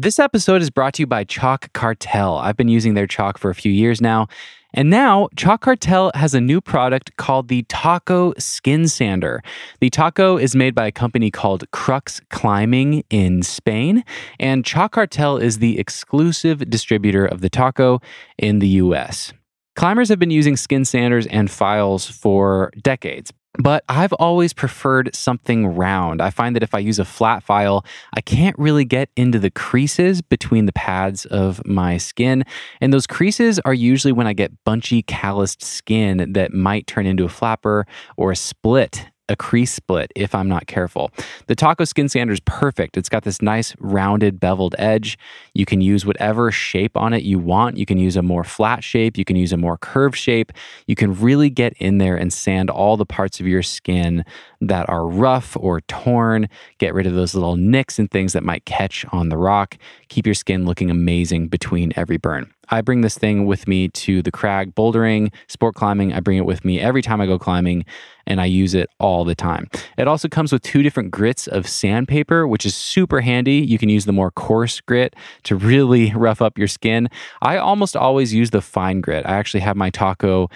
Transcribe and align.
This 0.00 0.20
episode 0.20 0.62
is 0.62 0.70
brought 0.70 0.94
to 0.94 1.02
you 1.02 1.08
by 1.08 1.24
Chalk 1.24 1.72
Cartel. 1.72 2.36
I've 2.36 2.56
been 2.56 2.68
using 2.68 2.94
their 2.94 3.08
chalk 3.08 3.36
for 3.36 3.50
a 3.50 3.54
few 3.54 3.72
years 3.72 4.00
now. 4.00 4.28
And 4.72 4.90
now, 4.90 5.28
Chalk 5.34 5.62
Cartel 5.62 6.12
has 6.14 6.34
a 6.34 6.40
new 6.40 6.60
product 6.60 7.16
called 7.16 7.48
the 7.48 7.64
Taco 7.64 8.32
Skin 8.38 8.86
Sander. 8.86 9.42
The 9.80 9.90
Taco 9.90 10.36
is 10.36 10.54
made 10.54 10.72
by 10.72 10.86
a 10.86 10.92
company 10.92 11.32
called 11.32 11.68
Crux 11.72 12.20
Climbing 12.30 13.02
in 13.10 13.42
Spain, 13.42 14.04
and 14.38 14.64
Chalk 14.64 14.92
Cartel 14.92 15.36
is 15.36 15.58
the 15.58 15.80
exclusive 15.80 16.70
distributor 16.70 17.26
of 17.26 17.40
the 17.40 17.50
Taco 17.50 18.00
in 18.38 18.60
the 18.60 18.68
US. 18.68 19.32
Climbers 19.74 20.08
have 20.10 20.20
been 20.20 20.30
using 20.30 20.56
skin 20.56 20.84
sanders 20.84 21.26
and 21.26 21.50
files 21.50 22.08
for 22.08 22.70
decades, 22.82 23.32
but 23.58 23.84
I've 23.88 24.12
always 24.14 24.52
preferred 24.52 25.14
something 25.14 25.66
round. 25.66 26.20
I 26.20 26.30
find 26.30 26.54
that 26.54 26.62
if 26.62 26.74
I 26.74 26.78
use 26.78 26.98
a 26.98 27.04
flat 27.04 27.42
file, 27.42 27.84
I 28.14 28.20
can't 28.20 28.58
really 28.58 28.84
get 28.84 29.10
into 29.16 29.38
the 29.38 29.50
creases 29.50 30.22
between 30.22 30.66
the 30.66 30.72
pads 30.72 31.24
of 31.26 31.64
my 31.66 31.96
skin. 31.96 32.44
And 32.80 32.92
those 32.92 33.06
creases 33.06 33.58
are 33.60 33.74
usually 33.74 34.12
when 34.12 34.26
I 34.26 34.32
get 34.32 34.52
bunchy, 34.64 35.02
calloused 35.02 35.62
skin 35.62 36.32
that 36.34 36.52
might 36.52 36.86
turn 36.86 37.06
into 37.06 37.24
a 37.24 37.28
flapper 37.28 37.86
or 38.16 38.30
a 38.30 38.36
split 38.36 39.06
a 39.28 39.36
crease 39.36 39.72
split 39.72 40.12
if 40.14 40.34
I'm 40.34 40.48
not 40.48 40.66
careful. 40.66 41.10
The 41.46 41.54
Taco 41.54 41.84
Skin 41.84 42.08
Sander 42.08 42.32
is 42.32 42.40
perfect. 42.40 42.96
It's 42.96 43.08
got 43.08 43.24
this 43.24 43.42
nice 43.42 43.74
rounded 43.78 44.40
beveled 44.40 44.74
edge. 44.78 45.18
You 45.54 45.64
can 45.64 45.80
use 45.80 46.04
whatever 46.06 46.50
shape 46.50 46.96
on 46.96 47.12
it 47.12 47.22
you 47.22 47.38
want. 47.38 47.76
You 47.76 47.86
can 47.86 47.98
use 47.98 48.16
a 48.16 48.22
more 48.22 48.44
flat 48.44 48.82
shape, 48.82 49.18
you 49.18 49.24
can 49.24 49.36
use 49.36 49.52
a 49.52 49.56
more 49.56 49.78
curved 49.78 50.16
shape. 50.16 50.52
You 50.86 50.94
can 50.94 51.14
really 51.18 51.50
get 51.50 51.74
in 51.78 51.98
there 51.98 52.16
and 52.16 52.32
sand 52.32 52.70
all 52.70 52.96
the 52.96 53.06
parts 53.06 53.40
of 53.40 53.46
your 53.46 53.62
skin 53.62 54.24
that 54.60 54.88
are 54.88 55.06
rough 55.06 55.56
or 55.58 55.80
torn, 55.82 56.48
get 56.78 56.94
rid 56.94 57.06
of 57.06 57.14
those 57.14 57.34
little 57.34 57.56
nicks 57.56 57.98
and 57.98 58.10
things 58.10 58.32
that 58.32 58.42
might 58.42 58.64
catch 58.64 59.04
on 59.12 59.28
the 59.28 59.36
rock. 59.36 59.76
Keep 60.08 60.26
your 60.26 60.34
skin 60.34 60.64
looking 60.64 60.90
amazing 60.90 61.48
between 61.48 61.92
every 61.96 62.16
burn. 62.16 62.52
I 62.70 62.80
bring 62.80 63.00
this 63.00 63.16
thing 63.16 63.46
with 63.46 63.66
me 63.66 63.88
to 63.88 64.22
the 64.22 64.30
crag 64.30 64.74
bouldering, 64.74 65.32
sport 65.46 65.74
climbing. 65.74 66.12
I 66.12 66.20
bring 66.20 66.38
it 66.38 66.46
with 66.46 66.64
me 66.64 66.80
every 66.80 67.02
time 67.02 67.20
I 67.20 67.26
go 67.26 67.38
climbing 67.38 67.84
and 68.26 68.40
I 68.40 68.44
use 68.44 68.74
it 68.74 68.90
all 68.98 69.24
the 69.24 69.34
time. 69.34 69.68
It 69.96 70.06
also 70.06 70.28
comes 70.28 70.52
with 70.52 70.62
two 70.62 70.82
different 70.82 71.10
grits 71.10 71.46
of 71.46 71.66
sandpaper, 71.66 72.46
which 72.46 72.66
is 72.66 72.74
super 72.74 73.20
handy. 73.20 73.56
You 73.56 73.78
can 73.78 73.88
use 73.88 74.04
the 74.04 74.12
more 74.12 74.30
coarse 74.30 74.80
grit 74.80 75.16
to 75.44 75.56
really 75.56 76.12
rough 76.16 76.42
up 76.42 76.58
your 76.58 76.68
skin. 76.68 77.08
I 77.42 77.56
almost 77.56 77.96
always 77.96 78.34
use 78.34 78.50
the 78.50 78.60
fine 78.60 79.00
grit. 79.00 79.24
I 79.26 79.32
actually 79.32 79.60
have 79.60 79.76
my 79.76 79.90
taco 79.90 80.50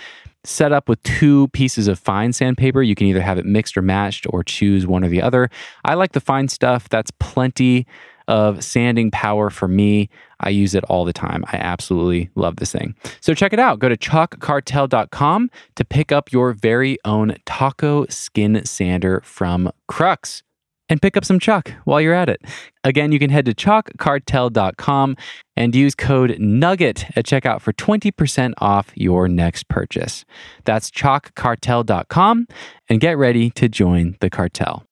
set 0.45 0.73
up 0.73 0.89
with 0.89 1.03
two 1.05 1.49
pieces 1.49 1.89
of 1.89 1.99
fine 1.99 2.33
sandpaper. 2.33 2.83
You 2.83 2.95
can 2.95 3.07
either 3.07 3.21
have 3.21 3.39
it 3.39 3.47
mixed 3.47 3.77
or 3.77 3.83
matched 3.83 4.27
or 4.31 4.43
choose 4.43 4.87
one 4.87 5.05
or 5.05 5.09
the 5.09 5.23
other. 5.23 5.49
I 5.85 5.95
like 5.95 6.13
the 6.13 6.21
fine 6.21 6.49
stuff. 6.49 6.89
That's 6.89 7.13
plenty 7.21 7.87
of 8.29 8.63
sanding 8.63 9.11
power 9.11 9.51
for 9.51 9.69
me. 9.69 10.09
I 10.41 10.51
use 10.51 10.75
it 10.75 10.85
all 10.85 11.05
the 11.05 11.13
time. 11.13 11.45
I 11.53 11.57
absolutely 11.57 12.31
love 12.35 12.57
this 12.57 12.73
thing. 12.73 12.95
So 13.21 13.35
check 13.35 13.53
it 13.53 13.59
out. 13.59 13.79
Go 13.79 13.89
to 13.89 13.97
chalkcartel.com 13.97 15.51
to 15.77 15.85
pick 15.85 16.13
up 16.13 16.33
your 16.33 16.53
very 16.53 16.99
own 17.05 17.37
taco 17.47 18.07
skin 18.07 18.65
sander 18.65 19.21
from 19.25 19.71
Crux 19.89 20.43
and 20.89 21.01
pick 21.01 21.17
up 21.17 21.25
some 21.25 21.39
chalk 21.39 21.73
while 21.85 22.03
you're 22.03 22.13
at 22.13 22.29
it. 22.29 22.43
Again, 22.85 23.13
you 23.13 23.19
can 23.19 23.31
head 23.31 23.47
to 23.47 23.55
chalkcartel.com 23.55 25.17
and 25.57 25.75
use 25.75 25.95
code 25.95 26.31
NUGGET 26.39 27.17
at 27.17 27.25
checkout 27.25 27.63
for 27.63 27.73
20% 27.73 28.53
off 28.59 28.93
your 28.95 29.27
next 29.27 29.69
purchase. 29.69 30.27
That's 30.65 30.91
chalkcartel.com 30.91 32.47
and 32.89 33.01
get 33.01 33.17
ready 33.17 33.51
to 33.51 33.69
join 33.71 34.17
the 34.21 34.29
cartel. 34.29 34.85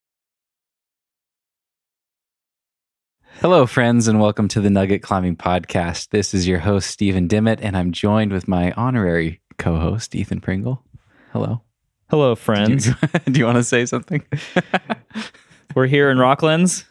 Hello, 3.40 3.64
friends, 3.64 4.06
and 4.06 4.20
welcome 4.20 4.48
to 4.48 4.60
the 4.60 4.68
Nugget 4.68 5.02
Climbing 5.02 5.34
Podcast. 5.34 6.10
This 6.10 6.34
is 6.34 6.46
your 6.46 6.58
host, 6.58 6.90
Steven 6.90 7.26
DiMattei, 7.26 7.60
and 7.62 7.74
I'm 7.74 7.90
joined 7.90 8.32
with 8.32 8.46
my 8.46 8.72
honorary 8.72 9.40
co 9.56 9.78
host, 9.78 10.14
Ethan 10.14 10.42
Pringle. 10.42 10.84
Hello. 11.32 11.62
Hello, 12.10 12.34
friends. 12.36 12.90
Do 13.24 13.40
you, 13.40 13.46
want 13.46 13.56
to 13.56 13.64
say 13.64 13.86
something? 13.86 14.22
We're 15.74 15.86
here 15.86 16.10
in 16.10 16.18
Rocklands 16.18 16.84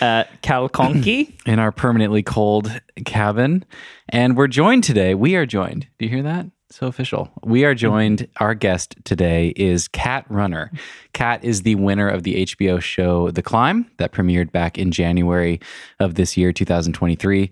at 0.00 0.40
Calconky. 0.40 1.38
In 1.46 1.58
our 1.58 1.70
permanently 1.70 2.22
cold 2.22 2.72
cabin. 3.04 3.62
And 4.08 4.38
we're 4.38 4.48
joined 4.48 4.84
today. 4.84 5.14
We 5.14 5.36
are 5.36 5.44
joined. 5.44 5.86
Do 5.98 6.06
you 6.06 6.10
hear 6.10 6.22
that? 6.22 6.46
So 6.74 6.88
official. 6.88 7.30
We 7.44 7.64
are 7.64 7.72
mm-hmm. 7.72 7.78
joined. 7.78 8.28
Our 8.38 8.52
guest 8.52 8.96
today 9.04 9.52
is 9.54 9.86
Cat 9.86 10.26
Runner. 10.28 10.72
Cat 11.12 11.44
is 11.44 11.62
the 11.62 11.76
winner 11.76 12.08
of 12.08 12.24
the 12.24 12.44
HBO 12.46 12.80
show 12.80 13.30
The 13.30 13.44
Climb 13.44 13.88
that 13.98 14.10
premiered 14.10 14.50
back 14.50 14.76
in 14.76 14.90
January 14.90 15.60
of 16.00 16.16
this 16.16 16.36
year, 16.36 16.52
2023. 16.52 17.48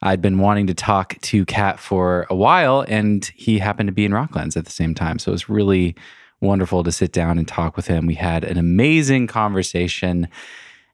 I'd 0.00 0.22
been 0.22 0.38
wanting 0.38 0.68
to 0.68 0.74
talk 0.74 1.20
to 1.20 1.44
Cat 1.44 1.80
for 1.80 2.26
a 2.30 2.34
while, 2.34 2.86
and 2.88 3.30
he 3.36 3.58
happened 3.58 3.88
to 3.88 3.92
be 3.92 4.06
in 4.06 4.12
Rocklands 4.12 4.56
at 4.56 4.64
the 4.64 4.70
same 4.70 4.94
time. 4.94 5.18
So 5.18 5.32
it 5.32 5.34
was 5.34 5.50
really 5.50 5.94
wonderful 6.40 6.82
to 6.82 6.90
sit 6.90 7.12
down 7.12 7.36
and 7.36 7.46
talk 7.46 7.76
with 7.76 7.88
him. 7.88 8.06
We 8.06 8.14
had 8.14 8.42
an 8.42 8.56
amazing 8.56 9.26
conversation. 9.26 10.28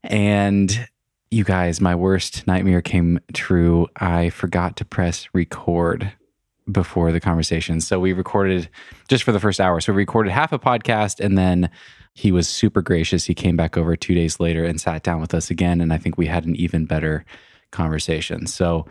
And 0.02 0.88
you 1.30 1.44
guys, 1.44 1.80
my 1.80 1.94
worst 1.94 2.44
nightmare 2.44 2.82
came 2.82 3.20
true. 3.34 3.86
I 3.94 4.30
forgot 4.30 4.74
to 4.78 4.84
press 4.84 5.28
record 5.32 6.12
before 6.70 7.12
the 7.12 7.20
conversation. 7.20 7.80
So 7.80 7.98
we 7.98 8.12
recorded 8.12 8.68
just 9.08 9.24
for 9.24 9.32
the 9.32 9.40
first 9.40 9.60
hour. 9.60 9.80
So 9.80 9.92
we 9.92 9.98
recorded 9.98 10.32
half 10.32 10.52
a 10.52 10.58
podcast 10.58 11.24
and 11.24 11.36
then 11.36 11.70
he 12.14 12.32
was 12.32 12.48
super 12.48 12.82
gracious. 12.82 13.26
He 13.26 13.34
came 13.34 13.56
back 13.56 13.76
over 13.76 13.96
two 13.96 14.14
days 14.14 14.40
later 14.40 14.64
and 14.64 14.80
sat 14.80 15.02
down 15.02 15.20
with 15.20 15.34
us 15.34 15.50
again. 15.50 15.80
And 15.80 15.92
I 15.92 15.98
think 15.98 16.18
we 16.18 16.26
had 16.26 16.44
an 16.44 16.56
even 16.56 16.84
better 16.84 17.24
conversation. 17.70 18.46
So 18.46 18.86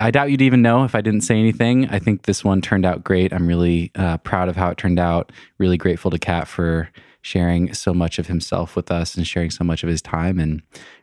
I 0.00 0.10
doubt 0.10 0.30
you'd 0.30 0.42
even 0.42 0.62
know 0.62 0.84
if 0.84 0.94
I 0.94 1.00
didn't 1.00 1.20
say 1.20 1.38
anything. 1.38 1.88
I 1.88 1.98
think 1.98 2.22
this 2.22 2.44
one 2.44 2.60
turned 2.60 2.84
out 2.84 3.04
great. 3.04 3.32
I'm 3.32 3.46
really 3.46 3.92
uh, 3.94 4.18
proud 4.18 4.48
of 4.48 4.56
how 4.56 4.70
it 4.70 4.78
turned 4.78 4.98
out. 4.98 5.30
Really 5.58 5.76
grateful 5.76 6.10
to 6.10 6.18
Cat 6.18 6.48
for 6.48 6.90
sharing 7.20 7.72
so 7.72 7.94
much 7.94 8.18
of 8.18 8.26
himself 8.26 8.74
with 8.74 8.90
us 8.90 9.14
and 9.14 9.26
sharing 9.26 9.50
so 9.50 9.62
much 9.62 9.84
of 9.84 9.88
his 9.88 10.02
time 10.02 10.40
and 10.40 10.60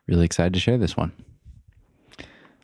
really 0.08 0.26
excited 0.26 0.54
to 0.54 0.60
share 0.60 0.78
this 0.78 0.98
one. 0.98 1.14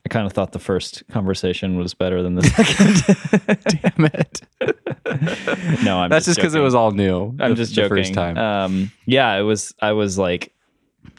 I 0.06 0.10
kind 0.10 0.26
of 0.28 0.34
thought 0.34 0.52
the 0.52 0.60
first 0.60 1.04
conversation 1.10 1.78
was 1.78 1.94
better 1.96 2.22
than 2.22 2.36
the 2.36 2.44
second. 3.64 3.96
Damn 3.98 4.06
it. 4.06 5.84
no, 5.84 5.98
I'm 6.00 6.10
That's 6.10 6.26
just 6.26 6.38
because 6.38 6.54
it 6.56 6.60
was 6.60 6.76
all 6.76 6.92
new. 6.92 7.30
I'm 7.40 7.52
the- 7.52 7.56
just 7.56 7.72
the 7.76 7.82
joking. 7.82 7.98
first 7.98 8.14
time. 8.14 8.38
Um, 8.38 8.92
yeah, 9.06 9.34
it 9.36 9.42
was. 9.42 9.74
I 9.82 9.94
was 9.94 10.18
like 10.18 10.54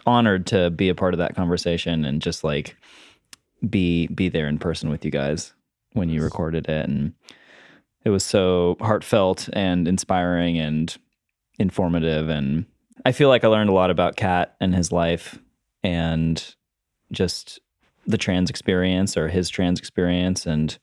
honored 0.06 0.46
to 0.48 0.70
be 0.70 0.88
a 0.88 0.94
part 0.94 1.14
of 1.14 1.19
that 1.19 1.34
conversation 1.34 2.04
and 2.04 2.22
just 2.22 2.44
like 2.44 2.76
be 3.69 4.06
be 4.08 4.28
there 4.28 4.46
in 4.48 4.58
person 4.58 4.88
with 4.91 5.04
you 5.04 5.10
guys 5.10 5.52
when 5.94 6.08
you 6.08 6.22
recorded 6.22 6.69
it, 6.69 6.88
and 6.88 7.12
it 8.04 8.10
was 8.10 8.22
so 8.22 8.76
heartfelt 8.80 9.48
and 9.52 9.88
inspiring 9.88 10.58
and 10.58 10.96
informative, 11.58 12.28
and 12.28 12.66
I 13.04 13.10
feel 13.12 13.28
like 13.30 13.42
I 13.44 13.48
learned 13.48 13.70
a 13.70 13.75
lot 13.75 13.91
about 13.91 14.14
Cat 14.16 14.54
and 14.60 14.75
his 14.75 14.92
life 14.92 15.38
and 15.82 16.54
just 17.10 17.60
the 18.06 18.19
trans 18.19 18.50
experience 18.50 19.17
or 19.17 19.28
his 19.28 19.49
trans 19.49 19.78
experience 19.78 20.47
and 20.47 20.78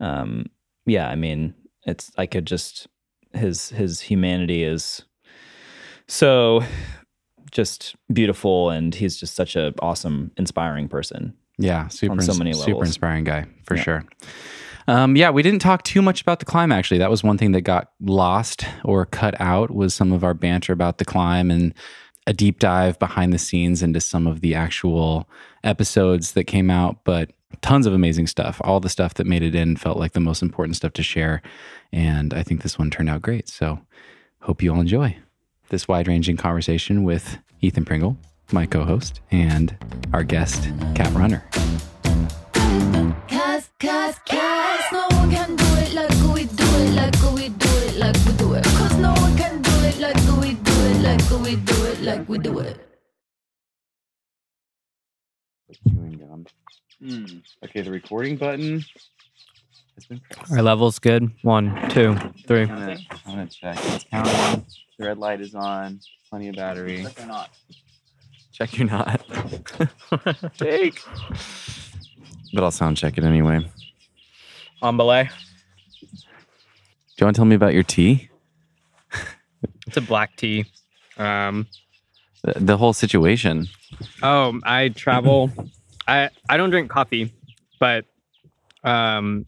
um 0.00 0.46
yeah 0.86 1.08
i 1.08 1.14
mean 1.14 1.54
it's 1.86 2.10
i 2.16 2.26
could 2.26 2.46
just 2.46 2.88
his 3.34 3.68
his 3.70 4.00
humanity 4.00 4.62
is 4.64 5.02
so 6.08 6.62
just 7.50 7.94
beautiful 8.12 8.70
and 8.70 8.94
he's 8.94 9.16
just 9.16 9.34
such 9.34 9.56
a 9.56 9.74
awesome 9.80 10.30
inspiring 10.36 10.88
person 10.88 11.34
Yeah, 11.58 11.88
super, 11.88 12.20
so 12.22 12.34
many 12.34 12.52
super 12.54 12.84
inspiring 12.84 13.24
guy 13.24 13.46
for 13.64 13.76
Yeah. 13.76 13.82
sure. 13.82 14.04
Um, 14.88 15.14
yeah, 15.16 15.30
we 15.30 15.42
didn't 15.42 15.60
talk 15.60 15.84
too 15.84 16.02
much 16.02 16.22
about 16.22 16.40
the 16.40 16.44
climb. 16.44 16.72
Actually, 16.72 16.98
that 16.98 17.10
was 17.10 17.22
one 17.22 17.38
thing 17.38 17.52
that 17.52 17.60
got 17.60 17.92
lost 18.00 18.64
or 18.84 19.06
cut 19.06 19.40
out 19.40 19.70
was 19.70 19.94
some 19.94 20.10
of 20.12 20.24
our 20.24 20.34
banter 20.34 20.72
about 20.72 20.98
the 20.98 21.04
climb 21.04 21.50
and 21.52 21.72
a 22.26 22.32
deep 22.32 22.58
dive 22.58 22.98
behind 22.98 23.32
the 23.32 23.38
scenes 23.38 23.82
into 23.82 24.00
some 24.00 24.26
of 24.26 24.40
the 24.40 24.54
actual 24.54 25.28
episodes 25.64 26.32
that 26.32 26.44
came 26.44 26.70
out. 26.70 27.04
But 27.04 27.30
tons 27.60 27.86
of 27.86 27.92
amazing 27.92 28.26
stuff. 28.26 28.60
All 28.64 28.80
the 28.80 28.88
stuff 28.88 29.14
that 29.14 29.26
made 29.26 29.42
it 29.42 29.54
in 29.54 29.76
felt 29.76 29.98
like 29.98 30.12
the 30.12 30.20
most 30.20 30.42
important 30.42 30.76
stuff 30.76 30.92
to 30.94 31.02
share, 31.02 31.42
and 31.92 32.32
I 32.32 32.42
think 32.42 32.62
this 32.62 32.78
one 32.78 32.90
turned 32.90 33.10
out 33.10 33.22
great. 33.22 33.48
So, 33.48 33.80
hope 34.40 34.62
you 34.62 34.72
all 34.72 34.80
enjoy 34.80 35.16
this 35.68 35.88
wide-ranging 35.88 36.36
conversation 36.36 37.04
with 37.04 37.38
Ethan 37.60 37.84
Pringle, 37.84 38.16
my 38.52 38.66
co-host, 38.66 39.20
and 39.30 39.76
our 40.12 40.24
guest, 40.24 40.68
Cat 40.94 41.12
Runner. 41.14 41.44
Like 51.02 51.30
we 51.42 51.56
do 51.56 51.74
it, 51.74 51.81
like 52.02 52.28
we 52.28 52.38
do 52.38 52.58
it. 52.58 52.88
chewing 55.88 56.18
gum. 56.18 56.46
Okay, 57.64 57.82
the 57.82 57.90
recording 57.90 58.36
button 58.36 58.84
has 59.94 60.06
been 60.06 60.20
pressed. 60.30 60.52
Our 60.52 60.62
level's 60.62 60.98
good. 60.98 61.30
One, 61.42 61.88
two, 61.90 62.16
three. 62.46 62.62
I'm 62.62 62.68
gonna, 62.68 62.98
I'm 63.26 63.34
gonna 63.34 63.46
check. 63.46 63.76
It's 63.86 64.04
counting. 64.04 64.64
The 64.98 65.06
red 65.06 65.18
light 65.18 65.40
is 65.40 65.54
on. 65.54 66.00
Plenty 66.28 66.48
of 66.48 66.56
battery. 66.56 67.06
Check 68.52 68.78
your 68.78 68.86
knot. 68.86 69.20
Jake. 70.54 71.00
but 72.52 72.62
I'll 72.62 72.70
sound 72.70 72.96
check 72.96 73.18
it 73.18 73.24
anyway. 73.24 73.60
Do 73.60 73.66
On 74.82 74.96
belay. 74.96 75.24
Do 75.24 75.28
you 77.18 77.26
want 77.26 77.36
to 77.36 77.38
tell 77.38 77.46
me 77.46 77.54
about 77.54 77.74
your 77.74 77.82
tea? 77.82 78.28
It's 79.86 79.96
a 79.96 80.00
black 80.00 80.36
tea. 80.36 80.66
Um, 81.16 81.66
The, 82.44 82.76
whole 82.76 82.92
situation. 82.92 83.68
oh, 84.22 84.58
I 84.64 84.88
travel. 84.88 85.50
I 86.08 86.30
I 86.48 86.56
don't 86.56 86.70
drink 86.70 86.90
coffee, 86.90 87.32
but 87.78 88.04
um, 88.82 89.46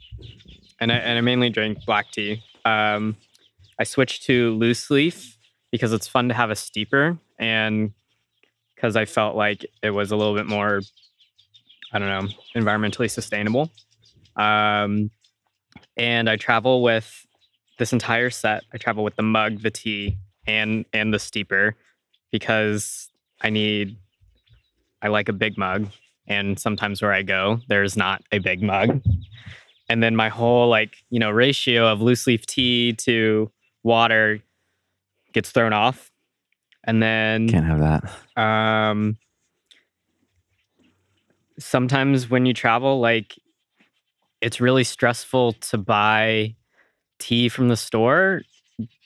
and 0.80 0.92
I 0.92 0.96
and 0.96 1.18
I 1.18 1.20
mainly 1.20 1.50
drink 1.50 1.84
black 1.84 2.12
tea. 2.12 2.42
Um, 2.64 3.16
I 3.78 3.84
switched 3.84 4.24
to 4.24 4.54
loose 4.54 4.90
leaf 4.90 5.36
because 5.72 5.92
it's 5.92 6.06
fun 6.06 6.28
to 6.28 6.34
have 6.34 6.50
a 6.50 6.56
steeper 6.56 7.18
and 7.38 7.92
because 8.74 8.96
I 8.96 9.04
felt 9.04 9.34
like 9.34 9.66
it 9.82 9.90
was 9.90 10.12
a 10.12 10.16
little 10.16 10.34
bit 10.34 10.46
more, 10.46 10.80
I 11.92 11.98
don't 11.98 12.08
know, 12.08 12.32
environmentally 12.54 13.10
sustainable. 13.10 13.72
Um, 14.36 15.10
and 15.96 16.28
I 16.28 16.36
travel 16.36 16.82
with 16.82 17.26
this 17.78 17.92
entire 17.92 18.30
set. 18.30 18.64
I 18.72 18.78
travel 18.78 19.04
with 19.04 19.16
the 19.16 19.22
mug, 19.22 19.62
the 19.62 19.70
tea, 19.70 20.18
and 20.46 20.84
and 20.92 21.12
the 21.12 21.18
steeper 21.18 21.76
because 22.34 23.10
I 23.40 23.50
need. 23.50 23.96
I 25.00 25.06
like 25.06 25.28
a 25.28 25.32
big 25.32 25.56
mug, 25.56 25.86
and 26.26 26.58
sometimes 26.58 27.00
where 27.00 27.12
I 27.12 27.22
go, 27.22 27.60
there's 27.68 27.96
not 27.96 28.22
a 28.32 28.38
big 28.40 28.60
mug. 28.60 29.00
And 29.88 30.02
then 30.02 30.16
my 30.16 30.30
whole 30.30 30.68
like 30.68 30.96
you 31.10 31.20
know 31.20 31.30
ratio 31.30 31.86
of 31.86 32.00
loose 32.00 32.26
leaf 32.26 32.44
tea 32.44 32.94
to 32.94 33.52
water 33.84 34.40
gets 35.32 35.52
thrown 35.52 35.72
off, 35.72 36.10
and 36.82 37.00
then 37.00 37.48
Can't 37.48 37.66
have 37.66 37.78
that. 37.78 38.42
um 38.42 39.16
sometimes 41.58 42.28
when 42.28 42.46
you 42.46 42.52
travel 42.54 42.98
like 42.98 43.38
it's 44.40 44.60
really 44.60 44.82
stressful 44.82 45.52
to 45.52 45.78
buy 45.78 46.56
tea 47.20 47.48
from 47.48 47.68
the 47.68 47.76
store 47.76 48.42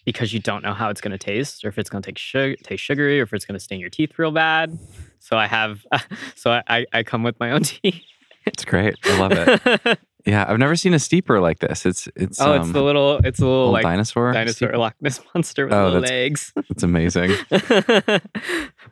because 0.08 0.32
you 0.32 0.40
don't 0.40 0.62
know 0.62 0.72
how 0.72 0.88
it's 0.88 1.02
going 1.02 1.12
to 1.12 1.19
taste 1.19 1.64
or 1.64 1.69
if 1.69 1.76
it's 1.78 1.90
going 1.90 2.00
to 2.02 2.08
take 2.08 2.16
sugar, 2.16 2.56
taste 2.62 2.82
sugary 2.82 3.20
or 3.20 3.25
if 3.25 3.32
it's 3.34 3.44
going 3.44 3.58
to 3.58 3.60
stain 3.60 3.78
your 3.78 3.90
teeth 3.90 4.19
real 4.19 4.31
bad 4.31 4.78
so 5.20 5.37
i 5.37 5.46
have 5.46 5.84
so 6.34 6.50
I, 6.66 6.87
I 6.94 7.02
come 7.02 7.22
with 7.22 7.38
my 7.38 7.50
own 7.52 7.62
tea 7.70 8.02
It's 8.46 8.64
great. 8.64 8.94
I 9.05 9.19
love 9.20 9.32
it. 9.32 9.99
yeah, 10.25 10.46
I've 10.49 10.58
never 10.58 10.75
seen 10.75 10.94
a 10.94 10.99
steeper 10.99 11.38
like 11.38 11.58
this. 11.58 11.84
It's 11.84 12.08
it's 12.16 12.40
oh 12.40 12.55
um, 12.55 12.62
it's 12.62 12.72
the 12.72 12.82
little 12.82 13.19
it's 13.22 13.40
a 13.40 13.44
little 13.44 13.70
like 13.70 13.82
dinosaur. 13.82 14.32
dinosaur 14.32 14.69
steeper. 14.69 14.78
Loch 14.78 14.94
Ness 15.02 15.20
monster 15.34 15.66
with 15.66 15.75
Oh, 15.75 15.84
little 15.84 16.00
that's- 16.00 16.11
legs 16.11 16.52
It's 16.70 16.82
amazing. 16.82 17.32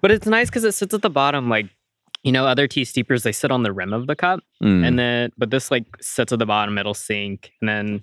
but 0.03 0.11
it's 0.11 0.27
nice 0.27 0.51
because 0.51 0.65
it 0.65 0.73
sits 0.73 0.93
at 0.93 1.01
the 1.01 1.09
bottom 1.09 1.49
like 1.49 1.67
you 2.23 2.33
know 2.33 2.45
other 2.47 2.67
tea 2.69 2.85
steepers 2.85 3.23
they 3.23 3.33
sit 3.33 3.51
on 3.51 3.63
the 3.63 3.73
rim 3.73 3.95
of 3.95 4.07
the 4.07 4.17
cup 4.17 4.41
Mm. 4.63 4.87
and 4.87 4.99
then 4.99 5.31
but 5.39 5.49
this 5.51 5.71
like 5.71 5.87
sits 6.03 6.33
at 6.33 6.39
the 6.39 6.47
bottom 6.47 6.77
it'll 6.77 6.93
sink 6.95 7.51
and 7.63 7.69
then 7.69 8.03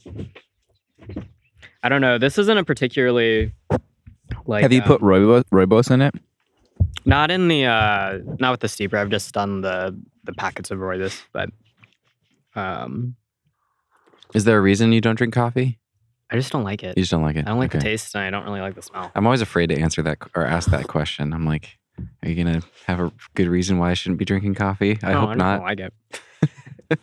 i 1.84 1.90
don't 1.90 2.02
know 2.02 2.18
this 2.18 2.38
isn't 2.38 2.58
a 2.58 2.64
particularly 2.64 3.52
like 4.46 4.64
Have 4.64 4.74
you 4.74 4.82
um, 4.82 4.88
put 4.88 5.02
rooibos, 5.02 5.44
rooibos 5.52 5.92
in 5.92 6.02
it? 6.02 6.16
not 7.06 7.30
in 7.32 7.48
the 7.48 7.66
uh 7.66 8.20
not 8.40 8.52
with 8.52 8.60
the 8.62 8.68
steeper 8.70 8.98
i've 8.98 9.10
just 9.10 9.34
done 9.34 9.62
the 9.62 9.98
the 10.24 10.34
packets 10.34 10.72
of 10.72 10.80
rooibos 10.80 11.22
but 11.34 11.50
um 12.56 13.16
Is 14.34 14.44
there 14.46 14.58
a 14.58 14.62
reason 14.62 14.92
you 14.92 15.02
don't 15.02 15.16
drink 15.16 15.34
coffee? 15.34 15.80
i 16.32 16.36
just 16.36 16.52
don't 16.52 16.64
like 16.64 16.82
it 16.84 16.98
You 16.98 17.04
just 17.04 17.12
don't 17.12 17.22
like 17.24 17.36
it. 17.36 17.46
i 17.46 17.50
don't 17.50 17.60
like 17.60 17.72
the 17.72 17.80
taste 17.80 18.16
and 18.16 18.24
i 18.24 18.30
don't 18.30 18.46
really 18.46 18.62
like 18.62 18.76
the 18.76 18.82
smell 18.82 19.12
I'm 19.16 19.26
always 19.28 19.42
afraid 19.42 19.68
to 19.70 19.80
answer 19.80 20.02
that 20.04 20.18
or 20.36 20.46
ask 20.46 20.70
that 20.72 20.88
question. 20.88 21.34
I'm 21.34 21.46
like, 21.46 21.78
are 22.24 22.30
you 22.30 22.36
gonna 22.44 22.62
have 22.88 23.00
a 23.00 23.12
good 23.36 23.48
reason 23.48 23.78
why 23.78 23.92
I 23.92 23.94
shouldn't 23.94 24.18
be 24.18 24.26
drinking 24.26 24.56
coffee? 24.56 24.98
I 25.04 25.14
No, 25.14 25.20
hope 25.22 25.30
just 25.32 25.38
not. 25.38 25.56
don't 25.58 25.66
like 25.66 25.80
it 25.80 25.94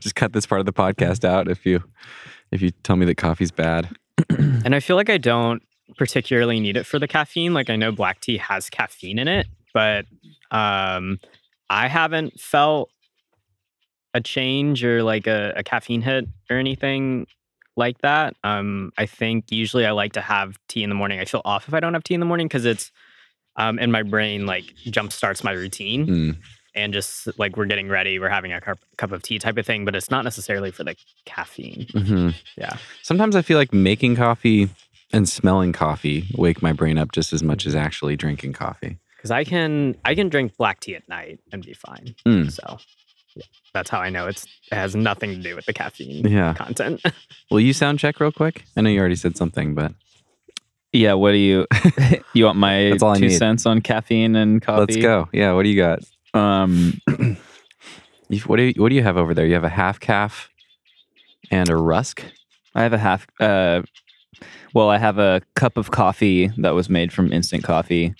Just 0.00 0.14
cut 0.14 0.32
this 0.32 0.46
part 0.46 0.60
of 0.60 0.66
the 0.66 0.72
podcast 0.72 1.24
out 1.24 1.48
if 1.48 1.64
you 1.66 1.82
if 2.50 2.60
you 2.62 2.70
tell 2.82 2.96
me 2.96 3.04
that 3.06 3.16
coffee's 3.16 3.50
bad. 3.50 3.88
And 4.30 4.74
i 4.74 4.80
feel 4.80 4.96
like 4.96 5.10
i 5.10 5.18
don't 5.18 5.62
particularly 5.96 6.58
need 6.58 6.76
it 6.76 6.84
for 6.84 6.98
the 6.98 7.06
caffeine. 7.06 7.54
Like 7.54 7.70
i 7.70 7.76
know 7.76 7.92
black 7.92 8.20
tea 8.20 8.38
has 8.38 8.68
caffeine 8.68 9.18
in 9.18 9.28
it 9.28 9.46
but 9.72 10.04
um 10.50 11.18
i 11.70 11.86
haven't 11.88 12.40
felt 12.40 12.90
a 14.14 14.20
change 14.20 14.82
or 14.82 15.02
like 15.02 15.26
a, 15.26 15.52
a 15.56 15.62
caffeine 15.62 16.02
hit 16.02 16.26
or 16.50 16.56
anything 16.56 17.26
like 17.76 17.98
that. 17.98 18.34
Um 18.42 18.92
i 18.98 19.06
think 19.06 19.52
usually 19.52 19.86
i 19.86 19.90
like 19.92 20.14
to 20.14 20.20
have 20.20 20.58
tea 20.68 20.82
in 20.82 20.88
the 20.88 20.96
morning. 20.96 21.20
I 21.20 21.24
feel 21.24 21.42
off 21.44 21.68
if 21.68 21.74
i 21.74 21.80
don't 21.80 21.94
have 21.94 22.04
tea 22.04 22.14
in 22.14 22.20
the 22.20 22.26
morning 22.26 22.48
because 22.48 22.64
it's 22.64 22.90
um 23.56 23.78
in 23.78 23.90
my 23.90 24.02
brain 24.02 24.46
like 24.46 24.64
jump 24.86 25.12
starts 25.12 25.44
my 25.44 25.52
routine. 25.52 26.06
Mm. 26.06 26.36
And 26.76 26.92
just 26.92 27.28
like 27.38 27.56
we're 27.56 27.64
getting 27.66 27.88
ready 27.88 28.18
we're 28.18 28.28
having 28.28 28.52
a 28.52 28.60
cup, 28.60 28.78
cup 28.98 29.10
of 29.12 29.22
tea 29.22 29.38
type 29.38 29.56
of 29.56 29.66
thing 29.66 29.84
but 29.84 29.94
it's 29.96 30.10
not 30.10 30.22
necessarily 30.24 30.70
for 30.70 30.84
the 30.84 30.94
caffeine 31.24 31.86
hmm 31.92 32.30
Yeah. 32.56 32.76
Sometimes 33.02 33.34
I 33.36 33.42
feel 33.42 33.58
like 33.58 33.72
making 33.72 34.16
coffee 34.16 34.68
and 35.12 35.28
smelling 35.28 35.72
coffee 35.72 36.24
wake 36.36 36.60
my 36.62 36.72
brain 36.72 36.98
up 36.98 37.12
just 37.12 37.32
as 37.32 37.42
much 37.42 37.66
as 37.66 37.74
actually 37.74 38.16
drinking 38.16 38.52
coffee. 38.52 38.98
because 39.16 39.30
I 39.30 39.44
can 39.44 39.96
I 40.04 40.14
can 40.14 40.28
drink 40.28 40.56
black 40.56 40.80
tea 40.80 40.94
at 40.96 41.08
night 41.08 41.40
and 41.52 41.64
be 41.64 41.72
fine. 41.74 42.14
Mm. 42.26 42.50
So 42.50 42.78
yeah, 43.36 43.44
that's 43.72 43.88
how 43.90 44.00
I 44.00 44.10
know 44.10 44.26
it's 44.26 44.44
it 44.72 44.74
has 44.74 44.96
nothing 44.96 45.30
to 45.36 45.42
do 45.48 45.54
with 45.54 45.64
the 45.66 45.72
caffeine 45.72 46.24
Yeah. 46.26 46.54
content. 46.54 47.00
Will 47.50 47.60
you 47.60 47.72
sound 47.72 47.98
check 48.00 48.18
real 48.20 48.32
quick? 48.32 48.64
I 48.76 48.80
know 48.80 48.90
you 48.90 48.98
already 48.98 49.14
said 49.16 49.36
something, 49.36 49.74
but 49.76 49.92
Yeah, 50.92 51.12
what 51.14 51.30
do 51.32 51.38
you 51.38 51.66
you 52.34 52.44
want 52.46 52.58
my 52.58 52.90
That's 52.90 53.02
all 53.04 53.10
I 53.12 53.18
two 53.18 53.28
need. 53.28 53.38
cents 53.38 53.64
on 53.66 53.80
caffeine 53.82 54.34
and 54.34 54.60
coffee? 54.60 54.80
let's 54.80 54.96
go. 54.96 55.28
Yeah, 55.32 55.52
what 55.52 55.62
do 55.62 55.68
you 55.68 55.76
got? 55.76 56.00
Um 56.36 57.00
what 58.46 58.56
do 58.56 58.62
you 58.64 58.74
what 58.76 58.88
do 58.90 58.94
you 58.94 59.02
have 59.02 59.16
over 59.16 59.34
there? 59.34 59.46
You 59.46 59.54
have 59.54 59.64
a 59.64 59.68
half 59.68 59.98
calf 60.00 60.50
and 61.50 61.68
a 61.70 61.76
rusk. 61.76 62.24
I 62.74 62.82
have 62.82 62.92
a 62.92 62.98
half 62.98 63.26
uh 63.40 63.82
well, 64.74 64.90
I 64.90 64.98
have 64.98 65.18
a 65.18 65.40
cup 65.54 65.76
of 65.78 65.90
coffee 65.90 66.48
that 66.58 66.74
was 66.74 66.90
made 66.90 67.12
from 67.12 67.32
instant 67.32 67.64
coffee 67.64 68.14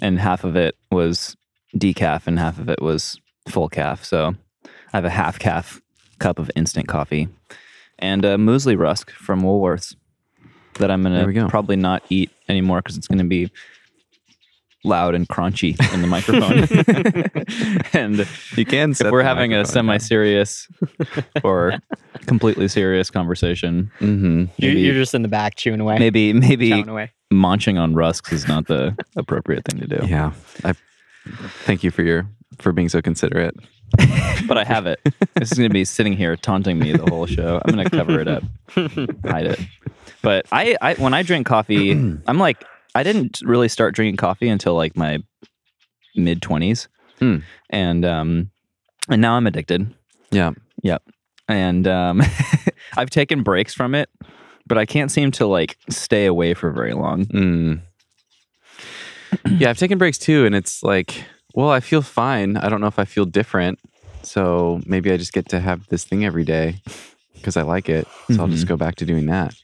and 0.00 0.18
half 0.18 0.44
of 0.44 0.56
it 0.56 0.76
was 0.90 1.36
decaf 1.76 2.26
and 2.26 2.38
half 2.38 2.58
of 2.58 2.68
it 2.68 2.80
was 2.80 3.20
full 3.48 3.68
calf. 3.68 4.04
So 4.04 4.34
I 4.64 4.96
have 4.96 5.04
a 5.04 5.10
half 5.10 5.38
calf 5.38 5.80
cup 6.18 6.38
of 6.38 6.50
instant 6.56 6.88
coffee 6.88 7.28
and 7.98 8.24
a 8.24 8.36
muesli 8.36 8.78
rusk 8.78 9.10
from 9.10 9.42
Woolworths 9.42 9.94
that 10.78 10.90
I'm 10.90 11.02
we 11.04 11.10
go. 11.10 11.40
gonna 11.40 11.48
probably 11.48 11.76
not 11.76 12.02
eat 12.08 12.30
anymore 12.48 12.78
because 12.78 12.96
it's 12.96 13.08
gonna 13.08 13.24
be 13.24 13.50
loud 14.84 15.14
and 15.14 15.28
crunchy 15.28 15.76
in 15.92 16.02
the 16.02 16.06
microphone. 16.06 16.64
and 17.92 18.26
You 18.56 18.64
can. 18.64 18.92
if 18.92 19.00
we're 19.10 19.22
having 19.22 19.52
a 19.52 19.64
semi-serious 19.64 20.68
or 21.42 21.78
completely 22.26 22.68
serious 22.68 23.10
conversation, 23.10 23.90
Mm-hmm. 24.00 24.44
you're, 24.56 24.70
maybe 24.72 24.80
you're 24.82 24.94
just 24.94 25.14
in 25.14 25.22
the 25.22 25.28
back 25.28 25.56
chewing 25.56 25.80
away, 25.80 25.98
maybe 25.98 26.32
maybe 26.32 26.72
away. 26.82 27.10
munching 27.30 27.76
on 27.78 27.94
rusks 27.94 28.32
is 28.32 28.46
not 28.48 28.66
the 28.66 28.96
appropriate 29.16 29.64
thing 29.64 29.80
to 29.80 29.86
do. 29.98 30.06
Yeah. 30.06 30.32
I 30.64 30.74
thank 31.64 31.82
you 31.82 31.90
for 31.90 32.02
your 32.02 32.26
for 32.58 32.72
being 32.72 32.88
so 32.88 33.02
considerate. 33.02 33.54
But 34.46 34.58
I 34.58 34.64
have 34.64 34.86
it. 34.86 35.00
This 35.34 35.50
is 35.50 35.56
going 35.58 35.70
to 35.70 35.72
be 35.72 35.84
sitting 35.84 36.12
here 36.12 36.36
taunting 36.36 36.78
me 36.78 36.92
the 36.92 37.06
whole 37.08 37.24
show. 37.26 37.60
I'm 37.64 37.74
going 37.74 37.88
to 37.88 37.90
cover 37.96 38.20
it 38.20 38.28
up, 38.28 38.42
hide 39.24 39.46
it. 39.46 39.60
But 40.22 40.46
I, 40.52 40.76
I 40.82 40.94
when 40.94 41.14
I 41.14 41.22
drink 41.22 41.46
coffee, 41.46 41.92
I'm 42.26 42.38
like 42.38 42.64
I 42.94 43.02
didn't 43.02 43.40
really 43.44 43.68
start 43.68 43.94
drinking 43.94 44.16
coffee 44.16 44.48
until 44.48 44.74
like 44.74 44.96
my 44.96 45.18
mid 46.16 46.40
20s. 46.40 46.88
Hmm. 47.18 47.38
And 47.70 48.04
um 48.04 48.50
and 49.08 49.20
now 49.20 49.34
I'm 49.34 49.46
addicted. 49.46 49.94
Yeah. 50.30 50.52
Yeah. 50.82 50.98
And 51.48 51.86
um 51.86 52.22
I've 52.96 53.10
taken 53.10 53.42
breaks 53.42 53.74
from 53.74 53.94
it, 53.94 54.08
but 54.66 54.78
I 54.78 54.86
can't 54.86 55.10
seem 55.10 55.30
to 55.32 55.46
like 55.46 55.76
stay 55.88 56.26
away 56.26 56.54
for 56.54 56.70
very 56.70 56.94
long. 56.94 57.26
Mm. 57.26 57.80
yeah, 59.58 59.70
I've 59.70 59.78
taken 59.78 59.98
breaks 59.98 60.18
too, 60.18 60.46
and 60.46 60.54
it's 60.54 60.82
like, 60.82 61.24
well, 61.54 61.70
I 61.70 61.80
feel 61.80 62.02
fine. 62.02 62.56
I 62.56 62.68
don't 62.68 62.80
know 62.80 62.86
if 62.86 62.98
I 62.98 63.04
feel 63.04 63.24
different. 63.24 63.78
So 64.22 64.80
maybe 64.86 65.12
I 65.12 65.16
just 65.16 65.32
get 65.32 65.48
to 65.50 65.60
have 65.60 65.86
this 65.88 66.04
thing 66.04 66.24
every 66.24 66.44
day 66.44 66.80
because 67.34 67.56
I 67.56 67.62
like 67.62 67.88
it. 67.88 68.06
So 68.30 68.40
I'll 68.40 68.48
just 68.48 68.66
go 68.66 68.76
back 68.76 68.96
to 68.96 69.06
doing 69.06 69.26
that. 69.26 69.54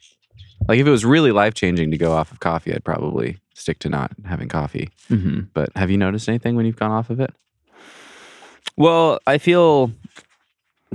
Like 0.69 0.79
if 0.81 0.87
it 0.87 0.91
was 0.91 1.05
really 1.05 1.31
life 1.33 1.55
changing 1.55 1.91
to 1.91 1.99
go 1.99 2.13
off 2.13 2.33
of 2.33 2.41
coffee, 2.41 2.73
I'd 2.75 2.85
probably 2.85 3.39
stick 3.55 3.79
to 3.81 3.89
not 3.89 4.13
having 4.25 4.49
coffee. 4.49 4.89
hmm 5.09 5.41
But 5.53 5.71
have 5.77 5.91
you 5.91 5.97
noticed 5.99 6.29
anything 6.29 6.57
when 6.57 6.67
you've 6.67 6.77
gone 6.77 6.91
off 6.91 7.11
of 7.11 7.21
it? 7.21 7.33
Well, 8.77 9.19
I 9.27 9.39
feel 9.39 9.93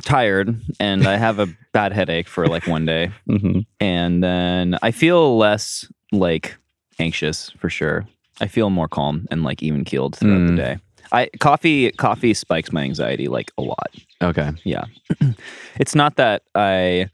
tired 0.01 0.59
and 0.79 1.07
I 1.07 1.17
have 1.17 1.39
a 1.39 1.47
bad 1.71 1.93
headache 1.93 2.27
for 2.27 2.47
like 2.47 2.67
one 2.67 2.85
day. 2.85 3.11
Mm-hmm. 3.29 3.59
And 3.79 4.23
then 4.23 4.77
I 4.81 4.91
feel 4.91 5.37
less 5.37 5.87
like 6.11 6.57
anxious 6.99 7.49
for 7.51 7.69
sure. 7.69 8.07
I 8.41 8.47
feel 8.47 8.69
more 8.69 8.87
calm 8.87 9.27
and 9.31 9.43
like 9.43 9.61
even 9.63 9.83
keeled 9.85 10.15
throughout 10.15 10.47
the 10.47 10.53
Mm. 10.53 10.57
day. 10.57 10.77
I 11.11 11.27
coffee 11.39 11.91
coffee 11.93 12.33
spikes 12.35 12.71
my 12.71 12.83
anxiety 12.83 13.27
like 13.27 13.51
a 13.57 13.61
lot. 13.63 13.89
Okay. 14.21 14.51
Yeah. 14.63 14.83
it's 15.79 15.95
not 15.95 16.17
that 16.17 16.43
I 16.53 17.09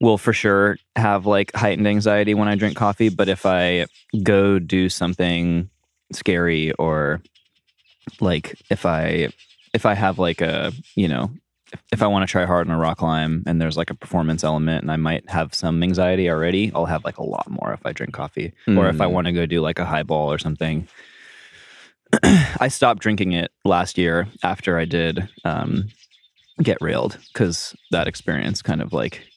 will 0.00 0.18
for 0.18 0.32
sure 0.32 0.78
have 0.96 1.26
like 1.26 1.54
heightened 1.54 1.86
anxiety 1.86 2.34
when 2.34 2.48
I 2.48 2.54
drink 2.54 2.76
coffee, 2.76 3.08
but 3.08 3.28
if 3.28 3.44
I 3.46 3.86
go 4.22 4.58
do 4.58 4.88
something 4.88 5.70
scary 6.12 6.72
or 6.72 7.22
like 8.20 8.56
if 8.70 8.86
I 8.86 9.28
if 9.72 9.86
I 9.86 9.94
have 9.94 10.18
like 10.18 10.40
a, 10.40 10.72
you 10.96 11.06
know, 11.06 11.30
if, 11.92 12.02
I 12.02 12.08
want 12.08 12.26
to 12.26 12.30
try 12.30 12.44
hard 12.44 12.66
on 12.68 12.74
a 12.74 12.78
rock 12.78 12.98
climb 12.98 13.44
and 13.46 13.60
there's 13.60 13.76
like 13.76 13.90
a 13.90 13.94
performance 13.94 14.42
element 14.42 14.82
and 14.82 14.90
I 14.90 14.96
might 14.96 15.28
have 15.30 15.54
some 15.54 15.82
anxiety 15.82 16.28
already, 16.28 16.72
I'll 16.74 16.86
have 16.86 17.04
like 17.04 17.18
a 17.18 17.22
lot 17.24 17.48
more 17.48 17.72
if 17.72 17.86
I 17.86 17.92
drink 17.92 18.12
coffee. 18.12 18.52
Or 18.66 18.88
if 18.88 19.00
I 19.00 19.06
Mm. 19.06 19.12
want 19.12 19.26
to 19.28 19.32
go 19.32 19.46
do 19.46 19.60
like 19.60 19.78
a 19.78 19.84
highball 19.84 20.32
or 20.32 20.38
something. 20.38 20.88
I 22.24 22.66
stopped 22.66 23.00
drinking 23.00 23.32
it 23.32 23.52
last 23.64 23.96
year 23.96 24.26
after 24.42 24.76
I 24.76 24.84
did 24.84 25.28
um, 25.44 25.92
get 26.60 26.78
railed 26.80 27.18
because 27.32 27.76
that 27.92 28.08
experience 28.08 28.62
kind 28.62 28.82
of 28.82 28.92
like 28.92 29.29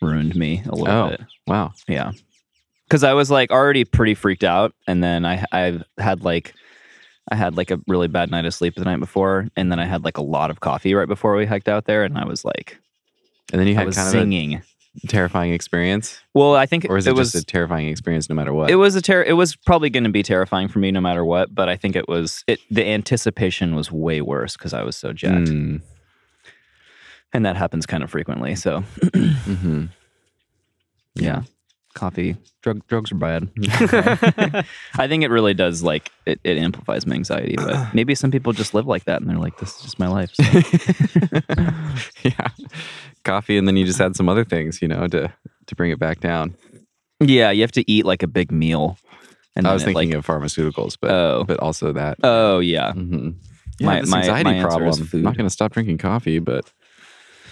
ruined 0.00 0.36
me 0.36 0.62
a 0.66 0.74
little 0.74 0.88
Oh. 0.94 1.08
bit. 1.10 1.20
Wow. 1.46 1.72
Yeah. 1.88 2.12
Cause 2.90 3.04
I 3.04 3.12
was 3.12 3.30
like 3.30 3.50
already 3.50 3.84
pretty 3.84 4.14
freaked 4.14 4.44
out. 4.44 4.74
And 4.86 5.02
then 5.04 5.26
I 5.26 5.44
I 5.52 5.80
had 5.98 6.22
like 6.24 6.54
I 7.30 7.34
had 7.36 7.56
like 7.56 7.70
a 7.70 7.78
really 7.86 8.08
bad 8.08 8.30
night 8.30 8.46
of 8.46 8.54
sleep 8.54 8.74
the 8.76 8.84
night 8.84 9.00
before. 9.00 9.48
And 9.56 9.70
then 9.70 9.78
I 9.78 9.84
had 9.84 10.04
like 10.04 10.16
a 10.16 10.22
lot 10.22 10.50
of 10.50 10.60
coffee 10.60 10.94
right 10.94 11.08
before 11.08 11.36
we 11.36 11.44
hiked 11.44 11.68
out 11.68 11.84
there. 11.84 12.04
And 12.04 12.16
I 12.16 12.24
was 12.24 12.44
like 12.44 12.78
And 13.52 13.60
then 13.60 13.66
you 13.68 13.74
I 13.74 13.78
had 13.78 13.86
was 13.86 13.96
kind 13.96 14.10
singing. 14.10 14.54
of 14.54 14.62
a 15.04 15.06
terrifying 15.06 15.52
experience, 15.52 16.18
well, 16.34 16.56
I 16.56 16.64
think 16.66 16.86
or 16.88 16.96
is 16.96 17.06
it, 17.06 17.10
it 17.10 17.12
was 17.16 17.32
just 17.32 17.44
a 17.44 17.46
terrifying 17.46 17.88
experience 17.88 18.28
no 18.28 18.34
matter 18.34 18.52
what? 18.54 18.68
it 18.70 18.76
was 18.76 18.96
a 18.96 19.02
ter- 19.02 19.22
it 19.22 19.34
was 19.34 19.54
probably 19.54 19.90
gonna 19.90 20.08
be 20.08 20.22
terrifying 20.24 20.66
for 20.66 20.78
me 20.80 20.90
no 20.90 21.00
matter 21.00 21.24
what, 21.24 21.54
but 21.54 21.68
I 21.68 21.76
think 21.76 21.94
it 21.94 22.08
was 22.08 22.42
it 22.48 22.58
the 22.70 22.84
anticipation 22.84 23.76
was 23.76 23.92
way 23.92 24.22
worse 24.22 24.56
because 24.56 24.72
I 24.74 24.82
was 24.82 24.96
so 24.96 25.12
jacked. 25.12 25.48
Mm, 25.50 25.82
And 27.32 27.44
that 27.46 27.56
happens 27.56 27.86
kind 27.86 28.02
of 28.02 28.10
frequently. 28.10 28.54
So 28.56 28.82
mhm. 29.02 29.90
yeah. 31.14 31.42
Coffee. 31.94 32.36
Drug 32.62 32.86
drugs 32.86 33.10
are 33.10 33.16
bad. 33.16 33.48
I 34.96 35.08
think 35.08 35.24
it 35.24 35.30
really 35.30 35.54
does 35.54 35.82
like 35.82 36.10
it, 36.26 36.38
it 36.44 36.56
amplifies 36.58 37.06
my 37.06 37.14
anxiety, 37.16 37.56
but 37.56 37.88
maybe 37.94 38.14
some 38.14 38.30
people 38.30 38.52
just 38.52 38.72
live 38.72 38.86
like 38.86 39.04
that 39.04 39.20
and 39.20 39.28
they're 39.28 39.38
like, 39.38 39.58
this 39.58 39.76
is 39.76 39.82
just 39.82 39.98
my 39.98 40.06
life. 40.06 40.30
So. 40.34 40.42
yeah, 42.22 42.48
coffee, 43.24 43.56
and 43.58 43.66
then 43.66 43.76
you 43.76 43.84
just 43.84 44.00
add 44.00 44.14
some 44.16 44.28
other 44.28 44.44
things, 44.44 44.80
you 44.80 44.86
know, 44.88 45.08
to 45.08 45.32
to 45.66 45.74
bring 45.74 45.90
it 45.90 45.98
back 45.98 46.20
down. 46.20 46.54
yeah, 47.20 47.50
you 47.50 47.62
have 47.62 47.72
to 47.72 47.90
eat 47.90 48.04
like 48.04 48.22
a 48.22 48.28
big 48.28 48.52
meal. 48.52 48.96
And 49.56 49.66
I 49.66 49.72
was 49.74 49.82
thinking 49.82 50.10
like, 50.10 50.18
of 50.18 50.24
pharmaceuticals, 50.26 50.96
but 51.00 51.10
Oh. 51.10 51.44
but 51.48 51.58
also 51.58 51.92
that. 51.94 52.18
oh 52.22 52.60
yeah. 52.60 52.92
hmm 52.92 53.30
Yeah, 53.80 53.86
My- 53.86 54.00
this 54.02 54.12
anxiety 54.14 54.52
my 54.52 54.60
problem. 54.60 54.92
I'm 55.12 55.22
not 55.22 55.36
going 55.36 55.46
to 55.46 55.52
stop 55.52 55.72
drinking 55.72 55.98
coffee, 55.98 56.38
but 56.38 56.72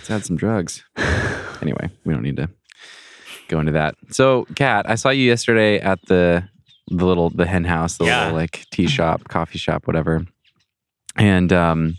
let's 0.08 0.22
add 0.22 0.26
some 0.26 0.36
drugs. 0.36 0.84
anyway, 1.62 1.90
we 2.04 2.14
don't 2.14 2.22
need 2.22 2.36
to 2.36 2.48
go 3.48 3.58
into 3.60 3.72
that. 3.72 3.96
So, 4.10 4.46
Cat, 4.54 4.88
I 4.88 4.94
saw 4.94 5.10
you 5.10 5.25
yesterday 5.26 5.80
at 5.80 6.00
the 6.06 6.48
the 6.88 7.04
little 7.04 7.30
the 7.30 7.46
hen 7.46 7.64
house, 7.64 7.96
the 7.98 8.04
Yeah. 8.04 8.20
little 8.20 8.34
like 8.34 8.66
tea 8.70 8.86
shop, 8.86 9.25
coffee 9.28 9.58
shop, 9.58 9.86
whatever. 9.88 10.25
And 11.16 11.52
um, 11.52 11.96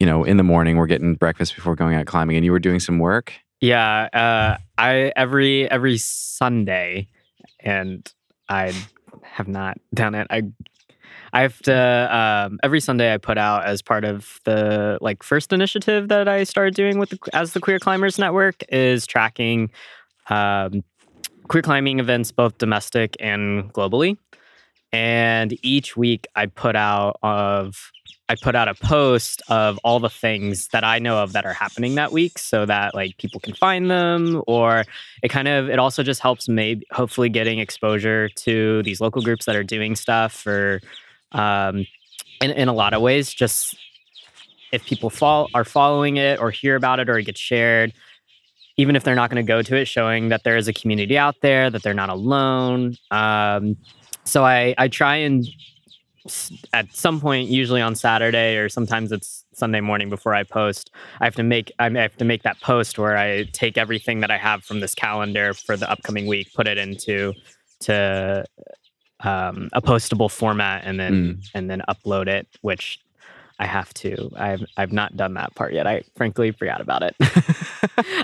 you 0.00 0.06
know, 0.06 0.24
in 0.24 0.36
the 0.36 0.42
morning 0.42 0.76
we're 0.76 0.86
getting 0.86 1.14
breakfast 1.14 1.54
before 1.54 1.76
going 1.76 1.94
out 1.94 2.06
climbing, 2.06 2.36
and 2.36 2.44
you 2.44 2.50
were 2.52 2.58
doing 2.58 2.80
some 2.80 2.98
work. 2.98 3.32
Yeah, 3.60 4.08
uh, 4.12 4.56
I 4.78 5.12
every 5.14 5.70
every 5.70 5.98
Sunday, 5.98 7.06
and 7.60 8.10
I 8.48 8.72
have 9.22 9.46
not 9.46 9.78
done 9.94 10.14
it. 10.16 10.26
I 10.30 10.42
I 11.32 11.42
have 11.42 11.58
to 11.62 12.16
um, 12.16 12.58
every 12.62 12.80
Sunday 12.80 13.14
I 13.14 13.18
put 13.18 13.38
out 13.38 13.64
as 13.64 13.82
part 13.82 14.04
of 14.04 14.40
the 14.44 14.98
like 15.00 15.22
first 15.22 15.52
initiative 15.52 16.08
that 16.08 16.28
I 16.28 16.44
started 16.44 16.74
doing 16.74 16.98
with 16.98 17.10
the, 17.10 17.18
as 17.32 17.52
the 17.52 17.60
Queer 17.60 17.78
Climbers 17.78 18.18
Network 18.18 18.62
is 18.68 19.06
tracking 19.06 19.70
um, 20.28 20.82
queer 21.48 21.62
climbing 21.62 21.98
events 21.98 22.30
both 22.30 22.58
domestic 22.58 23.16
and 23.18 23.72
globally. 23.72 24.16
And 24.92 25.56
each 25.62 25.96
week 25.96 26.26
I 26.36 26.46
put 26.46 26.76
out 26.76 27.18
of 27.22 27.90
I 28.28 28.36
put 28.40 28.54
out 28.54 28.68
a 28.68 28.74
post 28.74 29.42
of 29.48 29.76
all 29.82 29.98
the 29.98 30.08
things 30.08 30.68
that 30.68 30.84
I 30.84 31.00
know 31.00 31.20
of 31.20 31.32
that 31.32 31.44
are 31.44 31.52
happening 31.52 31.96
that 31.96 32.12
week 32.12 32.38
so 32.38 32.64
that 32.64 32.94
like 32.94 33.18
people 33.18 33.40
can 33.40 33.54
find 33.54 33.90
them 33.90 34.44
or 34.46 34.84
it 35.24 35.30
kind 35.30 35.48
of 35.48 35.68
it 35.68 35.80
also 35.80 36.04
just 36.04 36.20
helps 36.20 36.48
maybe 36.48 36.86
hopefully 36.92 37.28
getting 37.28 37.58
exposure 37.58 38.28
to 38.28 38.84
these 38.84 39.00
local 39.00 39.20
groups 39.20 39.46
that 39.46 39.56
are 39.56 39.64
doing 39.64 39.96
stuff 39.96 40.46
or 40.46 40.80
um 41.32 41.86
in, 42.40 42.50
in 42.52 42.68
a 42.68 42.72
lot 42.72 42.94
of 42.94 43.02
ways 43.02 43.32
just 43.32 43.76
if 44.72 44.84
people 44.84 45.10
fall 45.10 45.48
are 45.54 45.64
following 45.64 46.16
it 46.16 46.40
or 46.40 46.50
hear 46.50 46.76
about 46.76 47.00
it 47.00 47.08
or 47.08 47.18
it 47.18 47.24
gets 47.24 47.40
shared 47.40 47.92
even 48.76 48.96
if 48.96 49.04
they're 49.04 49.14
not 49.14 49.28
going 49.30 49.44
to 49.44 49.48
go 49.48 49.60
to 49.62 49.76
it 49.76 49.86
showing 49.86 50.30
that 50.30 50.42
there 50.44 50.56
is 50.56 50.68
a 50.68 50.72
community 50.72 51.18
out 51.18 51.34
there 51.42 51.68
that 51.68 51.82
they're 51.82 51.92
not 51.92 52.08
alone. 52.08 52.96
Um 53.10 53.76
so 54.24 54.44
i 54.44 54.74
i 54.78 54.88
try 54.88 55.16
and 55.16 55.46
at 56.72 56.94
some 56.94 57.20
point 57.20 57.48
usually 57.48 57.80
on 57.80 57.94
saturday 57.94 58.56
or 58.56 58.68
sometimes 58.68 59.10
it's 59.10 59.44
sunday 59.54 59.80
morning 59.80 60.10
before 60.10 60.34
i 60.34 60.42
post 60.42 60.90
i 61.20 61.24
have 61.24 61.34
to 61.34 61.42
make 61.42 61.72
i 61.78 61.88
have 61.88 62.16
to 62.16 62.24
make 62.24 62.42
that 62.42 62.60
post 62.60 62.98
where 62.98 63.16
i 63.16 63.44
take 63.52 63.78
everything 63.78 64.20
that 64.20 64.30
i 64.30 64.36
have 64.36 64.62
from 64.62 64.80
this 64.80 64.94
calendar 64.94 65.54
for 65.54 65.76
the 65.76 65.90
upcoming 65.90 66.26
week 66.26 66.52
put 66.54 66.66
it 66.66 66.76
into 66.76 67.32
to 67.80 68.44
um, 69.24 69.68
a 69.72 69.82
postable 69.82 70.30
format 70.30 70.82
and 70.84 70.98
then 71.00 71.40
and 71.54 71.70
then 71.70 71.82
upload 71.88 72.26
it 72.28 72.46
which 72.62 72.98
i 73.58 73.66
have 73.66 73.92
to 73.92 74.30
i've 74.38 74.64
i've 74.78 74.92
not 74.92 75.16
done 75.16 75.34
that 75.34 75.54
part 75.54 75.72
yet 75.74 75.86
i 75.86 76.02
frankly 76.16 76.50
forgot 76.52 76.80
about 76.80 77.02
it 77.02 77.14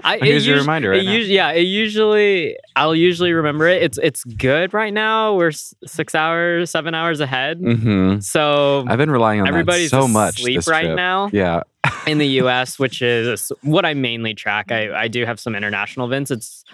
I, 0.04 0.18
Here's 0.22 0.46
your 0.46 0.56
usu- 0.56 0.64
reminder 0.64 0.90
right 0.90 1.04
now. 1.04 1.10
usu- 1.12 1.32
yeah, 1.32 1.50
it 1.52 1.62
usually 1.62 2.56
I'll 2.76 2.94
usually 2.94 3.32
remember 3.32 3.66
it. 3.66 3.82
It's 3.82 3.98
it's 4.02 4.24
good 4.24 4.72
right 4.72 4.92
now. 4.92 5.34
We're 5.34 5.48
s- 5.48 5.74
six 5.84 6.14
hours, 6.14 6.70
seven 6.70 6.94
hours 6.94 7.20
ahead. 7.20 7.58
hmm 7.58 8.18
So 8.20 8.84
I've 8.88 8.98
been 8.98 9.10
relying 9.10 9.40
on 9.42 9.48
everybody's 9.48 9.90
that 9.90 10.00
so 10.02 10.08
much. 10.08 10.40
sleep 10.40 10.66
right 10.66 10.84
trip. 10.84 10.96
now 10.96 11.28
Yeah. 11.32 11.62
in 12.06 12.18
the 12.18 12.26
U.S., 12.42 12.78
which 12.78 13.02
is 13.02 13.52
what 13.62 13.84
I 13.84 13.92
mainly 13.94 14.34
track. 14.34 14.70
I 14.72 14.94
I 14.94 15.08
do 15.08 15.24
have 15.26 15.38
some 15.40 15.54
international 15.54 16.06
events. 16.06 16.30
It's 16.30 16.64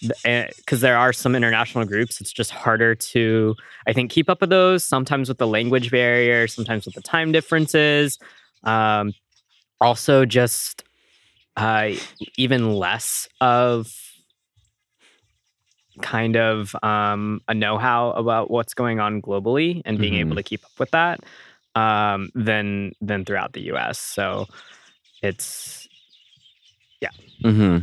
because 0.00 0.80
there 0.80 0.96
are 0.96 1.12
some 1.12 1.34
international 1.34 1.84
groups. 1.84 2.20
It's 2.20 2.32
just 2.32 2.50
harder 2.50 2.94
to 2.94 3.56
I 3.86 3.92
think 3.92 4.10
keep 4.10 4.30
up 4.30 4.40
with 4.40 4.50
those. 4.50 4.84
Sometimes 4.84 5.28
with 5.28 5.38
the 5.38 5.46
language 5.46 5.90
barrier, 5.90 6.46
sometimes 6.46 6.84
with 6.86 6.94
the 6.94 7.02
time 7.02 7.32
differences. 7.32 8.18
Um, 8.64 9.12
also, 9.80 10.24
just 10.24 10.84
uh, 11.56 11.90
even 12.36 12.74
less 12.74 13.28
of 13.40 13.92
kind 16.02 16.36
of 16.36 16.76
um, 16.82 17.40
a 17.48 17.54
know-how 17.54 18.10
about 18.12 18.50
what's 18.50 18.74
going 18.74 19.00
on 19.00 19.20
globally 19.20 19.82
and 19.84 19.98
being 19.98 20.14
able 20.14 20.36
to 20.36 20.42
keep 20.42 20.64
up 20.64 20.70
with 20.78 20.90
that 20.92 21.20
um, 21.74 22.30
than 22.34 22.92
than 23.00 23.24
throughout 23.24 23.52
the 23.52 23.62
U.S. 23.62 23.98
So 23.98 24.46
it's 25.22 25.88
yeah 27.00 27.10
hmm 27.42 27.78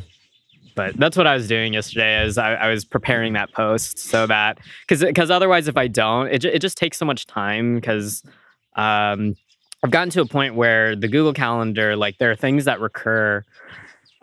but 0.75 0.96
that's 0.98 1.17
what 1.17 1.25
I 1.25 1.34
was 1.34 1.48
doing 1.48 1.74
yesterday. 1.74 2.24
Is 2.24 2.38
I, 2.38 2.53
I 2.53 2.70
was 2.70 2.86
preparing 2.86 3.34
that 3.34 3.51
post 3.53 3.98
so 3.98 4.27
that 4.27 4.60
because 4.82 5.03
because 5.03 5.32
otherwise, 5.32 5.67
if 5.67 5.77
I 5.77 5.88
don't, 5.88 6.27
it 6.27 6.44
it 6.46 6.60
just 6.60 6.77
takes 6.77 6.98
so 6.98 7.05
much 7.05 7.25
time 7.25 7.75
because 7.75 8.24
um, 8.75 9.36
I've 9.84 9.91
gotten 9.91 10.10
to 10.12 10.22
a 10.22 10.25
point 10.25 10.55
where 10.55 10.96
the 10.96 11.08
Google 11.08 11.34
Calendar, 11.34 11.96
like 11.96 12.17
there 12.17 12.32
are 12.32 12.36
things 12.36 12.65
that 12.65 12.79
recur 12.79 13.44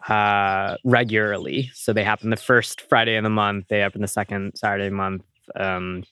uh, 0.09 0.77
regularly. 0.85 1.71
So 1.75 1.93
they 1.93 2.05
happen 2.05 2.31
the 2.31 2.37
first 2.37 2.81
Friday 2.83 3.17
of 3.17 3.25
the 3.25 3.31
month, 3.31 3.67
they 3.69 3.79
happen 3.79 4.03
the 4.03 4.09
second 4.09 4.53
Saturday 4.57 4.87
of 4.87 4.93
the 4.93 4.97
month, 4.97 5.23
um, 5.57 6.05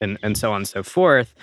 and 0.00 0.18
and 0.22 0.36
so 0.36 0.50
on 0.52 0.58
and 0.58 0.68
so 0.68 0.82
forth. 0.82 1.34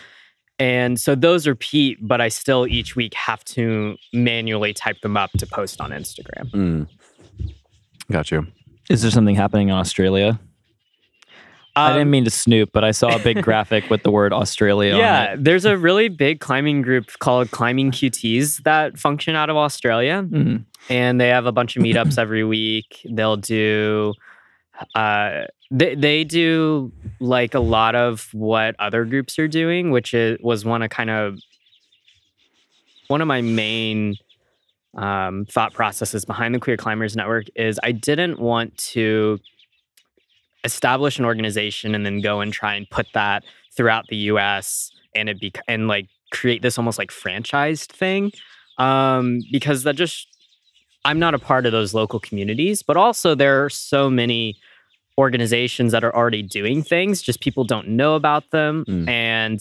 And 0.60 1.00
so 1.00 1.16
those 1.16 1.48
repeat, 1.48 2.00
but 2.02 2.20
I 2.20 2.28
still 2.28 2.68
each 2.68 2.96
week 2.96 3.14
have 3.14 3.46
to 3.46 3.96
manually 4.12 4.74
type 4.74 5.00
them 5.00 5.16
up 5.16 5.32
to 5.38 5.48
post 5.48 5.80
on 5.80 5.92
Instagram. 5.92 6.52
Mm. 6.52 6.88
Got 8.12 8.32
you. 8.32 8.48
Is 8.90 9.02
there 9.02 9.12
something 9.12 9.36
happening 9.36 9.70
in 9.70 9.76
Australia? 9.76 10.40
I 11.76 11.92
Um, 11.92 11.94
didn't 11.98 12.10
mean 12.12 12.24
to 12.26 12.32
snoop, 12.32 12.72
but 12.74 12.84
I 12.84 12.92
saw 12.92 13.16
a 13.16 13.20
big 13.20 13.42
graphic 13.48 13.90
with 13.90 14.04
the 14.04 14.12
word 14.12 14.34
Australia 14.34 14.98
yeah, 14.98 15.20
on 15.20 15.34
it. 15.34 15.44
there's 15.44 15.66
a 15.66 15.78
really 15.78 16.10
big 16.10 16.40
climbing 16.40 16.82
group 16.82 17.06
called 17.20 17.52
Climbing 17.52 17.92
QTs 17.92 18.64
that 18.64 18.98
function 18.98 19.36
out 19.36 19.50
of 19.50 19.56
Australia, 19.58 20.24
Mhm. 20.28 20.66
and 20.90 21.22
they 21.22 21.30
have 21.30 21.46
a 21.46 21.52
bunch 21.52 21.78
of 21.78 21.84
meetups 21.84 22.18
every 22.18 22.44
week. 22.44 23.06
They'll 23.10 23.38
do, 23.38 24.14
uh, 24.96 25.44
they 25.72 25.94
they 25.94 26.24
do 26.24 26.92
like 27.20 27.54
a 27.54 27.60
lot 27.60 27.94
of 27.96 28.28
what 28.34 28.76
other 28.80 29.06
groups 29.06 29.38
are 29.38 29.48
doing, 29.48 29.92
which 29.92 30.16
is 30.16 30.40
was 30.42 30.66
one 30.66 30.82
of 30.82 30.90
kind 30.90 31.12
of 31.12 31.38
one 33.08 33.22
of 33.22 33.28
my 33.28 33.42
main 33.42 34.16
um, 34.96 35.46
thought 35.46 35.74
processes 35.74 36.26
behind 36.26 36.56
the 36.56 36.60
Queer 36.60 36.78
Climbers 36.78 37.16
Network 37.16 37.46
is 37.56 37.80
I 37.84 37.92
didn't 37.92 38.40
want 38.40 38.78
to 38.94 39.40
establish 40.64 41.20
an 41.20 41.26
organization 41.26 41.96
and 41.96 42.06
then 42.06 42.22
go 42.22 42.42
and 42.42 42.52
try 42.52 42.76
and 42.76 42.90
put 42.90 43.08
that 43.14 43.44
throughout 43.76 44.06
the 44.10 44.18
US 44.18 44.92
and 45.16 45.30
it 45.30 45.40
be 45.40 45.52
and 45.68 45.88
like 45.88 46.08
create 46.32 46.62
this 46.62 46.78
almost 46.78 46.98
like 46.98 47.12
franchised 47.12 47.88
thing 47.92 48.32
um 48.78 49.40
because 49.52 49.84
that 49.84 49.96
just 49.96 50.28
I'm 51.06 51.18
not 51.18 51.34
a 51.34 51.40
part 51.40 51.66
of 51.66 51.72
those 51.72 51.94
local 51.94 52.20
communities 52.20 52.84
but 52.84 52.98
also 52.98 53.36
there 53.36 53.64
are 53.64 53.70
so 53.70 54.10
many 54.10 54.58
organizations 55.18 55.92
that 55.94 56.04
are 56.04 56.14
already 56.16 56.44
doing 56.44 56.84
things 56.84 57.22
just 57.22 57.40
people 57.42 57.64
don't 57.64 57.88
know 57.88 58.16
about 58.16 58.50
them 58.52 58.84
Mm. 58.88 59.08
and 59.08 59.60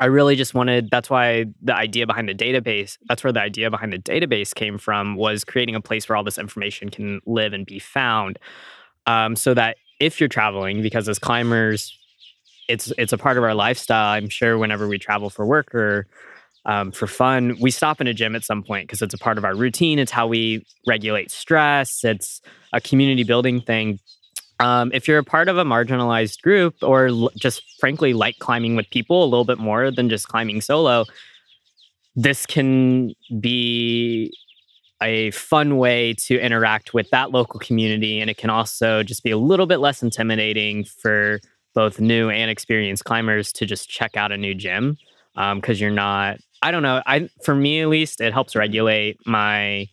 I 0.00 0.06
really 0.06 0.36
just 0.36 0.54
wanted 0.54 0.90
that's 0.90 1.08
why 1.08 1.46
the 1.62 1.74
idea 1.74 2.06
behind 2.06 2.28
the 2.28 2.34
database, 2.34 2.98
that's 3.08 3.22
where 3.22 3.32
the 3.32 3.40
idea 3.40 3.70
behind 3.70 3.92
the 3.92 3.98
database 3.98 4.54
came 4.54 4.78
from 4.78 5.16
was 5.16 5.44
creating 5.44 5.74
a 5.74 5.80
place 5.80 6.08
where 6.08 6.16
all 6.16 6.24
this 6.24 6.38
information 6.38 6.90
can 6.90 7.20
live 7.26 7.52
and 7.52 7.64
be 7.64 7.78
found. 7.78 8.38
Um, 9.06 9.36
so 9.36 9.54
that 9.54 9.76
if 10.00 10.20
you're 10.20 10.28
traveling, 10.28 10.82
because 10.82 11.08
as 11.08 11.18
climbers, 11.18 11.96
it's 12.68 12.92
it's 12.98 13.12
a 13.12 13.18
part 13.18 13.36
of 13.36 13.44
our 13.44 13.54
lifestyle. 13.54 14.14
I'm 14.14 14.28
sure 14.28 14.58
whenever 14.58 14.88
we 14.88 14.98
travel 14.98 15.30
for 15.30 15.46
work 15.46 15.74
or 15.74 16.06
um, 16.66 16.92
for 16.92 17.06
fun, 17.06 17.56
we 17.60 17.70
stop 17.70 18.00
in 18.00 18.06
a 18.06 18.14
gym 18.14 18.34
at 18.34 18.44
some 18.44 18.62
point 18.62 18.88
because 18.88 19.02
it's 19.02 19.14
a 19.14 19.18
part 19.18 19.38
of 19.38 19.44
our 19.44 19.54
routine. 19.54 19.98
It's 19.98 20.10
how 20.10 20.26
we 20.26 20.64
regulate 20.86 21.30
stress. 21.30 22.04
It's 22.04 22.40
a 22.72 22.80
community 22.80 23.22
building 23.22 23.60
thing. 23.60 24.00
Um, 24.60 24.90
if 24.94 25.08
you're 25.08 25.18
a 25.18 25.24
part 25.24 25.48
of 25.48 25.58
a 25.58 25.64
marginalized 25.64 26.40
group 26.42 26.76
or 26.82 27.06
l- 27.06 27.30
just 27.36 27.62
frankly 27.80 28.12
like 28.12 28.38
climbing 28.38 28.76
with 28.76 28.88
people 28.90 29.24
a 29.24 29.26
little 29.26 29.44
bit 29.44 29.58
more 29.58 29.90
than 29.90 30.08
just 30.08 30.28
climbing 30.28 30.60
solo, 30.60 31.04
this 32.14 32.46
can 32.46 33.14
be 33.40 34.32
a 35.02 35.32
fun 35.32 35.76
way 35.76 36.14
to 36.14 36.38
interact 36.38 36.94
with 36.94 37.10
that 37.10 37.32
local 37.32 37.58
community. 37.58 38.20
And 38.20 38.30
it 38.30 38.36
can 38.36 38.48
also 38.48 39.02
just 39.02 39.24
be 39.24 39.30
a 39.30 39.36
little 39.36 39.66
bit 39.66 39.78
less 39.78 40.02
intimidating 40.02 40.84
for 40.84 41.40
both 41.74 42.00
new 42.00 42.30
and 42.30 42.50
experienced 42.50 43.04
climbers 43.04 43.52
to 43.54 43.66
just 43.66 43.90
check 43.90 44.16
out 44.16 44.30
a 44.30 44.36
new 44.36 44.54
gym 44.54 44.96
because 45.34 45.80
you're 45.80 45.90
not, 45.90 46.38
I 46.62 46.70
don't 46.70 46.84
know, 46.84 47.02
I 47.06 47.28
for 47.42 47.54
me 47.54 47.80
at 47.80 47.88
least, 47.88 48.20
it 48.20 48.32
helps 48.32 48.54
regulate 48.54 49.18
my 49.26 49.88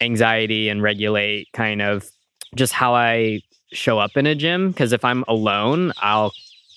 anxiety 0.00 0.68
and 0.68 0.82
regulate 0.82 1.48
kind 1.52 1.80
of 1.80 2.10
just 2.56 2.72
how 2.72 2.94
I 2.94 3.40
show 3.72 3.98
up 3.98 4.16
in 4.16 4.26
a 4.26 4.34
gym 4.34 4.70
because 4.70 4.92
if 4.92 5.04
I'm 5.04 5.24
alone, 5.28 5.92
I'll 5.98 6.32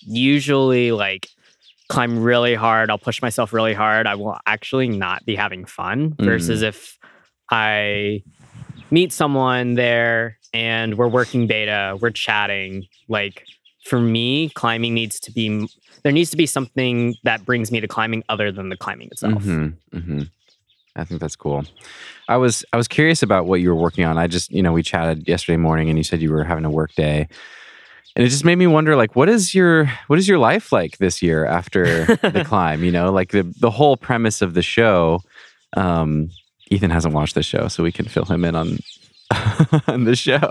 usually 0.05 0.91
like 0.91 1.29
climb 1.89 2.21
really 2.21 2.55
hard. 2.55 2.89
I'll 2.89 2.97
push 2.97 3.21
myself 3.21 3.53
really 3.53 3.73
hard. 3.73 4.07
I 4.07 4.15
will 4.15 4.37
actually 4.45 4.87
not 4.87 5.25
be 5.25 5.35
having 5.35 5.65
fun 5.65 6.15
versus 6.19 6.61
if 6.61 6.97
I 7.49 8.23
meet 8.91 9.11
someone 9.11 9.75
there 9.75 10.37
and 10.53 10.97
we're 10.97 11.07
working 11.07 11.47
beta, 11.47 11.97
we're 11.99 12.11
chatting. 12.11 12.85
Like 13.07 13.45
for 13.85 13.99
me, 13.99 14.49
climbing 14.49 14.93
needs 14.93 15.19
to 15.21 15.31
be 15.31 15.67
there 16.03 16.11
needs 16.11 16.29
to 16.31 16.37
be 16.37 16.45
something 16.45 17.15
that 17.23 17.45
brings 17.45 17.71
me 17.71 17.79
to 17.79 17.87
climbing 17.87 18.23
other 18.27 18.51
than 18.51 18.69
the 18.69 18.77
climbing 18.77 19.07
itself. 19.11 19.41
hmm 19.43 19.67
hmm 19.93 20.23
I 20.95 21.03
think 21.03 21.21
that's 21.21 21.35
cool. 21.35 21.63
I 22.27 22.37
was 22.37 22.63
I 22.71 22.77
was 22.77 22.87
curious 22.87 23.23
about 23.23 23.45
what 23.45 23.61
you 23.61 23.69
were 23.69 23.81
working 23.81 24.05
on. 24.05 24.17
I 24.17 24.27
just 24.27 24.51
you 24.51 24.61
know 24.61 24.71
we 24.71 24.83
chatted 24.83 25.27
yesterday 25.27 25.57
morning, 25.57 25.89
and 25.89 25.97
you 25.97 26.03
said 26.03 26.21
you 26.21 26.31
were 26.31 26.43
having 26.43 26.65
a 26.65 26.69
work 26.69 26.93
day, 26.95 27.27
and 28.15 28.25
it 28.25 28.29
just 28.29 28.45
made 28.45 28.55
me 28.55 28.67
wonder 28.67 28.95
like 28.95 29.15
what 29.15 29.29
is 29.29 29.55
your 29.55 29.85
what 30.07 30.19
is 30.19 30.27
your 30.27 30.37
life 30.37 30.71
like 30.71 30.97
this 30.97 31.21
year 31.21 31.45
after 31.45 32.05
the 32.05 32.43
climb? 32.47 32.83
You 32.83 32.91
know, 32.91 33.11
like 33.11 33.31
the 33.31 33.43
the 33.59 33.71
whole 33.71 33.97
premise 33.97 34.41
of 34.41 34.53
the 34.53 34.61
show. 34.61 35.21
Um, 35.75 36.29
Ethan 36.69 36.91
hasn't 36.91 37.13
watched 37.13 37.35
the 37.35 37.43
show, 37.43 37.67
so 37.67 37.83
we 37.83 37.91
can 37.91 38.05
fill 38.05 38.25
him 38.25 38.45
in 38.45 38.55
on 38.55 38.77
on 39.87 40.03
the 40.05 40.15
show. 40.15 40.41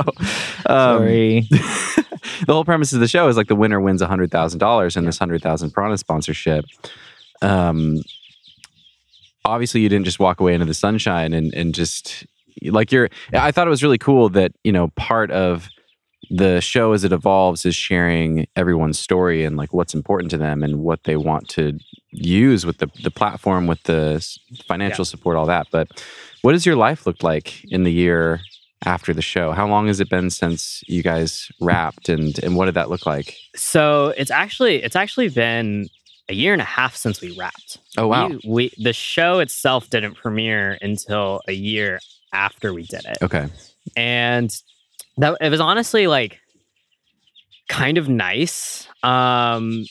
Um, 0.66 0.98
Sorry. 0.98 1.46
the 1.50 2.52
whole 2.52 2.64
premise 2.64 2.92
of 2.92 3.00
the 3.00 3.08
show 3.08 3.28
is 3.28 3.36
like 3.36 3.48
the 3.48 3.56
winner 3.56 3.80
wins 3.80 4.02
a 4.02 4.06
hundred 4.06 4.30
thousand 4.30 4.58
dollars 4.58 4.96
in 4.96 5.04
this 5.04 5.18
hundred 5.18 5.42
thousand 5.42 5.70
Prana 5.70 5.96
sponsorship. 5.98 6.64
Um, 7.40 8.02
obviously, 9.44 9.80
you 9.80 9.88
didn't 9.88 10.04
just 10.04 10.18
walk 10.18 10.40
away 10.40 10.54
into 10.54 10.66
the 10.66 10.74
sunshine 10.74 11.32
and 11.32 11.52
and 11.54 11.74
just 11.74 12.26
like 12.64 12.92
you're. 12.92 13.08
I 13.32 13.50
thought 13.50 13.66
it 13.66 13.70
was 13.70 13.82
really 13.82 13.98
cool 13.98 14.28
that 14.30 14.52
you 14.64 14.72
know 14.72 14.88
part 14.88 15.30
of 15.30 15.68
the 16.30 16.60
show 16.60 16.92
as 16.92 17.04
it 17.04 17.12
evolves 17.12 17.66
is 17.66 17.74
sharing 17.74 18.46
everyone's 18.56 18.98
story 18.98 19.44
and 19.44 19.56
like 19.56 19.72
what's 19.72 19.94
important 19.94 20.30
to 20.30 20.38
them 20.38 20.62
and 20.62 20.78
what 20.78 21.04
they 21.04 21.16
want 21.16 21.48
to 21.48 21.78
use 22.10 22.64
with 22.64 22.78
the 22.78 22.88
the 23.02 23.10
platform 23.10 23.66
with 23.66 23.82
the 23.84 24.26
financial 24.66 25.04
support 25.04 25.36
all 25.36 25.46
that. 25.46 25.66
But 25.70 26.04
what 26.42 26.52
does 26.52 26.66
your 26.66 26.76
life 26.76 27.06
look 27.06 27.22
like 27.22 27.64
in 27.64 27.84
the 27.84 27.92
year 27.92 28.40
after 28.84 29.12
the 29.12 29.22
show? 29.22 29.52
How 29.52 29.66
long 29.66 29.86
has 29.86 30.00
it 30.00 30.08
been 30.08 30.30
since 30.30 30.82
you 30.86 31.02
guys 31.02 31.48
wrapped 31.60 32.08
and 32.08 32.38
and 32.42 32.56
what 32.56 32.66
did 32.66 32.74
that 32.74 32.90
look 32.90 33.06
like? 33.06 33.36
So 33.54 34.14
it's 34.16 34.30
actually 34.30 34.82
it's 34.82 34.96
actually 34.96 35.28
been 35.28 35.88
a 36.28 36.34
year 36.34 36.52
and 36.52 36.62
a 36.62 36.66
half 36.66 36.94
since 36.96 37.20
we 37.20 37.36
wrapped. 37.38 37.78
oh 37.98 38.06
wow 38.06 38.28
We, 38.28 38.40
we 38.44 38.72
the 38.78 38.92
show 38.92 39.38
itself 39.40 39.90
didn't 39.90 40.14
premiere 40.14 40.78
until 40.80 41.40
a 41.48 41.52
year 41.52 42.00
after 42.32 42.72
we 42.72 42.84
did 42.84 43.04
it. 43.04 43.18
okay 43.22 43.48
and 43.96 44.50
that 45.18 45.36
it 45.40 45.50
was 45.50 45.60
honestly 45.60 46.06
like 46.06 46.38
kind 47.68 47.98
of 47.98 48.08
nice 48.08 48.86
um 49.02 49.84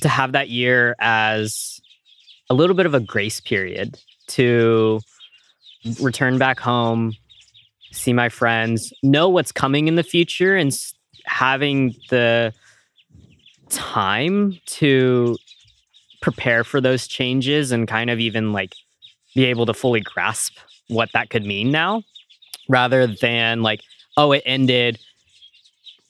to 0.00 0.08
have 0.08 0.32
that 0.32 0.48
year 0.48 0.94
as 1.00 1.80
a 2.48 2.54
little 2.54 2.74
bit 2.76 2.86
of 2.86 2.94
a 2.94 3.00
grace 3.00 3.40
period 3.40 3.98
to 4.28 5.00
return 6.00 6.38
back 6.38 6.58
home 6.60 7.12
see 7.92 8.12
my 8.12 8.28
friends 8.28 8.92
know 9.02 9.28
what's 9.28 9.50
coming 9.52 9.88
in 9.88 9.96
the 9.96 10.02
future 10.02 10.54
and 10.56 10.72
having 11.24 11.94
the 12.10 12.52
time 13.68 14.58
to 14.66 15.36
prepare 16.20 16.64
for 16.64 16.80
those 16.80 17.06
changes 17.06 17.72
and 17.72 17.88
kind 17.88 18.10
of 18.10 18.20
even 18.20 18.52
like 18.52 18.74
be 19.34 19.44
able 19.44 19.66
to 19.66 19.74
fully 19.74 20.00
grasp 20.00 20.56
what 20.88 21.08
that 21.12 21.30
could 21.30 21.44
mean 21.44 21.70
now 21.70 22.02
rather 22.68 23.06
than 23.06 23.62
like 23.62 23.80
oh 24.16 24.32
it 24.32 24.42
ended 24.44 24.98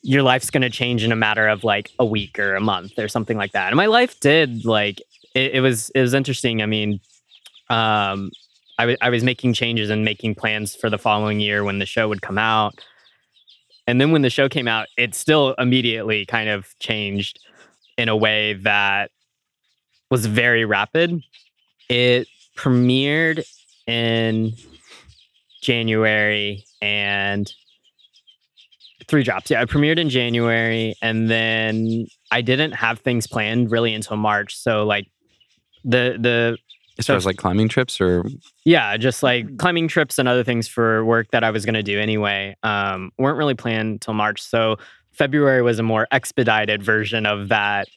your 0.03 0.23
life's 0.23 0.51
going 0.51 0.63
to 0.63 0.71
change 0.71 1.05
in 1.05 1.13
a 1.13 1.17
matter 1.17 1.47
of 1.49 1.65
like 1.65 1.91
a 1.99 2.07
week 2.07 2.39
or 2.39 2.55
a 2.55 2.61
month 2.61 2.99
or 2.99 3.09
something 3.09 3.37
like 3.37 3.53
that. 3.53 3.69
And 3.69 3.77
my 3.77 3.87
life 3.87 4.19
did 4.21 4.65
like 4.65 5.01
it, 5.35 5.53
it 5.57 5.61
was 5.61 5.91
it 5.91 6.01
was 6.01 6.15
interesting. 6.15 6.63
I 6.63 6.67
mean 6.67 7.01
um 7.69 8.31
I 8.79 8.87
wa- 8.87 8.97
I 9.03 9.11
was 9.11 9.23
making 9.23 9.53
changes 9.53 9.91
and 9.91 10.05
making 10.05 10.35
plans 10.37 10.75
for 10.75 10.89
the 10.89 10.99
following 10.99 11.41
year 11.41 11.65
when 11.65 11.79
the 11.79 11.87
show 11.87 12.09
would 12.09 12.23
come 12.23 12.39
out. 12.39 12.83
And 13.87 14.01
then 14.01 14.13
when 14.13 14.23
the 14.23 14.31
show 14.31 14.49
came 14.49 14.69
out 14.69 14.87
it 14.97 15.15
still 15.15 15.55
immediately 15.59 16.25
kind 16.25 16.49
of 16.49 16.75
changed 16.79 17.39
in 17.99 18.09
a 18.09 18.17
way 18.17 18.55
that 18.55 19.11
was 20.11 20.27
very 20.27 20.65
rapid 20.65 21.23
it 21.91 22.29
premiered 22.57 23.45
in 23.87 24.53
January 25.61 26.65
and 26.81 27.53
three 29.09 29.25
drops. 29.25 29.51
Yeah, 29.51 29.61
I 29.61 29.65
premiered 29.65 29.99
in 29.99 30.09
January 30.09 30.95
and 31.03 31.29
then 31.29 32.07
I 32.31 32.43
didn't 32.43 32.73
have 32.73 33.01
things 33.01 33.27
planned 33.27 33.73
really 33.73 33.93
until 33.93 34.17
March. 34.17 34.57
So 34.57 34.85
like 34.85 35.09
the 35.85 36.17
the 36.19 36.59
as 36.99 37.07
far 37.07 37.17
as 37.17 37.27
like 37.27 37.39
climbing 37.39 37.69
trips 37.69 38.01
or 38.01 38.25
yeah, 38.65 38.97
just 38.97 39.23
like 39.23 39.57
climbing 39.59 39.89
trips 39.89 40.19
and 40.19 40.29
other 40.29 40.45
things 40.45 40.69
for 40.69 41.05
work 41.05 41.31
that 41.33 41.43
I 41.43 41.51
was 41.51 41.65
going 41.65 41.75
to 41.75 41.83
do 41.83 41.99
anyway 41.99 42.57
um, 42.63 43.11
weren't 43.19 43.39
really 43.39 43.55
planned 43.55 44.01
till 44.03 44.15
March. 44.15 44.41
So 44.41 44.77
February 45.13 45.63
was 45.63 45.79
a 45.79 45.83
more 45.83 46.07
expedited 46.13 46.83
version 46.83 47.27
of 47.27 47.49
that 47.49 47.89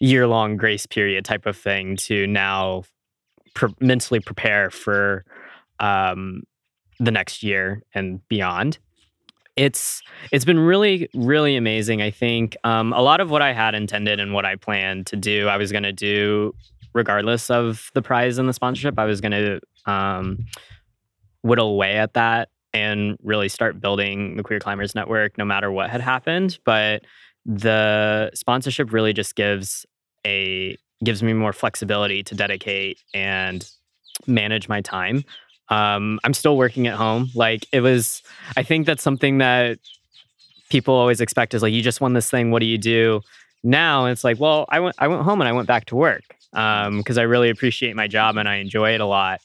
year 0.00 0.26
long 0.26 0.56
grace 0.56 0.86
period 0.86 1.24
type 1.24 1.46
of 1.46 1.56
thing 1.56 1.96
to 1.96 2.26
now 2.26 2.84
pre- 3.54 3.74
mentally 3.80 4.20
prepare 4.20 4.70
for 4.70 5.24
um, 5.80 6.42
the 6.98 7.10
next 7.10 7.42
year 7.42 7.82
and 7.94 8.26
beyond. 8.28 8.78
It's 9.56 10.02
it's 10.30 10.44
been 10.44 10.60
really 10.60 11.08
really 11.14 11.56
amazing. 11.56 12.00
I 12.00 12.10
think 12.10 12.56
um, 12.62 12.92
a 12.92 13.02
lot 13.02 13.20
of 13.20 13.30
what 13.30 13.42
I 13.42 13.52
had 13.52 13.74
intended 13.74 14.20
and 14.20 14.32
what 14.32 14.44
I 14.44 14.54
planned 14.54 15.06
to 15.06 15.16
do, 15.16 15.48
I 15.48 15.56
was 15.56 15.72
going 15.72 15.82
to 15.82 15.92
do 15.92 16.54
regardless 16.94 17.50
of 17.50 17.90
the 17.94 18.02
prize 18.02 18.38
and 18.38 18.48
the 18.48 18.52
sponsorship. 18.52 18.98
I 18.98 19.04
was 19.04 19.20
going 19.20 19.32
to 19.32 19.60
um, 19.90 20.46
whittle 21.42 21.70
away 21.70 21.96
at 21.96 22.14
that 22.14 22.50
and 22.72 23.16
really 23.22 23.48
start 23.48 23.80
building 23.80 24.36
the 24.36 24.42
Queer 24.42 24.60
Climbers 24.60 24.94
Network, 24.94 25.38
no 25.38 25.44
matter 25.44 25.70
what 25.72 25.90
had 25.90 26.00
happened. 26.00 26.58
But 26.64 27.04
the 27.48 28.30
sponsorship 28.34 28.92
really 28.92 29.12
just 29.12 29.34
gives 29.34 29.86
a 30.24 30.76
gives 31.02 31.22
me 31.22 31.32
more 31.32 31.52
flexibility 31.52 32.22
to 32.22 32.34
dedicate 32.34 32.98
and 33.14 33.68
manage 34.26 34.68
my 34.68 34.80
time. 34.80 35.24
Um, 35.70 36.20
I'm 36.24 36.34
still 36.34 36.56
working 36.56 36.86
at 36.86 36.94
home. 36.94 37.30
Like 37.34 37.66
it 37.72 37.80
was, 37.80 38.22
I 38.56 38.62
think 38.62 38.86
that's 38.86 39.02
something 39.02 39.38
that 39.38 39.78
people 40.70 40.94
always 40.94 41.20
expect 41.20 41.54
is 41.54 41.62
like, 41.62 41.72
you 41.72 41.82
just 41.82 42.00
won 42.00 42.12
this 42.14 42.30
thing. 42.30 42.50
What 42.50 42.60
do 42.60 42.66
you 42.66 42.78
do 42.78 43.20
now? 43.62 44.04
And 44.04 44.12
it's 44.12 44.24
like, 44.24 44.40
well, 44.40 44.66
I 44.68 44.80
went, 44.80 44.96
I 44.98 45.08
went 45.08 45.22
home 45.22 45.40
and 45.40 45.48
I 45.48 45.52
went 45.52 45.68
back 45.68 45.86
to 45.86 45.96
work 45.96 46.36
because 46.50 47.16
I 47.16 47.22
really 47.22 47.48
appreciate 47.48 47.94
my 47.96 48.08
job 48.08 48.36
and 48.36 48.48
I 48.48 48.56
enjoy 48.56 48.94
it 48.94 49.00
a 49.00 49.06
lot. 49.06 49.40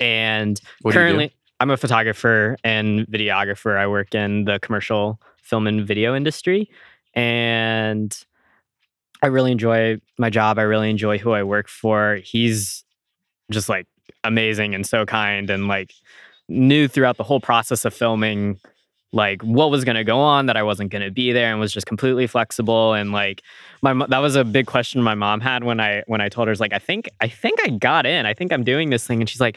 And 0.00 0.60
What 0.82 0.94
currently, 0.94 1.32
I'm 1.60 1.70
a 1.70 1.76
photographer 1.76 2.56
and 2.62 3.06
videographer. 3.06 3.76
I 3.76 3.86
work 3.86 4.14
in 4.14 4.44
the 4.44 4.60
commercial 4.60 5.20
film 5.42 5.66
and 5.66 5.86
video 5.86 6.14
industry, 6.14 6.70
and 7.14 8.16
I 9.22 9.26
really 9.26 9.52
enjoy 9.52 10.00
my 10.18 10.30
job. 10.30 10.58
I 10.58 10.62
really 10.62 10.90
enjoy 10.90 11.18
who 11.18 11.32
I 11.32 11.42
work 11.42 11.68
for. 11.68 12.16
He's 12.16 12.84
just 13.50 13.68
like 13.68 13.86
amazing 14.24 14.74
and 14.74 14.86
so 14.86 15.04
kind, 15.04 15.50
and 15.50 15.68
like 15.68 15.92
knew 16.48 16.88
throughout 16.88 17.16
the 17.16 17.24
whole 17.24 17.40
process 17.40 17.84
of 17.84 17.94
filming 17.94 18.58
like 19.12 19.42
what 19.42 19.70
was 19.70 19.84
going 19.84 19.96
to 19.96 20.04
go 20.04 20.18
on 20.18 20.46
that 20.46 20.56
I 20.56 20.62
wasn't 20.62 20.90
going 20.90 21.02
to 21.02 21.10
be 21.10 21.32
there 21.32 21.50
and 21.50 21.58
was 21.58 21.72
just 21.72 21.86
completely 21.86 22.26
flexible 22.26 22.92
and 22.92 23.10
like 23.10 23.42
my 23.80 23.94
that 24.06 24.18
was 24.18 24.36
a 24.36 24.44
big 24.44 24.66
question 24.66 25.02
my 25.02 25.14
mom 25.14 25.40
had 25.40 25.64
when 25.64 25.80
I 25.80 26.02
when 26.06 26.20
I 26.20 26.28
told 26.28 26.48
her 26.48 26.52
"Is 26.52 26.60
like 26.60 26.74
I 26.74 26.78
think 26.78 27.08
I 27.20 27.28
think 27.28 27.58
I 27.64 27.70
got 27.70 28.04
in 28.04 28.26
I 28.26 28.34
think 28.34 28.52
I'm 28.52 28.64
doing 28.64 28.90
this 28.90 29.06
thing 29.06 29.20
and 29.20 29.28
she's 29.28 29.40
like 29.40 29.56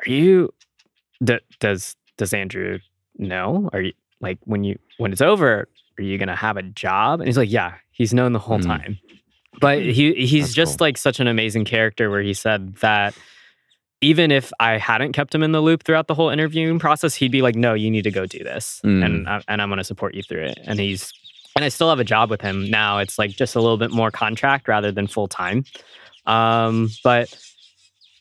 are 0.00 0.10
you 0.10 0.50
d- 1.22 1.40
does 1.58 1.94
does 2.16 2.32
Andrew 2.32 2.78
know 3.18 3.68
are 3.72 3.82
you 3.82 3.92
like 4.20 4.38
when 4.44 4.64
you 4.64 4.78
when 4.96 5.12
it's 5.12 5.20
over 5.20 5.68
are 6.00 6.04
you 6.04 6.18
going 6.18 6.28
to 6.28 6.34
have 6.36 6.56
a 6.56 6.62
job 6.62 7.20
and 7.20 7.28
he's 7.28 7.36
like 7.36 7.50
yeah 7.50 7.74
he's 7.92 8.12
known 8.14 8.32
the 8.32 8.38
whole 8.38 8.58
Mm. 8.58 8.66
time 8.66 8.98
but 9.60 9.80
he 9.82 10.14
he's 10.14 10.46
That's 10.46 10.54
just 10.54 10.78
cool. 10.78 10.86
like 10.86 10.96
such 10.98 11.20
an 11.20 11.26
amazing 11.26 11.64
character 11.64 12.10
where 12.10 12.22
he 12.22 12.34
said 12.34 12.76
that 12.76 13.14
even 14.00 14.30
if 14.30 14.50
I 14.58 14.78
hadn't 14.78 15.12
kept 15.12 15.34
him 15.34 15.42
in 15.42 15.52
the 15.52 15.60
loop 15.60 15.82
throughout 15.84 16.06
the 16.06 16.14
whole 16.14 16.30
interviewing 16.30 16.78
process, 16.78 17.14
he'd 17.14 17.30
be 17.32 17.42
like, 17.42 17.54
"No, 17.54 17.74
you 17.74 17.90
need 17.90 18.04
to 18.04 18.10
go 18.10 18.24
do 18.24 18.38
this, 18.42 18.80
Mm. 18.82 19.04
and 19.04 19.28
I, 19.28 19.42
and 19.46 19.60
I'm 19.60 19.68
going 19.68 19.76
to 19.76 19.84
support 19.84 20.14
you 20.14 20.22
through 20.22 20.44
it." 20.44 20.58
And 20.64 20.80
he's 20.80 21.12
and 21.54 21.64
I 21.66 21.68
still 21.68 21.90
have 21.90 22.00
a 22.00 22.04
job 22.04 22.30
with 22.30 22.40
him 22.40 22.70
now. 22.70 22.96
It's 22.98 23.18
like 23.18 23.32
just 23.32 23.54
a 23.56 23.60
little 23.60 23.76
bit 23.76 23.90
more 23.90 24.10
contract 24.10 24.68
rather 24.68 24.90
than 24.90 25.06
full 25.06 25.28
time. 25.28 25.64
Um, 26.24 26.88
but 27.04 27.36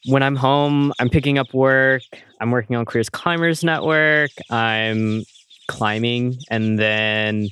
when 0.08 0.22
I'm 0.24 0.36
home, 0.36 0.92
I'm 1.00 1.10
picking 1.10 1.38
up 1.38 1.54
work. 1.54 2.02
I'm 2.42 2.52
working 2.52 2.76
on 2.76 2.84
Queer 2.84 3.04
Climbers 3.14 3.64
Network. 3.64 4.32
I'm 4.50 5.24
climbing, 5.70 6.36
and 6.50 6.78
then 6.78 7.48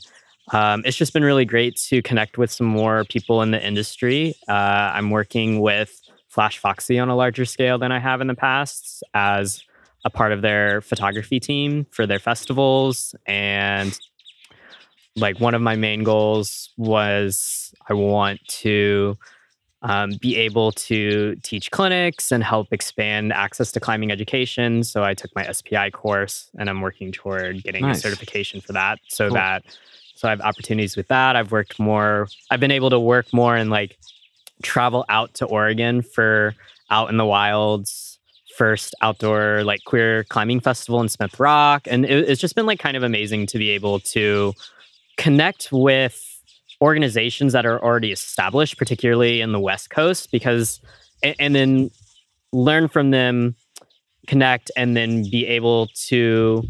um, 0.52 0.82
it's 0.86 0.98
just 0.98 1.14
been 1.14 1.24
really 1.24 1.46
great 1.46 1.76
to 1.88 2.02
connect 2.02 2.38
with 2.38 2.52
some 2.52 2.68
more 2.68 3.04
people 3.06 3.42
in 3.42 3.52
the 3.52 3.66
industry. 3.66 4.36
Uh, 4.48 4.92
I'm 4.94 5.10
working 5.10 5.60
with 5.60 6.02
Flash 6.30 6.58
Foxy 6.58 7.00
on 7.00 7.10
a 7.10 7.16
larger 7.16 7.46
scale 7.46 7.78
than 7.78 7.92
I 7.92 8.00
have 8.00 8.22
in 8.22 8.28
the 8.28 8.36
past 8.36 9.04
as 9.14 9.64
a 10.06 10.10
part 10.10 10.32
of 10.32 10.42
their 10.42 10.82
photography 10.82 11.40
team 11.40 11.86
for 11.92 12.06
their 12.06 12.20
festivals. 12.20 13.14
And 13.26 13.98
like 15.16 15.40
one 15.40 15.54
of 15.54 15.62
my 15.62 15.76
main 15.76 16.04
goals 16.04 16.70
was 16.78 17.74
I 17.90 17.94
want 17.94 18.40
to 18.48 19.18
um, 19.82 20.12
be 20.22 20.36
able 20.38 20.72
to 20.74 21.36
teach 21.44 21.72
clinics 21.72 22.32
and 22.32 22.44
help 22.44 22.68
expand 22.72 23.34
access 23.34 23.72
to 23.74 23.80
climbing 23.80 24.12
education. 24.12 24.84
So 24.84 25.04
I 25.04 25.14
took 25.14 25.32
my 25.36 25.52
SPI 25.52 25.92
course 25.92 26.50
and 26.58 26.70
I'm 26.70 26.82
working 26.82 27.12
toward 27.12 27.64
getting 27.64 27.84
Nice. 27.84 27.98
a 27.98 28.02
certification 28.02 28.62
for 28.62 28.74
that 28.74 29.00
so 29.08 29.28
Cool. 29.28 29.36
that 29.36 29.64
so 30.18 30.28
I 30.28 30.32
have 30.32 30.42
opportunities 30.42 30.98
with 30.98 31.08
that. 31.10 31.36
I've 31.36 31.52
worked 31.52 31.80
more, 31.80 32.28
I've 32.50 32.60
been 32.60 32.72
able 32.72 32.90
to 32.90 33.00
work 33.00 33.32
more 33.32 33.56
and 33.56 33.70
like 33.70 33.98
travel 34.64 35.06
out 35.10 35.36
to 35.36 35.46
Oregon 35.46 36.02
for 36.02 36.56
out 36.90 37.10
in 37.10 37.18
the 37.18 37.26
wilds 37.26 38.18
first 38.58 38.96
outdoor 39.04 39.64
like 39.64 39.84
queer 39.86 40.24
climbing 40.26 40.60
festival 40.60 41.00
in 41.00 41.08
Smith 41.08 41.40
Rock. 41.40 41.88
And 41.90 42.06
it, 42.06 42.28
it's 42.28 42.42
just 42.42 42.56
been 42.56 42.66
like 42.66 42.80
kind 42.80 42.98
of 42.98 43.04
amazing 43.04 43.46
to 43.48 43.60
be 43.60 43.70
able 43.70 44.00
to 44.00 44.54
connect 45.18 45.72
with 45.72 46.20
organizations 46.82 47.54
that 47.54 47.68
are 47.68 47.82
already 47.84 48.12
established, 48.12 48.78
particularly 48.78 49.42
in 49.42 49.52
the 49.52 49.60
West 49.60 49.92
Coast, 49.92 50.32
because 50.32 50.82
and, 51.22 51.36
and 51.40 51.56
then 51.56 51.92
learn 52.52 52.88
from 52.88 53.12
them, 53.12 53.56
connect, 54.26 54.72
and 54.76 54.98
then 54.98 55.24
be 55.24 55.46
able 55.46 55.88
to 56.08 56.64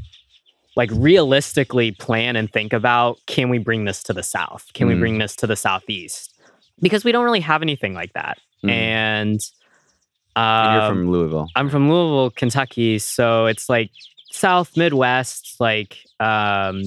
like 0.77 0.89
realistically 0.93 1.91
plan 1.91 2.35
and 2.37 2.51
think 2.53 2.71
about 2.71 3.17
can 3.25 3.49
we 3.49 3.57
bring 3.57 3.83
this 3.85 4.03
to 4.03 4.13
the 4.13 4.23
South? 4.23 4.71
Can 4.73 4.87
we 4.87 4.93
Mm. 4.93 4.99
bring 4.99 5.17
this 5.17 5.35
to 5.37 5.47
the 5.47 5.55
Southeast? 5.57 6.33
Because 6.81 7.03
we 7.03 7.11
don't 7.11 7.25
really 7.25 7.39
have 7.41 7.61
anything 7.63 7.93
like 7.95 8.13
that. 8.13 8.37
Mm. 8.63 8.69
And 8.69 9.41
And 10.35 10.73
you're 10.73 10.83
um, 10.83 10.95
from 10.95 11.11
Louisville. 11.11 11.47
I'm 11.55 11.69
from 11.69 11.89
Louisville, 11.89 12.29
Kentucky, 12.29 12.99
so 12.99 13.47
it's 13.47 13.69
like 13.69 13.89
South 14.31 14.77
Midwest, 14.77 15.55
like 15.59 15.97
um 16.19 16.83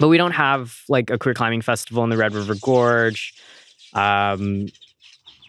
but 0.00 0.08
we 0.08 0.16
don't 0.16 0.32
have 0.32 0.78
like 0.88 1.10
a 1.10 1.18
queer 1.18 1.34
climbing 1.34 1.60
festival 1.60 2.02
in 2.02 2.08
the 2.10 2.16
Red 2.16 2.34
River 2.34 2.54
Gorge. 2.62 3.34
Um 3.92 4.68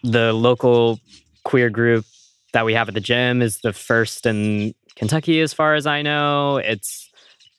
the 0.02 0.34
local 0.34 1.00
queer 1.44 1.70
group 1.70 2.04
that 2.52 2.66
we 2.66 2.74
have 2.74 2.88
at 2.88 2.94
the 2.94 3.00
gym 3.00 3.40
is 3.40 3.60
the 3.62 3.72
first 3.72 4.26
in 4.26 4.74
Kentucky 4.96 5.40
as 5.40 5.54
far 5.54 5.74
as 5.74 5.86
I 5.86 6.02
know. 6.02 6.58
It's 6.58 7.10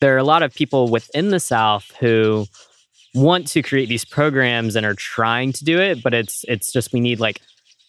there 0.06 0.14
are 0.14 0.20
a 0.20 0.24
lot 0.24 0.44
of 0.44 0.54
people 0.54 0.88
within 0.90 1.30
the 1.30 1.40
South 1.40 1.92
who 2.00 2.46
want 3.16 3.48
to 3.48 3.64
create 3.64 3.90
these 3.90 4.06
programs 4.06 4.76
and 4.76 4.86
are 4.86 4.94
trying 4.94 5.52
to 5.52 5.66
do 5.66 5.82
it, 5.82 6.04
but 6.04 6.14
it's 6.14 6.46
it's 6.48 6.72
just 6.72 6.94
we 6.94 7.00
need 7.00 7.20
like 7.20 7.42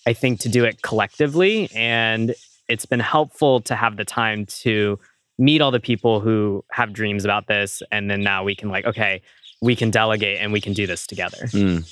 I 0.07 0.15
think 0.15 0.41
to 0.41 0.49
do 0.49 0.65
it 0.65 0.81
collectively. 0.81 1.69
And 1.75 2.35
it's 2.71 2.87
been 2.87 3.01
helpful 3.01 3.61
to 3.61 3.77
have 3.77 3.99
the 3.99 4.05
time 4.07 4.47
to 4.63 4.99
meet 5.39 5.61
all 5.61 5.71
the 5.71 5.79
people 5.79 6.21
who 6.21 6.65
have 6.71 6.95
dreams 6.95 7.27
about 7.27 7.49
this. 7.49 7.83
And 7.93 8.11
then 8.11 8.23
now 8.23 8.45
we 8.45 8.55
can 8.55 8.71
like 8.71 8.87
okay 8.87 9.21
we 9.61 9.77
can 9.77 9.91
delegate 9.91 10.41
and 10.41 10.55
we 10.55 10.61
can 10.63 10.73
do 10.73 10.87
this 10.87 11.07
together. 11.07 11.49
Mm. 11.49 11.85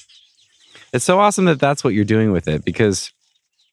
It's 0.94 1.04
so 1.04 1.20
awesome 1.20 1.44
that 1.44 1.60
that's 1.60 1.84
what 1.84 1.92
you're 1.92 2.06
doing 2.06 2.32
with 2.32 2.48
it 2.48 2.64
because 2.64 3.12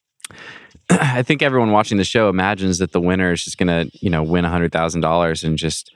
I 0.90 1.24
think 1.24 1.42
everyone 1.42 1.72
watching 1.72 1.98
the 1.98 2.04
show 2.04 2.28
imagines 2.28 2.80
that 2.80 2.92
the 2.92 3.00
winner 3.00 3.32
is 3.32 3.46
just 3.46 3.58
going 3.58 3.70
to, 3.70 3.98
you 4.02 4.10
know, 4.10 4.22
win 4.22 4.44
$100,000 4.44 5.44
and 5.46 5.58
just 5.58 5.94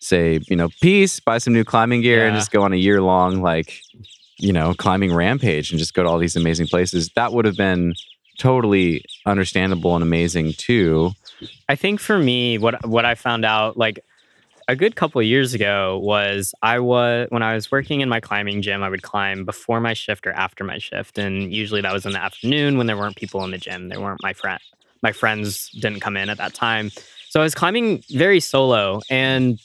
say, 0.00 0.40
you 0.48 0.56
know, 0.56 0.68
peace, 0.80 1.20
buy 1.20 1.38
some 1.38 1.52
new 1.52 1.64
climbing 1.64 2.02
gear 2.02 2.26
and 2.26 2.36
just 2.36 2.50
go 2.50 2.62
on 2.62 2.72
a 2.72 2.76
year 2.76 3.00
long, 3.00 3.42
like, 3.42 3.80
you 4.38 4.52
know, 4.52 4.74
climbing 4.74 5.14
rampage 5.14 5.70
and 5.70 5.78
just 5.78 5.94
go 5.94 6.02
to 6.02 6.08
all 6.08 6.18
these 6.18 6.36
amazing 6.36 6.66
places. 6.66 7.10
That 7.16 7.32
would 7.32 7.44
have 7.44 7.56
been 7.56 7.94
totally 8.38 9.04
understandable 9.24 9.94
and 9.94 10.02
amazing 10.02 10.52
too. 10.52 11.12
I 11.68 11.74
think 11.74 12.00
for 12.00 12.18
me, 12.18 12.58
what 12.58 12.86
what 12.86 13.04
I 13.04 13.14
found 13.14 13.44
out 13.44 13.76
like 13.76 14.04
a 14.68 14.76
good 14.76 14.96
couple 14.96 15.20
of 15.20 15.26
years 15.26 15.54
ago 15.54 15.98
was 15.98 16.54
I 16.62 16.78
was 16.80 17.28
when 17.30 17.42
I 17.42 17.54
was 17.54 17.70
working 17.70 18.00
in 18.00 18.08
my 18.08 18.20
climbing 18.20 18.62
gym, 18.62 18.82
I 18.82 18.88
would 18.88 19.02
climb 19.02 19.44
before 19.44 19.80
my 19.80 19.94
shift 19.94 20.26
or 20.26 20.32
after 20.32 20.64
my 20.64 20.78
shift, 20.78 21.18
and 21.18 21.52
usually 21.52 21.80
that 21.82 21.92
was 21.92 22.04
in 22.04 22.12
the 22.12 22.22
afternoon 22.22 22.76
when 22.76 22.86
there 22.86 22.96
weren't 22.96 23.16
people 23.16 23.44
in 23.44 23.50
the 23.50 23.58
gym. 23.58 23.88
There 23.88 24.00
weren't 24.00 24.22
my 24.22 24.32
friend, 24.32 24.60
my 25.02 25.12
friends 25.12 25.70
didn't 25.70 26.00
come 26.00 26.16
in 26.16 26.28
at 26.28 26.38
that 26.38 26.54
time, 26.54 26.90
so 27.28 27.40
I 27.40 27.42
was 27.42 27.54
climbing 27.54 28.02
very 28.10 28.40
solo, 28.40 29.00
and 29.08 29.60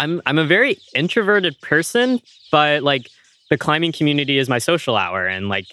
I'm 0.00 0.20
I'm 0.26 0.38
a 0.38 0.44
very 0.44 0.78
introverted 0.94 1.60
person, 1.60 2.20
but 2.50 2.82
like 2.82 3.08
the 3.50 3.58
climbing 3.58 3.92
community 3.92 4.38
is 4.38 4.48
my 4.48 4.58
social 4.58 4.96
hour, 4.96 5.26
and 5.26 5.48
like 5.48 5.66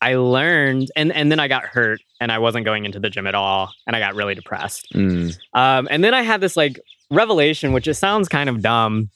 I 0.00 0.14
learned, 0.16 0.90
and 0.94 1.12
and 1.12 1.32
then 1.32 1.40
I 1.40 1.48
got 1.48 1.64
hurt, 1.64 2.00
and 2.20 2.30
I 2.30 2.38
wasn't 2.38 2.64
going 2.64 2.84
into 2.84 3.00
the 3.00 3.10
gym 3.10 3.26
at 3.26 3.34
all, 3.34 3.72
and 3.86 3.96
I 3.96 3.98
got 3.98 4.14
really 4.14 4.34
depressed. 4.34 4.86
Mm. 4.94 5.36
Um, 5.54 5.88
and 5.90 6.04
then 6.04 6.14
I 6.14 6.22
had 6.22 6.40
this 6.40 6.56
like 6.56 6.78
revelation, 7.10 7.72
which 7.72 7.88
it 7.88 7.94
sounds 7.94 8.28
kind 8.28 8.48
of 8.48 8.60
dumb, 8.60 9.08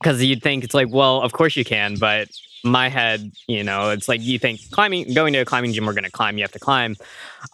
because 0.00 0.22
you'd 0.22 0.42
think 0.42 0.62
it's 0.62 0.74
like, 0.74 0.88
well, 0.90 1.20
of 1.20 1.32
course 1.32 1.56
you 1.56 1.64
can, 1.64 1.96
but 1.96 2.28
my 2.62 2.88
head, 2.88 3.32
you 3.48 3.64
know, 3.64 3.90
it's 3.90 4.08
like 4.08 4.20
you 4.20 4.38
think 4.38 4.60
climbing, 4.70 5.12
going 5.14 5.32
to 5.32 5.40
a 5.40 5.44
climbing 5.44 5.72
gym, 5.72 5.86
we're 5.86 5.94
going 5.94 6.04
to 6.04 6.10
climb, 6.10 6.36
you 6.36 6.44
have 6.44 6.52
to 6.52 6.58
climb. 6.58 6.94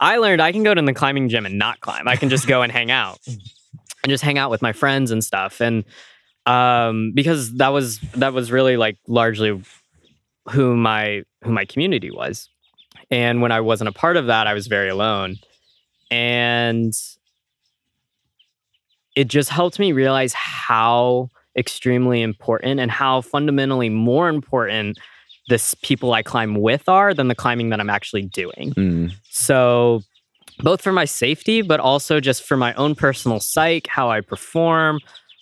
I 0.00 0.16
learned 0.18 0.42
I 0.42 0.50
can 0.50 0.64
go 0.64 0.74
to 0.74 0.82
the 0.82 0.92
climbing 0.92 1.28
gym 1.28 1.46
and 1.46 1.58
not 1.58 1.80
climb. 1.80 2.08
I 2.08 2.16
can 2.16 2.28
just 2.28 2.48
go 2.48 2.62
and 2.62 2.72
hang 2.72 2.90
out, 2.90 3.18
and 4.06 4.10
just 4.12 4.22
hang 4.22 4.38
out 4.38 4.52
with 4.52 4.62
my 4.62 4.72
friends 4.72 5.10
and 5.10 5.24
stuff, 5.24 5.60
and 5.60 5.84
um, 6.46 7.10
because 7.12 7.54
that 7.54 7.70
was 7.70 7.98
that 8.14 8.32
was 8.32 8.52
really 8.52 8.76
like 8.76 8.98
largely 9.08 9.60
who 10.48 10.76
my 10.76 11.24
who 11.42 11.50
my 11.50 11.64
community 11.64 12.12
was. 12.12 12.48
And 13.10 13.42
when 13.42 13.50
I 13.50 13.60
wasn't 13.60 13.88
a 13.88 13.92
part 13.92 14.16
of 14.16 14.26
that, 14.26 14.46
I 14.46 14.54
was 14.54 14.68
very 14.68 14.88
alone. 14.88 15.38
And 16.08 16.92
it 19.16 19.26
just 19.26 19.50
helped 19.50 19.80
me 19.80 19.90
realize 19.90 20.32
how 20.32 21.30
extremely 21.58 22.22
important 22.22 22.78
and 22.78 22.92
how 22.92 23.22
fundamentally 23.22 23.88
more 23.88 24.28
important 24.28 24.98
this 25.48 25.74
people 25.82 26.12
I 26.12 26.22
climb 26.22 26.54
with 26.54 26.88
are 26.88 27.12
than 27.12 27.26
the 27.26 27.34
climbing 27.34 27.70
that 27.70 27.80
I'm 27.80 27.90
actually 27.90 28.22
doing. 28.22 28.72
Mm. 28.74 29.12
So, 29.30 30.02
both 30.58 30.82
for 30.82 30.92
my 30.92 31.04
safety, 31.04 31.62
but 31.62 31.80
also 31.80 32.20
just 32.20 32.42
for 32.42 32.56
my 32.56 32.72
own 32.74 32.94
personal 32.94 33.40
psyche, 33.40 33.88
how 33.88 34.10
I 34.10 34.20
perform, 34.20 35.00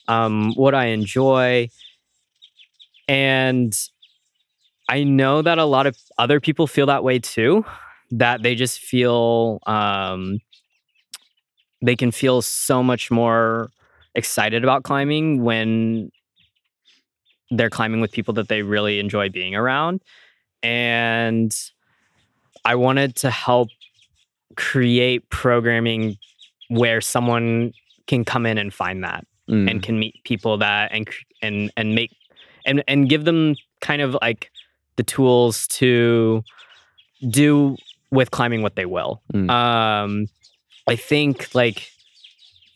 um, 0.09 0.53
what 0.55 0.75
I 0.75 0.87
enjoy. 0.87 1.69
And 3.09 3.73
I 4.89 5.05
know 5.05 5.43
that 5.43 5.59
a 5.59 5.65
lot 5.65 5.87
of 5.87 5.97
other 6.19 6.41
people 6.41 6.67
feel 6.67 6.87
that 6.87 7.05
way 7.05 7.19
too, 7.19 7.65
that 8.11 8.43
they 8.43 8.55
just 8.55 8.81
feel 8.81 9.61
um, 9.67 10.39
they 11.83 11.97
can 11.97 12.11
feel 12.11 12.43
so 12.43 12.83
much 12.83 13.11
more 13.11 13.71
excited 14.15 14.63
about 14.63 14.85
climbing 14.85 15.43
when 15.43 16.11
they're 17.51 17.71
climbing 17.71 18.01
with 18.01 18.13
people 18.13 18.35
that 18.35 18.49
they 18.49 18.63
really 18.63 18.99
enjoy 18.99 19.29
being 19.29 19.55
around. 19.55 20.03
And 20.63 21.55
I 22.65 22.75
wanted 22.75 23.17
to 23.17 23.31
help 23.31 23.69
create 24.57 25.29
programming 25.31 26.17
where 26.69 27.01
someone 27.01 27.73
can 28.07 28.25
come 28.25 28.47
in 28.47 28.59
and 28.59 28.73
find 28.73 29.05
that 29.05 29.27
Mm. 29.49 29.71
and 29.71 29.83
can 29.83 29.99
meet 29.99 30.15
people 30.25 30.57
that 30.57 30.91
and 30.91 31.07
and 31.43 31.71
and 31.77 31.95
make 31.95 32.11
and 32.65 32.83
and 32.89 33.11
give 33.11 33.27
them 33.27 33.57
kind 33.83 34.01
of 34.01 34.17
like 34.23 34.51
the 34.97 35.03
tools 35.03 35.67
to 35.69 36.43
do 37.29 37.77
with 38.11 38.31
climbing 38.31 38.63
what 38.63 38.75
they 38.77 38.87
will. 38.87 39.21
Mm. 39.35 39.51
Um, 39.51 40.27
I 40.89 40.97
think 40.97 41.55
like 41.55 41.91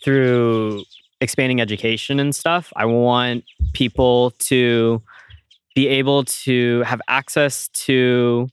through 0.04 0.84
expanding 1.22 1.60
education 1.60 2.20
and 2.20 2.34
stuff. 2.34 2.70
I 2.76 2.84
want 2.84 3.44
people 3.72 4.32
to 4.38 5.02
be 5.74 5.88
able 5.88 6.24
to 6.24 6.82
have 6.82 7.00
access 7.08 7.68
to 7.86 8.48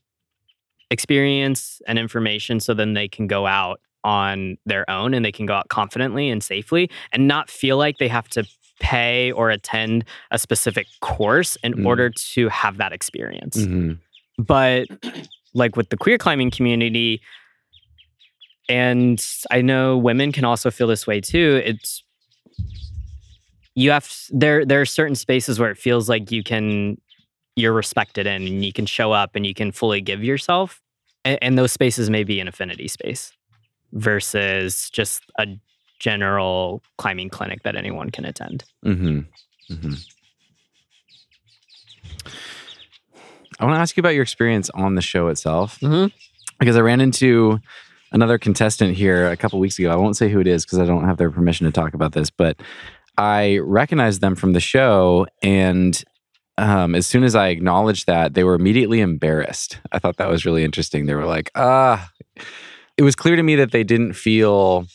experience 0.90 1.80
and 1.86 1.98
information 1.98 2.60
so 2.60 2.72
then 2.74 2.94
they 2.94 3.08
can 3.08 3.26
go 3.26 3.46
out 3.46 3.80
on 4.04 4.56
their 4.66 4.88
own 4.88 5.14
and 5.14 5.24
they 5.24 5.32
can 5.32 5.46
go 5.46 5.54
out 5.54 5.68
confidently 5.68 6.30
and 6.30 6.42
safely 6.44 6.88
and 7.12 7.26
not 7.26 7.50
feel 7.50 7.76
like 7.76 7.98
they 7.98 8.06
have 8.08 8.28
to 8.28 8.44
pay 8.78 9.32
or 9.32 9.50
attend 9.50 10.04
a 10.30 10.38
specific 10.38 10.86
course 11.00 11.56
in 11.64 11.72
Mm. 11.74 11.86
order 11.86 12.10
to 12.10 12.48
have 12.50 12.76
that 12.76 12.92
experience 12.92 13.56
Mhm. 13.56 13.98
but 14.38 14.86
like 15.54 15.76
with 15.76 15.88
the 15.88 15.96
queer 15.96 16.18
climbing 16.18 16.50
community 16.50 17.20
and 18.68 19.24
i 19.50 19.60
know 19.60 19.96
women 19.96 20.30
can 20.30 20.44
also 20.44 20.70
feel 20.70 20.86
this 20.86 21.06
way 21.06 21.20
too 21.20 21.60
it's 21.64 22.02
you 23.74 23.90
have 23.90 24.10
there 24.30 24.64
there 24.64 24.80
are 24.80 24.86
certain 24.86 25.14
spaces 25.14 25.58
where 25.58 25.70
it 25.70 25.78
feels 25.78 26.08
like 26.08 26.30
you 26.30 26.42
can 26.42 26.96
you're 27.56 27.72
respected 27.72 28.26
in 28.26 28.46
and 28.46 28.64
you 28.64 28.72
can 28.72 28.86
show 28.86 29.12
up 29.12 29.34
and 29.34 29.46
you 29.46 29.54
can 29.54 29.72
fully 29.72 30.00
give 30.00 30.22
yourself 30.22 30.80
and, 31.24 31.38
and 31.42 31.58
those 31.58 31.72
spaces 31.72 32.08
may 32.10 32.22
be 32.22 32.38
an 32.38 32.46
affinity 32.48 32.86
space 32.86 33.32
versus 33.92 34.90
just 34.90 35.22
a 35.38 35.46
general 35.98 36.82
climbing 36.98 37.30
clinic 37.30 37.62
that 37.62 37.74
anyone 37.74 38.10
can 38.10 38.24
attend 38.24 38.64
Mm-hmm. 38.84 39.20
Mm-hmm. 39.72 39.92
I 43.58 43.64
want 43.64 43.76
to 43.76 43.80
ask 43.80 43.96
you 43.96 44.00
about 44.02 44.10
your 44.14 44.22
experience 44.22 44.68
on 44.70 44.94
the 44.96 45.02
show 45.02 45.28
itself 45.28 45.78
Mhm. 45.80 46.12
because 46.60 46.76
I 46.76 46.80
ran 46.80 47.00
into 47.00 47.58
another 48.12 48.36
contestant 48.38 48.96
here 48.96 49.30
a 49.30 49.36
couple 49.36 49.58
weeks 49.58 49.78
ago. 49.78 49.90
I 49.90 49.96
won't 49.96 50.16
say 50.16 50.28
who 50.28 50.40
it 50.40 50.46
is 50.46 50.64
because 50.66 50.78
I 50.78 50.84
don't 50.84 51.04
have 51.04 51.16
their 51.16 51.30
permission 51.30 51.64
to 51.66 51.72
talk 51.72 51.94
about 51.94 52.12
this, 52.12 52.28
but 52.30 52.60
I 53.16 53.58
recognized 53.62 54.20
them 54.20 54.34
from 54.34 54.52
the 54.52 54.60
show. 54.60 55.26
And 55.42 56.02
um, 56.58 56.94
as 56.94 57.06
soon 57.06 57.22
as 57.24 57.34
I 57.34 57.48
acknowledged 57.48 58.06
that, 58.06 58.34
they 58.34 58.44
were 58.44 58.54
immediately 58.54 59.00
embarrassed. 59.00 59.78
I 59.92 59.98
thought 59.98 60.16
that 60.16 60.28
was 60.30 60.44
really 60.46 60.64
interesting. 60.64 61.06
They 61.06 61.14
were 61.14 61.26
like, 61.26 61.50
ah, 61.54 62.08
it 62.96 63.02
was 63.02 63.14
clear 63.14 63.36
to 63.36 63.42
me 63.42 63.56
that 63.56 63.72
they 63.72 63.84
didn't 63.84 64.14
feel 64.14 64.86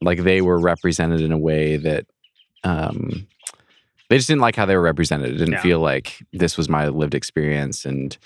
like 0.00 0.22
they 0.24 0.40
were 0.40 0.58
represented 0.58 1.20
in 1.20 1.32
a 1.32 1.38
way 1.38 1.76
that 1.76 2.06
um, 2.64 3.26
they 4.08 4.16
just 4.16 4.26
didn't 4.28 4.40
like 4.40 4.56
how 4.56 4.66
they 4.66 4.74
were 4.76 4.82
represented. 4.82 5.30
It 5.30 5.36
didn't 5.38 5.54
Yeah. 5.54 5.62
feel 5.62 5.80
like 5.80 6.22
this 6.32 6.56
was 6.56 6.68
my 6.68 6.88
lived 6.88 7.14
experience, 7.14 7.84
and 7.84 8.16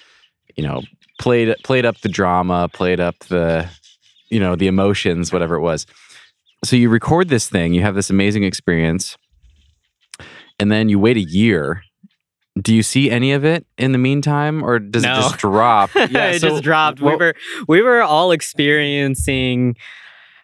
you 0.57 0.63
know, 0.65 0.83
played 1.21 1.55
played 1.65 1.85
up 1.85 1.99
the 2.01 2.09
drama, 2.09 2.69
played 2.73 3.01
up 3.01 3.19
the 3.29 3.69
you 4.31 4.41
know 4.41 4.57
the 4.57 4.69
emotions, 4.69 5.33
whatever 5.33 5.57
it 5.57 5.61
was. 5.61 5.87
So 6.65 6.77
you 6.77 6.89
record 6.89 7.29
this 7.29 7.49
thing, 7.49 7.73
you 7.75 7.83
have 7.83 7.95
this 7.95 8.11
amazing 8.11 8.45
experience, 8.45 9.17
and 10.59 10.71
then 10.71 10.89
you 10.89 10.99
wait 10.99 11.17
a 11.17 11.21
year. 11.23 11.83
Do 12.61 12.75
you 12.75 12.83
see 12.83 13.11
any 13.11 13.33
of 13.33 13.45
it 13.45 13.65
in 13.79 13.93
the 13.93 13.99
meantime, 13.99 14.63
or 14.63 14.79
does 14.79 15.03
No. 15.05 15.13
it 15.13 15.17
just 15.23 15.39
drop? 15.39 15.91
Yeah, 15.95 16.31
it 16.31 16.41
so 16.41 16.49
just 16.49 16.63
dropped. 16.63 17.01
we 17.01 17.15
were 17.15 17.35
we 17.69 17.81
were 17.83 18.03
all 18.03 18.33
experiencing 18.33 19.77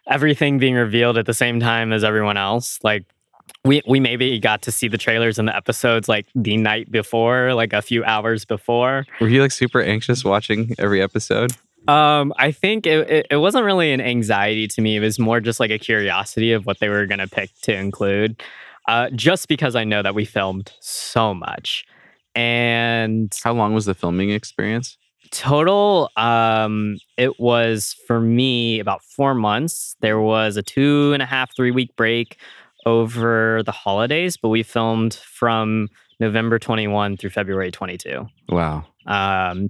everything 0.09 0.57
being 0.57 0.75
revealed 0.75 1.17
at 1.17 1.25
the 1.25 1.33
same 1.33 1.59
time 1.59 1.91
as 1.91 2.03
everyone 2.03 2.37
else. 2.37 2.79
Like 2.83 3.03
we 3.65 3.81
we 3.87 3.99
maybe 3.99 4.39
got 4.39 4.61
to 4.63 4.71
see 4.71 4.87
the 4.87 4.97
trailers 4.97 5.37
and 5.37 5.47
the 5.47 5.55
episodes 5.55 6.07
like 6.07 6.27
the 6.33 6.55
night 6.57 6.89
before, 6.91 7.53
like 7.53 7.73
a 7.73 7.81
few 7.81 8.03
hours 8.05 8.45
before. 8.45 9.05
Were 9.19 9.27
you 9.27 9.41
like 9.41 9.51
super 9.51 9.81
anxious 9.81 10.23
watching 10.23 10.73
every 10.79 11.01
episode? 11.01 11.51
Um, 11.89 12.33
I 12.37 12.51
think 12.51 12.85
it, 12.85 13.09
it, 13.09 13.27
it 13.31 13.37
wasn't 13.37 13.63
really 13.63 13.93
an 13.93 14.01
anxiety 14.01 14.67
to 14.67 14.81
me. 14.81 14.97
It 14.97 14.99
was 14.99 15.19
more 15.19 15.39
just 15.39 15.59
like 15.59 15.71
a 15.71 15.77
curiosity 15.79 16.51
of 16.51 16.65
what 16.65 16.79
they 16.79 16.89
were 16.89 17.05
going 17.05 17.19
to 17.19 17.27
pick 17.29 17.49
to 17.63 17.73
include. 17.73 18.41
Uh, 18.89 19.09
just 19.11 19.47
because 19.47 19.73
I 19.75 19.83
know 19.85 20.01
that 20.01 20.13
we 20.15 20.25
filmed 20.25 20.71
so 20.81 21.33
much. 21.33 21.85
And 22.37 23.33
How 23.43 23.53
long 23.53 23.73
was 23.73 23.85
the 23.85 23.93
filming 23.95 24.29
experience? 24.29 24.97
total 25.29 26.09
um 26.15 26.95
it 27.17 27.37
was 27.37 27.93
for 28.07 28.21
me 28.21 28.79
about 28.79 29.03
four 29.03 29.33
months 29.33 29.97
there 29.99 30.21
was 30.21 30.55
a 30.55 30.63
two 30.63 31.11
and 31.11 31.21
a 31.21 31.25
half 31.25 31.53
three 31.53 31.69
week 31.71 31.93
break 31.97 32.37
over 32.85 33.61
the 33.63 33.71
holidays 33.73 34.37
but 34.37 34.47
we 34.47 34.63
filmed 34.63 35.15
from 35.15 35.89
november 36.21 36.57
21 36.57 37.17
through 37.17 37.29
february 37.29 37.71
22 37.71 38.25
Wow. 38.47 38.85
um 39.05 39.69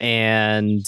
and 0.00 0.86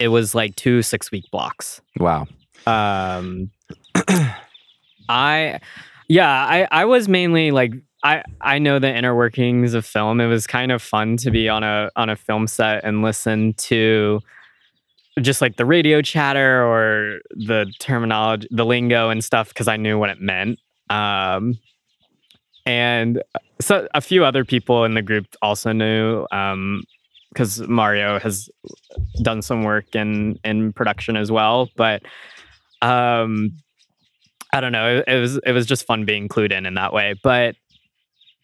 it 0.00 0.08
was 0.08 0.34
like 0.34 0.56
two 0.56 0.82
six 0.82 1.12
week 1.12 1.26
blocks 1.30 1.80
Wow. 2.00 2.26
um 2.66 3.52
i 5.08 5.60
yeah 6.08 6.28
i 6.44 6.66
i 6.72 6.84
was 6.84 7.08
mainly 7.08 7.52
like 7.52 7.72
i 8.04 8.22
i 8.42 8.58
know 8.58 8.78
the 8.78 8.94
inner 8.94 9.16
workings 9.16 9.74
of 9.74 9.84
film. 9.84 10.20
It 10.20 10.26
was 10.26 10.46
kind 10.46 10.70
of 10.70 10.82
fun 10.82 11.16
to 11.18 11.30
be 11.30 11.48
on 11.48 11.64
a 11.64 11.90
on 11.96 12.10
a 12.10 12.16
film 12.16 12.46
set 12.46 12.84
and 12.84 13.02
listen 13.02 13.54
to 13.54 14.20
just 15.20 15.40
like 15.40 15.56
the 15.56 15.64
radio 15.64 16.02
chatter 16.02 16.62
or 16.64 17.20
the 17.30 17.72
terminology 17.78 18.46
the 18.50 18.64
lingo 18.64 19.10
and 19.10 19.24
stuff 19.24 19.48
because 19.48 19.68
i 19.68 19.76
knew 19.76 19.98
what 19.98 20.10
it 20.10 20.20
meant. 20.20 20.58
Um 20.90 21.58
and 22.66 23.22
so 23.60 23.88
a 23.94 24.00
few 24.00 24.24
other 24.24 24.44
people 24.44 24.84
in 24.84 24.94
the 24.94 25.02
group 25.02 25.26
also 25.42 25.72
knew 25.72 26.26
um 26.30 26.84
because 27.30 27.60
mario 27.66 28.18
has 28.20 28.48
done 29.22 29.42
some 29.42 29.64
work 29.64 29.94
in 29.94 30.38
in 30.44 30.72
production 30.72 31.16
as 31.16 31.32
well. 31.32 31.70
But 31.74 32.02
um 32.82 33.56
i 34.52 34.60
don't 34.60 34.72
know. 34.72 34.98
It, 34.98 35.04
it 35.08 35.20
was 35.20 35.38
it 35.38 35.52
was 35.52 35.66
just 35.66 35.86
fun 35.86 36.04
being 36.04 36.28
clued 36.28 36.52
in 36.52 36.66
in 36.66 36.74
that 36.74 36.92
way. 36.92 37.14
But 37.22 37.56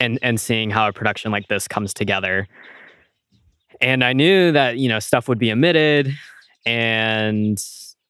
and 0.01 0.19
and 0.23 0.41
seeing 0.41 0.71
how 0.71 0.89
a 0.89 0.93
production 0.93 1.31
like 1.31 1.49
this 1.49 1.69
comes 1.69 1.95
together. 1.95 2.49
And 3.81 4.03
i 4.03 4.13
knew 4.13 4.53
that 4.53 4.79
you 4.79 4.89
know 4.89 4.99
stuff 4.99 5.29
would 5.29 5.39
be 5.39 5.53
omitted 5.53 6.13
and 6.67 7.59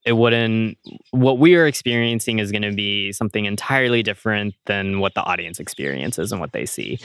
it 0.07 0.13
wouldn't 0.15 0.79
what 1.11 1.39
we 1.39 1.55
are 1.57 1.67
experiencing 1.67 2.39
is 2.39 2.51
going 2.51 2.63
to 2.63 2.73
be 2.73 3.13
something 3.13 3.45
entirely 3.45 4.03
different 4.03 4.55
than 4.67 5.01
what 5.01 5.15
the 5.15 5.23
audience 5.23 5.61
experiences 5.61 6.33
and 6.33 6.41
what 6.41 6.53
they 6.53 6.65
see. 6.65 6.99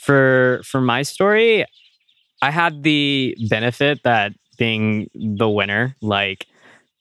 For 0.00 0.62
for 0.64 0.80
my 0.80 1.02
story 1.02 1.66
i 2.42 2.50
had 2.50 2.82
the 2.82 3.36
benefit 3.48 4.02
that 4.04 4.32
being 4.58 5.08
the 5.14 5.48
winner 5.48 5.96
like 6.00 6.46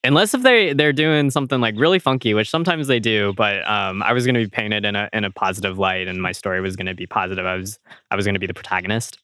unless 0.04 0.34
if 0.34 0.44
they 0.44 0.74
they're 0.74 0.94
doing 0.94 1.30
something 1.30 1.60
like 1.60 1.76
really 1.78 2.00
funky 2.00 2.34
which 2.34 2.50
sometimes 2.50 2.88
they 2.88 3.00
do 3.00 3.34
but 3.36 3.68
um 3.70 4.02
i 4.04 4.14
was 4.14 4.26
going 4.26 4.36
to 4.36 4.42
be 4.42 4.50
painted 4.50 4.86
in 4.86 4.96
a 4.96 5.10
in 5.14 5.24
a 5.26 5.32
positive 5.32 5.78
light 5.78 6.08
and 6.08 6.22
my 6.22 6.32
story 6.32 6.62
was 6.62 6.76
going 6.76 6.86
to 6.88 6.94
be 6.96 7.06
positive. 7.06 7.46
I 7.46 7.56
was 7.56 7.80
i 8.12 8.16
was 8.16 8.26
going 8.26 8.36
to 8.36 8.40
be 8.40 8.48
the 8.48 8.54
protagonist. 8.54 9.20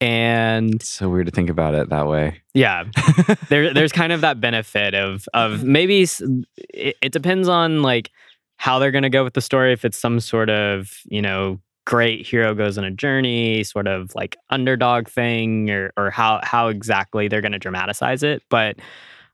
And 0.00 0.74
It's 0.74 0.90
so 0.90 1.08
weird 1.08 1.24
to 1.26 1.32
think 1.32 1.48
about 1.48 1.74
it 1.74 1.88
that 1.88 2.06
way. 2.06 2.42
yeah. 2.52 2.84
There 3.48 3.72
there's 3.72 3.92
kind 3.92 4.12
of 4.12 4.20
that 4.20 4.40
benefit 4.40 4.94
of 4.94 5.26
of 5.32 5.64
maybe 5.64 6.02
it, 6.02 6.96
it 7.00 7.12
depends 7.12 7.48
on 7.48 7.82
like 7.82 8.10
how 8.58 8.78
they're 8.78 8.90
going 8.90 9.04
to 9.04 9.10
go 9.10 9.24
with 9.24 9.32
the 9.34 9.40
story. 9.40 9.72
If 9.72 9.84
it's 9.86 9.96
some 9.98 10.20
sort 10.20 10.50
of 10.50 10.98
you 11.06 11.22
know 11.22 11.60
great 11.86 12.26
hero 12.26 12.54
goes 12.54 12.76
on 12.76 12.84
a 12.84 12.90
journey 12.90 13.62
sort 13.62 13.86
of 13.86 14.14
like 14.14 14.36
underdog 14.50 15.08
thing 15.08 15.70
or 15.70 15.92
or 15.96 16.10
how 16.10 16.40
how 16.42 16.68
exactly 16.68 17.28
they're 17.28 17.40
going 17.40 17.52
to 17.52 17.58
dramatize 17.58 18.22
it. 18.22 18.42
But 18.50 18.76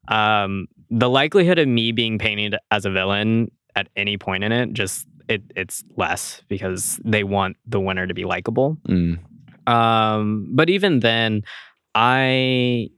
um 0.09 0.67
the 0.91 1.09
likelihood 1.09 1.59
of 1.59 1.69
me 1.69 1.93
being 1.93 2.19
painted 2.19 2.57
as 2.71 2.85
a 2.85 2.91
villain 2.91 3.51
at 3.77 3.89
any 3.97 4.19
point 4.19 4.45
in 4.45 4.53
it 4.53 4.73
just 4.73 5.07
it 5.29 5.43
it's 5.57 5.85
less 5.97 6.43
because 6.49 7.01
they 7.05 7.25
want 7.25 7.57
the 7.67 7.81
winner 7.81 8.07
to 8.07 8.15
be 8.15 8.25
likable 8.25 8.77
Mm. 8.89 9.19
um 9.67 10.49
but 10.51 10.69
even 10.69 11.01
then 11.01 11.43
i 11.95 12.89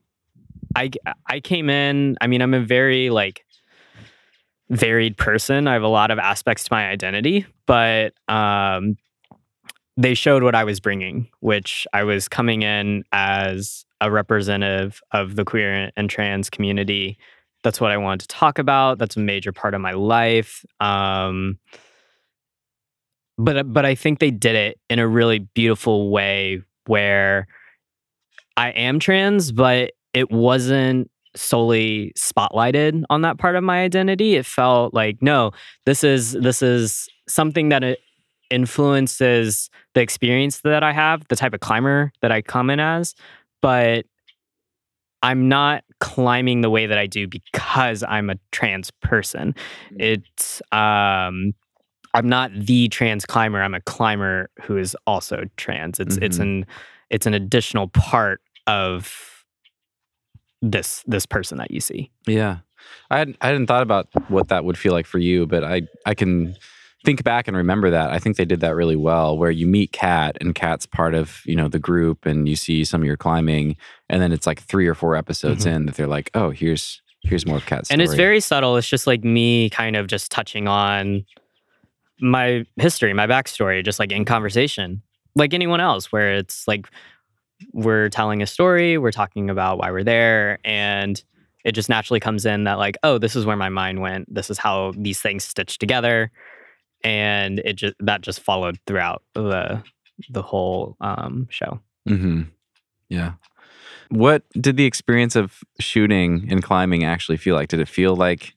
i 0.77 0.91
i 1.29 1.41
came 1.41 1.69
in 1.69 2.17
i 2.21 2.27
mean 2.27 2.41
i'm 2.41 2.55
a 2.55 2.61
very 2.61 3.11
like 3.11 3.45
varied 4.71 5.17
person 5.17 5.69
i 5.69 5.75
have 5.75 5.83
a 5.83 5.89
lot 5.89 6.11
of 6.11 6.19
aspects 6.19 6.65
to 6.65 6.69
my 6.73 6.89
identity 6.89 7.47
but 7.67 8.15
um 8.29 8.97
they 9.97 10.15
showed 10.15 10.43
what 10.43 10.55
i 10.55 10.65
was 10.65 10.81
bringing 10.81 11.29
which 11.41 11.87
i 11.93 12.03
was 12.03 12.29
coming 12.29 12.63
in 12.63 13.05
as 13.13 13.85
a 14.05 14.11
representative 14.11 15.01
of 15.13 15.37
the 15.37 15.45
queer 15.45 15.91
and 15.97 16.11
trans 16.11 16.51
community. 16.51 17.19
That's 17.63 17.81
what 17.81 17.91
i 17.91 17.97
wanted 17.97 18.21
to 18.21 18.29
talk 18.29 18.59
about. 18.59 18.99
That's 18.99 19.17
a 19.17 19.21
major 19.21 19.53
part 19.53 19.75
of 19.75 19.81
my 19.81 19.93
life 19.93 20.65
um 20.81 21.59
but 23.39 23.73
but 23.73 23.85
I 23.85 23.95
think 23.95 24.19
they 24.19 24.31
did 24.31 24.55
it 24.55 24.79
in 24.89 24.99
a 24.99 25.09
really 25.09 25.41
beautiful 25.41 26.11
way 26.11 26.63
where 26.87 27.47
I 28.57 28.71
am 28.71 29.01
trans, 29.01 29.51
but 29.51 29.93
it 30.13 30.31
wasn't 30.31 31.11
solely 31.37 32.13
spotlighted 32.17 33.03
on 33.11 33.23
that 33.23 33.39
part 33.39 33.57
of 33.57 33.65
my 33.65 33.83
identity. 33.83 34.37
It 34.37 34.47
felt 34.47 34.95
like 34.95 35.21
no, 35.21 35.51
this 35.85 36.05
is 36.05 36.33
this 36.33 36.63
is 36.63 37.09
something 37.27 37.71
that 37.71 37.83
it 37.83 37.99
influences 38.51 39.69
the 39.95 40.01
experience 40.01 40.61
that 40.61 40.83
I 40.83 40.93
have, 40.93 41.27
the 41.29 41.37
type 41.37 41.55
of 41.55 41.61
climber 41.61 42.13
that 42.23 42.31
I 42.31 42.43
come 42.43 42.71
in 42.71 42.79
as, 42.79 43.15
but 43.65 44.05
I'm 45.23 45.49
not 45.49 45.85
climbing 46.01 46.61
the 46.61 46.69
way 46.69 46.85
that 46.85 46.99
I 46.99 47.07
do 47.07 47.27
because 47.27 48.05
I'm 48.07 48.29
a 48.29 48.35
trans 48.53 48.91
person. 49.01 49.55
It's 49.99 50.61
um 50.71 51.55
I'm 52.13 52.29
not 52.29 52.51
the 52.55 52.89
trans 52.89 53.25
climber. 53.25 53.63
I'm 53.63 53.75
a 53.75 53.81
climber 53.81 54.51
who 54.63 54.77
is 54.77 54.95
also 55.07 55.45
trans. 55.57 55.99
It's 55.99 56.19
it's 56.19 56.37
Mhm. 56.39 56.43
an 56.43 56.67
it's 57.09 57.25
an 57.27 57.33
additional 57.33 57.89
part 57.89 58.43
of 58.67 59.45
this 60.61 61.03
this 61.07 61.25
person 61.25 61.57
that 61.57 61.71
you 61.71 61.81
see. 61.81 62.11
Yeah. 62.27 62.59
I 63.11 63.17
hadn't, 63.19 63.39
I 63.41 63.47
hadn't 63.47 63.67
thought 63.67 63.83
about 63.83 64.09
what 64.29 64.49
that 64.49 64.67
would 64.67 64.77
feel 64.77 64.93
like 64.93 65.07
for 65.07 65.19
you, 65.19 65.47
but 65.47 65.65
I, 65.65 65.83
I 66.05 66.13
can 66.15 66.55
think 67.05 67.23
back 67.23 67.47
and 67.47 67.57
remember 67.57 67.91
that. 67.91 68.11
I 68.11 68.19
think 68.19 68.37
they 68.37 68.45
did 68.45 68.61
that 68.61 68.75
really 68.75 68.97
well 68.97 69.37
where 69.37 69.51
you 69.51 69.67
meet 69.67 69.93
Cat 69.93 70.37
and 70.41 70.55
Cat's 70.55 70.87
part 70.87 71.15
of, 71.15 71.43
you 71.45 71.55
know, 71.55 71.69
the 71.69 71.79
group 71.79 72.27
and 72.27 72.49
you 72.49 72.57
see 72.57 72.85
some 72.85 73.03
of 73.03 73.07
your 73.07 73.17
climbing 73.17 73.77
and 74.09 74.21
then 74.21 74.33
it's 74.33 74.47
like 74.47 74.61
three 74.61 74.87
or 74.87 74.95
four 74.95 75.15
episodes 75.15 75.65
mm-hmm. 75.65 75.77
in 75.77 75.87
that 75.87 75.97
they're 75.97 76.07
like, 76.07 76.31
oh, 76.35 76.51
here's 76.51 77.01
here's 77.23 77.47
more 77.47 77.57
of 77.57 77.67
Cat's 77.67 77.91
and 77.91 78.03
it's 78.03 78.15
very 78.15 78.41
subtle. 78.41 78.77
It's 78.77 78.89
just 78.89 79.07
like 79.07 79.25
me 79.25 79.71
kind 79.71 79.97
of 79.97 80.07
just 80.07 80.31
touching 80.31 80.69
on 80.69 81.25
my 82.21 82.65
history, 82.77 83.13
my 83.13 83.27
backstory, 83.27 83.85
just 83.85 83.99
like 83.99 84.13
in 84.13 84.25
conversation, 84.25 85.03
like 85.35 85.55
anyone 85.55 85.81
else, 85.81 86.13
where 86.13 86.35
it's 86.35 86.67
like 86.69 86.87
we're 87.73 88.09
telling 88.09 88.43
a 88.43 88.47
story, 88.47 88.99
we're 88.99 89.13
talking 89.13 89.51
about 89.51 89.79
why 89.79 89.91
we're 89.91 90.05
there, 90.05 90.59
and 90.65 91.23
it 91.65 91.73
just 91.73 91.89
naturally 91.89 92.21
comes 92.21 92.45
in 92.45 92.65
that 92.65 92.79
like, 92.79 92.97
oh, 93.03 93.19
this 93.19 93.35
is 93.35 93.47
where 93.47 93.57
my 93.57 93.69
mind 93.69 94.01
went. 94.01 94.33
This 94.33 94.51
is 94.51 94.59
how 94.59 94.93
these 94.97 95.21
things 95.21 95.45
stitched 95.45 95.81
together, 95.81 96.31
and 97.05 97.61
it 97.61 97.75
just 97.75 97.95
that 98.01 98.23
just 98.23 98.41
followed 98.41 98.79
throughout 98.87 99.23
the 99.35 99.83
the 100.31 100.43
whole 100.43 100.97
um, 101.01 101.47
show. 101.51 101.81
Mm-hmm. 102.09 102.43
Yeah. 103.09 103.33
What 104.09 104.43
did 104.53 104.77
the 104.77 104.85
experience 104.85 105.37
of 105.37 105.61
shooting 105.81 106.47
and 106.51 106.63
climbing 106.63 107.05
actually 107.05 107.37
feel 107.37 107.55
like? 107.55 107.69
Did 107.69 107.81
it 107.81 107.89
feel 107.89 108.17
like 108.17 108.55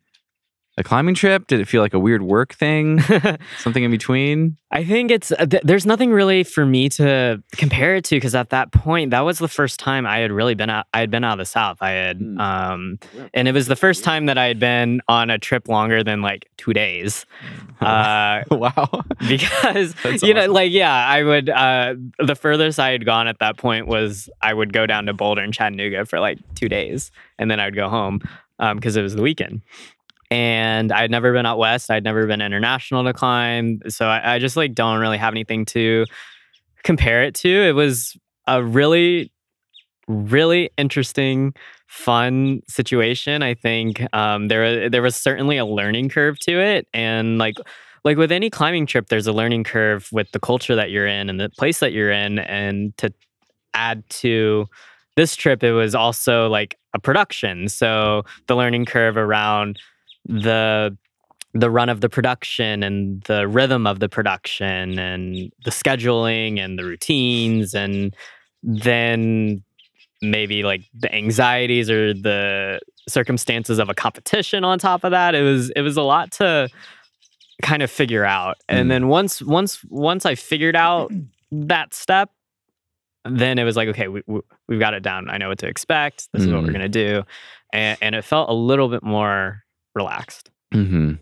a 0.77 0.83
climbing 0.83 1.15
trip? 1.15 1.47
Did 1.47 1.59
it 1.59 1.67
feel 1.67 1.81
like 1.81 1.93
a 1.93 1.99
weird 1.99 2.21
work 2.21 2.53
thing? 2.53 2.99
Something 3.59 3.83
in 3.83 3.91
between? 3.91 4.57
I 4.69 4.83
think 4.83 5.11
it's 5.11 5.31
uh, 5.31 5.45
th- 5.45 5.63
there's 5.63 5.85
nothing 5.85 6.11
really 6.11 6.43
for 6.43 6.65
me 6.65 6.89
to 6.89 7.41
compare 7.53 7.95
it 7.95 8.03
to 8.05 8.15
because 8.17 8.35
at 8.35 8.49
that 8.49 8.71
point 8.73 9.11
that 9.11 9.21
was 9.21 9.39
the 9.39 9.47
first 9.47 9.79
time 9.79 10.05
I 10.05 10.17
had 10.19 10.31
really 10.31 10.55
been 10.55 10.69
out. 10.69 10.85
I 10.93 10.99
had 10.99 11.09
been 11.09 11.23
out 11.23 11.33
of 11.33 11.37
the 11.39 11.45
South. 11.45 11.77
I 11.81 11.91
had, 11.91 12.19
Mm. 12.19 12.39
um, 12.39 12.99
and 13.33 13.47
it 13.47 13.53
was 13.53 13.67
the 13.67 13.75
first 13.75 14.03
time 14.03 14.25
that 14.27 14.37
I 14.37 14.45
had 14.45 14.59
been 14.59 15.01
on 15.07 15.29
a 15.29 15.37
trip 15.37 15.67
longer 15.69 16.03
than 16.03 16.21
like 16.21 16.49
two 16.57 16.73
days. 16.73 17.25
Uh, 17.79 18.41
wow. 18.49 18.89
because 19.29 19.93
That's 20.01 20.23
you 20.23 20.33
know, 20.33 20.47
like 20.51 20.71
yeah, 20.71 20.91
I 20.91 21.21
would. 21.21 21.47
Uh, 21.47 21.93
the 22.17 22.33
furthest 22.35 22.79
I 22.79 22.89
had 22.89 23.05
gone 23.05 23.27
at 23.27 23.37
that 23.37 23.57
point 23.57 23.85
was 23.85 24.29
I 24.41 24.51
would 24.51 24.73
go 24.73 24.87
down 24.87 25.05
to 25.05 25.13
Boulder 25.13 25.43
and 25.43 25.53
Chattanooga 25.53 26.05
for 26.07 26.19
like 26.19 26.39
two 26.55 26.69
days, 26.69 27.11
and 27.37 27.51
then 27.51 27.59
I 27.59 27.65
would 27.65 27.75
go 27.75 27.87
home 27.87 28.21
because 28.73 28.97
it 28.97 29.03
was 29.03 29.13
the 29.13 29.21
weekend. 29.21 29.61
And 30.29 30.91
I'd 30.91 31.11
never 31.11 31.31
been 31.31 31.45
out 31.45 31.57
west. 31.57 31.89
I'd 31.89 32.03
never 32.03 32.27
been 32.27 32.41
international 32.41 33.03
to 33.05 33.13
climb, 33.13 33.79
so 33.87 34.07
I, 34.07 34.35
I 34.35 34.39
just 34.39 34.57
like 34.57 34.73
don't 34.73 34.99
really 34.99 35.17
have 35.17 35.33
anything 35.33 35.65
to 35.67 36.05
compare 36.83 37.23
it 37.23 37.33
to. 37.35 37.49
It 37.49 37.73
was 37.73 38.17
a 38.45 38.61
really, 38.61 39.31
really 40.07 40.69
interesting, 40.77 41.53
fun 41.87 42.61
situation. 42.67 43.41
I 43.41 43.53
think 43.53 44.03
um, 44.13 44.49
there 44.49 44.89
there 44.89 45.01
was 45.01 45.15
certainly 45.15 45.57
a 45.57 45.65
learning 45.65 46.09
curve 46.09 46.37
to 46.39 46.59
it, 46.59 46.87
and 46.93 47.37
like 47.37 47.55
like 48.03 48.17
with 48.17 48.31
any 48.31 48.49
climbing 48.49 48.85
trip, 48.85 49.07
there's 49.07 49.27
a 49.27 49.33
learning 49.33 49.63
curve 49.63 50.09
with 50.11 50.31
the 50.31 50.39
culture 50.39 50.75
that 50.75 50.91
you're 50.91 51.07
in 51.07 51.29
and 51.29 51.39
the 51.39 51.49
place 51.49 51.79
that 51.79 51.93
you're 51.93 52.11
in, 52.11 52.39
and 52.39 52.97
to 52.97 53.13
add 53.73 54.03
to 54.09 54.65
this 55.15 55.35
trip, 55.35 55.63
it 55.63 55.73
was 55.73 55.95
also 55.95 56.47
like 56.47 56.77
a 56.93 56.99
production. 56.99 57.67
So 57.67 58.23
the 58.47 58.55
learning 58.55 58.85
curve 58.85 59.17
around 59.17 59.79
the 60.27 60.95
the 61.53 61.69
run 61.71 61.89
of 61.89 62.01
the 62.01 62.09
production 62.09 62.83
and 62.83 63.23
the 63.23 63.47
rhythm 63.47 63.87
of 63.87 63.99
the 63.99 64.09
production 64.09 64.99
and 64.99 65.51
the 65.65 65.71
scheduling 65.71 66.59
and 66.59 66.77
the 66.77 66.83
routines 66.83 67.73
and 67.73 68.15
then 68.61 69.63
maybe 70.21 70.61
like 70.63 70.81
the 70.93 71.13
anxieties 71.15 71.89
or 71.89 72.13
the 72.13 72.79
circumstances 73.07 73.79
of 73.79 73.89
a 73.89 73.93
competition 73.95 74.63
on 74.63 74.77
top 74.77 75.03
of 75.03 75.11
that. 75.11 75.33
It 75.33 75.41
was 75.41 75.69
it 75.71 75.81
was 75.81 75.97
a 75.97 76.01
lot 76.03 76.31
to 76.33 76.69
kind 77.63 77.81
of 77.81 77.89
figure 77.89 78.25
out. 78.25 78.57
Mm. 78.69 78.79
and 78.79 78.91
then 78.91 79.07
once 79.07 79.41
once 79.41 79.83
once 79.89 80.25
i 80.27 80.35
figured 80.35 80.75
out 80.75 81.11
that 81.51 81.93
step 81.93 82.29
then 83.25 83.57
it 83.57 83.63
was 83.63 83.75
like 83.75 83.87
okay 83.89 84.07
we, 84.09 84.21
we, 84.27 84.41
we've 84.67 84.79
got 84.79 84.93
it 84.93 85.01
down. 85.01 85.29
I 85.29 85.37
know 85.37 85.49
what 85.49 85.57
to 85.59 85.67
expect. 85.67 86.29
This 86.33 86.43
is 86.43 86.49
what 86.51 86.61
we're 86.61 86.69
Mm. 86.69 86.73
going 86.73 86.91
to 86.91 87.05
do. 87.05 87.23
And, 87.73 87.97
and 88.01 88.15
it 88.15 88.23
felt 88.23 88.49
a 88.49 88.53
little 88.53 88.89
bit 88.89 89.01
more 89.03 89.63
relaxed 89.97 90.49
Mm-hmm. 90.73 91.13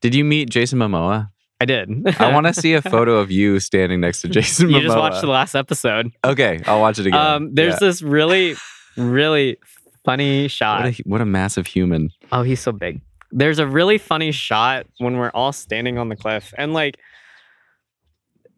Did 0.00 0.14
you 0.14 0.24
meet 0.24 0.48
Jason 0.50 0.78
Momoa? 0.78 1.30
i 1.62 1.66
did 1.66 1.90
I 2.20 2.32
want 2.32 2.46
to 2.46 2.54
see 2.64 2.72
a 2.74 2.80
photo 2.80 3.16
of 3.18 3.30
you 3.30 3.60
standing 3.60 4.00
next 4.00 4.22
to 4.22 4.28
Jason 4.36 4.68
Momoa. 4.68 4.74
you 4.74 4.80
just 4.82 4.96
watched 4.96 5.20
the 5.20 5.26
last 5.28 5.54
episode 5.54 6.10
Okay, 6.24 6.60
I'll 6.66 6.80
watch 6.80 6.98
it 6.98 7.06
again. 7.06 7.20
um 7.20 7.54
there's 7.54 7.74
Yeah. 7.74 7.86
this 7.88 8.00
really 8.02 8.56
really 8.96 9.58
funny 10.04 10.48
shot 10.48 10.84
what 10.84 10.98
a, 10.98 11.02
what 11.04 11.20
a 11.20 11.26
massive 11.26 11.66
human. 11.66 12.10
Oh, 12.32 12.42
he's 12.42 12.60
so 12.60 12.72
big. 12.72 13.02
There's 13.32 13.58
a 13.58 13.66
really 13.66 13.98
funny 13.98 14.32
shot 14.32 14.86
when 14.98 15.16
we're 15.18 15.30
all 15.30 15.52
standing 15.52 15.98
on 15.98 16.08
the 16.08 16.16
cliff 16.16 16.52
and 16.58 16.72
like 16.72 16.96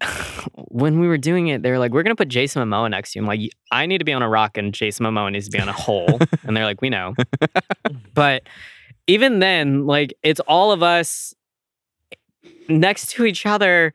when 0.54 0.98
we 1.00 1.06
were 1.08 1.18
doing 1.18 1.48
it, 1.48 1.62
they 1.62 1.70
were 1.70 1.78
like, 1.78 1.92
"We're 1.92 2.02
gonna 2.02 2.16
put 2.16 2.28
Jason 2.28 2.62
Momoa 2.68 2.90
next 2.90 3.12
to 3.12 3.18
you." 3.18 3.22
I'm 3.22 3.28
like, 3.28 3.40
"I 3.70 3.86
need 3.86 3.98
to 3.98 4.04
be 4.04 4.12
on 4.12 4.22
a 4.22 4.28
rock, 4.28 4.56
and 4.58 4.72
Jason 4.74 5.06
Momoa 5.06 5.30
needs 5.30 5.46
to 5.48 5.52
be 5.56 5.60
on 5.60 5.68
a 5.68 5.72
hole." 5.72 6.18
and 6.44 6.56
they're 6.56 6.64
like, 6.64 6.80
"We 6.80 6.90
know." 6.90 7.14
but 8.14 8.42
even 9.06 9.38
then, 9.40 9.86
like, 9.86 10.14
it's 10.22 10.40
all 10.40 10.72
of 10.72 10.82
us 10.82 11.34
next 12.68 13.10
to 13.12 13.24
each 13.24 13.46
other 13.46 13.92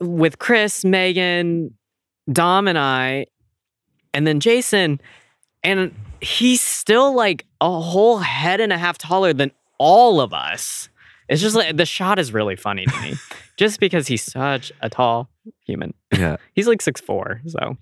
with 0.00 0.38
Chris, 0.38 0.84
Megan, 0.84 1.74
Dom, 2.30 2.68
and 2.68 2.78
I, 2.78 3.26
and 4.14 4.26
then 4.26 4.40
Jason, 4.40 5.00
and 5.62 5.94
he's 6.20 6.60
still 6.60 7.14
like 7.14 7.46
a 7.60 7.80
whole 7.80 8.18
head 8.18 8.60
and 8.60 8.72
a 8.72 8.78
half 8.78 8.98
taller 8.98 9.32
than 9.32 9.50
all 9.78 10.20
of 10.20 10.32
us. 10.34 10.88
It's 11.28 11.40
just 11.40 11.56
like 11.56 11.76
the 11.76 11.86
shot 11.86 12.18
is 12.18 12.32
really 12.32 12.56
funny 12.56 12.84
to 12.84 13.00
me, 13.00 13.14
just 13.56 13.80
because 13.80 14.06
he's 14.06 14.22
such 14.22 14.70
a 14.80 14.90
tall 14.90 15.28
human. 15.64 15.94
Yeah. 16.12 16.36
He's 16.54 16.68
like 16.68 16.82
six 16.82 17.00
four, 17.00 17.40
so 17.46 17.76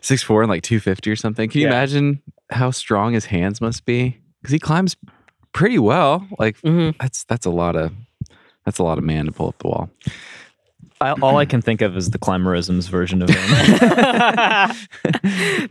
Six 0.00 0.22
four 0.22 0.42
and 0.42 0.50
like 0.50 0.62
two 0.62 0.80
fifty 0.80 1.10
or 1.10 1.16
something. 1.16 1.48
Can 1.48 1.60
you 1.60 1.66
Yeah. 1.68 1.72
imagine 1.74 2.20
how 2.50 2.70
strong 2.72 3.12
his 3.14 3.26
hands 3.26 3.60
must 3.60 3.84
be? 3.86 4.18
Because 4.44 4.52
he 4.52 4.58
climbs 4.58 4.94
pretty 5.54 5.78
well. 5.78 6.28
Like 6.38 6.60
that's 7.00 7.24
that's 7.24 7.46
a 7.46 7.50
lot 7.50 7.76
of 7.76 7.92
that's 8.66 8.78
a 8.78 8.84
lot 8.84 8.98
of 8.98 9.04
man 9.04 9.24
to 9.24 9.32
pull 9.32 9.48
up 9.48 9.58
the 9.60 9.68
wall. 9.68 9.88
I, 11.00 11.12
all 11.12 11.38
I 11.38 11.46
can 11.46 11.62
think 11.62 11.80
of 11.80 11.96
is 11.96 12.10
the 12.10 12.18
climberisms 12.18 12.90
version 12.90 13.22
of 13.22 13.30
him. 13.30 13.36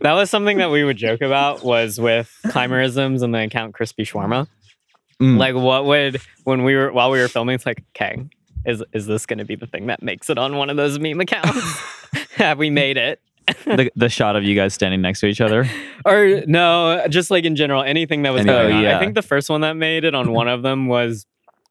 was 0.02 0.28
something 0.28 0.58
that 0.58 0.72
we 0.72 0.82
would 0.82 0.96
joke 0.96 1.20
about 1.22 1.64
was 1.64 2.00
with 2.00 2.36
climberisms 2.46 3.22
and 3.22 3.32
the 3.32 3.44
account 3.44 3.74
crispy 3.74 4.04
shawarma. 4.04 4.48
Mm. 5.22 5.38
Like, 5.38 5.54
what 5.54 5.84
would 5.84 6.20
when 6.42 6.64
we 6.64 6.74
were 6.74 6.92
while 6.92 7.12
we 7.12 7.20
were 7.20 7.28
filming? 7.28 7.54
It's 7.54 7.64
like, 7.64 7.84
okay, 7.94 8.26
is 8.66 8.82
is 8.92 9.06
this 9.06 9.24
going 9.24 9.38
to 9.38 9.44
be 9.44 9.54
the 9.54 9.68
thing 9.68 9.86
that 9.86 10.02
makes 10.02 10.30
it 10.30 10.36
on 10.36 10.56
one 10.56 10.68
of 10.68 10.76
those 10.76 10.98
meme 10.98 11.20
accounts? 11.20 11.80
Have 12.34 12.58
we 12.58 12.70
made 12.70 12.96
it? 12.96 13.20
The, 13.64 13.90
the 13.96 14.08
shot 14.08 14.36
of 14.36 14.44
you 14.44 14.54
guys 14.54 14.74
standing 14.74 15.00
next 15.00 15.20
to 15.20 15.26
each 15.26 15.40
other. 15.40 15.68
Or 16.06 16.42
no, 16.46 17.06
just 17.08 17.30
like 17.30 17.44
in 17.46 17.56
general, 17.56 17.82
anything 17.82 18.24
that 18.24 18.30
was 18.34 18.40
Anything. 18.42 18.54
going 18.62 18.74
on. 18.76 18.82
Yeah. 18.82 18.96
I 18.98 19.00
think 19.00 19.14
the 19.14 19.22
first 19.22 19.48
one 19.48 19.62
that 19.62 19.72
made 19.72 20.04
it 20.04 20.14
on 20.14 20.32
one 20.32 20.48
of 20.48 20.60
them 20.62 20.86
was 20.86 21.24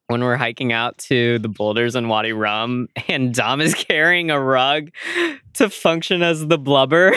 when 0.08 0.24
we're 0.24 0.36
hiking 0.36 0.72
out 0.72 0.98
to 0.98 1.38
the 1.38 1.48
boulders 1.48 1.94
in 1.94 2.08
Wadi 2.08 2.32
Rum, 2.32 2.88
and 3.08 3.32
Dom 3.32 3.60
is 3.60 3.74
carrying 3.74 4.32
a 4.32 4.40
rug 4.40 4.90
to 5.52 5.70
function 5.70 6.22
as 6.24 6.48
the 6.48 6.58
blubber. 6.58 7.16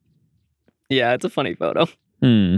yeah, 0.88 1.12
it's 1.12 1.26
a 1.26 1.30
funny 1.30 1.54
photo. 1.54 1.86
Hmm. 2.22 2.56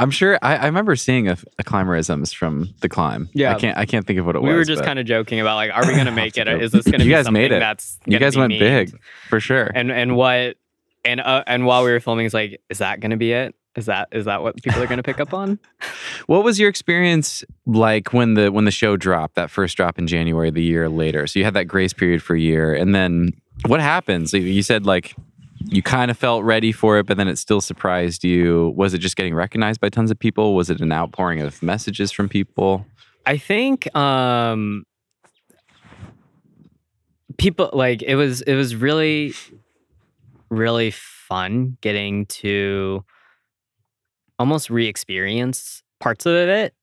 I'm 0.00 0.10
sure 0.10 0.38
I, 0.40 0.56
I 0.56 0.66
remember 0.66 0.96
seeing 0.96 1.28
a, 1.28 1.36
a 1.58 1.62
climberisms 1.62 2.34
from 2.34 2.72
the 2.80 2.88
climb. 2.88 3.28
Yeah. 3.34 3.54
I 3.54 3.58
can't 3.58 3.76
I 3.76 3.84
can't 3.84 4.06
think 4.06 4.18
of 4.18 4.24
what 4.24 4.34
it 4.34 4.40
we 4.42 4.48
was. 4.48 4.54
We 4.54 4.58
were 4.58 4.64
just 4.64 4.82
kind 4.82 4.98
of 4.98 5.04
joking 5.04 5.40
about 5.40 5.56
like, 5.56 5.70
are 5.72 5.86
we 5.86 5.94
gonna 5.96 6.10
make 6.10 6.36
have 6.36 6.48
it? 6.48 6.62
Is 6.62 6.72
this 6.72 6.86
gonna 6.86 6.98
be 7.04 7.10
guys 7.10 7.26
something 7.26 7.42
made 7.42 7.52
it. 7.52 7.60
that's 7.60 7.98
you 8.06 8.18
guys 8.18 8.34
be 8.34 8.40
went 8.40 8.58
big 8.58 8.98
for 9.28 9.40
sure. 9.40 9.70
And 9.74 9.92
and 9.92 10.16
what 10.16 10.56
and 11.04 11.20
uh, 11.20 11.44
and 11.46 11.66
while 11.66 11.84
we 11.84 11.90
were 11.90 12.00
filming, 12.00 12.24
it's 12.24 12.34
like, 12.34 12.62
is 12.70 12.78
that 12.78 13.00
gonna 13.00 13.18
be 13.18 13.32
it? 13.32 13.54
Is 13.76 13.86
that 13.86 14.08
is 14.10 14.24
that 14.24 14.42
what 14.42 14.56
people 14.62 14.82
are 14.82 14.86
gonna 14.86 15.02
pick 15.02 15.20
up 15.20 15.34
on? 15.34 15.58
What 16.26 16.44
was 16.44 16.60
your 16.60 16.68
experience 16.68 17.42
like 17.66 18.12
when 18.12 18.34
the 18.34 18.52
when 18.52 18.64
the 18.64 18.70
show 18.70 18.96
dropped, 18.96 19.34
that 19.34 19.50
first 19.50 19.76
drop 19.76 19.98
in 19.98 20.06
January 20.06 20.50
the 20.50 20.62
year 20.62 20.88
later? 20.88 21.26
So 21.26 21.38
you 21.38 21.44
had 21.44 21.54
that 21.54 21.64
grace 21.64 21.92
period 21.92 22.22
for 22.22 22.36
a 22.36 22.40
year, 22.40 22.72
and 22.72 22.94
then 22.94 23.30
what 23.66 23.80
happens? 23.80 24.32
You 24.32 24.62
said 24.62 24.86
like 24.86 25.16
you 25.66 25.82
kind 25.82 26.10
of 26.10 26.18
felt 26.18 26.44
ready 26.44 26.72
for 26.72 26.98
it, 26.98 27.06
but 27.06 27.16
then 27.16 27.28
it 27.28 27.36
still 27.36 27.60
surprised 27.60 28.24
you. 28.24 28.72
Was 28.76 28.94
it 28.94 28.98
just 28.98 29.16
getting 29.16 29.34
recognized 29.34 29.80
by 29.80 29.88
tons 29.88 30.10
of 30.10 30.18
people? 30.18 30.54
Was 30.54 30.70
it 30.70 30.80
an 30.80 30.92
outpouring 30.92 31.40
of 31.40 31.62
messages 31.62 32.10
from 32.10 32.28
people? 32.28 32.86
I 33.26 33.36
think 33.36 33.94
um 33.94 34.84
people 37.36 37.70
like 37.72 38.02
it 38.02 38.16
was 38.16 38.42
it 38.42 38.54
was 38.54 38.74
really 38.74 39.32
really 40.50 40.90
fun 40.90 41.76
getting 41.80 42.26
to 42.26 43.04
almost 44.38 44.70
re-experience 44.70 45.82
parts 46.00 46.26
of 46.26 46.34
it 46.34 46.74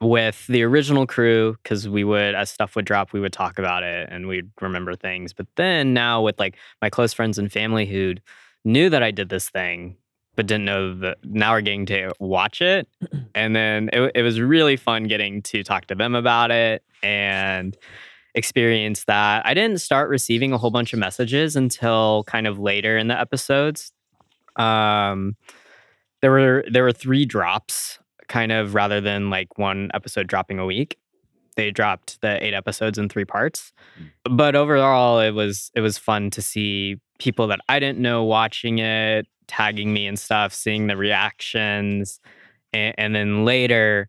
with 0.00 0.46
the 0.46 0.62
original 0.62 1.06
crew 1.06 1.56
because 1.62 1.88
we 1.88 2.04
would 2.04 2.34
as 2.34 2.50
stuff 2.50 2.74
would 2.74 2.86
drop 2.86 3.12
we 3.12 3.20
would 3.20 3.32
talk 3.32 3.58
about 3.58 3.82
it 3.82 4.08
and 4.10 4.26
we'd 4.26 4.50
remember 4.60 4.94
things. 4.96 5.32
But 5.32 5.46
then 5.56 5.92
now 5.92 6.22
with 6.22 6.38
like 6.38 6.56
my 6.80 6.88
close 6.90 7.12
friends 7.12 7.38
and 7.38 7.52
family 7.52 7.86
who 7.86 8.14
knew 8.62 8.90
that 8.90 9.02
i 9.02 9.10
did 9.10 9.30
this 9.30 9.48
thing 9.48 9.96
but 10.40 10.46
didn't 10.46 10.64
know 10.64 10.94
that 10.94 11.18
now 11.22 11.52
we're 11.52 11.60
getting 11.60 11.86
to 11.86 12.12
watch 12.18 12.62
it. 12.62 12.88
And 13.32 13.54
then 13.54 13.90
it, 13.92 14.10
it 14.16 14.22
was 14.22 14.40
really 14.40 14.76
fun 14.76 15.04
getting 15.04 15.40
to 15.42 15.62
talk 15.62 15.86
to 15.86 15.94
them 15.94 16.16
about 16.16 16.50
it 16.50 16.82
and 17.00 17.76
experience 18.34 19.04
that. 19.04 19.46
I 19.46 19.54
didn't 19.54 19.78
start 19.78 20.10
receiving 20.10 20.52
a 20.52 20.58
whole 20.58 20.72
bunch 20.72 20.92
of 20.92 20.98
messages 20.98 21.54
until 21.54 22.24
kind 22.24 22.48
of 22.48 22.58
later 22.58 22.98
in 22.98 23.06
the 23.06 23.18
episodes. 23.18 23.92
Um 24.56 25.36
there 26.22 26.32
were 26.32 26.64
there 26.68 26.82
were 26.82 26.92
three 26.92 27.24
drops 27.24 27.99
kind 28.30 28.50
of 28.50 28.74
rather 28.74 29.02
than 29.02 29.28
like 29.28 29.58
one 29.58 29.90
episode 29.92 30.26
dropping 30.26 30.58
a 30.58 30.64
week 30.64 30.96
they 31.56 31.70
dropped 31.70 32.18
the 32.22 32.42
eight 32.42 32.54
episodes 32.54 32.96
in 32.96 33.08
three 33.08 33.24
parts. 33.24 33.72
But 34.24 34.54
overall 34.54 35.20
it 35.20 35.32
was 35.32 35.70
it 35.74 35.82
was 35.82 35.98
fun 35.98 36.30
to 36.30 36.40
see 36.40 36.96
people 37.20 37.46
that 37.46 37.60
i 37.68 37.78
didn't 37.78 37.98
know 37.98 38.24
watching 38.24 38.78
it 38.78 39.26
tagging 39.46 39.92
me 39.92 40.06
and 40.06 40.18
stuff 40.18 40.52
seeing 40.52 40.86
the 40.88 40.96
reactions 40.96 42.18
and, 42.72 42.94
and 42.98 43.14
then 43.14 43.44
later 43.44 44.08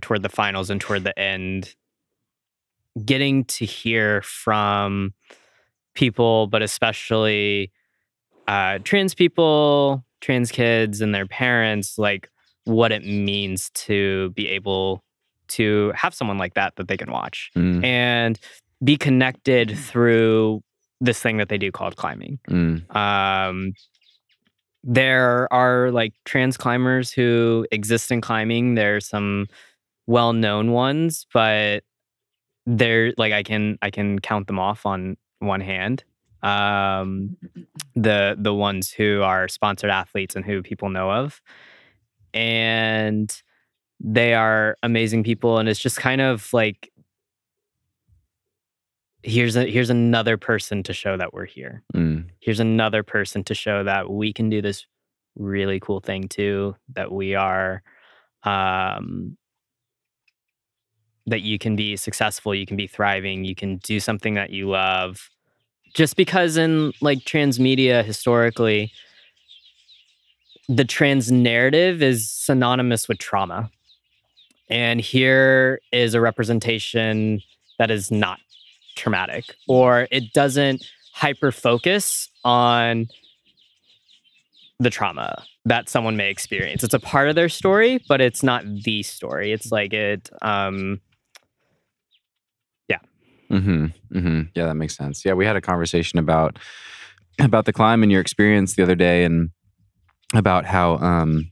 toward 0.00 0.22
the 0.22 0.28
finals 0.28 0.70
and 0.70 0.80
toward 0.80 1.04
the 1.04 1.16
end 1.18 1.74
getting 3.04 3.44
to 3.44 3.64
hear 3.64 4.22
from 4.22 5.12
people 5.94 6.46
but 6.46 6.62
especially 6.62 7.70
uh, 8.48 8.78
trans 8.84 9.14
people 9.14 10.04
trans 10.20 10.50
kids 10.50 11.00
and 11.00 11.14
their 11.14 11.26
parents 11.26 11.98
like 11.98 12.30
what 12.66 12.92
it 12.92 13.04
means 13.04 13.70
to 13.70 14.30
be 14.30 14.46
able 14.48 15.02
to 15.48 15.92
have 15.94 16.12
someone 16.14 16.36
like 16.38 16.54
that 16.54 16.74
that 16.76 16.88
they 16.88 16.96
can 16.96 17.10
watch 17.10 17.50
Mm, 17.56 17.82
and 17.84 18.38
be 18.84 18.96
connected 18.96 19.76
through 19.78 20.62
this 21.00 21.20
thing 21.20 21.38
that 21.38 21.48
they 21.48 21.58
do 21.58 21.70
called 21.72 21.96
climbing. 21.96 22.38
mm, 22.48 22.82
Um, 22.94 23.72
there 24.84 25.52
are 25.52 25.90
like 25.90 26.14
trans 26.24 26.56
climbers 26.56 27.10
who 27.10 27.66
exist 27.72 28.10
in 28.12 28.20
climbing. 28.20 28.74
There's 28.74 29.06
some 29.08 29.46
well-known 30.06 30.70
ones, 30.72 31.26
but 31.32 31.82
they're 32.66 33.12
like 33.16 33.32
I 33.32 33.42
can 33.42 33.78
I 33.82 33.90
can 33.90 34.18
count 34.18 34.46
them 34.46 34.58
off 34.58 34.86
on 34.86 35.16
one 35.40 35.60
hand. 35.60 36.04
Um, 36.42 37.36
the 37.94 38.36
the 38.38 38.54
ones 38.54 38.90
who 38.92 39.22
are 39.22 39.48
sponsored 39.48 39.90
athletes 39.90 40.36
and 40.36 40.44
who 40.44 40.62
people 40.62 40.88
know 40.88 41.10
of, 41.10 41.40
and 42.34 43.42
they 44.00 44.34
are 44.34 44.76
amazing 44.82 45.24
people. 45.24 45.58
And 45.58 45.68
it's 45.68 45.80
just 45.80 45.98
kind 45.98 46.20
of 46.20 46.52
like 46.52 46.90
here's 49.26 49.56
a 49.56 49.66
here's 49.66 49.90
another 49.90 50.36
person 50.36 50.82
to 50.84 50.92
show 50.92 51.16
that 51.16 51.34
we're 51.34 51.44
here 51.44 51.82
mm, 51.94 52.24
here's 52.40 52.60
another 52.60 53.02
person 53.02 53.42
to 53.42 53.54
show 53.54 53.82
that 53.82 54.08
we 54.08 54.32
can 54.32 54.48
do 54.48 54.62
this 54.62 54.86
really 55.34 55.80
cool 55.80 56.00
thing 56.00 56.28
too 56.28 56.74
that 56.94 57.10
we 57.10 57.34
are 57.34 57.82
um 58.44 59.36
that 61.26 61.42
you 61.42 61.58
can 61.58 61.74
be 61.74 61.96
successful 61.96 62.54
you 62.54 62.64
can 62.64 62.76
be 62.76 62.86
thriving 62.86 63.44
you 63.44 63.54
can 63.54 63.78
do 63.78 63.98
something 63.98 64.34
that 64.34 64.50
you 64.50 64.68
love 64.70 65.28
just 65.92 66.16
because 66.16 66.56
in 66.56 66.92
like 67.00 67.24
trans 67.24 67.58
media 67.58 68.04
historically 68.04 68.92
the 70.68 70.84
trans 70.84 71.30
narrative 71.30 72.02
is 72.02 72.30
synonymous 72.30 73.08
with 73.08 73.18
trauma 73.18 73.70
and 74.68 75.00
here 75.00 75.80
is 75.92 76.14
a 76.14 76.20
representation 76.20 77.40
that 77.78 77.90
is 77.90 78.10
not 78.10 78.38
traumatic 78.96 79.44
or 79.68 80.08
it 80.10 80.32
doesn't 80.32 80.84
hyper 81.12 81.52
focus 81.52 82.28
on 82.44 83.08
the 84.78 84.90
trauma 84.90 85.44
that 85.64 85.88
someone 85.88 86.16
may 86.16 86.30
experience. 86.30 86.84
It's 86.84 86.94
a 86.94 87.00
part 87.00 87.28
of 87.28 87.34
their 87.34 87.48
story, 87.48 88.02
but 88.08 88.20
it's 88.20 88.42
not 88.42 88.64
the 88.84 89.02
story. 89.02 89.52
It's 89.52 89.72
like 89.72 89.92
it 89.92 90.28
um 90.42 91.00
yeah. 92.88 92.98
hmm 93.48 93.86
hmm 94.12 94.42
Yeah, 94.54 94.66
that 94.66 94.74
makes 94.74 94.96
sense. 94.96 95.24
Yeah, 95.24 95.32
we 95.32 95.46
had 95.46 95.56
a 95.56 95.60
conversation 95.60 96.18
about 96.18 96.58
about 97.40 97.64
the 97.64 97.72
climb 97.72 98.02
and 98.02 98.12
your 98.12 98.20
experience 98.20 98.74
the 98.74 98.82
other 98.82 98.94
day, 98.94 99.24
and 99.24 99.50
about 100.34 100.64
how 100.64 100.96
um, 100.98 101.50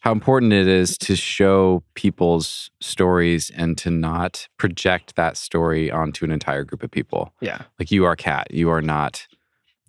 how 0.00 0.10
important 0.10 0.52
it 0.52 0.66
is 0.66 0.98
to 0.98 1.14
show 1.14 1.84
people's 1.94 2.70
stories 2.80 3.52
and 3.54 3.78
to 3.78 3.90
not 3.90 4.48
project 4.56 5.14
that 5.14 5.36
story 5.36 5.92
onto 5.92 6.24
an 6.24 6.32
entire 6.32 6.64
group 6.64 6.82
of 6.82 6.90
people. 6.90 7.32
yeah. 7.40 7.62
Like 7.78 7.92
you 7.92 8.04
are 8.04 8.16
cat, 8.16 8.48
you 8.50 8.68
are 8.68 8.82
not 8.82 9.28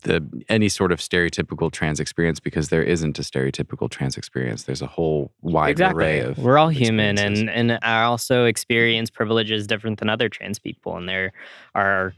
the 0.03 0.23
any 0.49 0.69
sort 0.69 0.91
of 0.91 0.99
stereotypical 0.99 1.71
trans 1.71 1.99
experience 1.99 2.39
because 2.39 2.69
there 2.69 2.83
isn't 2.83 3.17
a 3.17 3.21
stereotypical 3.23 3.89
trans 3.89 4.15
experience. 4.17 4.63
There's 4.63 4.81
a 4.81 4.87
whole 4.87 5.31
wide 5.41 5.71
exactly. 5.71 6.03
array 6.03 6.19
of 6.19 6.37
We're 6.37 6.59
all 6.59 6.69
human 6.69 7.17
and 7.17 7.49
and 7.49 7.79
I 7.81 8.03
also 8.03 8.45
experience 8.45 9.09
privileges 9.09 9.65
different 9.65 9.99
than 9.99 10.09
other 10.09 10.29
trans 10.29 10.59
people 10.59 10.95
and 10.95 11.09
there 11.09 11.31
are 11.73 12.13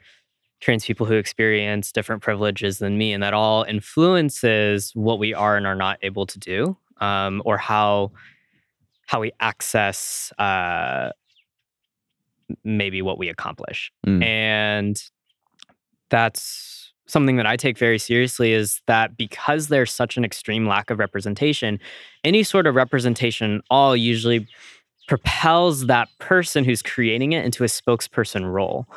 trans 0.61 0.85
people 0.85 1.05
who 1.05 1.15
experience 1.15 1.91
different 1.91 2.21
privileges 2.21 2.79
than 2.79 2.97
me 2.97 3.13
and 3.13 3.21
that 3.21 3.33
all 3.33 3.63
influences 3.63 4.91
what 4.95 5.19
we 5.19 5.33
are 5.33 5.57
and 5.57 5.67
are 5.67 5.75
not 5.75 5.99
able 6.01 6.25
to 6.25 6.39
do 6.39 6.77
um, 7.01 7.41
or 7.45 7.57
how 7.57 8.11
how 9.07 9.19
we 9.21 9.31
access 9.39 10.33
uh, 10.39 11.11
maybe 12.63 13.01
what 13.01 13.17
we 13.17 13.29
accomplish 13.29 13.91
Mm. 14.07 14.23
and 14.23 15.03
that's 16.09 16.93
something 17.07 17.35
that 17.35 17.45
I 17.45 17.55
take 17.55 17.77
very 17.77 17.99
seriously 17.99 18.53
is 18.53 18.81
that 18.87 19.15
because 19.15 19.67
there's 19.67 19.91
such 19.91 20.17
an 20.17 20.25
extreme 20.25 20.67
lack 20.67 20.89
of 20.89 20.97
representation, 20.99 21.79
any 22.23 22.41
sort 22.43 22.65
of 22.65 22.75
representation 22.75 23.61
all 23.69 23.95
usually 23.95 24.47
propels 25.07 25.85
that 25.85 26.07
person 26.19 26.63
who's 26.63 26.81
creating 26.81 27.33
it 27.33 27.45
into 27.45 27.63
a 27.63 27.67
spokesperson 27.67 28.51
role. 28.51 28.87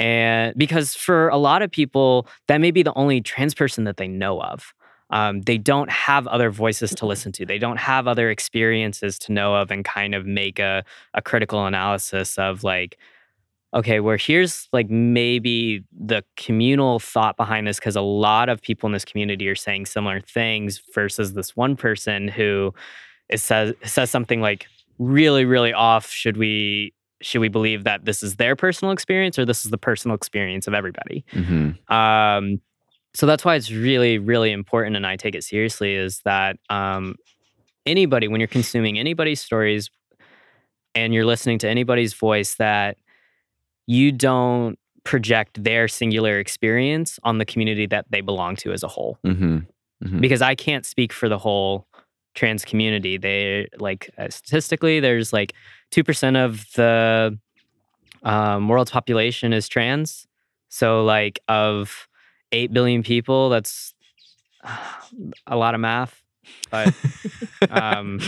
And 0.00 0.54
because 0.56 0.96
for 0.96 1.28
a 1.28 1.36
lot 1.36 1.62
of 1.62 1.70
people, 1.70 2.26
that 2.48 2.58
may 2.58 2.72
be 2.72 2.82
the 2.82 2.94
only 2.94 3.20
trans 3.20 3.54
person 3.54 3.84
that 3.84 3.98
they 3.98 4.08
know 4.08 4.40
of. 4.40 4.74
Um, 5.10 5.42
they 5.42 5.58
don't 5.58 5.90
have 5.90 6.26
other 6.28 6.50
voices 6.50 6.94
to 6.94 7.06
listen 7.06 7.32
to. 7.32 7.44
They 7.44 7.58
don't 7.58 7.78
have 7.78 8.08
other 8.08 8.30
experiences 8.30 9.18
to 9.20 9.32
know 9.32 9.56
of 9.56 9.70
and 9.70 9.84
kind 9.84 10.14
of 10.14 10.24
make 10.24 10.58
a, 10.58 10.84
a 11.14 11.20
critical 11.20 11.66
analysis 11.66 12.38
of 12.38 12.64
like, 12.64 12.96
okay, 13.74 14.00
where 14.00 14.16
here's 14.16 14.68
like 14.72 14.88
maybe 14.88 15.84
the 15.92 16.24
communal 16.36 16.98
thought 16.98 17.36
behind 17.36 17.66
this, 17.66 17.78
because 17.78 17.96
a 17.96 18.00
lot 18.00 18.48
of 18.48 18.62
people 18.62 18.86
in 18.86 18.92
this 18.92 19.04
community 19.04 19.48
are 19.48 19.54
saying 19.54 19.86
similar 19.86 20.20
things 20.20 20.80
versus 20.94 21.34
this 21.34 21.56
one 21.56 21.76
person 21.76 22.28
who 22.28 22.72
says 23.34 23.74
says 23.84 24.10
something 24.10 24.40
like 24.40 24.66
really, 24.98 25.44
really 25.44 25.72
off. 25.72 26.10
Should 26.10 26.36
we 26.36 26.92
should 27.22 27.40
we 27.40 27.48
believe 27.48 27.84
that 27.84 28.04
this 28.04 28.22
is 28.22 28.36
their 28.36 28.56
personal 28.56 28.92
experience 28.92 29.38
or 29.38 29.44
this 29.44 29.64
is 29.64 29.70
the 29.70 29.78
personal 29.78 30.14
experience 30.14 30.66
of 30.66 30.74
everybody? 30.74 31.24
Mhm. 31.32 31.90
Um, 31.90 32.60
so 33.14 33.26
that's 33.26 33.44
why 33.44 33.56
it's 33.56 33.70
really, 33.72 34.18
really 34.18 34.52
important, 34.52 34.96
and 34.96 35.06
I 35.06 35.16
take 35.16 35.34
it 35.34 35.44
seriously. 35.44 35.94
Is 35.94 36.20
that 36.24 36.56
um, 36.70 37.16
anybody, 37.86 38.28
when 38.28 38.40
you're 38.40 38.48
consuming 38.48 38.98
anybody's 38.98 39.40
stories 39.40 39.90
and 40.94 41.12
you're 41.14 41.24
listening 41.26 41.58
to 41.58 41.68
anybody's 41.68 42.14
voice, 42.14 42.54
that 42.56 42.96
you 43.86 44.12
don't 44.12 44.78
project 45.04 45.62
their 45.64 45.88
singular 45.88 46.38
experience 46.38 47.18
on 47.24 47.38
the 47.38 47.44
community 47.44 47.86
that 47.86 48.06
they 48.10 48.20
belong 48.20 48.54
to 48.56 48.72
as 48.72 48.82
a 48.82 48.88
whole. 48.88 49.18
Mhm. 49.24 49.66
Mhm. 50.04 50.20
Because 50.20 50.42
I 50.42 50.54
can't 50.54 50.84
speak 50.86 51.12
for 51.12 51.28
the 51.28 51.38
whole 51.38 51.86
trans 52.34 52.64
community. 52.64 53.16
They 53.16 53.66
like 53.78 54.10
uh, 54.18 54.28
statistically, 54.30 55.00
there's 55.00 55.32
like 55.32 55.52
two 55.90 56.04
percent 56.04 56.36
of 56.36 56.64
the 56.74 57.38
um, 58.22 58.68
world's 58.68 58.90
population 58.90 59.52
is 59.52 59.68
trans. 59.68 60.26
So 60.68 61.04
like 61.04 61.40
of 61.48 62.08
eight 62.52 62.72
billion 62.72 63.02
people, 63.02 63.48
that's 63.48 63.94
a 65.46 65.56
lot 65.56 65.74
of 65.74 65.80
math. 65.80 66.22
But 66.70 66.94
um, 67.70 68.20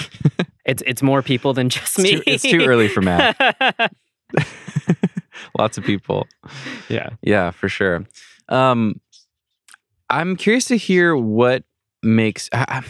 it's 0.65 0.83
it's 0.87 1.03
more 1.03 1.23
people 1.23 1.53
than 1.55 1.69
just 1.69 1.99
It's 1.99 2.03
me. 2.03 2.17
too- 2.17 2.23
it's 2.27 2.43
too 2.43 2.65
early 2.65 2.89
for 2.89 3.01
math. 3.03 3.37
Lots 5.59 5.77
of 5.79 5.85
people. 5.85 6.27
yeah. 6.89 7.11
Yeah, 7.23 7.51
for 7.51 7.69
sure. 7.69 8.05
Um, 8.49 9.01
I'm 10.09 10.37
curious 10.37 10.67
to 10.67 10.77
hear 10.77 11.17
what 11.17 11.65
makes 12.03 12.49
uh, 12.53 12.83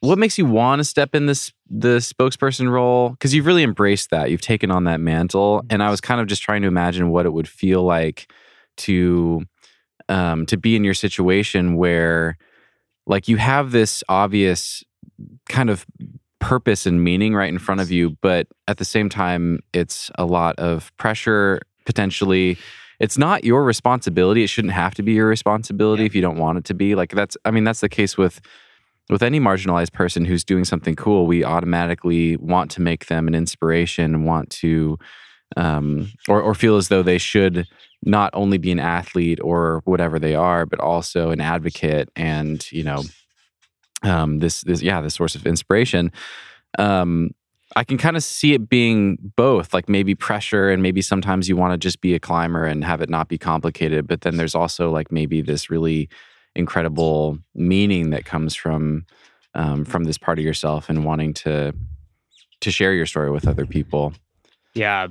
what 0.00 0.18
makes 0.18 0.38
you 0.38 0.46
want 0.46 0.80
to 0.80 0.84
step 0.84 1.14
in 1.14 1.26
this 1.26 1.52
the 1.68 1.98
spokesperson 1.98 2.70
role 2.70 3.10
because 3.10 3.34
you've 3.34 3.46
really 3.46 3.62
embraced 3.62 4.10
that. 4.10 4.30
You've 4.30 4.40
taken 4.40 4.70
on 4.70 4.84
that 4.84 5.00
mantle, 5.00 5.64
and 5.70 5.82
I 5.82 5.90
was 5.90 6.00
kind 6.00 6.20
of 6.20 6.26
just 6.26 6.42
trying 6.42 6.62
to 6.62 6.68
imagine 6.68 7.10
what 7.10 7.26
it 7.26 7.32
would 7.32 7.48
feel 7.48 7.82
like 7.82 8.32
to 8.78 9.42
um, 10.08 10.46
to 10.46 10.56
be 10.56 10.76
in 10.76 10.84
your 10.84 10.94
situation 10.94 11.76
where 11.76 12.38
like 13.06 13.28
you 13.28 13.36
have 13.36 13.72
this 13.72 14.04
obvious 14.08 14.84
kind 15.48 15.70
of 15.70 15.84
purpose 16.38 16.86
and 16.86 17.02
meaning 17.02 17.34
right 17.34 17.48
in 17.48 17.58
front 17.58 17.80
of 17.80 17.90
you, 17.90 18.16
but 18.20 18.46
at 18.68 18.78
the 18.78 18.84
same 18.84 19.08
time, 19.08 19.60
it's 19.72 20.10
a 20.16 20.24
lot 20.24 20.56
of 20.58 20.96
pressure 20.96 21.60
potentially. 21.84 22.56
It's 23.00 23.18
not 23.18 23.44
your 23.44 23.64
responsibility. 23.64 24.44
It 24.44 24.48
shouldn't 24.48 24.74
have 24.74 24.94
to 24.96 25.02
be 25.02 25.12
your 25.12 25.26
responsibility 25.26 26.04
if 26.04 26.14
you 26.14 26.20
don't 26.20 26.38
want 26.38 26.58
it 26.58 26.64
to 26.66 26.74
be. 26.74 26.94
Like 26.94 27.10
that's 27.10 27.36
I 27.44 27.50
mean, 27.50 27.64
that's 27.64 27.80
the 27.80 27.88
case 27.88 28.16
with 28.16 28.40
with 29.10 29.22
any 29.22 29.40
marginalized 29.40 29.92
person 29.92 30.24
who's 30.24 30.44
doing 30.44 30.64
something 30.64 30.96
cool, 30.96 31.26
we 31.26 31.44
automatically 31.44 32.36
want 32.36 32.70
to 32.72 32.82
make 32.82 33.06
them 33.06 33.26
an 33.28 33.34
inspiration 33.34 34.24
want 34.24 34.50
to 34.50 34.98
um, 35.56 36.12
or, 36.28 36.42
or 36.42 36.54
feel 36.54 36.76
as 36.76 36.88
though 36.88 37.02
they 37.02 37.18
should 37.18 37.66
not 38.02 38.30
only 38.34 38.58
be 38.58 38.70
an 38.70 38.78
athlete 38.78 39.40
or 39.42 39.80
whatever 39.84 40.18
they 40.18 40.34
are, 40.34 40.66
but 40.66 40.78
also 40.78 41.30
an 41.30 41.40
advocate 41.40 42.10
and 42.14 42.70
you 42.70 42.84
know 42.84 43.02
um, 44.02 44.38
this 44.38 44.62
this 44.62 44.82
yeah 44.82 45.00
this 45.00 45.14
source 45.14 45.34
of 45.34 45.46
inspiration. 45.46 46.12
Um, 46.78 47.30
I 47.76 47.84
can 47.84 47.98
kind 47.98 48.16
of 48.16 48.22
see 48.22 48.54
it 48.54 48.68
being 48.68 49.18
both, 49.36 49.74
like 49.74 49.88
maybe 49.88 50.14
pressure, 50.14 50.70
and 50.70 50.82
maybe 50.82 51.02
sometimes 51.02 51.48
you 51.48 51.56
want 51.56 51.72
to 51.72 51.78
just 51.78 52.00
be 52.00 52.14
a 52.14 52.20
climber 52.20 52.64
and 52.64 52.82
have 52.84 53.02
it 53.02 53.10
not 53.10 53.28
be 53.28 53.38
complicated. 53.38 54.06
But 54.06 54.22
then 54.22 54.36
there's 54.36 54.54
also 54.54 54.90
like 54.90 55.12
maybe 55.12 55.42
this 55.42 55.68
really 55.68 56.08
incredible 56.58 57.38
meaning 57.54 58.10
that 58.10 58.24
comes 58.24 58.54
from 58.54 59.06
um, 59.54 59.84
from 59.84 60.04
this 60.04 60.18
part 60.18 60.38
of 60.38 60.44
yourself 60.44 60.90
and 60.90 61.04
wanting 61.04 61.32
to 61.32 61.72
to 62.60 62.70
share 62.70 62.92
your 62.92 63.06
story 63.06 63.30
with 63.30 63.46
other 63.46 63.64
people. 63.64 64.12
Yeah, 64.74 65.06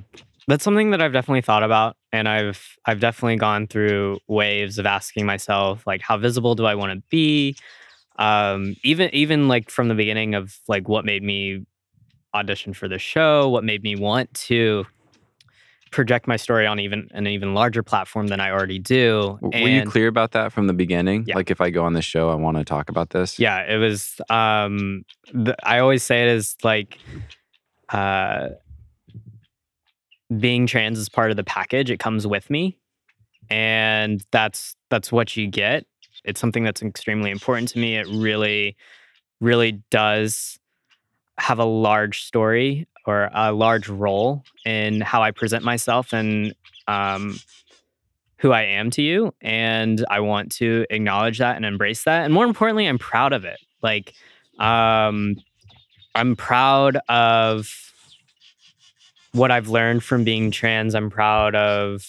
that's 0.47 0.63
something 0.63 0.91
that 0.91 1.01
I've 1.01 1.13
definitely 1.13 1.41
thought 1.41 1.63
about, 1.63 1.95
and 2.11 2.27
I've 2.27 2.77
I've 2.85 2.99
definitely 2.99 3.37
gone 3.37 3.65
through 3.65 4.19
waves 4.27 4.77
of 4.77 4.85
asking 4.85 5.25
myself 5.25 5.87
like, 5.87 6.01
how 6.01 6.17
visible 6.17 6.53
do 6.53 6.65
I 6.65 6.75
want 6.75 6.93
to 6.93 7.03
be? 7.09 7.55
Um, 8.19 8.75
even 8.83 9.09
even 9.13 9.47
like 9.47 9.69
from 9.69 9.87
the 9.87 9.95
beginning 9.95 10.35
of 10.35 10.59
like 10.67 10.87
what 10.87 11.05
made 11.05 11.23
me 11.23 11.65
audition 12.33 12.73
for 12.73 12.87
the 12.87 12.99
show, 12.99 13.47
what 13.49 13.63
made 13.63 13.83
me 13.83 13.95
want 13.95 14.33
to 14.33 14.85
project 15.91 16.27
my 16.27 16.35
story 16.35 16.65
on 16.65 16.79
even 16.79 17.09
an 17.13 17.27
even 17.27 17.53
larger 17.53 17.83
platform 17.83 18.27
than 18.27 18.39
I 18.39 18.51
already 18.51 18.79
do. 18.79 19.37
Were 19.41 19.67
you 19.67 19.85
clear 19.85 20.07
about 20.07 20.31
that 20.31 20.51
from 20.51 20.67
the 20.67 20.73
beginning? 20.73 21.25
Yeah. 21.27 21.35
Like 21.35 21.51
if 21.51 21.61
I 21.61 21.69
go 21.69 21.83
on 21.83 21.93
this 21.93 22.05
show, 22.05 22.29
I 22.29 22.35
want 22.35 22.57
to 22.57 22.63
talk 22.63 22.89
about 22.89 23.11
this. 23.11 23.39
Yeah, 23.39 23.59
it 23.63 23.77
was. 23.77 24.19
Um, 24.29 25.05
the, 25.33 25.55
I 25.63 25.79
always 25.79 26.03
say 26.03 26.23
it 26.23 26.35
is 26.35 26.55
like, 26.63 26.97
uh, 27.89 28.49
being 30.37 30.67
trans 30.67 30.99
is 30.99 31.09
part 31.09 31.31
of 31.31 31.37
the 31.37 31.43
package. 31.43 31.89
It 31.89 31.99
comes 31.99 32.27
with 32.27 32.49
me, 32.49 32.77
and 33.49 34.23
that's 34.31 34.75
that's 34.89 35.11
what 35.11 35.37
you 35.37 35.47
get. 35.47 35.85
It's 36.25 36.39
something 36.39 36.63
that's 36.63 36.81
extremely 36.81 37.31
important 37.31 37.69
to 37.69 37.79
me. 37.79 37.95
It 37.95 38.07
really, 38.07 38.75
really 39.39 39.83
does 39.89 40.59
have 41.37 41.59
a 41.59 41.65
large 41.65 42.23
story 42.23 42.87
or 43.07 43.29
a 43.33 43.53
large 43.53 43.87
role 43.87 44.43
in 44.65 44.99
how 45.01 45.23
I 45.23 45.31
present 45.31 45.63
myself 45.63 46.13
and 46.13 46.53
um, 46.87 47.39
who 48.37 48.51
I 48.51 48.63
am 48.63 48.91
to 48.91 49.01
you. 49.01 49.33
And 49.41 50.05
I 50.09 50.19
want 50.19 50.51
to 50.57 50.85
acknowledge 50.89 51.39
that 51.39 51.55
and 51.55 51.65
embrace 51.65 52.03
that. 52.03 52.25
And 52.25 52.33
more 52.33 52.45
importantly, 52.45 52.85
I'm 52.85 52.99
proud 52.99 53.31
of 53.31 53.45
it. 53.45 53.59
Like, 53.81 54.13
um, 54.59 55.37
I'm 56.13 56.35
proud 56.35 56.97
of 57.07 57.71
what 59.31 59.51
I've 59.51 59.69
learned 59.69 60.03
from 60.03 60.23
being 60.23 60.51
trans. 60.51 60.93
I'm 60.93 61.09
proud 61.09 61.55
of 61.55 62.05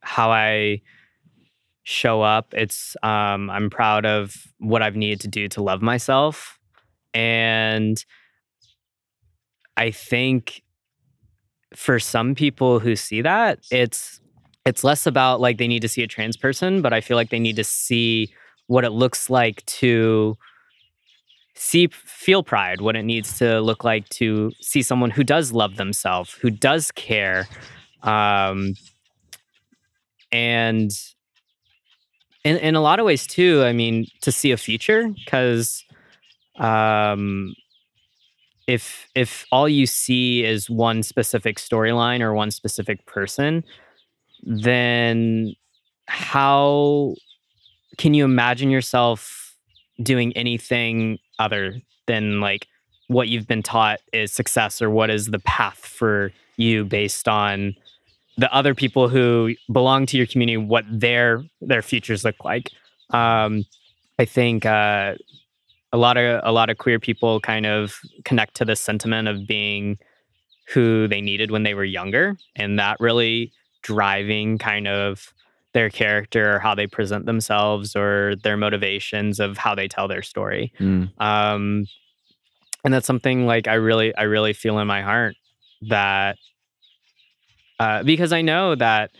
how 0.00 0.30
I 0.30 0.80
show 1.82 2.22
up. 2.22 2.54
It's 2.54 2.96
um, 3.02 3.50
I'm 3.50 3.68
proud 3.68 4.06
of 4.06 4.34
what 4.58 4.80
I've 4.80 4.96
needed 4.96 5.20
to 5.20 5.28
do 5.28 5.48
to 5.48 5.62
love 5.62 5.82
myself. 5.82 6.58
And 7.12 8.02
I 9.78 9.92
think 9.92 10.62
for 11.74 12.00
some 12.00 12.34
people 12.34 12.80
who 12.80 12.96
see 12.96 13.22
that, 13.22 13.60
it's 13.70 14.20
it's 14.66 14.84
less 14.84 15.06
about 15.06 15.40
like 15.40 15.56
they 15.56 15.68
need 15.68 15.82
to 15.82 15.88
see 15.88 16.02
a 16.02 16.06
trans 16.06 16.36
person, 16.36 16.82
but 16.82 16.92
I 16.92 17.00
feel 17.00 17.16
like 17.16 17.30
they 17.30 17.38
need 17.38 17.56
to 17.56 17.64
see 17.64 18.34
what 18.66 18.84
it 18.84 18.90
looks 18.90 19.30
like 19.30 19.64
to 19.66 20.36
see 21.54 21.86
feel 21.92 22.42
pride, 22.42 22.80
what 22.80 22.96
it 22.96 23.04
needs 23.04 23.38
to 23.38 23.60
look 23.60 23.84
like 23.84 24.08
to 24.10 24.52
see 24.60 24.82
someone 24.82 25.10
who 25.10 25.24
does 25.24 25.52
love 25.52 25.76
themselves, 25.76 26.34
who 26.34 26.50
does 26.50 26.90
care. 26.90 27.46
Um 28.02 28.74
and 30.32 30.90
in 32.44 32.56
in 32.56 32.74
a 32.74 32.80
lot 32.80 32.98
of 32.98 33.06
ways 33.06 33.26
too, 33.26 33.62
I 33.62 33.72
mean, 33.72 34.06
to 34.22 34.32
see 34.32 34.50
a 34.50 34.56
future 34.56 35.08
because 35.08 35.84
um 36.58 37.54
if 38.68 39.08
if 39.14 39.46
all 39.50 39.68
you 39.68 39.86
see 39.86 40.44
is 40.44 40.70
one 40.70 41.02
specific 41.02 41.56
storyline 41.56 42.20
or 42.20 42.34
one 42.34 42.50
specific 42.50 43.04
person, 43.06 43.64
then 44.42 45.56
how 46.06 47.14
can 47.96 48.14
you 48.14 48.24
imagine 48.24 48.70
yourself 48.70 49.56
doing 50.02 50.36
anything 50.36 51.18
other 51.38 51.80
than 52.06 52.40
like 52.40 52.68
what 53.08 53.28
you've 53.28 53.48
been 53.48 53.62
taught 53.62 54.00
is 54.12 54.30
success 54.30 54.82
or 54.82 54.90
what 54.90 55.08
is 55.08 55.26
the 55.26 55.38
path 55.40 55.78
for 55.78 56.30
you 56.56 56.84
based 56.84 57.26
on 57.26 57.74
the 58.36 58.52
other 58.54 58.74
people 58.74 59.08
who 59.08 59.54
belong 59.72 60.04
to 60.04 60.18
your 60.18 60.26
community 60.26 60.58
what 60.58 60.84
their 60.88 61.42
their 61.62 61.82
futures 61.82 62.22
look 62.22 62.44
like? 62.44 62.70
Um 63.10 63.64
i 64.18 64.26
think 64.26 64.66
uh 64.66 65.14
a 65.92 65.96
lot 65.96 66.16
of 66.16 66.40
a 66.44 66.52
lot 66.52 66.70
of 66.70 66.78
queer 66.78 66.98
people 66.98 67.40
kind 67.40 67.66
of 67.66 67.98
connect 68.24 68.54
to 68.56 68.64
this 68.64 68.80
sentiment 68.80 69.28
of 69.28 69.46
being 69.46 69.98
who 70.74 71.08
they 71.08 71.20
needed 71.20 71.50
when 71.50 71.62
they 71.62 71.74
were 71.74 71.84
younger 71.84 72.36
and 72.56 72.78
that 72.78 72.98
really 73.00 73.52
driving 73.82 74.58
kind 74.58 74.86
of 74.86 75.32
their 75.72 75.88
character 75.88 76.56
or 76.56 76.58
how 76.58 76.74
they 76.74 76.86
present 76.86 77.24
themselves 77.26 77.96
or 77.96 78.34
their 78.42 78.56
motivations 78.56 79.40
of 79.40 79.56
how 79.56 79.74
they 79.74 79.88
tell 79.88 80.08
their 80.08 80.22
story 80.22 80.72
Mm. 80.78 81.10
um 81.20 81.86
and 82.84 82.92
that's 82.94 83.06
something 83.06 83.46
like 83.46 83.66
i 83.68 83.74
really 83.74 84.14
i 84.16 84.22
really 84.22 84.52
feel 84.52 84.78
in 84.78 84.86
my 84.86 85.02
heart 85.02 85.36
that 85.88 86.36
uh 87.80 88.02
because 88.02 88.32
i 88.32 88.42
know 88.42 88.74
that 88.74 89.10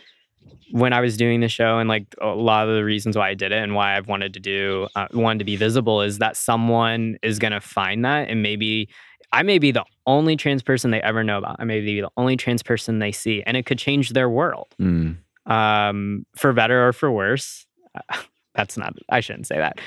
when 0.71 0.93
i 0.93 0.99
was 1.01 1.17
doing 1.17 1.39
the 1.39 1.47
show 1.47 1.79
and 1.79 1.87
like 1.89 2.05
a 2.21 2.27
lot 2.27 2.67
of 2.69 2.75
the 2.75 2.83
reasons 2.83 3.17
why 3.17 3.29
i 3.29 3.33
did 3.33 3.51
it 3.51 3.61
and 3.63 3.73
why 3.75 3.97
i've 3.97 4.07
wanted 4.07 4.33
to 4.33 4.39
do 4.39 4.87
uh, 4.95 5.07
wanted 5.13 5.39
to 5.39 5.45
be 5.45 5.55
visible 5.55 6.01
is 6.01 6.19
that 6.19 6.37
someone 6.37 7.17
is 7.23 7.39
going 7.39 7.51
to 7.53 7.61
find 7.61 8.05
that 8.05 8.29
and 8.29 8.41
maybe 8.43 8.87
i 9.31 9.41
may 9.43 9.57
be 9.59 9.71
the 9.71 9.83
only 10.05 10.35
trans 10.35 10.61
person 10.63 10.91
they 10.91 11.01
ever 11.01 11.23
know 11.23 11.37
about 11.37 11.55
i 11.59 11.63
may 11.63 11.81
be 11.81 12.01
the 12.01 12.09
only 12.17 12.35
trans 12.37 12.61
person 12.63 12.99
they 12.99 13.11
see 13.11 13.41
and 13.45 13.57
it 13.57 13.65
could 13.65 13.79
change 13.79 14.09
their 14.11 14.29
world 14.29 14.67
Mm. 14.79 15.17
um, 15.45 16.25
for 16.35 16.53
better 16.53 16.87
or 16.87 16.93
for 16.93 17.11
worse. 17.11 17.65
That's 18.55 18.77
not. 18.77 18.93
I 19.09 19.19
shouldn't 19.21 19.47
say 19.47 19.57
that. 19.57 19.79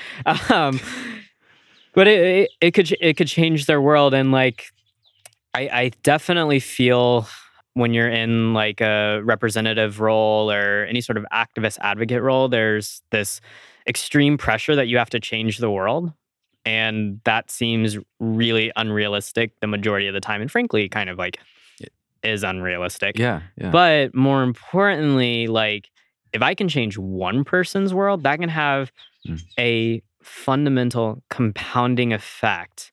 Um, 0.51 0.79
but 1.93 2.07
it, 2.07 2.19
it 2.25 2.49
it 2.61 2.71
could 2.71 2.91
it 2.99 3.17
could 3.17 3.27
change 3.27 3.65
their 3.65 3.79
world, 3.81 4.13
and 4.13 4.31
like 4.31 4.65
I 5.53 5.61
I 5.71 5.91
definitely 6.01 6.59
feel 6.59 7.27
when 7.73 7.93
you're 7.93 8.09
in 8.09 8.53
like 8.53 8.81
a 8.81 9.21
representative 9.23 9.99
role 9.99 10.51
or 10.51 10.85
any 10.85 11.01
sort 11.01 11.17
of 11.17 11.25
activist 11.33 11.79
advocate 11.81 12.21
role, 12.21 12.47
there's 12.47 13.01
this 13.11 13.41
extreme 13.87 14.37
pressure 14.37 14.75
that 14.75 14.87
you 14.87 14.97
have 14.97 15.09
to 15.09 15.19
change 15.19 15.57
the 15.57 15.71
world. 15.71 16.13
And 16.65 17.19
that 17.25 17.51
seems 17.51 17.97
really 18.19 18.71
unrealistic 18.75 19.59
the 19.59 19.67
majority 19.67 20.07
of 20.07 20.13
the 20.13 20.21
time. 20.21 20.41
And 20.41 20.49
frankly, 20.49 20.87
kind 20.87 21.09
of 21.09 21.17
like 21.17 21.39
is 22.23 22.43
unrealistic. 22.43 23.17
Yeah. 23.19 23.41
Yeah. 23.57 23.69
But 23.69 24.15
more 24.15 24.43
importantly, 24.43 25.47
like 25.47 25.89
if 26.31 26.41
I 26.41 26.55
can 26.55 26.69
change 26.69 26.97
one 26.97 27.43
person's 27.43 27.93
world, 27.93 28.23
that 28.23 28.39
can 28.39 28.49
have 28.49 28.91
Mm. 29.25 29.41
a 29.57 30.01
fundamental 30.21 31.23
compounding 31.29 32.11
effect. 32.11 32.91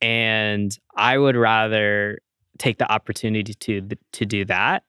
And 0.00 0.76
I 0.96 1.18
would 1.18 1.36
rather 1.36 2.20
take 2.58 2.78
the 2.78 2.90
opportunity 2.92 3.54
to 3.54 3.88
to 4.12 4.26
do 4.26 4.44
that 4.44 4.84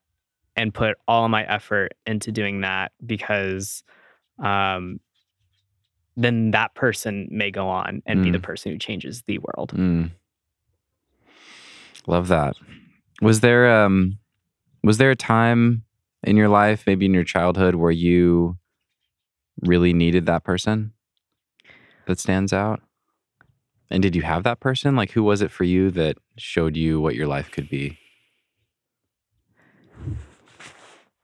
and 0.55 0.73
put 0.73 0.97
all 1.07 1.29
my 1.29 1.43
effort 1.45 1.93
into 2.05 2.31
doing 2.31 2.61
that 2.61 2.91
because 3.05 3.83
um 4.43 4.99
then 6.17 6.51
that 6.51 6.75
person 6.75 7.27
may 7.31 7.49
go 7.49 7.67
on 7.69 8.01
and 8.05 8.23
be 8.23 8.31
the 8.31 8.39
Mm. 8.39 8.43
person 8.43 8.71
who 8.73 8.77
changes 8.77 9.21
the 9.27 9.37
world. 9.37 9.71
Mm. 9.73 10.11
Love 12.07 12.27
that. 12.27 12.55
Was 13.21 13.39
there 13.41 13.69
um 13.83 14.17
was 14.83 14.97
there 14.97 15.11
a 15.11 15.15
time 15.15 15.83
in 16.23 16.35
your 16.35 16.49
life, 16.49 16.83
maybe 16.87 17.05
in 17.05 17.13
your 17.13 17.23
childhood, 17.23 17.75
where 17.75 17.91
you 17.91 18.57
really 19.61 19.93
needed 19.93 20.25
that 20.25 20.43
person 20.43 20.91
that 22.07 22.19
stands 22.19 22.51
out? 22.51 22.81
And 23.91 24.03
did 24.03 24.15
you 24.15 24.21
have 24.21 24.43
that 24.43 24.59
person? 24.59 24.95
Like 24.95 25.11
who 25.11 25.23
was 25.23 25.41
it 25.41 25.51
for 25.51 25.63
you 25.63 25.91
that 25.91 26.17
showed 26.37 26.77
you 26.77 27.01
what 27.01 27.15
your 27.15 27.27
life 27.27 27.51
could 27.51 27.69
be? 27.69 27.97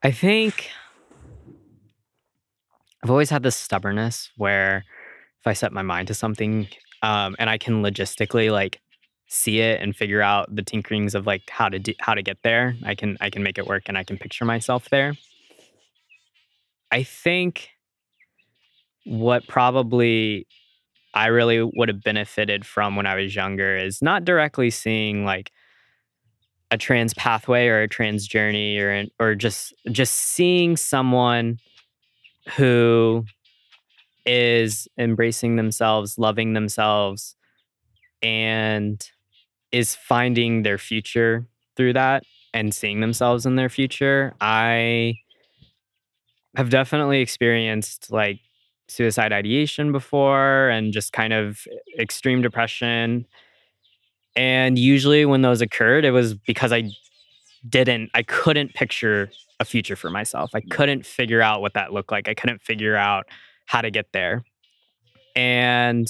I 0.03 0.11
think 0.11 0.69
I've 3.03 3.11
always 3.11 3.29
had 3.29 3.43
this 3.43 3.55
stubbornness 3.55 4.31
where 4.37 4.83
if 5.39 5.47
I 5.47 5.53
set 5.53 5.71
my 5.71 5.83
mind 5.83 6.07
to 6.07 6.13
something 6.13 6.67
um, 7.03 7.35
and 7.37 7.49
I 7.49 7.57
can 7.57 7.83
logistically 7.83 8.51
like 8.51 8.81
see 9.27 9.59
it 9.59 9.81
and 9.81 9.95
figure 9.95 10.21
out 10.21 10.55
the 10.55 10.63
tinkerings 10.63 11.13
of 11.13 11.27
like 11.27 11.49
how 11.49 11.69
to 11.69 11.79
do, 11.79 11.93
how 11.99 12.13
to 12.15 12.23
get 12.23 12.37
there, 12.43 12.75
I 12.83 12.95
can 12.95 13.17
I 13.21 13.29
can 13.29 13.43
make 13.43 13.57
it 13.57 13.67
work 13.67 13.83
and 13.87 13.97
I 13.97 14.03
can 14.03 14.17
picture 14.17 14.45
myself 14.45 14.89
there. 14.89 15.13
I 16.91 17.03
think 17.03 17.69
what 19.05 19.47
probably 19.47 20.47
I 21.15 21.27
really 21.27 21.63
would 21.63 21.87
have 21.87 22.03
benefited 22.03 22.65
from 22.65 22.97
when 22.97 23.05
I 23.05 23.15
was 23.15 23.33
younger 23.33 23.77
is 23.77 24.01
not 24.01 24.25
directly 24.25 24.69
seeing 24.69 25.23
like 25.23 25.51
a 26.71 26.77
trans 26.77 27.13
pathway 27.13 27.67
or 27.67 27.81
a 27.81 27.87
trans 27.87 28.27
journey 28.27 28.77
or 28.77 29.05
or 29.19 29.33
just 29.33 29.73
just 29.91 30.13
seeing 30.13 30.75
someone 30.75 31.57
who 32.57 33.25
is 34.25 34.87
embracing 34.97 35.55
themselves, 35.55 36.17
loving 36.17 36.53
themselves 36.53 37.35
and 38.21 39.09
is 39.71 39.95
finding 39.95 40.63
their 40.63 40.77
future 40.77 41.47
through 41.77 41.93
that 41.93 42.23
and 42.53 42.73
seeing 42.73 42.99
themselves 42.99 43.45
in 43.45 43.55
their 43.55 43.69
future. 43.69 44.33
I 44.41 45.15
have 46.55 46.69
definitely 46.69 47.21
experienced 47.21 48.11
like 48.11 48.39
suicide 48.87 49.33
ideation 49.33 49.91
before 49.91 50.69
and 50.69 50.93
just 50.93 51.13
kind 51.13 51.33
of 51.33 51.65
extreme 51.99 52.41
depression. 52.41 53.25
And 54.35 54.77
usually 54.77 55.25
when 55.25 55.41
those 55.41 55.61
occurred, 55.61 56.05
it 56.05 56.11
was 56.11 56.33
because 56.33 56.71
I 56.71 56.91
didn't, 57.67 58.11
I 58.13 58.23
couldn't 58.23 58.73
picture 58.73 59.29
a 59.59 59.65
future 59.65 59.95
for 59.95 60.09
myself. 60.09 60.51
I 60.53 60.61
couldn't 60.61 61.05
figure 61.05 61.41
out 61.41 61.61
what 61.61 61.73
that 61.73 61.93
looked 61.93 62.11
like. 62.11 62.27
I 62.27 62.33
couldn't 62.33 62.61
figure 62.61 62.95
out 62.95 63.25
how 63.65 63.81
to 63.81 63.89
get 63.89 64.11
there. 64.11 64.43
And 65.35 66.07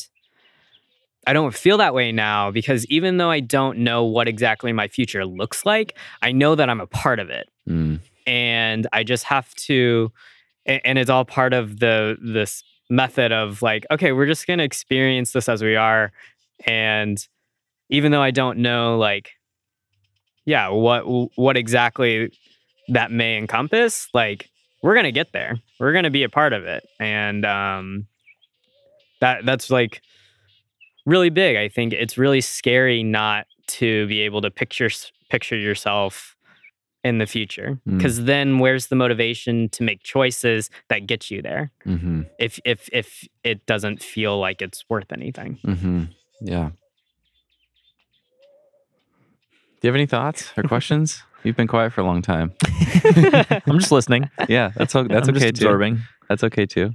I 1.27 1.33
don't 1.33 1.53
feel 1.53 1.77
that 1.77 1.93
way 1.93 2.11
now 2.11 2.51
because 2.51 2.85
even 2.87 3.17
though 3.17 3.31
I 3.31 3.39
don't 3.39 3.79
know 3.79 4.03
what 4.03 4.27
exactly 4.27 4.71
my 4.73 4.87
future 4.87 5.25
looks 5.25 5.65
like, 5.65 5.97
I 6.21 6.31
know 6.31 6.55
that 6.55 6.69
I'm 6.69 6.81
a 6.81 6.87
part 6.87 7.19
of 7.19 7.29
it. 7.29 7.49
Mm. 7.67 7.99
And 8.27 8.87
I 8.91 9.03
just 9.03 9.23
have 9.25 9.53
to 9.55 10.11
a- 10.67 10.85
and 10.85 10.97
it's 10.97 11.09
all 11.09 11.25
part 11.25 11.53
of 11.53 11.79
the 11.79 12.17
this 12.21 12.63
method 12.89 13.31
of 13.31 13.61
like, 13.61 13.85
okay, 13.91 14.11
we're 14.11 14.27
just 14.27 14.47
gonna 14.47 14.63
experience 14.63 15.31
this 15.33 15.49
as 15.49 15.63
we 15.63 15.75
are. 15.75 16.11
And 16.65 17.17
even 17.89 18.11
though 18.11 18.21
I 18.21 18.31
don't 18.31 18.59
know 18.59 18.97
like 18.97 19.31
yeah, 20.45 20.69
what 20.69 21.03
what 21.37 21.57
exactly 21.57 22.31
that 22.89 23.11
may 23.11 23.37
encompass, 23.37 24.07
like 24.13 24.49
we're 24.83 24.95
gonna 24.95 25.11
get 25.11 25.31
there. 25.33 25.57
We're 25.79 25.93
gonna 25.93 26.11
be 26.11 26.23
a 26.23 26.29
part 26.29 26.53
of 26.53 26.63
it. 26.65 26.85
And 26.99 27.45
um 27.45 28.07
that 29.21 29.45
that's 29.45 29.69
like 29.69 30.01
really 31.05 31.29
big. 31.29 31.55
I 31.55 31.69
think 31.69 31.93
it's 31.93 32.17
really 32.17 32.41
scary 32.41 33.03
not 33.03 33.47
to 33.67 34.07
be 34.07 34.21
able 34.21 34.41
to 34.41 34.51
picture 34.51 34.89
picture 35.29 35.57
yourself 35.57 36.34
in 37.05 37.17
the 37.19 37.25
future 37.27 37.69
Mm. 37.87 37.97
because 37.97 38.25
then 38.25 38.59
where's 38.59 38.87
the 38.87 38.95
motivation 38.95 39.69
to 39.69 39.83
make 39.83 40.01
choices 40.03 40.69
that 40.89 41.05
get 41.07 41.29
you 41.31 41.41
there 41.49 41.71
hmm 41.83 42.21
if 42.39 42.59
if 42.65 42.89
if 42.91 43.07
it 43.43 43.65
doesn't 43.71 44.01
feel 44.13 44.33
like 44.47 44.61
it's 44.65 44.83
worth 44.89 45.11
anything 45.13 45.51
hmm 45.63 46.03
Yeah. 46.41 46.69
Do 49.81 49.87
you 49.87 49.89
have 49.89 49.95
any 49.95 50.07
thoughts 50.07 50.51
or 50.57 50.63
questions? 50.73 51.23
You've 51.43 51.55
been 51.55 51.67
quiet 51.67 51.93
for 51.93 52.01
a 52.01 52.05
long 52.05 52.21
time. 52.23 52.53
I'm 53.67 53.77
just 53.79 53.91
listening. 53.91 54.29
Yeah, 54.49 54.71
that's 54.75 54.95
o- 54.95 55.07
that's 55.07 55.29
okay 55.29 55.51
too. 55.51 55.67
absorbing. 55.67 55.99
That's 56.27 56.43
okay 56.43 56.65
too. 56.65 56.91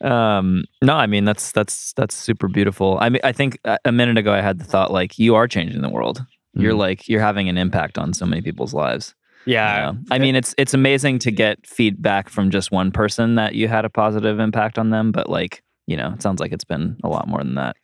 Um, 0.00 0.64
no, 0.80 0.94
I 0.94 1.06
mean 1.06 1.24
that's 1.26 1.52
that's 1.52 1.92
that's 1.92 2.14
super 2.16 2.48
beautiful. 2.48 2.96
I 3.00 3.10
mean, 3.10 3.20
I 3.24 3.32
think 3.32 3.58
a 3.64 3.76
a 3.84 3.92
minute 3.92 4.16
ago 4.16 4.32
I 4.32 4.40
had 4.40 4.58
the 4.58 4.64
thought 4.64 4.90
like 4.90 5.18
you 5.18 5.34
are 5.34 5.46
changing 5.48 5.82
the 5.82 5.90
world. 5.90 6.24
You're 6.54 6.74
Mhm. 6.74 6.78
like 6.78 7.08
you're 7.08 7.20
having 7.20 7.48
an 7.48 7.58
impact 7.58 7.98
on 7.98 8.12
so 8.12 8.26
many 8.26 8.42
people's 8.42 8.74
lives. 8.74 9.14
yeah 9.46 9.92
Yeah. 9.92 9.92
I 10.10 10.18
mean, 10.18 10.34
it's 10.34 10.54
it's 10.58 10.74
amazing 10.74 11.18
to 11.20 11.30
get 11.30 11.66
feedback 11.66 12.28
from 12.28 12.50
just 12.50 12.70
one 12.72 12.90
person 12.90 13.36
that 13.36 13.54
you 13.54 13.68
had 13.68 13.84
a 13.84 13.90
positive 13.90 14.38
impact 14.40 14.78
on 14.78 14.90
them, 14.90 15.12
but 15.12 15.28
like 15.28 15.62
you 15.86 15.96
know, 15.96 16.12
it 16.14 16.20
sounds 16.22 16.38
like 16.40 16.52
it's 16.52 16.64
been 16.64 16.98
a 17.02 17.08
lot 17.08 17.26
more 17.28 17.42
than 17.42 17.54
that. 17.54 17.76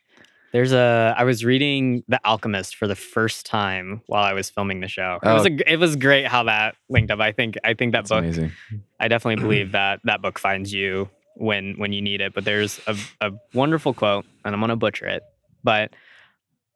there's 0.53 0.73
a 0.73 1.15
i 1.19 1.25
was 1.25 1.45
reading 1.45 2.05
the 2.07 2.21
alchemist 2.25 2.77
for 2.77 2.87
the 2.87 2.95
first 2.95 3.45
time 3.47 4.01
while 4.07 4.23
i 4.23 4.33
was 4.33 4.49
filming 4.51 4.79
the 4.81 4.87
show 4.89 5.19
it 5.23 5.27
was 5.27 5.47
Oh. 5.47 5.51
a, 5.51 5.73
it 5.75 5.79
was 5.81 5.97
great 5.97 6.27
how 6.29 6.43
that 6.45 6.77
linked 6.89 7.11
up 7.11 7.19
i 7.19 7.33
think 7.33 7.57
i 7.65 7.75
think 7.75 7.91
that 7.93 8.01
That's 8.07 8.11
book 8.11 8.25
amazing. 8.25 8.53
i 9.01 9.09
definitely 9.09 9.43
believe 9.49 9.73
that 9.73 9.99
that 10.05 10.23
book 10.23 10.39
finds 10.39 10.73
you 10.73 11.09
when 11.49 11.75
when 11.81 11.93
you 11.93 12.03
need 12.03 12.21
it 12.21 12.35
but 12.35 12.45
there's 12.45 12.79
a, 12.87 12.95
a 13.21 13.31
wonderful 13.53 13.93
quote 13.95 14.27
and 14.45 14.55
i'm 14.55 14.61
going 14.61 14.69
to 14.69 14.77
butcher 14.77 15.07
it 15.17 15.23
but 15.65 15.91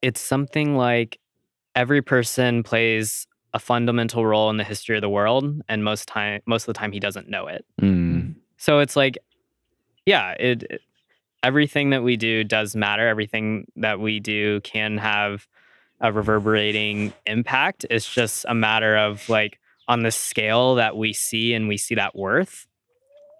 it's 0.02 0.20
something 0.20 0.74
like 0.76 1.20
every 1.78 2.02
person 2.02 2.62
plays 2.64 3.26
a 3.54 3.58
fundamental 3.58 4.26
role 4.26 4.50
in 4.50 4.56
the 4.56 4.64
history 4.64 4.96
of 4.96 5.00
the 5.00 5.08
world 5.08 5.62
and 5.68 5.84
most 5.84 6.06
time 6.08 6.40
most 6.44 6.64
of 6.64 6.66
the 6.74 6.78
time 6.78 6.90
he 6.92 6.98
doesn't 7.00 7.28
know 7.28 7.46
it. 7.46 7.64
Mm. 7.80 8.34
so 8.56 8.80
it's 8.80 8.96
like 8.96 9.16
yeah 10.04 10.32
it, 10.40 10.64
it- 10.68 10.80
everything 11.44 11.90
that 11.90 12.02
we 12.02 12.16
do 12.16 12.42
does 12.42 12.74
matter. 12.74 13.06
Everything 13.06 13.64
that 13.76 14.00
we 14.00 14.18
do 14.18 14.60
can 14.62 14.98
have 14.98 15.46
a 16.00 16.12
reverberating 16.12 17.12
impact. 17.26 17.86
It's 17.90 18.12
just 18.12 18.44
a 18.48 18.54
matter 18.56 18.96
of 18.96 19.28
like 19.28 19.60
on 19.86 20.02
the 20.02 20.10
scale 20.10 20.74
that 20.74 20.96
we 20.96 21.12
see 21.12 21.54
and 21.54 21.68
we 21.68 21.76
see 21.76 21.94
that 21.94 22.16
worth. 22.16 22.66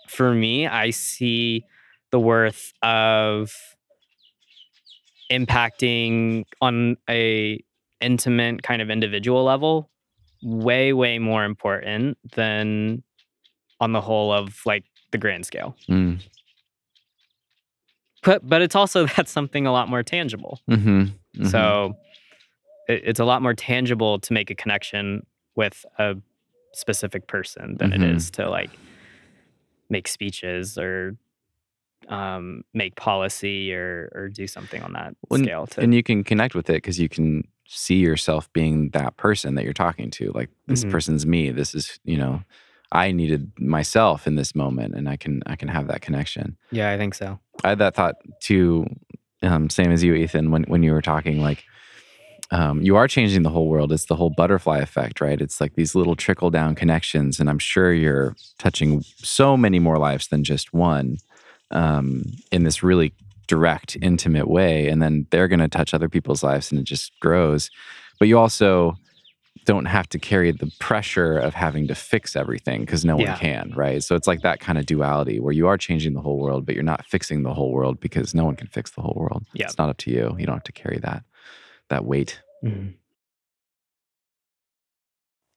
For 0.09 0.33
me 0.33 0.67
i 0.67 0.91
see 0.91 1.65
the 2.13 2.21
worth 2.21 2.73
of 2.83 3.53
impacting 5.31 6.45
on 6.61 6.97
a 7.11 7.63
intimate 8.01 8.63
kind 8.63 8.81
of 8.83 8.91
individual 8.91 9.45
level 9.45 9.91
way 10.43 10.93
way 10.93 11.19
more 11.19 11.45
important 11.45 12.17
than 12.37 13.03
on 13.81 13.93
the 13.93 14.01
whole 14.01 14.33
of 14.33 14.61
like 14.67 14.85
the 15.11 15.19
grand 15.19 15.45
scale 15.47 15.75
Mm. 15.89 16.21
but 18.23 18.47
but 18.49 18.63
it's 18.63 18.75
also 18.75 19.07
that's 19.17 19.31
something 19.31 19.67
a 19.67 19.73
lot 19.73 19.89
more 19.89 20.03
tangible 20.03 20.61
hmm 20.69 21.05
so 21.45 21.97
it, 22.89 23.03
it's 23.05 23.21
a 23.21 23.25
lot 23.25 23.43
more 23.43 23.55
tangible 23.55 24.19
to 24.19 24.33
make 24.33 24.51
a 24.51 24.55
connection 24.55 25.25
with 25.55 25.85
a 25.99 26.17
specific 26.73 27.27
person 27.29 27.77
than 27.79 27.91
Mhm. 27.91 27.95
it 27.95 28.03
is 28.17 28.31
to 28.33 28.49
like 28.51 28.71
make 29.89 30.09
speeches 30.09 30.77
or 30.79 31.17
um, 32.09 32.63
make 32.75 32.95
policy 32.97 33.73
or 33.73 34.11
or 34.15 34.29
do 34.29 34.47
something 34.47 34.83
on 34.83 34.93
that 34.95 35.15
When- 35.29 35.45
scale 35.45 35.67
to 35.69 35.81
and 35.81 35.95
you 35.95 36.03
can 36.03 36.25
connect 36.25 36.55
with 36.55 36.71
it 36.71 36.75
because 36.75 36.99
you 36.99 37.09
can 37.09 37.45
see 37.69 37.97
yourself 37.97 38.53
being 38.53 38.91
that 38.91 39.17
person 39.17 39.55
that 39.55 39.65
you're 39.65 39.73
talking 39.73 40.11
to. 40.13 40.33
Like 40.33 40.51
this 40.67 40.85
Mhm. 40.85 40.91
person's 40.91 41.27
me. 41.27 41.51
This 41.51 41.75
is 41.75 42.01
you 42.05 42.17
know, 42.17 42.43
I 42.91 43.13
needed 43.13 43.53
myself 43.59 44.27
in 44.27 44.35
this 44.37 44.55
moment, 44.55 44.95
and 44.95 45.09
I 45.09 45.17
can 45.17 45.43
I 45.47 45.57
can 45.57 45.69
have 45.69 45.87
that 45.89 46.01
connection. 46.01 46.57
yeah 46.73 46.91
i 46.91 46.97
think 46.97 47.15
so 47.15 47.39
I 47.65 47.71
had 47.71 47.79
that 47.81 47.95
thought 47.95 48.17
too, 48.41 48.87
um, 49.43 49.69
same 49.69 49.91
as 49.91 50.03
you, 50.05 50.15
Ethan, 50.15 50.51
when 50.51 50.65
when 50.65 50.83
you 50.83 50.93
were 50.93 51.03
talking 51.03 51.41
like. 51.43 51.65
Um, 52.51 52.81
you 52.81 52.97
are 52.97 53.07
changing 53.09 53.43
the 53.43 53.51
whole 53.51 53.69
world. 53.69 53.93
It's 53.93 54.07
the 54.07 54.17
whole 54.17 54.31
butterfly 54.31 54.79
effect, 54.79 55.21
right? 55.21 55.39
It's 55.39 55.61
like 55.61 55.75
these 55.75 55.95
little 55.95 56.17
trickle 56.17 56.49
down 56.49 56.75
connections, 56.75 57.39
and 57.41 57.51
I'm 57.51 57.59
sure 57.59 57.93
you're 57.93 58.37
touching 58.59 59.03
so 59.19 59.55
many 59.55 59.79
more 59.79 59.99
lives 59.99 60.29
than 60.29 60.45
just 60.45 60.73
one 60.73 61.19
um, 61.71 62.23
in 62.51 62.63
this 62.65 62.83
really 62.83 63.13
direct, 63.49 63.97
intimate 64.01 64.49
way. 64.49 64.89
And 64.89 65.03
then 65.03 65.27
they're 65.31 65.49
going 65.49 65.59
to 65.61 65.69
touch 65.69 65.93
other 65.93 66.09
people's 66.09 66.43
lives, 66.45 66.71
and 66.71 66.81
it 66.81 66.85
just 66.85 67.13
grows. 67.21 67.71
But 68.21 68.29
you 68.29 68.39
also 68.39 68.97
don't 69.65 69.87
have 69.87 70.09
to 70.09 70.19
carry 70.19 70.51
the 70.51 70.71
pressure 70.79 71.37
of 71.37 71.53
having 71.53 71.89
to 71.89 71.95
fix 71.95 72.37
everything 72.37 72.81
because 72.81 73.05
no 73.05 73.19
Yeah. 73.19 73.33
one 73.33 73.39
can, 73.39 73.73
right? 73.77 74.03
So 74.03 74.15
it's 74.15 74.27
like 74.27 74.41
that 74.43 74.61
kind 74.61 74.79
of 74.79 74.87
duality 74.87 75.41
where 75.41 75.53
you 75.53 75.67
are 75.67 75.77
changing 75.77 76.15
the 76.15 76.23
whole 76.23 76.39
world, 76.39 76.65
but 76.65 76.75
you're 76.75 76.85
not 76.85 77.05
fixing 77.05 77.43
the 77.43 77.53
whole 77.53 77.73
world 77.73 78.01
because 78.01 78.35
no 78.35 78.45
one 78.45 78.57
can 78.57 78.69
fix 78.69 78.93
the 78.93 79.03
whole 79.03 79.17
world. 79.17 79.45
Yeah. 79.53 79.67
It's 79.67 79.77
not 79.77 79.91
up 79.91 79.99
to 79.99 80.11
you. 80.11 80.35
You 80.39 80.47
don't 80.47 80.57
have 80.57 80.63
to 80.65 80.73
carry 80.73 80.99
that 81.01 81.23
that 81.91 82.05
weight. 82.07 82.41
Mm-hmm. 82.65 82.91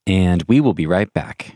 And 0.08 0.44
we 0.44 0.60
will 0.60 0.74
be 0.74 0.88
right 0.88 1.12
back. 1.14 1.56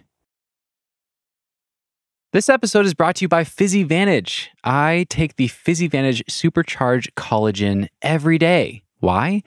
This 2.36 2.50
episode 2.50 2.86
is 2.86 2.94
brought 2.94 3.16
to 3.16 3.22
you 3.24 3.30
by 3.30 3.46
PhysiVantage. 3.46 4.48
I 4.62 5.06
take 5.10 5.38
the 5.38 5.48
PhysiVantage 5.48 6.22
Supercharge 6.26 7.14
Collagen 7.14 7.88
every 8.02 8.38
day. 8.38 8.84
Why? 9.00 9.42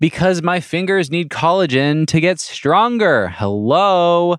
Because 0.00 0.42
my 0.42 0.58
fingers 0.58 1.12
need 1.12 1.28
collagen 1.28 2.08
to 2.08 2.18
get 2.18 2.40
stronger. 2.40 3.28
Hello. 3.28 4.34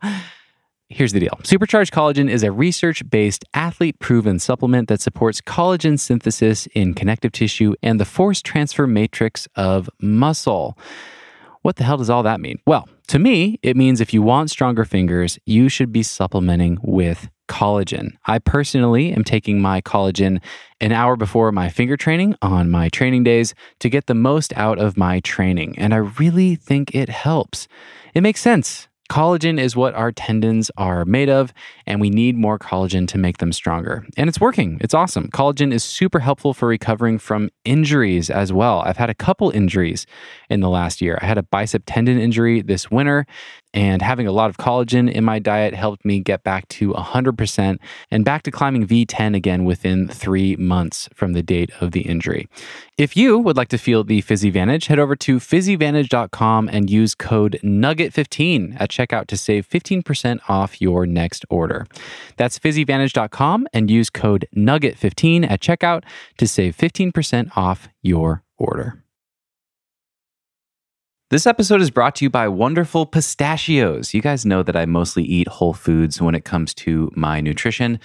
Here's 0.89 1.13
the 1.13 1.21
deal 1.21 1.39
Supercharged 1.43 1.93
Collagen 1.93 2.29
is 2.29 2.43
a 2.43 2.51
research 2.51 3.09
based, 3.09 3.45
athlete 3.53 3.97
proven 3.99 4.39
supplement 4.39 4.89
that 4.89 4.99
supports 4.99 5.39
collagen 5.39 5.97
synthesis 5.97 6.67
in 6.73 6.95
connective 6.95 7.31
tissue 7.31 7.75
and 7.81 7.97
the 7.97 8.03
force 8.03 8.41
transfer 8.41 8.85
matrix 8.87 9.47
of 9.55 9.89
muscle. 10.01 10.77
What 11.61 11.77
the 11.77 11.85
hell 11.85 11.95
does 11.95 12.09
all 12.09 12.23
that 12.23 12.41
mean? 12.41 12.59
Well, 12.67 12.89
to 13.07 13.19
me, 13.19 13.57
it 13.63 13.77
means 13.77 14.01
if 14.01 14.13
you 14.13 14.21
want 14.21 14.51
stronger 14.51 14.83
fingers, 14.83 15.39
you 15.45 15.69
should 15.69 15.93
be 15.93 16.03
supplementing 16.03 16.77
with 16.83 17.29
collagen. 17.47 18.11
I 18.25 18.39
personally 18.39 19.11
am 19.11 19.23
taking 19.23 19.61
my 19.61 19.81
collagen 19.81 20.41
an 20.81 20.91
hour 20.91 21.15
before 21.15 21.51
my 21.51 21.69
finger 21.69 21.97
training 21.97 22.35
on 22.41 22.69
my 22.69 22.89
training 22.89 23.23
days 23.23 23.53
to 23.79 23.89
get 23.89 24.07
the 24.07 24.15
most 24.15 24.53
out 24.55 24.79
of 24.79 24.97
my 24.97 25.19
training, 25.21 25.75
and 25.77 25.93
I 25.93 25.97
really 25.97 26.55
think 26.55 26.93
it 26.93 27.09
helps. 27.09 27.67
It 28.13 28.21
makes 28.21 28.41
sense. 28.41 28.87
Collagen 29.09 29.59
is 29.59 29.75
what 29.75 29.93
our 29.93 30.11
tendons 30.11 30.71
are 30.77 31.05
made 31.05 31.29
of, 31.29 31.53
and 31.85 32.01
we 32.01 32.09
need 32.09 32.35
more 32.35 32.57
collagen 32.57 33.07
to 33.09 33.19
make 33.19 33.37
them 33.37 33.51
stronger. 33.51 34.03
And 34.17 34.27
it's 34.27 34.41
working. 34.41 34.79
It's 34.81 34.95
awesome. 34.95 35.27
Collagen 35.29 35.71
is 35.71 35.83
super 35.83 36.19
helpful 36.19 36.55
for 36.55 36.67
recovering 36.67 37.19
from 37.19 37.51
injuries 37.65 38.31
as 38.31 38.51
well. 38.51 38.79
I've 38.79 38.97
had 38.97 39.11
a 39.11 39.15
couple 39.15 39.51
injuries 39.51 40.07
in 40.49 40.61
the 40.61 40.69
last 40.69 41.01
year. 41.01 41.19
I 41.21 41.27
had 41.27 41.37
a 41.37 41.43
bicep 41.43 41.83
tendon 41.85 42.19
injury 42.19 42.61
this 42.61 42.89
winter, 42.89 43.27
and 43.75 44.01
having 44.01 44.25
a 44.25 44.31
lot 44.31 44.49
of 44.49 44.57
collagen 44.57 45.11
in 45.11 45.25
my 45.25 45.37
diet 45.37 45.73
helped 45.73 46.05
me 46.05 46.21
get 46.21 46.43
back 46.43 46.67
to 46.69 46.93
100% 46.93 47.77
and 48.09 48.25
back 48.25 48.41
to 48.43 48.51
climbing 48.51 48.87
V10 48.87 49.35
again 49.35 49.65
within 49.65 50.07
three 50.07 50.55
months 50.55 51.09
from 51.13 51.33
the 51.33 51.43
date 51.43 51.69
of 51.81 51.91
the 51.91 52.01
injury. 52.01 52.47
If 52.97 53.17
you 53.17 53.37
would 53.37 53.57
like 53.57 53.67
to 53.69 53.77
feel 53.77 54.05
the 54.05 54.21
PhysiVantage, 54.21 54.85
head 54.85 54.97
over 54.97 55.15
to 55.17 55.39
physivantage.com 55.39 56.69
and 56.69 56.89
use 56.89 57.13
code 57.13 57.59
NUGGET15 57.63 58.79
at 58.79 58.89
checkout 58.89 59.27
to 59.27 59.37
save 59.37 59.67
15% 59.67 60.39
off 60.47 60.81
your 60.81 61.05
next 61.05 61.45
order. 61.49 61.85
That's 62.37 62.57
physivantage.com 62.57 63.67
and 63.73 63.91
use 63.91 64.09
code 64.09 64.47
NUGGET15 64.55 65.51
at 65.51 65.59
checkout 65.59 66.03
to 66.37 66.47
save 66.47 66.77
15% 66.77 67.57
off 67.57 67.89
your 68.01 68.43
order. 68.57 69.04
This 71.35 71.45
episode 71.45 71.81
is 71.81 71.91
brought 71.91 72.15
to 72.15 72.23
you 72.23 72.29
by 72.29 72.47
Wonderful 72.47 73.05
Pistachios. 73.05 74.13
You 74.13 74.21
guys 74.21 74.45
know 74.45 74.63
that 74.63 74.77
I 74.77 74.85
mostly 74.85 75.25
eat 75.25 75.49
whole 75.49 75.73
foods 75.73 76.21
when 76.21 76.33
it 76.33 76.45
comes 76.45 76.73
to 76.75 77.11
my 77.13 77.41
nutrition, 77.41 77.99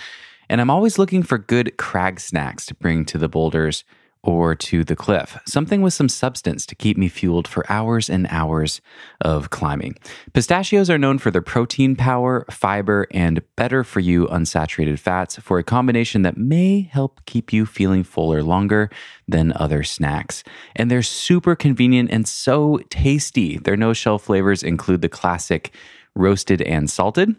and 0.48 0.60
I'm 0.60 0.68
always 0.68 0.98
looking 0.98 1.22
for 1.22 1.38
good 1.38 1.76
crag 1.76 2.18
snacks 2.18 2.66
to 2.66 2.74
bring 2.74 3.04
to 3.04 3.18
the 3.18 3.28
boulders 3.28 3.84
or 4.22 4.54
to 4.54 4.84
the 4.84 4.96
cliff. 4.96 5.38
Something 5.46 5.80
with 5.80 5.94
some 5.94 6.08
substance 6.08 6.66
to 6.66 6.74
keep 6.74 6.98
me 6.98 7.08
fueled 7.08 7.48
for 7.48 7.64
hours 7.70 8.10
and 8.10 8.26
hours 8.30 8.80
of 9.20 9.50
climbing. 9.50 9.96
Pistachios 10.32 10.90
are 10.90 10.98
known 10.98 11.18
for 11.18 11.30
their 11.30 11.40
protein 11.42 11.96
power, 11.96 12.44
fiber, 12.50 13.06
and 13.12 13.42
better 13.56 13.82
for 13.82 14.00
you 14.00 14.26
unsaturated 14.26 14.98
fats 14.98 15.36
for 15.38 15.58
a 15.58 15.64
combination 15.64 16.22
that 16.22 16.36
may 16.36 16.82
help 16.82 17.24
keep 17.24 17.52
you 17.52 17.64
feeling 17.64 18.04
fuller 18.04 18.42
longer 18.42 18.90
than 19.26 19.52
other 19.56 19.82
snacks. 19.82 20.44
And 20.76 20.90
they're 20.90 21.02
super 21.02 21.56
convenient 21.56 22.10
and 22.10 22.28
so 22.28 22.80
tasty. 22.90 23.56
Their 23.56 23.76
no 23.76 23.92
shell 23.92 24.18
flavors 24.18 24.62
include 24.62 25.00
the 25.00 25.08
classic 25.08 25.72
roasted 26.14 26.60
and 26.62 26.90
salted. 26.90 27.36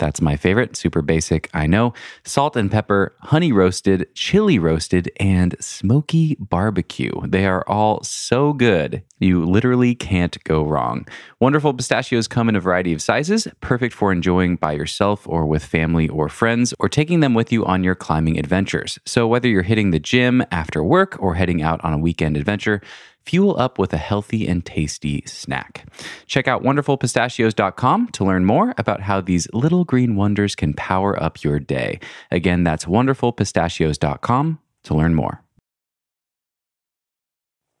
That's 0.00 0.22
my 0.22 0.34
favorite. 0.34 0.76
Super 0.76 1.02
basic, 1.02 1.50
I 1.52 1.66
know. 1.66 1.92
Salt 2.24 2.56
and 2.56 2.70
pepper, 2.70 3.14
honey 3.20 3.52
roasted, 3.52 4.08
chili 4.14 4.58
roasted, 4.58 5.12
and 5.20 5.54
smoky 5.60 6.36
barbecue. 6.40 7.12
They 7.26 7.44
are 7.44 7.62
all 7.68 8.02
so 8.02 8.54
good. 8.54 9.02
You 9.18 9.44
literally 9.44 9.94
can't 9.94 10.42
go 10.44 10.62
wrong. 10.62 11.06
Wonderful 11.38 11.74
pistachios 11.74 12.26
come 12.26 12.48
in 12.48 12.56
a 12.56 12.60
variety 12.60 12.94
of 12.94 13.02
sizes, 13.02 13.46
perfect 13.60 13.94
for 13.94 14.10
enjoying 14.10 14.56
by 14.56 14.72
yourself 14.72 15.28
or 15.28 15.44
with 15.44 15.62
family 15.62 16.08
or 16.08 16.30
friends, 16.30 16.72
or 16.78 16.88
taking 16.88 17.20
them 17.20 17.34
with 17.34 17.52
you 17.52 17.66
on 17.66 17.84
your 17.84 17.94
climbing 17.94 18.38
adventures. 18.38 18.98
So, 19.04 19.28
whether 19.28 19.48
you're 19.48 19.62
hitting 19.62 19.90
the 19.90 20.00
gym 20.00 20.42
after 20.50 20.82
work 20.82 21.16
or 21.20 21.34
heading 21.34 21.60
out 21.60 21.84
on 21.84 21.92
a 21.92 21.98
weekend 21.98 22.38
adventure, 22.38 22.80
Fuel 23.26 23.58
up 23.58 23.78
with 23.78 23.92
a 23.92 23.98
healthy 23.98 24.48
and 24.48 24.64
tasty 24.64 25.22
snack. 25.26 25.86
Check 26.26 26.48
out 26.48 26.62
wonderfulpistachios.com 26.62 28.08
to 28.08 28.24
learn 28.24 28.44
more 28.44 28.74
about 28.78 29.02
how 29.02 29.20
these 29.20 29.46
little 29.52 29.84
green 29.84 30.16
wonders 30.16 30.54
can 30.54 30.74
power 30.74 31.20
up 31.22 31.44
your 31.44 31.58
day. 31.58 32.00
Again, 32.30 32.64
that's 32.64 32.86
wonderfulpistachios.com 32.86 34.58
to 34.84 34.94
learn 34.94 35.14
more. 35.14 35.42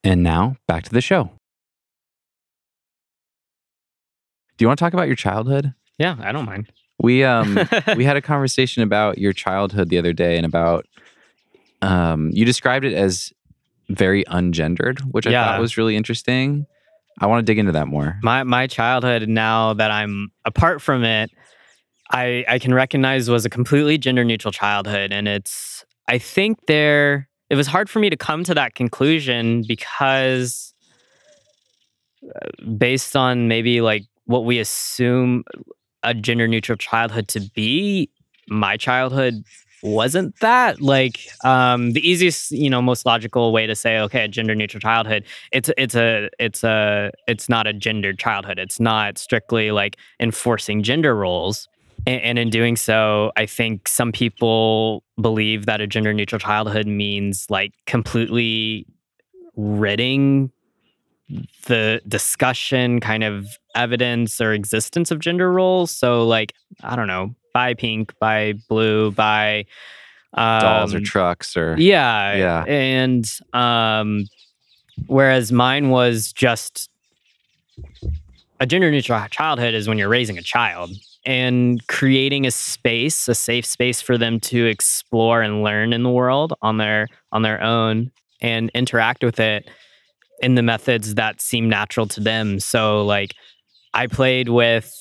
And 0.04 0.22
now, 0.22 0.56
back 0.66 0.84
to 0.84 0.90
the 0.90 1.00
show. 1.00 1.30
Do 4.56 4.64
you 4.64 4.68
want 4.68 4.78
to 4.78 4.84
talk 4.84 4.92
about 4.92 5.06
your 5.06 5.16
childhood? 5.16 5.72
Yeah, 5.98 6.16
I 6.20 6.32
don't 6.32 6.44
mind. 6.44 6.70
We 7.02 7.24
um 7.24 7.58
we 7.96 8.04
had 8.04 8.16
a 8.16 8.22
conversation 8.22 8.82
about 8.82 9.18
your 9.18 9.32
childhood 9.32 9.88
the 9.88 9.98
other 9.98 10.12
day 10.12 10.36
and 10.36 10.44
about 10.44 10.86
um 11.80 12.30
you 12.32 12.44
described 12.44 12.84
it 12.84 12.92
as 12.92 13.32
very 13.90 14.24
ungendered, 14.24 15.00
which 15.10 15.26
I 15.26 15.30
Yeah. 15.30 15.52
thought 15.52 15.60
was 15.60 15.76
really 15.76 15.96
interesting. 15.96 16.66
I 17.20 17.26
want 17.26 17.44
to 17.44 17.50
dig 17.50 17.58
into 17.58 17.72
that 17.72 17.86
more. 17.88 18.18
my 18.22 18.44
my 18.44 18.66
childhood 18.66 19.28
now 19.28 19.74
that 19.74 19.90
I'm 19.90 20.30
apart 20.44 20.80
from 20.80 21.04
it, 21.04 21.30
I 22.10 22.44
I 22.48 22.58
can 22.58 22.72
recognize 22.72 23.28
was 23.28 23.44
a 23.44 23.50
completely 23.50 23.98
gender 23.98 24.24
neutral 24.24 24.52
childhood, 24.52 25.12
and 25.12 25.28
it's 25.28 25.84
I 26.08 26.18
think 26.18 26.58
there 26.66 27.28
it 27.50 27.56
was 27.56 27.66
hard 27.66 27.90
for 27.90 27.98
me 27.98 28.08
to 28.10 28.16
come 28.16 28.44
to 28.44 28.54
that 28.54 28.74
conclusion 28.74 29.64
because 29.66 30.72
uh, 32.24 32.48
based 32.78 33.16
on 33.16 33.48
maybe 33.48 33.80
like 33.80 34.04
what 34.24 34.44
we 34.44 34.58
assume 34.58 35.44
a 36.02 36.14
gender 36.14 36.46
neutral 36.48 36.76
childhood 36.76 37.28
to 37.28 37.40
be, 37.54 38.08
my 38.48 38.76
childhood 38.76 39.34
wasn't 39.82 40.38
that 40.40 40.80
like 40.80 41.20
um 41.44 41.92
the 41.92 42.06
easiest 42.08 42.50
you 42.50 42.68
know 42.68 42.82
most 42.82 43.06
logical 43.06 43.52
way 43.52 43.66
to 43.66 43.74
say 43.74 43.98
okay 43.98 44.24
a 44.24 44.28
gender 44.28 44.54
neutral 44.54 44.80
childhood 44.80 45.24
it's 45.52 45.70
it's 45.78 45.94
a 45.94 46.28
it's 46.38 46.62
a 46.64 47.10
it's 47.26 47.48
not 47.48 47.66
a 47.66 47.72
gendered 47.72 48.18
childhood. 48.18 48.58
It's 48.58 48.80
not 48.80 49.18
strictly 49.18 49.70
like 49.70 49.96
enforcing 50.20 50.82
gender 50.82 51.14
roles. 51.14 51.68
And, 52.06 52.22
and 52.22 52.38
in 52.38 52.48
doing 52.48 52.76
so 52.76 53.30
i 53.36 53.44
think 53.44 53.86
some 53.86 54.10
people 54.10 55.02
believe 55.20 55.66
that 55.66 55.82
a 55.82 55.86
gender 55.86 56.14
neutral 56.14 56.38
childhood 56.38 56.86
means 56.86 57.46
like 57.50 57.74
completely 57.84 58.86
ridding 59.54 60.50
the 61.66 62.00
discussion 62.08 63.00
kind 63.00 63.22
of 63.22 63.46
evidence 63.74 64.40
or 64.40 64.52
existence 64.52 65.10
of 65.10 65.20
gender 65.20 65.52
roles. 65.52 65.90
So 65.90 66.26
like 66.26 66.54
i 66.82 66.96
don't 66.96 67.06
know 67.06 67.34
by 67.52 67.74
pink 67.74 68.12
by 68.18 68.54
blue 68.68 69.10
by 69.12 69.66
um, 70.34 70.60
Dolls 70.60 70.94
or 70.94 71.00
trucks 71.00 71.56
or 71.56 71.76
yeah. 71.78 72.36
Yeah. 72.36 72.64
And 72.64 73.30
um 73.52 74.26
whereas 75.06 75.50
mine 75.50 75.90
was 75.90 76.32
just 76.32 76.90
a 78.60 78.66
gender 78.66 78.90
neutral 78.90 79.26
childhood 79.30 79.74
is 79.74 79.88
when 79.88 79.98
you're 79.98 80.08
raising 80.08 80.38
a 80.38 80.42
child 80.42 80.90
and 81.26 81.86
creating 81.86 82.46
a 82.46 82.50
space, 82.50 83.28
a 83.28 83.34
safe 83.34 83.66
space 83.66 84.00
for 84.00 84.16
them 84.16 84.40
to 84.40 84.66
explore 84.66 85.42
and 85.42 85.62
learn 85.62 85.92
in 85.92 86.02
the 86.02 86.10
world 86.10 86.54
on 86.62 86.78
their 86.78 87.08
on 87.32 87.42
their 87.42 87.62
own 87.62 88.10
and 88.40 88.70
interact 88.74 89.22
with 89.22 89.38
it 89.40 89.68
in 90.42 90.54
the 90.54 90.62
methods 90.62 91.14
that 91.16 91.40
seem 91.40 91.68
natural 91.68 92.06
to 92.06 92.20
them. 92.20 92.60
So 92.60 93.04
like 93.04 93.34
I 93.92 94.06
played 94.06 94.48
with 94.48 94.94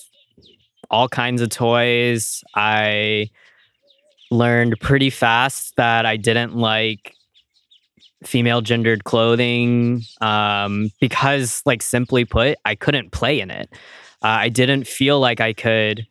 all 0.89 1.07
kinds 1.09 1.41
of 1.41 1.49
toys. 1.49 2.43
I 2.55 3.29
learned 4.31 4.79
pretty 4.79 5.09
fast 5.09 5.75
that 5.75 6.05
I 6.05 6.17
didn't 6.17 6.55
like 6.55 7.15
female 8.23 8.61
gendered 8.61 9.05
clothing 9.05 10.01
um, 10.21 10.91
because, 10.99 11.61
like, 11.65 11.81
simply 11.81 12.25
put, 12.25 12.57
I 12.65 12.75
couldn't 12.75 13.11
play 13.11 13.39
in 13.39 13.49
it. 13.49 13.69
Uh, 14.21 14.27
I 14.27 14.49
didn't 14.49 14.87
feel 14.87 15.19
like 15.19 15.39
I 15.39 15.53
could 15.53 16.05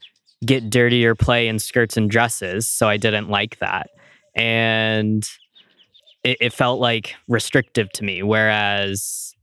get 0.45 0.71
dirty 0.71 1.05
or 1.05 1.15
play 1.15 1.49
in 1.49 1.59
skirts 1.59 1.97
and 1.97 2.11
dresses, 2.11 2.67
so 2.67 2.89
I 2.89 2.97
didn't 2.97 3.29
like 3.29 3.59
that. 3.59 3.91
And 4.35 5.29
it, 6.25 6.39
it 6.41 6.53
felt 6.53 6.81
like 6.81 7.15
restrictive 7.29 7.91
to 7.93 8.05
me. 8.05 8.23
Whereas, 8.23 9.35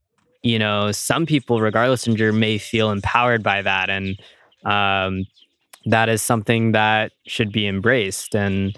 you 0.42 0.58
know, 0.58 0.92
some 0.92 1.26
people, 1.26 1.62
regardless 1.62 2.08
of 2.08 2.16
gender, 2.16 2.34
may 2.34 2.58
feel 2.58 2.92
empowered 2.92 3.44
by 3.44 3.62
that. 3.62 3.90
And 3.90 4.18
um, 4.66 5.26
that 5.86 6.10
is 6.10 6.22
something 6.22 6.72
that 6.74 7.12
should 7.28 7.52
be 7.52 7.68
embraced. 7.68 8.36
And 8.36 8.78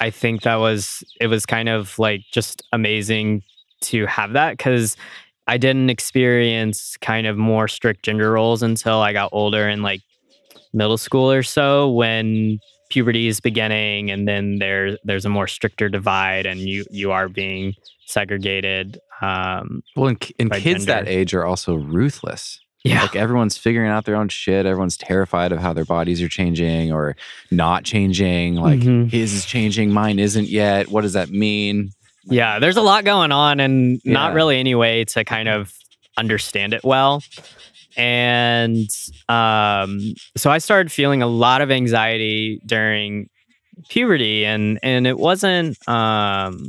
I 0.00 0.10
think 0.10 0.42
that 0.42 0.56
was, 0.56 1.04
it 1.20 1.26
was 1.28 1.46
kind 1.46 1.68
of 1.68 1.98
like 1.98 2.22
just 2.32 2.62
amazing 2.72 3.42
to 3.82 4.06
have 4.06 4.32
that 4.32 4.56
because 4.56 4.96
I 5.46 5.58
didn't 5.58 5.90
experience 5.90 6.96
kind 6.98 7.26
of 7.26 7.36
more 7.36 7.68
strict 7.68 8.04
gender 8.04 8.32
roles 8.32 8.62
until 8.62 9.00
I 9.00 9.12
got 9.12 9.30
older 9.32 9.68
in 9.68 9.82
like 9.82 10.00
middle 10.72 10.98
school 10.98 11.30
or 11.30 11.42
so 11.42 11.90
when 11.90 12.58
puberty 12.90 13.26
is 13.26 13.40
beginning 13.40 14.10
and 14.10 14.28
then 14.28 14.58
there 14.58 14.96
there's 15.04 15.24
a 15.24 15.28
more 15.28 15.46
stricter 15.46 15.88
divide 15.88 16.46
and 16.46 16.60
you 16.60 16.84
you 16.90 17.10
are 17.10 17.28
being 17.28 17.74
segregated 18.06 19.00
um 19.20 19.82
Well, 19.96 20.08
and, 20.08 20.32
and 20.38 20.52
kids 20.52 20.86
that 20.86 21.08
age 21.08 21.34
are 21.34 21.44
also 21.44 21.74
ruthless. 21.74 22.60
Yeah 22.86 23.02
Like 23.02 23.16
everyone's 23.16 23.56
figuring 23.58 23.90
out 23.90 24.04
their 24.04 24.16
own 24.16 24.28
shit. 24.28 24.66
Everyone's 24.66 24.96
terrified 24.96 25.52
of 25.52 25.58
how 25.58 25.72
their 25.72 25.84
bodies 25.84 26.20
are 26.22 26.28
changing 26.28 26.92
or 26.92 27.16
not 27.50 27.84
changing. 27.84 28.56
Like 28.56 28.80
Mhm. 28.80 29.10
his 29.10 29.32
is 29.32 29.44
changing, 29.44 29.92
mine 29.92 30.18
isn't 30.18 30.48
yet. 30.48 30.88
What 30.88 31.02
does 31.02 31.12
that 31.14 31.30
mean? 31.30 31.90
Yeah, 32.28 32.58
there's 32.58 32.76
a 32.76 32.82
lot 32.82 33.04
going 33.04 33.32
on 33.32 33.60
and 33.60 34.00
not 34.04 34.34
really 34.34 34.58
any 34.58 34.74
way 34.74 35.04
to 35.04 35.24
kind 35.24 35.48
of 35.48 35.72
understand 36.16 36.74
it 36.74 36.82
well. 36.84 37.22
And 37.96 38.88
um, 39.28 40.00
so 40.36 40.50
I 40.50 40.58
started 40.58 40.92
feeling 40.92 41.22
a 41.22 41.26
lot 41.26 41.60
of 41.62 41.70
anxiety 41.70 42.60
during 42.66 43.28
puberty 43.90 44.44
and 44.46 44.78
and 44.82 45.06
it 45.06 45.18
wasn't 45.18 45.76
um 45.86 46.66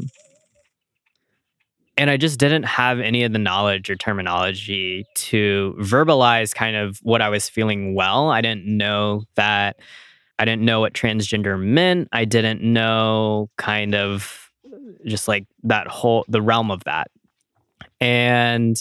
and 1.98 2.12
I 2.12 2.18
just 2.18 2.40
didn't 2.40 2.64
have 2.64 3.00
any 3.00 3.24
of 3.24 3.34
the 3.34 3.40
knowledge 3.40 3.90
or 3.90 3.96
terminology 3.96 5.06
to 5.16 5.76
verbalize 5.80 6.54
kind 6.54 6.76
of 6.76 7.00
what 7.00 7.22
I 7.22 7.30
was 7.30 7.50
feeling 7.50 7.96
well. 7.96 8.30
I 8.30 8.42
didn't 8.42 8.66
know 8.66 9.24
that 9.36 9.80
I 10.40 10.46
didn't 10.46 10.64
know 10.64 10.80
what 10.80 10.94
transgender 10.94 11.60
meant. 11.60 12.10
I 12.12 12.26
didn't 12.26 12.62
know 12.62 13.50
kind 13.58 13.96
of 13.96 14.52
uh, 14.66 14.78
just 15.06 15.28
like 15.28 15.48
that 15.64 15.88
whole 15.88 16.26
the 16.28 16.42
realm 16.42 16.70
of 16.70 16.84
that. 16.84 17.10
And 18.00 18.78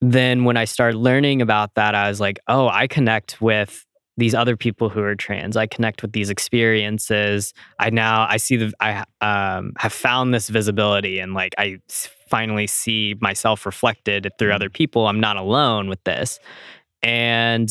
then 0.00 0.44
when 0.44 0.56
I 0.56 0.64
started 0.64 0.96
learning 0.96 1.42
about 1.42 1.74
that, 1.74 1.94
I 1.94 2.08
was 2.08 2.20
like, 2.20 2.40
oh, 2.48 2.68
I 2.68 2.86
connect 2.86 3.42
with 3.42 3.84
these 4.16 4.34
other 4.34 4.56
people 4.56 4.88
who 4.88 5.00
are 5.00 5.14
trans. 5.14 5.56
I 5.56 5.66
connect 5.66 6.02
with 6.02 6.12
these 6.12 6.30
experiences. 6.30 7.54
I 7.78 7.90
now 7.90 8.26
I 8.28 8.36
see 8.36 8.56
the 8.56 8.72
I 8.80 9.04
um, 9.20 9.72
have 9.78 9.92
found 9.92 10.34
this 10.34 10.48
visibility, 10.48 11.18
and 11.18 11.34
like 11.34 11.54
i 11.58 11.78
finally 12.28 12.66
see 12.66 13.16
myself 13.20 13.66
reflected 13.66 14.30
through 14.38 14.52
other 14.52 14.70
people. 14.70 15.06
I'm 15.08 15.20
not 15.20 15.36
alone 15.36 15.88
with 15.88 16.02
this, 16.04 16.38
and 17.02 17.70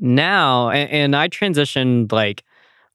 now 0.00 0.70
and, 0.70 0.90
and 0.90 1.16
I 1.16 1.28
transitioned 1.28 2.12
like 2.12 2.44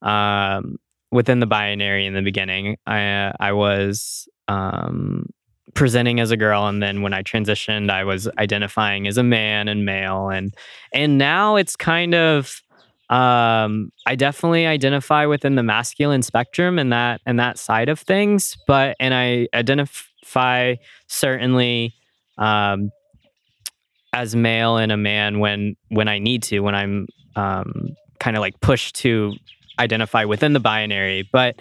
um, 0.01 0.78
within 1.12 1.39
the 1.39 1.47
binary 1.47 2.05
in 2.05 2.14
the 2.14 2.22
beginning. 2.22 2.78
I 2.86 3.34
I 3.39 3.53
was 3.53 4.28
um, 4.47 5.28
presenting 5.74 6.20
as 6.20 6.32
a 6.32 6.38
girl 6.38 6.67
and 6.67 6.82
then 6.82 7.01
when 7.01 7.13
i 7.13 7.22
transitioned 7.22 7.89
i 7.89 8.03
was 8.03 8.28
identifying 8.38 9.07
as 9.07 9.17
a 9.17 9.24
man 9.24 9.67
and 9.67 9.86
male 9.86 10.30
and 10.30 10.53
and 10.93 11.17
now 11.17 11.55
it's 11.55 11.76
kind 11.76 12.13
of 12.15 12.61
um 13.09 13.91
i 14.05 14.15
definitely 14.15 14.65
identify 14.65 15.26
within 15.26 15.55
the 15.55 15.63
masculine 15.63 16.22
spectrum 16.22 16.78
and 16.80 16.91
that 16.91 17.22
and 17.26 17.39
that 17.39 17.57
side 17.57 17.89
of 17.89 17.99
things 17.99 18.57
but 18.67 18.95
and 18.99 19.13
i 19.13 19.47
identify 19.53 20.76
certainly 21.07 21.93
um 22.38 22.89
as 24.13 24.36
male 24.36 24.78
and 24.78 24.91
a 24.91 24.97
man 24.97 25.39
when 25.39 25.76
when 25.89 26.07
i 26.07 26.20
need 26.20 26.43
to 26.43 26.59
when 26.59 26.76
i'm 26.76 27.07
um 27.36 27.89
kind 28.20 28.36
of 28.36 28.41
like 28.41 28.59
pushed 28.61 28.95
to 28.95 29.34
identify 29.80 30.26
within 30.26 30.53
the 30.53 30.59
binary 30.59 31.28
but 31.32 31.55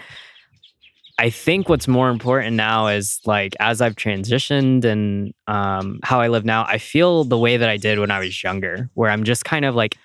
I 1.19 1.31
think 1.31 1.69
what's 1.69 1.89
more 1.89 2.11
important 2.11 2.55
now 2.55 2.87
is 2.87 3.21
like 3.27 3.57
as 3.59 3.81
I've 3.81 3.97
transitioned 3.97 4.85
and 4.85 5.35
um, 5.49 5.99
how 6.05 6.21
I 6.21 6.29
live 6.29 6.45
now, 6.45 6.64
I 6.69 6.79
feel 6.79 7.25
the 7.25 7.37
way 7.37 7.57
that 7.57 7.69
I 7.69 7.77
did 7.77 7.99
when 7.99 8.12
I 8.12 8.21
was 8.21 8.43
younger, 8.43 8.89
where 8.95 9.11
I'm 9.11 9.25
just 9.25 9.45
kind 9.45 9.64
of 9.64 9.75
like 9.75 9.97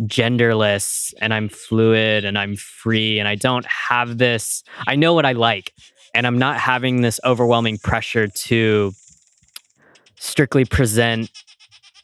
genderless 0.00 1.14
and 1.20 1.32
I'm 1.32 1.48
fluid 1.48 2.26
and 2.26 2.38
I'm 2.38 2.56
free 2.56 3.18
and 3.18 3.26
I 3.26 3.36
don't 3.36 3.64
have 3.64 4.18
this. 4.18 4.62
I 4.86 4.96
know 4.96 5.14
what 5.14 5.24
I 5.24 5.32
like, 5.32 5.72
and 6.14 6.26
I'm 6.26 6.38
not 6.38 6.58
having 6.58 7.00
this 7.00 7.18
overwhelming 7.24 7.78
pressure 7.78 8.28
to 8.28 8.92
strictly 10.16 10.66
present 10.66 11.30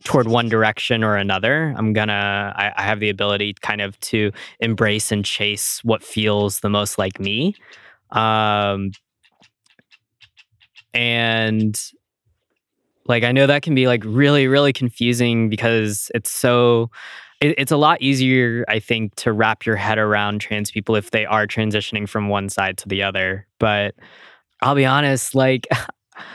toward 0.05 0.28
one 0.28 0.49
direction 0.49 1.05
or 1.05 1.16
another. 1.16 1.74
I'm 1.76 1.93
gonna, 1.93 2.55
I, 2.57 2.72
I 2.74 2.82
have 2.84 3.01
the 3.01 3.11
ability 3.11 3.55
kind 3.61 3.82
of 3.82 4.01
to 4.01 4.32
embrace 4.61 5.12
and 5.12 5.26
chase 5.26 5.84
what 5.84 6.03
feels 6.03 6.61
the 6.61 6.70
most 6.70 6.97
like 6.97 7.20
me 7.20 7.55
um 8.12 8.90
and 10.94 11.80
like 13.06 13.22
i 13.24 13.32
know 13.32 13.46
that 13.46 13.62
can 13.62 13.74
be 13.74 13.86
like 13.86 14.02
really 14.04 14.46
really 14.48 14.72
confusing 14.72 15.48
because 15.48 16.11
it's 16.14 16.30
so 16.30 16.90
it, 17.40 17.54
it's 17.58 17.72
a 17.72 17.76
lot 17.76 18.00
easier 18.02 18.64
i 18.68 18.78
think 18.78 19.14
to 19.14 19.32
wrap 19.32 19.64
your 19.64 19.76
head 19.76 19.98
around 19.98 20.40
trans 20.40 20.70
people 20.70 20.96
if 20.96 21.11
they 21.11 21.24
are 21.26 21.46
transitioning 21.46 22.08
from 22.08 22.28
one 22.28 22.48
side 22.48 22.76
to 22.76 22.88
the 22.88 23.02
other 23.02 23.46
but 23.58 23.94
i'll 24.62 24.74
be 24.74 24.84
honest 24.86 25.34
like 25.34 25.66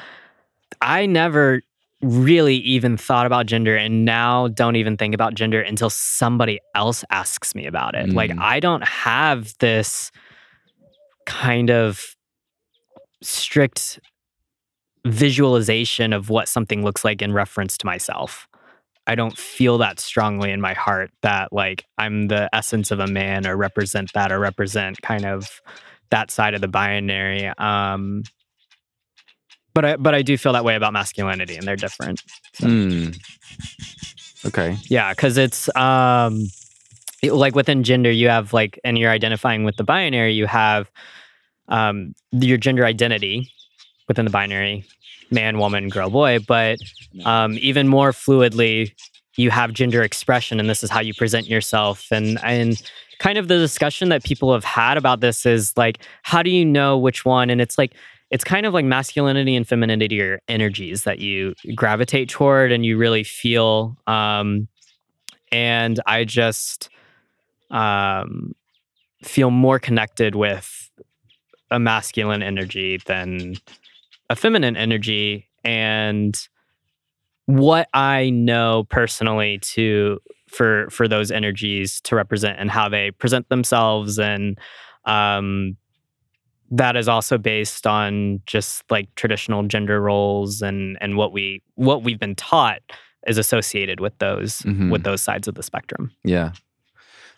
i 0.82 1.06
never 1.06 1.62
really 2.02 2.58
even 2.58 2.98
thought 2.98 3.26
about 3.26 3.46
gender 3.46 3.76
and 3.76 4.06
now 4.06 4.48
don't 4.50 4.76
even 4.76 4.96
think 4.96 5.16
about 5.16 5.34
gender 5.34 5.62
until 5.62 5.90
somebody 5.90 6.60
else 6.76 7.04
asks 7.10 7.56
me 7.56 7.66
about 7.66 7.96
it 7.96 8.10
like 8.10 8.32
Mm. 8.32 8.40
i 8.42 8.60
don't 8.60 8.84
have 8.88 9.54
this 9.60 10.12
kind 11.26 11.70
of 11.70 12.16
strict 13.22 14.00
visualization 15.06 16.14
of 16.14 16.30
what 16.30 16.48
something 16.48 16.84
looks 16.84 17.04
like 17.06 17.22
in 17.22 17.32
reference 17.32 17.78
to 17.78 17.86
myself. 17.86 18.48
I 19.08 19.14
don't 19.14 19.38
feel 19.38 19.78
that 19.78 20.00
strongly 20.00 20.52
in 20.52 20.62
my 20.62 20.74
heart 20.74 21.12
that 21.22 21.54
like 21.54 21.86
I'm 21.98 22.28
the 22.28 22.50
essence 22.54 22.90
of 22.90 23.00
a 23.00 23.08
man 23.08 23.46
or 23.46 23.56
represent 23.56 24.12
that 24.14 24.32
or 24.32 24.40
represent 24.40 25.02
kind 25.04 25.26
of 25.26 25.62
that 26.10 26.32
side 26.32 26.56
of 26.56 26.62
the 26.62 26.68
binary. 26.68 27.48
Um 27.58 28.24
but 29.76 29.86
I 29.86 29.96
but 29.98 30.16
I 30.16 30.24
do 30.24 30.38
feel 30.38 30.54
that 30.54 30.64
way 30.64 30.76
about 30.76 30.94
masculinity 30.94 31.56
and 31.56 31.68
they're 31.68 31.76
different. 31.76 32.24
Mm. 32.62 33.16
Okay. 34.46 34.78
Yeah, 34.90 35.12
because 35.12 35.38
it's 35.38 35.76
um 35.76 36.48
like 37.24 37.56
within 37.56 37.84
gender, 37.84 38.12
you 38.12 38.30
have 38.30 38.54
like, 38.54 38.80
and 38.84 38.98
you're 38.98 39.12
identifying 39.12 39.64
with 39.64 39.78
the 39.78 39.84
binary, 39.84 40.34
you 40.34 40.48
have 40.48 40.90
um 41.68 42.14
your 42.32 42.58
gender 42.58 42.86
identity 42.86 43.52
within 44.08 44.26
the 44.26 44.32
binary, 44.32 44.86
man, 45.32 45.58
woman, 45.58 45.90
girl, 45.90 46.10
boy. 46.10 46.40
But 46.40 46.80
um 47.26 47.58
even 47.60 47.88
more 47.88 48.12
fluidly, 48.12 48.92
you 49.36 49.50
have 49.52 49.74
gender 49.74 50.04
expression, 50.04 50.60
and 50.60 50.70
this 50.70 50.84
is 50.84 50.90
how 50.90 51.00
you 51.02 51.14
present 51.14 51.48
yourself. 51.48 52.08
And 52.12 52.40
and 52.44 52.82
kind 53.20 53.38
of 53.38 53.48
the 53.48 53.58
discussion 53.58 54.10
that 54.10 54.24
people 54.24 54.54
have 54.54 54.64
had 54.64 54.98
about 54.98 55.22
this 55.22 55.46
is 55.46 55.74
like, 55.78 56.00
how 56.24 56.44
do 56.44 56.50
you 56.50 56.66
know 56.66 56.98
which 56.98 57.26
one? 57.26 57.50
And 57.50 57.62
it's 57.62 57.78
like 57.78 57.94
it's 58.32 58.44
kind 58.44 58.66
of 58.66 58.74
like 58.74 58.86
masculinity 58.86 59.56
and 59.56 59.68
femininity 59.68 60.22
are 60.22 60.42
energies 60.48 61.04
that 61.04 61.20
you 61.20 61.54
gravitate 61.76 62.30
toward 62.30 62.72
and 62.72 62.86
you 62.86 62.98
really 62.98 63.24
feel 63.24 63.96
um 64.08 64.68
and 65.52 66.00
i 66.08 66.24
just 66.24 66.90
um 67.72 68.54
feel 69.24 69.50
more 69.52 69.80
connected 69.80 70.36
with 70.36 70.90
a 71.72 71.80
masculine 71.80 72.44
energy 72.44 73.00
than 73.08 73.56
a 74.30 74.36
feminine 74.36 74.78
energy 74.78 75.48
and 75.64 76.48
what 77.48 77.88
i 77.94 78.30
know 78.30 78.86
personally 78.90 79.58
to 79.60 80.20
for 80.48 80.88
for 80.90 81.08
those 81.08 81.32
energies 81.32 82.02
to 82.02 82.16
represent 82.16 82.60
and 82.60 82.70
how 82.70 82.88
they 82.88 83.12
present 83.12 83.48
themselves 83.50 84.20
and 84.20 84.60
um 85.06 85.76
that 86.72 86.96
is 86.96 87.08
also 87.08 87.38
based 87.38 87.86
on 87.86 88.42
just 88.48 88.84
like 88.90 89.14
traditional 89.16 89.64
gender 89.64 90.02
roles 90.02 90.62
and 90.62 90.98
and 91.02 91.16
what 91.18 91.32
we 91.32 91.62
what 91.76 92.04
we've 92.04 92.20
been 92.20 92.36
taught 92.36 92.82
is 93.28 93.38
associated 93.40 94.00
with 94.00 94.18
those 94.20 94.62
Mhm. 94.62 94.92
with 94.92 95.04
those 95.04 95.22
sides 95.22 95.48
of 95.48 95.56
the 95.56 95.64
spectrum. 95.64 96.12
Yeah. 96.24 96.52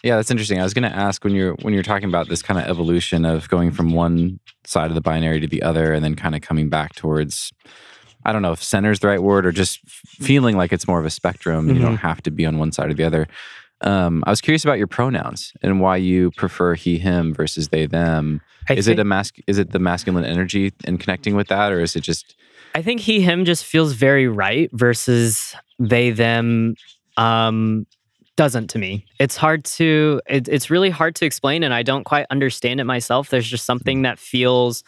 Yeah, 0.04 0.16
that's 0.16 0.32
interesting. 0.32 0.60
I 0.60 0.64
was 0.64 0.74
going 0.74 0.90
to 0.90 0.96
ask 0.96 1.24
when 1.24 1.34
you're 1.34 1.54
when 1.62 1.74
you're 1.74 1.84
talking 1.84 2.08
about 2.08 2.30
this 2.30 2.42
kind 2.42 2.60
of 2.60 2.68
evolution 2.68 3.26
of 3.26 3.50
going 3.50 3.72
from 3.72 3.94
one 3.94 4.40
side 4.66 4.90
of 4.90 4.96
the 4.96 5.02
binary 5.02 5.40
to 5.40 5.48
the 5.48 5.64
other 5.64 5.94
and 5.94 6.04
then 6.04 6.16
kind 6.16 6.36
of 6.36 6.42
coming 6.42 6.70
back 6.70 6.94
towards 6.96 7.52
I 8.26 8.34
don't 8.34 8.42
know 8.42 8.52
if 8.52 8.62
center 8.62 8.92
is 8.92 9.00
the 9.00 9.08
right 9.08 9.22
word 9.22 9.46
or 9.46 9.52
just 9.52 9.80
feeling 9.88 10.58
like 10.58 10.74
it's 10.74 10.88
more 10.88 11.00
of 11.00 11.06
a 11.06 11.10
spectrum. 11.10 11.70
You 11.70 11.82
don't 11.82 11.98
have 11.98 12.22
to 12.24 12.32
be 12.32 12.46
on 12.46 12.58
one 12.60 12.72
side 12.72 12.92
or 12.92 12.94
the 12.94 13.06
other. 13.06 13.28
Um, 13.82 14.24
I 14.26 14.32
was 14.32 14.42
curious 14.42 14.64
about 14.64 14.78
your 14.78 14.88
pronouns 14.88 15.54
and 15.62 15.80
why 15.80 15.98
you 15.98 16.32
prefer 16.32 16.74
he 16.76 16.98
him 16.98 17.34
versus 17.34 17.70
they 17.70 17.86
them. 17.86 18.42
I 18.70 18.74
is 18.74 18.86
think, 18.86 18.98
it 18.98 19.02
a 19.02 19.06
mas- 19.06 19.32
is 19.46 19.58
it 19.58 19.72
the 19.72 19.80
masculine 19.80 20.26
energy 20.26 20.74
and 20.84 21.00
connecting 21.00 21.36
with 21.36 21.48
that 21.48 21.72
or 21.72 21.80
is 21.80 21.96
it 21.96 22.02
just 22.02 22.36
I 22.76 22.82
think 22.82 23.00
he 23.00 23.22
him 23.22 23.46
just 23.46 23.64
feels 23.64 23.94
very 23.94 24.28
right 24.28 24.70
versus 24.74 25.56
they 25.80 26.12
them 26.12 26.76
um 27.16 27.86
doesn't 28.38 28.70
to 28.70 28.80
me. 28.80 29.06
It's 29.20 29.36
hard 29.36 29.66
to 29.66 30.22
it, 30.28 30.48
it's 30.48 30.70
really 30.70 30.92
hard 30.92 31.16
to 31.16 31.26
explain 31.26 31.64
and 31.64 31.74
I 31.74 31.84
don't 31.84 32.06
quite 32.06 32.28
understand 32.30 32.80
it 32.80 32.86
myself. 32.86 33.30
There's 33.30 33.50
just 33.50 33.66
something 33.66 34.04
that 34.04 34.20
feels 34.20 34.84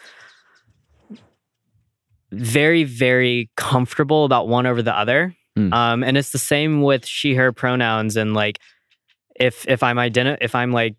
very 2.32 2.84
very 2.84 3.50
comfortable 3.56 4.24
about 4.24 4.48
one 4.48 4.66
over 4.66 4.80
the 4.80 4.96
other. 4.96 5.34
Hmm. 5.56 5.72
Um 5.72 6.04
and 6.04 6.16
it's 6.16 6.30
the 6.30 6.38
same 6.38 6.82
with 6.82 7.04
she 7.04 7.34
her 7.34 7.52
pronouns 7.52 8.16
and 8.16 8.34
like 8.34 8.60
if 9.34 9.66
if 9.68 9.82
I'm 9.82 9.96
identi- 9.96 10.38
if 10.40 10.54
I'm 10.54 10.70
like 10.70 10.94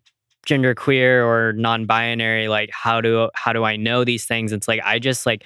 gender 0.45 0.75
queer 0.75 1.23
or 1.23 1.53
non-binary 1.53 2.47
like 2.47 2.69
how 2.73 2.99
do 2.99 3.29
how 3.33 3.53
do 3.53 3.63
I 3.63 3.77
know 3.77 4.03
these 4.03 4.25
things? 4.25 4.51
It's 4.51 4.67
like 4.67 4.81
I 4.83 4.99
just 4.99 5.25
like 5.25 5.45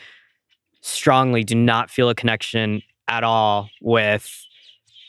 strongly 0.82 1.44
do 1.44 1.56
not 1.56 1.92
feel 1.92 2.10
a 2.10 2.16
connection 2.16 2.82
at 3.08 3.24
all 3.24 3.70
with 3.80 4.46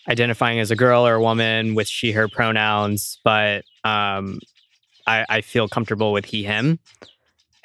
identifying 0.09 0.59
as 0.61 0.71
a 0.71 0.77
girl 0.77 1.07
or 1.07 1.15
a 1.15 1.21
woman 1.21 1.75
with 1.75 1.89
she 1.89 2.13
her 2.13 2.29
pronouns 2.29 3.19
but 3.25 3.65
um 3.85 4.39
I, 5.07 5.25
I 5.29 5.41
feel 5.41 5.69
comfortable 5.69 6.13
with 6.13 6.25
he 6.25 6.43
him 6.45 6.79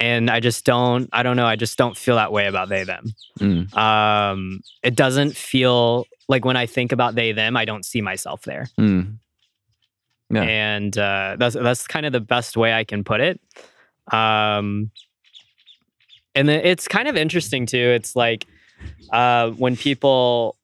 and 0.00 0.28
i 0.30 0.40
just 0.40 0.64
don't 0.64 1.08
i 1.12 1.22
don't 1.22 1.36
know 1.36 1.46
i 1.46 1.56
just 1.56 1.78
don't 1.78 1.96
feel 1.96 2.16
that 2.16 2.32
way 2.32 2.46
about 2.46 2.68
they 2.68 2.84
them 2.84 3.12
Mm. 3.40 3.74
um 3.76 4.60
it 4.82 4.94
doesn't 4.96 5.36
feel 5.36 6.06
like 6.28 6.44
when 6.44 6.56
i 6.56 6.66
think 6.66 6.92
about 6.92 7.14
they 7.14 7.32
them 7.32 7.56
i 7.56 7.64
don't 7.64 7.84
see 7.84 8.00
myself 8.00 8.42
there 8.42 8.68
Mm. 8.78 9.18
Yeah. 10.30 10.42
and 10.44 10.96
uh, 10.96 11.36
that's 11.38 11.54
that's 11.54 11.86
kind 11.86 12.06
of 12.06 12.12
the 12.12 12.20
best 12.20 12.56
way 12.56 12.72
I 12.72 12.84
can 12.84 13.04
put 13.04 13.20
it. 13.20 13.38
Um, 14.10 14.90
and 16.34 16.48
then 16.48 16.62
it's 16.64 16.88
kind 16.88 17.06
of 17.06 17.16
interesting 17.16 17.66
too. 17.66 17.76
It's 17.76 18.16
like 18.16 18.46
uh, 19.12 19.50
when 19.50 19.76
people, 19.76 20.56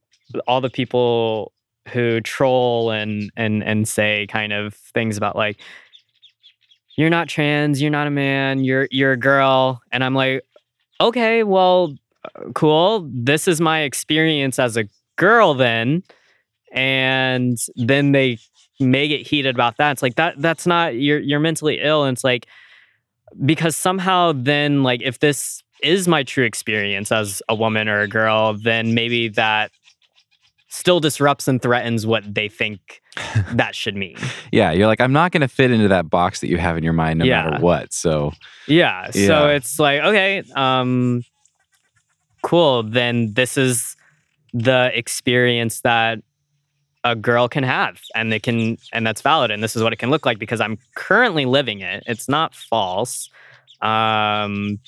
all 0.46 0.62
the 0.62 0.70
people 0.70 1.52
who 1.88 2.20
troll 2.20 2.90
and 2.90 3.30
and 3.36 3.62
and 3.62 3.88
say 3.88 4.26
kind 4.28 4.52
of 4.52 4.74
things 4.74 5.16
about 5.16 5.36
like 5.36 5.58
you're 6.96 7.10
not 7.10 7.28
trans, 7.28 7.80
you're 7.80 7.92
not 7.92 8.06
a 8.08 8.10
man, 8.10 8.64
you're 8.64 8.88
you're 8.90 9.12
a 9.12 9.16
girl, 9.16 9.80
and 9.92 10.02
I'm 10.02 10.14
like, 10.14 10.42
okay, 11.00 11.44
well, 11.44 11.94
uh, 12.24 12.50
cool. 12.54 13.08
This 13.12 13.46
is 13.46 13.60
my 13.60 13.82
experience 13.82 14.58
as 14.58 14.76
a 14.76 14.84
girl 15.16 15.54
then, 15.54 16.02
and 16.72 17.56
then 17.76 18.12
they 18.12 18.38
may 18.80 19.06
get 19.08 19.26
heated 19.26 19.54
about 19.54 19.76
that. 19.76 19.92
It's 19.92 20.02
like 20.02 20.16
that 20.16 20.34
that's 20.38 20.66
not 20.66 20.96
you're 20.96 21.20
you're 21.20 21.40
mentally 21.40 21.78
ill, 21.80 22.04
and 22.04 22.16
it's 22.16 22.24
like 22.24 22.46
because 23.44 23.76
somehow 23.76 24.32
then 24.34 24.82
like 24.82 25.02
if 25.02 25.20
this 25.20 25.62
is 25.82 26.08
my 26.08 26.22
true 26.24 26.44
experience 26.44 27.12
as 27.12 27.40
a 27.48 27.54
woman 27.54 27.88
or 27.88 28.00
a 28.00 28.08
girl, 28.08 28.54
then 28.54 28.94
maybe 28.94 29.28
that 29.28 29.70
still 30.68 31.00
disrupts 31.00 31.48
and 31.48 31.60
threatens 31.62 32.06
what 32.06 32.22
they 32.32 32.48
think 32.48 33.00
that 33.52 33.74
should 33.74 33.96
mean. 33.96 34.16
Yeah, 34.52 34.70
you're 34.72 34.86
like, 34.86 35.00
I'm 35.00 35.12
not 35.12 35.32
going 35.32 35.40
to 35.40 35.48
fit 35.48 35.70
into 35.70 35.88
that 35.88 36.10
box 36.10 36.40
that 36.40 36.48
you 36.48 36.58
have 36.58 36.76
in 36.76 36.84
your 36.84 36.92
mind 36.92 37.18
no 37.18 37.24
Yeah. 37.24 37.42
matter 37.44 37.62
what. 37.62 37.92
So, 37.92 38.32
Yeah. 38.66 39.10
So 39.10 39.48
it's 39.48 39.78
like, 39.78 40.02
okay, 40.02 40.42
um, 40.54 41.22
cool. 42.42 42.82
Then 42.82 43.32
this 43.34 43.56
is 43.56 43.96
the 44.52 44.90
experience 44.94 45.80
that 45.82 46.20
a 47.04 47.14
girl 47.14 47.48
can 47.48 47.62
have 47.64 48.00
and 48.14 48.32
they 48.32 48.40
can 48.40 48.76
and 48.92 49.06
that's 49.06 49.22
valid 49.22 49.50
and 49.50 49.62
this 49.62 49.76
is 49.76 49.82
what 49.82 49.92
it 49.92 49.96
can 49.96 50.10
look 50.10 50.26
like 50.26 50.38
because 50.38 50.60
I'm 50.60 50.78
currently 50.96 51.44
living 51.46 51.80
it. 51.80 52.02
It's 52.06 52.28
not 52.28 52.54
false. 52.54 53.30
Um 53.80 54.80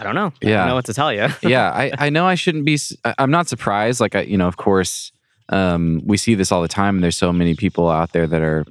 I 0.00 0.02
don't 0.02 0.14
know. 0.14 0.32
I 0.42 0.46
Yeah. 0.48 0.58
don't 0.60 0.68
know 0.68 0.74
what 0.74 0.86
to 0.86 0.94
tell 0.94 1.12
you. 1.12 1.28
yeah, 1.42 1.70
I, 1.70 1.92
I 1.98 2.08
know 2.10 2.26
I 2.26 2.34
shouldn't 2.34 2.64
be, 2.64 2.78
I'm 3.18 3.30
not 3.30 3.48
surprised. 3.48 4.00
Like, 4.00 4.14
I, 4.14 4.22
you 4.22 4.38
know, 4.38 4.48
of 4.48 4.56
course, 4.56 5.12
um, 5.50 6.00
we 6.04 6.16
see 6.16 6.34
this 6.34 6.50
all 6.50 6.62
the 6.62 6.68
time. 6.68 6.96
And 6.96 7.04
there's 7.04 7.18
so 7.18 7.32
many 7.32 7.54
people 7.54 7.88
out 7.90 8.12
there 8.12 8.26
that 8.26 8.40
are 8.40 8.64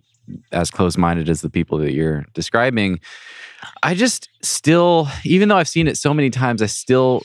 as 0.51 0.71
close 0.71 0.97
minded 0.97 1.29
as 1.29 1.41
the 1.41 1.49
people 1.49 1.77
that 1.79 1.93
you're 1.93 2.25
describing. 2.33 2.99
I 3.83 3.93
just 3.93 4.27
still, 4.41 5.07
even 5.23 5.49
though 5.49 5.57
I've 5.57 5.67
seen 5.67 5.87
it 5.87 5.97
so 5.97 6.13
many 6.13 6.31
times, 6.31 6.61
I 6.63 6.67
still 6.67 7.23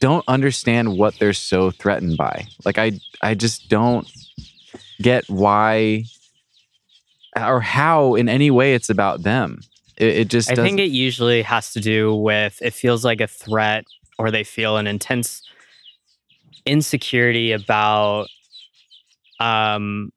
don't 0.00 0.24
understand 0.28 0.96
what 0.98 1.18
they're 1.18 1.32
so 1.32 1.70
threatened 1.70 2.16
by. 2.18 2.46
Like, 2.64 2.76
I, 2.78 2.92
I 3.22 3.34
just 3.34 3.68
don't 3.68 4.06
get 5.00 5.28
why 5.30 6.04
or 7.36 7.60
how 7.60 8.16
in 8.16 8.28
any 8.28 8.50
way 8.50 8.74
it's 8.74 8.90
about 8.90 9.22
them. 9.22 9.60
It, 10.00 10.16
it 10.16 10.28
just 10.28 10.50
I 10.50 10.54
doesn't. 10.54 10.64
think 10.64 10.80
it 10.80 10.90
usually 10.90 11.42
has 11.42 11.72
to 11.74 11.80
do 11.80 12.14
with 12.14 12.58
it 12.62 12.72
feels 12.72 13.04
like 13.04 13.20
a 13.20 13.26
threat 13.26 13.84
or 14.18 14.30
they 14.30 14.44
feel 14.44 14.76
an 14.78 14.86
intense 14.86 15.42
insecurity 16.66 17.52
about 17.52 18.26
um 19.38 20.10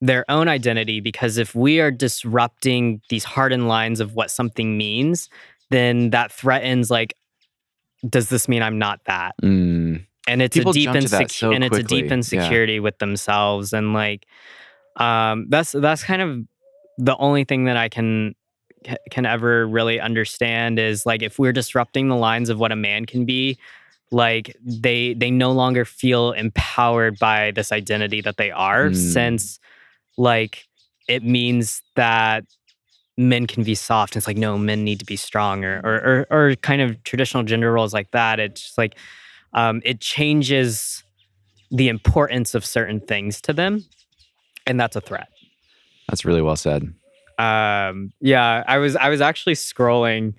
their 0.00 0.24
own 0.30 0.48
identity 0.48 1.00
because 1.00 1.36
if 1.36 1.54
we 1.54 1.80
are 1.80 1.90
disrupting 1.90 3.00
these 3.10 3.24
hardened 3.24 3.68
lines 3.68 4.00
of 4.00 4.14
what 4.14 4.30
something 4.30 4.76
means 4.76 5.28
then 5.70 6.10
that 6.10 6.32
threatens 6.32 6.90
like 6.90 7.14
does 8.08 8.28
this 8.28 8.48
mean 8.48 8.62
I'm 8.62 8.78
not 8.78 9.00
that 9.06 9.34
Mm, 9.42 10.06
and 10.28 10.42
it's 10.42 10.56
People 10.56 10.70
a 10.70 10.74
deep 10.74 10.84
jump 10.86 11.00
to 11.00 11.08
that 11.08 11.22
insec- 11.26 11.30
so 11.38 11.52
and 11.52 11.62
it's 11.64 11.76
a 11.76 11.82
deep 11.82 12.06
yeah. 12.06 12.14
insecurity 12.14 12.80
with 12.80 12.98
themselves 12.98 13.72
and 13.72 13.92
like 13.92 14.26
um 14.96 15.46
that's 15.48 15.72
that's 15.72 16.02
kind 16.02 16.22
of 16.22 16.40
the 16.98 17.16
only 17.16 17.44
thing 17.44 17.64
that 17.64 17.76
I 17.76 17.88
can 17.88 18.34
ca- 18.34 18.39
can 19.10 19.26
ever 19.26 19.66
really 19.66 20.00
understand 20.00 20.78
is 20.78 21.04
like 21.04 21.22
if 21.22 21.38
we're 21.38 21.52
disrupting 21.52 22.08
the 22.08 22.16
lines 22.16 22.48
of 22.48 22.58
what 22.58 22.72
a 22.72 22.76
man 22.76 23.04
can 23.04 23.24
be 23.24 23.58
like 24.10 24.56
they 24.64 25.14
they 25.14 25.30
no 25.30 25.52
longer 25.52 25.84
feel 25.84 26.32
empowered 26.32 27.18
by 27.18 27.50
this 27.52 27.72
identity 27.72 28.20
that 28.20 28.36
they 28.38 28.50
are 28.50 28.90
Mm. 28.90 28.96
since 28.96 29.60
like 30.16 30.66
it 31.08 31.22
means 31.22 31.82
that 31.94 32.44
men 33.16 33.46
can 33.46 33.62
be 33.62 33.74
soft 33.74 34.16
it's 34.16 34.26
like 34.26 34.36
no 34.38 34.56
men 34.56 34.82
need 34.82 34.98
to 34.98 35.04
be 35.04 35.16
strong 35.16 35.64
or 35.64 35.80
or 35.84 36.26
or, 36.30 36.48
or 36.50 36.56
kind 36.56 36.80
of 36.80 37.02
traditional 37.04 37.42
gender 37.42 37.70
roles 37.72 37.92
like 37.92 38.10
that 38.12 38.40
it's 38.40 38.76
like 38.78 38.96
um, 39.52 39.82
it 39.84 40.00
changes 40.00 41.02
the 41.70 41.88
importance 41.88 42.54
of 42.54 42.64
certain 42.64 43.00
things 43.00 43.40
to 43.42 43.52
them 43.52 43.84
and 44.66 44.80
that's 44.80 44.96
a 44.96 45.00
threat 45.00 45.28
that's 46.08 46.24
really 46.24 46.42
well 46.42 46.56
said. 46.56 46.92
Um 47.40 48.12
yeah 48.20 48.62
i 48.66 48.76
was 48.78 48.96
i 48.96 49.08
was 49.08 49.20
actually 49.20 49.54
scrolling 49.54 50.34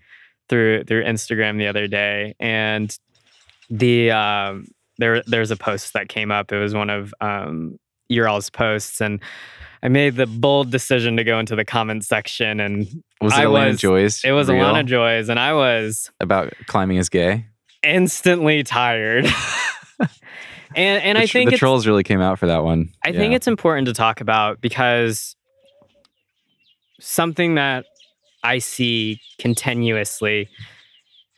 through 0.49 0.84
through 0.84 1.04
instagram 1.04 1.58
the 1.58 1.68
other 1.68 1.88
day 1.88 2.36
and 2.39 2.97
the 3.70 4.12
um 4.12 4.68
there 4.97 5.24
there's 5.26 5.49
a 5.52 5.56
post 5.56 5.93
that 5.93 6.10
came 6.10 6.32
up 6.32 6.52
it 6.52 6.60
was 6.60 6.74
one 6.74 6.89
of 6.89 7.14
um 7.22 7.78
your 8.10 8.28
all's 8.28 8.49
posts 8.49 9.02
and 9.02 9.20
i 9.82 9.88
made 9.88 10.16
the 10.16 10.28
bold 10.28 10.70
decision 10.70 11.16
to 11.18 11.24
go 11.24 11.39
into 11.39 11.56
the 11.56 11.66
comment 11.66 12.04
section 12.06 12.60
and 12.60 12.86
Was 13.22 13.34
it 13.34 13.39
I 13.39 13.47
was- 13.47 13.80
Joyce? 13.80 14.24
it 14.24 14.32
was 14.32 14.49
reel 14.49 14.66
alana 14.66 14.86
joy's 14.86 15.30
and 15.30 15.39
i 15.39 15.54
was 15.54 16.12
about 16.20 16.54
climbing 16.68 16.97
is 16.97 17.10
gay. 17.10 17.45
instantly 17.84 18.64
tired 18.64 19.26
and 20.76 21.04
and 21.04 21.18
the, 21.18 21.22
i 21.24 21.26
think 21.28 21.49
the 21.49 21.58
trolls 21.58 21.88
really 21.88 22.04
came 22.04 22.22
out 22.22 22.38
for 22.39 22.47
that 22.47 22.64
one. 22.64 22.89
I 23.04 23.12
think 23.12 23.34
it's 23.34 23.47
important 23.47 23.88
to 23.88 23.93
talk 23.93 24.22
about 24.22 24.62
because 24.62 25.36
something 27.02 27.56
that 27.56 27.86
I 28.43 28.60
see 28.60 29.20
continuously 29.39 30.49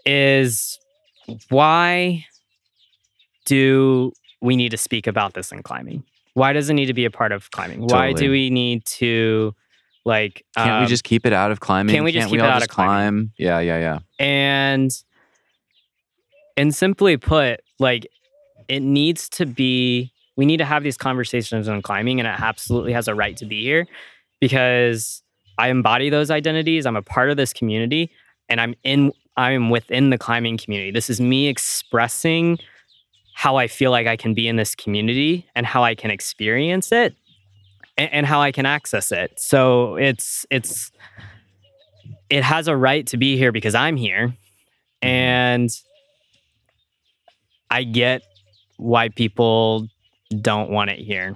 is 0.05 0.80
why 1.49 2.26
do 3.45 4.11
we 4.41 4.55
need 4.55 4.70
to 4.70 4.78
speak 4.78 5.07
about 5.07 5.34
this 5.34 5.51
in 5.51 5.64
climbing? 5.64 6.03
Why 6.34 6.53
does 6.53 6.70
it 6.70 6.74
need 6.74 6.88
to 6.88 6.93
be 6.93 7.05
a 7.05 7.11
part 7.11 7.32
of 7.32 7.51
climbing? 7.51 7.88
Why 7.88 8.14
do 8.14 8.32
we 8.32 8.49
need 8.49 8.86
to 8.86 9.55
like 10.05 10.45
Can't 10.57 10.72
um, 10.72 10.82
we 10.82 10.88
just 10.88 11.03
keep 11.03 11.26
it 11.26 11.34
out 11.34 11.51
of 11.51 11.59
climbing? 11.59 11.93
can't 11.93 12.03
we 12.03 12.11
just 12.11 12.24
Can't 12.24 12.32
keep 12.32 12.41
all 12.41 12.47
it 12.47 12.51
out 12.51 12.61
of 12.61 12.70
climbing? 12.70 13.30
climb? 13.30 13.32
Yeah, 13.38 13.59
yeah, 13.59 13.78
yeah. 13.80 13.99
and 14.20 14.91
and 16.57 16.76
simply 16.76 17.18
put 17.18 17.61
like 17.80 18.07
it 18.68 18.82
needs 18.82 19.30
to 19.30 19.45
be 19.45 20.11
we 20.36 20.45
need 20.45 20.57
to 20.57 20.66
have 20.66 20.84
these 20.84 20.97
conversations 20.97 21.68
on 21.68 21.82
climbing 21.82 22.20
and 22.20 22.28
it 22.28 22.39
absolutely 22.39 22.93
has 22.93 23.07
a 23.07 23.16
right 23.16 23.38
to 23.38 23.45
be 23.45 23.61
here 23.61 23.88
because 24.41 25.22
i 25.58 25.70
embody 25.70 26.10
those 26.10 26.32
identities 26.32 26.86
i'm 26.86 26.95
a 26.95 27.01
part 27.01 27.30
of 27.30 27.38
this 27.38 27.54
community 27.54 28.12
and 28.49 28.60
i'm 28.62 28.76
in 28.84 29.12
i'm 29.38 29.70
within 29.70 30.10
the 30.10 30.18
climbing 30.18 30.58
community 30.58 30.91
this 30.91 31.10
is 31.10 31.20
me 31.20 31.47
expressing 31.47 32.58
how 33.36 33.56
i 33.56 33.68
feel 33.68 33.91
like 33.91 34.08
i 34.08 34.16
can 34.16 34.34
be 34.34 34.47
in 34.47 34.56
this 34.56 34.76
community 34.76 35.47
and 35.56 35.66
how 35.66 35.84
i 35.84 35.95
can 35.95 36.12
experience 36.12 36.91
it 36.91 37.16
and, 37.97 38.12
and 38.12 38.26
how 38.26 38.41
i 38.41 38.51
can 38.51 38.66
access 38.66 39.12
it 39.12 39.39
so 39.39 39.95
it's 39.95 40.45
it's 40.49 40.91
it 42.30 42.43
has 42.43 42.68
a 42.68 42.76
right 42.76 43.08
to 43.08 43.18
be 43.18 43.38
here 43.38 43.51
because 43.51 43.76
i'm 43.76 43.95
here 43.95 44.34
and 45.01 45.70
I 47.74 47.84
get 47.84 48.22
why 48.78 49.10
people 49.10 49.88
don't 50.41 50.70
want 50.70 50.91
it 50.91 50.99
here. 50.99 51.36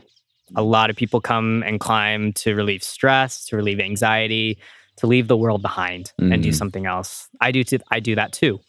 A 0.55 0.63
lot 0.63 0.89
of 0.89 0.95
people 0.95 1.19
come 1.21 1.63
and 1.65 1.79
climb 1.79 2.31
to 2.33 2.55
relieve 2.55 2.83
stress, 2.83 3.45
to 3.47 3.55
relieve 3.57 3.79
anxiety, 3.79 4.57
to 4.97 5.07
leave 5.07 5.27
the 5.27 5.37
world 5.37 5.61
behind 5.61 6.11
and 6.17 6.41
do 6.41 6.49
Mhm. 6.49 6.55
something 6.55 6.85
else. 6.85 7.27
I 7.41 7.51
do. 7.51 7.63
T- 7.63 7.79
I 7.91 7.99
do 7.99 8.15
that 8.15 8.31
too. 8.31 8.59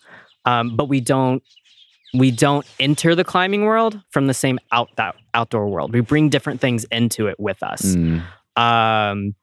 Um, 0.45 0.77
but 0.77 0.89
we 0.89 1.01
don't. 1.01 1.43
We 2.15 2.31
don't 2.31 2.67
enter 2.81 3.15
the 3.15 3.23
climbing 3.25 3.65
world 3.65 4.01
from 4.11 4.29
the 4.29 4.35
same 4.35 4.59
out 4.73 4.89
that 4.97 5.15
outdoor 5.35 5.69
world. 5.69 5.93
We 5.93 6.01
bring 6.01 6.31
different 6.31 6.59
things 6.61 6.85
into 6.85 7.27
it 7.29 7.39
with 7.39 7.63
us 7.63 7.83
Mm, 7.97 8.23
um, 8.57 9.35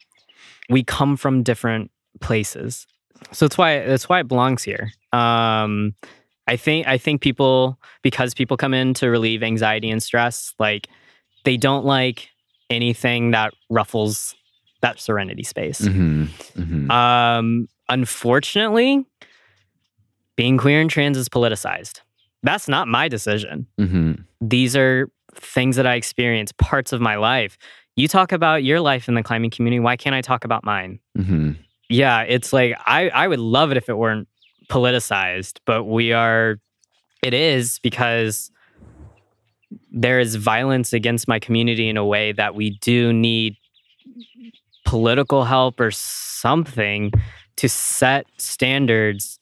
we 0.69 0.83
come 0.83 1.15
from 1.15 1.43
different 1.43 1.91
places, 2.21 2.87
so 3.31 3.45
that's 3.45 3.57
why 3.57 3.85
that's 3.85 4.09
why 4.09 4.19
it 4.19 4.27
belongs 4.27 4.63
here. 4.63 4.91
Um, 5.13 5.93
I 6.47 6.57
think 6.57 6.87
I 6.87 6.97
think 6.97 7.21
people 7.21 7.79
because 8.01 8.33
people 8.33 8.57
come 8.57 8.73
in 8.73 8.93
to 8.95 9.09
relieve 9.09 9.43
anxiety 9.43 9.89
and 9.91 10.01
stress, 10.01 10.53
like 10.59 10.87
they 11.45 11.57
don't 11.57 11.85
like 11.85 12.29
anything 12.69 13.31
that 13.31 13.53
ruffles 13.69 14.35
that 14.81 14.99
serenity 14.99 15.43
space. 15.43 15.81
mhm, 15.81 16.27
mhm. 16.55 16.91
Um, 16.91 17.67
unfortunately, 17.89 19.05
being 20.35 20.57
queer 20.57 20.81
and 20.81 20.89
trans 20.89 21.17
is 21.17 21.29
politicized. 21.29 22.01
That's 22.43 22.67
not 22.67 22.87
my 22.87 23.07
decision 23.07 23.67
Mhm. 23.79 24.25
these 24.41 24.75
are 24.75 25.09
things 25.33 25.75
that 25.77 25.87
I 25.87 25.95
experience, 25.95 26.51
parts 26.53 26.93
of 26.93 27.01
my 27.01 27.15
life. 27.15 27.57
You 27.95 28.07
talk 28.07 28.31
about 28.31 28.63
your 28.63 28.79
life 28.79 29.07
in 29.07 29.15
the 29.15 29.23
climbing 29.23 29.49
community. 29.49 29.79
Why 29.79 29.95
can't 29.97 30.13
I 30.15 30.21
talk 30.21 30.43
about 30.45 30.63
mine? 30.63 30.99
Mhm. 31.17 31.57
Yeah, 31.89 32.21
it's 32.21 32.51
like 32.53 32.75
I, 32.85 33.09
I 33.09 33.27
would 33.27 33.39
love 33.39 33.71
it 33.71 33.77
if 33.77 33.89
it 33.89 33.97
weren't 33.97 34.27
politicized, 34.69 35.59
but 35.65 35.85
we 35.85 36.11
are, 36.13 36.57
it 37.23 37.33
is 37.33 37.79
because 37.79 38.51
there 39.95 40.19
is 40.19 40.35
violence 40.35 40.91
against 40.93 41.27
my 41.27 41.39
community 41.39 41.89
in 41.89 41.95
a 41.95 42.05
way 42.05 42.33
that 42.33 42.53
we 42.53 42.77
do 42.81 43.13
need 43.13 43.55
political 44.83 45.45
help 45.45 45.79
or 45.79 45.89
something 45.89 47.11
to 47.55 47.69
set 47.69 48.27
standards 48.37 49.39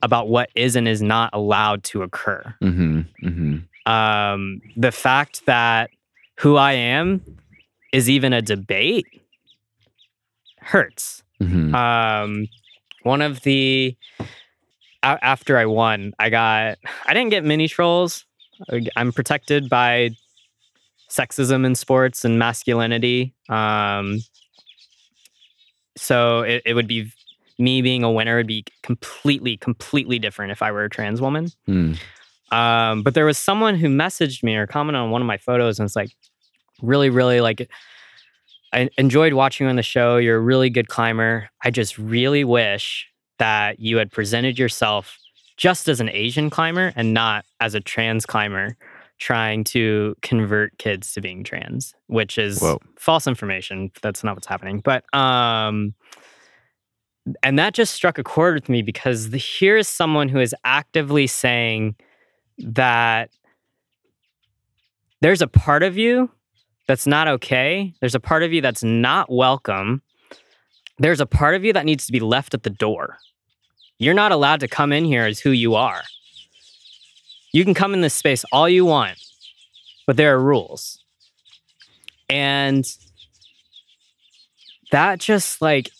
about 0.00 0.28
what 0.28 0.48
is 0.54 0.76
and 0.76 0.86
is 0.86 1.02
not 1.02 1.30
allowed 1.32 1.82
to 1.82 2.02
occur. 2.02 2.54
Mm-hmm. 2.62 3.00
Mm-hmm. 3.26 3.92
Um, 3.92 4.62
the 4.76 4.92
fact 4.92 5.44
that 5.46 5.90
who 6.36 6.56
I 6.56 6.72
am 6.74 7.20
is 7.92 8.08
even 8.08 8.32
a 8.32 8.40
debate 8.40 9.06
hurts. 10.60 11.24
Mm-hmm. 11.42 11.74
Um, 11.74 12.46
one 13.02 13.22
of 13.22 13.42
the 13.42 13.96
a- 15.02 15.18
after 15.24 15.58
I 15.58 15.66
won, 15.66 16.12
I 16.18 16.30
got 16.30 16.78
I 17.06 17.14
didn't 17.14 17.30
get 17.30 17.44
many 17.44 17.66
trolls. 17.66 18.24
I'm 18.96 19.12
protected 19.12 19.68
by 19.68 20.10
sexism 21.10 21.64
in 21.64 21.74
sports 21.74 22.24
and 22.24 22.38
masculinity. 22.38 23.34
Um, 23.48 24.20
so 25.96 26.42
it, 26.42 26.62
it 26.66 26.74
would 26.74 26.86
be 26.86 27.12
me 27.58 27.82
being 27.82 28.04
a 28.04 28.10
winner 28.10 28.36
would 28.36 28.46
be 28.46 28.64
completely, 28.82 29.56
completely 29.56 30.18
different 30.18 30.52
if 30.52 30.62
I 30.62 30.70
were 30.70 30.84
a 30.84 30.90
trans 30.90 31.20
woman. 31.20 31.48
Mm. 31.68 31.98
Um, 32.52 33.02
but 33.02 33.14
there 33.14 33.26
was 33.26 33.36
someone 33.36 33.74
who 33.74 33.88
messaged 33.88 34.42
me 34.42 34.56
or 34.56 34.66
commented 34.66 35.00
on 35.00 35.10
one 35.10 35.20
of 35.20 35.26
my 35.26 35.38
photos 35.38 35.78
and 35.78 35.86
it's 35.86 35.96
like, 35.96 36.10
really, 36.80 37.10
really 37.10 37.40
like, 37.40 37.68
I 38.72 38.88
enjoyed 38.98 39.32
watching 39.32 39.64
you 39.64 39.70
on 39.70 39.76
the 39.76 39.82
show. 39.82 40.18
You're 40.18 40.36
a 40.36 40.40
really 40.40 40.70
good 40.70 40.88
climber. 40.88 41.48
I 41.64 41.70
just 41.70 41.98
really 41.98 42.44
wish 42.44 43.08
that 43.38 43.80
you 43.80 43.96
had 43.96 44.12
presented 44.12 44.58
yourself 44.58 45.18
just 45.58 45.88
as 45.88 46.00
an 46.00 46.08
Asian 46.08 46.48
climber 46.48 46.92
and 46.96 47.12
not 47.12 47.44
as 47.60 47.74
a 47.74 47.80
trans 47.80 48.24
climber 48.24 48.76
trying 49.18 49.64
to 49.64 50.14
convert 50.22 50.78
kids 50.78 51.12
to 51.12 51.20
being 51.20 51.42
trans, 51.42 51.92
which 52.06 52.38
is 52.38 52.60
Whoa. 52.60 52.78
false 52.96 53.26
information. 53.26 53.90
That's 54.00 54.22
not 54.24 54.36
what's 54.36 54.46
happening. 54.46 54.80
But 54.80 55.12
um 55.12 55.94
and 57.42 57.58
that 57.58 57.74
just 57.74 57.92
struck 57.92 58.16
a 58.16 58.24
chord 58.24 58.54
with 58.54 58.68
me 58.70 58.80
because 58.80 59.30
the, 59.30 59.36
here 59.36 59.76
is 59.76 59.86
someone 59.86 60.30
who 60.30 60.38
is 60.40 60.54
actively 60.64 61.26
saying 61.26 61.94
that 62.58 63.30
there's 65.20 65.42
a 65.42 65.46
part 65.46 65.82
of 65.82 65.98
you 65.98 66.30
that's 66.86 67.06
not 67.06 67.28
okay. 67.28 67.92
There's 68.00 68.14
a 68.14 68.20
part 68.20 68.44
of 68.44 68.52
you 68.52 68.62
that's 68.62 68.82
not 68.82 69.30
welcome. 69.30 70.00
There's 70.98 71.20
a 71.20 71.26
part 71.26 71.54
of 71.54 71.64
you 71.64 71.72
that 71.74 71.84
needs 71.84 72.06
to 72.06 72.12
be 72.12 72.20
left 72.20 72.54
at 72.54 72.62
the 72.62 72.70
door. 72.70 73.18
You're 73.98 74.14
not 74.14 74.32
allowed 74.32 74.60
to 74.60 74.68
come 74.68 74.92
in 74.92 75.04
here 75.04 75.24
as 75.24 75.40
who 75.40 75.50
you 75.50 75.74
are. 75.74 76.02
You 77.52 77.64
can 77.64 77.74
come 77.74 77.94
in 77.94 78.00
this 78.00 78.14
space 78.14 78.44
all 78.52 78.68
you 78.68 78.84
want, 78.84 79.18
but 80.06 80.16
there 80.16 80.34
are 80.34 80.40
rules. 80.40 81.02
And 82.28 82.86
that 84.92 85.18
just 85.18 85.60
like, 85.60 85.90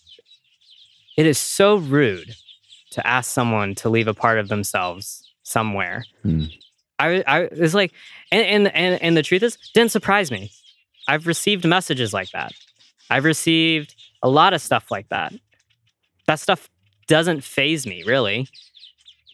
it 1.16 1.26
is 1.26 1.38
so 1.38 1.76
rude 1.76 2.34
to 2.90 3.06
ask 3.06 3.30
someone 3.30 3.74
to 3.76 3.88
leave 3.88 4.08
a 4.08 4.14
part 4.14 4.38
of 4.38 4.48
themselves 4.48 5.28
somewhere. 5.42 6.04
Hmm. 6.22 6.44
I, 6.98 7.22
I 7.26 7.40
it's 7.52 7.74
like, 7.74 7.92
and, 8.32 8.44
and 8.44 8.74
and 8.74 9.02
and 9.02 9.16
the 9.16 9.22
truth 9.22 9.42
is, 9.42 9.56
didn't 9.72 9.92
surprise 9.92 10.30
me. 10.30 10.50
I've 11.06 11.26
received 11.26 11.64
messages 11.64 12.12
like 12.12 12.30
that. 12.32 12.52
I've 13.10 13.24
received 13.24 13.94
a 14.22 14.28
lot 14.28 14.52
of 14.52 14.60
stuff 14.60 14.90
like 14.90 15.08
that. 15.08 15.32
That 16.26 16.40
stuff 16.40 16.68
doesn't 17.08 17.42
phase 17.42 17.86
me 17.86 18.02
really, 18.04 18.48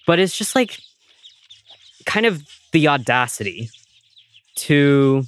but 0.07 0.19
it's 0.19 0.37
just 0.37 0.55
like 0.55 0.81
kind 2.07 2.27
of 2.27 2.43
the 2.73 2.89
audacity 2.89 3.69
to 4.57 5.25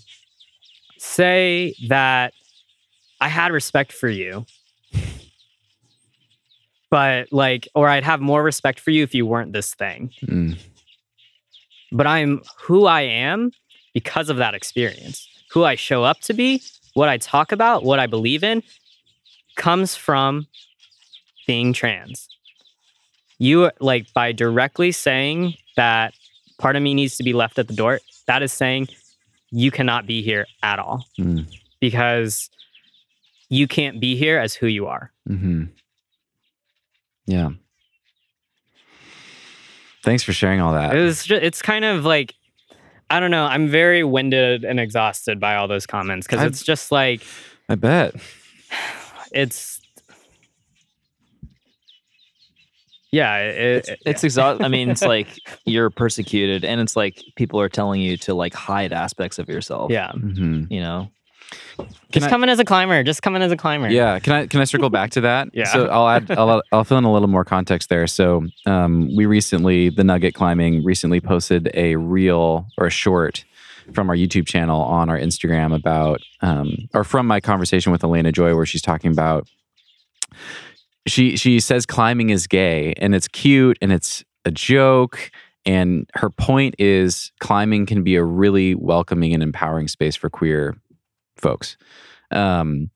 say 0.98 1.74
that 1.88 2.32
I 3.20 3.28
had 3.28 3.52
respect 3.52 3.92
for 3.92 4.08
you, 4.08 4.46
but 6.90 7.32
like, 7.32 7.68
or 7.74 7.88
I'd 7.88 8.04
have 8.04 8.20
more 8.20 8.42
respect 8.42 8.80
for 8.80 8.90
you 8.90 9.02
if 9.02 9.14
you 9.14 9.26
weren't 9.26 9.52
this 9.52 9.74
thing. 9.74 10.10
Mm. 10.24 10.58
But 11.92 12.06
I'm 12.06 12.42
who 12.58 12.86
I 12.86 13.02
am 13.02 13.52
because 13.94 14.28
of 14.28 14.36
that 14.38 14.54
experience. 14.54 15.28
Who 15.52 15.64
I 15.64 15.76
show 15.76 16.04
up 16.04 16.20
to 16.22 16.34
be, 16.34 16.62
what 16.94 17.08
I 17.08 17.16
talk 17.18 17.52
about, 17.52 17.84
what 17.84 17.98
I 17.98 18.06
believe 18.06 18.44
in 18.44 18.62
comes 19.56 19.96
from 19.96 20.46
being 21.46 21.72
trans. 21.72 22.28
You 23.38 23.70
like 23.80 24.12
by 24.14 24.32
directly 24.32 24.92
saying 24.92 25.54
that 25.76 26.14
part 26.58 26.76
of 26.76 26.82
me 26.82 26.94
needs 26.94 27.16
to 27.18 27.22
be 27.22 27.32
left 27.32 27.58
at 27.58 27.68
the 27.68 27.74
door, 27.74 28.00
that 28.26 28.42
is 28.42 28.52
saying 28.52 28.88
you 29.50 29.70
cannot 29.70 30.06
be 30.06 30.22
here 30.22 30.46
at 30.62 30.78
all 30.78 31.06
Mm. 31.18 31.46
because 31.80 32.50
you 33.48 33.68
can't 33.68 34.00
be 34.00 34.16
here 34.16 34.38
as 34.38 34.54
who 34.54 34.66
you 34.66 34.86
are. 34.86 35.12
Mm-hmm. 35.28 35.64
Yeah. 37.26 37.50
Thanks 40.02 40.22
for 40.22 40.32
sharing 40.32 40.60
all 40.60 40.72
that. 40.72 40.96
It 40.96 41.00
was 41.00 41.24
just, 41.24 41.42
it's 41.42 41.62
kind 41.62 41.84
of 41.84 42.04
like 42.04 42.34
I 43.08 43.20
don't 43.20 43.30
know. 43.30 43.44
I'm 43.44 43.68
very 43.68 44.02
winded 44.02 44.64
and 44.64 44.80
exhausted 44.80 45.38
by 45.38 45.54
all 45.56 45.68
those 45.68 45.86
comments 45.86 46.26
because 46.26 46.42
it's 46.44 46.62
just 46.64 46.90
like 46.90 47.22
I 47.68 47.74
bet. 47.76 48.14
it's 49.32 49.75
yeah. 53.16 53.38
It, 53.38 53.88
it- 53.88 53.98
It's 54.06 54.24
exhausting. 54.24 54.64
I 54.64 54.68
mean, 54.68 54.90
it's 54.90 55.02
like 55.02 55.28
you're 55.64 55.90
persecuted, 55.90 56.64
and 56.64 56.80
it's 56.80 56.96
like 56.96 57.22
people 57.36 57.60
are 57.60 57.68
telling 57.68 58.00
you 58.00 58.16
to 58.18 58.34
like 58.34 58.54
hide 58.54 58.92
aspects 58.92 59.38
of 59.38 59.48
yourself. 59.48 59.90
yeah. 59.90 60.12
hmm 60.12 60.64
you 60.70 60.80
know. 60.80 61.10
Just 62.10 62.26
I- 62.26 62.30
come 62.30 62.42
in 62.42 62.48
as 62.48 62.58
a 62.58 62.64
climber. 62.64 63.02
Just 63.04 63.22
come 63.22 63.36
in 63.36 63.42
as 63.42 63.52
a 63.52 63.56
climber. 63.56 63.88
Yeah, 63.88 64.18
can 64.18 64.32
I 64.32 64.46
can 64.46 64.60
I 64.60 64.64
circle 64.64 64.90
back 64.90 65.10
to 65.12 65.20
that? 65.22 65.48
Yeah. 65.54 65.64
So 65.72 65.86
I'll 65.86 66.08
add 66.08 66.30
I'll, 66.32 66.60
I'll 66.72 66.84
fill 66.84 66.98
in 66.98 67.04
a 67.04 67.12
little 67.12 67.28
more 67.28 67.44
context 67.44 67.88
there. 67.88 68.06
So 68.08 68.46
um, 68.66 69.14
we 69.16 69.26
recently 69.26 69.90
the 69.90 70.02
Nugget 70.04 70.34
Climbing 70.34 70.82
recently 70.84 71.20
posted 71.20 71.70
a 71.74 71.96
reel 71.96 72.66
or 72.78 72.86
a 72.86 72.90
short 72.90 73.44
from 73.94 74.10
our 74.10 74.16
YouTube 74.16 74.46
channel 74.48 74.80
on 74.82 75.08
our 75.08 75.18
Instagram 75.18 75.72
about 75.72 76.20
um, 76.42 76.74
or 76.94 77.04
from 77.04 77.26
my 77.28 77.38
conversation 77.40 77.92
with 77.92 78.02
Elena 78.02 78.32
Joy 78.32 78.56
where 78.56 78.66
she's 78.66 78.82
talking 78.82 79.12
about 79.12 79.46
she 81.06 81.36
she 81.36 81.60
says 81.60 81.86
climbing 81.86 82.30
is 82.30 82.46
gay 82.46 82.92
and 82.96 83.14
it's 83.14 83.28
cute 83.28 83.78
and 83.80 83.92
it's 83.92 84.24
a 84.44 84.50
joke 84.50 85.30
and 85.64 86.08
her 86.14 86.30
point 86.30 86.74
is 86.78 87.32
climbing 87.40 87.86
can 87.86 88.02
be 88.02 88.16
a 88.16 88.24
really 88.24 88.74
welcoming 88.74 89.34
and 89.34 89.42
empowering 89.42 89.88
space 89.88 90.16
for 90.16 90.30
queer 90.30 90.76
folks. 91.36 91.76
Um 92.30 92.90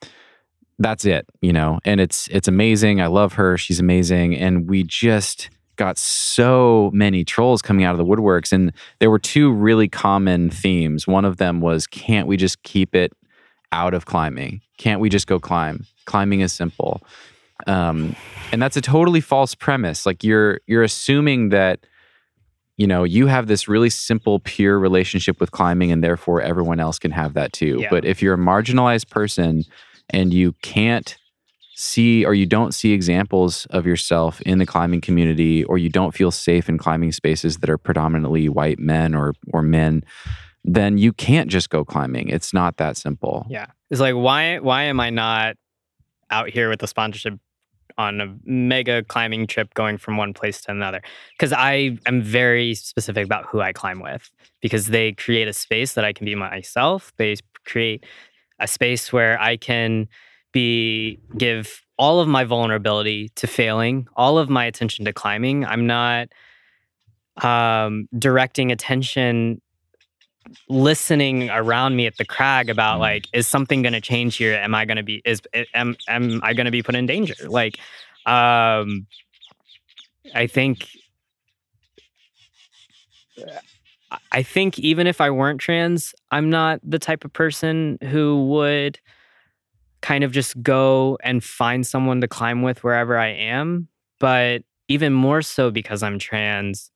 that's 0.78 1.04
it 1.04 1.26
you 1.40 1.52
know 1.52 1.78
and 1.84 2.00
it's 2.00 2.28
it's 2.28 2.48
amazing. 2.48 3.00
I 3.00 3.06
love 3.06 3.34
her. 3.34 3.56
She's 3.56 3.80
amazing. 3.80 4.36
And 4.36 4.68
we 4.68 4.82
just 4.82 5.50
got 5.76 5.96
so 5.96 6.90
many 6.92 7.24
trolls 7.24 7.62
coming 7.62 7.84
out 7.84 7.92
of 7.92 7.98
the 7.98 8.04
woodworks 8.04 8.52
and 8.52 8.72
there 8.98 9.10
were 9.10 9.18
two 9.18 9.52
really 9.52 9.88
common 9.88 10.50
themes. 10.50 11.06
One 11.06 11.24
of 11.24 11.36
them 11.38 11.60
was 11.60 11.86
can't 11.86 12.26
we 12.26 12.36
just 12.36 12.62
keep 12.64 12.94
it 12.94 13.12
out 13.72 13.94
of 13.94 14.04
climbing? 14.04 14.60
Can't 14.78 15.00
we 15.00 15.08
just 15.08 15.26
go 15.26 15.38
climb? 15.38 15.86
Climbing 16.06 16.40
is 16.40 16.52
simple 16.52 17.02
um 17.66 18.14
and 18.52 18.60
that's 18.60 18.76
a 18.76 18.80
totally 18.80 19.20
false 19.20 19.54
premise 19.54 20.06
like 20.06 20.22
you're 20.24 20.60
you're 20.66 20.82
assuming 20.82 21.48
that 21.50 21.80
you 22.76 22.86
know 22.86 23.04
you 23.04 23.26
have 23.26 23.46
this 23.46 23.68
really 23.68 23.90
simple 23.90 24.40
pure 24.40 24.78
relationship 24.78 25.38
with 25.40 25.50
climbing 25.50 25.92
and 25.92 26.02
therefore 26.02 26.40
everyone 26.40 26.80
else 26.80 26.98
can 26.98 27.10
have 27.10 27.34
that 27.34 27.52
too 27.52 27.78
Yeah. 27.80 27.88
but 27.90 28.04
if 28.04 28.22
you're 28.22 28.34
a 28.34 28.38
marginalized 28.38 29.08
person 29.10 29.64
and 30.08 30.32
you 30.32 30.52
can't 30.62 31.16
see 31.76 32.24
or 32.26 32.34
you 32.34 32.44
don't 32.44 32.72
see 32.74 32.92
examples 32.92 33.66
of 33.70 33.86
yourself 33.86 34.40
in 34.42 34.58
the 34.58 34.66
climbing 34.66 35.00
community 35.00 35.64
or 35.64 35.78
you 35.78 35.88
don't 35.88 36.12
feel 36.14 36.30
safe 36.30 36.68
in 36.68 36.76
climbing 36.76 37.10
spaces 37.12 37.58
that 37.58 37.70
are 37.70 37.78
predominantly 37.78 38.48
white 38.48 38.78
men 38.78 39.14
or 39.14 39.32
or 39.52 39.62
men 39.62 40.02
then 40.62 40.98
you 40.98 41.10
can't 41.10 41.48
just 41.50 41.70
go 41.70 41.82
climbing 41.84 42.28
it's 42.28 42.52
not 42.52 42.76
that 42.76 42.96
simple 42.96 43.46
Yeah. 43.48 43.66
It's 43.90 44.00
like 44.00 44.14
why 44.14 44.58
why 44.58 44.82
am 44.84 45.00
I 45.00 45.10
not 45.10 45.56
out 46.30 46.48
here 46.50 46.68
with 46.68 46.82
a 46.82 46.86
sponsorship 46.86 47.38
on 48.00 48.20
a 48.20 48.34
mega 48.44 49.02
climbing 49.04 49.46
trip 49.46 49.74
going 49.74 49.98
from 49.98 50.16
one 50.16 50.32
place 50.32 50.60
to 50.62 50.70
another? 50.70 51.02
Because 51.32 51.52
I 51.52 51.98
am 52.06 52.22
very 52.22 52.74
specific 52.74 53.24
about 53.24 53.46
who 53.46 53.60
I 53.60 53.72
climb 53.72 54.00
with 54.00 54.30
because 54.60 54.86
they 54.86 55.12
create 55.12 55.48
a 55.48 55.52
space 55.52 55.94
that 55.94 56.04
I 56.04 56.12
can 56.12 56.24
be 56.24 56.34
myself. 56.34 57.12
They 57.16 57.36
create 57.64 58.04
a 58.58 58.66
space 58.66 59.12
where 59.12 59.40
I 59.40 59.56
can 59.56 60.08
be 60.52 61.18
give 61.36 61.82
all 61.96 62.20
of 62.20 62.28
my 62.28 62.44
vulnerability 62.44 63.28
to 63.36 63.46
failing, 63.46 64.08
all 64.16 64.38
of 64.38 64.48
my 64.48 64.64
attention 64.64 65.04
to 65.04 65.12
climbing. 65.12 65.64
I'm 65.64 65.86
not 65.86 66.28
um, 67.42 68.08
directing 68.18 68.72
attention 68.72 69.60
listening 70.68 71.48
around 71.50 71.96
me 71.96 72.06
at 72.06 72.16
the 72.16 72.24
crag 72.24 72.68
about 72.68 72.96
Mm. 72.96 73.00
like 73.00 73.28
is 73.32 73.46
something 73.46 73.82
going 73.82 73.92
to 73.92 74.00
change 74.00 74.36
here 74.36 74.54
am 74.54 74.74
i 74.74 74.84
going 74.84 74.96
to 74.96 75.02
be 75.02 75.22
is 75.24 75.40
am, 75.74 75.96
am 76.08 76.40
i 76.42 76.52
going 76.54 76.64
to 76.64 76.70
be 76.70 76.82
put 76.82 76.94
in 76.94 77.06
danger 77.06 77.34
like 77.48 77.78
um 78.26 79.06
i 80.34 80.46
think 80.46 80.88
I 84.32 84.42
think 84.42 84.78
even 84.78 85.06
if 85.06 85.20
I 85.20 85.30
weren't 85.30 85.60
trans, 85.60 86.14
I'm 86.30 86.50
not 86.50 86.80
the 86.82 86.98
type 86.98 87.24
of 87.24 87.32
person 87.32 87.98
who 88.02 88.46
would 88.48 88.98
kind 90.02 90.24
of 90.24 90.32
just 90.32 90.60
go 90.62 91.18
and 91.22 91.44
find 91.44 91.86
someone 91.86 92.20
to 92.20 92.28
climb 92.28 92.62
with 92.62 92.82
wherever 92.82 93.16
I 93.16 93.28
am. 93.28 93.88
But 94.18 94.62
even 94.88 95.12
more 95.12 95.42
so 95.42 95.70
because 95.70 96.02
I'm 96.02 96.18
trans, 96.18 96.90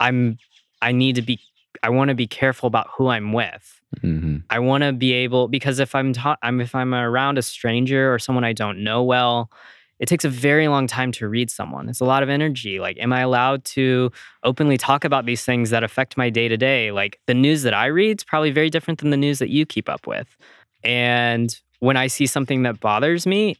I'm 0.00 0.38
I 0.80 0.92
need 0.92 1.16
to 1.16 1.22
be 1.22 1.38
I 1.82 1.90
want 1.90 2.08
to 2.10 2.14
be 2.14 2.26
careful 2.26 2.66
about 2.66 2.88
who 2.96 3.08
I'm 3.08 3.32
with. 3.32 3.80
hmm 4.00 4.38
I 4.50 4.58
want 4.58 4.84
to 4.84 4.92
be 4.92 5.12
able 5.12 5.48
because 5.48 5.78
if 5.78 5.94
I'm 5.94 6.12
ta- 6.12 6.36
I'm 6.42 6.60
if 6.60 6.74
I'm 6.74 6.94
around 6.94 7.38
a 7.38 7.42
stranger 7.42 8.12
or 8.12 8.18
someone 8.18 8.44
I 8.44 8.52
don't 8.52 8.84
know 8.84 9.02
well, 9.02 9.50
it 9.98 10.06
takes 10.06 10.24
a 10.24 10.28
very 10.28 10.68
long 10.68 10.86
time 10.86 11.12
to 11.12 11.28
read 11.28 11.50
someone. 11.50 11.88
It's 11.88 12.00
a 12.00 12.04
lot 12.04 12.22
of 12.22 12.28
energy. 12.28 12.80
Like, 12.80 12.98
am 12.98 13.12
I 13.12 13.20
allowed 13.20 13.64
to 13.76 14.10
openly 14.42 14.76
talk 14.76 15.04
about 15.04 15.26
these 15.26 15.44
things 15.44 15.70
that 15.70 15.84
affect 15.84 16.16
my 16.16 16.28
day 16.28 16.48
to 16.48 16.56
day? 16.56 16.90
Like 16.92 17.18
the 17.26 17.34
news 17.34 17.62
that 17.62 17.72
I 17.74 17.86
read 17.86 18.20
is 18.20 18.24
probably 18.24 18.50
very 18.50 18.68
different 18.68 19.00
than 19.00 19.10
the 19.10 19.16
news 19.16 19.38
that 19.38 19.48
you 19.50 19.64
keep 19.64 19.88
up 19.88 20.06
with. 20.06 20.36
And 20.84 21.56
when 21.80 21.96
I 21.96 22.08
see 22.08 22.26
something 22.26 22.62
that 22.64 22.80
bothers 22.80 23.26
me, 23.26 23.56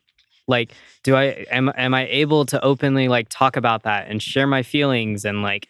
like, 0.48 0.72
do 1.04 1.14
I 1.14 1.46
am 1.50 1.72
am 1.76 1.94
I 1.94 2.06
able 2.08 2.44
to 2.46 2.62
openly 2.64 3.08
like 3.08 3.28
talk 3.30 3.56
about 3.56 3.84
that 3.84 4.08
and 4.08 4.20
share 4.20 4.46
my 4.46 4.62
feelings 4.62 5.24
and 5.24 5.42
like 5.42 5.68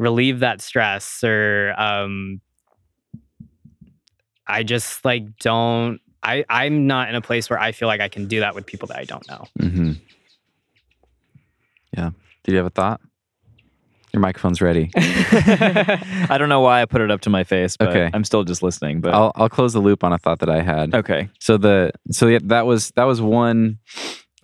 relieve 0.00 0.40
that 0.40 0.60
stress 0.62 1.22
or 1.22 1.74
um 1.78 2.40
I 4.46 4.62
just 4.62 5.04
like 5.04 5.36
don't 5.38 6.00
I 6.22 6.44
I'm 6.48 6.86
not 6.86 7.08
in 7.08 7.14
a 7.14 7.20
place 7.20 7.48
where 7.50 7.58
I 7.60 7.72
feel 7.72 7.86
like 7.86 8.00
I 8.00 8.08
can 8.08 8.26
do 8.26 8.40
that 8.40 8.54
with 8.54 8.66
people 8.66 8.88
that 8.88 8.98
I 8.98 9.04
don't 9.04 9.26
know. 9.28 9.44
hmm 9.60 9.92
Yeah. 11.96 12.10
Did 12.44 12.52
you 12.52 12.56
have 12.56 12.66
a 12.66 12.70
thought? 12.70 13.00
Your 14.12 14.20
microphone's 14.20 14.60
ready. 14.60 14.90
I 14.96 16.36
don't 16.38 16.48
know 16.48 16.60
why 16.60 16.82
I 16.82 16.86
put 16.86 17.00
it 17.00 17.10
up 17.10 17.20
to 17.22 17.30
my 17.30 17.44
face, 17.44 17.76
but 17.76 17.88
Okay. 17.90 18.10
I'm 18.12 18.24
still 18.24 18.42
just 18.42 18.62
listening. 18.62 19.00
But 19.00 19.14
I'll 19.14 19.30
I'll 19.36 19.48
close 19.48 19.72
the 19.72 19.80
loop 19.80 20.02
on 20.02 20.12
a 20.12 20.18
thought 20.18 20.40
that 20.40 20.50
I 20.50 20.62
had. 20.62 20.94
okay, 20.94 21.28
So 21.38 21.56
the 21.58 21.92
so 22.10 22.26
yeah, 22.26 22.38
that 22.44 22.66
was 22.66 22.90
that 22.96 23.04
was 23.04 23.20
one 23.20 23.78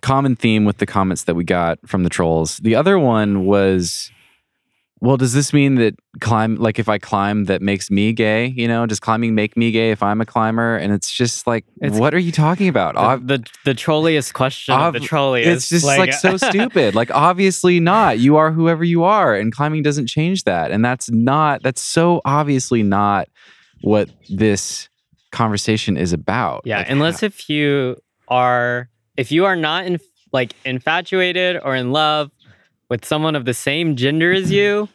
common 0.01 0.35
theme 0.35 0.63
with 0.65 0.77
the 0.77 0.85
comments 0.85 1.23
that 1.23 1.35
we 1.35 1.43
got 1.43 1.79
from 1.85 2.03
the 2.03 2.09
trolls. 2.09 2.57
The 2.59 2.75
other 2.75 2.97
one 2.97 3.45
was 3.45 4.09
well, 4.99 5.15
does 5.17 5.33
this 5.33 5.53
mean 5.53 5.75
that 5.75 5.93
climb 6.21 6.55
like 6.55 6.79
if 6.79 6.89
I 6.89 6.97
climb 6.97 7.45
that 7.45 7.61
makes 7.61 7.91
me 7.91 8.13
gay? 8.13 8.47
You 8.47 8.67
know, 8.67 8.85
does 8.87 8.99
climbing 8.99 9.35
make 9.35 9.55
me 9.55 9.71
gay 9.71 9.91
if 9.91 10.01
I'm 10.01 10.21
a 10.21 10.25
climber? 10.25 10.75
And 10.75 10.91
it's 10.91 11.11
just 11.11 11.45
like, 11.45 11.65
It's- 11.81 11.99
what 11.99 12.13
are 12.15 12.19
you 12.19 12.31
talking 12.31 12.67
about? 12.67 12.95
Ob- 12.95 13.27
the, 13.27 13.37
the 13.37 13.45
the 13.65 13.73
trolliest 13.75 14.33
question 14.33 14.73
of 14.73 14.93
the 14.93 14.99
Ob- 14.99 15.05
trolliest. 15.05 15.49
it's 15.49 15.69
just 15.69 15.85
like, 15.85 16.13
so 16.13 16.35
stupid. 16.49 16.95
Like 16.95 17.11
obviously 17.11 17.79
not. 17.79 18.17
You 18.19 18.37
are 18.37 18.51
whoever 18.51 18.83
you 18.83 19.03
are, 19.03 19.35
and 19.35 19.53
climbing 19.53 19.83
doesn't 19.83 20.07
change 20.07 20.45
that. 20.45 20.71
And 20.71 20.83
that's 20.83 21.11
not. 21.11 21.61
That's 21.61 21.81
so 21.81 22.21
obviously 22.25 22.81
not 22.81 23.27
what 23.81 24.09
this 24.29 24.89
conversation 25.31 25.97
is 25.97 26.13
about. 26.13 26.61
Yeah, 26.65 26.79
Like, 26.79 26.89
unless 26.89 27.21
if 27.23 27.49
you 27.49 27.97
are 28.27 28.89
if 29.15 29.31
you 29.31 29.45
are 29.45 29.55
not 29.55 29.85
in 29.85 29.99
like 30.33 30.53
infatuated 30.65 31.59
or 31.63 31.75
in 31.75 31.91
love 31.91 32.31
with 32.89 33.05
someone 33.05 33.35
of 33.35 33.45
the 33.45 33.53
same 33.53 33.95
gender 33.95 34.31
as 34.31 34.51
you, 34.51 34.87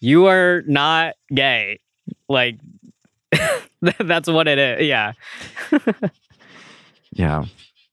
you 0.00 0.26
are 0.26 0.62
not 0.66 1.14
gay. 1.34 1.80
Like 2.28 2.58
that's 4.00 4.28
what 4.28 4.46
it 4.48 4.58
is. 4.58 4.86
Yeah. 4.86 5.12
yeah. 7.12 7.44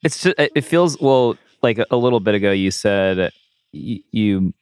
it's 0.03 0.21
just 0.23 0.35
it 0.37 0.63
feels 0.63 0.99
well 0.99 1.37
like 1.61 1.79
a 1.89 1.97
little 1.97 2.19
bit 2.19 2.35
ago. 2.35 2.51
You 2.51 2.71
said 2.71 3.31
you 3.71 4.53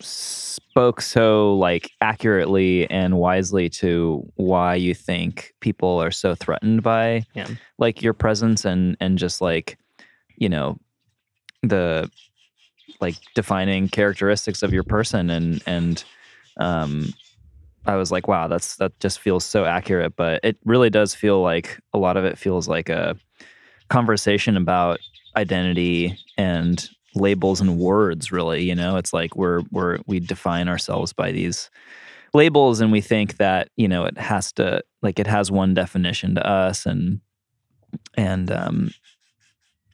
spoke 0.00 1.00
so 1.00 1.54
like 1.56 1.90
accurately 2.00 2.90
and 2.90 3.18
wisely 3.18 3.68
to 3.68 4.26
why 4.36 4.74
you 4.74 4.94
think 4.94 5.52
people 5.60 6.02
are 6.02 6.10
so 6.10 6.34
threatened 6.34 6.82
by 6.82 7.24
Yeah. 7.34 7.46
like 7.78 8.02
your 8.02 8.12
presence 8.14 8.64
and 8.64 8.96
and 9.00 9.16
just 9.18 9.40
like 9.40 9.78
you 10.36 10.48
know 10.48 10.78
the 11.62 12.10
like 13.02 13.16
defining 13.34 13.88
characteristics 13.88 14.62
of 14.62 14.72
your 14.72 14.84
person 14.84 15.28
and 15.28 15.62
and 15.66 16.04
um 16.58 17.12
I 17.84 17.96
was 17.96 18.10
like 18.12 18.28
wow 18.28 18.48
that's 18.48 18.76
that 18.76 18.98
just 19.00 19.18
feels 19.18 19.44
so 19.44 19.64
accurate. 19.64 20.14
But 20.16 20.40
it 20.42 20.56
really 20.64 20.88
does 20.88 21.14
feel 21.14 21.42
like 21.42 21.78
a 21.92 21.98
lot 21.98 22.16
of 22.16 22.24
it 22.24 22.38
feels 22.38 22.68
like 22.68 22.88
a 22.88 23.16
conversation 23.90 24.56
about 24.56 25.00
identity 25.36 26.16
and 26.38 26.88
labels 27.14 27.60
and 27.60 27.76
words 27.78 28.32
really 28.32 28.62
you 28.62 28.74
know? 28.74 28.96
It's 28.96 29.12
like 29.12 29.36
we're 29.36 29.62
we're 29.70 29.98
we 30.06 30.20
define 30.20 30.68
ourselves 30.68 31.12
by 31.12 31.32
these 31.32 31.68
labels 32.34 32.80
and 32.80 32.92
we 32.92 33.00
think 33.00 33.36
that 33.36 33.68
you 33.76 33.88
know 33.88 34.04
it 34.04 34.16
has 34.16 34.52
to 34.52 34.82
like 35.02 35.18
it 35.18 35.26
has 35.26 35.50
one 35.50 35.74
definition 35.74 36.34
to 36.36 36.46
us 36.46 36.86
and 36.86 37.20
and 38.16 38.50
um 38.50 38.90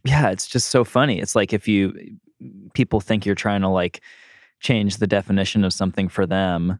yeah 0.05 0.30
it's 0.30 0.47
just 0.47 0.70
so 0.70 0.85
funny. 0.85 1.20
It's 1.20 1.35
like 1.35 1.52
if 1.52 1.66
you 1.66 1.93
people 2.74 3.01
think 3.01 3.27
you're 3.27 3.35
trying 3.35 3.60
to 3.62 3.69
like 3.69 4.02
change 4.60 4.97
the 4.98 5.06
definition 5.06 5.65
of 5.65 5.73
something 5.73 6.09
for 6.09 6.27
them 6.27 6.78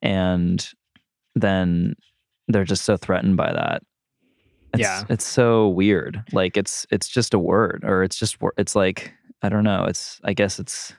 and 0.00 0.70
then 1.34 1.94
they're 2.48 2.64
just 2.64 2.84
so 2.84 2.96
threatened 2.96 3.36
by 3.36 3.52
that 3.52 3.82
it's, 4.74 4.80
Yeah. 4.80 5.04
it's 5.08 5.24
so 5.26 5.68
weird 5.68 6.22
like 6.32 6.56
it's 6.56 6.86
it's 6.90 7.08
just 7.08 7.34
a 7.34 7.38
word 7.38 7.82
or 7.84 8.02
it's 8.02 8.18
just 8.18 8.36
it's 8.56 8.74
like 8.74 9.12
i 9.42 9.48
don't 9.48 9.64
know 9.64 9.84
it's 9.84 10.20
i 10.24 10.32
guess 10.32 10.58
it's 10.58 10.94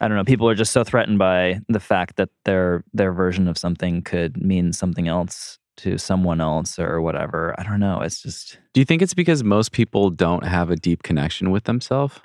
i 0.00 0.08
don't 0.08 0.16
know 0.16 0.24
people 0.24 0.48
are 0.48 0.54
just 0.54 0.72
so 0.72 0.82
threatened 0.84 1.18
by 1.18 1.60
the 1.68 1.80
fact 1.80 2.16
that 2.16 2.30
their 2.44 2.84
their 2.92 3.12
version 3.12 3.48
of 3.48 3.56
something 3.58 4.02
could 4.02 4.36
mean 4.42 4.72
something 4.72 5.06
else 5.08 5.58
to 5.76 5.96
someone 5.98 6.40
else 6.40 6.78
or 6.78 7.00
whatever 7.00 7.54
i 7.58 7.62
don't 7.62 7.80
know 7.80 8.00
it's 8.00 8.20
just 8.22 8.58
Do 8.74 8.80
you 8.80 8.84
think 8.84 9.00
it's 9.02 9.14
because 9.14 9.42
most 9.44 9.72
people 9.72 10.10
don't 10.10 10.44
have 10.44 10.70
a 10.70 10.76
deep 10.76 11.02
connection 11.02 11.50
with 11.50 11.64
themselves? 11.64 12.20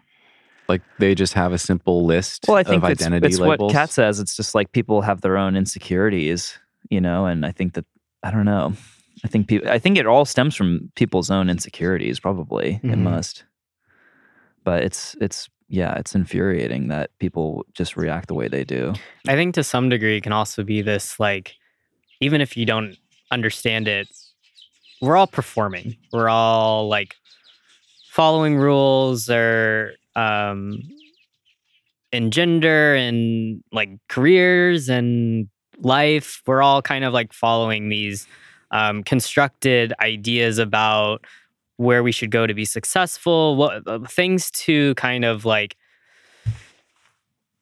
Like 0.67 0.81
they 0.99 1.15
just 1.15 1.33
have 1.33 1.53
a 1.53 1.57
simple 1.57 2.05
list 2.05 2.45
well 2.47 2.57
i 2.57 2.63
think 2.63 2.83
of 2.83 2.89
it's, 2.89 3.01
identity 3.01 3.27
it's 3.27 3.39
labels? 3.39 3.59
what 3.71 3.71
Cat 3.71 3.91
says 3.91 4.19
it's 4.19 4.35
just 4.35 4.53
like 4.55 4.71
people 4.73 5.01
have 5.01 5.21
their 5.21 5.37
own 5.37 5.55
insecurities 5.55 6.57
you 6.89 6.99
know 7.01 7.25
and 7.25 7.45
i 7.45 7.51
think 7.51 7.73
that 7.73 7.85
i 8.23 8.31
don't 8.31 8.45
know 8.45 8.73
i 9.23 9.27
think 9.27 9.47
people 9.47 9.69
i 9.69 9.79
think 9.79 9.97
it 9.97 10.05
all 10.05 10.25
stems 10.25 10.55
from 10.55 10.91
people's 10.95 11.31
own 11.31 11.49
insecurities 11.49 12.19
probably 12.19 12.81
it 12.83 12.97
Mhm. 12.97 12.99
must 12.99 13.43
but 14.63 14.83
it's 14.83 15.15
it's 15.21 15.49
yeah 15.69 15.95
it's 15.95 16.15
infuriating 16.15 16.87
that 16.89 17.11
people 17.19 17.65
just 17.73 17.95
react 17.97 18.27
the 18.27 18.33
way 18.33 18.47
they 18.47 18.63
do 18.63 18.93
I 19.27 19.35
think 19.35 19.55
to 19.55 19.63
some 19.63 19.89
degree 19.89 20.17
it 20.17 20.23
can 20.23 20.31
also 20.33 20.63
be 20.63 20.81
this 20.81 21.19
like 21.19 21.55
even 22.21 22.41
if 22.41 22.55
you 22.57 22.65
don't 22.65 22.97
understand 23.31 23.87
it, 23.87 24.07
we're 25.01 25.17
all 25.17 25.27
performing. 25.27 25.97
We're 26.11 26.29
all 26.29 26.87
like 26.87 27.15
following 28.09 28.55
rules 28.57 29.29
or 29.29 29.91
um 30.17 30.81
in 32.11 32.31
gender 32.31 32.95
and 32.95 33.63
like 33.71 33.89
careers 34.09 34.89
and 34.89 35.47
life. 35.79 36.41
We're 36.45 36.61
all 36.61 36.81
kind 36.81 37.05
of 37.05 37.13
like 37.13 37.31
following 37.31 37.89
these 37.89 38.27
um 38.71 39.03
constructed 39.03 39.93
ideas 40.01 40.57
about 40.57 41.23
where 41.77 42.01
we 42.03 42.11
should 42.11 42.31
go 42.31 42.47
to 42.47 42.53
be 42.53 42.65
successful, 42.65 43.55
what 43.55 43.87
uh, 43.87 43.99
things 44.09 44.51
to 44.51 44.95
kind 44.95 45.23
of 45.23 45.45
like 45.45 45.77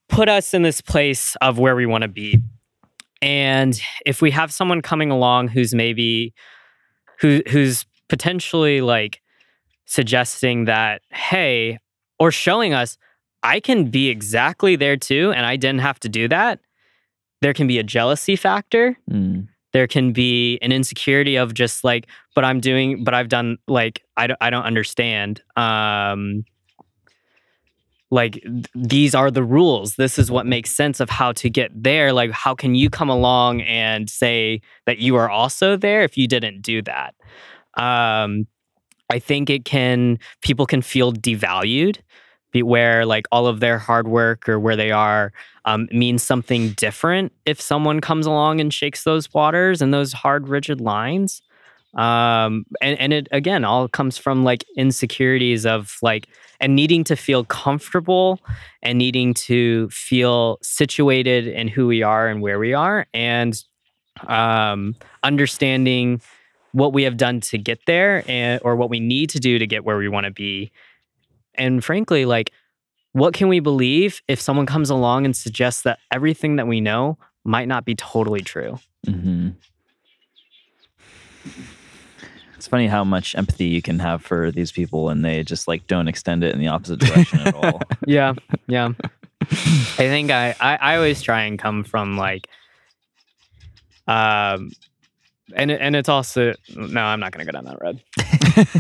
put 0.08 0.30
us 0.30 0.54
in 0.54 0.62
this 0.62 0.82
place 0.82 1.36
of 1.42 1.60
where 1.60 1.76
we 1.76 1.86
want 1.86 2.04
to 2.04 2.08
be. 2.08 2.40
And 3.22 3.80
if 4.06 4.22
we 4.22 4.32
have 4.32 4.54
someone 4.54 4.82
coming 4.82 5.12
along 5.12 5.50
who's 5.50 5.74
maybe 5.74 6.34
who 7.20 7.42
who's 7.50 7.86
potentially 8.08 8.82
like 8.82 9.22
suggesting 9.86 10.66
that 10.66 11.02
hey 11.12 11.80
or 12.20 12.32
showing 12.32 12.74
us 12.74 12.98
I 13.44 13.60
can 13.60 13.92
be 13.92 14.10
exactly 14.10 14.76
there 14.76 14.98
too 14.98 15.32
and 15.36 15.46
I 15.46 15.56
didn't 15.56 15.82
have 15.82 16.00
to 16.02 16.10
do 16.10 16.28
that, 16.30 16.60
there 17.42 17.54
can 17.54 17.68
be 17.68 17.78
a 17.78 17.84
jealousy 17.84 18.36
factor. 18.36 18.98
Mm. 19.10 19.48
there 19.74 19.88
can 19.88 20.14
be 20.14 20.58
an 20.62 20.72
insecurity 20.72 21.36
of 21.36 21.54
just 21.54 21.84
like 21.84 22.08
but 22.34 22.46
i'm 22.46 22.62
doing 22.62 23.04
but 23.04 23.14
i've 23.14 23.28
done 23.28 23.58
like 23.68 24.02
i 24.16 24.26
don't, 24.26 24.38
I 24.40 24.50
don't 24.50 24.64
understand 24.64 25.42
um 25.58 26.46
like 28.12 28.34
th- 28.34 28.66
these 28.74 29.14
are 29.16 29.30
the 29.32 29.44
rules. 29.44 29.96
This 29.96 30.18
is 30.18 30.32
what 30.32 30.46
makes 30.46 30.72
sense 30.72 31.00
of 31.00 31.10
how 31.10 31.34
to 31.34 31.50
get 31.50 31.72
there. 31.76 32.14
Like 32.14 32.32
how 32.32 32.56
can 32.56 32.76
you 32.76 32.90
come 32.90 33.10
along 33.10 33.62
and 33.62 34.10
say 34.10 34.62
that 34.86 35.00
you 35.00 35.16
are 35.16 35.30
also 35.30 35.76
there 35.76 36.04
if 36.04 36.18
you 36.18 36.28
didn't 36.28 36.62
do 36.62 36.82
that? 36.84 37.16
Um 37.76 38.48
i 39.10 39.20
think 39.20 39.50
it 39.50 39.66
can 39.66 40.20
people 40.42 40.66
can 40.66 40.82
feel 40.82 41.12
devalued 41.14 41.98
where 42.64 43.06
like 43.06 43.26
all 43.32 43.48
of 43.48 43.60
their 43.60 43.78
hard 43.78 44.08
work 44.08 44.48
or 44.48 44.60
where 44.60 44.76
they 44.76 44.92
are 44.92 45.34
um, 45.66 45.88
means 45.92 46.24
something 46.24 46.70
different 46.72 47.32
if 47.46 47.60
someone 47.60 48.00
comes 48.00 48.26
along 48.26 48.62
and 48.62 48.74
shakes 48.74 49.04
those 49.04 49.34
waters 49.34 49.82
and 49.82 49.94
those 49.94 50.14
hard, 50.14 50.48
rigid 50.48 50.80
lines. 50.80 51.42
um 51.96 52.66
and 52.82 53.00
and 53.00 53.14
it 53.14 53.28
again 53.32 53.64
all 53.64 53.88
comes 53.88 54.18
from 54.18 54.44
like 54.44 54.66
insecurities 54.76 55.66
of 55.66 55.96
like 56.02 56.28
and 56.60 56.76
needing 56.76 57.06
to 57.06 57.16
feel 57.16 57.46
comfortable 57.46 58.40
and 58.84 58.98
needing 58.98 59.34
to 59.34 59.90
feel 59.90 60.58
situated 60.62 61.48
in 61.48 61.70
who 61.70 61.88
we 61.88 62.04
are 62.04 62.28
and 62.28 62.42
where 62.42 62.60
we 62.60 62.74
are 62.74 63.06
and 63.14 63.64
um 64.28 64.94
understanding 65.24 66.20
what 66.76 66.94
we 66.94 67.04
have 67.04 67.16
done 67.16 67.40
to 67.40 67.58
get 67.58 67.80
there 67.88 68.24
and 68.28 68.60
or 68.64 68.76
what 68.76 68.90
we 68.90 69.00
need 69.00 69.30
to 69.30 69.40
do 69.40 69.58
to 69.58 69.66
get 69.66 69.86
where 69.86 69.98
we 69.98 70.10
want 70.10 70.26
to 70.26 70.32
be 70.32 70.72
and 71.56 71.84
frankly 71.84 72.26
like 72.26 72.52
what 73.14 73.34
can 73.34 73.48
we 73.48 73.62
believe 73.62 74.22
if 74.28 74.42
someone 74.42 74.66
comes 74.66 74.90
along 74.90 75.24
and 75.24 75.38
suggests 75.38 75.84
that 75.84 76.00
everything 76.12 76.58
that 76.58 76.68
we 76.68 76.82
know 76.82 77.18
might 77.46 77.68
not 77.68 77.86
be 77.86 77.96
totally 77.96 78.42
true 78.42 78.78
Mm-hmm. 79.06 79.50
It's 82.56 82.68
funny 82.68 82.88
how 82.88 83.04
much 83.04 83.36
empathy 83.36 83.66
you 83.66 83.82
can 83.82 84.00
have 84.00 84.24
for 84.24 84.50
these 84.50 84.72
people, 84.72 85.10
and 85.10 85.24
they 85.24 85.44
just 85.44 85.68
like 85.68 85.86
don't 85.88 86.08
extend 86.08 86.44
it 86.44 86.54
in 86.54 86.60
the 86.60 86.68
opposite 86.68 87.00
direction 87.00 87.40
at 87.42 87.54
all. 87.54 87.82
yeah 88.08 88.34
yeah 88.68 88.90
i 89.50 90.08
think 90.08 90.32
I, 90.32 90.56
I 90.60 90.76
i 90.76 90.96
always 90.96 91.22
try 91.22 91.44
and 91.44 91.60
come 91.60 91.84
from 91.84 92.18
like 92.18 92.48
um 94.08 94.72
and 95.56 95.70
it- 95.72 95.80
and 95.82 95.96
it's 95.96 96.10
also 96.10 96.54
no 96.76 97.02
i'm 97.02 97.20
not 97.20 97.32
gonna 97.32 97.46
go 97.46 97.52
down 97.52 97.66
that 97.66 97.82
road. 97.82 98.02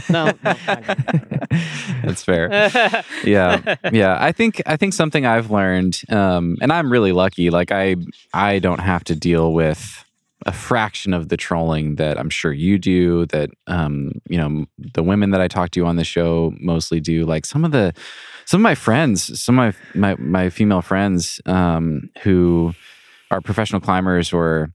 No, 0.09 0.25
no 0.25 0.31
I'm 0.43 0.57
not 0.65 0.97
gonna 0.97 1.25
go 1.25 1.35
down 1.47 2.01
That's 2.05 2.23
fair. 2.23 3.03
yeah 3.25 3.75
yeah. 3.91 4.17
I 4.19 4.31
think 4.31 4.61
i 4.65 4.77
think 4.77 4.93
something 4.93 5.25
i've 5.25 5.51
learned 5.51 6.01
um 6.09 6.55
and 6.61 6.71
i'm 6.71 6.91
really 6.91 7.11
lucky 7.11 7.49
like 7.49 7.71
i 7.71 7.95
i 8.33 8.59
don't 8.59 8.79
have 8.79 9.03
to 9.05 9.15
deal 9.15 9.51
with 9.53 10.03
a 10.45 10.51
fraction 10.53 11.13
of 11.13 11.27
the 11.29 11.35
trolling 11.37 11.95
that 11.95 12.17
i'm 12.19 12.29
sure 12.29 12.53
you 12.53 12.77
do 12.77 13.25
that 13.27 13.49
um 13.67 14.11
you 14.29 14.37
know 14.37 14.65
the 14.77 15.03
women 15.03 15.31
that 15.31 15.41
i 15.41 15.47
talk 15.47 15.71
to 15.71 15.85
on 15.85 15.95
the 15.97 16.03
show 16.05 16.53
mostly 16.59 16.99
do. 16.99 17.25
Like 17.25 17.45
some 17.45 17.65
of 17.65 17.71
the 17.71 17.93
some 18.45 18.61
of 18.61 18.63
my 18.63 18.75
friends 18.75 19.39
some 19.41 19.59
of 19.59 19.75
my 19.95 20.13
my, 20.13 20.21
my 20.21 20.49
female 20.49 20.81
friends 20.81 21.41
um 21.47 22.09
who 22.23 22.73
are 23.31 23.41
professional 23.41 23.81
climbers 23.81 24.31
or 24.31 24.69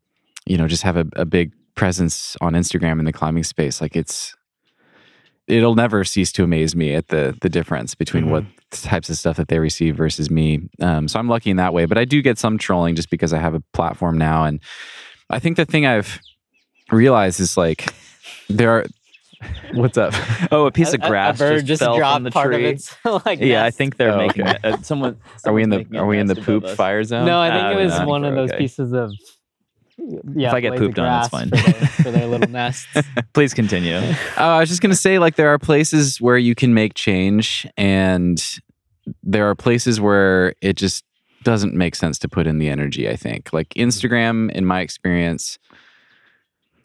you 0.47 0.59
know 0.59 0.67
just 0.67 0.83
have 0.83 0.97
a, 0.97 1.07
a 1.17 1.25
big 1.25 1.53
presence 1.81 2.37
on 2.41 2.53
instagram 2.53 2.99
in 3.01 3.05
the 3.07 3.13
climbing 3.13 3.43
space 3.45 3.81
like 3.81 3.97
it's 3.97 4.35
it'll 5.49 5.75
never 5.75 6.05
cease 6.05 6.31
to 6.33 6.45
amaze 6.45 6.77
me 6.77 6.95
at 6.95 7.09
the 7.09 7.37
the 7.41 7.49
difference 7.49 7.95
between 7.97 8.31
what 8.31 8.45
types 8.71 9.11
of 9.11 9.17
stuff 9.17 9.37
that 9.37 9.49
they 9.49 9.59
receive 9.59 9.97
versus 9.97 10.31
me. 10.31 10.61
Um, 10.81 11.09
so 11.09 11.19
I'm 11.19 11.27
lucky 11.27 11.51
in 11.51 11.57
that 11.57 11.75
way, 11.75 11.87
but 11.87 11.99
I 11.99 12.05
do 12.05 12.23
get 12.23 12.39
some 12.39 12.57
trolling 12.57 12.95
just 12.95 13.11
because 13.11 13.33
I 13.33 13.41
have 13.41 13.55
a 13.55 13.63
platform 13.73 14.17
now. 14.17 14.45
And 14.45 14.61
I 15.29 15.41
think 15.41 15.57
the 15.57 15.65
thing 15.65 15.87
I've 15.87 16.21
realized 16.93 17.41
is 17.41 17.57
like 17.57 17.93
there 18.49 18.71
are. 18.71 18.85
What's 19.73 19.99
up? 19.99 20.15
Oh, 20.53 20.67
a 20.67 20.71
piece 20.71 20.93
of 20.95 21.01
A- 21.03 21.07
a- 21.07 21.09
grass 21.09 21.41
a 21.41 21.45
bird 21.45 21.67
just, 21.67 21.83
fell 21.83 21.97
dropped 21.97 22.17
from 22.17 22.23
the 22.25 22.31
part 22.31 22.53
tree. 22.53 22.67
of 22.69 22.75
its 22.75 22.95
like 23.27 23.41
yeah, 23.41 23.65
I 23.65 23.73
think 23.73 23.97
they're 23.97 24.13
Oh, 24.13 24.19
making 24.19 24.47
okay. 24.47 24.59
uh, 24.63 24.77
someone. 24.83 25.17
Are 25.45 25.53
we 25.53 25.65
in 25.65 25.71
the 25.71 25.79
someone's 25.79 25.91
making 25.91 25.97
a 25.97 26.03
Are 26.03 26.07
we 26.07 26.19
in 26.21 26.27
the 26.29 26.37
poop 26.37 26.69
fire 26.77 27.03
zone? 27.03 27.27
No, 27.27 27.41
I 27.41 27.49
think 27.51 27.63
Ah, 27.65 27.71
it 27.73 27.83
was 27.85 27.93
yeah, 27.95 28.03
I 28.03 28.05
one 28.05 28.25
of 28.25 28.35
those 28.37 28.51
okay. 28.51 28.59
pieces 28.59 28.93
of. 28.93 29.11
Yeah, 30.35 30.49
If 30.49 30.55
I 30.55 30.61
get 30.61 30.77
pooped 30.77 30.99
on, 30.99 31.21
it's 31.21 31.29
fine. 31.29 31.51
For 31.51 31.57
their, 31.57 31.87
for 31.89 32.11
their 32.11 32.27
little 32.27 32.51
nests. 32.51 32.87
Please 33.33 33.55
continue. 33.55 33.97
Oh, 33.97 34.15
I 34.37 34.61
was 34.61 34.69
just 34.69 34.81
gonna 34.81 34.95
say, 34.95 35.19
like, 35.19 35.37
there 35.37 35.49
are 35.49 35.59
places 35.59 36.21
where 36.21 36.39
you 36.39 36.55
can 36.55 36.75
make 36.75 36.95
change, 36.95 37.67
and 37.77 38.43
there 39.23 39.49
are 39.49 39.55
places 39.55 40.01
where 40.01 40.55
it 40.63 40.77
just 40.77 41.05
doesn't 41.43 41.75
make 41.75 41.95
sense 41.95 42.19
to 42.21 42.29
put 42.29 42.47
in 42.47 42.59
the 42.59 42.69
energy. 42.69 43.09
I 43.09 43.17
think, 43.17 43.53
like 43.53 43.69
mm-hmm. 43.71 43.89
Instagram, 43.89 44.51
in 44.53 44.65
my 44.65 44.81
experience, 44.81 45.59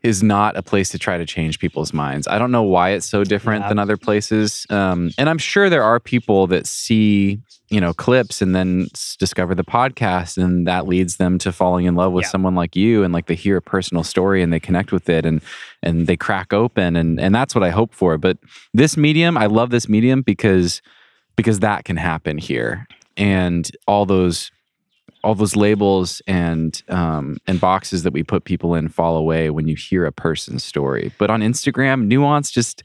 is 0.05 0.21
not 0.23 0.55
a 0.55 0.61
place 0.61 0.89
to 0.89 0.99
try 0.99 1.17
to 1.17 1.25
change 1.25 1.59
people's 1.59 1.93
minds. 1.93 2.27
I 2.27 2.37
don't 2.37 2.51
know 2.51 2.63
why 2.63 2.91
it's 2.91 3.07
so 3.09 3.23
different 3.23 3.63
Yeah. 3.63 3.69
than 3.69 3.79
other 3.79 3.97
places, 3.97 4.65
um, 4.69 5.09
and 5.17 5.29
I'm 5.29 5.37
sure 5.37 5.69
there 5.69 5.83
are 5.83 5.99
people 5.99 6.47
that 6.47 6.67
see, 6.67 7.39
you 7.69 7.81
know, 7.81 7.93
clips 7.93 8.41
and 8.41 8.55
then 8.55 8.87
discover 9.19 9.55
the 9.55 9.63
podcast, 9.63 10.37
and 10.37 10.67
that 10.67 10.87
leads 10.87 11.17
them 11.17 11.37
to 11.39 11.51
falling 11.51 11.85
in 11.85 11.95
love 11.95 12.13
with 12.13 12.25
Yeah. 12.25 12.29
someone 12.29 12.55
like 12.55 12.75
you, 12.75 13.03
and 13.03 13.11
like 13.13 13.25
they 13.25 13.35
hear 13.35 13.57
a 13.57 13.61
personal 13.61 14.03
story 14.03 14.43
and 14.43 14.53
they 14.53 14.59
connect 14.59 14.91
with 14.91 15.09
it, 15.09 15.25
and 15.25 15.41
and 15.81 16.07
they 16.07 16.15
crack 16.17 16.53
open 16.53 16.95
and 16.95 17.19
and 17.19 17.33
that's 17.33 17.55
what 17.55 17.63
I 17.63 17.71
hope 17.71 17.93
for. 17.93 18.17
But 18.17 18.37
this 18.73 18.95
medium, 18.97 19.37
I 19.37 19.47
love 19.47 19.69
this 19.71 19.89
medium 19.89 20.21
because 20.21 20.81
because 21.35 21.59
that 21.59 21.83
can 21.85 21.97
happen 21.97 22.37
here. 22.37 22.87
And 23.17 23.69
all 23.87 24.05
those 24.05 24.51
all 25.25 25.33
those 25.33 25.55
labels 25.55 26.21
and 26.27 26.83
um, 26.87 27.37
and 27.47 27.59
boxes 27.59 28.03
that 28.03 28.13
we 28.13 28.21
put 28.21 28.45
people 28.45 28.75
in 28.75 28.87
fall 28.87 29.17
away 29.17 29.49
when 29.49 29.67
you 29.67 29.75
hear 29.75 30.05
a 30.05 30.11
person's 30.11 30.63
story. 30.63 31.11
But 31.17 31.31
on 31.31 31.41
Instagram, 31.41 32.05
nuance 32.05 32.51
just 32.51 32.83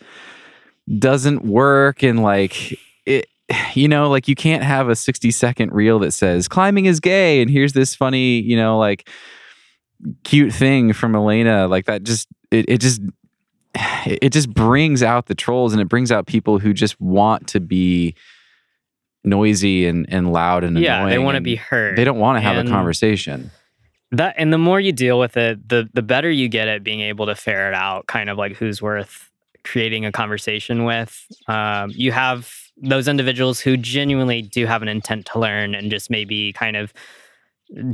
doesn't 0.98 1.44
work 1.44 2.02
and 2.02 2.22
like 2.22 2.76
it 3.06 3.26
you 3.74 3.86
know 3.86 4.08
like 4.08 4.26
you 4.26 4.34
can't 4.34 4.64
have 4.64 4.88
a 4.88 4.96
60 4.96 5.30
second 5.30 5.72
reel 5.72 6.00
that 6.00 6.12
says 6.12 6.48
climbing 6.48 6.86
is 6.86 6.98
gay 6.98 7.40
and 7.40 7.50
here's 7.50 7.74
this 7.74 7.94
funny 7.94 8.40
you 8.40 8.56
know 8.56 8.76
like 8.76 9.08
cute 10.24 10.52
thing 10.52 10.92
from 10.92 11.14
Elena 11.14 11.68
like 11.68 11.84
that 11.84 12.02
just 12.02 12.26
it, 12.50 12.64
it 12.68 12.78
just 12.80 13.02
it 14.06 14.30
just 14.30 14.52
brings 14.52 15.02
out 15.02 15.26
the 15.26 15.34
trolls 15.34 15.72
and 15.72 15.80
it 15.80 15.88
brings 15.88 16.10
out 16.10 16.26
people 16.26 16.58
who 16.58 16.72
just 16.72 17.00
want 17.00 17.46
to 17.46 17.60
be 17.60 18.14
noisy 19.24 19.86
and, 19.86 20.06
and 20.08 20.32
loud 20.32 20.64
and 20.64 20.78
yeah, 20.78 20.98
annoying 20.98 21.10
they 21.10 21.18
want 21.18 21.34
to 21.36 21.40
be 21.40 21.56
heard. 21.56 21.96
they 21.96 22.04
don't 22.04 22.18
want 22.18 22.36
to 22.36 22.40
have 22.40 22.56
And 22.56 22.68
a 22.68 22.72
conversation 22.72 23.50
that, 24.12 24.34
and 24.38 24.52
the 24.52 24.58
more 24.58 24.80
you 24.80 24.92
deal 24.92 25.18
with 25.18 25.36
it, 25.36 25.68
the 25.68 25.88
the 25.92 26.02
better 26.02 26.30
you 26.30 26.48
get 26.48 26.66
at 26.68 26.82
being 26.82 27.00
able 27.00 27.26
to 27.26 27.34
ferret 27.34 27.74
out 27.74 28.06
kind 28.06 28.28
of 28.28 28.36
like 28.38 28.56
who's 28.56 28.82
worth 28.82 29.30
creating 29.62 30.04
a 30.04 30.10
conversation 30.12 30.84
with. 30.84 31.24
Um, 31.46 31.90
you 31.94 32.12
have 32.12 32.52
those 32.76 33.06
individuals 33.08 33.60
who 33.60 33.76
genuinely 33.76 34.42
do 34.42 34.66
have 34.66 34.82
an 34.82 34.88
intent 34.88 35.26
to 35.26 35.38
learn 35.38 35.74
and 35.74 35.90
just 35.90 36.10
maybe 36.10 36.52
kind 36.54 36.76
of 36.76 36.92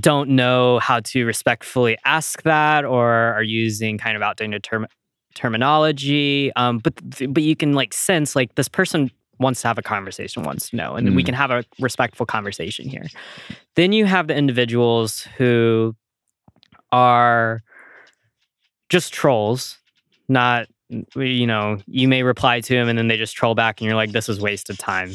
don't 0.01 0.31
know 0.31 0.79
how 0.79 1.01
to 1.01 1.25
respectfully 1.27 1.99
ask 2.05 2.43
that 2.45 2.85
or 2.85 3.13
are 3.13 3.43
using 3.43 3.99
kind 3.99 4.17
of 4.17 4.23
outdated 4.23 4.63
term- 4.63 4.87
terminology 5.35 6.51
um, 6.57 6.79
but 6.79 6.95
but 7.29 7.43
you 7.43 7.55
can 7.55 7.75
like 7.75 7.93
sense 7.93 8.35
like 8.35 8.55
this 8.55 8.69
person 8.69 9.11
wants 9.39 9.61
to 9.63 9.69
have 9.69 9.79
a 9.79 9.83
conversation 9.83 10.43
wants 10.43 10.71
to 10.71 10.77
know 10.77 10.95
and 10.95 11.15
we 11.17 11.23
Mm. 11.23 11.27
can 11.27 11.35
have 11.35 11.51
a 11.51 11.65
respectful 11.81 12.27
conversation 12.27 12.89
here 12.89 13.07
then 13.75 13.93
you 13.93 14.05
have 14.07 14.27
the 14.29 14.35
individuals 14.37 15.23
who 15.37 15.95
are 16.93 17.61
just 18.89 19.13
trolls 19.13 19.79
not 20.29 20.67
you 21.17 21.47
know 21.47 21.79
you 21.87 22.07
may 22.07 22.23
reply 22.23 22.61
to 22.61 22.75
them 22.75 22.89
and 22.89 22.97
then 22.99 23.09
they 23.09 23.17
just 23.17 23.35
troll 23.35 23.55
back 23.55 23.81
and 23.81 23.87
you're 23.87 23.97
like 23.97 24.13
this 24.13 24.29
is 24.29 24.41
wasted 24.41 24.79
time 24.79 25.11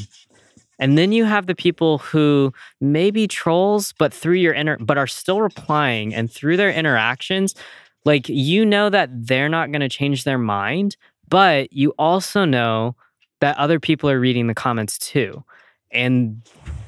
and 0.80 0.98
then 0.98 1.12
you 1.12 1.24
have 1.26 1.48
the 1.48 1.56
people 1.56 2.00
who 2.00 2.52
may 2.82 3.10
be 3.12 3.28
trolls 3.28 3.94
but 3.98 4.14
through 4.14 4.36
your 4.36 4.54
inner 4.54 4.78
but 4.80 4.98
are 4.98 5.08
still 5.08 5.42
replying 5.42 6.14
and 6.14 6.30
through 6.32 6.58
their 6.58 6.72
interactions 6.72 7.56
like 8.04 8.28
you 8.28 8.66
know 8.66 8.90
that 8.90 9.10
they're 9.14 9.50
not 9.50 9.72
going 9.72 9.82
to 9.82 9.90
change 9.90 10.24
their 10.26 10.38
mind 10.38 10.98
but 11.30 11.72
you 11.72 11.92
also 11.98 12.44
know 12.44 12.96
that 13.42 13.58
other 13.58 13.80
people 13.80 14.10
are 14.10 14.20
reading 14.20 14.48
the 14.48 14.54
comments 14.56 14.98
too. 14.98 15.44
And 15.92 16.42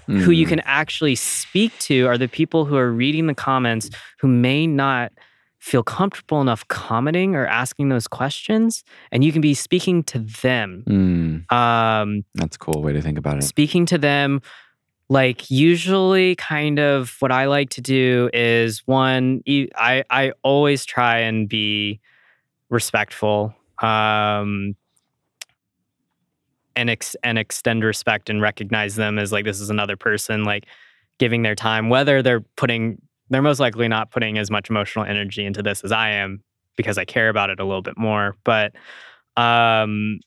who 0.07 0.31
you 0.31 0.45
Mm. 0.45 0.49
can 0.49 0.59
actually 0.61 1.15
speak 1.15 1.77
to 1.79 2.07
are 2.07 2.17
the 2.17 2.27
people 2.27 2.65
who 2.65 2.75
are 2.77 2.91
reading 2.91 3.27
the 3.27 3.33
comments 3.35 3.89
who 4.19 4.27
may 4.27 4.65
not 4.67 5.11
feel 5.59 5.81
comfortable 5.83 6.41
enough 6.41 6.67
commenting 6.67 7.35
or 7.35 7.45
asking 7.47 7.87
those 7.89 8.05
questions 8.07 8.83
and 9.13 9.23
you 9.23 9.31
can 9.31 9.41
be 9.41 9.53
speaking 9.53 10.03
to 10.03 10.19
them. 10.19 10.83
Mm, 10.87 11.51
um, 11.53 12.25
that's 12.35 12.57
a 12.57 12.59
cool 12.59 12.81
way 12.81 12.91
to 12.93 13.01
think 13.01 13.17
about 13.17 13.37
it. 13.37 13.43
speaking 13.43 13.85
to 13.87 13.97
them 13.97 14.41
like 15.09 15.49
usually 15.51 16.35
kind 16.35 16.79
of 16.79 17.15
what 17.19 17.31
i 17.31 17.45
like 17.45 17.69
to 17.69 17.81
do 17.81 18.29
is 18.33 18.81
one 18.85 19.41
I 19.45 20.03
I 20.09 20.31
always 20.43 20.85
try 20.85 21.19
and 21.19 21.47
be 21.47 21.99
respectful. 22.69 23.53
Um 23.81 24.75
and 26.75 26.89
ex- 26.89 27.15
and 27.23 27.37
extend 27.37 27.83
respect 27.83 28.29
and 28.29 28.41
recognize 28.41 28.95
them 28.95 29.19
as 29.19 29.31
like 29.31 29.45
this 29.45 29.59
is 29.59 29.69
another 29.69 29.97
person 29.97 30.43
like 30.43 30.65
giving 31.19 31.43
their 31.43 31.55
time 31.55 31.89
whether 31.89 32.21
they're 32.21 32.41
putting 32.55 33.01
they're 33.29 33.41
most 33.41 33.59
likely 33.59 33.87
not 33.87 34.11
putting 34.11 34.37
as 34.37 34.49
much 34.51 34.69
emotional 34.69 35.05
energy 35.05 35.45
into 35.45 35.61
this 35.61 35.83
as 35.83 35.91
i 35.91 36.09
am 36.09 36.43
because 36.75 36.97
i 36.97 37.05
care 37.05 37.29
about 37.29 37.49
it 37.49 37.59
a 37.59 37.65
little 37.65 37.81
bit 37.81 37.97
more. 37.97 38.35
But 38.43 38.73
um 39.37 40.19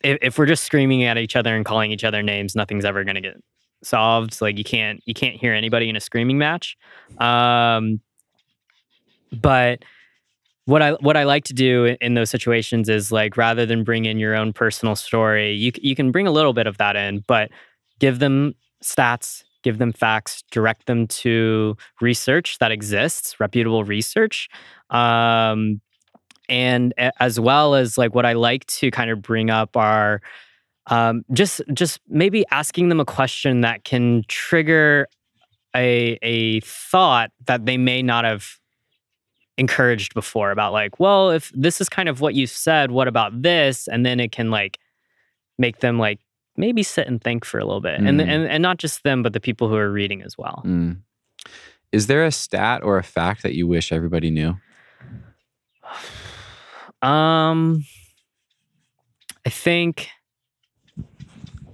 if, 0.00 0.18
if 0.22 0.38
we're 0.38 0.46
just 0.46 0.64
screaming 0.64 1.02
at 1.02 1.18
each 1.18 1.34
other 1.34 1.56
and 1.56 1.64
calling 1.64 1.90
each 1.90 2.04
other 2.04 2.22
names 2.22 2.54
nothing's 2.54 2.84
ever 2.84 3.04
going 3.04 3.16
to 3.16 3.20
get 3.20 3.36
solved. 3.82 4.40
Like 4.40 4.58
you 4.58 4.64
can't 4.64 5.00
you 5.06 5.14
can't 5.14 5.36
hear 5.36 5.52
anybody 5.52 5.88
in 5.88 5.96
a 5.96 6.00
screaming 6.00 6.38
match. 6.38 6.76
Um 7.18 8.00
but 9.32 9.84
what 10.68 10.82
I 10.82 10.92
what 11.00 11.16
I 11.16 11.24
like 11.24 11.44
to 11.44 11.54
do 11.54 11.96
in- 11.98 12.12
those 12.12 12.28
situations 12.28 12.90
is 12.90 13.10
like 13.10 13.38
rather 13.38 13.64
than 13.64 13.84
bring 13.84 14.04
in 14.04 14.18
your 14.18 14.36
own 14.36 14.52
personal 14.52 14.94
story, 14.96 15.54
you 15.54 15.72
you 15.80 15.96
can 15.96 16.12
bring 16.12 16.26
a 16.26 16.30
little 16.30 16.52
bit 16.52 16.66
of 16.66 16.76
that 16.76 16.94
in, 16.94 17.24
but 17.26 17.50
give 18.00 18.18
them 18.18 18.54
stats, 18.84 19.44
give 19.62 19.78
them 19.78 19.92
facts, 19.92 20.44
direct 20.50 20.84
them 20.84 21.06
to 21.06 21.74
research 22.02 22.58
that 22.58 22.70
exists, 22.70 23.40
reputable 23.40 23.82
research, 23.82 24.50
um, 24.90 25.80
and 26.50 26.92
as 27.18 27.40
well 27.40 27.74
as 27.74 27.96
like 27.96 28.14
what 28.14 28.26
I 28.26 28.34
like 28.34 28.66
to 28.66 28.90
kind 28.90 29.10
of 29.10 29.22
bring 29.22 29.48
up 29.48 29.74
are 29.74 30.20
um, 30.88 31.24
just 31.32 31.62
just 31.72 31.98
maybe 32.08 32.44
asking 32.50 32.90
them 32.90 33.00
a 33.00 33.06
question 33.06 33.62
that 33.62 33.84
can 33.84 34.22
trigger 34.28 35.08
a 35.74 36.18
a 36.20 36.60
thought 36.60 37.30
that 37.46 37.64
they 37.64 37.78
may 37.78 38.02
not 38.02 38.26
have 38.26 38.58
encouraged 39.58 40.14
before 40.14 40.50
about 40.50 40.72
like 40.72 40.98
well 41.00 41.30
if 41.30 41.50
this 41.54 41.80
is 41.80 41.88
kind 41.88 42.08
of 42.08 42.20
what 42.20 42.34
you 42.34 42.46
said 42.46 42.90
what 42.92 43.08
about 43.08 43.42
this 43.42 43.88
and 43.88 44.06
then 44.06 44.20
it 44.20 44.30
can 44.32 44.50
like 44.50 44.78
make 45.58 45.80
them 45.80 45.98
like 45.98 46.20
maybe 46.56 46.82
sit 46.82 47.06
and 47.08 47.20
think 47.20 47.44
for 47.44 47.58
a 47.58 47.64
little 47.64 47.80
bit 47.80 47.94
and, 48.00 48.06
Mm. 48.20 48.28
and 48.28 48.46
and 48.48 48.62
not 48.62 48.78
just 48.78 49.02
them 49.02 49.22
but 49.22 49.32
the 49.32 49.40
people 49.40 49.68
who 49.68 49.74
are 49.76 49.90
reading 49.90 50.22
as 50.22 50.38
well 50.38 50.62
Mm. 50.64 50.98
Is 51.90 52.06
there 52.06 52.24
a 52.26 52.30
stat 52.30 52.82
or 52.84 52.98
a 52.98 53.02
fact 53.02 53.42
that 53.42 53.54
you 53.54 53.66
wish 53.66 53.92
everybody 53.92 54.30
knew? 54.30 54.54
Um, 57.00 57.84
I 59.46 59.50
think. 59.50 60.08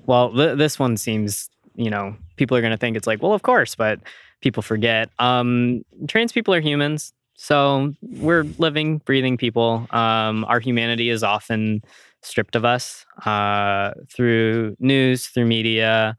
Well, 0.06 0.32
th- 0.32 0.56
this 0.58 0.78
one 0.78 0.96
seems, 0.98 1.48
you 1.74 1.90
know, 1.90 2.14
people 2.36 2.56
are 2.56 2.60
going 2.60 2.70
to 2.72 2.76
think 2.76 2.96
it's 2.96 3.06
like, 3.06 3.22
well, 3.22 3.32
of 3.32 3.42
course, 3.42 3.74
but 3.74 4.00
people 4.42 4.62
forget. 4.62 5.08
Um, 5.18 5.82
trans 6.06 6.30
people 6.30 6.52
are 6.54 6.60
humans, 6.60 7.12
so 7.36 7.94
we're 8.02 8.44
living, 8.58 8.98
breathing 8.98 9.36
people. 9.36 9.86
Um, 9.90 10.44
our 10.44 10.60
humanity 10.60 11.10
is 11.10 11.22
often 11.22 11.82
stripped 12.22 12.56
of 12.56 12.64
us 12.64 13.04
uh, 13.26 13.92
through 14.08 14.76
news, 14.78 15.26
through 15.26 15.46
media, 15.46 16.16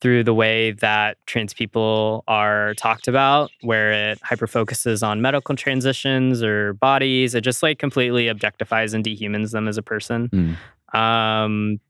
through 0.00 0.22
the 0.22 0.34
way 0.34 0.72
that 0.72 1.16
trans 1.26 1.52
people 1.52 2.22
are 2.28 2.74
talked 2.74 3.08
about, 3.08 3.50
where 3.62 4.10
it 4.10 4.18
hyper 4.22 4.46
focuses 4.46 5.02
on 5.02 5.20
medical 5.20 5.56
transitions 5.56 6.42
or 6.42 6.74
bodies. 6.74 7.34
It 7.34 7.40
just 7.40 7.62
like 7.62 7.78
completely 7.78 8.26
objectifies 8.26 8.94
and 8.94 9.04
dehumans 9.04 9.52
them 9.52 9.66
as 9.66 9.76
a 9.76 9.82
person. 9.82 10.28
Mm. 10.28 10.98
Um, 10.98 11.80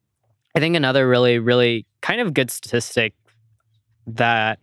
I 0.55 0.61
think 0.61 0.77
another 0.77 1.09
really, 1.09 1.39
really 1.39 1.86
kind 2.01 2.20
of 2.20 2.32
good 2.35 2.51
statistic 2.51 3.12
that 4.07 4.59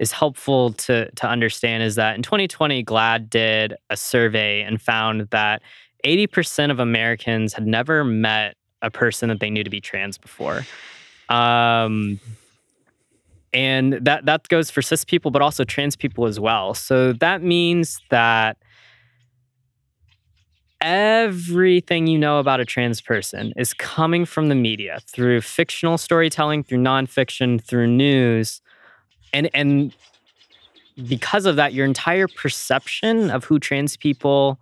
is 0.00 0.10
helpful 0.10 0.72
to 0.72 1.08
to 1.12 1.28
understand 1.28 1.84
is 1.84 1.94
that 1.94 2.16
in 2.16 2.22
2020, 2.22 2.82
GLAAD 2.82 3.30
did 3.30 3.74
a 3.90 3.96
survey 3.96 4.62
and 4.62 4.80
found 4.80 5.28
that 5.30 5.62
80% 6.04 6.70
of 6.70 6.80
Americans 6.80 7.52
had 7.52 7.66
never 7.66 8.02
met 8.02 8.56
a 8.82 8.90
person 8.90 9.28
that 9.28 9.40
they 9.40 9.50
knew 9.50 9.62
to 9.62 9.70
be 9.70 9.80
trans 9.80 10.16
before. 10.16 10.64
Um, 11.28 12.18
and 13.52 13.92
that 13.92 14.24
that 14.24 14.48
goes 14.48 14.70
for 14.70 14.80
cis 14.80 15.04
people, 15.04 15.30
but 15.30 15.42
also 15.42 15.64
trans 15.64 15.96
people 15.96 16.24
as 16.26 16.40
well. 16.40 16.72
So 16.72 17.12
that 17.12 17.42
means 17.42 18.00
that 18.08 18.56
everything 20.80 22.06
you 22.06 22.18
know 22.18 22.38
about 22.38 22.58
a 22.58 22.64
trans 22.64 23.02
person 23.02 23.52
is 23.58 23.74
coming 23.74 24.24
from 24.24 24.48
the 24.48 24.54
media 24.54 25.00
through 25.06 25.42
fictional 25.42 25.98
storytelling, 25.98 26.64
through 26.64 26.78
nonfiction, 26.78 27.62
through 27.62 27.86
news, 27.86 28.62
and 29.32 29.50
and 29.54 29.92
because 31.08 31.46
of 31.46 31.56
that, 31.56 31.72
your 31.72 31.86
entire 31.86 32.28
perception 32.28 33.30
of 33.30 33.44
who 33.44 33.58
trans 33.58 33.96
people 33.96 34.58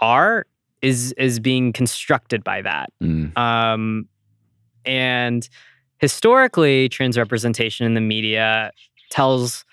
are 0.00 0.46
is 0.80 1.12
is 1.12 1.38
being 1.38 1.72
constructed 1.72 2.42
by 2.42 2.62
that. 2.62 2.92
Mm. 3.02 3.36
Um, 3.38 4.08
and 4.84 5.48
historically, 5.98 6.88
trans 6.88 7.16
representation 7.16 7.86
in 7.86 7.94
the 7.94 8.00
media 8.00 8.72
tells 9.10 9.64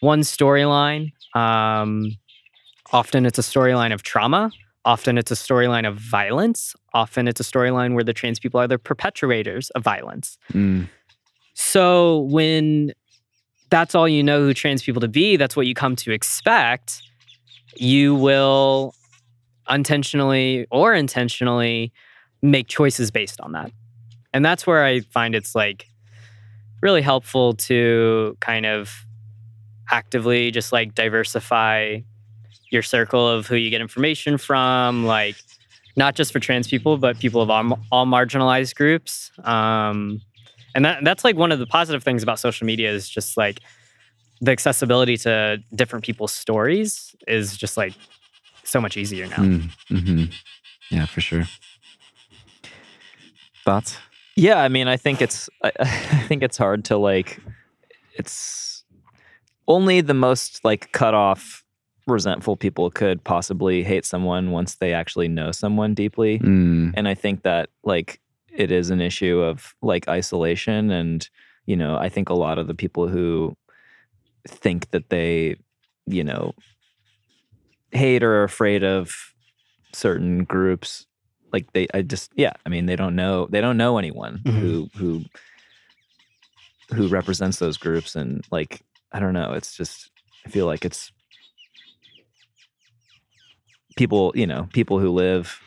one 0.00 0.20
storyline. 0.20 1.12
Um, 1.34 2.16
often 2.92 3.26
it's 3.26 3.38
a 3.38 3.42
storyline 3.42 3.92
of 3.92 4.02
trauma. 4.02 4.50
Often 4.84 5.18
it's 5.18 5.30
a 5.30 5.34
storyline 5.34 5.86
of 5.86 5.96
violence. 5.96 6.74
Often 6.94 7.28
it's 7.28 7.40
a 7.40 7.44
storyline 7.44 7.94
where 7.94 8.04
the 8.04 8.14
trans 8.14 8.38
people 8.38 8.58
are 8.58 8.66
the 8.66 8.78
perpetrators 8.78 9.70
of 9.70 9.84
violence. 9.84 10.38
Mm. 10.52 10.88
So 11.54 12.20
when 12.30 12.92
that's 13.70 13.94
all 13.94 14.08
you 14.08 14.22
know 14.22 14.40
who 14.40 14.54
trans 14.54 14.82
people 14.82 15.00
to 15.00 15.08
be, 15.08 15.36
that's 15.36 15.56
what 15.56 15.66
you 15.66 15.74
come 15.74 15.96
to 15.96 16.12
expect, 16.12 17.02
you 17.76 18.14
will 18.14 18.94
unintentionally 19.66 20.66
or 20.70 20.94
intentionally 20.94 21.92
make 22.42 22.68
choices 22.68 23.10
based 23.10 23.40
on 23.40 23.52
that. 23.52 23.70
And 24.32 24.44
that's 24.44 24.66
where 24.66 24.84
I 24.84 25.00
find 25.00 25.34
it's 25.34 25.54
like 25.54 25.86
really 26.80 27.02
helpful 27.02 27.54
to 27.54 28.36
kind 28.40 28.66
of 28.66 29.04
actively 29.90 30.50
just 30.50 30.72
like 30.72 30.94
diversify 30.94 32.00
your 32.70 32.82
circle 32.82 33.26
of 33.26 33.46
who 33.46 33.56
you 33.56 33.70
get 33.70 33.80
information 33.80 34.38
from, 34.38 35.06
like 35.06 35.36
not 35.96 36.14
just 36.14 36.32
for 36.32 36.40
trans 36.40 36.68
people, 36.68 36.98
but 36.98 37.18
people 37.18 37.40
of 37.40 37.50
all, 37.50 37.78
all 37.90 38.06
marginalized 38.06 38.74
groups. 38.74 39.32
Um, 39.42 40.20
and 40.74 40.84
that 40.84 41.04
that's 41.04 41.24
like 41.24 41.36
one 41.36 41.52
of 41.52 41.58
the 41.58 41.66
positive 41.66 42.02
things 42.02 42.22
about 42.22 42.38
social 42.38 42.66
media 42.66 42.90
is 42.90 43.08
just 43.08 43.36
like 43.36 43.60
the 44.40 44.50
accessibility 44.52 45.16
to 45.16 45.58
different 45.74 46.04
people's 46.04 46.32
stories 46.32 47.14
is 47.26 47.56
just 47.56 47.76
like 47.76 47.94
so 48.64 48.80
much 48.80 48.96
easier 48.96 49.26
now. 49.26 49.36
Mm. 49.36 49.70
hmm 49.88 50.24
Yeah, 50.90 51.06
for 51.06 51.20
sure. 51.20 51.44
Thoughts? 53.64 53.98
Yeah, 54.36 54.62
I 54.62 54.68
mean, 54.68 54.86
I 54.86 54.96
think 54.96 55.20
it's 55.20 55.50
I, 55.62 55.72
I 55.80 56.24
think 56.28 56.42
it's 56.42 56.56
hard 56.56 56.84
to 56.86 56.96
like 56.96 57.40
it's 58.16 58.84
only 59.66 60.00
the 60.00 60.14
most 60.14 60.64
like 60.64 60.92
cut 60.92 61.14
off 61.14 61.64
resentful 62.06 62.56
people 62.56 62.90
could 62.90 63.22
possibly 63.22 63.82
hate 63.82 64.04
someone 64.04 64.50
once 64.50 64.76
they 64.76 64.92
actually 64.92 65.28
know 65.28 65.52
someone 65.52 65.94
deeply. 65.94 66.38
Mm. 66.38 66.94
And 66.96 67.06
I 67.06 67.14
think 67.14 67.42
that 67.42 67.68
like 67.84 68.20
it 68.58 68.70
is 68.72 68.90
an 68.90 69.00
issue 69.00 69.38
of 69.40 69.74
like 69.82 70.08
isolation 70.08 70.90
and 70.90 71.28
you 71.66 71.76
know, 71.76 71.96
I 71.98 72.08
think 72.08 72.28
a 72.30 72.34
lot 72.34 72.58
of 72.58 72.66
the 72.66 72.74
people 72.74 73.08
who 73.08 73.54
think 74.46 74.90
that 74.90 75.10
they, 75.10 75.56
you 76.06 76.24
know, 76.24 76.54
hate 77.92 78.22
or 78.22 78.36
are 78.40 78.44
afraid 78.44 78.82
of 78.82 79.14
certain 79.92 80.44
groups 80.44 81.06
like 81.52 81.70
they 81.72 81.86
I 81.94 82.02
just 82.02 82.30
yeah, 82.36 82.52
I 82.66 82.68
mean 82.68 82.86
they 82.86 82.96
don't 82.96 83.16
know 83.16 83.46
they 83.50 83.60
don't 83.60 83.76
know 83.76 83.98
anyone 83.98 84.40
Mhm. 84.44 84.60
who 84.60 84.90
who 84.96 85.24
who 86.94 87.08
represents 87.08 87.58
those 87.58 87.76
groups 87.76 88.16
and 88.16 88.42
like 88.50 88.80
I 89.12 89.20
don't 89.20 89.34
know, 89.34 89.52
it's 89.52 89.76
just 89.76 90.10
I 90.46 90.50
feel 90.50 90.66
like 90.66 90.84
it's 90.84 91.12
people, 93.96 94.32
you 94.34 94.46
know, 94.46 94.68
people 94.72 94.98
who 94.98 95.10
live 95.10 95.60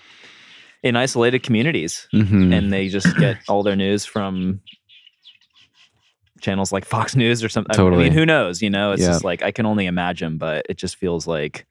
in 0.83 0.95
isolated 0.95 1.43
communities 1.43 2.07
Mhm. 2.13 2.53
and 2.53 2.73
they 2.73 2.87
just 2.89 3.15
get 3.17 3.37
all 3.47 3.63
their 3.63 3.75
news 3.75 4.05
from 4.05 4.61
channels 6.41 6.71
like 6.71 6.85
Fox 6.85 7.15
News 7.15 7.43
or 7.43 7.49
something. 7.49 7.79
I 7.79 7.89
mean, 7.97 8.11
who 8.13 8.25
knows? 8.25 8.61
You 8.61 8.69
know, 8.69 8.91
it's 8.93 9.01
Yeah. 9.01 9.09
just 9.09 9.23
like 9.23 9.43
I 9.43 9.51
can 9.51 9.65
only 9.65 9.85
imagine, 9.85 10.37
but 10.37 10.65
it 10.69 10.77
just 10.77 10.95
feels 10.95 11.27
like 11.27 11.67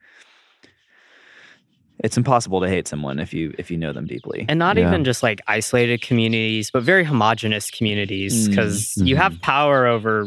it's 2.03 2.17
impossible 2.17 2.61
to 2.61 2.69
hate 2.69 2.89
someone 2.89 3.19
if 3.19 3.35
you 3.35 3.53
if 3.59 3.71
you 3.71 3.77
know 3.77 3.93
them 3.93 4.07
deeply. 4.07 4.47
And 4.49 4.59
not 4.59 4.77
Yeah. 4.77 4.89
even 4.89 5.05
just 5.05 5.23
like 5.23 5.41
isolated 5.49 6.01
communities, 6.03 6.71
but 6.71 6.83
very 6.83 7.05
homogenous 7.05 7.71
communities 7.71 8.47
Mm. 8.47 8.51
because 8.51 8.97
you 8.97 9.17
Mhm. 9.17 9.19
have 9.19 9.41
power 9.43 9.87
over 9.87 10.27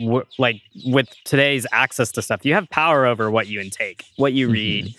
wh- 0.00 0.28
like 0.38 0.60
with 0.84 1.08
today's 1.24 1.66
access 1.72 2.12
to 2.12 2.22
stuff, 2.22 2.44
you 2.44 2.54
have 2.54 2.68
power 2.70 3.06
over 3.06 3.30
what 3.30 3.46
you 3.48 3.60
intake, 3.60 4.04
what 4.16 4.32
you 4.32 4.48
read, 4.48 4.94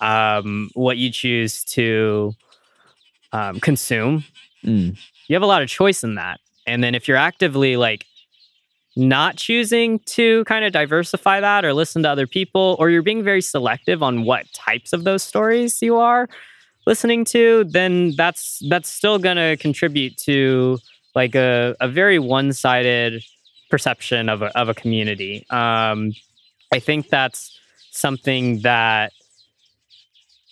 um, 0.00 0.70
what 0.74 0.96
you 0.96 1.10
choose 1.10 1.64
to 1.64 2.34
um, 3.32 3.60
consume. 3.60 4.24
Mm. 4.64 4.96
You 5.28 5.34
have 5.34 5.42
a 5.42 5.46
lot 5.46 5.62
of 5.62 5.68
choice 5.68 6.04
in 6.04 6.16
that. 6.16 6.40
And 6.66 6.82
then 6.82 6.94
if 6.94 7.06
you're 7.06 7.16
actively 7.16 7.76
like 7.76 8.06
not 8.96 9.36
choosing 9.36 9.98
to 10.00 10.44
kind 10.44 10.64
of 10.64 10.72
diversify 10.72 11.40
that 11.40 11.64
or 11.64 11.74
listen 11.74 12.02
to 12.02 12.08
other 12.08 12.26
people, 12.26 12.76
or 12.78 12.90
you're 12.90 13.02
being 13.02 13.22
very 13.22 13.42
selective 13.42 14.02
on 14.02 14.24
what 14.24 14.50
types 14.52 14.92
of 14.92 15.04
those 15.04 15.22
stories 15.22 15.82
you 15.82 15.96
are 15.96 16.28
listening 16.86 17.24
to, 17.26 17.64
then 17.64 18.14
that's 18.16 18.62
that's 18.68 18.88
still 18.88 19.18
gonna 19.18 19.56
contribute 19.56 20.16
to 20.16 20.78
like 21.14 21.34
a, 21.34 21.76
a 21.80 21.88
very 21.88 22.18
one-sided 22.18 23.22
perception 23.70 24.28
of 24.28 24.42
a, 24.42 24.56
of 24.58 24.68
a 24.68 24.74
community. 24.74 25.44
Um, 25.50 26.12
I 26.72 26.78
think 26.78 27.08
that's 27.08 27.58
something 27.90 28.60
that 28.60 29.12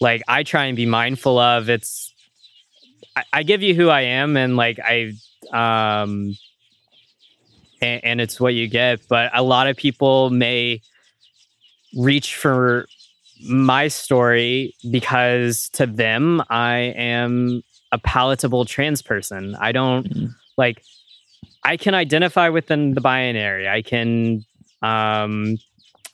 like 0.00 0.22
I 0.28 0.42
try 0.42 0.64
and 0.66 0.76
be 0.76 0.86
mindful 0.86 1.38
of. 1.38 1.68
It's 1.68 2.12
I, 3.16 3.24
I 3.32 3.42
give 3.42 3.62
you 3.62 3.74
who 3.74 3.88
I 3.88 4.02
am 4.02 4.36
and 4.36 4.56
like 4.56 4.78
I 4.82 5.12
um 5.52 6.34
and, 7.80 8.04
and 8.04 8.20
it's 8.20 8.40
what 8.40 8.54
you 8.54 8.68
get. 8.68 9.00
But 9.08 9.30
a 9.34 9.42
lot 9.42 9.66
of 9.68 9.76
people 9.76 10.30
may 10.30 10.80
reach 11.96 12.34
for 12.36 12.86
my 13.48 13.88
story 13.88 14.74
because 14.90 15.68
to 15.70 15.86
them 15.86 16.42
I 16.50 16.76
am 16.96 17.62
a 17.92 17.98
palatable 17.98 18.64
trans 18.64 19.02
person. 19.02 19.54
I 19.60 19.72
don't 19.72 20.08
Mhm. 20.08 20.34
like 20.56 20.82
I 21.62 21.76
can 21.76 21.94
identify 21.94 22.48
within 22.48 22.94
the 22.94 23.00
binary. 23.00 23.68
I 23.68 23.82
can 23.82 24.44
um 24.82 25.56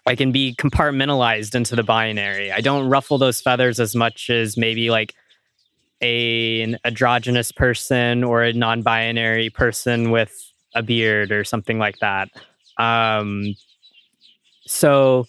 I 0.06 0.14
can 0.16 0.32
be 0.32 0.54
compartmentalized 0.58 1.54
into 1.54 1.76
the 1.76 1.82
binary. 1.82 2.50
I 2.50 2.60
don't 2.60 2.88
ruffle 2.88 3.18
those 3.18 3.40
feathers 3.40 3.78
as 3.78 3.94
much 3.94 4.30
as 4.30 4.56
maybe 4.56 4.90
like 4.90 5.14
a, 6.00 6.62
an 6.62 6.78
androgynous 6.84 7.52
person 7.52 8.24
or 8.24 8.42
a 8.42 8.52
non-binary 8.52 9.50
person 9.50 10.10
with 10.10 10.32
a 10.74 10.82
beard 10.82 11.30
or 11.30 11.44
something 11.44 11.78
like 11.78 11.98
that. 12.00 12.28
Um, 12.78 13.54
so 14.66 15.26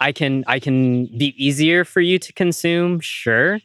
I 0.00 0.12
can 0.12 0.44
I 0.46 0.58
can 0.58 1.06
be 1.06 1.34
easier 1.36 1.84
for 1.84 2.00
you 2.00 2.18
to 2.18 2.32
consume, 2.32 3.00
sure, 3.00 3.60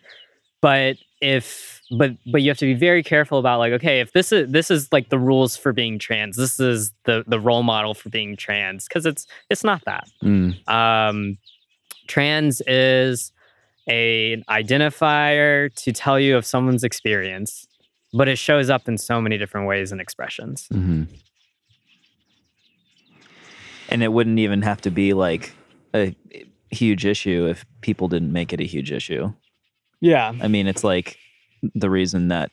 but 0.61 0.97
if 1.21 1.78
but 1.91 2.11
but 2.31 2.41
you 2.41 2.49
have 2.49 2.57
to 2.57 2.65
be 2.65 2.73
very 2.75 3.01
careful 3.03 3.39
about 3.39 3.57
like 3.59 3.73
okay 3.73 3.99
if 3.99 4.11
this 4.13 4.31
is 4.31 4.51
this 4.51 4.69
is 4.69 4.91
like 4.91 5.09
the 5.09 5.17
rules 5.17 5.57
for 5.57 5.73
being 5.73 5.97
trans 5.97 6.35
this 6.37 6.59
is 6.59 6.91
the 7.05 7.23
the 7.27 7.39
role 7.39 7.63
model 7.63 7.93
for 7.95 8.09
being 8.09 8.35
trans 8.35 8.87
because 8.87 9.05
it's 9.05 9.25
it's 9.49 9.63
not 9.63 9.83
that 9.85 10.07
Mm. 10.23 10.67
um, 10.69 11.37
trans 12.07 12.61
is 12.67 13.31
a 13.89 14.33
an 14.33 14.43
identifier 14.49 15.73
to 15.73 15.91
tell 15.91 16.19
you 16.19 16.37
of 16.37 16.45
someone's 16.45 16.83
experience, 16.83 17.65
but 18.13 18.27
it 18.27 18.37
shows 18.37 18.69
up 18.69 18.87
in 18.87 18.99
so 18.99 19.19
many 19.19 19.37
different 19.39 19.67
ways 19.67 19.91
and 19.91 19.99
expressions. 19.99 20.67
hmm 20.71 21.03
and 23.91 24.03
it 24.03 24.09
wouldn't 24.09 24.37
even 24.37 24.61
have 24.61 24.79
to 24.81 24.91
be 24.91 25.13
like 25.13 25.51
a 25.95 26.15
huge 26.69 27.05
issue 27.07 27.47
if 27.49 27.65
people 27.81 28.07
didn't 28.07 28.31
make 28.31 28.53
it 28.53 28.59
a 28.61 28.63
huge 28.63 28.91
issue. 28.91 29.33
Yeah. 29.99 30.31
I 30.39 30.47
mean, 30.47 30.67
it's 30.67 30.83
like 30.83 31.17
the 31.75 31.89
reason 31.89 32.29
that 32.29 32.51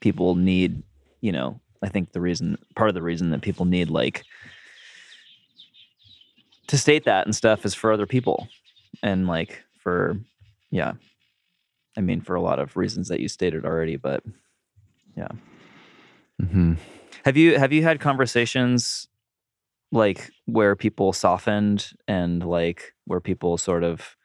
people 0.00 0.34
need, 0.34 0.82
you 1.20 1.32
know, 1.32 1.60
I 1.82 1.88
think 1.88 2.12
the 2.12 2.20
reason, 2.20 2.58
part 2.74 2.88
of 2.88 2.94
the 2.94 3.02
reason 3.02 3.30
that 3.30 3.42
people 3.42 3.64
need 3.64 3.90
like 3.90 4.24
to 6.68 6.78
state 6.78 7.04
that 7.04 7.26
and 7.26 7.34
stuff 7.34 7.64
is 7.64 7.74
for 7.74 7.92
other 7.92 8.06
people 8.06 8.48
and 9.02 9.26
like 9.26 9.62
for, 9.78 10.18
yeah. 10.70 10.92
I 11.96 12.00
mean, 12.00 12.20
for 12.20 12.36
a 12.36 12.40
lot 12.40 12.58
of 12.58 12.76
reasons 12.76 13.08
that 13.08 13.20
you 13.20 13.28
stated 13.28 13.64
already, 13.64 13.96
but 13.96 14.22
yeah. 15.16 15.28
Mm-hmm. 16.40 16.74
have 17.24 17.36
you 17.36 17.58
have 17.58 17.70
you 17.70 17.82
had 17.82 18.00
conversations 18.00 19.08
like 19.92 20.30
where 20.46 20.74
people 20.74 21.12
softened 21.12 21.90
and 22.08 22.42
like 22.42 22.94
where 23.04 23.20
people 23.20 23.58
sort 23.58 23.84
of 23.84 24.16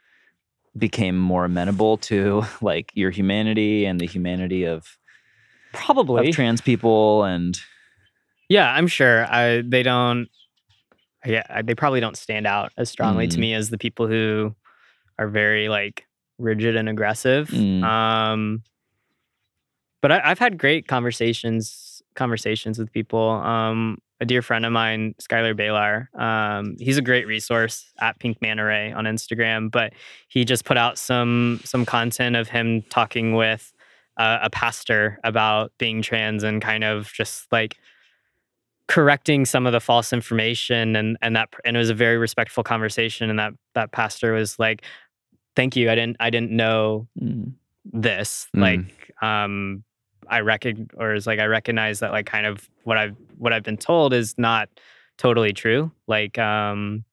became 0.77 1.17
more 1.17 1.45
amenable 1.45 1.97
to 1.97 2.43
like 2.61 2.91
your 2.95 3.09
humanity 3.11 3.85
and 3.85 3.99
the 3.99 4.05
humanity 4.05 4.65
of, 4.65 4.97
Probably. 5.73 6.29
of 6.29 6.35
trans 6.35 6.61
people 6.61 7.23
and 7.23 7.57
yeah, 8.49 8.71
I'm 8.71 8.87
sure. 8.87 9.25
I 9.25 9.61
they 9.61 9.81
don't. 9.83 10.27
Yeah, 11.25 11.61
they 11.63 11.73
probably 11.73 11.99
don't 11.99 12.15
stand 12.17 12.45
out 12.45 12.71
as 12.77 12.89
strongly 12.91 13.27
to 13.27 13.37
Mm. 13.37 13.39
me 13.39 13.53
as 13.55 13.71
the 13.71 13.77
people 13.79 14.05
who 14.07 14.53
are 15.17 15.27
very 15.27 15.67
like 15.69 16.05
rigid 16.37 16.75
and 16.75 16.87
aggressive. 16.87 17.47
Mm. 17.49 17.83
Um, 17.83 18.63
but 20.01 20.11
I, 20.11 20.21
I've 20.25 20.37
had 20.39 20.59
great 20.59 20.87
conversations 20.87 22.03
conversations 22.15 22.77
with 22.77 22.91
people. 22.91 23.27
Um, 23.29 23.97
a 24.21 24.25
dear 24.25 24.41
friend 24.41 24.65
of 24.65 24.71
mine, 24.71 25.13
Schuyler 25.19 25.53
Bailar, 25.53 26.07
um, 26.19 26.77
he's 26.79 26.97
a 26.97 27.01
great 27.01 27.27
resource 27.27 27.91
at 27.99 28.17
Pink 28.19 28.41
Manta 28.41 28.63
Ray 28.63 28.91
on 28.91 29.05
Instagram. 29.05 29.69
But 29.69 29.93
he 30.27 30.45
just 30.45 30.65
put 30.65 30.77
out 30.77 30.97
some 30.97 31.59
some 31.63 31.85
content 31.85 32.35
of 32.35 32.47
him 32.47 32.81
talking 32.89 33.33
with 33.33 33.73
uh, 34.17 34.39
a 34.41 34.49
pastor 34.49 35.19
about 35.23 35.73
being 35.77 36.01
trans 36.01 36.43
and 36.43 36.61
kind 36.61 36.83
of 36.83 37.11
just 37.13 37.51
like 37.51 37.77
correcting 38.87 39.45
some 39.45 39.65
of 39.65 39.73
the 39.73 39.79
false 39.79 40.13
information 40.13 40.95
and 40.95 41.17
and 41.21 41.35
that 41.35 41.49
and 41.65 41.75
it 41.75 41.79
was 41.79 41.89
a 41.89 41.93
very 41.95 42.17
respectful 42.17 42.63
conversation 42.63 43.29
and 43.31 43.39
that 43.39 43.51
that 43.73 43.91
pastor 43.91 44.31
was 44.33 44.59
like 44.59 44.83
thank 45.55 45.75
you 45.75 45.89
i 45.89 45.95
didn't 45.95 46.15
i 46.19 46.29
didn't 46.29 46.51
know 46.51 47.07
mm, 47.19 47.51
this 47.83 48.47
Mm. 48.55 48.61
like 48.61 49.11
um 49.23 49.83
i 50.29 50.39
recognize 50.39 50.87
or 50.97 51.13
is 51.13 51.27
like 51.27 51.39
i 51.39 51.45
recognize 51.45 51.99
that 51.99 52.11
like 52.11 52.25
kind 52.25 52.45
of 52.45 52.69
what 52.83 52.97
i've 52.97 53.15
what 53.37 53.53
i've 53.53 53.63
been 53.63 53.77
told 53.77 54.13
is 54.13 54.35
not 54.37 54.69
totally 55.17 55.53
true 55.53 55.91
like 56.07 56.37
um 56.37 57.03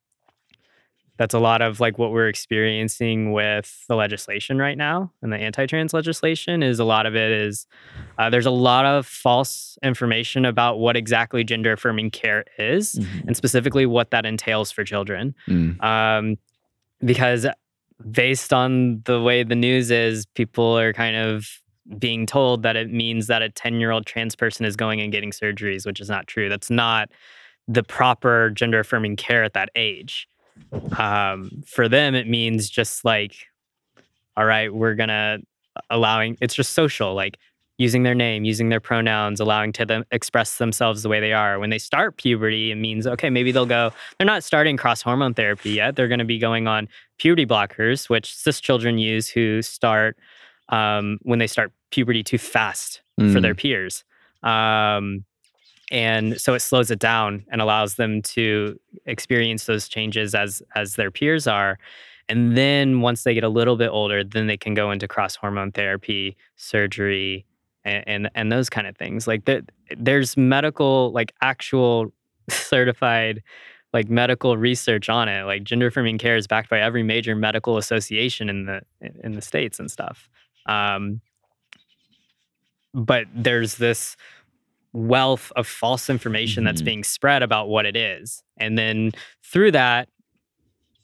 that's 1.18 1.34
a 1.34 1.38
lot 1.38 1.62
of 1.62 1.78
like 1.78 1.98
what 1.98 2.10
we're 2.10 2.26
experiencing 2.26 3.32
with 3.32 3.84
the 3.86 3.94
legislation 3.94 4.58
right 4.58 4.76
now 4.76 5.12
and 5.22 5.32
the 5.32 5.36
anti-trans 5.36 5.94
legislation 5.94 6.62
is 6.62 6.78
a 6.78 6.84
lot 6.84 7.06
of 7.06 7.14
it 7.14 7.30
is 7.30 7.66
uh, 8.18 8.28
there's 8.30 8.46
a 8.46 8.50
lot 8.50 8.84
of 8.84 9.06
false 9.06 9.78
information 9.82 10.44
about 10.44 10.78
what 10.78 10.96
exactly 10.96 11.44
gender 11.44 11.72
affirming 11.72 12.10
care 12.10 12.44
is 12.58 12.94
mhm. 12.94 13.26
and 13.26 13.36
specifically 13.36 13.86
what 13.86 14.10
that 14.10 14.26
entails 14.26 14.72
for 14.72 14.84
children 14.84 15.34
Mm. 15.48 15.82
um, 15.82 16.38
because 17.04 17.46
based 18.10 18.52
on 18.52 19.02
the 19.04 19.20
way 19.20 19.42
the 19.42 19.54
news 19.54 19.90
is, 19.90 20.26
people 20.26 20.78
are 20.78 20.92
kind 20.92 21.16
of 21.16 21.46
being 21.98 22.26
told 22.26 22.62
that 22.62 22.76
it 22.76 22.90
means 22.90 23.26
that 23.26 23.42
a 23.42 23.48
10 23.48 23.80
year 23.80 23.90
old 23.90 24.06
trans 24.06 24.36
person 24.36 24.64
is 24.64 24.76
going 24.76 25.00
and 25.00 25.12
getting 25.12 25.30
surgeries, 25.30 25.84
which 25.84 26.00
is 26.00 26.08
not 26.08 26.26
true. 26.26 26.48
That's 26.48 26.70
not 26.70 27.10
the 27.68 27.82
proper 27.82 28.50
gender 28.50 28.80
affirming 28.80 29.16
care 29.16 29.44
at 29.44 29.54
that 29.54 29.70
age. 29.74 30.28
Um, 30.98 31.62
for 31.66 31.88
them, 31.88 32.14
it 32.14 32.28
means 32.28 32.68
just 32.68 33.04
like, 33.04 33.34
all 34.36 34.44
right, 34.44 34.72
we're 34.72 34.94
gonna 34.94 35.38
allowing 35.90 36.36
it's 36.40 36.54
just 36.54 36.74
social, 36.74 37.14
like 37.14 37.38
using 37.78 38.02
their 38.02 38.14
name, 38.14 38.44
using 38.44 38.68
their 38.68 38.80
pronouns, 38.80 39.40
allowing 39.40 39.72
to 39.72 39.84
them 39.86 40.04
express 40.10 40.58
themselves 40.58 41.02
the 41.02 41.08
way 41.08 41.20
they 41.20 41.32
are. 41.32 41.58
When 41.58 41.70
they 41.70 41.78
start 41.78 42.16
puberty, 42.16 42.70
it 42.70 42.76
means 42.76 43.06
okay, 43.06 43.30
maybe 43.30 43.52
they'll 43.52 43.66
go. 43.66 43.92
They're 44.18 44.26
not 44.26 44.44
starting 44.44 44.76
cross 44.76 45.02
hormone 45.02 45.34
therapy 45.34 45.70
yet. 45.70 45.96
They're 45.96 46.08
going 46.08 46.18
to 46.18 46.24
be 46.24 46.38
going 46.38 46.68
on 46.68 46.88
puberty 47.18 47.46
blockers, 47.46 48.08
which 48.08 48.34
cis 48.34 48.60
children 48.60 48.98
use 48.98 49.28
who 49.28 49.62
start 49.62 50.16
um, 50.72 51.18
when 51.22 51.38
they 51.38 51.46
start 51.46 51.70
puberty 51.90 52.24
too 52.24 52.38
fast 52.38 53.00
for 53.16 53.22
Mm. 53.24 53.42
their 53.42 53.54
peers. 53.54 54.02
Um, 54.42 55.24
and 55.92 56.40
so 56.40 56.54
it 56.54 56.60
slows 56.60 56.90
it 56.90 56.98
down 56.98 57.44
and 57.50 57.60
allows 57.60 57.94
them 57.96 58.22
to 58.22 58.78
experience 59.06 59.66
those 59.66 59.86
changes 59.88 60.34
as 60.34 60.62
as 60.74 60.96
their 60.96 61.10
peers 61.10 61.46
are 61.46 61.78
and 62.28 62.56
then 62.56 63.00
once 63.02 63.24
they 63.24 63.34
get 63.34 63.44
a 63.44 63.48
little 63.48 63.76
bit 63.76 63.88
older 63.90 64.24
then 64.24 64.46
they 64.46 64.56
can 64.56 64.74
go 64.74 64.90
into 64.90 65.06
cross 65.06 65.36
hormone 65.36 65.70
therapy 65.72 66.36
surgery 66.56 67.44
and 67.84 68.04
and, 68.06 68.30
and 68.34 68.50
those 68.52 68.70
kind 68.70 68.86
of 68.86 68.96
things 68.96 69.26
like 69.26 69.44
there, 69.44 69.60
there's 69.98 70.36
medical 70.36 71.12
like 71.12 71.32
actual 71.42 72.12
certified 72.48 73.42
like 73.92 74.08
medical 74.08 74.56
research 74.56 75.08
on 75.10 75.28
it 75.28 75.44
like 75.44 75.62
gender 75.64 75.88
affirming 75.88 76.16
care 76.16 76.36
is 76.36 76.46
backed 76.46 76.70
by 76.70 76.80
every 76.80 77.02
major 77.02 77.34
medical 77.36 77.76
association 77.76 78.48
in 78.48 78.64
the 78.66 78.80
in 79.22 79.32
the 79.32 79.42
states 79.42 79.78
and 79.78 79.90
stuff 79.90 80.28
um 80.66 81.20
but 82.94 83.26
there's 83.34 83.76
this 83.76 84.16
wealth 84.92 85.50
of 85.56 85.66
false 85.66 86.10
information 86.10 86.64
that's 86.64 86.82
Mhm. 86.82 86.86
being 86.86 87.04
spread 87.04 87.42
about 87.42 87.68
what 87.68 87.86
it 87.86 87.96
is 87.96 88.42
and 88.58 88.76
then 88.76 89.12
through 89.42 89.70
that 89.72 90.08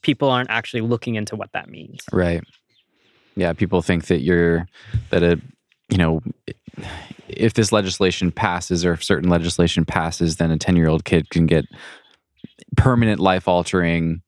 people 0.03 0.29
aren't 0.31 0.51
actually 0.51 0.83
looking 0.83 1.15
into 1.15 1.37
what 1.37 1.53
that 1.53 1.69
means 1.71 2.01
Right. 2.13 2.43
Yeah, 3.37 3.53
people 3.53 3.83
think 3.83 4.07
that 4.07 4.21
you're 4.21 4.67
that 5.11 5.23
a 5.23 5.41
you 5.89 5.97
know 5.97 6.21
if 7.29 7.55
this 7.55 7.71
legislation 7.73 8.33
passes 8.33 8.85
or 8.85 8.93
if 8.93 9.05
certain 9.05 9.29
legislation 9.31 9.85
passes, 9.85 10.37
then 10.37 10.51
a 10.51 10.59
ten 10.59 10.75
year 10.77 10.89
old 10.89 11.05
kid 11.05 11.31
can 11.31 11.47
get 11.47 11.65
permanent 12.77 13.21
life 13.21 13.47
altering, 13.47 14.23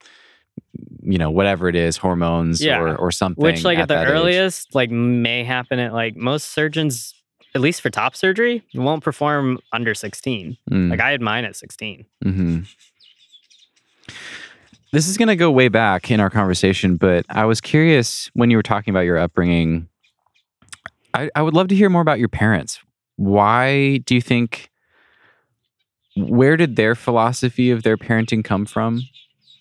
you 1.02 1.18
know, 1.18 1.30
whatever 1.30 1.68
it 1.68 1.76
is, 1.76 1.96
hormones 1.96 2.62
Yeah. 2.62 2.78
or 2.80 2.96
or 2.96 3.10
something. 3.10 3.42
which 3.42 3.64
like 3.64 3.78
at, 3.78 3.88
the 3.88 3.94
that 3.94 4.06
age. 4.06 4.12
earliest 4.12 4.74
like 4.74 4.90
may 4.90 5.44
happen 5.44 5.78
at 5.78 5.92
like 5.92 6.16
most 6.16 6.48
surgeons 6.48 7.14
at 7.54 7.60
least 7.60 7.80
for 7.80 7.90
top 7.90 8.14
surgery 8.14 8.62
won't 8.74 9.02
perform 9.02 9.58
under 9.72 9.92
16 9.92 10.56
Mm. 10.70 10.88
like 10.90 11.00
i 11.00 11.10
had 11.10 11.20
mine 11.20 11.44
at 11.44 11.56
16 11.56 12.04
hmm 12.22 12.58
This 14.92 15.08
is 15.08 15.16
going 15.16 15.28
to 15.28 15.36
go 15.36 15.50
way 15.50 15.68
back 15.68 16.10
in 16.10 16.18
our 16.20 16.30
conversation, 16.30 16.96
but 16.96 17.24
I 17.28 17.44
was 17.44 17.60
curious 17.60 18.28
when 18.34 18.50
you 18.50 18.56
were 18.56 18.62
talking 18.62 18.90
about 18.92 19.02
your 19.02 19.18
upbringing. 19.18 19.88
I, 21.14 21.30
I 21.36 21.42
would 21.42 21.54
love 21.54 21.68
to 21.68 21.76
hear 21.76 21.88
more 21.88 22.02
about 22.02 22.18
your 22.18 22.28
parents. 22.28 22.80
Why 23.16 23.98
do 23.98 24.14
you 24.16 24.20
think? 24.20 24.68
Where 26.16 26.56
did 26.56 26.74
their 26.74 26.94
philosophy 26.96 27.70
of 27.70 27.84
their 27.84 27.96
parenting 27.96 28.42
come 28.44 28.66
from? 28.66 29.02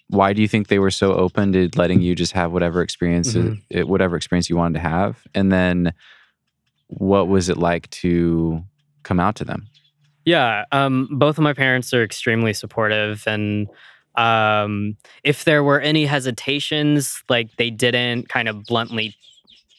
Why 0.09 0.33
do 0.33 0.41
you 0.41 0.47
think 0.47 0.67
they 0.67 0.79
were 0.79 0.91
so 0.91 1.13
open 1.13 1.53
to 1.53 1.69
letting 1.75 2.01
you 2.01 2.15
just 2.15 2.31
have 2.33 2.51
whatever 2.51 2.81
experience, 2.81 3.33
Mhm. 3.33 3.61
it, 3.69 3.87
whatever 3.87 4.15
experience 4.17 4.49
you 4.49 4.57
wanted 4.57 4.75
to 4.81 4.87
have? 4.87 5.25
And 5.35 5.51
then, 5.51 5.93
what 6.87 7.27
was 7.27 7.49
it 7.49 7.57
like 7.57 7.89
to 7.91 8.63
come 9.03 9.19
out 9.19 9.35
to 9.35 9.45
them? 9.45 9.67
Yeah, 10.25 10.65
um, 10.71 11.07
both 11.11 11.37
of 11.37 11.43
my 11.43 11.53
parents 11.53 11.93
are 11.93 12.03
extremely 12.03 12.53
supportive, 12.53 13.23
and 13.27 13.67
um, 14.15 14.97
if 15.23 15.43
there 15.45 15.63
were 15.63 15.79
any 15.79 16.05
hesitations, 16.05 17.23
like 17.29 17.55
they 17.57 17.69
didn't 17.69 18.29
kind 18.29 18.49
of 18.49 18.63
bluntly 18.65 19.15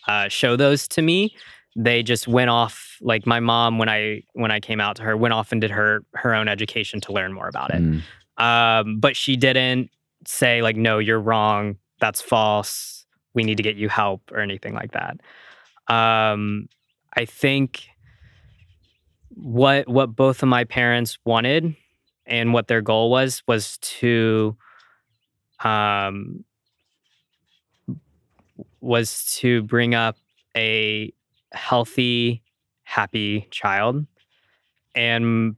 uh, 0.09 0.29
show 0.29 0.57
those 0.57 0.89
to 0.89 1.03
me. 1.03 1.35
They 1.77 2.03
just 2.03 2.27
went 2.29 2.51
off. 2.51 2.97
Like 3.03 3.27
my 3.27 3.41
mom, 3.41 3.79
when 3.79 3.89
I 3.89 4.23
when 4.35 4.51
I 4.51 4.61
came 4.61 4.81
out 4.81 4.97
to 4.97 5.03
her, 5.03 5.17
went 5.17 5.35
off 5.35 5.53
and 5.53 5.61
did 5.61 5.71
her 5.73 6.03
her 6.15 6.35
own 6.35 6.49
education 6.49 7.01
to 7.03 7.13
learn 7.13 7.33
more 7.33 7.49
about 7.49 7.71
it. 7.75 7.83
Mm, 7.83 8.03
Um, 8.43 8.99
but 9.01 9.17
she 9.17 9.37
didn't 9.37 9.91
say 10.31 10.63
like 10.63 10.77
no 10.77 10.99
you're 10.99 11.21
wrong. 11.21 11.77
That's 12.01 12.23
false. 12.23 13.05
We 13.35 13.45
need 13.45 13.57
to 13.57 13.63
get 13.63 13.77
you 13.77 13.89
help 13.89 14.31
or 14.33 14.41
anything 14.41 14.75
like 14.75 14.93
that. 14.93 15.21
Um 15.93 16.69
i 17.17 17.25
think 17.25 17.89
what 19.31 19.89
what 19.89 20.15
both 20.15 20.43
of 20.45 20.49
my 20.49 20.63
parents 20.63 21.19
wanted 21.25 21.75
and 22.27 22.53
what 22.53 22.69
their 22.69 22.81
goal 22.81 23.11
was 23.11 23.43
was 23.49 23.79
to 23.79 24.57
um 25.65 26.45
was 28.81 29.25
to 29.39 29.63
bring 29.65 29.95
up 29.95 30.17
a 30.57 31.13
healthy 31.53 32.43
happy 32.85 33.47
child. 33.51 34.07
And 34.95 35.57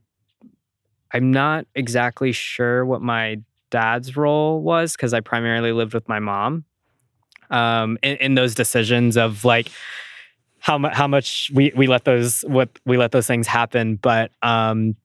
i'm 1.11 1.31
not 1.31 1.65
exactly 1.75 2.31
sure 2.31 2.85
what 2.85 3.01
my 3.01 3.37
dad's 3.73 4.15
role 4.15 4.61
was 4.61 4.93
because 4.93 5.13
i 5.13 5.19
primarily 5.19 5.71
lived 5.71 5.95
with 5.95 6.07
my 6.07 6.19
mom 6.19 6.63
um 7.49 7.97
in, 8.03 8.17
in 8.17 8.35
those 8.35 8.53
decisions 8.53 9.17
of 9.17 9.43
like 9.43 9.71
how 10.63 10.77
much 10.77 10.93
how 10.93 11.07
much 11.07 11.51
we 11.53 11.73
we 11.75 11.87
let 11.87 12.05
those 12.05 12.41
what 12.43 12.69
we 12.85 12.95
let 12.97 13.11
those 13.11 13.27
things 13.27 13.47
happen. 13.47 13.97
But 13.97 14.31
um 14.41 14.95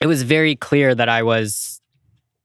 it 0.00 0.06
was 0.06 0.22
very 0.22 0.54
clear 0.54 0.94
that 0.94 1.08
i 1.08 1.22
was 1.22 1.80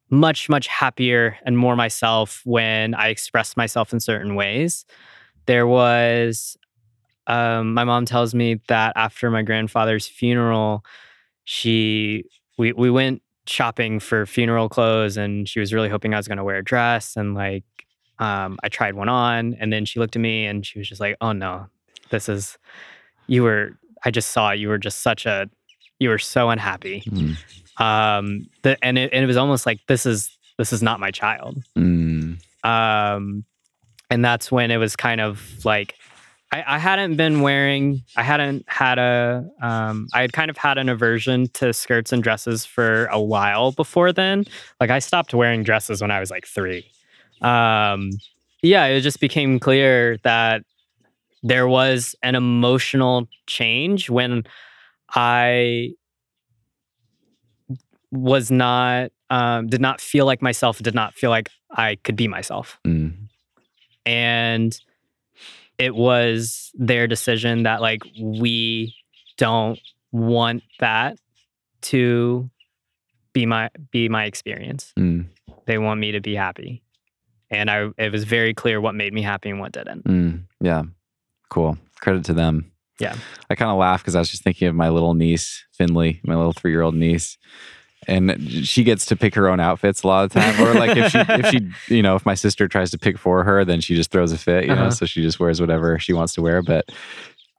much 0.10 0.48
much 0.48 0.68
happier 0.68 1.38
and 1.46 1.58
more 1.58 1.76
myself 1.76 2.42
when 2.46 2.94
i 2.94 3.10
expressed 3.10 3.58
myself 3.58 3.92
in 3.92 4.00
certain 4.00 4.36
ways. 4.36 4.86
There 5.46 5.68
was 5.68 6.58
um 7.28 7.74
my 7.74 7.84
mom 7.84 8.06
tells 8.06 8.34
me 8.34 8.62
that 8.70 8.94
after 8.96 9.30
my 9.30 9.42
grandfather's 9.42 10.08
funeral 10.08 10.86
she 11.44 12.24
we 12.58 12.72
we 12.72 12.90
went 12.90 13.22
shopping 13.46 14.00
for 14.00 14.26
funeral 14.26 14.70
clothes 14.70 15.18
and 15.18 15.48
she 15.50 15.60
was 15.60 15.74
really 15.74 15.90
hoping 15.90 16.14
I 16.14 16.18
was 16.18 16.28
going 16.28 16.38
to 16.38 16.44
wear 16.44 16.58
a 16.58 16.64
dress 16.64 17.16
and 17.16 17.34
like 17.36 17.64
um 18.20 18.58
I 18.64 18.70
tried 18.70 18.96
one 18.96 19.10
on 19.10 19.56
and 19.60 19.72
then 19.74 19.86
she 19.86 20.00
looked 20.00 20.16
at 20.16 20.22
me 20.22 20.46
and 20.46 20.66
she 20.66 20.80
was 20.80 20.88
just 20.88 21.02
like 21.02 21.18
oh 21.20 21.32
no 21.34 21.66
this 22.10 22.30
is 22.30 22.58
you 23.28 23.44
were 23.44 23.78
I 24.06 24.12
just 24.12 24.30
saw 24.32 24.52
you 24.52 24.70
were 24.70 24.78
just 24.78 25.02
such 25.02 25.26
a 25.26 25.50
you 26.00 26.10
were 26.10 26.20
so 26.20 26.50
unhappy 26.50 27.02
Mm. 27.08 27.36
um 27.82 28.48
the, 28.62 28.78
and 28.84 28.98
it, 28.98 29.12
and 29.14 29.24
it 29.24 29.28
was 29.28 29.38
almost 29.38 29.66
like 29.66 29.80
this 29.88 30.06
is 30.06 30.38
this 30.58 30.72
is 30.72 30.82
not 30.84 31.00
my 31.00 31.12
child 31.12 31.64
Mm. 31.78 32.38
um 32.64 33.46
and 34.10 34.24
that's 34.24 34.52
when 34.52 34.70
it 34.72 34.78
was 34.78 34.96
kind 34.96 35.20
of 35.22 35.42
like 35.66 35.96
I, 36.54 36.76
I 36.76 36.78
hadn't 36.78 37.16
been 37.16 37.42
wearing 37.42 38.04
i 38.16 38.22
hadn't 38.22 38.64
had 38.68 39.00
a 39.00 39.44
um 39.62 40.08
i 40.14 40.22
had 40.22 40.34
kind 40.34 40.52
of 40.52 40.58
had 40.58 40.78
an 40.78 40.88
aversion 40.88 41.48
to 41.54 41.74
skirts 41.74 42.14
and 42.14 42.22
dresses 42.22 42.64
for 42.64 43.06
a 43.08 43.20
while 43.20 43.72
before 43.72 44.14
then. 44.14 44.46
Like 44.80 44.92
i 44.92 45.00
stopped 45.00 45.34
wearing 45.34 45.64
dresses 45.64 46.00
when 46.02 46.12
i 46.12 46.20
was 46.20 46.30
like 46.30 46.46
three. 46.46 46.86
Um 47.42 48.12
yeah 48.62 48.86
it 48.86 49.02
just 49.02 49.20
became 49.20 49.60
clear 49.60 50.18
that 50.24 50.64
there 51.42 51.68
was 51.68 52.16
an 52.22 52.36
emotional 52.36 53.28
change 53.48 54.10
when 54.12 54.44
i 55.10 55.90
was 58.12 58.52
not 58.52 59.12
um, 59.32 59.66
did 59.66 59.82
not 59.82 60.00
feel 60.00 60.28
like 60.28 60.44
myself 60.44 60.78
did 60.78 60.94
not 60.94 61.16
feel 61.16 61.32
like 61.32 61.50
i 61.72 61.96
could 62.04 62.16
be 62.16 62.28
myself. 62.28 62.80
Mm. 62.86 63.16
and 64.06 64.80
it 65.78 65.96
was 65.96 66.72
their 66.76 67.08
decision 67.08 67.64
that 67.64 67.82
like 67.82 68.02
we 68.20 68.94
don't 69.38 69.80
want 70.12 70.64
that 70.80 71.18
to 71.82 72.50
be 73.34 73.46
my 73.46 73.70
be 73.92 74.10
my 74.10 74.26
experience 74.26 74.94
Mm. 74.98 75.26
they 75.66 75.78
want 75.78 76.00
me 76.00 76.12
to 76.12 76.22
be 76.22 76.36
happy 76.36 76.84
and 77.50 77.70
i 77.72 77.90
it 77.98 78.12
was 78.12 78.24
very 78.24 78.54
clear 78.54 78.80
what 78.80 78.94
made 78.96 79.14
me 79.14 79.22
happy 79.22 79.50
and 79.50 79.60
what 79.60 79.72
didn't 79.72 80.04
Mm. 80.06 80.44
Yeah. 80.62 80.84
Cool. 81.50 81.78
Credit 82.00 82.24
to 82.26 82.34
them. 82.34 82.72
Yeah. 83.00 83.16
I 83.50 83.56
kind 83.56 83.70
of 83.70 83.78
laugh 83.78 84.02
because 84.02 84.16
I 84.16 84.20
was 84.20 84.30
just 84.32 84.44
thinking 84.44 84.68
of 84.68 84.76
my 84.76 84.90
little 84.90 85.14
niece, 85.14 85.64
Finley, 85.72 86.20
my 86.24 86.36
little 86.36 86.54
three 86.54 86.72
year 86.72 86.82
old 86.82 86.96
niece. 86.96 87.38
And 88.08 88.66
she 88.66 88.84
gets 88.84 89.06
to 89.08 89.16
pick 89.16 89.36
her 89.36 89.48
own 89.48 89.60
outfits 89.60 90.04
a 90.04 90.08
lot 90.08 90.24
of 90.26 90.32
the 90.32 90.40
time. 90.40 90.60
Or 90.62 90.74
like 90.74 90.96
if 90.98 91.12
she, 91.12 91.18
if 91.30 91.48
she, 91.48 91.96
you 91.96 92.02
know, 92.02 92.16
if 92.16 92.26
my 92.26 92.36
sister 92.36 92.68
tries 92.68 92.92
to 92.92 92.98
pick 92.98 93.18
for 93.18 93.44
her, 93.44 93.64
then 93.66 93.82
she 93.82 93.96
just 93.96 94.12
throws 94.12 94.32
a 94.32 94.38
fit, 94.38 94.66
you 94.66 94.76
know, 94.76 94.82
Uh-huh. 94.84 94.92
so 94.92 95.06
she 95.06 95.22
just 95.22 95.40
wears 95.40 95.60
whatever 95.62 95.98
she 96.00 96.14
wants 96.14 96.34
to 96.36 96.42
wear. 96.42 96.62
But 96.62 96.86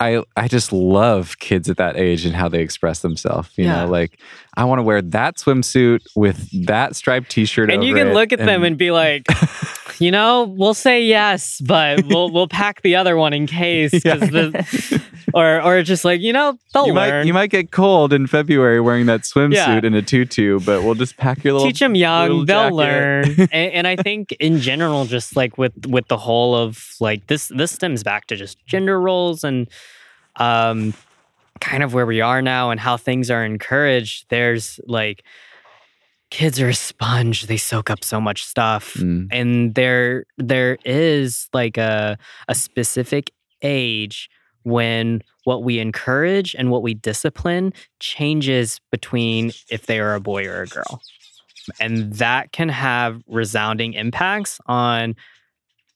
I, 0.00 0.22
I 0.36 0.48
just 0.48 0.72
love 0.72 1.38
kids 1.38 1.70
at 1.70 1.76
that 1.76 1.96
age 1.96 2.26
and 2.26 2.34
how 2.34 2.48
they 2.48 2.60
express 2.60 3.00
themselves. 3.00 3.50
You 3.56 3.64
Yeah. 3.66 3.84
know, 3.84 3.88
like 3.88 4.18
I 4.56 4.64
want 4.64 4.80
to 4.80 4.82
wear 4.82 5.00
that 5.00 5.36
swimsuit 5.36 6.00
with 6.16 6.66
that 6.66 6.96
striped 6.96 7.30
T-shirt, 7.30 7.70
and 7.70 7.84
you 7.84 7.94
can 7.94 8.08
it 8.08 8.12
look 8.12 8.32
at 8.32 8.40
them 8.40 8.64
and 8.64 8.76
be 8.76 8.90
like 8.90 9.24
you 10.00 10.10
know 10.10 10.44
we'll 10.56 10.74
say 10.74 11.02
yes 11.04 11.60
but 11.60 12.04
we'll 12.06 12.30
we'll 12.30 12.48
pack 12.62 12.82
the 12.82 12.96
other 12.96 13.16
one 13.16 13.32
in 13.32 13.46
case 13.46 13.92
Yeah. 14.04 14.16
the, 14.16 15.02
or 15.34 15.60
or 15.62 15.82
just 15.82 16.04
like 16.04 16.20
you 16.20 16.32
know 16.32 16.58
they'll 16.72 16.86
you 16.86 16.92
might 16.94 17.08
learn 17.10 17.26
you 17.26 17.34
might 17.34 17.50
get 17.50 17.70
cold 17.70 18.12
in 18.12 18.26
February 18.26 18.80
wearing 18.80 19.06
that 19.06 19.22
swimsuit 19.22 19.52
Yeah. 19.54 19.80
and 19.82 19.94
a 19.94 20.02
tutu, 20.02 20.60
but 20.60 20.82
we'll 20.82 20.94
just 20.94 21.16
pack 21.16 21.42
your 21.44 21.54
little 21.54 21.66
teach 21.68 21.80
them 21.80 21.94
young 21.94 22.46
they'll 22.46 22.74
learn 22.74 23.24
and, 23.38 23.52
and 23.52 23.86
i 23.86 23.96
think 23.96 24.32
in 24.40 24.58
general 24.58 25.04
just 25.06 25.36
like 25.36 25.56
with 25.58 25.72
with 25.86 26.06
the 26.08 26.16
whole 26.18 26.54
of 26.54 26.94
like 27.00 27.26
this 27.28 27.48
this 27.48 27.72
stems 27.72 28.02
back 28.02 28.26
to 28.26 28.36
just 28.36 28.64
gender 28.66 29.00
roles 29.00 29.44
and 29.44 29.68
um 30.36 30.94
kind 31.60 31.82
of 31.82 31.94
where 31.94 32.04
we 32.06 32.20
are 32.20 32.42
now 32.42 32.70
and 32.70 32.80
how 32.80 32.96
things 32.96 33.30
are 33.30 33.44
encouraged 33.44 34.26
there's 34.28 34.80
like 34.86 35.22
kids 36.34 36.60
are 36.60 36.68
a 36.68 36.74
sponge 36.74 37.46
they 37.46 37.56
soak 37.56 37.90
up 37.90 38.02
so 38.02 38.20
much 38.20 38.44
stuff 38.44 38.94
Mm, 38.94 39.28
and 39.30 39.74
there 39.74 40.24
there 40.36 40.78
is 40.84 41.48
like 41.52 41.76
a 41.78 42.18
a 42.48 42.54
specific 42.54 43.30
age 43.62 44.28
when 44.64 45.22
what 45.44 45.62
we 45.62 45.78
encourage 45.78 46.54
and 46.58 46.70
what 46.72 46.82
we 46.82 46.94
discipline 46.94 47.72
changes 48.00 48.80
between 48.90 49.52
if 49.70 49.86
they 49.86 50.00
are 50.00 50.14
a 50.14 50.20
boy 50.20 50.46
or 50.46 50.62
a 50.62 50.66
girl 50.66 51.00
and 51.80 52.14
that 52.14 52.50
can 52.52 52.68
have 52.68 53.22
resounding 53.28 53.92
impacts 53.94 54.60
on 54.66 55.14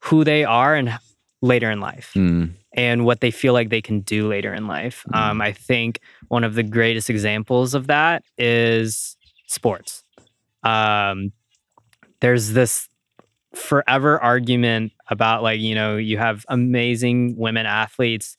who 0.05 0.23
they 0.24 0.44
are 0.44 0.74
and 0.77 0.98
later 1.43 1.70
in 1.70 1.81
life 1.81 2.12
mm, 2.15 2.51
and 2.74 3.05
what 3.05 3.20
they 3.20 3.31
feel 3.31 3.52
like 3.52 3.70
they 3.70 3.82
can 3.82 4.01
do 4.01 4.28
later 4.28 4.55
in 4.55 4.66
life. 4.66 5.05
Mhm. 5.09 5.19
Um, 5.19 5.40
I 5.40 5.52
think 5.52 6.01
one 6.28 6.44
of 6.44 6.55
the 6.55 6.62
greatest 6.62 7.10
examples 7.10 7.74
of 7.74 7.86
that 7.89 8.23
is 8.36 9.16
sports. 9.47 10.05
Um, 10.62 11.32
there's 12.20 12.52
this 12.52 12.89
forever 13.55 14.18
argument 14.20 14.93
about 15.09 15.43
like 15.43 15.60
you 15.60 15.74
know 15.74 15.97
you 15.97 16.18
have 16.18 16.44
amazing 16.48 17.36
women 17.36 17.66
athletes 17.66 18.36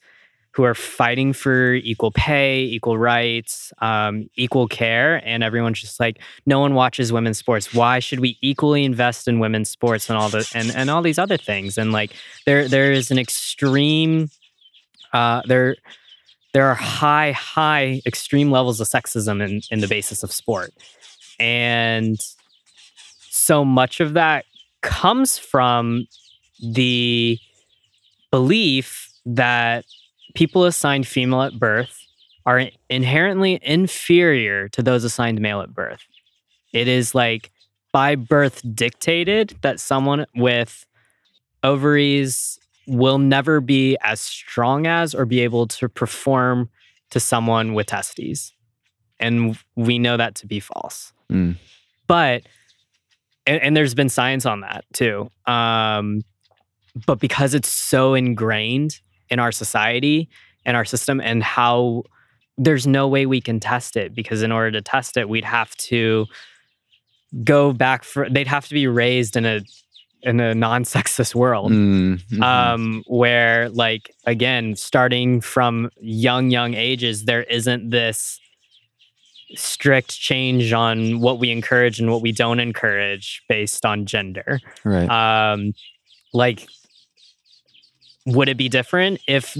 who 0.51 0.63
are 0.63 0.75
fighting 0.75 1.31
for 1.31 1.75
equal 1.75 2.11
pay, 2.11 2.63
equal 2.63 2.97
rights, 2.97 3.71
um, 3.81 4.29
equal 4.35 4.67
care, 4.67 5.21
and 5.23 5.43
everyone's 5.43 5.79
just 5.79 5.99
like, 5.99 6.19
no 6.45 6.59
one 6.59 6.73
watches 6.73 7.13
women's 7.13 7.37
sports. 7.37 7.73
Why 7.73 7.99
should 7.99 8.19
we 8.19 8.37
equally 8.41 8.83
invest 8.83 9.27
in 9.27 9.39
women's 9.39 9.69
sports 9.69 10.09
and 10.09 10.17
all 10.17 10.29
the 10.29 10.49
and, 10.55 10.75
and 10.75 10.89
all 10.89 11.01
these 11.01 11.19
other 11.19 11.37
things? 11.37 11.77
And 11.77 11.91
like 11.91 12.11
there 12.45 12.67
there 12.67 12.91
is 12.91 13.11
an 13.11 13.19
extreme 13.19 14.29
uh, 15.13 15.43
there 15.45 15.75
there 16.53 16.65
are 16.65 16.75
high 16.75 17.31
high 17.31 18.01
extreme 18.05 18.49
levels 18.51 18.81
of 18.81 18.87
sexism 18.87 19.41
in 19.41 19.61
in 19.71 19.79
the 19.81 19.87
basis 19.87 20.23
of 20.23 20.31
sport, 20.31 20.71
and 21.39 22.19
so 23.29 23.63
much 23.63 23.99
of 23.99 24.13
that 24.13 24.45
comes 24.81 25.37
from 25.37 26.07
the 26.61 27.37
belief 28.31 29.11
that 29.25 29.85
people 30.35 30.65
assigned 30.65 31.07
female 31.07 31.41
at 31.41 31.57
birth 31.59 32.05
are 32.45 32.69
inherently 32.89 33.59
inferior 33.61 34.67
to 34.69 34.81
those 34.81 35.03
assigned 35.03 35.39
male 35.39 35.61
at 35.61 35.73
birth. 35.73 36.01
It 36.73 36.87
is 36.87 37.13
like 37.13 37.51
by 37.91 38.15
birth 38.15 38.61
dictated 38.75 39.55
that 39.61 39.79
someone 39.79 40.25
with 40.35 40.85
ovaries 41.63 42.59
will 42.87 43.17
never 43.17 43.61
be 43.61 43.97
as 44.01 44.19
strong 44.19 44.87
as 44.87 45.13
or 45.13 45.25
be 45.25 45.41
able 45.41 45.67
to 45.67 45.89
perform 45.89 46.69
to 47.11 47.19
someone 47.19 47.73
with 47.73 47.87
testes. 47.87 48.53
And 49.19 49.57
we 49.75 49.99
know 49.99 50.17
that 50.17 50.35
to 50.35 50.47
be 50.47 50.59
false. 50.59 51.13
Mm. 51.31 51.55
But, 52.07 52.43
and, 53.45 53.61
and 53.61 53.77
there's 53.77 53.93
been 53.93 54.09
science 54.09 54.45
on 54.45 54.61
that 54.61 54.85
too. 54.93 55.29
Um, 55.45 56.23
but 57.05 57.19
because 57.19 57.53
it's 57.53 57.69
so 57.69 58.13
ingrained 58.13 58.99
in 59.29 59.39
our 59.39 59.51
society 59.51 60.29
and 60.65 60.75
our 60.75 60.85
system 60.85 61.21
and 61.21 61.43
how 61.43 62.03
there's 62.57 62.85
no 62.85 63.07
way 63.07 63.25
we 63.25 63.39
can 63.39 63.59
test 63.59 63.95
it 63.95 64.13
because 64.13 64.43
in 64.43 64.51
order 64.51 64.71
to 64.71 64.81
test 64.81 65.17
it 65.17 65.29
we'd 65.29 65.45
have 65.45 65.75
to 65.77 66.25
go 67.43 67.71
back 67.71 68.03
for 68.03 68.29
they'd 68.29 68.47
have 68.47 68.67
to 68.67 68.73
be 68.73 68.87
raised 68.87 69.35
in 69.35 69.45
a 69.45 69.61
in 70.23 70.39
a 70.39 70.53
non-sexist 70.53 71.33
world 71.33 71.71
mm, 71.71 72.21
mhm. 72.21 72.43
um 72.43 73.03
where 73.07 73.69
like 73.69 74.11
again 74.25 74.75
starting 74.75 75.39
from 75.39 75.89
young 76.01 76.49
young 76.49 76.73
ages 76.73 77.25
there 77.25 77.43
isn't 77.43 77.89
this 77.89 78.39
strict 79.55 80.11
change 80.11 80.73
on 80.73 81.19
what 81.19 81.39
we 81.39 81.51
encourage 81.51 81.99
and 81.99 82.11
what 82.11 82.21
we 82.21 82.31
don't 82.31 82.59
encourage 82.59 83.43
based 83.49 83.85
on 83.85 84.05
gender. 84.05 84.59
Right. 84.83 85.09
Um, 85.09 85.73
like, 86.33 86.67
would 88.25 88.49
it 88.49 88.57
be 88.57 88.69
different 88.69 89.21
if 89.27 89.57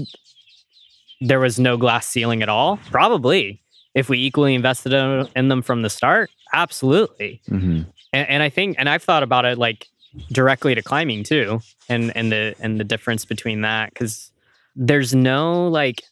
there 1.20 1.40
was 1.40 1.58
no 1.58 1.76
glass 1.76 2.06
ceiling 2.06 2.42
at 2.42 2.48
all? 2.48 2.78
Probably. 2.90 3.60
If 3.94 4.08
we 4.08 4.18
equally 4.18 4.54
invested 4.54 4.92
in, 4.92 5.48
them 5.48 5.62
from 5.62 5.82
the 5.82 5.90
start, 5.90 6.30
absolutely. 6.52 7.40
hmm 7.48 7.82
And, 8.12 8.28
and 8.28 8.42
I 8.42 8.48
think, 8.48 8.76
and 8.78 8.88
I've 8.88 9.02
thought 9.02 9.22
about 9.24 9.44
it 9.44 9.58
like 9.58 9.88
directly 10.32 10.74
to 10.74 10.82
climbing 10.82 11.24
too, 11.24 11.60
and 11.88 12.16
and 12.16 12.30
the 12.30 12.54
and 12.60 12.78
the 12.78 12.84
difference 12.84 13.24
between 13.24 13.62
that 13.62 13.92
because 13.92 14.30
there's 14.76 15.14
no 15.14 15.68
like, 15.68 16.02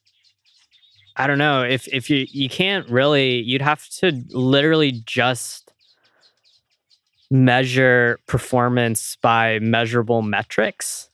I 1.19 1.27
don't 1.27 1.39
know 1.39 1.63
if 1.63 1.89
if 1.89 2.09
you 2.09 2.27
you 2.31 2.49
can't 2.49 2.89
really, 2.89 3.43
you'd 3.43 3.63
have 3.63 3.89
to 4.01 4.13
literally 4.31 5.03
just 5.05 5.73
measure 7.31 8.21
performance 8.27 9.17
by 9.21 9.59
measurable 9.59 10.23
metrics. 10.23 11.11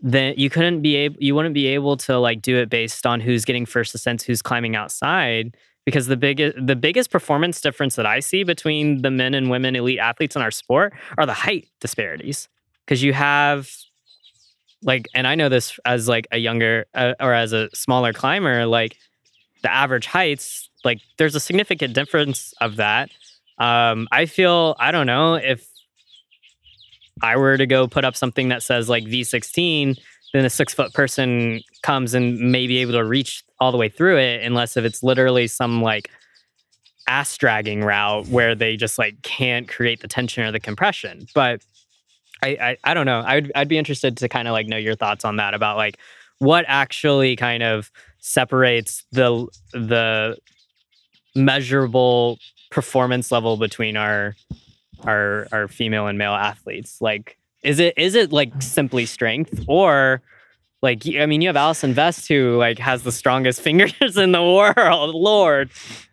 Then 0.00 0.34
you 0.36 0.48
couldn't 0.48 0.80
be 0.80 0.96
able 0.96 1.16
you 1.20 1.34
wouldn't 1.34 1.54
be 1.54 1.66
able 1.66 1.96
to 1.98 2.18
like 2.18 2.40
do 2.40 2.56
it 2.56 2.70
based 2.70 3.06
on 3.06 3.20
who's 3.20 3.44
getting 3.44 3.66
first 3.66 3.94
ascents 3.94 4.24
who's 4.24 4.42
climbing 4.42 4.74
outside 4.74 5.56
because 5.84 6.06
the 6.06 6.16
biggest 6.16 6.56
the 6.64 6.74
biggest 6.74 7.10
performance 7.10 7.60
difference 7.60 7.94
that 7.96 8.06
i 8.06 8.18
see 8.18 8.42
between 8.42 9.02
the 9.02 9.10
men 9.10 9.34
and 9.34 9.50
women 9.50 9.76
elite 9.76 9.98
athletes 9.98 10.34
in 10.34 10.42
our 10.42 10.50
sport 10.50 10.92
are 11.18 11.26
the 11.26 11.34
height 11.34 11.68
disparities. 11.80 12.48
Because 12.84 13.02
you 13.02 13.12
have 13.12 13.70
like 14.82 15.06
and 15.14 15.28
i 15.28 15.36
know 15.36 15.48
this 15.48 15.78
as 15.84 16.08
like 16.08 16.26
a 16.32 16.38
younger 16.38 16.86
uh, 16.94 17.14
or 17.20 17.32
as 17.32 17.52
a 17.52 17.68
smaller 17.72 18.12
climber 18.12 18.66
like 18.66 18.96
the 19.62 19.72
average 19.72 20.06
heights 20.06 20.68
like 20.84 21.00
there's 21.18 21.34
a 21.34 21.40
significant 21.40 21.94
difference 21.94 22.52
of 22.60 22.76
that 22.76 23.10
um 23.58 24.08
i 24.12 24.26
feel 24.26 24.76
i 24.78 24.90
don't 24.90 25.06
know 25.06 25.34
if 25.34 25.66
I 27.22 27.36
were 27.36 27.56
to 27.56 27.66
go 27.66 27.86
put 27.86 28.04
up 28.04 28.16
something 28.16 28.48
that 28.48 28.62
says 28.62 28.88
like 28.88 29.04
V16, 29.04 29.98
then 30.32 30.44
a 30.44 30.50
six 30.50 30.74
foot 30.74 30.92
person 30.92 31.60
comes 31.82 32.14
and 32.14 32.38
may 32.38 32.66
be 32.66 32.78
able 32.78 32.92
to 32.92 33.04
reach 33.04 33.44
all 33.60 33.70
the 33.70 33.78
way 33.78 33.88
through 33.88 34.18
it, 34.18 34.42
unless 34.42 34.76
if 34.76 34.84
it's 34.84 35.02
literally 35.02 35.46
some 35.46 35.82
like 35.82 36.10
ass 37.08 37.36
dragging 37.36 37.82
route 37.82 38.26
where 38.28 38.54
they 38.54 38.76
just 38.76 38.98
like 38.98 39.22
can't 39.22 39.68
create 39.68 40.00
the 40.00 40.08
tension 40.08 40.44
or 40.44 40.52
the 40.52 40.60
compression. 40.60 41.26
But 41.34 41.62
I 42.42 42.48
I, 42.48 42.76
I 42.84 42.94
don't 42.94 43.06
know. 43.06 43.22
I'd 43.24 43.52
I'd 43.54 43.68
be 43.68 43.78
interested 43.78 44.16
to 44.18 44.28
kind 44.28 44.48
of 44.48 44.52
like 44.52 44.66
know 44.66 44.76
your 44.76 44.96
thoughts 44.96 45.24
on 45.24 45.36
that 45.36 45.54
about 45.54 45.76
like 45.76 45.98
what 46.42 46.64
actually 46.66 47.36
kind 47.36 47.62
of 47.62 47.90
separates 48.18 49.04
the 49.12 49.46
the 49.72 50.36
measurable 51.34 52.38
performance 52.70 53.30
level 53.30 53.56
between 53.56 53.96
our 53.96 54.34
our 55.04 55.46
our 55.52 55.68
female 55.68 56.08
and 56.08 56.18
male 56.18 56.34
athletes? 56.34 57.00
Like 57.00 57.38
is 57.62 57.78
it 57.78 57.94
is 57.96 58.16
it 58.16 58.32
like 58.32 58.60
simply 58.60 59.06
strength? 59.06 59.64
Or 59.68 60.20
like 60.82 61.06
I 61.06 61.26
mean 61.26 61.42
you 61.42 61.48
have 61.48 61.56
allison 61.56 61.94
vest 61.94 62.26
who 62.26 62.56
like 62.56 62.78
has 62.78 63.04
the 63.04 63.12
strongest 63.12 63.60
fingers 63.68 64.16
in 64.16 64.32
the 64.32 64.42
world. 64.42 65.14
Lord. 65.14 65.70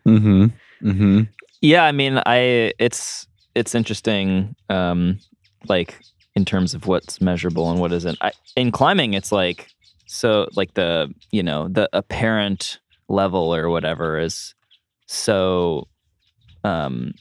Mm-hmm. 0.07 0.45
Mm-hmm. 0.83 1.21
Yeah, 1.61 1.83
I 1.83 1.91
mean, 1.91 2.21
I 2.25 2.73
it's 2.79 3.27
it's 3.55 3.75
interesting, 3.75 4.55
um, 4.69 5.19
like 5.67 5.99
in 6.35 6.45
terms 6.45 6.73
of 6.73 6.87
what's 6.87 7.19
measurable 7.19 7.69
and 7.69 7.79
what 7.79 7.91
isn't. 7.91 8.17
I, 8.21 8.31
in 8.55 8.71
climbing, 8.71 9.13
it's 9.13 9.31
like 9.31 9.67
so 10.11 10.47
like 10.55 10.73
the 10.73 11.13
you 11.31 11.43
know 11.43 11.67
the 11.67 11.87
apparent 11.93 12.79
level 13.07 13.53
or 13.53 13.69
whatever 13.69 14.19
is 14.19 14.55
so 15.05 15.87
um 16.63 17.13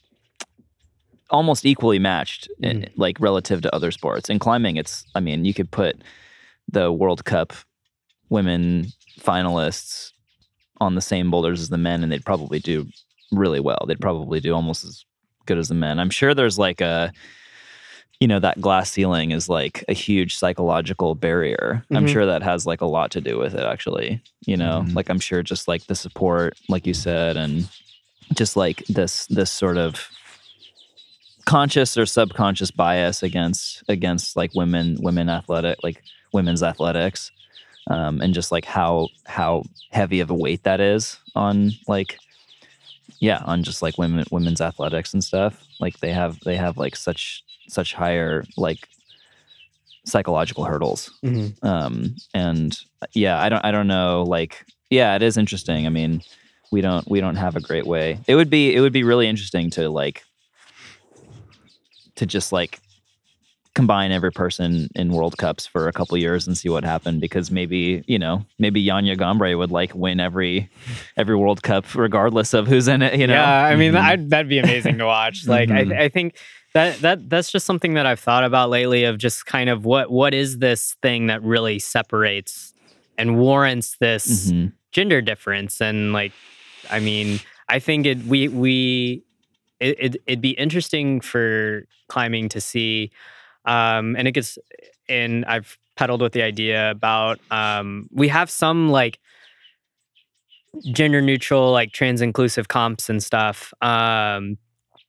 almost 1.31 1.67
equally 1.67 1.99
matched 1.99 2.49
in, 2.63 2.89
like 2.97 3.21
relative 3.21 3.61
to 3.61 3.75
other 3.75 3.91
sports. 3.91 4.31
In 4.31 4.39
climbing 4.39 4.77
it's 4.77 5.05
i 5.15 5.21
mean 5.21 5.45
you 5.45 5.53
could 5.53 5.71
put 5.71 5.97
the 6.67 6.91
world 6.91 7.27
cup 7.27 7.53
women 8.31 8.87
finalists 9.21 10.13
on 10.81 10.95
the 10.95 11.03
same 11.03 11.31
boulders 11.31 11.61
as 11.61 11.69
the 11.69 11.77
men 11.77 12.03
and 12.03 12.11
they'd 12.11 12.25
probably 12.25 12.59
do 12.59 12.87
really 13.33 13.61
well. 13.61 13.85
They'd 13.87 14.01
probably 14.01 14.41
do 14.41 14.55
almost 14.55 14.85
as 14.85 15.05
good 15.45 15.59
as 15.59 15.69
the 15.69 15.75
men. 15.75 15.99
I'm 15.99 16.11
sure 16.11 16.35
there's 16.35 16.59
like 16.59 16.81
a 16.81 17.13
you 18.21 18.27
know 18.29 18.41
that 18.41 18.61
glass 18.61 18.91
ceiling 18.91 19.31
is 19.31 19.49
like 19.49 19.85
a 19.89 19.93
huge 19.93 20.37
psychological 20.37 21.15
barrier 21.15 21.85
i'm 21.93 22.05
Mhm. 22.05 22.09
sure 22.09 22.27
that 22.27 22.43
has 22.43 22.67
like 22.67 22.81
a 22.81 22.87
lot 22.87 23.11
to 23.13 23.21
do 23.21 23.39
with 23.39 23.55
it 23.55 23.65
actually 23.65 24.21
you 24.47 24.57
know 24.57 24.85
Mhm. 24.87 24.95
like 24.97 25.09
i'm 25.09 25.21
sure 25.21 25.43
just 25.43 25.69
like 25.69 25.87
the 25.87 25.95
support 25.95 26.57
like 26.69 26.87
you 26.87 26.95
said 26.95 27.37
and 27.37 27.69
just 28.35 28.57
like 28.57 28.85
this 28.89 29.27
this 29.27 29.51
sort 29.51 29.79
of 29.79 30.09
conscious 31.45 31.97
or 31.97 32.05
subconscious 32.07 32.71
bias 32.71 33.23
against 33.23 33.83
against 33.89 34.37
like 34.37 34.53
women 34.55 34.97
women 35.01 35.29
athletic 35.29 35.79
like 35.83 36.03
women's 36.33 36.63
athletics 36.63 37.31
um, 37.91 38.21
and 38.21 38.35
just 38.35 38.53
like 38.53 38.67
how 38.67 39.09
how 39.25 39.63
heavy 39.91 40.21
of 40.21 40.29
a 40.31 40.35
weight 40.35 40.63
that 40.65 40.79
is 40.81 41.19
on 41.35 41.73
like 41.87 42.19
yeah 43.21 43.43
on 43.47 43.63
just 43.63 43.81
like 43.81 43.97
women 43.97 44.25
women's 44.31 44.61
athletics 44.61 45.15
and 45.15 45.25
stuff 45.25 45.65
like 45.81 45.99
they 46.01 46.13
have 46.13 46.39
they 46.41 46.57
have 46.57 46.77
like 46.77 46.95
such 46.97 47.43
such 47.69 47.95
higher 47.95 48.45
like 48.57 48.89
psychological 50.05 50.65
hurdles. 50.65 51.11
Um 51.63 52.17
and 52.35 52.79
yeah 53.13 53.41
i 53.41 53.49
don't 53.49 53.65
i 53.65 53.71
don't 53.71 53.87
know 53.89 54.25
like 54.27 54.65
yeah 54.91 55.15
it 55.17 55.23
is 55.23 55.37
interesting. 55.37 55.87
I 55.87 55.91
mean 55.91 56.23
we 56.71 56.81
don't 56.81 57.09
we 57.11 57.21
don't 57.21 57.37
have 57.37 57.57
a 57.57 57.61
great 57.61 57.87
way. 57.87 58.19
It 58.27 58.35
would 58.35 58.51
be 58.51 58.75
it 58.75 58.81
would 58.81 58.93
be 58.93 59.03
really 59.05 59.29
interesting 59.29 59.71
to 59.71 59.89
like 59.91 60.25
to 62.17 62.27
just 62.27 62.53
like 62.53 62.81
combine 63.75 64.11
every 64.11 64.33
person 64.33 64.89
in 64.97 65.13
world 65.13 65.39
cups 65.39 65.65
for 65.67 65.87
a 65.87 65.93
couple 65.93 66.17
years 66.19 66.49
and 66.49 66.59
see 66.59 66.69
what 66.69 66.83
happened 66.83 67.21
because 67.21 67.49
maybe 67.51 68.03
you 68.09 68.19
know 68.19 68.45
maybe 68.59 68.85
Janja 68.85 69.17
Garnbret 69.17 69.57
would 69.57 69.71
like 69.71 69.95
win 69.95 70.19
every 70.19 70.69
every 71.17 71.37
world 71.37 71.63
cup 71.63 71.95
regardless 71.95 72.55
of 72.55 72.67
who's 72.67 72.89
in 72.89 73.03
it 73.03 73.19
you 73.21 73.27
know? 73.29 73.35
Yeah 73.35 73.65
i 73.67 73.77
mean 73.77 73.93
Mhm. 73.93 74.01
I'd, 74.01 74.31
that'd 74.31 74.49
be 74.49 74.59
amazing 74.59 74.99
to 74.99 75.07
watch. 75.07 75.47
Like 75.47 75.69
Mhm. 75.69 75.97
I, 75.97 76.05
I 76.05 76.09
think 76.09 76.37
that 76.79 77.01
that 77.01 77.29
that's 77.29 77.51
just 77.51 77.67
something 77.67 77.95
that 77.95 78.07
i've 78.07 78.21
thought 78.21 78.45
about 78.45 78.71
lately 78.71 79.03
of 79.05 79.19
just 79.19 79.47
kind 79.47 79.69
of 79.69 79.85
what 79.85 80.11
what 80.11 80.33
is 80.33 80.59
this 80.59 80.97
thing 81.03 81.27
that 81.27 81.43
really 81.43 81.79
separates 81.79 82.73
and 83.19 83.37
warrants 83.39 83.97
this 84.01 84.53
Mhm. 84.53 84.73
gender 84.93 85.21
difference 85.21 85.81
and 85.81 86.13
like 86.13 86.33
i 86.89 87.01
mean 87.01 87.41
i 87.69 87.79
think 87.79 88.07
it 88.07 88.19
we 88.25 88.49
we 88.49 89.23
it, 89.81 89.97
it, 89.99 90.17
it'd 90.27 90.41
be 90.41 90.51
interesting 90.53 91.21
for 91.21 91.85
climbing 92.09 92.49
to 92.51 92.61
see 92.61 93.11
um 93.65 94.15
and 94.17 94.29
it 94.29 94.33
gets 94.33 94.57
and 95.09 95.45
i've 95.47 95.77
pedaled 95.97 96.23
with 96.23 96.33
the 96.33 96.43
idea 96.43 96.91
about 96.91 97.41
um 97.51 98.09
we 98.13 98.29
have 98.29 98.49
some 98.51 98.89
like 98.89 99.19
gender 100.93 101.21
neutral 101.21 101.73
like 101.73 101.93
trans 101.93 102.21
inclusive 102.21 102.69
comps 102.69 103.09
and 103.11 103.23
stuff 103.23 103.73
um 103.83 104.57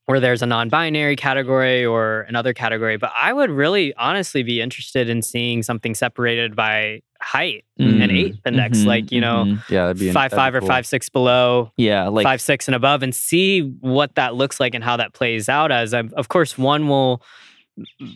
where 0.09 0.19
there's 0.19 0.41
a 0.41 0.45
non-binary 0.47 1.15
category 1.15 1.85
or 1.85 2.21
another 2.21 2.51
category 2.51 2.97
but 2.97 3.11
i 3.15 3.31
would 3.31 3.51
really 3.51 3.93
honestly 3.93 4.41
be 4.41 4.59
interested 4.59 5.07
in 5.07 5.21
seeing 5.21 5.61
something 5.61 5.93
separated 5.93 6.55
by 6.55 6.99
height 7.21 7.63
and 7.77 8.01
Mm. 8.01 8.11
ape 8.11 8.35
index 8.47 8.79
Mhm, 8.79 8.85
like 8.87 9.11
you 9.11 9.21
know 9.21 9.45
mhm. 9.45 9.61
Yeah, 9.69 9.85
that'd 9.85 9.99
be 9.99 10.11
five 10.11 10.31
five 10.31 10.55
or 10.55 10.61
cool. 10.61 10.67
five 10.67 10.87
six 10.87 11.09
below 11.09 11.71
yeah 11.77 12.07
like 12.07 12.23
five 12.23 12.41
six 12.41 12.67
and 12.67 12.73
above 12.73 13.03
and 13.03 13.13
see 13.13 13.61
what 13.81 14.15
that 14.15 14.33
looks 14.33 14.59
like 14.59 14.73
and 14.73 14.83
how 14.83 14.97
that 14.97 15.13
plays 15.13 15.47
out 15.47 15.71
as 15.71 15.93
um, 15.93 16.11
of 16.17 16.27
course 16.27 16.57
one 16.57 16.87
will 16.87 17.21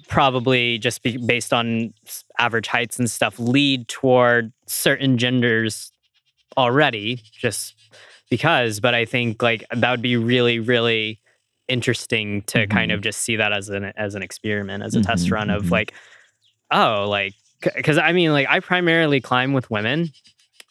probably 0.07 0.77
just 0.79 1.03
be 1.03 1.17
based 1.17 1.53
on 1.53 1.93
average 2.39 2.67
heights 2.67 2.97
and 2.97 3.09
stuff 3.09 3.37
lead 3.39 3.87
toward 3.87 4.51
certain 4.65 5.17
genders 5.17 5.91
already 6.57 7.21
just 7.31 7.75
because 8.29 8.79
but 8.79 8.93
i 8.95 9.05
think 9.05 9.41
like 9.43 9.63
that 9.75 9.91
would 9.91 10.01
be 10.01 10.17
really 10.17 10.59
really 10.59 11.19
interesting 11.67 12.41
to 12.43 12.67
kind 12.67 12.91
of 12.91 13.01
just 13.01 13.19
see 13.21 13.35
that 13.37 13.53
as 13.53 13.69
an 13.69 13.85
as 13.95 14.15
an 14.15 14.21
experiment 14.23 14.83
as 14.83 14.95
a 14.95 15.01
test 15.01 15.27
Mhm, 15.27 15.31
run 15.31 15.49
of 15.49 15.63
mhm. 15.65 15.71
like 15.71 15.93
oh 16.71 17.07
like 17.09 17.33
because 17.75 17.97
i 17.97 18.11
mean 18.11 18.31
like 18.33 18.47
i 18.49 18.59
primarily 18.59 19.21
climb 19.21 19.53
with 19.53 19.69
women. 19.71 20.09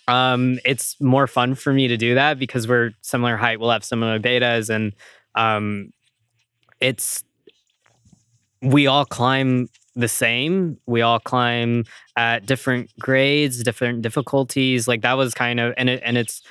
Um 0.08 0.58
it's 0.64 1.00
more 1.00 1.26
fun 1.26 1.54
for 1.54 1.72
me 1.72 1.88
to 1.88 1.96
do 1.96 2.14
that 2.16 2.38
because 2.38 2.66
we're 2.68 2.90
similar 3.02 3.36
height 3.36 3.60
we'll 3.60 3.70
have 3.70 3.84
similar 3.84 4.18
betas 4.18 4.68
and 4.68 4.92
um 5.34 5.92
it's 6.80 7.22
we 8.60 8.86
all 8.86 9.04
climb 9.04 9.68
the 9.94 10.08
same. 10.08 10.78
We 10.86 11.02
all 11.02 11.18
climb 11.20 11.84
at 12.16 12.46
different 12.46 12.90
grades 12.98 13.62
different 13.62 14.02
difficulties 14.02 14.88
like 14.88 15.02
that 15.02 15.14
was 15.14 15.34
kind 15.34 15.60
of 15.60 15.74
and 15.76 15.88
it 15.88 16.02
and 16.04 16.16
it's 16.16 16.42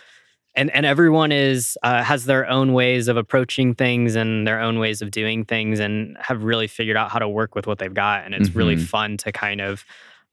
and 0.56 0.70
and 0.72 0.86
everyone 0.86 1.32
is 1.32 1.78
uh, 1.84 2.04
has 2.04 2.26
their 2.26 2.48
own 2.50 2.74
ways 2.74 3.08
of 3.08 3.18
approaching 3.18 3.74
things 3.76 4.16
and 4.16 4.46
their 4.46 4.60
own 4.60 4.80
ways 4.80 5.02
of 5.02 5.12
doing 5.12 5.46
things 5.46 5.80
and 5.80 6.18
have 6.20 6.44
really 6.44 6.68
figured 6.68 6.98
out 6.98 7.10
how 7.12 7.20
to 7.20 7.30
work 7.30 7.56
with 7.56 7.68
what 7.68 7.78
they've 7.80 7.94
got 7.94 8.26
and 8.26 8.34
it's 8.36 8.56
really 8.56 8.76
Mhm. 8.76 8.88
fun 8.88 9.18
to 9.18 9.32
kind 9.32 9.62
of 9.62 9.86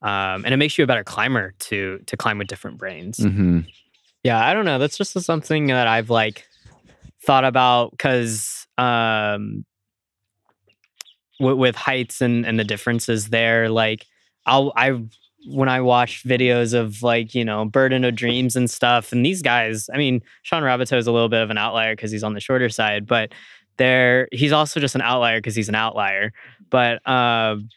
um, 0.02 0.44
and 0.44 0.54
it 0.54 0.56
makes 0.56 0.78
you 0.78 0.84
a 0.84 0.86
better 0.86 1.04
climber 1.04 1.54
to 1.58 1.98
to 2.06 2.16
climb 2.16 2.38
with 2.38 2.48
different 2.48 2.78
brains 2.78 3.18
hmm 3.18 3.60
yeah 4.24 4.44
i 4.44 4.52
don't 4.54 4.64
know 4.64 4.78
that's 4.78 4.96
just 4.98 5.12
something 5.20 5.66
that 5.66 5.86
i've 5.86 6.10
like 6.10 6.46
thought 7.24 7.44
about 7.44 7.90
because 7.92 8.66
um, 8.78 9.64
w- 11.40 11.56
with 11.56 11.74
heights 11.76 12.20
and 12.20 12.46
and 12.46 12.58
the 12.58 12.64
differences 12.64 13.28
there, 13.28 13.68
like 13.68 14.06
I'll 14.46 14.72
I 14.76 15.02
when 15.48 15.68
I 15.68 15.80
watch 15.80 16.24
videos 16.24 16.74
of 16.74 17.02
like 17.02 17.34
you 17.34 17.44
know 17.44 17.64
Burden 17.64 18.04
of 18.04 18.14
Dreams 18.14 18.56
and 18.56 18.70
stuff, 18.70 19.12
and 19.12 19.24
these 19.24 19.42
guys, 19.42 19.88
I 19.92 19.96
mean, 19.96 20.22
Shawn 20.42 20.62
Raboutou 20.62 20.96
is 20.96 21.06
a 21.06 21.12
little 21.12 21.28
bit 21.28 21.42
of 21.42 21.50
an 21.50 21.58
outlier 21.58 21.94
because 21.94 22.10
he's 22.10 22.24
on 22.24 22.34
the 22.34 22.40
shorter 22.40 22.68
side, 22.68 23.06
but 23.06 23.32
they're 23.76 24.28
he's 24.32 24.52
also 24.52 24.80
just 24.80 24.94
an 24.94 25.00
outlier 25.00 25.38
because 25.38 25.56
he's 25.56 25.68
an 25.68 25.74
outlier. 25.74 26.32
But 26.70 27.06
um, 27.08 27.70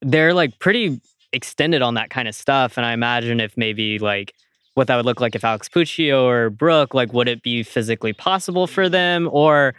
they're 0.00 0.34
like 0.34 0.58
pretty 0.58 1.00
extended 1.32 1.82
on 1.82 1.94
that 1.94 2.10
kind 2.10 2.28
of 2.28 2.34
stuff, 2.34 2.76
and 2.76 2.86
I 2.86 2.92
imagine 2.92 3.40
if 3.40 3.56
maybe 3.56 3.98
like 3.98 4.32
what 4.74 4.86
that 4.88 4.96
would 4.96 5.06
look 5.06 5.20
like 5.20 5.34
if 5.34 5.44
Alex 5.44 5.68
Puccio 5.68 6.22
or 6.22 6.50
Brooke, 6.50 6.94
like 6.94 7.12
would 7.12 7.28
it 7.28 7.42
be 7.42 7.62
physically 7.62 8.12
possible 8.12 8.66
for 8.66 8.88
them, 8.88 9.28
or 9.32 9.74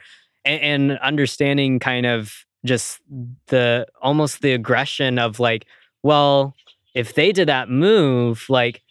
and, 0.46 0.92
and 0.92 1.00
understanding 1.00 1.80
kind 1.80 2.06
of 2.06 2.46
just 2.66 3.00
the 3.48 3.88
almost 4.02 4.42
the 4.42 4.54
aggression 4.54 5.20
of 5.20 5.40
like 5.40 5.66
well, 6.08 6.56
if 6.96 7.14
they 7.14 7.32
did 7.32 7.48
that 7.48 7.70
move, 7.70 8.46
like 8.50 8.82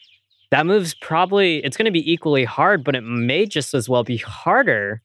that 0.51 0.65
move's 0.67 0.95
probably 0.95 1.65
it's 1.65 1.77
going 1.77 1.87
to 1.87 1.91
be 1.91 2.11
equally 2.13 2.45
hard, 2.45 2.85
but 2.85 2.95
it 2.95 3.01
may 3.03 3.47
just 3.47 3.75
as 3.75 3.89
well 3.89 4.05
be 4.05 4.17
harder. 4.19 5.03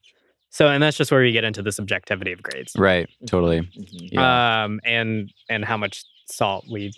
So, 0.50 0.68
and 0.68 0.82
that's 0.82 0.96
just 0.98 1.10
where 1.10 1.22
we 1.22 1.32
get 1.32 1.44
into 1.44 1.62
the 1.62 1.72
subjectivity 1.72 2.30
of 2.30 2.42
grades, 2.42 2.74
Right. 2.76 3.08
Totally. 3.26 3.60
Mhm. 3.62 4.12
Yeah. 4.12 4.64
um, 4.64 4.80
and 4.84 5.32
and 5.48 5.64
how 5.64 5.76
much 5.78 6.04
salt 6.26 6.64
we 6.70 6.92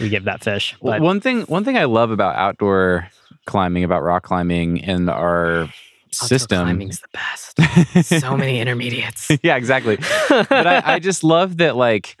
we 0.00 0.08
give 0.08 0.24
that 0.24 0.42
fish. 0.42 0.74
But 0.82 1.00
one 1.02 1.20
thing 1.20 1.42
one 1.42 1.64
thing 1.64 1.76
I 1.76 1.84
love 1.84 2.10
about 2.10 2.34
outdoor 2.36 3.08
climbing, 3.44 3.84
about 3.84 4.02
rock 4.02 4.22
climbing 4.24 4.82
and 4.82 5.08
our 5.10 5.62
outdoor 5.64 5.72
system. 6.10 6.62
climbing's 6.64 7.00
the 7.00 7.08
best. 7.12 8.06
so 8.20 8.36
many 8.36 8.58
intermediates. 8.64 9.30
yeah, 9.42 9.56
exactly. 9.56 9.96
but 10.28 10.66
I, 10.66 10.94
I 10.94 10.98
just 10.98 11.22
love 11.22 11.58
that 11.58 11.76
like 11.76 12.16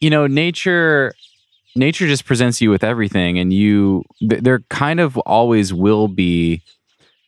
you 0.00 0.10
know 0.10 0.26
nature 0.26 1.12
nature 1.76 2.06
just 2.06 2.24
presents 2.24 2.60
you 2.60 2.70
with 2.70 2.82
everything 2.82 3.38
and 3.38 3.52
you 3.52 4.02
th- 4.28 4.42
there 4.42 4.60
kind 4.70 4.98
of 5.00 5.16
always 5.18 5.72
will 5.72 6.08
be 6.08 6.62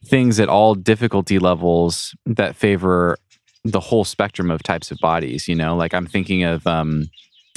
things 0.04 0.40
at 0.40 0.48
all 0.48 0.74
difficulty 0.74 1.38
levels 1.38 2.14
that 2.26 2.56
favor 2.56 3.16
the 3.64 3.78
whole 3.80 4.04
spectrum 4.04 4.50
of 4.50 4.62
types 4.62 4.90
of 4.90 4.98
bodies 4.98 5.46
you 5.46 5.54
know 5.54 5.76
like 5.76 5.94
i'm 5.94 6.06
thinking 6.06 6.42
of 6.42 6.66
um 6.66 7.04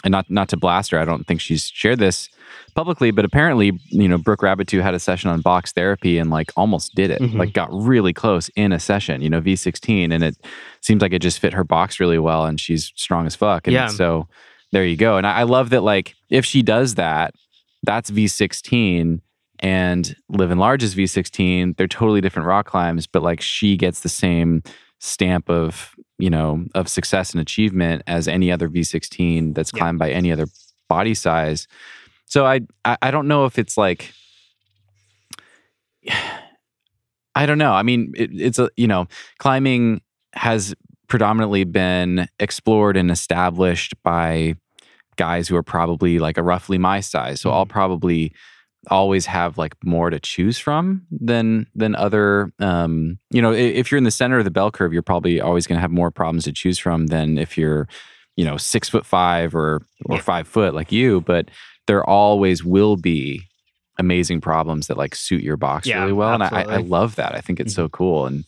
and 0.04 0.12
not 0.12 0.30
not 0.30 0.48
to 0.50 0.58
blast 0.58 0.92
her 0.92 1.00
i 1.00 1.06
don't 1.06 1.26
think 1.26 1.42
she's 1.42 1.68
shared 1.70 1.98
this 1.98 2.30
publicly 2.76 3.10
but 3.10 3.26
apparently 3.26 3.72
you 3.90 4.08
know 4.08 4.20
brooke 4.20 4.42
Raboutou 4.42 4.84
had 4.84 4.94
a 4.94 5.00
session 5.00 5.32
on 5.32 5.42
box 5.42 5.72
therapy 5.72 6.20
and 6.20 6.30
like 6.30 6.52
almost 6.56 6.94
did 6.94 7.10
it 7.10 7.20
Mhm. 7.20 7.40
like 7.40 7.54
got 7.54 7.70
really 7.74 8.14
close 8.14 8.50
in 8.56 8.72
a 8.72 8.80
session 8.80 9.24
you 9.24 9.30
know 9.32 9.42
v16 9.42 10.14
and 10.14 10.24
it 10.24 10.38
seems 10.82 11.02
like 11.02 11.14
it 11.14 11.24
just 11.24 11.40
fit 11.40 11.54
her 11.54 11.64
box 11.64 12.00
really 12.00 12.20
well 12.20 12.46
and 12.46 12.60
she's 12.60 12.92
strong 12.96 13.26
as 13.26 13.36
fuck 13.36 13.66
and 13.66 13.74
Yeah. 13.74 13.88
so 13.88 14.28
there 14.72 14.86
you 14.86 14.98
go. 14.98 15.18
And 15.18 15.26
I, 15.28 15.40
I 15.40 15.44
love 15.44 15.70
that 15.72 15.82
like 15.84 16.16
if 16.30 16.46
she 16.46 16.62
does 16.62 16.96
that 16.96 17.34
that's 17.84 18.10
v16 18.12 19.20
and 19.60 20.16
Livin' 20.30 20.58
Large 20.58 20.84
is 20.84 20.96
v16 20.96 21.78
they're 21.78 21.88
totally 21.88 22.20
different 22.22 22.48
rock 22.48 22.66
climbs 22.68 23.08
but 23.08 23.22
like 23.24 23.42
she 23.42 23.78
gets 23.78 24.02
the 24.02 24.10
same 24.10 24.64
stamp 25.00 25.50
of 25.50 25.94
you 26.18 26.30
know 26.30 26.66
of 26.74 26.88
success 26.90 27.32
and 27.32 27.42
achievement 27.42 28.02
as 28.08 28.28
any 28.28 28.52
other 28.52 28.68
v16 28.70 29.54
that's 29.54 29.72
Yeah. 29.74 29.80
climbed 29.80 30.00
by 30.00 30.10
any 30.12 30.32
other 30.32 30.48
body 30.90 31.14
size. 31.14 31.68
So 32.26 32.46
I, 32.46 32.62
I 32.84 32.98
i 33.04 33.12
don't 33.12 33.28
know 33.28 33.46
if 33.46 33.58
it's 33.60 33.78
like 33.78 34.12
i 37.36 37.46
don't 37.46 37.58
know. 37.58 37.72
I 37.74 37.84
mean 37.84 38.14
it, 38.16 38.30
it's 38.34 38.60
a 38.60 38.70
you 38.78 38.88
know 38.88 39.08
climbing 39.40 40.02
has 40.34 40.74
predominantly 41.08 41.64
been 41.64 42.28
explored 42.40 42.98
and 42.98 43.12
established 43.12 43.94
by 44.04 44.56
guys 45.16 45.48
who 45.48 45.56
are 45.56 45.64
probably 45.64 46.20
like 46.20 46.38
a 46.38 46.44
roughly 46.44 46.78
my 46.78 47.00
size. 47.00 47.42
So 47.42 47.52
i'll 47.52 47.66
probably 47.66 48.34
always 48.90 49.26
have 49.26 49.58
like 49.58 49.76
more 49.84 50.10
to 50.10 50.20
choose 50.20 50.58
from 50.58 51.06
than 51.10 51.66
than 51.74 51.96
other 51.96 52.52
um 52.60 53.18
you 53.32 53.42
know 53.42 53.52
if 53.52 53.92
you're 53.92 53.98
in 53.98 54.04
the 54.04 54.12
center 54.12 54.38
of 54.38 54.44
the 54.44 54.52
bell 54.52 54.72
curve 54.72 54.94
you're 54.94 55.02
probably 55.02 55.42
always 55.42 55.66
going 55.66 55.78
to 55.78 55.82
have 55.82 55.92
more 55.92 56.12
problems 56.12 56.44
to 56.44 56.52
choose 56.52 56.78
from 56.78 57.08
than 57.08 57.38
if 57.38 57.58
you're 57.58 57.88
you 58.36 58.46
know 58.46 58.58
six 58.58 58.88
foot 58.90 59.06
five 59.06 59.56
or 59.56 59.82
or 60.06 60.20
five 60.20 60.48
foot 60.48 60.74
like 60.74 60.92
you 60.92 61.22
but 61.22 61.50
there 61.88 62.08
always 62.08 62.64
will 62.64 62.96
be 62.96 63.42
amazing 63.98 64.42
problems 64.42 64.88
that 64.88 64.98
like 64.98 65.16
suit 65.16 65.42
your 65.42 65.58
box 65.58 65.88
Yeah, 65.88 66.02
really 66.02 66.14
well 66.14 66.34
and 66.34 66.44
I, 66.44 66.64
I 66.64 66.78
love 66.78 67.16
that. 67.16 67.34
I 67.34 67.42
think 67.42 67.60
it's 67.60 67.74
so 67.74 67.90
cool 67.90 68.26
and 68.26 68.44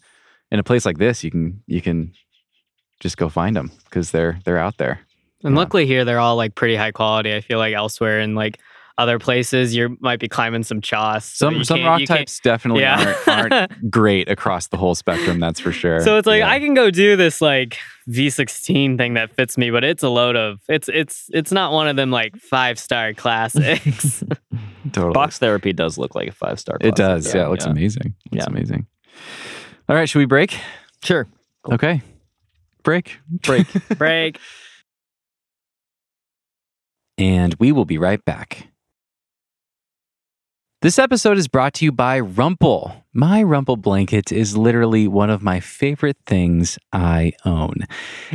in 0.51 0.59
a 0.59 0.63
place 0.63 0.85
like 0.85 0.97
this 0.97 1.23
you 1.23 1.31
can 1.31 1.63
you 1.67 1.81
can 1.81 2.13
just 2.99 3.17
go 3.17 3.29
find 3.29 3.55
them 3.55 3.71
because 3.85 4.11
they're 4.11 4.39
they're 4.45 4.57
out 4.59 4.77
there 4.77 4.99
And 5.43 5.53
Yeah. 5.53 5.59
luckily 5.59 5.85
here 5.85 6.03
they're 6.05 6.19
all 6.19 6.35
like 6.35 6.55
pretty 6.55 6.75
high 6.75 6.91
quality. 6.91 7.33
I 7.35 7.41
feel 7.41 7.59
like 7.59 7.73
elsewhere 7.73 8.19
in 8.19 8.35
like 8.35 8.59
other 8.99 9.19
places 9.19 9.75
you 9.75 9.95
might 9.99 10.19
be 10.19 10.27
climbing 10.27 10.63
some 10.63 10.81
choss. 10.81 11.25
some 11.25 11.63
some 11.63 11.83
rock 11.83 12.01
types 12.05 12.39
definitely 12.39 12.81
Yeah. 12.81 13.15
aren't, 13.27 13.51
aren't 13.53 13.91
great 13.91 14.27
across 14.29 14.67
the 14.67 14.77
whole 14.77 14.95
spectrum 14.95 15.39
that's 15.39 15.59
for 15.59 15.71
sure 15.71 15.99
So 16.01 16.17
it's 16.17 16.25
like 16.25 16.39
Yeah. 16.39 16.49
I 16.49 16.59
can 16.59 16.73
go 16.73 16.89
do 16.89 17.15
this 17.15 17.39
like 17.39 17.77
V16 18.09 18.97
thing 18.97 19.13
that 19.15 19.35
fits 19.35 19.57
me, 19.57 19.69
but 19.69 19.83
it's 19.83 20.01
a 20.01 20.09
load 20.09 20.35
of 20.35 20.59
it's 20.67 20.89
it's 20.89 21.29
it's 21.33 21.51
not 21.51 21.71
one 21.73 21.87
of 21.87 21.95
them 21.97 22.09
like 22.09 22.35
five 22.37 22.79
star 22.79 23.13
classics. 23.13 24.23
totally 24.93 25.13
Box 25.13 25.37
therapy 25.37 25.73
does 25.73 25.97
look 25.99 26.15
like 26.15 26.29
a 26.29 26.31
five 26.31 26.59
star. 26.59 26.77
It 26.81 26.95
does. 26.95 27.31
Yeah, 27.35 27.45
it 27.45 27.49
looks 27.49 27.65
amazing. 27.65 28.15
It's 28.31 28.37
Yeah. 28.37 28.45
amazing. 28.47 28.87
All 29.89 29.95
right, 29.95 30.07
should 30.09 30.19
we 30.19 30.25
break? 30.25 30.57
Sure. 31.03 31.27
Cool. 31.63 31.75
Okay. 31.75 32.01
Break. 32.87 33.19
Break. 33.29 33.67
Break. 33.97 34.39
And 37.17 37.53
we 37.59 37.73
will 37.73 37.83
be 37.83 37.97
right 37.97 38.23
back. 38.23 38.69
This 40.81 40.97
episode 40.97 41.37
is 41.37 41.49
brought 41.49 41.73
to 41.73 41.85
you 41.85 41.91
by 41.91 42.21
Rumpl. 42.21 43.03
My 43.19 43.41
Rumpl 43.41 43.81
blanket 43.81 44.31
is 44.31 44.55
literally 44.55 45.07
one 45.07 45.31
of 45.31 45.41
my 45.41 45.59
favorite 45.59 46.17
things 46.27 46.77
I 46.93 47.33
own. 47.45 47.87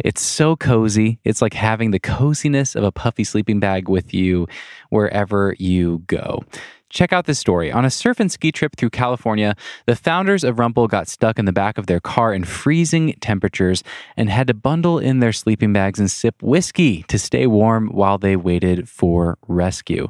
It's 0.04 0.20
so 0.20 0.56
cozy. 0.56 1.20
It's 1.22 1.40
like 1.40 1.54
having 1.54 1.92
the 1.92 2.00
coziness 2.00 2.74
of 2.74 2.82
a 2.82 2.90
puffy 2.90 3.22
sleeping 3.22 3.60
bag 3.60 3.88
with 3.88 4.12
you 4.12 4.48
wherever 4.90 5.54
you 5.60 6.02
go. 6.08 6.42
Check 6.90 7.12
out 7.12 7.26
this 7.26 7.38
story. 7.38 7.70
On 7.70 7.84
a 7.84 7.90
surf 7.90 8.18
and 8.18 8.32
ski 8.32 8.50
trip 8.50 8.74
through 8.76 8.90
California, 8.90 9.54
the 9.86 9.94
founders 9.94 10.42
of 10.42 10.56
Rumpl 10.56 10.88
got 10.88 11.06
stuck 11.06 11.38
in 11.38 11.44
the 11.44 11.52
back 11.52 11.78
of 11.78 11.86
their 11.86 12.00
car 12.00 12.34
in 12.34 12.42
freezing 12.42 13.14
temperatures 13.20 13.84
and 14.16 14.28
had 14.28 14.48
to 14.48 14.54
bundle 14.54 14.98
in 14.98 15.20
their 15.20 15.32
sleeping 15.32 15.72
bags 15.72 16.00
and 16.00 16.10
sip 16.10 16.42
whiskey 16.42 17.04
to 17.04 17.20
stay 17.20 17.46
warm 17.46 17.86
while 17.86 18.18
they 18.18 18.34
waited 18.34 18.88
for 18.88 19.38
rescue. 19.46 20.08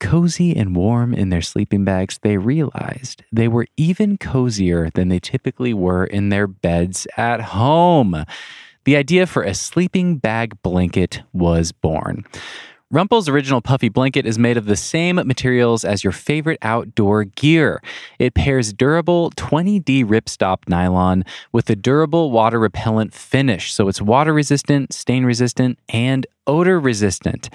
Cozy 0.00 0.56
and 0.56 0.76
warm 0.76 1.12
in 1.12 1.30
their 1.30 1.42
sleeping 1.42 1.84
bags, 1.84 2.18
they 2.22 2.38
realized 2.38 3.24
they 3.32 3.48
were 3.48 3.66
even 3.76 4.16
cozier 4.16 4.90
than 4.94 5.08
they 5.08 5.18
typically 5.18 5.74
were 5.74 6.04
in 6.04 6.28
their 6.28 6.46
beds 6.46 7.06
at 7.16 7.40
home. 7.40 8.24
The 8.84 8.96
idea 8.96 9.26
for 9.26 9.42
a 9.42 9.54
sleeping 9.54 10.16
bag 10.16 10.62
blanket 10.62 11.22
was 11.32 11.72
born. 11.72 12.24
Rumpl's 12.90 13.28
original 13.28 13.60
puffy 13.60 13.90
blanket 13.90 14.24
is 14.24 14.38
made 14.38 14.56
of 14.56 14.64
the 14.64 14.74
same 14.74 15.16
materials 15.16 15.84
as 15.84 16.02
your 16.02 16.12
favorite 16.12 16.58
outdoor 16.62 17.24
gear. 17.24 17.82
It 18.18 18.32
pairs 18.32 18.72
durable 18.72 19.30
20D 19.32 20.06
ripstop 20.06 20.66
nylon 20.68 21.26
with 21.52 21.68
a 21.68 21.76
durable 21.76 22.30
water 22.30 22.58
repellent 22.58 23.12
finish, 23.12 23.74
so 23.74 23.88
it's 23.88 24.00
water 24.00 24.32
resistant, 24.32 24.94
stain 24.94 25.26
resistant, 25.26 25.78
and 25.90 26.26
odor 26.46 26.80
resistant. 26.80 27.50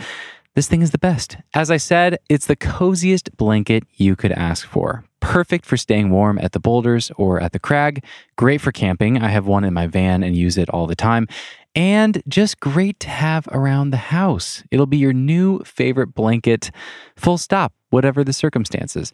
This 0.56 0.68
thing 0.68 0.84
is 0.84 0.92
the 0.92 1.00
best. 1.00 1.38
As 1.56 1.72
I 1.72 1.78
said, 1.78 2.20
it's 2.30 2.46
the 2.46 2.56
coziest 2.56 3.36
blanket 3.38 3.86
you 3.96 4.16
could 4.16 4.32
ask 4.32 4.68
for. 4.68 5.04
Perfect 5.20 5.66
for 5.66 5.78
staying 5.78 6.12
warm 6.12 6.38
at 6.38 6.52
the 6.52 6.60
boulders 6.60 7.12
or 7.18 7.42
at 7.42 7.54
the 7.54 7.60
crag. 7.60 8.04
Great 8.36 8.62
for 8.62 8.72
camping. 8.72 9.18
I 9.18 9.30
have 9.30 9.48
one 9.48 9.64
in 9.64 9.74
my 9.74 9.88
van 9.88 10.22
and 10.22 10.36
use 10.36 10.60
it 10.60 10.70
all 10.70 10.86
the 10.86 10.96
time. 10.96 11.28
And 11.76 12.22
just 12.28 12.60
great 12.60 13.00
to 13.02 13.10
have 13.10 13.48
around 13.52 13.90
the 13.90 13.98
house. 13.98 14.64
It'll 14.70 14.86
be 14.86 14.98
your 14.98 15.14
new 15.14 15.60
favorite 15.64 16.14
blanket, 16.14 16.70
full 17.16 17.38
stop, 17.38 17.74
whatever 17.90 18.24
the 18.24 18.34
circumstances. 18.34 19.12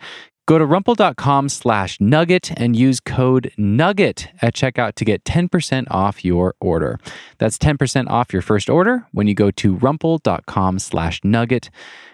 Go 0.49 0.57
to 0.57 0.65
rumpl.com 0.65 1.47
slash 1.47 2.01
nugget 2.01 2.51
and 2.57 2.75
use 2.75 2.99
code 2.99 3.51
nugget 3.55 4.29
at 4.41 4.55
checkout 4.55 4.95
to 4.95 5.05
get 5.05 5.23
10% 5.23 5.85
off 5.91 6.25
your 6.25 6.55
order. 6.59 6.97
That's 7.37 7.59
10% 7.59 8.09
off 8.09 8.33
your 8.33 8.41
first 8.41 8.67
order 8.67 9.05
when 9.11 9.27
you 9.27 9.35
go 9.35 9.51
to 9.51 9.75
rumpl.com 9.75 10.79
slash 10.79 11.21
nugget 11.23 11.69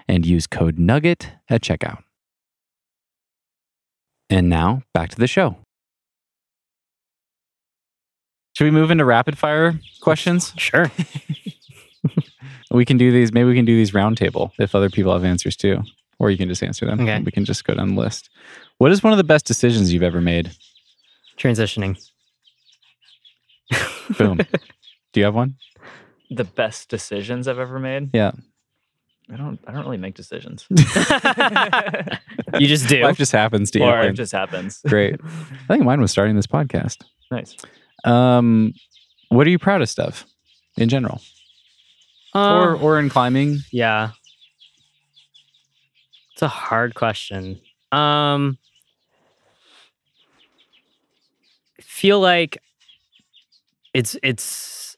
and 0.10 0.26
use 0.26 0.48
code 0.48 0.78
nugget 0.78 1.32
at 1.50 1.62
checkout. 1.62 2.04
And 4.30 4.50
now 4.50 4.82
back 4.94 5.12
to 5.12 5.18
the 5.18 5.28
show. 5.28 5.56
Should 8.56 8.64
we 8.65 8.72
move 8.72 8.90
into 8.91 9.06
rapid 9.06 9.38
fire 9.38 9.80
questions? 10.02 10.53
Sure. 10.57 10.91
We 12.72 12.84
can 12.84 12.98
do 12.98 13.10
these. 13.10 13.32
Maybe 13.32 13.48
we 13.48 13.56
can 13.56 13.64
do 13.64 13.76
these 13.77 13.91
roundtable 13.91 14.52
if 14.60 14.76
other 14.76 14.90
people 14.90 15.14
have 15.14 15.23
answers 15.23 15.56
too, 15.56 15.82
or 16.19 16.30
you 16.30 16.38
can 16.38 16.49
just 16.49 16.61
answer 16.61 16.86
them. 16.86 16.99
Okay. 16.99 17.19
We 17.22 17.32
can 17.32 17.45
just 17.45 17.64
go 17.64 17.73
down 17.73 17.95
the 17.95 18.02
list. 18.02 18.30
What 18.80 18.91
is 18.91 19.02
one 19.02 19.14
of 19.14 19.18
the 19.18 19.23
best 19.23 19.45
decisions 19.45 19.94
you've 19.94 20.03
ever 20.03 20.19
made? 20.19 20.52
Transitioning. 21.38 21.98
Boom. 24.18 24.40
Do 25.14 25.19
you 25.19 25.23
have 25.23 25.36
one? 25.36 25.56
The 26.30 26.44
best 26.44 26.90
decisions 26.90 27.48
I've 27.48 27.60
ever 27.60 27.80
made. 27.80 28.10
Yeah. 28.14 28.32
I 29.32 29.38
don't. 29.38 29.60
I 29.65 29.72
don't 29.72 29.86
really 29.86 29.98
make 29.98 30.15
decisions. 30.15 30.68
You 32.60 32.68
just 32.68 32.88
do. 32.88 33.03
Life 33.03 33.18
just 33.18 33.32
happens 33.34 33.69
to 33.72 33.80
you. 33.80 33.86
or 33.86 34.02
it 34.02 34.14
just 34.14 34.32
happens. 34.32 34.82
Great. 34.88 35.19
I 35.23 35.68
think 35.68 35.84
mine 35.84 35.99
was 35.99 36.11
starting 36.11 36.36
this 36.38 36.48
podcast. 36.48 37.03
Nice. 37.32 37.56
Um, 38.06 38.73
what 39.30 39.45
are 39.48 39.49
you 39.49 39.60
proudest 39.60 39.99
of 39.99 40.26
in 40.77 40.88
general, 40.90 41.22
Uh, 42.34 42.53
or 42.56 42.76
or 42.76 42.99
in 42.99 43.10
climbing? 43.10 43.60
Yeah. 43.72 44.11
It's 46.34 46.41
a 46.41 46.48
hard 46.48 46.95
question. 46.95 47.60
Um 47.91 48.57
feel 51.82 52.19
like 52.19 52.61
it's 53.94 54.18
it's 54.22 54.98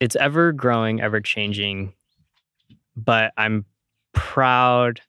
it's 0.00 0.16
ever 0.16 0.52
growing, 0.52 1.00
ever 1.00 1.20
changing, 1.20 1.92
but 2.96 3.32
I'm 3.36 3.64
proud 4.12 5.00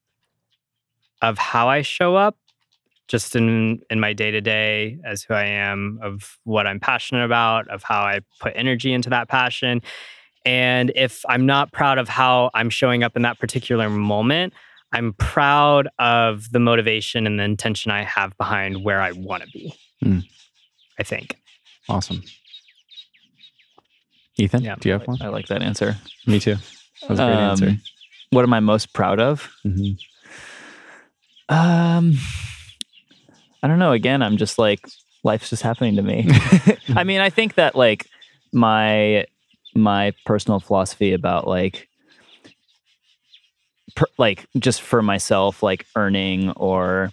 of 1.22 1.38
how 1.38 1.70
I 1.70 1.82
show 1.82 2.16
up 2.16 2.38
just 3.12 3.36
in 3.36 3.82
in 3.90 4.00
my 4.00 4.14
day-to-day 4.14 4.98
as 5.06 5.22
who 5.24 5.34
I 5.34 5.44
am, 5.46 6.00
of 6.02 6.38
what 6.46 6.66
I'm 6.66 6.80
passionate 6.80 7.26
about, 7.26 7.68
of 7.68 7.84
how 7.84 8.02
I 8.02 8.22
put 8.40 8.54
energy 8.56 8.94
into 8.94 9.10
that 9.10 9.28
passion. 9.28 9.82
And 10.46 10.92
if 10.96 11.24
I'm 11.30 11.46
not 11.46 11.72
proud 11.74 11.98
of 12.00 12.08
how 12.10 12.50
I'm 12.54 12.70
showing 12.70 13.04
up 13.04 13.16
in 13.18 13.22
that 13.24 13.38
particular 13.38 13.90
moment, 13.90 14.54
I'm 14.94 15.14
proud 15.14 15.88
of 16.00 16.50
the 16.52 16.60
motivation 16.60 17.28
and 17.28 17.38
the 17.40 17.44
intention 17.44 17.92
I 17.92 18.04
have 18.04 18.36
behind 18.38 18.84
where 18.84 19.02
I 19.02 19.12
want 19.12 19.44
to 19.44 19.50
be. 19.50 19.74
Hmm. 20.02 20.20
I 21.00 21.04
think. 21.04 21.38
Awesome. 21.90 22.24
Ethan, 24.38 24.64
Yeah. 24.64 24.76
do 24.80 24.88
you 24.90 24.94
have 24.94 25.08
one? 25.08 25.22
I 25.22 25.28
like 25.28 25.48
that 25.48 25.62
answer. 25.62 25.98
Me 26.26 26.40
too. 26.40 26.56
That 27.02 27.10
was 27.10 27.20
a 27.20 27.26
great 27.26 27.36
answer. 27.38 27.68
Um, 27.70 27.82
What 28.32 28.44
am 28.44 28.54
I 28.54 28.62
most 28.62 28.94
proud 28.94 29.20
of? 29.20 29.52
Mhm. 29.66 29.98
Um, 31.50 32.14
I 33.64 33.68
don't 33.68 33.80
know. 33.80 33.92
Again, 33.92 34.22
I'm 34.22 34.38
just 34.38 34.58
like 34.58 34.88
life's 35.24 35.50
just 35.50 35.62
happening 35.62 35.96
to 35.96 36.02
me. 36.02 36.28
I 36.96 37.04
mean, 37.04 37.22
I 37.22 37.30
think 37.30 37.56
that 37.56 37.76
like 37.76 38.08
my 38.54 39.26
my 39.76 40.14
personal 40.26 40.60
philosophy 40.60 41.14
about 41.14 41.48
like 41.48 41.88
per, 43.96 44.06
like 44.18 44.46
just 44.58 44.82
for 44.82 45.02
myself 45.02 45.64
like 45.64 45.86
earning 45.96 46.52
or 46.52 47.12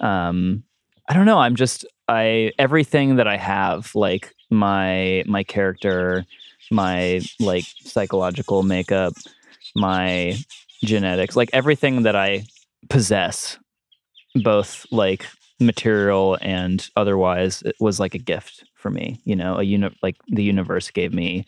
um 0.00 0.62
I 1.08 1.14
don't 1.14 1.26
know, 1.26 1.38
I'm 1.38 1.56
just 1.56 1.86
I 2.06 2.52
everything 2.58 3.16
that 3.16 3.26
I 3.26 3.36
have 3.36 3.94
like 3.94 4.34
my 4.50 5.24
my 5.26 5.42
character, 5.42 6.26
my 6.70 7.20
like 7.40 7.64
psychological 7.80 8.62
makeup, 8.62 9.14
my 9.74 10.36
genetics, 10.84 11.34
like 11.34 11.50
everything 11.52 12.02
that 12.02 12.14
I 12.14 12.44
possess 12.88 13.58
both 14.34 14.86
like 14.90 15.26
material 15.60 16.38
and 16.40 16.88
otherwise 16.96 17.62
it 17.62 17.74
was 17.80 17.98
like 17.98 18.14
a 18.14 18.18
gift 18.18 18.64
for 18.74 18.90
me 18.90 19.20
you 19.24 19.34
know 19.34 19.56
a 19.58 19.62
uni- 19.64 19.96
like 20.02 20.16
the 20.28 20.42
universe 20.44 20.90
gave 20.90 21.12
me 21.12 21.44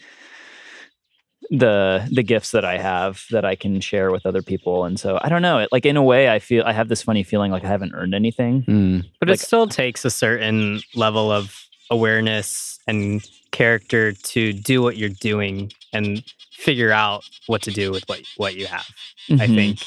the 1.51 2.07
the 2.12 2.23
gifts 2.23 2.51
that 2.53 2.65
i 2.65 2.77
have 2.77 3.24
that 3.31 3.45
i 3.45 3.55
can 3.57 3.81
share 3.81 4.11
with 4.11 4.24
other 4.27 4.43
people 4.43 4.85
and 4.85 5.01
so 5.01 5.19
i 5.23 5.28
don't 5.28 5.43
know 5.43 5.59
it 5.59 5.69
like 5.73 5.87
in 5.87 5.97
a 5.97 6.03
way 6.03 6.28
i 6.28 6.39
feel 6.39 6.62
i 6.66 6.73
have 6.73 6.89
this 6.89 7.03
funny 7.03 7.23
feeling 7.23 7.51
like 7.51 7.65
i 7.65 7.69
haven't 7.69 7.93
earned 7.95 8.15
anything 8.15 8.62
Mm. 8.69 9.05
But 9.19 9.28
Like- 9.28 9.37
it 9.37 9.41
still 9.41 9.66
takes 9.66 10.05
a 10.05 10.11
certain 10.11 10.81
level 10.95 11.31
of 11.32 11.65
awareness 11.91 12.78
and 12.87 13.23
character 13.53 14.12
to 14.12 14.53
do 14.53 14.81
what 14.82 14.97
you're 14.97 15.09
doing 15.09 15.73
and 15.93 16.23
figure 16.53 16.93
out 16.93 17.24
what 17.47 17.62
to 17.62 17.70
do 17.73 17.91
with 17.91 18.05
what 18.09 18.20
what 18.37 18.55
you 18.55 18.66
have. 18.66 18.87
I 19.31 19.47
Mhm. 19.49 19.55
think. 19.57 19.78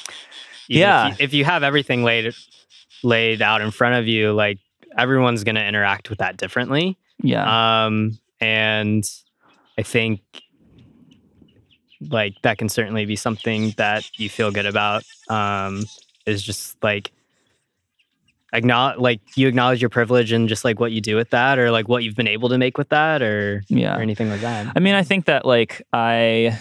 Even 0.69 0.79
Yeah. 0.81 1.07
If 1.11 1.19
you, 1.19 1.23
if 1.25 1.33
you 1.33 1.45
have 1.45 1.63
everything 1.63 2.03
laid 2.03 2.33
laid 3.03 3.41
out 3.41 3.61
in 3.61 3.71
front 3.71 3.95
of 3.95 4.07
you, 4.07 4.33
like 4.33 4.59
everyone's 4.97 5.43
going 5.43 5.55
to 5.55 5.65
interact 5.65 6.09
with 6.09 6.19
that 6.19 6.37
differently. 6.37 6.97
yeah 7.21 7.85
Um, 7.85 8.17
and 8.39 9.03
I 9.77 9.83
think 9.83 10.21
like 12.09 12.33
that 12.41 12.57
can 12.57 12.69
certainly 12.69 13.05
be 13.05 13.15
something 13.15 13.73
that 13.77 14.09
you 14.17 14.29
feel 14.29 14.51
good 14.51 14.65
about. 14.65 15.03
Um, 15.29 15.83
is 16.25 16.41
just 16.41 16.81
like 16.83 17.11
acknowledge 18.53 18.99
like 18.99 19.19
you 19.35 19.47
acknowledge 19.47 19.81
your 19.81 19.89
privilege 19.89 20.31
and 20.31 20.47
just 20.47 20.63
like 20.63 20.79
what 20.79 20.91
you 20.91 21.01
do 21.01 21.15
with 21.15 21.31
that 21.31 21.57
or 21.59 21.71
like 21.71 21.87
what 21.87 22.03
you've 22.03 22.15
been 22.15 22.27
able 22.27 22.49
to 22.49 22.57
make 22.57 22.77
with 22.77 22.89
that 22.89 23.21
or 23.21 23.63
yeah 23.67 23.97
or 23.97 24.01
anything 24.01 24.29
like 24.29 24.41
that. 24.41 24.71
I 24.75 24.79
mean, 24.79 24.95
I 24.95 25.03
think 25.03 25.25
that 25.25 25.45
like 25.45 25.81
I 25.91 26.59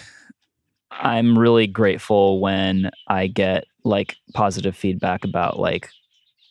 I'm 0.91 1.37
really 1.37 1.67
grateful 1.67 2.39
when 2.39 2.91
I 3.07 3.27
get 3.27 3.65
like 3.83 4.15
positive 4.33 4.75
feedback 4.75 5.23
about 5.23 5.59
like 5.59 5.89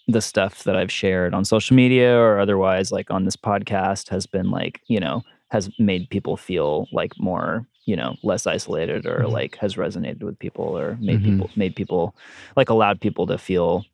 the 0.08 0.20
stuff 0.20 0.64
that 0.64 0.76
I've 0.76 0.90
shared 0.92 1.32
on 1.34 1.44
social 1.44 1.76
media 1.76 2.16
or 2.16 2.38
otherwise 2.40 2.90
like 2.92 3.10
on 3.10 3.24
this 3.24 3.36
podcast 3.36 4.08
has 4.08 4.26
been 4.26 4.50
like, 4.50 4.80
you 4.88 4.98
know, 5.00 5.22
has 5.48 5.70
made 5.78 6.10
people 6.10 6.36
feel 6.36 6.88
like 6.92 7.12
more, 7.18 7.66
you 7.84 7.94
know, 7.94 8.16
less 8.22 8.46
isolated 8.46 9.06
or 9.06 9.20
Mhm. 9.20 9.30
like 9.30 9.56
has 9.56 9.76
resonated 9.76 10.22
with 10.22 10.38
people 10.38 10.64
or 10.78 10.96
made 11.00 11.20
Mhm. 11.20 11.24
people 11.24 11.50
made 11.56 11.76
people 11.76 12.14
like 12.56 12.68
allowed 12.68 13.00
people 13.00 13.26
to 13.26 13.38
feel 13.38 13.84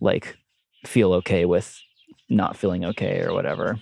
like 0.00 0.36
feel 0.86 1.12
okay 1.14 1.44
with 1.44 1.78
not 2.28 2.56
feeling 2.56 2.84
okay 2.84 3.20
or 3.22 3.32
whatever 3.32 3.78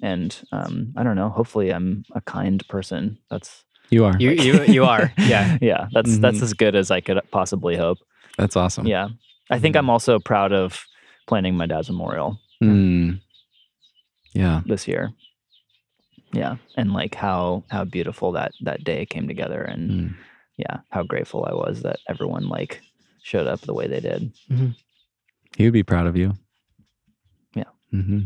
and 0.00 0.42
um, 0.52 0.92
I 0.96 1.02
don't 1.02 1.16
know. 1.16 1.28
Hopefully, 1.28 1.70
I'm 1.70 2.04
a 2.14 2.20
kind 2.20 2.62
person. 2.68 3.18
That's 3.30 3.64
You 3.90 4.04
are. 4.04 4.14
You 4.20 4.30
you 4.30 4.62
you 4.64 4.84
are. 4.84 5.12
Yeah. 5.18 5.58
yeah. 5.62 5.88
That's 5.92 6.18
that's 6.18 6.38
Mhm. 6.38 6.42
as 6.42 6.52
good 6.54 6.76
as 6.76 6.90
I 6.92 7.00
could 7.00 7.18
possibly 7.32 7.76
hope. 7.76 7.98
That's 8.36 8.54
awesome. 8.56 8.86
Yeah, 8.86 9.08
I 9.50 9.58
think 9.58 9.74
Mhm. 9.74 9.78
I'm 9.80 9.90
also 9.90 10.20
proud 10.20 10.52
of 10.52 10.84
planning 11.28 11.56
my 11.56 11.66
dad's 11.66 11.88
memorial 11.90 12.40
Mm. 12.62 13.20
Yeah. 14.32 14.62
this 14.66 14.88
year. 14.88 15.10
Yeah, 16.32 16.56
and 16.76 16.92
like 16.92 17.14
how 17.14 17.62
how 17.70 17.84
beautiful 17.84 18.32
that 18.32 18.52
that 18.62 18.82
day 18.84 19.06
came 19.06 19.28
together, 19.28 19.62
and 19.62 19.90
Mm. 19.90 20.14
yeah, 20.56 20.78
how 20.90 21.02
grateful 21.04 21.46
I 21.48 21.54
was 21.54 21.82
that 21.82 22.00
everyone 22.08 22.48
like 22.48 22.82
showed 23.22 23.46
up 23.46 23.60
the 23.60 23.72
way 23.74 23.86
they 23.86 24.00
did. 24.00 24.32
He 25.56 25.64
would 25.64 25.72
be 25.72 25.82
proud 25.84 26.06
of 26.06 26.16
you. 26.16 26.34
Yeah. 27.54 27.70
hmm 27.90 28.22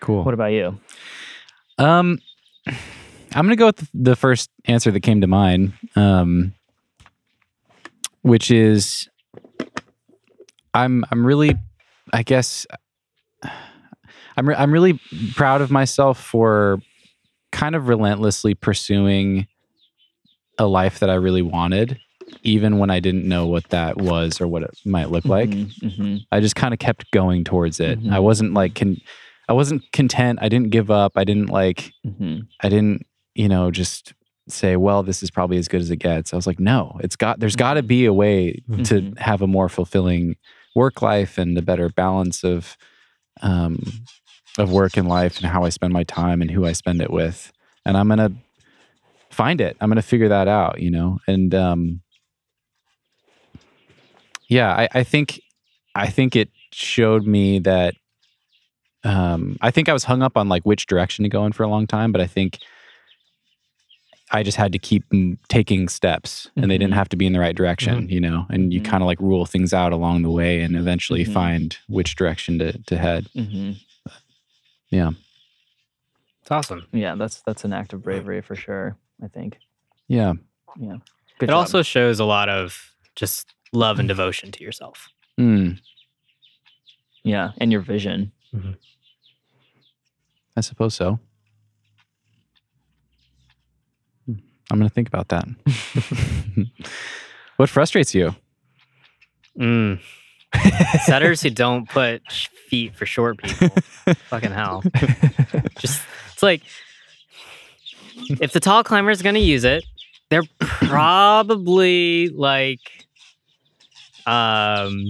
Cool. 0.00 0.24
What 0.24 0.34
about 0.34 0.52
you? 0.52 0.78
Um, 1.78 2.18
I'm 2.66 3.46
gonna 3.46 3.56
go 3.56 3.66
with 3.66 3.88
the 3.94 4.16
first 4.16 4.50
answer 4.64 4.90
that 4.90 5.00
came 5.00 5.20
to 5.20 5.26
mind, 5.26 5.72
um, 5.96 6.54
which 8.22 8.50
is 8.50 9.08
I'm 10.74 11.04
I'm 11.10 11.24
really, 11.24 11.54
I 12.12 12.22
guess, 12.22 12.66
I'm 14.36 14.48
re- 14.48 14.54
I'm 14.56 14.72
really 14.72 15.00
proud 15.34 15.60
of 15.60 15.70
myself 15.70 16.20
for 16.22 16.80
kind 17.52 17.74
of 17.74 17.88
relentlessly 17.88 18.54
pursuing 18.54 19.46
a 20.58 20.66
life 20.66 20.98
that 21.00 21.10
I 21.10 21.14
really 21.14 21.42
wanted, 21.42 21.98
even 22.42 22.78
when 22.78 22.90
I 22.90 23.00
didn't 23.00 23.26
know 23.28 23.46
what 23.46 23.68
that 23.70 23.96
was 23.96 24.40
or 24.40 24.46
what 24.48 24.62
it 24.62 24.70
might 24.84 25.10
look 25.10 25.24
like. 25.24 25.52
hmm 25.52 26.16
I 26.32 26.40
just 26.40 26.56
kind 26.56 26.72
of 26.74 26.80
kept 26.80 27.10
going 27.12 27.44
towards 27.44 27.80
it. 27.80 28.00
Mhm. 28.02 28.12
I 28.12 28.18
wasn't 28.18 28.54
like 28.54 28.74
con- 28.74 29.00
I 29.48 29.52
wasn't 29.52 29.82
content. 29.92 30.38
I 30.42 30.48
didn't 30.48 30.70
give 30.70 30.90
up. 30.90 31.12
I 31.16 31.24
didn't 31.24 31.50
like 31.50 31.92
hmm 32.04 32.40
I 32.62 32.68
didn't, 32.68 33.06
you 33.34 33.48
know, 33.48 33.70
just 33.70 34.14
say, 34.48 34.76
well, 34.76 35.02
this 35.02 35.22
is 35.22 35.30
probably 35.30 35.56
as 35.58 35.68
good 35.68 35.80
as 35.80 35.90
it 35.90 35.96
gets. 35.96 36.32
I 36.32 36.36
was 36.36 36.46
like, 36.46 36.60
no, 36.60 36.98
it's 37.02 37.16
got 37.16 37.38
there's 37.40 37.56
got 37.56 37.74
to 37.74 37.82
be 37.82 38.04
a 38.04 38.12
way 38.12 38.62
to 38.84 39.00
Mhm. 39.02 39.18
have 39.18 39.42
a 39.42 39.46
more 39.46 39.68
fulfilling 39.68 40.36
work 40.74 41.02
life 41.02 41.38
and 41.38 41.56
a 41.56 41.62
better 41.62 41.88
balance 41.88 42.44
of 42.44 42.76
um 43.42 43.80
of 44.58 44.70
work 44.70 44.96
and 44.96 45.08
life 45.08 45.38
and 45.38 45.46
how 45.46 45.64
I 45.64 45.68
spend 45.68 45.92
my 45.92 46.04
time 46.04 46.40
and 46.40 46.50
who 46.50 46.64
I 46.64 46.72
spend 46.72 47.02
it 47.02 47.10
with. 47.10 47.52
And 47.84 47.96
I'm 47.96 48.08
to 48.08 48.32
find 49.30 49.60
it. 49.60 49.76
I'm 49.80 49.90
to 49.90 50.02
figure 50.02 50.28
that 50.28 50.48
out, 50.48 50.80
you 50.80 50.90
know. 50.90 51.18
And 51.26 51.54
um 51.54 52.00
yeah, 54.48 54.72
I, 54.72 54.88
I 54.92 55.04
think 55.04 55.40
I 55.94 56.08
think 56.08 56.36
it 56.36 56.50
showed 56.72 57.26
me 57.26 57.58
that 57.60 57.94
um 59.02 59.56
I 59.60 59.70
think 59.70 59.88
I 59.88 59.92
was 59.92 60.04
hung 60.04 60.22
up 60.22 60.36
on 60.36 60.48
like 60.48 60.64
which 60.64 60.86
direction 60.86 61.24
to 61.24 61.28
go 61.28 61.44
in 61.46 61.52
for 61.52 61.62
a 61.62 61.68
long 61.68 61.86
time, 61.86 62.12
but 62.12 62.20
I 62.20 62.26
think 62.26 62.58
I 64.30 64.42
just 64.42 64.56
had 64.56 64.72
to 64.72 64.78
keep 64.78 65.04
taking 65.48 65.88
steps 65.88 66.50
and 66.56 66.70
they 66.70 66.78
didn't 66.78 66.92
Mhm. 66.94 66.96
have 66.96 67.08
to 67.10 67.16
be 67.16 67.26
in 67.26 67.32
the 67.34 67.38
right 67.40 67.54
direction, 67.54 68.08
you 68.08 68.20
know, 68.20 68.46
and 68.48 68.72
you 68.72 68.80
Mhm. 68.80 68.84
kind 68.86 69.02
of 69.02 69.06
like 69.06 69.20
rule 69.20 69.44
things 69.46 69.72
out 69.74 69.92
along 69.92 70.22
the 70.22 70.30
way 70.30 70.60
and 70.62 70.76
eventually 70.76 71.24
Mhm. 71.24 71.32
find 71.32 71.78
which 71.88 72.16
direction 72.16 72.58
to, 72.58 72.72
to 72.84 72.96
head. 72.98 73.28
hmm 73.34 73.72
Yeah. 74.90 75.10
It's 76.42 76.50
awesome. 76.50 76.86
Yeah, 76.92 77.14
that's 77.16 77.40
that's 77.42 77.64
an 77.64 77.72
act 77.72 77.92
of 77.92 78.02
bravery 78.02 78.40
for 78.42 78.54
sure. 78.56 78.96
I 79.22 79.28
think. 79.28 79.58
Yeah. 80.08 80.34
Yeah. 80.78 80.96
It 81.40 81.46
job. 81.46 81.50
also 81.56 81.82
shows 81.82 82.18
a 82.20 82.24
lot 82.24 82.48
of 82.48 82.94
just 83.16 83.54
love 83.72 83.98
and 83.98 84.08
devotion 84.08 84.50
to 84.52 84.62
yourself. 84.64 85.08
Mm. 85.38 85.80
yeah, 87.24 87.52
and 87.58 87.72
your 87.72 87.80
vision. 87.80 88.32
I 90.56 90.60
suppose 90.60 90.94
so. 90.94 91.18
Hmm. 94.26 94.34
I'm 94.70 94.78
going 94.78 94.88
to 94.88 94.94
think 94.94 95.08
about 95.08 95.28
that. 95.28 95.46
what 97.56 97.68
frustrates 97.68 98.14
you? 98.14 98.34
Mm. 99.58 100.00
Setters 101.04 101.42
who 101.42 101.50
don't 101.50 101.88
put 101.88 102.22
feet 102.68 102.94
for 102.94 103.06
short 103.06 103.38
people. 103.38 103.68
Fucking 104.28 104.52
hell. 104.52 104.82
Just 105.78 106.02
it's 106.32 106.42
like 106.42 106.62
if 108.40 108.52
the 108.52 108.60
tall 108.60 108.84
climber 108.84 109.10
is 109.10 109.22
going 109.22 109.34
to 109.34 109.40
use 109.40 109.64
it, 109.64 109.84
they're 110.30 110.42
probably 110.58 112.28
like 112.28 112.80
um 114.26 115.06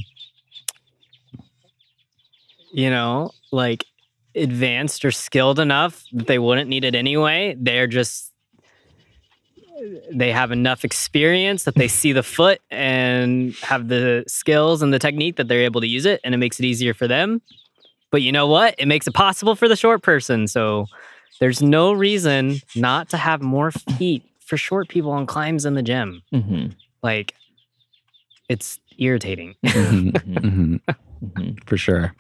you 2.73 2.91
know, 2.91 3.31
like 3.53 3.85
advanced 4.35 5.05
or 5.05 5.13
skilled 5.13 5.61
enough 5.61 6.05
that 6.13 6.27
they 6.27 6.41
wouldn't 6.41 6.69
need 6.69 6.85
it 6.85 6.97
anyway. 6.97 7.55
They're 7.57 7.87
just 7.87 8.34
they 10.13 10.31
have 10.33 10.53
enough 10.53 10.85
experience 10.85 11.65
that 11.65 11.75
they 11.75 11.89
see 11.89 12.13
the 12.13 12.23
foot 12.23 12.61
and 12.71 13.55
have 13.63 13.89
the 13.89 14.25
skills 14.29 14.83
and 14.83 14.93
the 14.93 14.99
technique 14.99 15.37
that 15.37 15.49
they're 15.49 15.63
able 15.63 15.81
to 15.81 15.87
use 15.87 16.07
it 16.07 16.21
and 16.25 16.35
it 16.35 16.39
makes 16.39 16.59
it 16.61 16.65
easier 16.65 16.95
for 16.95 17.09
them. 17.09 17.43
But 18.11 18.23
you 18.23 18.31
know 18.31 18.47
what? 18.47 18.75
It 18.79 18.87
makes 18.87 19.07
it 19.09 19.15
possible 19.15 19.57
for 19.57 19.69
the 19.69 19.77
short 19.77 20.03
person. 20.03 20.47
So 20.47 20.87
there's 21.41 21.61
no 21.61 21.93
reason 21.93 22.61
not 22.77 23.09
to 23.11 23.17
have 23.17 23.43
more 23.43 23.73
feet 23.73 24.23
for 24.41 24.57
short 24.57 24.89
people 24.89 25.11
on 25.11 25.27
climbs 25.27 25.65
in 25.65 25.75
the 25.75 25.83
gym. 25.83 26.23
hmm 26.33 26.67
Like 27.03 27.35
it's 28.49 28.79
irritating. 28.99 29.55
Mhm, 29.65 30.13
Mhm. 30.13 30.81
mhm, 30.91 30.95
hmm 31.37 31.51
For 31.67 31.77
sure. 31.77 32.15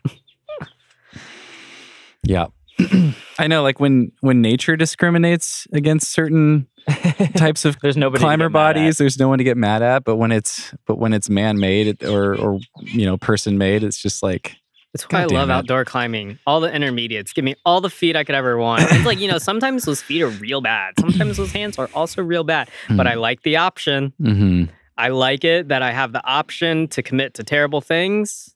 Yeah. 2.24 2.46
I 3.38 3.46
know 3.46 3.62
like 3.62 3.78
when 3.78 4.10
when 4.20 4.40
nature 4.42 4.76
discriminates 4.76 5.66
against 5.72 6.10
certain 6.10 6.66
types 7.36 7.64
of 7.64 7.78
There's 7.80 7.96
nobody 7.96 8.22
climber 8.22 8.46
get 8.48 8.52
mad 8.52 8.60
at. 8.70 8.74
bodies 8.80 8.98
there's 8.98 9.18
no 9.18 9.28
one 9.28 9.38
to 9.38 9.44
get 9.44 9.56
mad 9.56 9.82
at 9.82 10.04
but 10.04 10.16
when 10.16 10.32
it's 10.32 10.72
but 10.86 10.98
when 10.98 11.12
it's 11.12 11.30
man 11.30 11.58
made 11.58 12.02
or 12.04 12.34
or 12.36 12.60
you 12.82 13.06
know 13.06 13.16
person 13.16 13.56
made 13.58 13.82
it's 13.82 13.98
just 14.00 14.22
like 14.22 14.56
That's 14.92 15.04
why 15.04 15.20
I 15.20 15.22
God 15.22 15.28
damn 15.30 15.38
love 15.38 15.48
it. 15.50 15.52
outdoor 15.52 15.84
climbing. 15.84 16.38
All 16.46 16.60
the 16.60 16.72
intermediates. 16.72 17.32
Give 17.32 17.44
me 17.44 17.54
all 17.64 17.80
the 17.80 17.90
feet 17.90 18.14
I 18.16 18.22
could 18.24 18.34
ever 18.36 18.56
want. 18.58 18.82
It's 18.82 19.04
like, 19.04 19.18
you 19.18 19.26
know, 19.28 19.38
sometimes 19.38 19.84
those 19.86 20.00
feet 20.00 20.22
are 20.22 20.28
real 20.28 20.60
bad. 20.60 20.94
Sometimes 21.00 21.36
those 21.36 21.50
hands 21.52 21.78
are 21.78 21.88
also 21.94 22.22
real 22.22 22.44
bad. 22.44 22.68
But 22.88 23.06
I 23.08 23.14
like 23.14 23.42
the 23.42 23.56
option. 23.56 24.12
mhm. 24.20 24.68
I 24.96 25.08
like 25.08 25.42
it 25.44 25.66
that 25.68 25.82
I 25.82 25.90
have 25.90 26.12
the 26.12 26.24
option 26.24 26.86
to 26.88 27.02
commit 27.02 27.34
to 27.34 27.42
terrible 27.42 27.80
things 27.80 28.54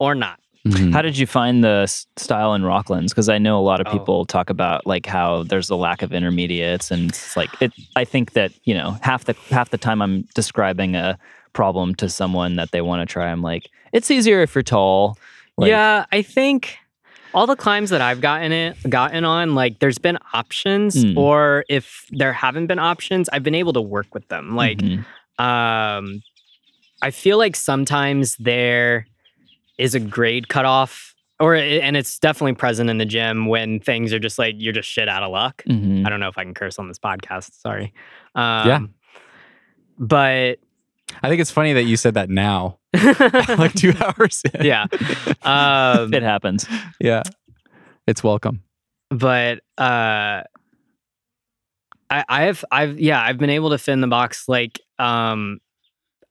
or 0.00 0.16
not. 0.16 0.40
Mhm. 0.66 0.92
How 0.94 1.02
did 1.02 1.18
you 1.18 1.26
find 1.26 1.62
the 1.62 1.86
style 2.16 2.54
in 2.54 2.62
Rocklands? 2.62 3.08
Because 3.10 3.28
I 3.28 3.36
know 3.38 3.58
a 3.58 3.60
lot 3.60 3.80
of 3.80 3.86
Oh. 3.88 3.92
people 3.92 4.24
talk 4.24 4.48
about 4.48 4.86
like 4.86 5.04
how 5.04 5.42
there's 5.42 5.68
a 5.68 5.76
lack 5.76 6.00
of 6.02 6.12
intermediates, 6.12 6.90
and 6.90 7.10
it's 7.10 7.36
like 7.36 7.50
it. 7.60 7.72
I 7.96 8.04
think 8.04 8.32
that 8.32 8.52
you 8.64 8.72
know 8.74 8.96
half 9.02 9.24
the 9.24 9.34
half 9.50 9.68
the 9.70 9.78
time 9.78 10.00
I'm 10.00 10.22
describing 10.34 10.96
a 10.96 11.18
problem 11.52 11.94
to 11.96 12.08
someone 12.08 12.56
that 12.56 12.70
they 12.72 12.80
want 12.80 13.06
to 13.06 13.12
try, 13.12 13.30
I'm 13.30 13.42
like, 13.42 13.68
it's 13.92 14.10
easier 14.10 14.40
if 14.42 14.54
you're 14.54 14.62
tall. 14.62 15.18
Like, 15.58 15.68
yeah, 15.68 16.06
I 16.10 16.22
think 16.22 16.78
all 17.34 17.46
the 17.46 17.56
climbs 17.56 17.90
that 17.90 18.00
I've 18.00 18.20
gotten 18.20 18.50
it 18.50 18.76
gotten 18.88 19.24
on, 19.24 19.54
like 19.54 19.80
there's 19.80 19.98
been 19.98 20.18
options, 20.32 21.04
Mm. 21.04 21.16
or 21.16 21.64
if 21.68 22.06
there 22.10 22.32
haven't 22.32 22.68
been 22.68 22.78
options, 22.78 23.28
I've 23.32 23.42
been 23.42 23.54
able 23.54 23.72
to 23.74 23.80
work 23.82 24.14
with 24.14 24.26
them. 24.28 24.56
Like 24.56 24.78
mhm. 24.78 25.04
um 25.38 26.22
I 27.02 27.10
feel 27.10 27.36
like 27.36 27.54
sometimes 27.54 28.36
there 28.36 29.06
is 29.78 29.94
a 29.94 30.00
grade 30.00 30.48
cutoff 30.48 31.14
or 31.40 31.54
and 31.56 31.96
it's 31.96 32.18
definitely 32.18 32.54
present 32.54 32.88
in 32.88 32.98
the 32.98 33.04
gym 33.04 33.46
when 33.46 33.80
things 33.80 34.12
are 34.12 34.18
just 34.20 34.38
like 34.38 34.54
you're 34.58 34.72
just 34.72 34.88
shit 34.88 35.08
out 35.08 35.22
of 35.22 35.30
luck. 35.32 35.62
Mhm. 35.68 36.06
I 36.06 36.10
don't 36.10 36.20
know 36.20 36.28
if 36.28 36.38
I 36.38 36.44
can 36.44 36.54
curse 36.54 36.78
on 36.78 36.88
this 36.88 36.98
podcast. 36.98 37.52
Sorry. 37.60 37.92
Um, 38.34 38.68
Yeah. 38.68 38.80
But 39.98 40.58
I 41.22 41.28
think 41.28 41.40
it's 41.40 41.50
funny 41.50 41.72
that 41.74 41.84
you 41.84 41.96
said 41.96 42.14
that 42.14 42.28
now 42.30 42.78
like 42.94 43.72
2 43.74 43.92
hours 44.00 44.42
in. 44.54 44.64
yeah. 44.64 44.86
Um, 45.42 46.12
it 46.14 46.22
happens. 46.22 46.66
yeah 47.00 47.22
it's 48.06 48.22
welcome 48.22 48.62
but 49.10 49.60
uh 49.78 50.42
I 52.10 52.24
I 52.28 52.42
have 52.44 52.64
I've 52.70 53.00
yeah, 53.00 53.20
I've 53.22 53.38
been 53.38 53.50
able 53.50 53.70
to 53.70 53.78
fit 53.78 53.92
in 53.92 54.00
the 54.02 54.06
box 54.06 54.48
like 54.48 54.80
um 54.98 55.58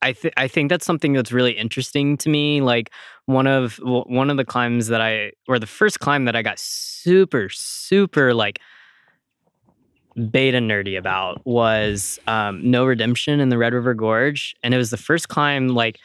I 0.04 0.12
th- 0.14 0.34
I 0.38 0.48
think 0.48 0.70
that's 0.70 0.86
something 0.86 1.14
that's 1.14 1.32
really 1.32 1.54
interesting 1.54 2.18
to 2.18 2.30
me 2.30 2.62
like 2.62 2.92
one 3.26 3.48
of 3.48 3.78
w- 3.78 4.04
one 4.06 4.30
of 4.30 4.38
the 4.38 4.46
climbs 4.46 4.88
that 4.88 5.02
I 5.02 5.32
or 5.48 5.60
the 5.60 5.68
first 5.68 6.00
climb 6.02 6.26
that 6.26 6.36
I 6.36 6.42
got 6.42 6.60
super 6.60 7.50
super 7.50 8.34
like 8.34 8.60
beta 10.30 10.60
nerdy 10.60 10.98
about 10.98 11.46
was 11.46 12.20
um 12.28 12.70
No 12.70 12.86
Redemption 12.86 13.40
in 13.40 13.50
the 13.50 13.58
Red 13.58 13.74
River 13.74 13.94
Gorge 13.94 14.56
and 14.62 14.74
it 14.74 14.78
was 14.78 14.92
the 14.92 14.98
first 14.98 15.30
climb 15.30 15.70
like 15.70 16.00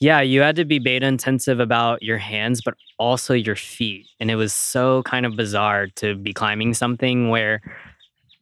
yeah, 0.00 0.20
you 0.20 0.42
had 0.42 0.56
to 0.56 0.64
be 0.64 0.78
beta 0.78 1.06
intensive 1.06 1.58
about 1.58 2.02
your 2.02 2.18
hands, 2.18 2.60
but 2.62 2.74
also 2.98 3.32
your 3.34 3.56
feet. 3.56 4.06
And 4.20 4.30
it 4.30 4.36
was 4.36 4.52
so 4.52 5.02
kind 5.04 5.24
of 5.24 5.36
bizarre 5.36 5.86
to 5.96 6.16
be 6.16 6.34
climbing 6.34 6.74
something 6.74 7.30
where 7.30 7.62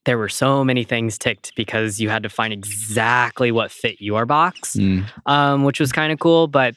there 0.05 0.19
were 0.19 0.29
so 0.29 0.63
many 0.63 0.85
things 0.85 1.17
ticked 1.19 1.55
because 1.57 2.01
you 2.01 2.11
had 2.11 2.23
to 2.23 2.29
find 2.29 2.53
exactly 2.53 3.51
what 3.51 3.71
fit 3.71 4.01
your 4.01 4.27
box, 4.27 4.75
Mm. 4.77 5.07
um, 5.27 5.65
which 5.65 5.81
was 5.81 5.93
kind 5.93 6.13
of 6.13 6.19
cool. 6.19 6.47
But 6.47 6.75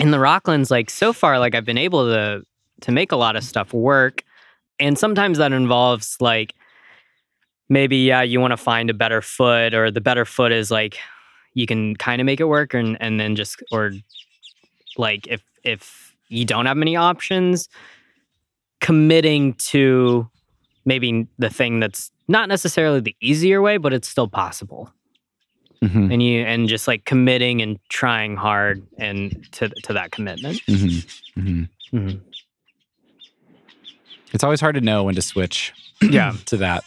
in 0.00 0.10
the 0.10 0.18
Rocklands, 0.18 0.70
like 0.70 0.90
so 0.90 1.12
far, 1.12 1.38
like 1.38 1.54
I've 1.54 1.64
been 1.64 1.78
able 1.78 2.06
to 2.06 2.42
to 2.82 2.92
make 2.92 3.10
a 3.12 3.16
lot 3.16 3.34
of 3.36 3.42
stuff 3.44 3.72
work. 3.72 4.22
And 4.78 4.96
sometimes 4.98 5.38
that 5.38 5.52
involves 5.52 6.16
like 6.20 6.54
maybe, 7.68 7.96
yeah, 7.98 8.22
you 8.22 8.40
want 8.40 8.52
to 8.52 8.56
find 8.56 8.88
a 8.90 8.94
better 8.94 9.20
foot, 9.20 9.74
or 9.74 9.90
the 9.90 10.00
better 10.00 10.24
foot 10.24 10.52
is 10.52 10.70
like 10.70 10.98
you 11.54 11.66
can 11.66 11.96
kind 11.96 12.20
of 12.20 12.24
make 12.26 12.40
it 12.40 12.44
work 12.44 12.74
and 12.74 12.96
and 13.00 13.18
then 13.20 13.34
just 13.36 13.62
or 13.72 13.92
like 14.96 15.26
if 15.28 15.42
if 15.64 16.14
you 16.28 16.44
don't 16.44 16.66
have 16.66 16.76
many 16.76 16.94
options 16.96 17.68
committing 18.80 19.54
to 19.54 20.28
maybe 20.84 21.26
the 21.38 21.50
thing 21.50 21.80
that's 21.80 22.10
not 22.28 22.48
necessarily 22.48 23.00
the 23.00 23.16
easier 23.20 23.60
way 23.62 23.76
but 23.78 23.92
it's 23.92 24.08
still 24.08 24.28
possible 24.28 24.92
Mhm. 25.82 26.12
and 26.12 26.22
you 26.22 26.40
and 26.42 26.68
just 26.68 26.88
like 26.88 27.04
committing 27.04 27.62
and 27.62 27.78
trying 27.88 28.36
hard 28.36 28.82
and 28.98 29.46
to 29.52 29.68
to 29.68 29.92
that 29.92 30.10
commitment 30.10 30.60
Mhm. 30.66 31.22
Mhm. 31.38 31.68
Mhm. 31.92 32.20
it's 34.32 34.44
always 34.44 34.60
hard 34.60 34.74
to 34.74 34.80
know 34.80 35.04
when 35.04 35.14
to 35.14 35.22
switch 35.22 35.72
yeah 36.02 36.32
to 36.46 36.56
that. 36.58 36.84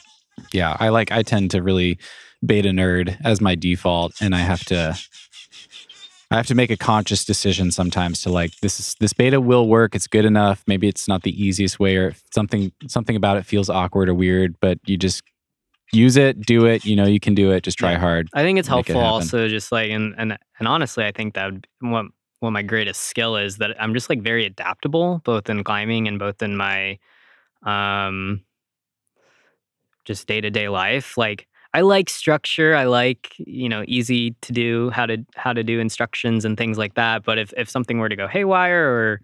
Yeah, 0.53 0.75
I 0.79 0.89
like 0.89 1.11
I 1.11 1.21
tend 1.23 1.51
to 1.51 1.61
really 1.61 1.97
beta 2.45 2.69
nerd 2.69 3.17
as 3.23 3.41
my 3.41 3.53
default 3.55 4.13
and 4.21 4.33
I 4.33 4.39
have 4.39 4.63
to 4.65 4.97
I 6.31 6.35
have 6.37 6.47
to 6.47 6.55
make 6.55 6.71
a 6.71 6.77
conscious 6.77 7.25
decision 7.25 7.71
sometimes 7.71 8.21
to 8.23 8.29
like 8.29 8.51
this 8.61 8.79
is 8.79 8.95
this 8.99 9.13
beta 9.13 9.39
will 9.41 9.67
work, 9.67 9.95
it's 9.95 10.07
good 10.07 10.25
enough. 10.25 10.63
Maybe 10.67 10.87
it's 10.87 11.07
not 11.07 11.23
the 11.23 11.31
easiest 11.43 11.79
way 11.79 11.97
or 11.97 12.13
something 12.33 12.71
something 12.87 13.15
about 13.15 13.37
it 13.37 13.45
feels 13.45 13.69
awkward 13.69 14.09
or 14.09 14.13
weird, 14.15 14.55
but 14.61 14.79
you 14.85 14.97
just 14.97 15.21
use 15.91 16.17
it, 16.17 16.45
do 16.45 16.65
it, 16.65 16.85
you 16.85 16.95
know 16.95 17.05
you 17.05 17.19
can 17.19 17.35
do 17.35 17.51
it, 17.51 17.63
just 17.63 17.77
try 17.77 17.91
Yeah. 17.93 17.99
hard. 17.99 18.29
I 18.33 18.43
think 18.43 18.59
it's 18.59 18.67
Make 18.67 18.89
it 18.89 18.97
helpful 18.97 19.01
also 19.01 19.47
just 19.49 19.71
like 19.71 19.91
and 19.91 20.13
and 20.17 20.37
and 20.59 20.67
honestly 20.67 21.05
I 21.05 21.11
think 21.11 21.33
that 21.35 21.51
would, 21.51 21.67
what 21.81 22.05
what 22.39 22.51
my 22.51 22.61
greatest 22.63 23.01
skill 23.03 23.35
is 23.37 23.57
that 23.57 23.75
I'm 23.81 23.93
just 23.93 24.09
like 24.09 24.21
very 24.21 24.45
adaptable 24.45 25.21
both 25.25 25.49
in 25.49 25.63
climbing 25.63 26.07
and 26.07 26.17
both 26.19 26.41
in 26.41 26.55
my 26.57 26.97
um 27.65 28.41
just 30.05 30.27
day-to-day 30.27 30.69
life 30.69 31.17
like 31.17 31.47
I 31.73 31.81
like 31.81 32.09
structure 32.09 32.75
I 32.75 32.85
like 32.85 33.33
you 33.37 33.69
know 33.69 33.83
easy 33.87 34.31
to 34.41 34.51
do 34.53 34.89
how 34.89 35.05
to 35.05 35.17
how 35.35 35.53
to 35.53 35.63
do 35.63 35.79
instructions 35.79 36.43
and 36.45 36.57
things 36.57 36.77
like 36.77 36.95
that 36.95 37.23
but 37.23 37.37
if 37.37 37.53
if 37.57 37.69
something 37.69 37.99
were 37.99 38.09
to 38.09 38.15
go 38.15 38.27
haywire 38.27 38.89
or 38.89 39.21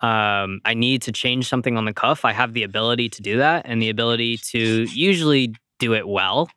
um, 0.00 0.60
I 0.66 0.74
need 0.74 1.02
to 1.02 1.12
change 1.12 1.48
something 1.48 1.78
on 1.78 1.86
the 1.86 1.94
cuff, 1.94 2.24
I 2.26 2.32
have 2.32 2.52
the 2.52 2.62
ability 2.64 3.08
to 3.10 3.22
do 3.22 3.38
that 3.38 3.62
and 3.64 3.80
the 3.80 3.88
ability 3.88 4.38
to 4.52 4.86
usually 4.92 5.54
do 5.78 5.94
it 5.94 6.06
well 6.06 6.48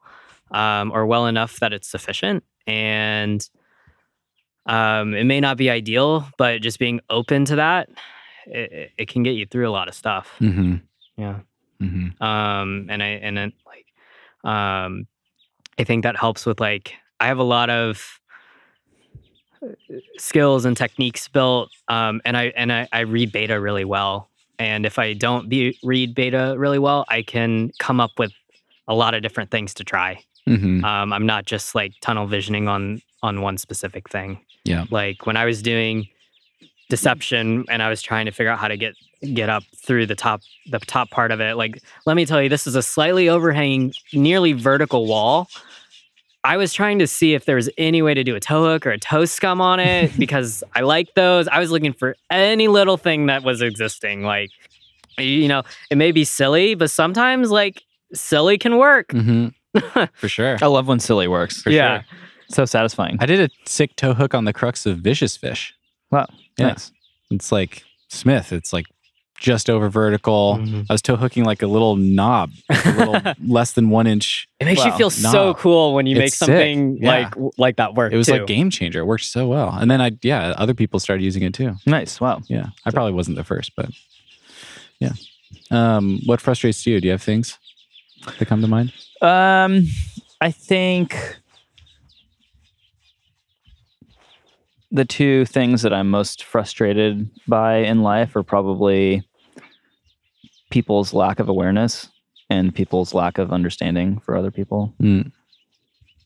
um, 0.51 0.91
or 0.91 1.05
well 1.05 1.25
enough 1.27 1.59
that 1.59 1.73
it's 1.73 1.87
sufficient. 1.87 2.43
And 2.65 3.47
um, 4.65 5.13
it 5.13 5.23
may 5.23 5.39
not 5.39 5.57
be 5.57 5.69
ideal, 5.69 6.27
but 6.37 6.61
just 6.61 6.79
being 6.79 6.99
open 7.09 7.45
to 7.45 7.55
that, 7.55 7.89
it, 8.45 8.91
it- 8.97 9.07
can 9.07 9.23
get 9.23 9.31
you 9.31 9.45
through 9.45 9.67
a 9.67 9.71
lot 9.71 9.87
of 9.87 9.93
stuff. 9.95 10.29
Mhm. 10.39 10.81
Yeah. 11.17 11.39
Mhm. 11.81 12.19
Um, 12.21 12.87
and 12.89 13.01
I 13.01 13.07
and 13.07 13.37
then 13.37 13.53
like, 13.65 13.85
um, 14.51 15.07
I 15.79 15.83
think 15.83 16.03
that 16.03 16.17
helps 16.17 16.45
with 16.45 16.59
like 16.59 16.93
I 17.19 17.27
have 17.27 17.37
a 17.37 17.43
lot 17.43 17.69
of 17.69 18.19
uh, 19.63 19.67
skills 20.17 20.65
and 20.65 20.75
techniques 20.75 21.27
built, 21.27 21.69
um, 21.87 22.21
and 22.25 22.35
I 22.37 22.45
and 22.55 22.71
I, 22.73 22.87
I 22.91 22.99
read 23.01 23.31
beta 23.31 23.59
really 23.59 23.85
well. 23.85 24.29
And 24.59 24.85
if 24.85 24.97
I 24.99 25.13
don't 25.13 25.49
be, 25.49 25.77
read 25.83 26.15
beta 26.15 26.55
really 26.57 26.79
well, 26.79 27.05
I 27.09 27.21
can 27.21 27.71
come 27.79 27.99
up 27.99 28.11
with 28.17 28.31
a 28.87 28.93
lot 28.95 29.13
of 29.13 29.21
different 29.21 29.51
things 29.51 29.73
to 29.75 29.83
try. 29.83 30.23
Mhm. 30.47 30.83
Um, 30.83 31.11
I'm 31.13 31.25
not 31.25 31.45
just 31.45 31.75
like 31.75 31.93
tunnel 32.01 32.27
visioning 32.27 32.67
on 32.67 33.01
on 33.23 33.41
one 33.41 33.57
specific 33.57 34.09
thing. 34.09 34.39
Yeah. 34.63 34.85
Like 34.91 35.25
when 35.25 35.35
I 35.37 35.45
was 35.45 35.61
doing 35.61 36.07
deception 36.89 37.65
and 37.69 37.81
I 37.81 37.89
was 37.89 38.01
trying 38.01 38.25
to 38.25 38.31
figure 38.31 38.51
out 38.51 38.59
how 38.59 38.67
to 38.67 38.77
get 38.77 38.95
get 39.33 39.49
up 39.49 39.63
through 39.75 40.05
the 40.05 40.15
top 40.15 40.41
the 40.69 40.79
top 40.79 41.09
part 41.09 41.31
of 41.31 41.41
it. 41.41 41.57
Like, 41.57 41.81
let 42.05 42.15
me 42.15 42.25
tell 42.25 42.41
you, 42.41 42.49
this 42.49 42.67
is 42.67 42.75
a 42.75 42.83
slightly 42.83 43.27
overhanging, 43.29 43.93
nearly 44.13 44.53
vertical 44.53 45.05
wall. 45.07 45.49
I 46.43 46.55
was 46.55 46.71
trying 46.71 46.99
to 46.99 47.07
see 47.07 47.33
if 47.33 47.45
there 47.45 47.55
was 47.57 47.69
any 47.77 48.01
way 48.01 48.13
to 48.13 48.23
do 48.23 48.35
a 48.35 48.39
toe 48.39 48.63
hook 48.63 48.85
or 48.85 48.91
a 48.91 48.97
toe 48.99 49.25
scum 49.25 49.59
on 49.59 49.79
it 49.79 50.15
because 50.19 50.63
I 50.75 50.81
like 50.81 51.13
those. 51.15 51.47
I 51.47 51.59
was 51.59 51.71
looking 51.71 51.93
for 51.93 52.15
any 52.29 52.67
little 52.67 52.95
thing 52.95 53.25
that 53.25 53.43
was 53.43 53.61
existing. 53.61 54.23
Like, 54.23 54.51
you 55.17 55.47
know, 55.47 55.63
it 55.89 55.97
may 55.97 56.11
be 56.11 56.23
silly, 56.23 56.75
but 56.75 56.91
sometimes 56.91 57.49
like 57.49 57.81
silly 58.13 58.57
can 58.57 58.77
work. 58.77 59.11
hmm 59.11 59.47
For 60.13 60.27
sure. 60.27 60.57
I 60.61 60.65
love 60.67 60.87
when 60.87 60.99
silly 60.99 61.27
works. 61.27 61.61
For 61.61 61.69
yeah. 61.69 62.01
sure. 62.01 62.05
So 62.49 62.65
satisfying. 62.65 63.17
I 63.19 63.25
did 63.25 63.39
a 63.41 63.69
sick 63.69 63.95
toe 63.95 64.13
hook 64.13 64.33
on 64.33 64.45
the 64.45 64.53
crux 64.53 64.85
of 64.85 64.99
Vicious 64.99 65.35
Fish. 65.37 65.73
wow. 66.11 66.25
Yeah. 66.57 66.67
Nice. 66.69 66.91
It's 67.29 67.51
like 67.51 67.83
Smith. 68.07 68.51
It's 68.53 68.71
like 68.73 68.85
just 69.39 69.69
over 69.69 69.87
vertical. 69.89 70.57
Mhm. 70.59 70.85
I 70.89 70.93
was 70.93 71.01
toe 71.03 71.15
hooking 71.17 71.43
like 71.43 71.61
a 71.61 71.67
little 71.67 71.95
knob, 71.97 72.49
like 72.69 72.85
a 72.85 72.89
little 72.91 73.33
less 73.47 73.73
than 73.73 73.89
one 73.91 74.07
inch. 74.07 74.47
It 74.59 74.65
makes 74.65 74.83
you 74.83 74.89
Wow. 74.91 74.97
feel 74.97 75.09
so 75.11 75.47
Nah. 75.47 75.53
cool 75.53 75.93
when 75.93 76.07
you 76.07 76.15
make 76.15 76.27
It's 76.27 76.37
sick. 76.37 76.47
something 76.47 76.97
Yeah. 77.01 77.09
like 77.11 77.33
like 77.57 77.75
that 77.75 77.93
work. 77.93 78.13
It 78.13 78.17
was 78.17 78.25
too. 78.27 78.33
like 78.33 78.47
game 78.47 78.71
changer. 78.71 79.01
It 79.01 79.05
worked 79.05 79.25
so 79.25 79.47
well. 79.47 79.69
And 79.79 79.91
then 79.91 80.01
I, 80.01 80.11
yeah, 80.23 80.55
other 80.57 80.73
people 80.73 80.99
started 80.99 81.23
using 81.23 81.43
it 81.43 81.53
too. 81.53 81.75
Nice. 81.85 82.19
Wow. 82.19 82.41
Yeah, 82.47 82.67
I 82.85 82.89
probably 82.91 83.13
wasn't 83.13 83.37
the 83.37 83.43
first, 83.43 83.73
but 83.75 83.89
yeah. 84.99 85.11
Um, 85.69 86.21
what 86.25 86.41
frustrates 86.41 86.87
you? 86.87 86.99
Do 86.99 87.05
you 87.07 87.11
have 87.11 87.21
things 87.21 87.59
that 88.39 88.45
come 88.47 88.61
to 88.61 88.67
mind? 88.67 88.93
Um, 89.21 89.83
I 90.41 90.51
think 90.51 91.15
the 94.91 95.05
two 95.05 95.45
things 95.45 95.81
that 95.81 95.93
I'm 95.93 96.09
most 96.09 96.43
frustrated 96.43 97.29
by 97.47 97.77
in 97.77 98.03
life 98.03 98.35
are 98.35 98.43
probably 98.43 99.23
people's 100.69 101.13
lack 101.13 101.39
of 101.39 101.49
awareness 101.49 102.09
and 102.49 102.73
people's 102.73 103.13
lack 103.13 103.37
of 103.37 103.51
understanding 103.51 104.19
for 104.19 104.37
other 104.37 104.51
people. 104.51 104.93
Mm. 105.01 105.31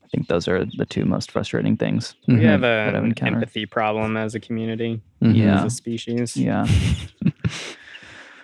I 0.03 0.07
think 0.11 0.27
those 0.27 0.47
are 0.47 0.65
the 0.65 0.85
two 0.85 1.05
most 1.05 1.31
frustrating 1.31 1.77
things. 1.77 2.15
we 2.27 2.35
Mhm. 2.35 2.41
have 2.43 2.61
that 2.61 2.93
a, 2.93 2.97
I've 2.97 3.03
an 3.03 3.15
empathy 3.21 3.65
problem 3.65 4.17
as 4.17 4.35
a 4.35 4.39
community, 4.39 5.01
Mhm. 5.21 5.35
Yeah. 5.35 5.59
as 5.59 5.63
a 5.65 5.69
species. 5.75 6.35
Yeah, 6.37 6.67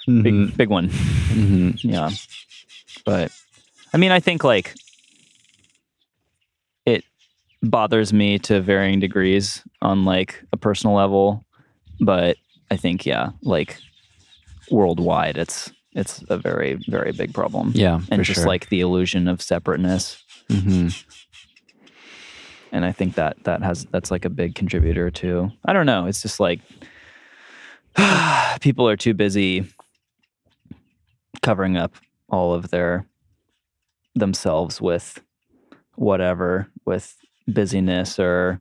Mhm. 0.08 0.24
big 0.24 0.58
big 0.58 0.70
one. 0.70 0.88
Mhm. 0.90 1.84
Yeah. 1.84 2.10
But 3.06 3.32
I 3.94 3.98
mean, 3.98 4.12
I 4.12 4.20
think 4.20 4.44
like 4.44 4.74
it 6.86 7.04
bothers 7.62 8.14
me 8.14 8.38
to 8.40 8.62
varying 8.62 9.00
degrees 9.00 9.62
on 9.82 10.06
like 10.06 10.44
a 10.52 10.58
personal 10.58 10.96
level, 10.96 11.46
but 12.00 12.38
I 12.70 12.78
think 12.78 13.06
yeah, 13.06 13.30
like 13.42 13.80
worldwide 14.70 15.38
it's 15.38 15.72
it's 15.94 16.24
a 16.30 16.38
very 16.38 16.78
very 16.88 17.12
big 17.12 17.34
problem. 17.34 17.72
Yeah, 17.74 18.02
And 18.12 18.24
just 18.24 18.42
sure. 18.42 18.48
like 18.48 18.70
the 18.70 18.82
illusion 18.82 19.28
of 19.28 19.42
separateness. 19.42 20.22
Mhm. 20.50 21.04
And 22.72 22.86
I 22.86 22.92
think 22.92 23.16
that 23.16 23.42
that 23.46 23.64
has 23.64 23.86
that's 23.92 24.12
like 24.12 24.26
a 24.26 24.30
big 24.30 24.54
contributor 24.54 25.10
to 25.12 25.52
I 25.66 25.74
don't 25.74 25.86
know, 25.86 26.06
it's 26.06 26.22
just 26.22 26.40
like 26.40 26.60
people 28.62 28.88
are 28.88 28.98
too 28.98 29.14
busy 29.14 29.66
covering 31.42 31.78
up 31.78 31.94
all 32.30 32.54
of 32.54 32.70
their 32.70 33.07
themselves 34.20 34.82
with 34.82 35.22
whatever 35.96 36.68
with 36.86 37.16
busyness 37.48 38.20
or 38.20 38.60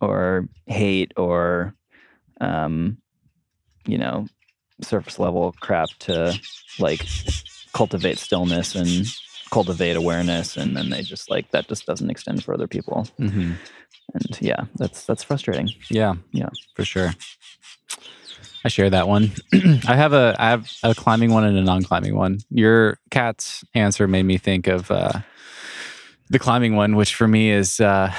or 0.00 0.48
hate 0.66 1.12
or 1.16 1.74
um 2.40 2.98
you 3.86 3.98
know 3.98 4.26
surface 4.82 5.18
level 5.18 5.54
crap 5.60 5.88
to 5.98 6.38
like 6.78 7.04
cultivate 7.72 8.18
stillness 8.18 8.74
and 8.74 9.06
cultivate 9.50 9.96
awareness 9.96 10.56
and 10.56 10.76
then 10.76 10.90
they 10.90 11.02
just 11.02 11.30
like 11.30 11.50
that 11.50 11.66
just 11.68 11.86
doesn't 11.86 12.10
extend 12.10 12.44
for 12.44 12.52
other 12.54 12.68
people 12.68 13.06
Mhm. 13.18 13.56
and 14.14 14.38
yeah 14.40 14.64
that's 14.76 15.04
that's 15.06 15.22
frustrating 15.24 15.70
Yeah. 15.90 16.14
Yeah. 16.32 16.50
For 16.74 16.84
sure. 16.84 17.10
I 18.68 18.70
share 18.70 18.90
that 18.90 19.08
one. 19.08 19.32
I 19.88 19.96
have 19.96 20.12
a 20.12 20.36
I 20.38 20.50
have 20.50 20.70
a 20.82 20.94
climbing 20.94 21.32
one 21.32 21.42
and 21.44 21.56
a 21.56 21.62
non-climbing 21.62 22.14
one. 22.14 22.40
Your 22.50 22.98
cat's 23.10 23.64
answer 23.74 24.06
made 24.06 24.24
me 24.24 24.36
think 24.36 24.66
of 24.66 24.90
uh, 24.90 25.20
the 26.28 26.38
climbing 26.38 26.76
one, 26.76 26.94
which 26.94 27.14
for 27.14 27.26
me 27.26 27.50
is 27.50 27.80
uh, 27.80 28.12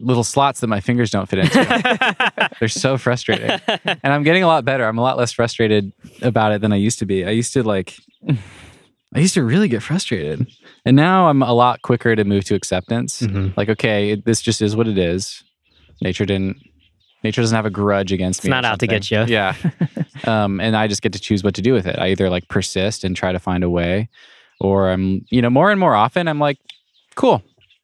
little 0.00 0.24
slots 0.24 0.60
that 0.60 0.68
my 0.68 0.80
fingers 0.80 1.10
don't 1.10 1.28
fit 1.28 1.40
into. 1.40 2.50
They're 2.60 2.68
so 2.70 2.96
frustrating. 2.96 3.50
And 3.84 3.98
I'm 4.14 4.22
getting 4.22 4.42
a 4.42 4.46
lot 4.46 4.64
better. 4.64 4.86
I'm 4.86 4.96
a 4.96 5.02
lot 5.02 5.18
less 5.18 5.32
frustrated 5.32 5.92
about 6.22 6.52
it 6.52 6.62
than 6.62 6.72
I 6.72 6.76
used 6.76 6.98
to 7.00 7.04
be. 7.06 7.26
I 7.26 7.30
used 7.30 7.52
to 7.52 7.62
like 7.62 7.98
I 9.14 9.18
used 9.18 9.34
to 9.34 9.44
really 9.44 9.68
get 9.68 9.82
frustrated. 9.82 10.46
And 10.86 10.96
now 10.96 11.28
I'm 11.28 11.42
a 11.42 11.52
lot 11.52 11.82
quicker 11.82 12.16
to 12.16 12.24
move 12.24 12.44
to 12.46 12.54
acceptance 12.54 13.20
Mhm. 13.20 13.54
like 13.54 13.68
okay 13.68 14.12
it- 14.12 14.24
this 14.24 14.40
just 14.40 14.62
is 14.62 14.74
what 14.74 14.88
it 14.88 14.96
is 14.96 15.42
nature 16.00 16.24
didn't 16.24 16.56
nature 17.26 17.42
doesn't 17.42 17.56
have 17.56 17.66
a 17.66 17.70
grudge 17.70 18.12
against 18.12 18.42
me 18.44 18.48
It's 18.48 18.50
not 18.50 18.64
out 18.64 18.78
to 18.80 18.86
get 18.86 19.10
you. 19.10 19.24
yeah 19.26 19.54
um 20.24 20.60
and 20.60 20.76
i 20.76 20.86
just 20.86 21.02
get 21.02 21.12
to 21.12 21.20
choose 21.20 21.42
what 21.44 21.54
to 21.56 21.62
do 21.62 21.72
with 21.72 21.86
it 21.86 21.98
i 21.98 22.08
either 22.08 22.30
like 22.30 22.46
persist 22.48 23.04
and 23.04 23.14
try 23.16 23.32
to 23.32 23.38
find 23.38 23.62
a 23.64 23.70
way 23.70 24.08
or 24.60 24.90
i'm 24.90 25.24
you 25.30 25.42
know 25.42 25.50
more 25.50 25.70
and 25.70 25.78
more 25.80 25.94
often 25.94 26.28
i'm 26.28 26.38
like 26.38 26.58
cool 27.16 27.42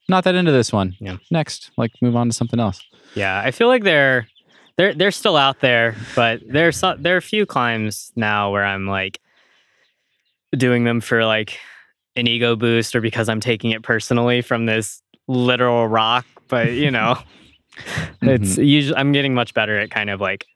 not 0.09 0.25
that 0.25 0.35
into 0.35 0.53
this 0.53 0.73
one 0.73 0.95
Yeah. 1.01 1.17
next 1.31 1.71
like 1.77 1.91
move 2.01 2.17
on 2.17 2.29
to 2.29 2.33
something 2.35 2.61
else 2.61 2.81
Yeah, 3.15 3.43
I 3.45 3.51
feel 3.51 3.69
like 3.69 3.85
they're 3.85 4.27
they're 4.79 4.95
they're 4.95 5.11
still 5.23 5.37
out 5.37 5.61
there, 5.61 5.95
but 6.17 6.41
there's 6.49 6.79
so, 6.79 6.97
there 6.99 7.15
are 7.15 7.19
a 7.19 7.23
few 7.35 7.45
climbs 7.45 8.11
now 8.17 8.51
where 8.53 8.65
I'm 8.65 8.87
like 8.89 9.21
doing 10.57 10.85
them 10.85 11.01
for 11.01 11.25
like 11.25 11.59
an 12.17 12.27
ego 12.27 12.57
boost 12.57 12.95
or 12.97 13.01
because 13.01 13.29
I'm 13.29 13.41
taking 13.41 13.71
it 13.71 13.83
personally 13.83 14.41
from 14.43 14.67
this 14.67 15.03
literal 15.29 15.87
rock. 15.89 16.25
But 16.49 16.73
you 16.73 16.91
know, 16.91 17.19
it's 18.23 18.59
usually 18.59 18.97
I'm 18.97 19.13
getting 19.13 19.35
much 19.35 19.55
better 19.55 19.79
at 19.79 19.91
kind 19.91 20.11
of 20.11 20.21
like 20.21 20.47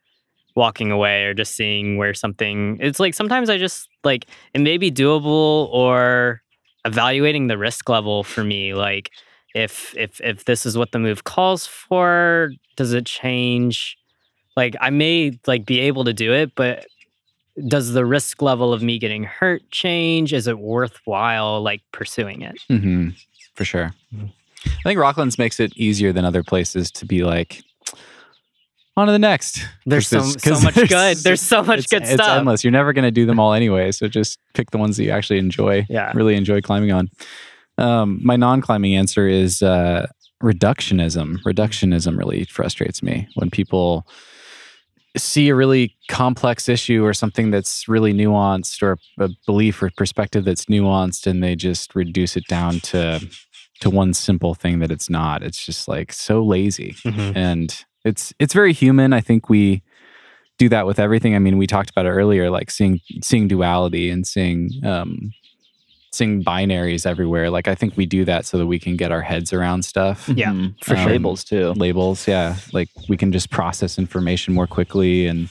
walking 0.55 0.91
away 0.91 1.25
or 1.25 1.35
just 1.35 1.55
seeing 1.57 1.97
where 1.97 2.15
something. 2.15 2.79
It's 2.81 2.99
like 3.01 3.15
sometimes 3.15 3.51
I 3.51 3.59
just 3.59 3.89
like 4.05 4.27
it 4.55 4.61
may 4.61 4.79
be 4.79 4.91
doable 4.91 5.69
or 5.73 6.43
evaluating 6.85 7.47
the 7.49 7.59
risk 7.59 7.89
level 7.89 8.25
for 8.25 8.45
me, 8.45 8.75
like 8.75 9.11
if 9.55 9.95
if 9.97 10.21
if 10.21 10.45
this 10.45 10.67
is 10.67 10.77
what 10.77 10.93
the 10.93 10.99
move 10.99 11.25
calls 11.25 11.67
for 11.67 12.51
does 12.77 12.93
it 12.93 13.07
change? 13.07 13.97
Like 14.57 14.75
i 14.81 14.91
may 14.91 15.39
like 15.47 15.67
be 15.67 15.81
able 15.81 16.05
to 16.05 16.15
do 16.15 16.33
it 16.33 16.55
but 16.55 16.87
does 17.69 17.93
the 17.93 18.05
risk 18.05 18.43
level 18.43 18.73
of 18.73 18.83
me 18.83 18.99
getting 18.99 19.25
hurt 19.25 19.63
change? 19.71 20.33
Is 20.33 20.47
it 20.47 20.59
worthwhile 20.59 21.63
like 21.63 21.83
pursuing 21.93 22.43
it? 22.43 22.57
Hmm 22.69 23.11
for 23.57 23.65
sure. 23.65 23.95
Mhm. 24.15 24.31
I 24.67 24.83
think 24.89 24.99
rocklands 24.99 25.39
makes 25.39 25.61
it 25.61 25.73
easier 25.77 26.13
than 26.13 26.25
other 26.25 26.43
places 26.43 26.91
to 26.91 27.05
be 27.07 27.23
like 27.25 27.63
on 28.97 29.07
to 29.07 29.13
the 29.13 29.19
next 29.19 29.65
there's 29.85 30.09
so, 30.09 30.21
so 30.23 30.55
there's- 30.71 30.89
good 30.89 31.17
there's 31.19 31.41
so 31.43 31.63
much 31.63 31.81
it's, 31.81 31.87
good 31.89 32.03
it's 32.03 32.15
stuff 32.15 32.39
endless. 32.39 32.65
You're 32.65 32.71
never 32.71 32.93
going 32.93 33.05
to 33.05 33.11
do 33.11 33.27
them 33.27 33.39
all 33.39 33.53
anyway. 33.53 33.93
So 33.93 34.09
just 34.09 34.39
pick 34.55 34.71
the 34.71 34.79
ones 34.79 34.97
that 34.97 35.05
you 35.05 35.11
actually 35.11 35.39
enjoy. 35.39 35.87
Yeah. 35.91 36.13
Really 36.15 36.35
enjoy 36.35 36.63
climbing 36.63 36.93
on. 36.93 37.11
Um, 37.77 38.21
my 38.23 38.37
non-climbing 38.37 38.97
answer 38.97 39.29
is 39.29 39.61
uh, 39.61 40.07
reductionism. 40.43 41.37
Reductionism 41.45 42.17
really 42.17 42.45
frustrates 42.45 43.03
me 43.03 43.29
when 43.35 43.51
people 43.51 44.07
see 45.17 45.49
a 45.49 45.55
really 45.55 45.95
complex 46.09 46.69
issue 46.69 47.05
or 47.05 47.13
something 47.15 47.51
that's 47.51 47.89
really 47.89 48.13
nuanced 48.13 48.83
or 48.83 48.99
a 49.19 49.31
belief 49.47 49.83
or 49.83 49.91
perspective 49.97 50.45
that's 50.45 50.67
nuanced 50.67 51.27
and 51.27 51.43
they 51.43 51.55
just 51.55 51.95
reduce 51.95 52.37
it 52.37 52.47
down 52.49 52.81
to 52.81 53.21
to 53.81 53.91
one 53.91 54.15
simple 54.15 54.55
thing 54.55 54.79
that 54.81 54.91
it's 54.91 55.09
not. 55.11 55.43
It's 55.43 55.65
just 55.65 55.87
like 55.89 56.13
so 56.13 56.43
lazy 56.43 56.93
Mhm. 57.05 57.37
and 57.37 57.85
it's 58.05 58.33
it's 58.39 58.55
very 58.55 58.73
human 58.73 59.13
i 59.13 59.21
think 59.21 59.49
we 59.49 59.83
do 60.59 60.69
that 60.69 60.87
with 60.87 60.99
everything 61.01 61.35
i 61.35 61.41
mean 61.41 61.59
we 61.59 61.67
talked 61.67 61.91
about 61.91 62.07
it 62.07 62.11
earlier 62.11 62.51
like 62.51 62.71
seeing 62.71 63.01
seeing 63.21 63.49
duality 63.49 64.09
and 64.11 64.25
seeing 64.27 64.71
um 64.85 65.33
seeing 66.13 66.45
binaries 66.45 67.05
everywhere 67.05 67.51
like 67.51 67.67
i 67.67 67.75
think 67.75 67.97
we 67.97 68.07
do 68.07 68.25
that 68.25 68.47
so 68.47 68.59
that 68.59 68.67
we 68.67 68.79
can 68.79 68.97
get 68.97 69.11
our 69.11 69.23
heads 69.23 69.53
around 69.53 69.85
stuff 69.85 70.29
Yeah, 70.35 70.53
Mhm. 70.53 70.75
for 70.85 70.95
sure. 70.97 71.07
labels 71.07 71.43
too 71.43 71.73
labels 71.73 72.29
yeah 72.29 72.55
like 72.73 72.89
we 73.09 73.17
can 73.17 73.33
just 73.33 73.51
process 73.51 73.99
information 73.99 74.55
more 74.55 74.69
quickly 74.69 75.27
and 75.27 75.49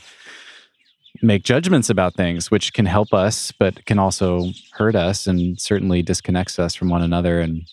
make 1.22 1.44
judgments 1.44 1.90
about 1.90 2.14
things 2.16 2.50
which 2.50 2.72
can 2.74 2.86
help 2.86 3.14
us 3.14 3.52
but 3.52 3.84
can 3.86 4.00
also 4.00 4.52
hurt 4.72 4.96
us 4.96 5.28
and 5.28 5.60
certainly 5.60 6.02
disconnects 6.02 6.58
us 6.58 6.74
from 6.74 6.88
one 6.90 7.02
another 7.02 7.42
and 7.42 7.64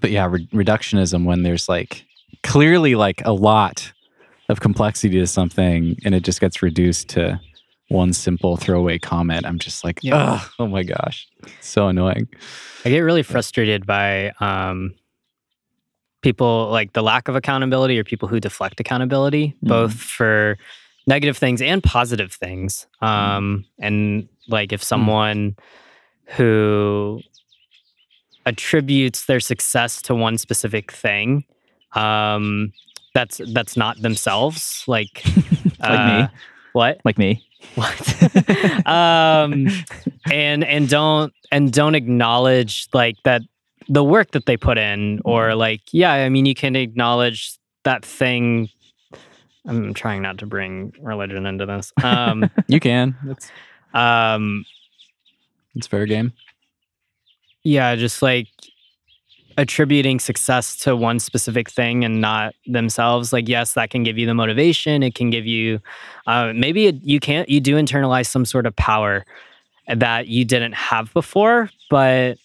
but 0.00 0.10
yeah 0.10 0.26
re- 0.26 0.46
reductionism 0.52 1.24
when 1.24 1.42
there's 1.42 1.68
like 1.68 2.04
clearly 2.42 2.94
like 2.94 3.22
a 3.24 3.32
lot 3.32 3.92
of 4.48 4.60
complexity 4.60 5.18
to 5.18 5.26
something 5.26 5.96
and 6.04 6.14
it 6.14 6.22
just 6.22 6.40
gets 6.40 6.62
reduced 6.62 7.08
to 7.08 7.40
one 7.88 8.12
simple 8.12 8.56
throwaway 8.56 8.98
comment 8.98 9.46
i'm 9.46 9.58
just 9.58 9.84
like 9.84 10.00
Yeah. 10.02 10.40
Oh 10.58 10.66
my 10.66 10.82
gosh 10.82 11.26
so 11.60 11.88
annoying 11.88 12.28
i 12.84 12.90
get 12.90 13.00
really 13.00 13.22
frustrated 13.22 13.86
by 13.86 14.30
um 14.40 14.94
people 16.22 16.68
like 16.70 16.92
the 16.92 17.02
lack 17.02 17.28
of 17.28 17.36
accountability 17.36 17.98
or 17.98 18.04
people 18.04 18.26
who 18.28 18.40
deflect 18.40 18.80
accountability, 18.80 19.54
Mhm. 19.64 19.68
both 19.68 19.94
for 19.94 20.58
negative 21.06 21.36
things 21.36 21.62
and 21.62 21.82
positive 21.84 22.32
things. 22.32 22.86
Um, 23.00 23.64
and 23.78 24.28
like 24.48 24.72
if 24.72 24.82
someone 24.82 25.54
who 26.36 27.20
attributes 28.46 29.26
their 29.26 29.40
success 29.40 30.00
to 30.02 30.14
one 30.14 30.38
specific 30.38 30.92
thing, 30.92 31.44
um, 31.94 32.72
that's 33.14 33.40
that's 33.52 33.76
not 33.76 34.00
themselves. 34.00 34.84
Like, 34.86 35.24
Like 35.80 36.06
me. 36.06 36.22
uh, 36.22 36.28
What? 36.72 37.00
Like 37.04 37.18
me. 37.18 37.44
What? 37.74 38.86
um, 38.86 39.68
and 40.32 40.64
and 40.64 40.88
don't 40.88 41.32
and 41.50 41.72
don't 41.72 41.94
acknowledge 41.94 42.86
like 42.94 43.16
that 43.24 43.42
the 43.88 44.04
work 44.04 44.30
that 44.32 44.46
they 44.46 44.56
put 44.56 44.78
in, 44.78 45.20
or 45.24 45.54
like 45.54 45.80
yeah, 45.92 46.12
I 46.12 46.28
mean, 46.28 46.46
you 46.46 46.54
can 46.54 46.76
acknowledge 46.76 47.52
that 47.84 48.04
thing. 48.04 48.68
I'm 49.66 49.94
trying 49.94 50.22
not 50.22 50.38
to 50.38 50.46
bring 50.46 50.92
religion 51.00 51.44
into 51.46 51.66
this. 51.66 51.92
Um, 52.04 52.48
You 52.68 52.78
can. 52.80 53.16
That's 53.24 53.50
um, 53.94 54.64
it's 55.74 55.86
fair 55.88 56.06
game. 56.06 56.32
Yeah, 57.66 57.96
just 57.96 58.22
like 58.22 58.46
attributing 59.58 60.20
success 60.20 60.76
to 60.76 60.94
one 60.94 61.18
specific 61.18 61.70
thing 61.70 62.04
and 62.04 62.20
not 62.20 62.54
themselves. 62.66 63.32
Like, 63.32 63.48
yes, 63.48 63.72
that 63.74 63.90
can 63.90 64.02
give 64.02 64.18
you 64.18 64.26
the 64.26 64.34
motivation. 64.34 65.02
It 65.02 65.14
can 65.14 65.30
give 65.30 65.46
you, 65.46 65.80
uh, 66.26 66.52
maybe 66.54 66.86
it, 66.86 66.96
you 67.02 67.18
can't, 67.20 67.48
you 67.48 67.60
do 67.60 67.76
internalize 67.76 68.26
some 68.26 68.44
sort 68.44 68.66
of 68.66 68.76
power 68.76 69.24
that 69.92 70.28
you 70.28 70.44
didn't 70.44 70.74
have 70.74 71.12
before. 71.14 71.70
But 71.90 72.36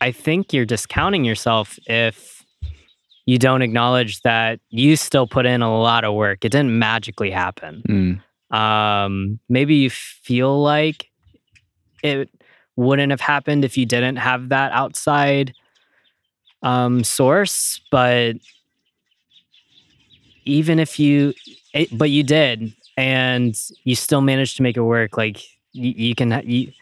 I 0.00 0.12
think 0.12 0.52
you're 0.52 0.64
discounting 0.66 1.24
yourself 1.24 1.78
if 1.86 2.44
you 3.26 3.38
don't 3.38 3.60
acknowledge 3.62 4.20
that 4.22 4.60
you 4.70 4.96
still 4.96 5.26
put 5.26 5.46
in 5.46 5.62
a 5.62 5.78
lot 5.78 6.04
of 6.04 6.14
work. 6.14 6.44
It 6.44 6.52
didn't 6.52 6.78
magically 6.78 7.30
happen 7.30 7.82
Mm. 7.88 8.56
um 8.56 9.40
maybe 9.48 9.74
you 9.74 9.90
feel 9.90 10.62
like 10.62 11.10
it 12.04 12.30
wouldn't 12.76 13.10
have 13.10 13.20
happened 13.20 13.64
if 13.64 13.76
you 13.76 13.86
didn't 13.86 14.16
have 14.16 14.50
that 14.50 14.70
outside 14.72 15.54
um 16.62 17.02
source 17.04 17.80
but 17.90 18.36
even 20.44 20.78
if 20.78 20.98
you 20.98 21.34
it, 21.74 21.88
but 21.96 22.10
you 22.10 22.22
did 22.22 22.72
and 22.96 23.58
you 23.84 23.94
still 23.94 24.20
managed 24.20 24.56
to 24.56 24.62
make 24.62 24.76
it 24.76 24.82
work 24.82 25.16
like 25.16 25.42
you, 25.72 25.92
you 25.96 26.14
can 26.14 26.40
you, 26.46 26.72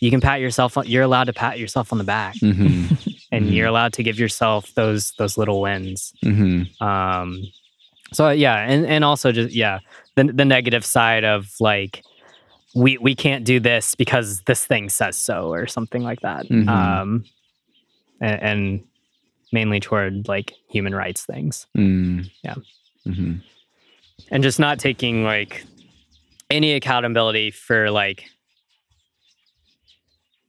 you 0.00 0.10
can 0.10 0.20
pat 0.20 0.40
yourself 0.40 0.76
on 0.76 0.86
you're 0.86 1.02
allowed 1.02 1.24
to 1.24 1.32
pat 1.32 1.58
yourself 1.58 1.92
on 1.92 1.98
the 1.98 2.04
back. 2.04 2.36
Hmm 2.40 2.86
and 3.32 3.46
Mhm. 3.46 3.54
you're 3.54 3.66
allowed 3.66 3.92
to 3.94 4.02
give 4.02 4.18
yourself 4.18 4.72
those 4.74 5.12
those 5.18 5.36
little 5.38 5.60
wins. 5.60 6.12
Hmm 6.22 6.62
um 6.80 7.42
so 8.12 8.30
yeah 8.30 8.56
and 8.68 8.86
and 8.86 9.04
also 9.04 9.32
just 9.32 9.54
yeah 9.54 9.78
the 10.16 10.24
the 10.24 10.44
negative 10.44 10.84
side 10.84 11.24
of 11.24 11.52
like 11.60 12.02
we 12.74 12.98
we 12.98 13.14
can't 13.14 13.44
do 13.44 13.60
this 13.60 13.94
because 13.94 14.40
this 14.42 14.64
thing 14.64 14.88
says 14.88 15.16
so 15.16 15.52
or 15.52 15.66
something 15.66 16.02
like 16.02 16.20
that 16.20 16.46
Mhm. 16.48 16.68
um 16.68 17.24
and, 18.20 18.42
and 18.42 18.84
mainly 19.52 19.80
toward 19.80 20.26
like 20.28 20.52
human 20.68 20.94
rights 20.94 21.24
things 21.24 21.66
Mm. 21.76 22.30
Yeah. 22.42 22.54
hmm 23.04 23.34
and 24.30 24.42
just 24.42 24.58
not 24.58 24.78
taking 24.78 25.24
like 25.24 25.64
any 26.50 26.72
accountability 26.72 27.50
for 27.50 27.90
like 27.90 28.24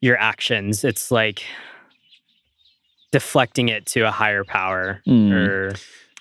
your 0.01 0.17
actions 0.17 0.83
it's 0.83 1.11
like 1.11 1.43
deflecting 3.11 3.69
it 3.69 3.85
to 3.85 4.01
a 4.01 4.11
higher 4.11 4.43
power 4.43 5.01
Mm. 5.07 5.31
or 5.31 5.73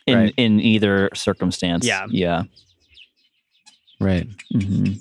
In 0.07 0.19
Right. 0.19 0.35
in 0.37 0.61
either 0.61 1.09
circumstance. 1.15 1.87
Yeah. 1.87 2.05
Yeah. 2.11 2.43
Right. 3.99 4.27
hmm 4.53 4.93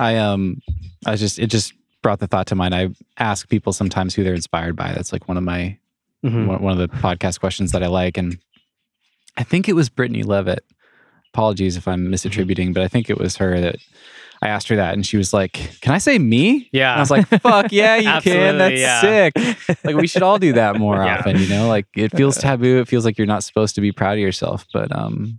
I 0.00 0.16
um 0.16 0.60
I 1.06 1.16
just 1.16 1.38
it 1.38 1.48
just 1.48 1.72
brought 2.02 2.18
the 2.20 2.26
thought 2.26 2.46
to 2.48 2.54
mind. 2.54 2.74
I 2.74 2.88
ask 3.18 3.48
people 3.48 3.72
sometimes 3.72 4.14
who 4.14 4.24
they're 4.24 4.34
inspired 4.34 4.74
by. 4.76 4.92
That's 4.92 5.12
like 5.12 5.28
one 5.28 5.36
of 5.36 5.44
my 5.44 5.78
Mhm. 6.24 6.46
one, 6.46 6.62
one 6.62 6.72
of 6.72 6.78
the 6.78 6.96
podcast 6.98 7.40
questions 7.40 7.72
that 7.72 7.82
I 7.82 7.88
like. 7.88 8.16
And 8.16 8.38
I 9.36 9.42
think 9.42 9.68
it 9.68 9.74
was 9.74 9.88
Brittany 9.88 10.22
Levitt. 10.22 10.64
Apologies 11.34 11.76
if 11.76 11.88
I'm 11.88 12.06
misattributing, 12.08 12.74
but 12.74 12.82
I 12.82 12.88
think 12.88 13.08
it 13.10 13.18
was 13.18 13.36
her 13.38 13.60
that 13.60 13.76
I 14.42 14.48
asked 14.48 14.68
her 14.68 14.76
that, 14.76 14.92
and 14.94 15.06
she 15.06 15.16
was 15.16 15.32
like, 15.32 15.52
"Can 15.80 15.92
I 15.94 15.98
say 15.98 16.18
me?" 16.18 16.68
yeah 16.72 16.92
And 16.92 16.98
I 16.98 17.02
was 17.02 17.10
like, 17.10 17.26
"Fuck 17.40 17.70
yeah, 17.72 17.96
you 17.96 18.20
can. 18.20 18.58
That's 18.58 18.80
yeah. 18.80 19.00
sick. 19.00 19.34
Like 19.84 19.96
we 19.96 20.06
should 20.06 20.22
all 20.22 20.38
do 20.38 20.52
that 20.54 20.76
more 20.78 20.96
Yeah. 20.96 21.18
often. 21.18 21.38
You 21.38 21.48
know, 21.48 21.68
like 21.68 21.86
it 21.96 22.14
feels 22.16 22.36
taboo. 22.38 22.80
It 22.80 22.88
feels 22.88 23.04
like 23.04 23.18
you're 23.18 23.26
not 23.26 23.44
supposed 23.44 23.74
to 23.76 23.80
be 23.80 23.92
proud 23.92 24.14
of 24.14 24.18
yourself. 24.18 24.66
But 24.72 24.94
um, 24.94 25.38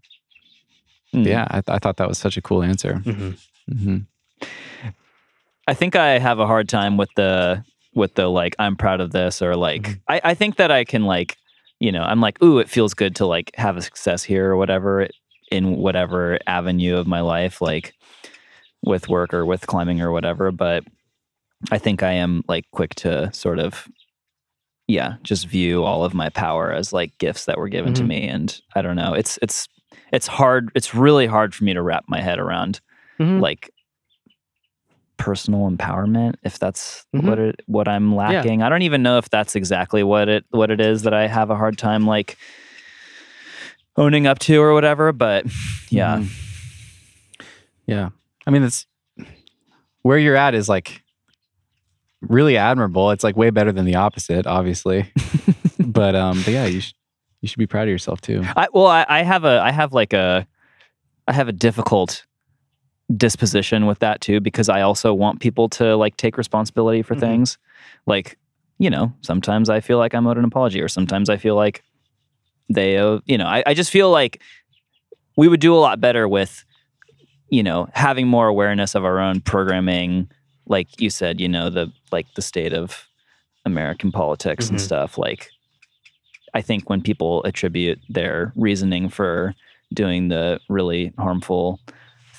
Mm. 1.14 1.28
yeah, 1.28 1.48
I, 1.52 1.62
I 1.68 1.78
thought 1.80 1.98
that 1.98 2.08
was 2.08 2.18
such 2.18 2.38
a 2.38 2.42
cool 2.42 2.64
answer. 2.64 2.96
Mhm. 3.06 3.38
hmm 3.70 3.98
I 5.68 5.74
think 5.74 5.96
I 5.96 6.20
have 6.20 6.40
a 6.40 6.48
hard 6.48 6.68
time 6.68 6.98
with 6.98 7.10
the 7.16 7.64
with 7.96 8.16
the 8.16 8.28
like 8.28 8.56
I'm 8.60 8.76
proud 8.76 9.00
of 9.02 9.12
this 9.12 9.42
or 9.42 9.56
like 9.56 10.00
I, 10.08 10.20
I 10.24 10.34
think 10.34 10.56
that 10.58 10.72
I 10.72 10.84
can 10.84 11.04
like 11.04 11.38
you 11.80 11.92
know 11.92 12.04
I'm 12.04 12.20
like 12.22 12.42
ooh 12.44 12.60
it 12.60 12.70
feels 12.70 12.94
good 12.94 13.16
to 13.18 13.26
like 13.26 13.52
have 13.56 13.78
a 13.78 13.82
success 13.82 14.24
here 14.24 14.50
or 14.52 14.58
whatever 14.58 15.08
in 15.52 15.78
whatever 15.78 16.40
avenue 16.48 16.98
of 16.98 17.08
my 17.08 17.22
life 17.22 17.62
like 17.62 17.94
with 18.84 19.08
work 19.08 19.34
or 19.34 19.46
with 19.46 19.68
climbing 19.68 20.02
or 20.02 20.12
whatever 20.12 20.52
but 20.52 20.84
I 21.72 21.78
think 21.78 22.04
I 22.04 22.14
am 22.14 22.44
like 22.48 22.66
quick 22.72 22.96
to 22.96 23.32
sort 23.34 23.60
of 23.60 23.88
yeah 24.88 25.16
just 25.24 25.48
view 25.48 25.84
all 25.84 26.04
of 26.04 26.14
my 26.14 26.30
power 26.30 26.74
as 26.74 26.92
like 26.92 27.18
gifts 27.20 27.46
that 27.46 27.58
were 27.58 27.70
given 27.70 27.94
to 27.94 28.04
Mhm. 28.04 28.08
me 28.08 28.28
and 28.28 28.60
I 28.76 28.82
don't 28.82 28.98
know 28.98 29.14
it's 29.14 29.40
it's 29.42 29.68
it's 30.12 30.28
hard 30.28 30.72
it's 30.76 30.94
really 30.96 31.28
hard 31.28 31.54
for 31.56 31.64
me 31.64 31.74
to 31.74 31.82
wrap 31.82 32.04
my 32.08 32.20
head 32.22 32.40
around 32.40 32.82
Mhm. 33.20 33.40
like 33.40 33.70
personal 35.24 35.70
empowerment 35.72 36.34
if 36.44 36.60
that's 36.60 37.06
Mhm. 37.16 37.24
what 37.30 37.40
it 37.40 37.62
what 37.66 37.88
I'm 37.88 38.14
lacking. 38.14 38.62
I 38.62 38.68
don't 38.68 38.82
even 38.82 39.02
know 39.04 39.18
if 39.18 39.30
that's 39.30 39.56
exactly 39.56 40.04
what 40.04 40.28
it 40.28 40.44
what 40.52 40.70
it 40.70 40.82
is 40.82 41.04
that 41.04 41.14
I 41.14 41.28
have 41.28 41.50
a 41.50 41.56
hard 41.56 41.78
time 41.78 42.06
like 42.06 42.38
owning 43.96 44.28
up 44.28 44.40
to 44.40 44.62
or 44.62 44.74
whatever, 44.74 45.14
but 45.14 45.46
yeah. 45.90 46.18
Mhm. 46.18 46.28
Yeah. 47.88 48.10
I 48.46 48.52
mean, 48.52 48.64
it's 48.64 48.86
where 50.02 50.18
you're 50.18 50.36
at 50.36 50.56
is 50.56 50.68
like 50.68 51.02
really 52.22 52.58
admirable. 52.58 53.12
It's 53.12 53.24
like 53.24 53.38
way 53.38 53.50
better 53.50 53.72
than 53.72 53.86
the 53.86 53.96
opposite, 53.96 54.46
obviously. 54.46 55.10
but 55.80 56.16
um, 56.16 56.42
but 56.44 56.52
yeah, 56.52 56.66
you 56.66 56.82
should 56.82 56.96
you 57.40 57.48
should 57.48 57.60
be 57.60 57.68
proud 57.68 57.84
of 57.84 57.92
yourself 57.92 58.20
too. 58.20 58.44
I 58.58 58.68
well 58.74 58.88
I, 58.88 59.06
I 59.08 59.24
have 59.24 59.46
a 59.46 59.62
I 59.62 59.72
have 59.72 59.94
like 59.94 60.12
a 60.12 60.46
I 61.30 61.32
have 61.32 61.48
a 61.48 61.54
difficult 61.54 62.26
disposition 63.18 63.86
with 63.86 64.00
that 64.00 64.22
too 64.22 64.40
because 64.40 64.70
I 64.70 64.82
also 64.82 65.14
want 65.14 65.40
people 65.40 65.70
to 65.70 65.96
like 65.96 66.18
take 66.18 66.38
responsibility 66.38 67.02
for 67.02 67.16
Mhm. 67.16 67.20
things. 67.20 67.58
Like, 68.06 68.38
you 68.80 68.90
know, 68.90 69.14
sometimes 69.22 69.70
I 69.70 69.80
feel 69.80 69.98
like 69.98 70.14
I'm 70.14 70.26
owed 70.28 70.38
an 70.38 70.46
apology 70.46 70.82
or 70.82 70.88
sometimes 70.88 71.30
I 71.30 71.38
feel 71.38 71.56
like 71.56 71.84
they 72.70 72.98
owe, 73.00 73.22
you 73.26 73.38
know, 73.38 73.46
I, 73.46 73.64
I 73.68 73.74
just 73.74 73.92
feel 73.92 74.10
like 74.10 74.42
we 75.38 75.48
would 75.48 75.60
do 75.60 75.76
a 75.76 75.78
lot 75.80 76.00
better 76.00 76.28
with, 76.28 76.64
you 77.50 77.62
know, 77.64 77.88
having 77.94 78.28
more 78.28 78.48
awareness 78.48 78.96
of 78.96 79.06
our 79.06 79.20
own 79.20 79.42
programming. 79.42 80.30
Like 80.66 81.00
you 81.02 81.10
said, 81.10 81.40
you 81.42 81.50
know, 81.50 81.70
the 81.70 81.92
like 82.12 82.28
the 82.36 82.42
state 82.42 82.74
of 82.74 83.08
American 83.66 84.12
politics 84.12 84.70
and 84.70 84.80
Mhm. 84.80 84.82
stuff. 84.84 85.18
Like 85.18 85.52
I 86.54 86.62
think 86.62 86.90
when 86.90 87.02
people 87.02 87.44
attribute 87.44 88.00
their 88.10 88.54
reasoning 88.56 89.10
for 89.10 89.56
doing 89.94 90.30
the 90.30 90.60
really 90.70 91.14
harmful 91.18 91.80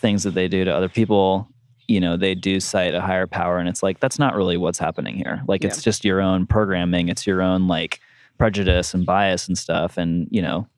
things 0.04 0.22
that 0.24 0.34
they 0.34 0.48
do 0.48 0.66
to 0.66 0.70
other 0.70 0.90
people, 0.90 1.48
you 1.88 1.98
know, 1.98 2.14
they 2.14 2.34
do 2.34 2.60
cite 2.60 2.94
a 2.94 3.00
higher 3.00 3.26
power. 3.26 3.56
And 3.56 3.70
it's 3.70 3.82
like, 3.82 4.00
that's 4.00 4.18
not 4.18 4.34
really 4.34 4.58
what's 4.58 4.78
happening 4.78 5.16
here. 5.16 5.42
Like, 5.48 5.64
it's 5.64 5.82
just 5.82 6.04
your 6.04 6.20
own 6.20 6.46
programming, 6.46 7.08
it's 7.08 7.26
your 7.26 7.40
own 7.40 7.68
like 7.68 8.00
prejudice 8.36 8.92
and 8.92 9.06
bias 9.06 9.48
and 9.48 9.56
stuff. 9.56 9.96
And, 9.96 10.28
you 10.30 10.42
know, 10.42 10.68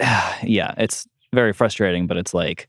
yeah, 0.42 0.72
it's 0.78 1.06
very 1.34 1.52
frustrating, 1.52 2.06
but 2.06 2.16
it's 2.16 2.32
like, 2.32 2.66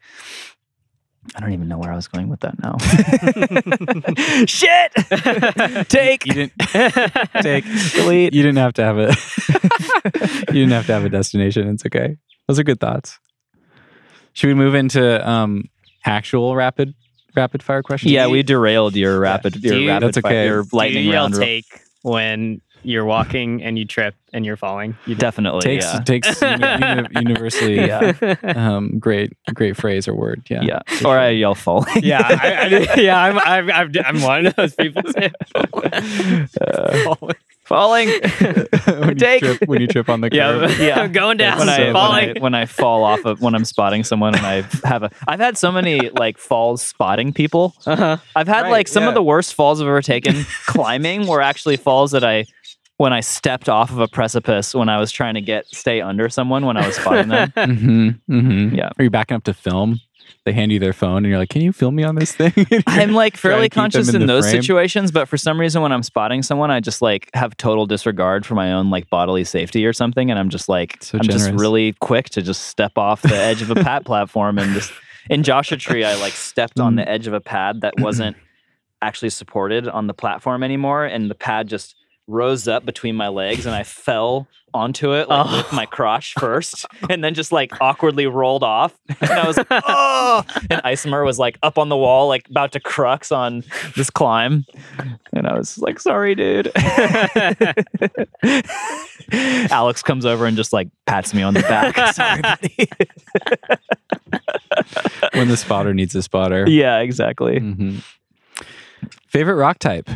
I 1.37 1.39
don't 1.39 1.53
even 1.53 1.69
know 1.69 1.77
where 1.77 1.89
I 1.91 1.95
was 1.95 2.09
going 2.09 2.27
with 2.27 2.41
that 2.41 2.55
now. 2.61 2.75
Shit! 4.45 4.91
Take, 5.87 6.25
You 6.25 6.33
didn't 6.33 6.53
take, 7.41 7.63
delete. 7.93 8.33
you 8.33 8.43
didn't 8.43 8.57
have 8.57 8.73
to 8.73 8.83
have 8.83 8.97
a 8.97 9.15
you 10.53 10.59
didn't 10.59 10.71
have 10.71 10.85
to 10.87 10.93
have 10.93 11.05
a 11.05 11.09
destination. 11.09 11.69
It's 11.69 11.85
okay. 11.85 12.17
Those 12.49 12.59
are 12.59 12.63
good 12.63 12.81
thoughts. 12.81 13.19
Should 14.35 14.47
we 14.47 14.53
move 14.53 14.75
into 14.75 15.27
um 15.27 15.67
actual 16.05 16.55
rapid 16.55 16.93
rapid 17.35 17.63
fire 17.63 17.81
questions? 17.81 18.11
Yeah, 18.11 18.27
we 18.27 18.43
derailed 18.43 18.95
your 18.95 19.19
rapid, 19.19 19.55
your 19.63 19.75
you- 19.79 19.87
rapid 19.89 20.07
That's 20.13 20.19
fi- 20.19 20.29
okay. 20.29 20.45
your 20.45 20.63
lightning 20.71 21.03
Do 21.03 21.07
you 21.07 21.11
yell 21.13 21.23
round. 21.23 21.35
take 21.35 21.65
when 22.03 22.61
you're 22.83 23.03
walking 23.05 23.63
and 23.63 23.79
you 23.79 23.85
trip 23.85 24.13
and 24.31 24.45
you're 24.45 24.57
falling. 24.57 24.95
You 25.07 25.15
Definitely, 25.15 25.61
takes 25.61 25.85
yeah. 25.91 25.99
takes 26.01 26.39
uni- 26.41 26.61
uni- 26.61 27.07
universally 27.15 27.75
Yeah. 27.87 28.13
um 28.43 28.99
great 28.99 29.33
great 29.55 29.75
phrase 29.75 30.07
or 30.07 30.13
word. 30.13 30.43
Yeah. 30.49 30.61
yeah, 30.61 30.79
or 31.03 31.17
I 31.17 31.29
yell 31.29 31.55
fall. 31.55 31.83
yeah, 31.95 32.21
I, 32.23 32.51
I, 32.93 32.95
yeah, 33.01 33.19
I'm, 33.23 33.39
I'm, 33.39 33.71
I'm, 33.71 33.91
I'm 34.05 34.21
one 34.21 34.45
of 34.45 34.55
those 34.55 34.75
people 34.75 35.01
too. 35.01 35.29
Uh, 36.61 37.15
falling. 37.15 37.35
when, 37.69 39.09
you 39.09 39.15
Take- 39.15 39.41
trip, 39.43 39.61
when 39.67 39.81
you 39.81 39.87
trip 39.87 40.07
on 40.09 40.21
the 40.21 40.29
curb. 40.31 40.69
Yeah, 40.69 40.77
Yeah. 40.79 40.99
I'm 41.01 41.11
going 41.11 41.37
down, 41.37 41.59
when 41.59 41.69
I, 41.69 41.79
when. 41.87 41.95
I 41.95 42.33
when 42.39 42.55
I 42.55 42.65
fall 42.65 43.03
off 43.03 43.25
of 43.25 43.41
when 43.41 43.55
I'm 43.55 43.65
spotting 43.65 44.03
someone 44.03 44.35
and 44.35 44.45
I 44.45 44.61
have 44.87 45.03
a 45.03 45.11
I've 45.27 45.39
had 45.39 45.57
so 45.57 45.71
many 45.71 46.09
like 46.17 46.37
falls 46.37 46.81
spotting 46.81 47.33
people. 47.33 47.73
uh-huh. 47.85 48.17
I've 48.35 48.47
had 48.47 48.63
Right, 48.63 48.71
like 48.71 48.87
some 48.87 49.03
yeah. 49.03 49.09
of 49.09 49.15
the 49.15 49.23
worst 49.23 49.53
falls 49.55 49.81
I've 49.81 49.87
ever 49.87 50.01
taken 50.01 50.43
climbing 50.67 51.27
were 51.27 51.41
actually 51.41 51.77
falls 51.77 52.11
that 52.11 52.23
I 52.23 52.45
when 52.97 53.11
I 53.11 53.19
stepped 53.19 53.67
off 53.67 53.91
of 53.91 53.99
a 53.99 54.07
precipice 54.07 54.73
when 54.73 54.87
I 54.87 54.97
was 54.99 55.11
trying 55.11 55.33
to 55.33 55.41
get 55.41 55.65
stay 55.67 55.99
under 56.01 56.29
someone 56.29 56.65
when 56.65 56.77
I 56.77 56.85
was 56.87 56.95
spotting 56.95 57.27
them. 57.29 57.51
hmm 57.55 58.09
hmm 58.27 58.75
Yeah. 58.75 58.89
Are 58.97 59.03
you 59.03 59.09
backing 59.09 59.35
up 59.35 59.43
to 59.45 59.53
film? 59.53 59.99
They 60.45 60.53
hand 60.53 60.71
you 60.71 60.77
their 60.79 60.93
phone 60.93 61.17
and 61.17 61.25
you're 61.27 61.39
like, 61.39 61.49
"Can 61.49 61.61
you 61.63 61.73
film 61.73 61.95
me 61.95 62.03
on 62.03 62.15
this 62.15 62.31
thing?" 62.31 62.53
I'm 62.87 63.13
like 63.13 63.35
fairly 63.35 63.67
conscious 63.67 64.13
in 64.13 64.21
in, 64.21 64.27
those 64.27 64.45
frame. 64.49 64.61
situations, 64.61 65.11
but 65.11 65.27
for 65.27 65.37
some 65.37 65.59
reason 65.59 65.81
when 65.81 65.91
I'm 65.91 66.03
spotting 66.03 66.43
someone, 66.43 66.69
I 66.69 66.79
just 66.79 67.01
like 67.01 67.29
have 67.33 67.57
total 67.57 67.85
disregard 67.87 68.45
for 68.45 68.53
my 68.53 68.71
own 68.71 68.89
like 68.91 69.09
bodily 69.09 69.43
safety 69.43 69.85
or 69.87 69.91
something, 69.93 70.29
and 70.29 70.39
I'm 70.39 70.49
just 70.49 70.69
like 70.69 71.01
So 71.01 71.17
I'm 71.17 71.25
just 71.25 71.49
really 71.51 71.93
quick 71.99 72.29
to 72.29 72.41
just 72.43 72.67
step 72.67 72.95
off 72.97 73.23
the 73.23 73.35
edge 73.35 73.61
of 73.63 73.71
a 73.71 73.75
pat 73.75 74.05
platform 74.11 74.59
and 74.59 74.73
just 74.73 74.93
in 75.31 75.41
Joshua 75.41 75.77
Tree, 75.77 76.03
I 76.05 76.13
like 76.15 76.33
stepped 76.33 76.79
on 76.79 76.93
Mm. 76.93 76.97
the 76.97 77.09
edge 77.09 77.25
of 77.25 77.33
a 77.33 77.41
pad 77.41 77.81
that 77.81 77.95
wasn't 77.99 78.37
actually 79.01 79.31
supported 79.31 79.87
on 79.87 80.05
the 80.05 80.13
platform 80.13 80.61
anymore, 80.63 81.05
and 81.05 81.29
the 81.31 81.35
pad 81.35 81.67
just 81.67 81.95
rose 82.27 82.67
up 82.67 82.85
between 82.85 83.15
my 83.15 83.27
legs, 83.27 83.65
and 83.65 83.75
I 83.75 83.83
fell 83.83 84.47
onto 84.73 85.13
it 85.13 85.29
like, 85.29 85.45
Oh. 85.47 85.57
with 85.57 85.71
my 85.71 85.85
crotch 85.85 86.33
first, 86.39 86.85
and 87.09 87.23
then 87.23 87.33
just 87.33 87.51
like 87.51 87.71
awkwardly 87.81 88.27
rolled 88.27 88.63
off. 88.63 88.93
And 89.21 89.31
I 89.31 89.47
was 89.47 89.57
like, 89.57 89.67
oh, 89.71 90.43
and 90.69 90.81
Isomer 90.83 91.23
was 91.25 91.39
like 91.39 91.57
up 91.63 91.77
on 91.77 91.87
the 91.89 91.95
wall, 91.97 92.27
like 92.27 92.49
about 92.49 92.71
to 92.73 92.79
crux 92.79 93.31
on 93.31 93.63
this 93.95 94.09
climb, 94.09 94.65
and 95.33 95.47
I 95.47 95.57
was 95.57 95.77
like, 95.77 95.99
sorry, 95.99 96.35
dude. 96.35 96.71
Alex 99.71 100.03
comes 100.03 100.25
over 100.25 100.45
and 100.45 100.57
just 100.57 100.73
like 100.73 100.89
pats 101.05 101.33
me 101.33 101.41
on 101.41 101.53
the 101.53 101.61
back. 101.61 102.13
Sorry, 102.13 102.41
buddy. 102.41 102.89
when 105.33 105.47
the 105.47 105.57
spotter 105.57 105.93
needs 105.93 106.15
a 106.15 106.21
spotter. 106.23 106.65
yeah, 106.67 106.99
exactly. 106.99 107.59
Mhm. 107.59 108.03
Favorite 109.27 109.55
rock 109.55 109.79
type? 109.79 110.09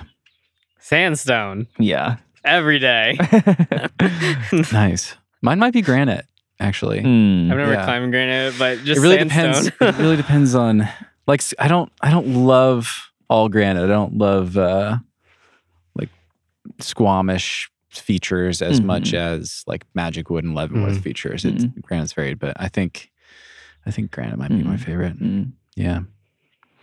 Sandstone 0.89 1.67
Yeah. 1.77 2.17
every 2.43 2.79
day. 2.79 3.17
Nice. 4.71 5.15
Mine 5.41 5.59
might 5.59 5.73
be 5.73 5.81
granite, 5.81 6.25
actually. 6.59 7.01
Hmm. 7.01 7.51
I've 7.51 7.57
never 7.57 7.73
Yeah. 7.73 7.85
climbed 7.85 8.11
granite, 8.11 8.55
but 8.57 8.79
just 8.83 8.99
it 8.99 9.01
really 9.03 9.17
sandstone. 9.29 9.65
depends. 9.65 9.99
it 9.99 10.01
really 10.01 10.17
depends 10.23 10.55
on 10.55 10.87
like 11.27 11.41
s- 11.41 11.53
I 11.59 11.67
don't 11.67 11.91
I 12.01 12.09
don't 12.11 12.27
love 12.33 13.11
all 13.29 13.49
granite. 13.49 13.83
I 13.83 13.87
don't 13.87 14.17
love 14.17 14.57
uh 14.57 14.97
like 15.95 16.09
Squamish 16.79 17.69
features 17.89 18.61
as 18.61 18.81
Mhm. 18.81 18.85
much 18.85 19.13
as 19.13 19.63
like 19.67 19.85
Magic 19.93 20.29
Wood 20.29 20.43
and 20.43 20.55
Leavenworth 20.55 20.97
Mhm. 20.97 21.03
features. 21.03 21.45
It's 21.45 21.65
granite's 21.81 22.13
varied, 22.13 22.39
but 22.39 22.53
I 22.59 22.67
think 22.67 23.11
I 23.85 23.91
think 23.91 24.11
granite 24.11 24.37
might 24.37 24.49
be 24.49 24.63
my 24.63 24.75
Mhm. 24.75 24.79
favorite. 24.79 25.13
Hmm. 25.13 25.43
Yeah. 25.75 25.99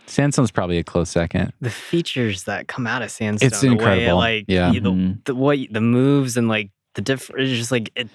Sandstone's 0.07 0.51
probably 0.51 0.77
a 0.77 0.83
close 0.83 1.09
second. 1.09 1.53
the 1.61 1.69
features 1.69 2.43
that 2.43 2.67
come 2.67 2.87
out 2.87 3.01
of 3.01 3.11
sandstone, 3.11 3.47
It's 3.47 3.61
the 3.61 3.67
way 3.67 3.73
it, 3.73 3.77
incredible. 3.79 4.17
like 4.17 4.45
Yeah. 4.47 4.71
you- 4.71 4.79
the, 4.79 4.91
Mhm. 4.91 5.25
the 5.25 5.35
what 5.35 5.59
the 5.71 5.81
moves 5.81 6.37
and 6.37 6.47
like 6.47 6.71
the 6.95 7.01
different, 7.01 7.41
it's 7.47 7.57
just 7.57 7.71
like 7.71 7.91
it, 7.95 8.07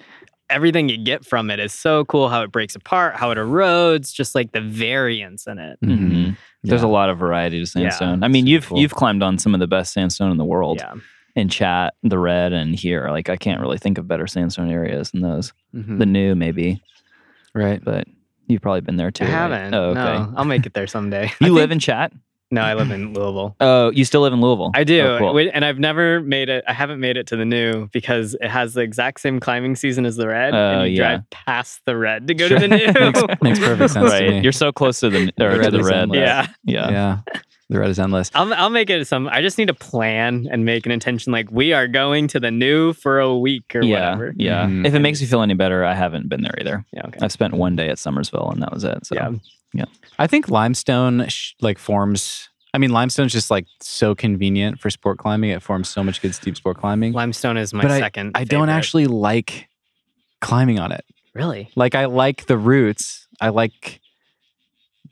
everything 0.50 0.88
you 0.88 0.98
get 0.98 1.24
from 1.24 1.50
it 1.50 1.60
is 1.60 1.72
so 1.72 2.04
cool. 2.06 2.28
How 2.28 2.42
it 2.42 2.50
breaks 2.52 2.74
apart, 2.74 3.16
how 3.16 3.30
it 3.30 3.38
erodes, 3.38 4.12
just 4.12 4.34
like 4.34 4.52
the 4.52 4.60
variance 4.60 5.46
in 5.46 5.58
it. 5.58 5.78
Mhm. 5.84 5.98
Mhm. 6.10 6.36
There's 6.64 6.82
a 6.82 6.88
lot 6.88 7.08
of 7.10 7.18
variety 7.18 7.56
to 7.64 7.80
Yeah, 7.80 7.88
sandstone. 7.90 8.22
I 8.22 8.28
mean, 8.28 8.46
you've 8.46 8.66
cool. 8.66 8.78
you've 8.78 8.94
climbed 8.94 9.22
on 9.22 9.38
some 9.38 9.52
of 9.54 9.60
the 9.60 9.66
best 9.66 9.92
sandstone 9.92 10.30
in 10.30 10.36
the 10.38 10.44
world. 10.44 10.78
Yeah, 10.80 10.94
In 11.34 11.48
Chatt, 11.48 11.94
the 12.02 12.18
red, 12.18 12.52
and 12.52 12.74
here. 12.74 13.08
Like 13.10 13.28
I 13.30 13.36
can't 13.36 13.60
really 13.60 13.78
think 13.78 13.98
of 13.98 14.06
better 14.08 14.26
sandstone 14.26 14.70
areas 14.70 15.10
than 15.10 15.22
those. 15.22 15.52
Mhm. 15.74 15.98
The 15.98 16.06
new, 16.06 16.34
maybe, 16.34 16.80
right. 17.54 17.82
but 17.84 18.06
you've 18.52 18.62
probably 18.62 18.82
been 18.82 18.96
there 18.96 19.10
too. 19.10 19.24
I 19.24 19.26
right? 19.28 19.32
haven't. 19.32 19.74
Oh, 19.74 19.90
okay. 19.90 20.00
No, 20.00 20.32
I'll 20.36 20.44
make 20.44 20.66
it 20.66 20.74
there 20.74 20.86
someday. 20.86 21.30
You 21.40 21.52
live 21.52 21.70
in 21.70 21.78
Chatt? 21.78 22.12
no, 22.50 22.60
I 22.60 22.74
live 22.74 22.90
in 22.90 23.14
Louisville. 23.14 23.56
Oh, 23.60 23.90
you 23.92 24.04
still 24.04 24.20
live 24.20 24.34
in 24.34 24.40
Louisville? 24.42 24.72
I 24.74 24.84
do, 24.84 25.00
Oh, 25.00 25.18
cool. 25.18 25.38
And 25.54 25.64
I've 25.64 25.78
never 25.78 26.20
made 26.20 26.50
it. 26.50 26.62
I 26.68 26.74
haven't 26.74 27.00
made 27.00 27.16
it 27.16 27.26
to 27.28 27.36
the 27.36 27.46
new 27.46 27.88
because 27.92 28.34
it 28.42 28.48
has 28.50 28.74
the 28.74 28.82
exact 28.82 29.20
same 29.20 29.40
climbing 29.40 29.74
season 29.74 30.04
as 30.04 30.16
the 30.16 30.28
red, 30.28 30.52
Oh, 30.54 30.80
and 30.82 30.90
you 30.92 30.98
yeah. 30.98 31.08
drive 31.16 31.30
past 31.30 31.80
the 31.86 31.96
red 31.96 32.28
to 32.28 32.34
go 32.34 32.48
Sure. 32.48 32.58
to 32.58 32.68
the 32.68 32.76
new. 32.76 32.86
makes, 33.00 33.42
makes 33.42 33.58
perfect 33.58 33.90
sense 33.94 34.04
to 34.10 34.12
right. 34.18 34.28
me. 34.30 34.40
You're 34.42 34.52
so 34.52 34.70
close 34.70 35.00
to 35.00 35.08
the 35.08 35.32
or 35.40 35.48
The 35.48 35.48
to 35.54 35.58
red 35.58 35.72
the 35.72 35.82
red. 35.82 36.14
yeah, 36.14 36.46
Yeah. 36.64 36.90
yeah. 36.90 37.18
The 37.72 37.78
red 37.80 37.88
is 37.90 37.98
endless. 37.98 38.30
I'll 38.34 38.52
I'll 38.54 38.70
make 38.70 38.90
it 38.90 39.06
some. 39.06 39.28
I 39.28 39.40
just 39.40 39.56
need 39.56 39.68
to 39.68 39.74
plan 39.74 40.46
and 40.50 40.64
make 40.64 40.84
an 40.84 40.92
intention. 40.92 41.32
Like 41.32 41.50
we 41.50 41.72
are 41.72 41.88
going 41.88 42.28
to 42.28 42.38
the 42.40 42.50
new 42.50 42.92
for 42.92 43.18
a 43.18 43.34
week 43.36 43.74
or 43.74 43.82
Yeah. 43.82 44.10
whatever. 44.12 44.34
Yeah. 44.36 44.66
Mhm. 44.66 44.86
If 44.86 44.92
it 44.94 44.98
makes 45.00 45.20
you 45.22 45.26
feel 45.26 45.40
any 45.40 45.54
better, 45.54 45.82
I 45.84 45.94
haven't 45.94 46.28
been 46.28 46.42
there 46.42 46.54
either. 46.60 46.84
Yeah. 46.92 47.06
Okay. 47.06 47.18
I've 47.22 47.32
spent 47.32 47.54
one 47.54 47.74
day 47.74 47.88
at 47.88 47.96
Summersville 47.96 48.52
and 48.52 48.60
that 48.62 48.72
was 48.72 48.84
it. 48.84 49.06
So 49.06 49.14
Yeah. 49.16 49.84
I 50.18 50.26
think 50.26 50.50
limestone 50.50 51.26
sh- 51.28 51.54
like 51.62 51.78
forms. 51.78 52.50
I 52.74 52.78
mean, 52.78 52.90
limestone's 52.90 53.32
just 53.32 53.50
like 53.50 53.64
so 53.80 54.14
convenient 54.14 54.78
for 54.78 54.90
sport 54.90 55.16
climbing. 55.16 55.48
It 55.48 55.62
forms 55.62 55.88
so 55.88 56.04
much 56.04 56.20
good 56.20 56.34
steep 56.34 56.56
sport 56.58 56.76
climbing. 56.76 57.14
Limestone 57.14 57.56
is 57.56 57.72
my 57.72 57.82
But 57.82 57.98
second. 57.98 58.32
I 58.34 58.44
don't 58.44 58.68
actually 58.68 59.06
like 59.06 59.68
climbing 60.42 60.78
on 60.78 60.92
it. 60.92 61.04
really. 61.34 61.70
Like 61.74 61.94
I 61.94 62.04
like 62.04 62.44
the 62.46 62.58
routes. 62.58 63.26
I 63.40 63.48
like. 63.48 64.00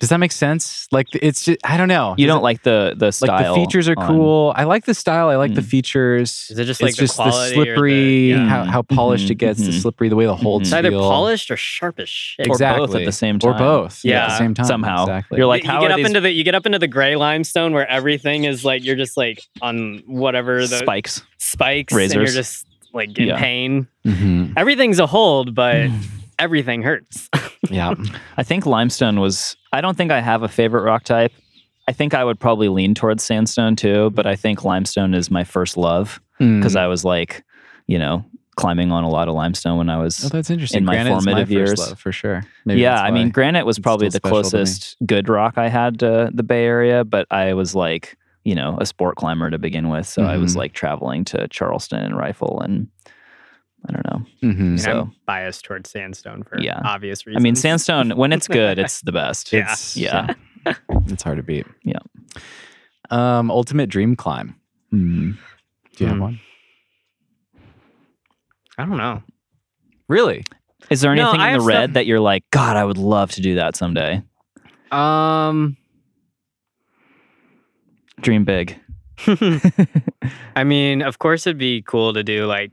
Does 0.00 0.08
that 0.08 0.16
make 0.16 0.32
sense? 0.32 0.88
Like 0.90 1.08
it's 1.12 1.44
just 1.44 1.58
I 1.62 1.76
don't 1.76 1.88
know. 1.88 2.14
you 2.16 2.26
Does 2.26 2.32
don't 2.34 2.40
it- 2.40 2.42
like 2.42 2.62
the 2.62 2.94
the 2.96 3.10
style. 3.12 3.28
like 3.36 3.46
the 3.46 3.54
features 3.54 3.86
are 3.86 3.94
on- 3.98 4.06
cool. 4.06 4.52
I 4.56 4.64
like 4.64 4.86
the 4.86 4.94
style. 4.94 5.28
I 5.28 5.36
like 5.36 5.52
the 5.54 5.60
Mm. 5.60 5.66
features. 5.66 6.46
Is 6.50 6.58
it 6.58 6.64
just 6.64 6.80
it's 6.80 6.86
like 6.88 6.94
the 6.96 7.02
just 7.02 7.16
the, 7.18 7.22
quality 7.24 7.54
or 7.54 7.58
the- 7.58 7.64
slippery, 7.66 8.30
yeah. 8.30 8.48
how, 8.48 8.64
how 8.64 8.82
polished 8.82 9.26
Mhm, 9.28 9.30
it 9.32 9.34
gets, 9.34 9.60
the 9.60 9.72
mhm. 9.72 9.80
slippery, 9.82 10.08
the 10.08 10.16
way 10.16 10.24
the 10.24 10.34
holds 10.34 10.68
It's 10.70 10.72
either 10.74 10.88
feel. 10.90 11.00
polished 11.02 11.50
or 11.50 11.56
sharp 11.58 12.00
as 12.00 12.08
shit. 12.08 12.46
Or 12.46 12.48
both 12.48 12.54
exactly 12.56 13.02
at 13.02 13.04
the 13.06 13.12
same 13.12 13.38
time. 13.38 13.50
or 13.50 13.58
both. 13.58 14.00
Yeah. 14.02 14.24
at 14.24 14.28
the 14.30 14.38
same 14.38 14.54
time. 14.54 14.64
Somehow. 14.66 15.02
exactly. 15.02 15.36
You're 15.36 15.46
like, 15.46 15.64
you 15.64 15.70
how 15.70 15.80
get 15.80 15.90
are 15.90 15.92
up 15.92 15.96
these 15.98 16.06
into 16.06 16.20
the 16.22 16.32
you 16.32 16.44
get 16.44 16.54
up 16.54 16.64
into 16.64 16.78
the 16.78 16.88
gray 16.88 17.16
limestone 17.16 17.74
where 17.74 17.86
everything 17.88 18.44
is 18.44 18.64
like 18.64 18.82
you're 18.82 18.96
just 18.96 19.18
like 19.18 19.42
on 19.60 20.02
whatever 20.06 20.66
the 20.66 20.78
spikes? 20.78 21.22
spikes 21.36 21.92
and 21.92 21.98
razors? 21.98 22.14
you're 22.16 22.26
just 22.42 22.66
like 22.94 23.16
in 23.18 23.28
Yeah. 23.28 23.38
pain. 23.38 23.86
Mhm. 24.06 24.54
Everything's 24.56 24.98
a 24.98 25.06
hold, 25.06 25.54
but 25.54 25.88
everything 26.40 26.82
hurts. 26.82 27.28
yeah. 27.70 27.94
I 28.36 28.42
think 28.42 28.66
limestone 28.66 29.20
was. 29.20 29.56
I 29.72 29.80
don't 29.80 29.96
think 29.96 30.10
I 30.10 30.20
have 30.20 30.42
a 30.42 30.48
favorite 30.48 30.82
rock 30.82 31.04
type. 31.04 31.32
I 31.88 31.92
think 31.92 32.14
I 32.14 32.24
would 32.24 32.38
probably 32.40 32.68
lean 32.68 32.94
towards 32.94 33.22
sandstone 33.22 33.76
too, 33.76 34.10
but 34.10 34.26
I 34.26 34.36
think 34.36 34.64
limestone 34.64 35.14
is 35.14 35.30
my 35.30 35.44
first 35.44 35.76
love 35.76 36.20
because 36.38 36.74
Mm. 36.74 36.80
I 36.80 36.86
was 36.86 37.04
like, 37.04 37.42
you 37.86 37.98
know, 37.98 38.24
climbing 38.56 38.92
on 38.92 39.04
a 39.04 39.08
lot 39.08 39.28
of 39.28 39.34
limestone 39.34 39.76
when 39.78 39.88
I 39.90 39.96
was 39.98 40.24
Oh, 40.24 40.28
that's 40.28 40.50
interesting. 40.50 40.78
in 40.78 40.84
my 40.84 40.94
Granite 40.94 41.16
is 41.18 41.24
formative 41.24 41.48
first 41.48 41.50
years. 41.52 41.78
love, 41.78 41.98
for 41.98 42.12
sure. 42.12 42.44
Maybe 42.64 42.80
yeah, 42.80 43.00
I 43.00 43.10
mean, 43.10 43.30
granite 43.30 43.64
was 43.66 43.78
probably 43.78 44.08
the 44.08 44.12
special 44.18 44.30
to 44.30 44.36
me. 44.36 44.42
closest 44.50 44.96
good 45.06 45.28
rock 45.28 45.58
I 45.58 45.68
had 45.68 45.98
to 46.00 46.30
the 46.32 46.42
Bay 46.42 46.64
Area, 46.64 47.04
but 47.04 47.26
I 47.30 47.54
was 47.54 47.74
like, 47.74 48.16
you 48.44 48.54
know, 48.54 48.76
a 48.80 48.86
sport 48.86 49.16
climber 49.16 49.50
to 49.50 49.58
begin 49.58 49.88
with, 49.88 50.06
so 50.06 50.22
I 50.22 50.36
was 50.36 50.54
Mhm. 50.54 50.58
like 50.58 50.72
traveling 50.74 51.24
to 51.26 51.46
Charleston 51.48 52.00
and 52.02 52.16
Rifle, 52.16 52.60
and 52.60 52.86
I 53.88 53.92
don't 53.92 54.06
know. 54.06 54.26
Mm-hmm. 54.48 54.76
So- 54.76 55.00
I'm 55.00 55.14
biased 55.26 55.64
towards 55.64 55.90
sandstone 55.90 56.42
for 56.42 56.60
Yeah. 56.60 56.80
obvious 56.84 57.26
reasons. 57.26 57.40
I 57.40 57.42
mean, 57.42 57.54
sandstone 57.56 58.10
when 58.16 58.32
it's 58.32 58.46
good, 58.48 58.78
it's 58.78 59.00
the 59.02 59.12
best. 59.12 59.52
Yeah. 59.52 59.60
It's- 59.60 59.96
yeah. 59.96 60.34
it's 61.06 61.22
hard 61.22 61.38
to 61.38 61.42
beat. 61.42 61.66
Yeah. 61.84 61.98
Um, 63.10 63.50
ultimate 63.50 63.88
dream 63.88 64.14
climb. 64.16 64.54
Hmm. 64.90 65.32
Do 65.96 66.04
you 66.04 66.06
have 66.06 66.16
Hmm. 66.16 66.22
one? 66.22 66.40
I 68.78 68.84
don't 68.86 68.96
know. 68.98 69.22
Really? 70.08 70.44
Is 70.90 71.00
there 71.02 71.12
anything 71.12 71.40
I 71.40 71.52
in 71.52 71.58
the 71.58 71.64
red 71.64 71.84
stuff- 71.90 71.94
that 71.94 72.06
you're 72.06 72.20
like, 72.20 72.44
God, 72.50 72.76
I 72.76 72.84
would 72.84 72.98
love 72.98 73.30
to 73.32 73.40
do 73.40 73.54
that 73.56 73.76
someday? 73.76 74.22
Um, 74.90 75.76
Dream 78.20 78.44
big. 78.44 78.78
I 80.56 80.64
mean, 80.64 81.02
of 81.02 81.18
course, 81.18 81.46
it'd 81.46 81.58
be 81.58 81.82
cool 81.82 82.12
to 82.14 82.22
do 82.22 82.46
like 82.46 82.70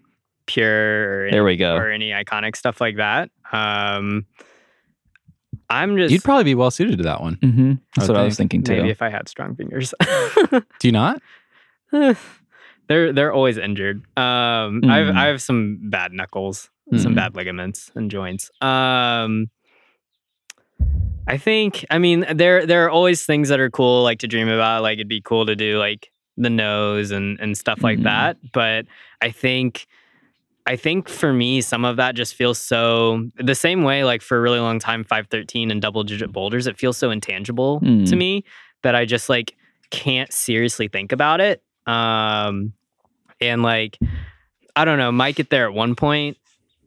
pure 0.48 1.10
or 1.22 1.24
any, 1.26 1.32
There 1.32 1.44
we 1.44 1.56
go. 1.58 1.76
or 1.76 1.92
any 1.92 2.10
iconic 2.12 2.56
stuff 2.56 2.82
like 2.82 2.96
that. 2.98 3.30
Um, 3.52 4.26
I'm 5.70 5.98
just 5.98 6.12
You'd 6.12 6.24
probably 6.24 6.46
be 6.46 6.56
well 6.56 6.72
suited 6.72 6.98
to 6.98 7.04
that 7.04 7.22
one. 7.22 7.36
Mm-hmm. 7.38 7.74
That's 7.96 8.10
I 8.10 8.14
what 8.14 8.22
I 8.22 8.24
was 8.24 8.38
thinking 8.38 8.64
too. 8.64 8.78
maybe 8.78 8.90
if 8.90 9.02
I 9.02 9.10
had 9.10 9.28
strong 9.28 9.56
fingers. 9.56 9.94
Do 10.50 10.62
you 10.84 10.92
not? 10.94 11.22
they're 11.92 13.12
they're 13.14 13.34
always 13.34 13.58
injured. 13.58 13.98
Um, 14.18 14.82
I've 14.86 15.08
Mm. 15.08 15.16
I 15.18 15.26
have 15.28 15.42
some 15.42 15.78
bad 15.90 16.14
knuckles, 16.14 16.70
some 16.96 17.14
Mm. 17.14 17.16
bad 17.16 17.36
ligaments 17.36 17.92
and 17.96 18.10
joints. 18.10 18.50
Um, 18.62 19.50
I 21.28 21.38
think 21.38 21.84
I 21.90 21.98
mean 21.98 22.26
there 22.34 22.66
there 22.66 22.86
are 22.86 22.90
always 22.90 23.26
things 23.26 23.50
that 23.50 23.60
are 23.60 23.70
cool 23.70 24.04
like 24.04 24.20
to 24.20 24.28
dream 24.28 24.48
about. 24.48 24.84
Like 24.84 24.94
it'd 25.00 25.10
be 25.10 25.22
cool 25.22 25.46
to 25.46 25.56
do 25.56 25.78
like 25.78 26.10
the 26.38 26.50
nose 26.50 27.12
and 27.12 27.38
and 27.42 27.58
stuff 27.58 27.84
like 27.84 28.00
Mhm. 28.00 28.04
that. 28.04 28.38
But 28.54 28.86
I 29.22 29.32
think. 29.32 29.86
I 30.68 30.76
think 30.76 31.08
for 31.10 31.32
me, 31.34 31.62
some 31.62 31.86
of 31.86 31.96
that 31.98 32.14
just 32.16 32.36
feels 32.36 32.60
so 32.60 33.24
the 33.38 33.56
same 33.56 33.84
way. 33.84 34.04
Like 34.04 34.22
for 34.22 34.38
a 34.38 34.42
really 34.42 34.60
long 34.60 34.80
time, 34.80 35.04
five 35.04 35.28
thirteen 35.28 35.72
and 35.72 35.82
double 35.82 36.04
digit 36.04 36.32
boulders, 36.32 36.68
it 36.68 36.78
feels 36.78 36.98
so 36.98 37.10
intangible 37.10 37.80
to 37.80 37.86
Mm. 37.88 38.18
me 38.18 38.44
that 38.84 38.94
I 38.94 39.06
just 39.06 39.30
like 39.30 39.56
can't 39.90 40.32
seriously 40.32 40.88
think 40.90 41.12
about 41.12 41.40
it. 41.42 41.64
Um, 41.86 42.74
and 43.42 43.64
like 43.64 43.98
I 44.76 44.86
don't 44.86 44.98
know, 45.00 45.12
might 45.12 45.36
get 45.36 45.50
there 45.50 45.66
at 45.66 45.74
one 45.74 45.96
point 45.96 46.38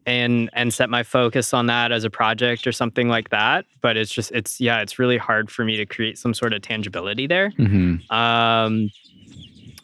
and 0.05 0.49
and 0.53 0.73
set 0.73 0.89
my 0.89 1.03
focus 1.03 1.53
on 1.53 1.65
that 1.67 1.91
as 1.91 2.03
a 2.03 2.09
project 2.09 2.65
or 2.67 2.71
something 2.71 3.09
like 3.09 3.29
that. 3.29 3.65
But 3.81 3.97
it's 3.97 4.11
just 4.11 4.31
it's 4.31 4.61
yeah, 4.61 4.81
it's 4.81 4.99
really 4.99 5.17
hard 5.17 5.49
for 5.51 5.65
me 5.65 5.75
to 5.77 5.85
create 5.85 6.17
some 6.17 6.33
sort 6.33 6.53
of 6.53 6.61
tangibility 6.61 7.25
there. 7.27 7.49
hmm 7.51 7.95
Um 8.09 8.89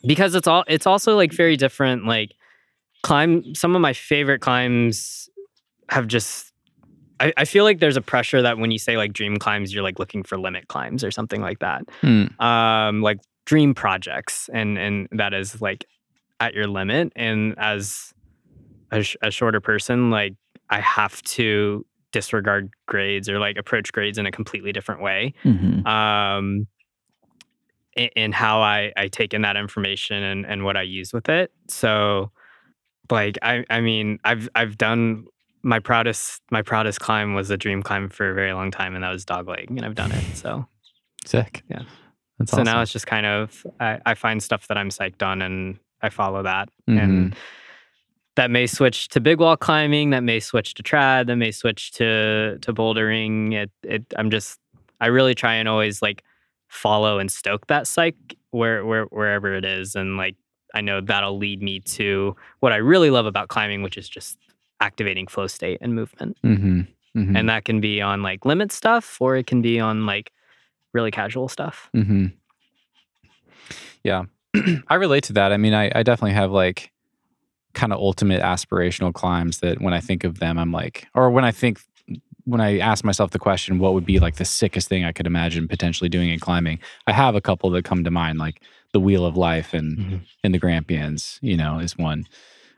because 0.05 0.35
it's 0.35 0.47
all 0.47 0.63
it's 0.67 0.85
also 0.87 1.15
like 1.15 1.33
very 1.33 1.57
different. 1.57 2.05
Like 2.05 2.33
climb 3.03 3.53
some 3.55 3.75
of 3.75 3.81
my 3.81 3.93
favorite 3.93 4.39
climbs 4.41 5.29
have 5.89 6.07
just 6.07 6.51
I, 7.19 7.33
I 7.37 7.45
feel 7.45 7.63
like 7.63 7.79
there's 7.79 7.97
a 7.97 8.01
pressure 8.01 8.41
that 8.43 8.57
when 8.59 8.69
you 8.69 8.77
say 8.77 8.95
like 8.97 9.11
dream 9.11 9.37
climbs, 9.37 9.73
you're 9.73 9.81
like 9.83 9.97
looking 9.97 10.21
for 10.23 10.37
limit 10.37 10.67
climbs 10.67 11.03
or 11.03 11.09
something 11.11 11.41
like 11.41 11.59
that 11.59 11.83
Mm. 12.03 12.39
um 12.41 13.01
like 13.01 13.19
dream 13.45 13.73
projects 13.73 14.49
and 14.53 14.77
and 14.77 15.07
that 15.11 15.33
is 15.33 15.61
like 15.61 15.85
at 16.39 16.53
your 16.53 16.67
limit 16.67 17.11
and 17.15 17.55
as 17.57 18.13
a, 18.91 19.01
sh- 19.01 19.15
a 19.21 19.31
shorter 19.31 19.59
person 19.61 20.09
like 20.11 20.35
i 20.69 20.79
have 20.81 21.21
to 21.23 21.85
disregard 22.11 22.69
grades 22.87 23.27
or 23.29 23.39
like 23.39 23.57
approach 23.57 23.91
grades 23.91 24.17
in 24.17 24.25
a 24.25 24.31
completely 24.31 24.71
different 24.71 25.01
way 25.01 25.33
Mhm. 25.45 25.85
um 25.87 26.67
in, 27.95 28.09
in 28.15 28.31
how 28.31 28.61
i 28.61 28.91
i 28.97 29.07
take 29.07 29.33
in 29.33 29.41
that 29.43 29.55
information 29.57 30.21
and 30.21 30.45
and 30.45 30.63
what 30.63 30.77
i 30.77 30.81
use 30.83 31.13
with 31.13 31.29
it 31.29 31.51
so 31.69 32.31
like 33.11 33.37
i 33.41 33.63
i 33.69 33.81
mean 33.81 34.19
i've 34.23 34.49
i've 34.55 34.77
done 34.77 35.25
my 35.63 35.79
proudest 35.79 36.41
my 36.51 36.61
proudest 36.61 36.99
climb 36.99 37.33
was 37.33 37.49
a 37.49 37.57
dream 37.57 37.81
climb 37.81 38.09
for 38.09 38.29
a 38.29 38.33
very 38.33 38.53
long 38.53 38.71
time 38.71 38.95
and 38.95 39.03
that 39.03 39.11
was 39.11 39.25
dog 39.25 39.47
leg 39.47 39.69
and 39.69 39.83
i've 39.83 39.95
done 39.95 40.11
it 40.11 40.23
so 40.35 40.67
Sick. 41.27 41.63
Yeah. 41.69 41.81
That's 42.39 42.51
so 42.51 42.57
awesome. 42.57 42.65
now 42.65 42.81
it's 42.81 42.91
just 42.91 43.07
kind 43.07 43.25
of 43.25 43.65
I, 43.79 43.99
I 44.05 44.13
find 44.13 44.41
stuff 44.41 44.67
that 44.67 44.77
I'm 44.77 44.89
psyched 44.89 45.23
on 45.23 45.41
and 45.41 45.77
I 46.01 46.09
follow 46.09 46.43
that. 46.43 46.69
Mm-hmm. 46.89 46.99
And 46.99 47.35
that 48.35 48.51
may 48.51 48.67
switch 48.67 49.09
to 49.09 49.19
big 49.19 49.39
wall 49.39 49.57
climbing, 49.57 50.11
that 50.11 50.23
may 50.23 50.39
switch 50.39 50.75
to 50.75 50.83
trad, 50.83 51.27
that 51.27 51.35
may 51.35 51.51
switch 51.51 51.91
to 51.93 52.59
to 52.59 52.73
bouldering. 52.73 53.53
It 53.53 53.71
it 53.83 54.05
I'm 54.15 54.29
just 54.29 54.59
I 55.01 55.07
really 55.07 55.35
try 55.35 55.55
and 55.55 55.67
always 55.67 56.01
like 56.01 56.23
follow 56.67 57.19
and 57.19 57.31
stoke 57.31 57.67
that 57.67 57.87
psych 57.87 58.15
where 58.51 58.85
where 58.85 59.05
wherever 59.05 59.53
it 59.53 59.65
is. 59.65 59.95
And 59.95 60.17
like 60.17 60.35
I 60.73 60.81
know 60.81 61.01
that'll 61.01 61.37
lead 61.37 61.61
me 61.61 61.79
to 61.81 62.35
what 62.59 62.73
I 62.73 62.77
really 62.77 63.09
love 63.09 63.25
about 63.25 63.47
climbing, 63.47 63.81
which 63.81 63.97
is 63.97 64.07
just 64.09 64.37
activating 64.79 65.27
flow 65.27 65.47
state 65.47 65.79
and 65.81 65.95
movement. 65.95 66.37
hmm 66.41 66.81
hmm 67.13 67.35
And 67.35 67.49
that 67.49 67.65
can 67.65 67.81
be 67.81 68.01
on 68.01 68.21
like 68.21 68.45
limit 68.45 68.71
stuff 68.71 69.17
or 69.19 69.35
it 69.35 69.47
can 69.47 69.61
be 69.61 69.79
on 69.79 70.05
like 70.05 70.31
really 70.93 71.11
casual 71.11 71.47
stuff. 71.47 71.89
hmm 71.93 72.27
Yeah, 74.03 74.23
I 74.87 74.95
relate 74.95 75.23
to 75.25 75.33
that. 75.33 75.51
I 75.51 75.57
mean, 75.57 75.73
I, 75.73 75.91
I 75.93 76.03
definitely 76.03 76.33
have 76.33 76.51
like 76.51 76.91
kind 77.73 77.93
of 77.93 77.99
ultimate 77.99 78.41
aspirational 78.41 79.13
climbs 79.13 79.59
that 79.59 79.81
when 79.81 79.93
I 79.93 79.99
think 79.99 80.23
of 80.23 80.39
them, 80.39 80.57
I'm 80.57 80.71
like, 80.71 81.07
or 81.13 81.29
when 81.29 81.45
I 81.45 81.51
think, 81.51 81.79
when 82.45 82.61
I 82.61 82.79
ask 82.79 83.03
myself 83.03 83.31
the 83.31 83.39
question, 83.39 83.77
what 83.77 83.93
would 83.93 84.05
be 84.05 84.19
like 84.19 84.35
the 84.35 84.45
sickest 84.45 84.87
thing 84.87 85.03
I 85.03 85.11
could 85.11 85.27
imagine 85.27 85.67
potentially 85.67 86.09
doing 86.09 86.29
in 86.29 86.39
climbing? 86.39 86.79
I 87.05 87.11
have 87.11 87.35
a 87.35 87.41
couple 87.41 87.69
that 87.71 87.83
come 87.83 88.03
to 88.03 88.11
mind, 88.11 88.39
like 88.39 88.61
the 88.97 89.01
Wheel 89.01 89.25
of 89.25 89.37
Life 89.37 89.73
and 89.75 89.97
Mhm. 89.97 90.19
and 90.43 90.53
the 90.53 90.57
Grampians, 90.59 91.37
you 91.43 91.55
know, 91.55 91.77
is 91.79 91.95
one. 91.97 92.25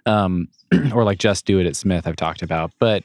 Um, 0.06 0.50
or 0.94 1.04
like 1.06 1.18
Just 1.20 1.46
Do 1.46 1.60
It 1.60 1.66
at 1.66 1.76
Smith, 1.78 2.06
I've 2.06 2.16
talked 2.18 2.42
about. 2.42 2.72
But 2.80 3.04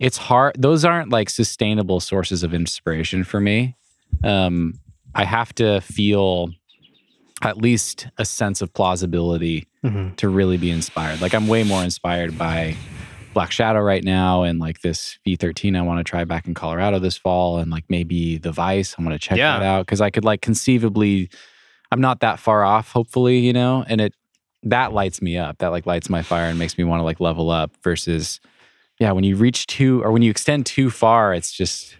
it's 0.00 0.16
hard. 0.16 0.56
Those 0.58 0.84
aren't 0.84 1.10
like 1.10 1.30
sustainable 1.30 2.00
sources 2.00 2.42
of 2.42 2.52
inspiration 2.54 3.22
for 3.24 3.40
me. 3.40 3.76
Um, 4.24 4.74
I 5.14 5.24
have 5.24 5.54
to 5.56 5.80
feel 5.80 6.50
at 7.42 7.56
least 7.58 8.08
a 8.18 8.24
sense 8.24 8.60
of 8.62 8.72
plausibility 8.74 9.66
to 10.16 10.28
really 10.28 10.56
be 10.56 10.70
inspired. 10.70 11.20
Like 11.20 11.34
I'm 11.34 11.46
way 11.46 11.62
more 11.62 11.82
inspired 11.84 12.36
by 12.36 12.74
Black 13.34 13.52
Shadow 13.52 13.80
right 13.80 14.02
now 14.02 14.42
and 14.42 14.58
like 14.58 14.80
this 14.80 15.18
V13 15.26 15.76
I 15.76 15.82
want 15.82 15.98
to 15.98 16.04
try 16.04 16.24
back 16.24 16.46
in 16.48 16.54
Colorado 16.54 16.98
this 16.98 17.16
fall 17.16 17.58
and 17.58 17.70
like 17.70 17.84
maybe 17.88 18.38
the 18.38 18.50
Vice. 18.52 18.96
I 18.98 19.02
want 19.02 19.14
to 19.14 19.18
check 19.28 19.38
Yeah. 19.38 19.58
that 19.58 19.64
out 19.64 19.86
because 19.86 20.00
I 20.00 20.10
could 20.10 20.24
like 20.24 20.42
conceivably 20.42 21.30
I'm 21.90 22.00
not 22.00 22.20
that 22.20 22.38
far 22.38 22.64
off, 22.64 22.92
hopefully, 22.92 23.38
you 23.38 23.52
know, 23.52 23.84
and 23.88 24.00
it 24.00 24.14
that 24.64 24.92
lights 24.92 25.22
me 25.22 25.38
up. 25.38 25.58
That 25.58 25.68
like 25.68 25.86
lights 25.86 26.10
my 26.10 26.22
fire 26.22 26.46
and 26.46 26.58
makes 26.58 26.76
me 26.76 26.84
want 26.84 27.00
to 27.00 27.04
like 27.04 27.20
level 27.20 27.50
up 27.50 27.70
versus 27.82 28.40
yeah, 29.00 29.12
when 29.12 29.24
you 29.24 29.36
reach 29.36 29.66
too 29.68 30.02
or 30.02 30.10
when 30.12 30.22
you 30.22 30.30
extend 30.30 30.66
too 30.66 30.90
far, 30.90 31.32
it's 31.32 31.52
just 31.52 31.96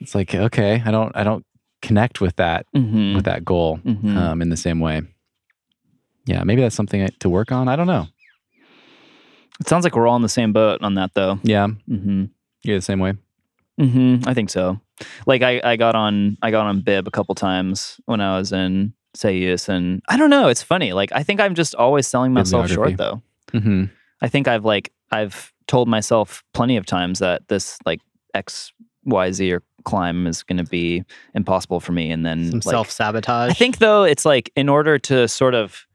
it's 0.00 0.14
like, 0.14 0.34
okay, 0.34 0.82
I 0.84 0.90
don't 0.90 1.14
I 1.16 1.22
don't 1.24 1.44
connect 1.82 2.20
with 2.20 2.36
that 2.36 2.66
Mhm. 2.74 3.14
with 3.14 3.24
that 3.24 3.44
goal 3.44 3.78
Mhm. 3.84 4.16
um, 4.16 4.42
in 4.42 4.48
the 4.48 4.56
same 4.56 4.80
way. 4.80 5.02
Yeah, 6.26 6.44
maybe 6.44 6.62
that's 6.62 6.76
something 6.76 7.06
to 7.18 7.28
work 7.28 7.50
on. 7.52 7.68
I 7.68 7.76
don't 7.76 7.86
know. 7.88 8.06
It 9.60 9.68
sounds 9.68 9.84
like 9.84 9.94
we're 9.94 10.08
all 10.08 10.16
in 10.16 10.22
the 10.22 10.28
same 10.28 10.52
boat 10.52 10.82
on 10.82 10.94
that, 10.94 11.14
though. 11.14 11.38
Yeah, 11.42 11.68
hmm 11.86 12.24
you're 12.64 12.78
the 12.78 12.82
same 12.82 13.00
way. 13.00 13.14
hmm 13.78 14.16
I 14.26 14.34
think 14.34 14.50
so. 14.50 14.80
Like 15.26 15.42
I, 15.42 15.60
I 15.64 15.76
got 15.76 15.94
on, 15.94 16.36
I 16.42 16.50
got 16.50 16.66
on 16.66 16.80
bib 16.80 17.08
a 17.08 17.10
couple 17.10 17.34
times 17.34 18.00
when 18.06 18.20
I 18.20 18.36
was 18.38 18.52
in 18.52 18.92
Céüse, 19.16 19.68
and 19.68 20.02
I 20.08 20.16
don't 20.16 20.30
know. 20.30 20.48
It's 20.48 20.62
funny. 20.62 20.92
Like 20.92 21.10
I 21.12 21.22
think 21.22 21.40
I'm 21.40 21.54
just 21.54 21.74
always 21.74 22.06
selling 22.06 22.32
myself 22.32 22.68
short, 22.70 22.96
though. 22.96 23.22
hmm 23.52 23.84
I 24.20 24.28
think 24.28 24.46
I've 24.48 24.64
like 24.64 24.92
I've 25.10 25.52
told 25.66 25.88
myself 25.88 26.42
plenty 26.54 26.76
of 26.76 26.86
times 26.86 27.18
that 27.18 27.48
this 27.48 27.78
like 27.84 28.00
X 28.34 28.72
Y 29.04 29.32
Z 29.32 29.52
or 29.52 29.62
climb 29.84 30.26
is 30.28 30.42
going 30.44 30.58
to 30.58 30.64
be 30.70 31.02
impossible 31.34 31.80
for 31.80 31.92
me, 31.92 32.10
and 32.10 32.24
then 32.24 32.50
like, 32.50 32.62
self 32.62 32.90
sabotage. 32.90 33.50
I 33.50 33.54
think 33.54 33.78
though 33.78 34.04
it's 34.04 34.24
like 34.24 34.50
in 34.56 34.68
order 34.68 34.98
to 35.00 35.26
sort 35.28 35.54
of 35.54 35.86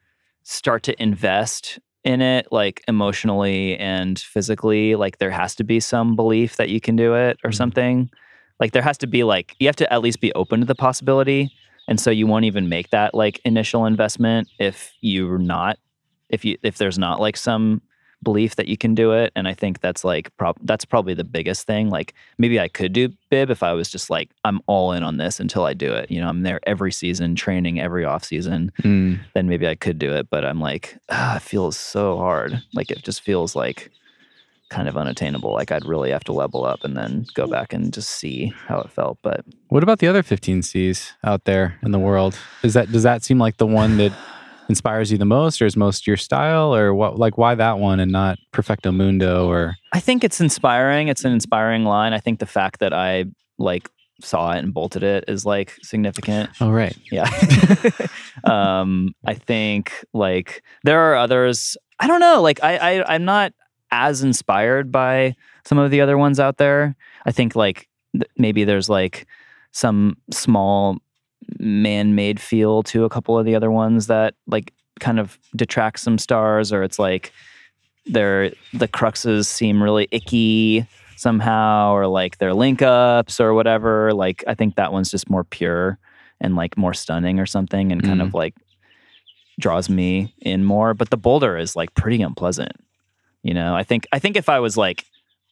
start 0.44 0.84
to 0.84 1.02
invest 1.02 1.80
in 2.04 2.22
it 2.22 2.48
like 2.52 2.82
emotionally 2.88 3.78
and 3.78 4.18
physically 4.20 4.96
like 4.96 5.18
there 5.18 5.32
has 5.32 5.56
to 5.56 5.64
be 5.64 5.80
some 5.80 6.16
belief 6.16 6.56
that 6.56 6.70
you 6.70 6.80
can 6.80 6.96
do 6.96 7.16
it 7.16 7.38
or 7.44 7.50
Mhm. 7.50 7.56
something 7.56 8.10
like 8.60 8.72
there 8.72 8.82
has 8.82 8.98
to 9.00 9.08
be 9.08 9.24
like 9.24 9.56
you 9.60 9.68
have 9.68 9.76
to 9.78 9.92
at 9.94 10.02
least 10.02 10.20
be 10.22 10.34
open 10.34 10.60
to 10.62 10.66
the 10.66 10.76
possibility 10.76 11.52
and 11.88 12.00
so 12.00 12.10
you 12.12 12.28
won't 12.28 12.46
even 12.46 12.68
make 12.70 12.90
that 12.90 13.14
like 13.14 13.40
initial 13.46 13.86
investment 13.86 14.48
if 14.60 14.94
you're 15.02 15.38
not 15.38 15.78
if 16.30 16.44
you 16.44 16.58
if 16.64 16.78
there's 16.78 16.98
not 17.00 17.20
like 17.20 17.38
some 17.38 17.82
belief 18.24 18.56
that 18.56 18.68
you 18.68 18.76
can 18.76 18.96
do 18.96 19.12
it 19.12 19.32
and 19.36 19.48
i 19.48 19.54
think 19.54 19.80
that's 19.80 20.04
like 20.04 20.36
prob- 20.38 20.58
that's 20.64 20.86
probably 20.86 21.14
the 21.14 21.24
biggest 21.24 21.68
thing 21.68 21.92
like 21.92 22.16
maybe 22.40 22.60
i 22.60 22.68
could 22.68 22.92
do 22.92 23.10
bib 23.30 23.52
if 23.52 23.62
i 23.62 23.72
was 23.72 23.90
just 23.92 24.10
like 24.10 24.32
i'm 24.44 24.60
all 24.66 24.92
in 24.92 25.04
on 25.04 25.18
this 25.18 25.40
until 25.40 25.66
i 25.66 25.74
do 25.74 25.94
it 25.94 26.10
you 26.10 26.20
know 26.20 26.28
i'm 26.28 26.42
there 26.42 26.60
every 26.66 26.92
season 26.92 27.36
training 27.36 27.80
every 27.80 28.04
off 28.04 28.24
season 28.24 28.72
Mm. 28.84 29.20
then 29.36 29.48
maybe 29.48 29.68
i 29.68 29.76
could 29.76 30.00
do 30.00 30.12
it 30.14 30.32
but 30.32 30.44
i'm 30.44 30.60
like 30.60 30.98
ah, 31.10 31.36
it 31.36 31.44
feels 31.44 31.78
so 31.78 32.18
hard 32.18 32.60
like 32.74 32.90
it 32.90 33.04
just 33.04 33.22
feels 33.22 33.56
like 33.56 33.92
kind 34.70 34.88
of 34.90 34.98
unattainable 34.98 35.54
like 35.54 35.72
i'd 35.72 35.86
really 35.86 36.12
have 36.12 36.24
to 36.24 36.34
level 36.34 36.66
up 36.66 36.84
and 36.84 36.98
then 36.98 37.26
go 37.36 37.48
back 37.48 37.72
and 37.74 37.94
just 37.94 38.10
see 38.10 38.52
how 38.68 38.80
it 38.80 38.92
felt 38.92 39.18
but 39.22 39.46
What 39.70 39.84
about 39.84 40.00
the 40.00 40.08
other 40.08 40.24
15 40.24 40.62
C's 40.62 41.14
out 41.24 41.46
there 41.46 41.78
in 41.84 41.92
the 41.92 42.00
world? 42.00 42.38
Is 42.64 42.74
that 42.74 42.92
does 42.92 43.04
that 43.04 43.24
seem 43.24 43.38
like 43.40 43.58
the 43.58 43.68
one 43.68 43.98
that 43.98 44.14
inspires 44.70 45.12
you 45.12 45.18
the 45.18 45.26
most, 45.26 45.62
or 45.62 45.66
is 45.66 45.78
most 45.78 46.06
your 46.08 46.18
style, 46.18 46.76
or 46.76 46.94
what? 46.94 47.18
Like, 47.18 47.38
why 47.38 47.56
that 47.56 47.80
one 47.80 48.00
and 48.02 48.12
not 48.12 48.38
Perfecto 48.52 48.92
Mundo? 48.92 49.48
Or 49.48 49.76
I 49.94 50.00
think 50.00 50.24
it's 50.24 50.42
inspiring. 50.42 51.08
It's 51.08 51.24
an 51.26 51.32
inspiring 51.32 51.86
line. 51.86 52.14
I 52.14 52.20
think 52.20 52.40
the 52.40 52.46
fact 52.46 52.80
that 52.80 52.94
I 52.94 53.26
like 53.58 53.90
saw 54.22 54.52
it 54.54 54.60
and 54.60 54.74
bolted 54.74 55.04
it 55.04 55.26
is 55.28 55.46
like 55.46 55.74
significant. 55.84 56.50
oh, 56.60 56.72
right, 56.72 56.98
Yeah. 57.12 57.30
um, 58.44 59.14
I 59.26 59.36
think 59.36 59.92
like 60.14 60.64
there 60.84 61.00
are 61.00 61.16
others. 61.16 61.78
I 62.00 62.08
don't 62.08 62.20
know. 62.20 62.42
Like 62.42 62.64
I, 62.64 62.78
I 62.78 63.16
I'm 63.16 63.26
not 63.26 63.54
as 63.92 64.24
inspired 64.24 64.92
by 64.92 65.36
some 65.66 65.78
of 65.78 65.92
the 65.92 66.02
other 66.02 66.18
ones 66.18 66.40
out 66.40 66.58
there. 66.58 66.96
I 67.26 67.32
think 67.32 67.56
like 67.56 67.88
th- 68.14 68.30
maybe 68.38 68.64
there's 68.64 68.90
like 68.90 69.28
some 69.72 70.18
small 70.32 70.98
man-made 71.60 72.40
feel 72.40 72.84
to 72.84 73.06
a 73.06 73.10
couple 73.10 73.38
of 73.38 73.46
the 73.46 73.56
other 73.56 73.72
ones 73.72 74.08
that 74.08 74.34
like 74.48 74.74
kind 75.00 75.20
of 75.20 75.38
detract 75.56 76.00
some 76.00 76.18
stars 76.18 76.74
or 76.74 76.84
it's 76.84 77.00
like 77.00 77.32
they're 78.08 78.52
the 78.74 78.88
cruxes 78.88 79.46
seem 79.46 79.82
really 79.82 80.08
icky 80.12 80.86
somehow 81.16 81.92
or 81.94 82.08
like 82.08 82.38
their 82.40 82.54
link 82.54 82.82
ups 82.82 83.40
or 83.40 83.54
whatever 83.54 84.14
like 84.14 84.44
i 84.48 84.54
think 84.56 84.76
that 84.76 84.92
one's 84.92 85.12
just 85.12 85.30
more 85.30 85.44
pure 85.44 85.98
and 86.42 86.56
like 86.56 86.76
more 86.78 86.94
stunning 86.94 87.40
or 87.40 87.46
something 87.46 87.92
and 87.92 88.04
kind 88.04 88.20
Mm. 88.22 88.28
of 88.28 88.34
like 88.34 88.56
draws 89.60 89.90
me 89.90 90.34
in 90.42 90.64
more 90.64 90.94
but 90.94 91.10
the 91.12 91.18
boulder 91.18 91.58
is 91.58 91.76
like 91.76 91.94
pretty 91.96 92.22
unpleasant 92.22 92.74
you 93.48 93.54
know 93.54 93.76
i 93.76 93.84
think 93.84 94.06
i 94.12 94.20
think 94.20 94.36
if 94.36 94.50
i 94.50 94.60
was 94.60 94.76
like 94.76 95.06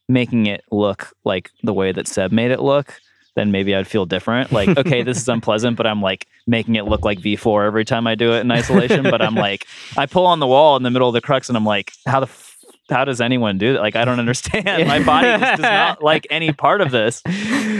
making 0.09 0.45
it 0.45 0.63
look 0.71 1.13
like 1.23 1.49
the 1.63 1.73
way 1.73 1.91
that 1.91 2.07
seb 2.07 2.31
made 2.31 2.51
it 2.51 2.59
look 2.59 2.99
then 3.35 3.51
maybe 3.51 3.73
i'd 3.73 3.87
feel 3.87 4.05
different 4.05 4.51
like 4.51 4.69
okay 4.77 5.01
this 5.01 5.17
is 5.17 5.27
unpleasant 5.29 5.77
but 5.77 5.87
i'm 5.87 6.01
like 6.01 6.27
making 6.45 6.75
it 6.75 6.85
look 6.85 7.05
like 7.05 7.19
v4 7.19 7.65
every 7.65 7.85
time 7.85 8.05
i 8.05 8.13
do 8.13 8.33
it 8.33 8.41
in 8.41 8.51
isolation 8.51 9.03
but 9.03 9.21
i'm 9.21 9.35
like 9.35 9.65
i 9.97 10.05
pull 10.05 10.25
on 10.25 10.39
the 10.39 10.47
wall 10.47 10.75
in 10.75 10.83
the 10.83 10.91
middle 10.91 11.07
of 11.07 11.13
the 11.13 11.21
crux 11.21 11.47
and 11.49 11.57
i'm 11.57 11.65
like 11.65 11.93
how 12.05 12.19
the 12.19 12.27
f- 12.27 12.51
how 12.89 13.03
does 13.03 13.19
anyone 13.19 13.57
do 13.57 13.73
that? 13.73 13.81
Like, 13.81 13.95
I 13.95 14.05
don't 14.05 14.19
understand. 14.19 14.87
My 14.87 15.03
body 15.03 15.27
just 15.27 15.61
does 15.61 15.63
not 15.63 16.03
like 16.03 16.27
any 16.29 16.51
part 16.51 16.81
of 16.81 16.91
this. 16.91 17.23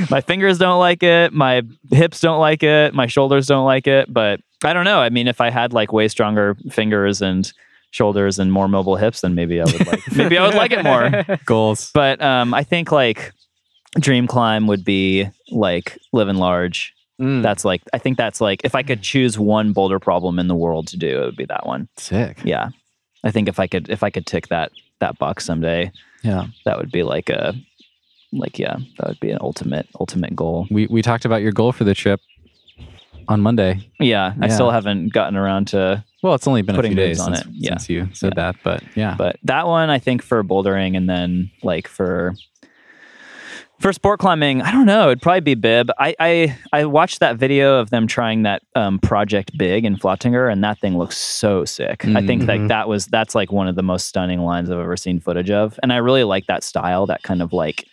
My 0.10 0.20
fingers 0.20 0.58
don't 0.58 0.80
like 0.80 1.04
it. 1.04 1.32
My 1.32 1.62
hips 1.92 2.20
don't 2.22 2.40
like 2.40 2.64
it. 2.64 2.96
My 2.96 3.06
shoulders 3.06 3.46
don't 3.46 3.66
like 3.66 3.86
it. 3.86 4.12
But 4.12 4.42
I 4.64 4.74
don't 4.74 4.86
know. 4.86 5.00
I 5.00 5.10
mean, 5.10 5.28
if 5.28 5.42
I 5.42 5.52
had 5.52 5.74
like 5.74 5.94
way 5.94 6.08
stronger 6.08 6.56
fingers 6.72 7.22
and 7.22 7.54
shoulders 7.96 8.40
and 8.40 8.52
more 8.52 8.68
mobile 8.68 8.98
hips, 8.98 9.22
then 9.22 9.34
maybe 9.36 9.62
I 9.62 9.64
would 9.66 9.88
like 9.88 10.12
maybe 10.16 10.38
I 10.38 10.46
would 10.46 10.56
like 10.56 10.72
it 10.72 10.84
more. 10.84 11.10
Goals. 11.46 11.92
But 11.94 12.22
um, 12.22 12.54
I 12.54 12.64
think 12.64 12.92
like 12.92 13.32
dream 14.00 14.28
climb 14.28 14.68
would 14.68 14.84
be 14.84 15.30
like 15.50 15.98
Livin' 16.12 16.38
Large. 16.38 16.94
Mm, 17.22 17.42
That's 17.42 17.64
like 17.64 17.82
I 17.94 17.98
think 17.98 18.18
that's 18.18 18.42
like 18.42 18.60
if 18.66 18.76
I 18.76 18.84
could 18.84 19.02
choose 19.02 19.40
one 19.40 19.72
boulder 19.72 20.00
problem 20.00 20.38
in 20.38 20.48
the 20.50 20.56
world 20.56 20.88
to 20.90 20.98
do, 20.98 21.22
it 21.22 21.26
would 21.26 21.38
be 21.38 21.46
that 21.46 21.66
one. 21.66 21.88
sick. 21.98 22.42
Yeah, 22.44 22.70
I 23.24 23.32
think 23.32 23.48
if 23.48 23.58
I 23.60 23.68
could 23.68 23.90
if 23.90 24.04
I 24.04 24.10
could 24.10 24.26
tick 24.26 24.50
that 24.50 24.72
that 25.00 25.18
box 25.18 25.46
someday, 25.46 25.92
Yeah. 26.24 26.48
that 26.66 26.78
would 26.78 26.92
be 26.92 27.04
like 27.04 27.30
a 27.30 27.54
like 28.34 28.60
yeah, 28.60 28.76
that 28.98 29.08
would 29.08 29.20
be 29.22 29.32
an 29.32 29.38
ultimate 29.40 29.88
ultimate 29.98 30.36
goal. 30.36 30.68
We 30.70 30.88
we 30.88 31.02
talked 31.02 31.24
about 31.24 31.42
your 31.42 31.54
goal 31.54 31.72
for 31.72 31.86
the 31.86 31.94
trip 31.96 32.20
on 33.28 33.42
Monday. 33.42 33.90
Yeah, 34.00 34.34
I 34.42 34.48
Yeah. 34.48 34.54
still 34.54 34.72
haven't 34.72 35.14
gotten 35.14 35.36
around 35.36 35.68
to 35.70 36.04
Well, 36.24 36.34
it's 36.36 36.48
only 36.48 36.62
been 36.64 36.76
Putting 36.76 36.94
a 36.94 36.96
few 36.96 37.06
moves 37.06 37.18
days 37.20 37.28
on 37.28 37.36
since, 37.36 37.48
it. 37.48 37.52
Yeah. 37.54 37.70
since 37.72 37.90
you 37.90 38.08
said 38.14 38.34
that, 38.36 38.56
but 38.64 38.84
yeah. 38.96 39.16
but 39.18 39.38
that 39.44 39.68
one 39.68 39.90
I 39.90 40.00
think 40.00 40.22
for 40.24 40.44
bouldering 40.44 40.96
and 40.98 41.10
then 41.10 41.52
like 41.64 41.88
for 41.88 42.34
for 43.80 43.92
sport 43.92 44.22
climbing, 44.22 44.62
I 44.62 44.72
don't 44.72 44.86
know. 44.86 45.08
It'd 45.10 45.22
probably 45.22 45.42
be 45.42 45.54
bib. 45.56 45.92
I 46.00 46.16
I, 46.20 46.58
I 46.72 46.86
watched 46.86 47.20
that 47.20 47.36
video 47.36 47.76
of 47.80 47.90
them 47.90 48.08
trying 48.08 48.44
that 48.44 48.62
um, 48.74 49.00
project 49.00 49.52
big 49.58 49.84
in 49.84 49.98
Flatanger, 49.98 50.50
and 50.52 50.64
that 50.64 50.80
thing 50.80 50.98
looks 50.98 51.18
so 51.18 51.66
sick. 51.66 52.06
I 52.06 52.26
think 52.26 52.48
like 52.48 52.62
Mhm. 52.62 52.68
that 52.70 52.88
was 52.88 53.08
that's 53.08 53.36
like 53.36 53.52
one 53.52 53.68
of 53.68 53.76
the 53.76 53.84
most 53.84 54.08
stunning 54.08 54.40
lines 54.40 54.70
I've 54.72 54.80
ever 54.80 54.96
seen 54.96 55.20
footage 55.20 55.52
of, 55.52 55.78
and 55.84 55.92
I 55.92 55.98
really 55.98 56.24
like 56.24 56.46
that 56.48 56.64
style. 56.64 57.06
That 57.06 57.22
kind 57.24 57.42
of 57.42 57.52
like 57.52 57.86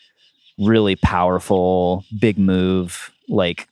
really 0.57 0.95
powerful, 0.97 2.05
big 2.21 2.39
move, 2.39 3.11
like 3.29 3.67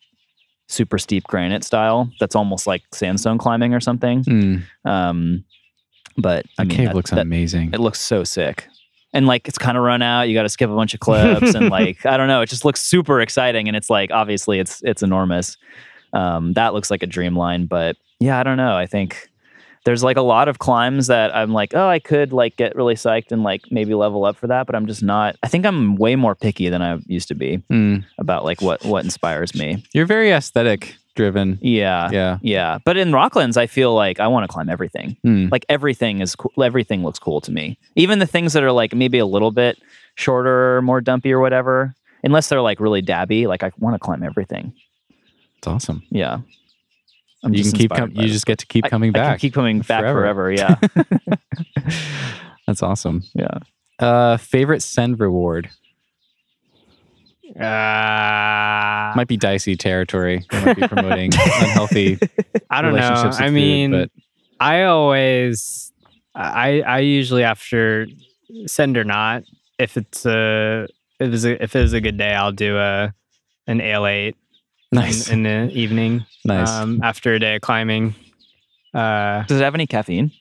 super 0.71 0.99
steep 0.99 1.25
granite 1.25 1.65
style. 1.65 2.11
That's 2.21 2.35
almost 2.37 2.67
like 2.67 2.83
sandstone 2.93 3.39
climbing 3.39 3.75
or 3.75 3.81
something. 3.81 4.25
Mm, 4.25 4.63
Um, 4.85 5.45
but 6.17 6.45
I 6.59 6.65
that 6.65 6.69
mean, 6.69 6.77
cave 6.77 6.87
that- 6.89 6.95
looks 6.97 7.11
that- 7.11 7.21
amazing. 7.21 7.71
it 7.73 7.81
looks 7.81 8.01
so 8.01 8.25
sick. 8.25 8.67
And 9.13 9.27
like 9.27 9.49
it's 9.49 9.59
kind 9.59 9.77
of 9.77 9.83
run 9.83 10.03
out. 10.03 10.23
You 10.29 10.35
got 10.35 10.43
to 10.45 10.49
skip 10.49 10.71
a 10.71 10.75
bunch 10.75 10.95
of 10.95 11.01
clips, 11.01 11.55
and 11.55 11.69
like 11.79 12.07
I 12.07 12.17
don't 12.17 12.29
know. 12.29 12.43
It 12.43 12.49
just 12.49 12.65
looks 12.65 12.81
super 12.81 13.21
exciting, 13.21 13.67
and 13.67 13.77
it's 13.77 13.91
like 13.91 14.11
obviously 14.13 14.61
it's 14.61 14.81
it's 14.85 15.03
enormous. 15.03 15.57
Um, 16.13 16.53
that 16.53 16.75
looks 16.75 16.91
like 16.93 17.03
a 17.03 17.07
dream 17.09 17.35
line, 17.37 17.67
but 17.67 17.97
yeah, 18.21 18.39
I 18.39 18.43
don't 18.45 18.57
know. 18.57 18.77
I 18.77 18.87
think 18.87 19.29
there's 19.85 20.03
like 20.05 20.17
a 20.19 20.23
lot 20.23 20.49
of 20.49 20.59
climbs 20.59 21.07
that 21.07 21.35
I'm 21.35 21.53
like, 21.53 21.73
oh, 21.75 21.89
I 21.89 21.99
could 22.01 22.33
like 22.33 22.57
get 22.57 22.77
really 22.77 22.95
psyched 22.95 23.33
and 23.33 23.43
like 23.43 23.63
maybe 23.71 23.95
level 23.95 24.25
up 24.25 24.37
for 24.37 24.47
that, 24.49 24.67
but 24.67 24.75
I'm 24.77 24.87
just 24.87 25.03
not. 25.03 25.37
I 25.43 25.49
think 25.49 25.65
I'm 25.65 25.97
way 25.97 26.17
more 26.17 26.35
picky 26.35 26.69
than 26.69 26.83
I 26.83 26.99
used 27.07 27.29
to 27.29 27.35
be 27.35 27.59
Mm, 27.71 28.05
about 28.19 28.45
like 28.45 28.61
what 28.61 28.85
what 28.85 29.05
inspires 29.05 29.55
me. 29.55 29.83
you're 29.95 30.07
very 30.07 30.31
aesthetic 30.33 30.97
driven. 31.17 31.59
Yeah, 31.61 32.09
Yeah. 32.13 32.39
yeah. 32.43 32.79
But 32.85 32.97
in 32.97 33.11
Rocklands, 33.11 33.57
I 33.57 33.67
feel 33.67 33.95
like 33.95 34.21
I 34.21 34.29
want 34.29 34.45
to 34.45 34.49
climb 34.53 34.69
everything. 34.69 35.17
Mm, 35.27 35.51
like 35.51 35.65
everything 35.69 36.21
is 36.21 36.35
cool. 36.37 36.53
Everything 36.63 37.03
looks 37.03 37.19
cool 37.19 37.41
to 37.43 37.51
me. 37.53 37.79
Even 37.97 38.19
the 38.21 38.27
things 38.27 38.53
that 38.53 38.63
are 38.63 38.73
like 38.73 38.95
maybe 38.95 39.19
a 39.19 39.27
little 39.27 39.51
bit 39.51 39.79
shorter, 40.15 40.83
more 40.83 41.01
dumpy 41.01 41.33
or 41.33 41.41
whatever. 41.41 41.95
Unless 42.23 42.49
they're 42.51 42.61
like 42.61 42.81
really 42.81 43.01
dabby, 43.03 43.47
like 43.47 43.63
I 43.63 43.73
want 43.79 43.95
to 43.95 43.99
climb 43.99 44.23
everything. 44.23 44.75
it's 45.59 45.67
awesome. 45.67 46.03
Yeah. 46.11 46.41
I'm 47.43 47.53
you 47.55 47.59
just 47.63 47.71
can 47.73 47.79
keep 47.81 47.91
inspired 47.93 48.15
com- 48.15 48.23
you 48.23 48.29
it. 48.29 48.33
just 48.33 48.47
get 48.47 48.59
to 48.59 48.67
keep 48.67 48.85
I- 48.85 48.89
coming 48.89 49.11
I 49.11 49.13
can 49.13 49.23
back. 49.23 49.41
keep 49.41 49.55
coming 49.55 49.81
back 49.81 50.01
forever. 50.03 50.21
forever. 50.21 50.53
yeah. 50.53 50.77
That's 52.67 52.83
awesome. 52.83 53.23
yeah. 53.35 53.59
Uh, 53.99 54.37
favorite 54.37 54.83
send 54.83 55.21
reward 55.21 55.69
Uh, 57.57 59.13
might 59.17 59.27
be 59.29 59.37
dicey 59.37 59.77
territory. 59.77 60.45
We 60.53 60.65
might 60.65 60.77
be 60.77 60.87
promoting 60.89 61.31
unhealthy 61.35 62.19
I 62.71 62.81
don't 62.83 62.95
know. 62.95 63.01
I 63.01 63.31
food, 63.47 63.53
mean, 63.53 63.91
but 63.91 64.11
I 64.61 64.85
always, 64.85 65.93
I 66.35 66.81
I 66.83 66.99
usually 67.01 67.43
after 67.43 68.07
send 68.67 68.97
or 68.97 69.05
not, 69.05 69.43
if 69.79 69.97
it's 69.97 70.25
a 70.27 70.87
if 71.19 71.33
it's 71.35 71.45
a, 71.45 71.63
if 71.63 71.75
it 71.77 71.81
was 71.83 71.93
a 71.93 72.01
good 72.01 72.17
day, 72.17 72.35
I'll 72.35 72.53
do 72.53 72.77
a 72.79 73.13
an 73.67 73.81
ale 73.81 74.07
eight 74.07 74.37
nice, 74.93 75.29
in, 75.29 75.45
in 75.47 75.69
the 75.69 75.75
evening. 75.79 76.25
nice. 76.45 76.69
Um, 76.71 77.01
after 77.03 77.35
a 77.35 77.39
day 77.39 77.57
of 77.57 77.63
climbing. 77.63 78.15
Uh, 78.95 79.45
Does 79.45 79.61
it 79.61 79.65
have 79.65 79.75
any 79.75 79.87
caffeine? 79.87 80.33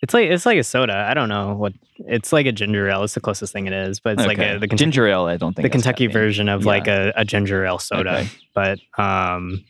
it's 0.00 0.14
like 0.14 0.28
it's 0.30 0.44
like 0.46 0.58
a 0.58 0.64
soda. 0.64 0.94
I 1.08 1.14
don't 1.14 1.28
know 1.28 1.54
what 1.54 1.72
it's 1.98 2.32
like 2.32 2.46
a 2.46 2.52
ginger 2.52 2.88
ale. 2.88 3.04
It's 3.04 3.14
the 3.14 3.20
closest 3.20 3.52
thing 3.52 3.66
it 3.66 3.72
is, 3.72 4.00
but 4.00 4.14
it's 4.18 4.26
like 4.26 4.38
a, 4.38 4.58
the 4.58 4.66
Kentucky, 4.66 4.76
ginger 4.76 5.06
ale. 5.08 5.24
I 5.26 5.36
don't 5.36 5.54
think 5.54 5.62
the 5.64 5.70
Kentucky 5.70 6.06
caffeine. 6.06 6.12
version 6.20 6.48
of 6.48 6.62
Yeah. 6.62 6.66
like 6.66 6.86
a, 6.88 7.12
a 7.16 7.24
ginger 7.24 7.64
ale 7.64 7.78
soda. 7.78 8.18
Okay. 8.18 8.28
But 8.54 8.78
um, 8.98 9.64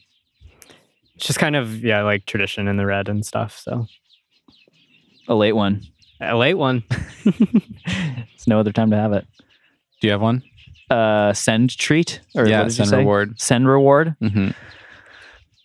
it's 1.17 1.27
just 1.27 1.39
kind 1.39 1.55
of 1.57 1.83
yeah, 1.85 2.03
like 2.03 2.25
tradition 2.27 2.67
in 2.69 2.77
the 2.79 2.87
red 2.87 3.09
and 3.09 3.25
stuff. 3.27 3.59
So 3.63 3.87
A 5.29 5.35
late 5.35 5.53
one. 5.53 5.83
a 6.21 6.37
late 6.37 6.55
one. 6.55 6.83
it's 7.25 8.47
no 8.47 8.59
other 8.61 8.73
time 8.73 8.91
to 8.91 8.97
have 8.97 9.13
it. 9.13 9.27
Do 10.01 10.07
you 10.09 10.13
have 10.13 10.23
one? 10.23 10.43
Uh, 10.93 11.33
send 11.33 11.77
treat 11.79 12.21
or 12.35 12.47
yeah, 12.47 12.59
what 12.59 12.65
did 12.69 12.73
you 12.73 12.77
send 12.77 12.89
say? 12.91 12.99
reward. 12.99 13.41
Send 13.41 13.67
reward. 13.67 14.15
hmm 14.21 14.51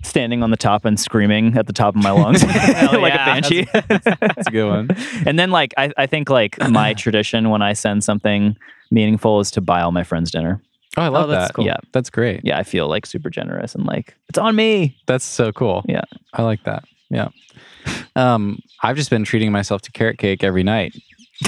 Standing 0.03 0.43
on 0.43 0.51
the 0.51 0.57
top 0.57 0.85
and 0.85 0.97
screaming 0.99 1.57
at 1.57 1.65
the 1.65 1.73
top 1.73 1.95
of 1.95 2.01
my 2.01 2.11
lungs 2.11 2.43
like 2.45 2.53
yeah. 2.55 2.95
a 2.95 3.01
banshee. 3.25 3.67
That's 3.73 4.47
a 4.47 4.51
good 4.51 4.69
one. 4.69 4.89
and 5.25 5.37
then 5.39 5.49
like 5.51 5.73
I, 5.75 5.91
I 5.97 6.05
think 6.05 6.29
like 6.29 6.57
my 6.69 6.93
tradition 6.93 7.49
when 7.49 7.61
I 7.63 7.73
send 7.73 8.03
something 8.03 8.55
meaningful 8.91 9.39
is 9.39 9.49
to 9.51 9.61
buy 9.61 9.81
all 9.81 9.91
my 9.91 10.03
friends 10.03 10.31
dinner. 10.31 10.61
Oh, 10.95 11.01
I 11.01 11.07
love 11.09 11.29
that's 11.29 11.49
that. 11.49 11.53
cool. 11.55 11.65
Yeah. 11.65 11.77
That's 11.93 12.09
great. 12.11 12.41
Yeah, 12.43 12.57
I 12.57 12.63
feel 12.63 12.87
like 12.87 13.05
super 13.05 13.29
generous 13.29 13.75
and 13.75 13.85
like 13.85 14.15
it's 14.29 14.37
on 14.37 14.55
me. 14.55 14.95
That's 15.07 15.25
so 15.25 15.51
cool. 15.51 15.83
Yeah. 15.87 16.03
I 16.33 16.43
like 16.43 16.63
that. 16.63 16.85
Yeah. 17.09 17.29
Um, 18.15 18.59
I've 18.83 18.95
just 18.95 19.09
been 19.09 19.23
treating 19.23 19.51
myself 19.51 19.81
to 19.83 19.91
carrot 19.91 20.19
cake 20.19 20.43
every 20.43 20.63
night. 20.63 20.95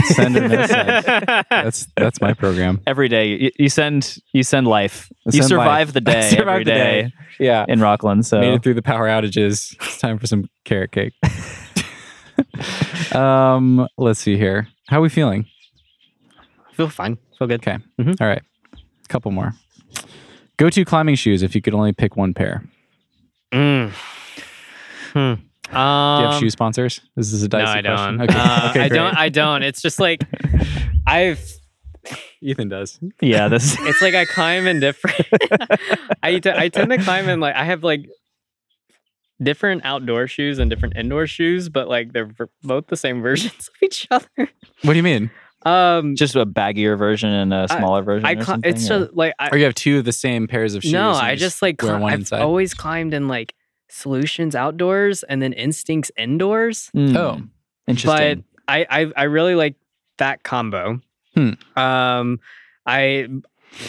Send 0.06 0.38
a 0.38 0.48
message. 0.48 1.46
That's 1.50 1.88
that's 1.98 2.22
my 2.22 2.34
program. 2.34 2.80
Every 2.86 3.08
day 3.10 3.28
you, 3.28 3.52
you 3.58 3.70
send 3.70 4.18
you 4.34 4.44
send 4.44 4.68
life. 4.68 5.12
I 5.12 5.16
you 5.28 5.32
send 5.42 5.46
survive 5.50 5.88
life. 5.88 5.94
the 5.94 6.02
day 6.12 6.30
survive 6.30 6.48
every 6.48 6.64
the 6.64 6.72
day, 6.72 7.02
day. 7.04 7.14
Yeah. 7.40 7.66
in 7.68 7.80
Rockland. 7.82 8.26
So 8.26 8.40
Made 8.40 8.54
it 8.54 8.64
through 8.64 8.76
the 8.76 8.84
power 8.84 9.08
outages. 9.08 9.76
It's 9.82 9.98
time 9.98 10.20
for 10.20 10.28
some 10.28 10.48
carrot 10.64 10.92
cake. 10.92 11.14
um, 13.16 13.88
let's 13.98 14.20
see 14.20 14.38
here. 14.38 14.68
How 14.88 15.00
are 15.00 15.02
we 15.02 15.10
feeling? 15.10 15.46
Feel 16.74 16.90
fine. 16.90 17.18
Feel 17.38 17.48
good. 17.48 17.62
Okay. 17.68 17.78
Mhm. 18.00 18.22
All 18.22 18.28
right. 18.28 18.42
couple 19.08 19.32
more. 19.32 19.54
Go 20.58 20.70
to 20.70 20.86
climbing 20.86 21.16
shoes 21.16 21.42
if 21.42 21.56
you 21.56 21.62
could 21.62 21.74
only 21.74 21.94
pick 21.94 22.16
one 22.16 22.34
pair. 22.34 22.64
Mm. 23.52 23.92
Hmm. 25.14 25.34
Um, 25.72 26.20
Do 26.22 26.26
you 26.26 26.32
have 26.32 26.40
shoe 26.40 26.50
sponsors? 26.50 27.02
This 27.16 27.32
is 27.34 27.44
a 27.44 27.48
No, 27.48 27.60
dicey 27.60 27.80
I 27.80 27.82
don't. 27.82 28.18
question. 28.18 28.22
Okay. 28.22 28.40
Uh, 28.40 28.70
okay, 28.72 28.82
I 28.86 28.90
don't. 28.90 29.18
I 29.18 29.30
don't. 29.30 29.64
It's 29.64 29.82
just 29.82 30.00
like 30.00 30.22
I've. 31.08 31.40
Ethan 32.42 32.70
does. 32.70 33.00
yeah, 33.22 33.50
this 33.50 33.76
It's 33.82 34.02
like 34.02 34.16
I 34.16 34.26
climb 34.26 34.66
in 34.68 34.80
different. 34.80 35.18
I 36.24 36.40
t- 36.40 36.50
I 36.50 36.70
tend 36.70 36.92
to 36.92 36.98
climb 37.00 37.28
in 37.28 37.40
like 37.42 37.56
I 37.56 37.66
have 37.66 37.84
like 37.84 38.08
different 39.42 39.84
outdoor 39.86 40.28
shoes 40.28 40.60
and 40.60 40.70
different 40.70 40.96
indoor 40.98 41.28
shoes, 41.28 41.70
but 41.70 41.88
like 41.88 42.14
they're 42.14 42.26
v- 42.26 42.46
both 42.64 42.88
the 42.88 42.98
same 42.98 43.22
versions 43.22 43.54
of 43.68 43.74
each 43.84 44.08
other. 44.12 44.28
What 44.38 44.94
do 44.94 44.96
you 44.96 45.04
mean? 45.04 45.30
Um, 45.66 46.16
just 46.16 46.36
a 46.36 46.46
baggier 46.46 46.98
version 46.98 47.30
and 47.30 47.54
a 47.54 47.68
smaller 47.68 48.02
version. 48.02 48.26
I 48.26 48.32
or 48.32 48.36
cli- 48.38 48.44
something, 48.46 48.70
it's 48.72 48.90
or- 48.90 49.00
just 49.00 49.14
like 49.14 49.34
I, 49.40 49.50
Or 49.50 49.58
you 49.58 49.66
have 49.66 49.76
two 49.76 50.00
of 50.00 50.06
the 50.06 50.14
same 50.14 50.48
pairs 50.48 50.76
of 50.76 50.84
shoes? 50.84 50.94
no, 50.94 51.12
I 51.12 51.36
just 51.36 51.62
like 51.62 51.82
wear 51.82 51.98
one 52.00 52.14
I've 52.14 52.20
inside. 52.20 52.42
always 52.42 52.74
climbed 52.74 53.14
in 53.14 53.28
like 53.28 53.54
solutions 53.90 54.56
outdoors 54.56 55.24
and 55.24 55.42
then 55.42 55.54
instincts 55.54 56.12
indoors. 56.18 56.90
Mm, 56.96 57.16
Oh. 57.16 57.42
interesting. 57.88 58.44
But 58.68 58.74
I, 58.74 58.86
I 58.90 59.12
I 59.18 59.24
really 59.24 59.56
like 59.56 59.76
that 60.18 60.44
combo. 60.44 61.02
Hmm. 61.36 61.52
Um, 61.76 62.40
I 62.86 63.28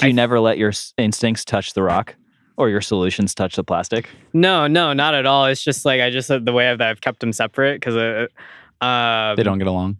Do 0.00 0.06
you 0.06 0.12
never 0.12 0.40
let 0.40 0.58
your 0.58 0.72
instincts 0.98 1.44
touch 1.44 1.72
the 1.74 1.82
rock 1.82 2.14
or 2.56 2.68
your 2.68 2.80
solutions 2.80 3.34
touch 3.34 3.56
the 3.56 3.64
plastic? 3.64 4.08
no 4.32 4.66
no 4.66 4.92
not 4.92 5.14
at 5.14 5.26
all. 5.26 5.46
It's 5.46 5.62
just 5.62 5.84
like 5.84 6.00
I 6.00 6.10
just 6.10 6.28
the 6.28 6.52
way 6.52 6.74
that 6.74 6.80
I've 6.82 7.00
kept 7.00 7.20
them 7.20 7.32
separate 7.32 7.74
because 7.80 7.96
uh, 7.96 8.84
um, 8.84 9.36
They 9.36 9.42
don't 9.42 9.58
get 9.58 9.66
along. 9.68 9.98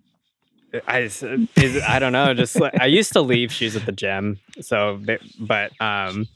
I 0.87 1.03
s- 1.03 1.25
is, 1.57 1.83
I 1.83 1.99
don't 1.99 2.13
know. 2.13 2.33
Just 2.33 2.61
like, 2.61 2.79
I 2.81 2.87
used 2.87 3.13
to 3.15 3.21
leave 3.23 3.51
shoes 3.51 3.75
at 3.75 3.87
the 3.87 3.93
gym, 3.93 4.39
so 4.61 5.01
they, 5.03 5.19
but 5.41 5.73
um, 5.83 6.29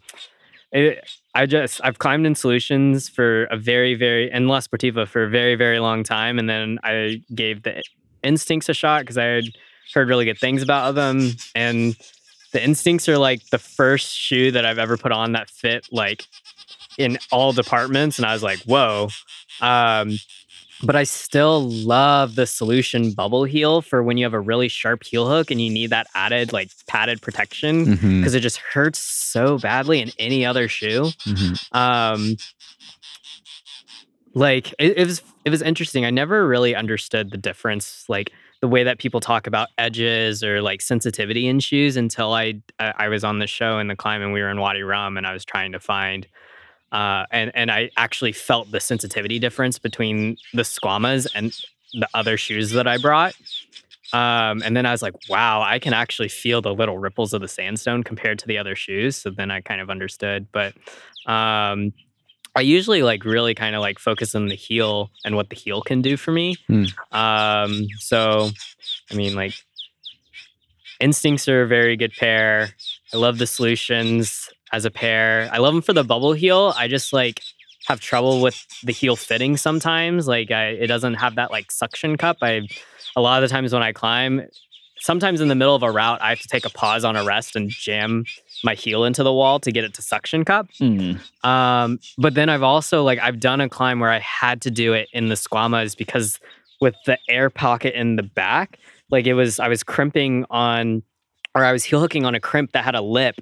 it, 0.72 1.08
I 1.34 1.46
just 1.46 1.80
I've 1.82 1.98
climbed 1.98 2.26
in 2.26 2.34
solutions 2.34 3.08
for 3.08 3.44
a 3.44 3.56
very 3.56 3.94
very 3.94 4.30
and 4.30 4.48
La 4.48 4.60
Sportiva 4.60 5.06
for 5.06 5.24
a 5.24 5.28
very 5.28 5.56
very 5.56 5.80
long 5.80 6.04
time, 6.04 6.38
and 6.38 6.48
then 6.48 6.78
I 6.84 7.22
gave 7.34 7.62
the 7.62 7.82
instincts 8.22 8.68
a 8.68 8.74
shot 8.74 9.02
because 9.02 9.18
I 9.18 9.24
had 9.24 9.44
heard 9.92 10.08
really 10.08 10.24
good 10.24 10.38
things 10.38 10.62
about 10.62 10.94
them, 10.94 11.32
and 11.54 11.96
the 12.52 12.62
instincts 12.62 13.08
are 13.08 13.18
like 13.18 13.44
the 13.50 13.58
first 13.58 14.16
shoe 14.16 14.52
that 14.52 14.64
I've 14.64 14.78
ever 14.78 14.96
put 14.96 15.12
on 15.12 15.32
that 15.32 15.50
fit 15.50 15.88
like 15.90 16.24
in 16.98 17.18
all 17.32 17.52
departments, 17.52 18.18
and 18.18 18.26
I 18.26 18.32
was 18.32 18.42
like, 18.42 18.60
whoa. 18.60 19.08
Um, 19.60 20.18
but 20.84 20.96
I 20.96 21.04
still 21.04 21.68
love 21.68 22.34
the 22.34 22.46
solution 22.46 23.12
bubble 23.12 23.44
heel 23.44 23.82
for 23.82 24.02
when 24.02 24.16
you 24.16 24.24
have 24.24 24.34
a 24.34 24.40
really 24.40 24.68
sharp 24.68 25.04
heel 25.04 25.28
hook 25.28 25.50
and 25.50 25.60
you 25.60 25.70
need 25.70 25.90
that 25.90 26.06
added 26.14 26.52
like 26.52 26.70
padded 26.86 27.22
protection 27.22 27.84
because 28.18 28.34
it 28.34 28.40
just 28.40 28.58
hurts 28.58 28.98
so 28.98 29.58
badly 29.58 30.00
in 30.00 30.10
any 30.18 30.44
other 30.44 30.68
shoe. 30.68 31.10
mhm. 31.26 31.74
Um, 31.74 32.36
like 34.34 34.72
it, 34.78 34.98
it 34.98 35.06
was 35.06 35.22
it 35.44 35.50
was 35.50 35.62
interesting. 35.62 36.04
I 36.04 36.10
never 36.10 36.46
really 36.46 36.74
understood 36.74 37.30
the 37.30 37.36
difference, 37.38 38.04
like 38.08 38.32
the 38.60 38.68
way 38.68 38.82
that 38.82 38.98
people 38.98 39.20
talk 39.20 39.46
about 39.46 39.68
edges 39.78 40.42
or 40.42 40.62
like 40.62 40.80
sensitivity 40.80 41.46
in 41.46 41.60
shoes 41.60 41.96
until 41.96 42.32
I 42.32 42.54
I, 42.78 42.94
I 42.98 43.08
was 43.08 43.24
on 43.24 43.38
the 43.38 43.46
show 43.46 43.78
in 43.78 43.88
the 43.88 43.96
climb 43.96 44.22
and 44.22 44.32
we 44.32 44.40
were 44.40 44.50
in 44.50 44.58
Wadi 44.60 44.82
Rum 44.82 45.16
and 45.16 45.26
I 45.26 45.32
was 45.32 45.44
trying 45.44 45.72
to 45.72 45.80
find 45.80 46.26
uh, 46.94 47.26
and 47.32 47.50
and 47.54 47.72
I 47.72 47.90
actually 47.96 48.30
felt 48.32 48.70
the 48.70 48.78
sensitivity 48.78 49.40
difference 49.40 49.80
between 49.80 50.36
the 50.52 50.62
Skwamas 50.62 51.26
and 51.34 51.52
the 51.92 52.08
other 52.14 52.36
shoes 52.36 52.70
that 52.70 52.86
I 52.86 52.98
brought. 52.98 53.34
Um, 54.12 54.62
and 54.64 54.76
then 54.76 54.86
I 54.86 54.92
was 54.92 55.02
like, 55.02 55.14
wow, 55.28 55.60
I 55.60 55.80
can 55.80 55.92
actually 55.92 56.28
feel 56.28 56.62
the 56.62 56.72
little 56.72 56.98
ripples 56.98 57.32
of 57.32 57.40
the 57.40 57.48
sandstone 57.48 58.04
compared 58.04 58.38
to 58.38 58.46
the 58.46 58.58
other 58.58 58.76
shoes. 58.76 59.16
So 59.16 59.30
then 59.30 59.50
I 59.50 59.60
kind 59.60 59.80
of 59.80 59.90
understood. 59.90 60.46
But 60.52 60.74
um, 61.26 61.92
I 62.54 62.60
usually 62.60 63.02
like 63.02 63.24
really 63.24 63.54
kind 63.54 63.74
of 63.74 63.80
like 63.80 63.98
focus 63.98 64.36
on 64.36 64.46
the 64.46 64.54
heel 64.54 65.10
and 65.24 65.34
what 65.34 65.50
the 65.50 65.56
heel 65.56 65.82
can 65.82 66.00
do 66.00 66.16
for 66.16 66.30
me. 66.30 66.54
Hmm. 66.68 66.84
Um, 67.10 67.88
so, 67.98 68.50
I 69.10 69.14
mean, 69.16 69.34
like, 69.34 69.54
instincts 71.00 71.48
are 71.48 71.62
a 71.62 71.66
very 71.66 71.96
good 71.96 72.12
pair. 72.12 72.68
I 73.12 73.16
love 73.16 73.38
the 73.38 73.48
solutions 73.48 74.48
as 74.72 74.84
a 74.84 74.90
pair. 74.90 75.48
I 75.52 75.58
love 75.58 75.74
them 75.74 75.82
for 75.82 75.92
the 75.92 76.04
bubble 76.04 76.32
heel. 76.32 76.74
I 76.76 76.88
just 76.88 77.12
like 77.12 77.40
have 77.86 78.00
trouble 78.00 78.40
with 78.40 78.66
the 78.82 78.92
heel 78.92 79.16
fitting 79.16 79.56
sometimes. 79.56 80.26
Like, 80.26 80.50
I, 80.50 80.68
it 80.68 80.86
doesn't 80.86 81.14
have 81.14 81.34
that 81.36 81.50
like 81.50 81.70
suction 81.70 82.16
cup. 82.16 82.38
I, 82.42 82.66
a 83.16 83.20
lot 83.20 83.42
of 83.42 83.48
the 83.48 83.52
times 83.52 83.72
when 83.72 83.82
I 83.82 83.92
climb, 83.92 84.42
sometimes 84.98 85.40
in 85.40 85.48
the 85.48 85.54
middle 85.54 85.74
of 85.74 85.82
a 85.82 85.90
route, 85.90 86.20
I 86.22 86.30
have 86.30 86.40
to 86.40 86.48
take 86.48 86.64
a 86.64 86.70
pause 86.70 87.04
on 87.04 87.14
a 87.16 87.24
rest 87.24 87.56
and 87.56 87.68
jam 87.68 88.24
my 88.64 88.74
heel 88.74 89.04
into 89.04 89.22
the 89.22 89.32
wall 89.32 89.60
to 89.60 89.70
get 89.70 89.84
it 89.84 89.92
to 89.94 90.02
suction 90.02 90.44
cup. 90.44 90.68
Mm. 90.80 91.20
Um, 91.44 92.00
but 92.16 92.34
then 92.34 92.48
I've 92.48 92.62
also 92.62 93.02
like 93.02 93.18
I've 93.18 93.38
done 93.38 93.60
a 93.60 93.68
climb 93.68 94.00
where 94.00 94.10
I 94.10 94.20
had 94.20 94.62
to 94.62 94.70
do 94.70 94.94
it 94.94 95.08
in 95.12 95.28
the 95.28 95.34
Skwamas 95.34 95.96
because 95.96 96.40
with 96.80 96.94
the 97.04 97.18
air 97.28 97.50
pocket 97.50 97.94
in 97.94 98.16
the 98.16 98.22
back, 98.22 98.78
like 99.10 99.26
it 99.26 99.34
was 99.34 99.60
I 99.60 99.68
was 99.68 99.82
crimping 99.82 100.46
on 100.48 101.02
or 101.54 101.64
I 101.64 101.72
was 101.72 101.84
heel 101.84 102.00
hooking 102.00 102.24
on 102.24 102.34
a 102.34 102.40
crimp 102.40 102.72
that 102.72 102.84
had 102.84 102.94
a 102.94 103.02
lip 103.02 103.36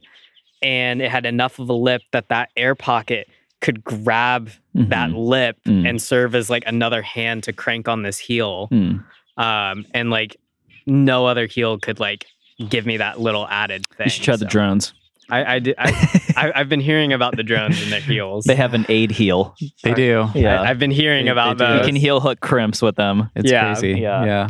and 0.63 1.03
it 1.03 1.11
had 1.11 1.27
enough 1.27 1.59
of 1.59 1.69
a 1.69 1.73
lip 1.75 2.03
that 2.13 2.29
that 2.29 2.51
air 2.57 2.75
pocket 2.75 3.29
could 3.61 3.85
grab 3.85 4.51
that 4.75 5.11
Mhm. 5.11 5.27
lip 5.29 5.57
Mm. 5.67 5.89
and 5.89 6.03
serve 6.03 6.35
as 6.35 6.51
like 6.51 6.65
another 6.67 7.03
hand 7.03 7.43
to 7.45 7.53
crank 7.53 7.89
on 7.89 8.03
this 8.03 8.19
heel. 8.19 8.69
Mm. 8.73 9.05
Um, 9.37 9.87
and 9.95 10.11
like 10.11 10.37
no 10.87 11.27
other 11.27 11.47
heel 11.47 11.79
could 11.79 12.01
like 12.01 12.27
give 12.69 12.87
me 12.87 12.97
that 12.97 13.21
little 13.21 13.47
added 13.49 13.87
thing. 13.97 14.07
You 14.07 14.11
should 14.11 14.25
try 14.25 14.37
the 14.37 14.45
drones. 14.47 14.93
I, 15.31 15.55
I, 15.55 15.59
did, 15.61 15.75
I, 15.79 16.21
I 16.37 16.53
I've 16.57 16.69
been 16.69 16.81
hearing 16.81 17.13
about 17.13 17.37
the 17.37 17.43
drones 17.45 17.81
and 17.81 17.93
their 17.93 18.01
heels. 18.01 18.45
They 18.45 18.57
have 18.57 18.75
an 18.75 18.85
aid 18.89 19.11
heel. 19.13 19.55
They 19.85 19.95
do. 19.95 20.29
Yeah. 20.35 20.61
I, 20.61 20.67
have 20.67 20.79
been 20.81 20.91
hearing 20.91 21.27
They- 21.27 21.31
about 21.31 21.59
they 21.59 21.67
do. 21.67 21.75
you 21.79 21.85
can 21.85 21.97
heel 21.97 22.21
hook 22.21 22.41
crimps 22.41 22.83
with 22.83 22.97
them. 22.97 23.31
It's 23.37 23.51
Yeah, 23.51 23.73
crazy. 23.75 24.01
yeah. 24.01 24.25
yeah. 24.25 24.47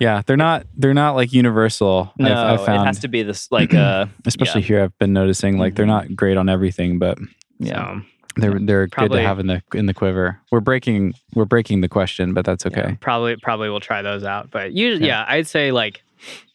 Yeah, 0.00 0.22
they're 0.26 0.36
not 0.36 0.66
they're 0.76 0.94
not 0.94 1.14
like 1.14 1.32
universal. 1.32 2.12
I've- 2.18 2.24
No, 2.28 2.34
I've, 2.34 2.64
found, 2.64 2.82
it 2.82 2.86
has 2.86 2.98
to 3.00 3.08
be 3.08 3.22
this 3.22 3.52
like 3.52 3.72
uh 3.74 4.06
especially 4.26 4.62
here. 4.62 4.82
I've 4.82 4.98
been 4.98 5.12
noticing 5.12 5.58
like 5.58 5.74
they're 5.76 5.86
not 5.86 6.16
great 6.16 6.36
on 6.38 6.48
everything, 6.48 6.98
but 6.98 7.18
yeah. 7.58 8.00
So, 8.00 8.02
they're 8.36 8.58
they're 8.60 8.86
good 8.86 9.12
to 9.12 9.20
have 9.20 9.38
in 9.40 9.46
the 9.48 9.62
in 9.74 9.86
the 9.86 9.92
quiver. 9.94 10.40
We're 10.50 10.60
breaking 10.60 11.14
we're 11.34 11.44
breaking 11.44 11.82
the 11.82 11.88
question, 11.88 12.32
but 12.32 12.44
that's 12.46 12.64
yeah, 12.64 12.70
okay. 12.80 12.96
probably 13.00 13.36
probably 13.36 13.68
we'll 13.70 13.80
try 13.80 14.00
those 14.02 14.24
out. 14.24 14.50
But 14.50 14.72
usually, 14.72 15.06
Yeah. 15.08 15.20
yeah, 15.28 15.34
I'd 15.34 15.46
say 15.46 15.70
like 15.72 16.02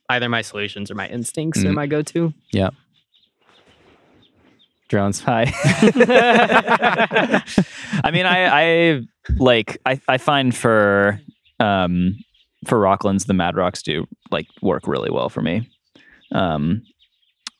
either 0.09 0.27
my 0.29 0.41
solutions 0.41 0.89
or 0.89 0.95
my 0.95 1.07
instincts 1.07 1.63
are 1.63 1.67
Mm. 1.69 1.75
my 1.75 1.85
go-to. 1.87 2.33
Yeah. 2.51 2.69
Drones. 4.87 5.19
Hi. 5.21 5.51
I 8.03 8.11
mean, 8.11 8.25
I, 8.25 8.45
I 8.45 9.01
like 9.37 9.79
I, 9.85 9.99
I 10.07 10.17
find 10.17 10.55
for 10.55 11.19
um 11.59 12.17
for 12.65 12.79
Rocklands 12.79 13.25
the 13.27 13.33
Mad 13.33 13.55
Rocks 13.55 13.81
do 13.81 14.05
like 14.31 14.47
work 14.61 14.87
really 14.87 15.09
well 15.11 15.29
for 15.29 15.41
me. 15.41 15.69
Um, 16.31 16.83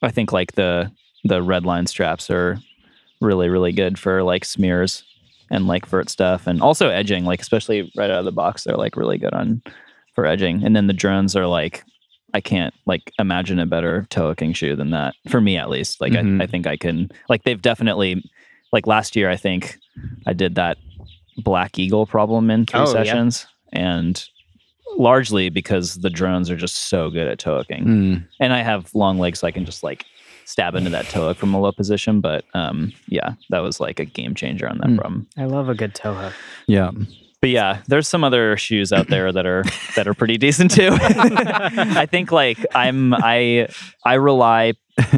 I 0.01 0.11
think 0.11 0.31
like 0.31 0.53
the 0.53 0.91
the 1.23 1.41
red 1.41 1.65
line 1.65 1.87
straps 1.87 2.29
are 2.29 2.57
really 3.21 3.49
really 3.49 3.71
good 3.71 3.97
for 3.97 4.21
like 4.23 4.43
smears 4.45 5.03
and 5.49 5.67
like 5.67 5.85
vert 5.85 6.09
stuff 6.09 6.47
and 6.47 6.61
also 6.61 6.89
edging 6.89 7.23
like 7.25 7.41
especially 7.41 7.91
right 7.95 8.09
out 8.09 8.19
of 8.19 8.25
the 8.25 8.31
box 8.31 8.63
they're 8.63 8.75
like 8.75 8.97
really 8.97 9.17
good 9.17 9.33
on 9.33 9.61
for 10.13 10.25
edging 10.25 10.63
and 10.63 10.75
then 10.75 10.87
the 10.87 10.93
drones 10.93 11.35
are 11.35 11.47
like 11.47 11.83
I 12.33 12.41
can't 12.41 12.73
like 12.85 13.11
imagine 13.17 13.59
a 13.59 13.65
better 13.65 14.05
toe 14.09 14.27
hooking 14.27 14.53
shoe 14.53 14.75
than 14.75 14.89
that 14.91 15.15
for 15.29 15.39
me 15.39 15.55
at 15.57 15.69
least. 15.69 16.01
Like 16.01 16.11
Mhm. 16.13 16.41
I, 16.41 16.43
I 16.43 16.47
think 16.47 16.67
I 16.67 16.75
can 16.77 17.09
like 17.29 17.43
they've 17.43 17.61
definitely 17.61 18.23
like 18.73 18.85
last 18.87 19.15
year 19.15 19.29
I 19.29 19.37
think 19.37 19.77
I 20.27 20.33
did 20.33 20.55
that 20.55 20.77
black 21.37 21.79
eagle 21.79 22.05
problem 22.05 22.49
in 22.51 22.65
three 22.65 22.79
Oh, 22.81 22.83
yeah. 22.87 22.91
sessions 23.03 23.47
and 23.71 24.27
largely 24.97 25.49
because 25.49 25.95
the 25.95 26.09
drones 26.09 26.49
are 26.49 26.55
just 26.57 26.75
so 26.89 27.09
good 27.09 27.27
at 27.27 27.39
toe 27.39 27.63
Mm. 27.69 28.25
and 28.39 28.53
I 28.53 28.61
have 28.61 28.93
long 28.95 29.19
legs 29.19 29.39
so 29.39 29.47
I 29.47 29.51
can 29.51 29.65
just 29.65 29.83
like 29.83 30.05
stab 30.45 30.75
into 30.75 30.89
that 30.91 31.05
toe 31.05 31.27
hook 31.27 31.37
from 31.37 31.53
a 31.53 31.59
low 31.59 31.71
position. 31.71 32.21
But 32.21 32.45
um 32.53 32.93
yeah, 33.07 33.33
that 33.49 33.59
was 33.59 33.79
like 33.79 33.99
a 33.99 34.05
game 34.05 34.35
changer 34.35 34.69
on 34.69 34.77
that 34.79 34.87
Mm. 34.87 34.97
problem. 34.97 35.27
I 35.37 35.45
love 35.45 35.69
a 35.69 35.75
good 35.75 35.95
toe 35.95 36.13
hook. 36.13 36.33
Yeah. 36.67 36.91
But 37.41 37.49
yeah, 37.49 37.81
there's 37.87 38.07
some 38.07 38.23
other 38.23 38.55
shoes 38.57 38.91
out 38.93 39.07
there 39.07 39.31
that 39.31 39.45
are 39.45 39.63
that 39.95 40.07
are 40.07 40.13
pretty 40.13 40.37
decent 40.37 40.71
too. 40.71 40.89
I 41.01 42.05
think 42.05 42.31
like 42.31 42.57
I'm 42.73 43.13
I 43.13 43.67
I 44.05 44.13
rely 44.15 44.73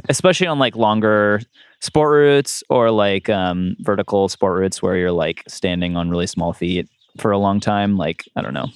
especially 0.09 0.47
on 0.47 0.57
like 0.59 0.75
longer 0.75 1.41
sport 1.79 2.09
routes 2.11 2.63
or 2.69 2.89
like 2.89 3.29
um 3.29 3.75
vertical 3.79 4.27
sport 4.29 4.59
routes 4.59 4.81
where 4.81 4.97
you're 4.97 5.11
like 5.11 5.43
standing 5.47 5.95
on 5.95 6.09
really 6.09 6.25
small 6.27 6.51
feet 6.53 6.89
for 7.19 7.31
a 7.31 7.37
long 7.37 7.59
time. 7.59 7.97
Like 7.97 8.25
I 8.35 8.41
don't 8.41 8.53
know. 8.53 8.67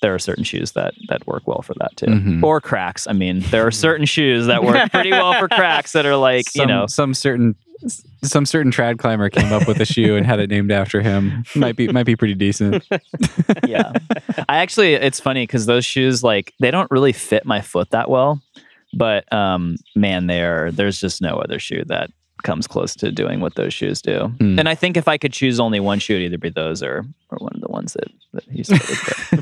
There 0.00 0.14
are 0.14 0.18
certain 0.18 0.44
shoes 0.44 0.72
that 0.72 0.94
that 1.08 1.26
work 1.26 1.42
well 1.46 1.62
for 1.62 1.74
that 1.80 1.96
too. 1.96 2.06
Mhm. 2.06 2.42
Or 2.42 2.60
cracks. 2.60 3.06
I 3.06 3.12
mean, 3.12 3.40
there 3.50 3.66
are 3.66 3.70
certain 3.70 4.06
shoes 4.06 4.46
that 4.46 4.62
work 4.64 4.90
pretty 4.92 5.10
well 5.10 5.34
for 5.34 5.48
cracks 5.48 5.92
that 5.92 6.06
are 6.06 6.16
like, 6.16 6.48
some, 6.48 6.60
you 6.60 6.66
know, 6.66 6.86
some 6.86 7.14
certain 7.14 7.54
some 8.22 8.44
certain 8.44 8.72
trad 8.72 8.98
climber 8.98 9.30
came 9.30 9.52
up 9.52 9.68
with 9.68 9.80
a 9.80 9.84
shoe 9.84 10.16
and 10.16 10.26
had 10.26 10.40
it 10.40 10.50
named 10.50 10.72
after 10.72 11.00
him. 11.00 11.44
Might 11.54 11.76
be 11.76 11.88
might 11.88 12.06
be 12.06 12.16
pretty 12.16 12.34
decent. 12.34 12.84
yeah. 13.66 13.92
I 14.48 14.58
actually, 14.58 14.94
it's 14.94 15.20
funny 15.20 15.44
because 15.44 15.66
those 15.66 15.84
shoes, 15.84 16.22
like, 16.24 16.52
they 16.58 16.70
don't 16.70 16.90
really 16.90 17.12
fit 17.12 17.44
my 17.44 17.60
foot 17.60 17.90
that 17.90 18.10
well. 18.10 18.40
But 18.94 19.30
um, 19.32 19.76
man, 19.94 20.26
there, 20.26 20.72
there's 20.72 21.00
just 21.00 21.20
no 21.22 21.36
other 21.36 21.58
shoe 21.58 21.84
that 21.86 22.10
comes 22.42 22.66
close 22.66 22.94
to 22.96 23.10
doing 23.12 23.40
what 23.40 23.54
those 23.56 23.74
shoes 23.74 24.00
do. 24.00 24.32
Hmm. 24.38 24.58
And 24.58 24.68
I 24.68 24.74
think 24.74 24.96
if 24.96 25.08
I 25.08 25.18
could 25.18 25.32
choose 25.32 25.58
only 25.58 25.80
one 25.80 25.98
shoe, 25.98 26.14
it'd 26.14 26.26
either 26.26 26.38
be 26.38 26.50
those 26.50 26.82
or 26.82 27.04
or 27.30 27.38
one 27.38 27.52
of 27.54 27.60
the 27.60 27.68
ones 27.68 27.94
that 27.94 28.08
that 28.32 28.44
he 28.44 28.64
said. 28.64 28.80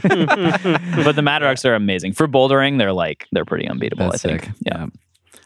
but, 0.02 1.04
but 1.04 1.16
the 1.16 1.22
Mad 1.22 1.42
Rocks 1.42 1.64
are 1.64 1.74
amazing 1.74 2.12
for 2.12 2.26
bouldering. 2.26 2.78
They're 2.78 2.92
like 2.92 3.26
they're 3.32 3.44
pretty 3.44 3.68
unbeatable. 3.68 4.10
That's 4.10 4.24
I 4.24 4.28
think. 4.28 4.44
sick. 4.44 4.54
Yeah. 4.60 4.86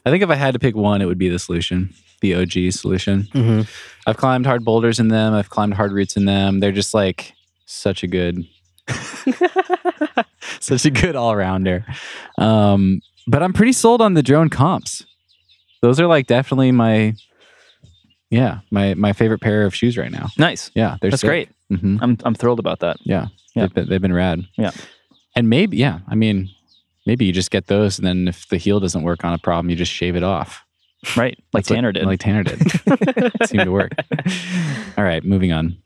I 0.07 0.11
think 0.11 0.23
if 0.23 0.31
I 0.31 0.35
had 0.35 0.55
to 0.55 0.59
pick 0.59 0.77
one, 0.77 1.03
it 1.03 1.07
would 1.07 1.19
be 1.19 1.29
the 1.29 1.39
solution, 1.39 1.93
the 2.23 2.35
OG 2.35 2.73
solution. 2.73 3.25
Mm-hmm. 3.35 3.63
I've 4.07 4.17
climbed 4.17 4.47
hard 4.47 4.65
boulders 4.65 4.99
in 4.99 5.09
them. 5.09 5.35
I've 5.35 5.51
climbed 5.51 5.75
hard 5.75 5.93
routes 5.93 6.17
in 6.17 6.25
them. 6.25 6.61
They're 6.61 6.73
just 6.73 6.95
like 6.95 7.35
such 7.67 8.03
a 8.03 8.07
good, 8.07 8.47
such 10.61 10.87
a 10.87 10.91
good 10.91 11.17
all 11.17 11.37
rounder. 11.37 11.85
Um, 12.39 13.01
but 13.27 13.43
I'm 13.43 13.53
pretty 13.53 13.73
sold 13.73 14.01
on 14.01 14.15
the 14.15 14.23
drone 14.23 14.49
comps. 14.49 15.05
Those 15.83 16.01
are 16.01 16.07
like 16.07 16.27
definitely 16.27 16.73
my, 16.73 17.15
yeah, 18.31 18.61
my 18.71 18.95
my 18.95 19.13
favorite 19.13 19.41
pair 19.41 19.65
of 19.67 19.75
shoes 19.75 19.97
right 19.99 20.11
now. 20.11 20.29
Nice. 20.39 20.71
Yeah, 20.75 20.97
they're 21.01 21.11
That's 21.11 21.21
sick. 21.23 21.29
great. 21.29 21.49
hmm 21.69 21.99
I'm 22.01 22.17
I'm 22.25 22.35
thrilled 22.35 22.59
about 22.61 22.81
that. 22.81 22.97
Yeah, 23.03 23.27
Yeah. 23.55 23.63
They've, 23.65 23.75
been, 23.75 23.89
they've 23.89 24.01
been 24.03 24.13
rad. 24.13 24.41
Yeah. 24.57 24.71
and 25.37 25.49
maybe 25.49 25.77
yeah, 25.77 26.01
I 26.09 26.15
mean, 26.15 26.49
maybe 27.07 27.25
you 27.25 27.33
just 27.33 27.51
get 27.51 27.67
those, 27.67 27.99
and 27.99 28.07
then 28.07 28.29
if 28.29 28.49
the 28.49 28.57
heel 28.57 28.81
doesn't 28.81 29.03
work 29.03 29.25
on 29.25 29.33
a 29.35 29.39
problem, 29.39 29.69
you 29.71 29.77
just 29.77 29.93
shave 29.93 30.17
it 30.17 30.23
off. 30.23 30.65
Right. 31.17 31.39
Like 31.53 31.65
That's 31.65 31.71
what- 31.71 31.77
Tanner 31.77 31.93
did. 31.93 32.05
Like 32.07 32.21
Tanner 32.21 32.43
did. 32.43 32.59
it 32.87 33.49
Seemed 33.49 33.65
to 33.65 33.71
work. 33.73 33.93
All 34.99 35.05
right, 35.05 35.25
moving 35.25 35.51
on. 35.53 35.77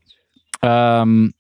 Um, 0.62 1.34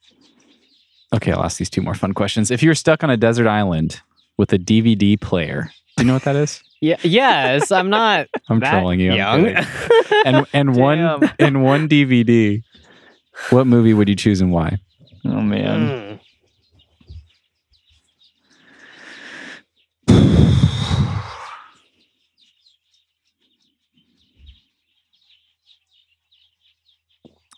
okay, 1.14 1.32
I'll 1.32 1.42
ask 1.44 1.58
these 1.58 1.70
two 1.70 1.82
more 1.82 1.94
fun 1.94 2.12
questions. 2.12 2.50
If 2.50 2.62
you 2.62 2.70
were 2.70 2.74
stuck 2.74 3.02
on 3.02 3.10
a 3.10 3.16
desert 3.16 3.46
island 3.48 4.00
with 4.36 4.52
a 4.52 4.58
DVD 4.58 5.20
player, 5.20 5.70
do 5.96 6.02
you 6.04 6.06
know 6.06 6.14
what 6.14 6.24
that 6.24 6.36
is? 6.36 6.62
Yeah. 6.84 6.98
Yes, 7.02 7.72
I'm 7.72 7.88
not. 7.88 8.28
I'm 8.50 8.60
that 8.60 8.70
trolling 8.70 9.00
you. 9.00 9.12
I'm 9.12 9.46
young. 9.46 9.64
and 10.26 10.46
and 10.52 10.76
one 10.80 11.30
in 11.38 11.62
one 11.62 11.88
DVD. 11.88 12.62
What 13.48 13.66
movie 13.66 13.94
would 13.94 14.06
you 14.06 14.14
choose 14.14 14.42
and 14.42 14.52
why? 14.52 14.76
oh 15.24 15.40
man. 15.40 15.88
Mm. 15.88 16.20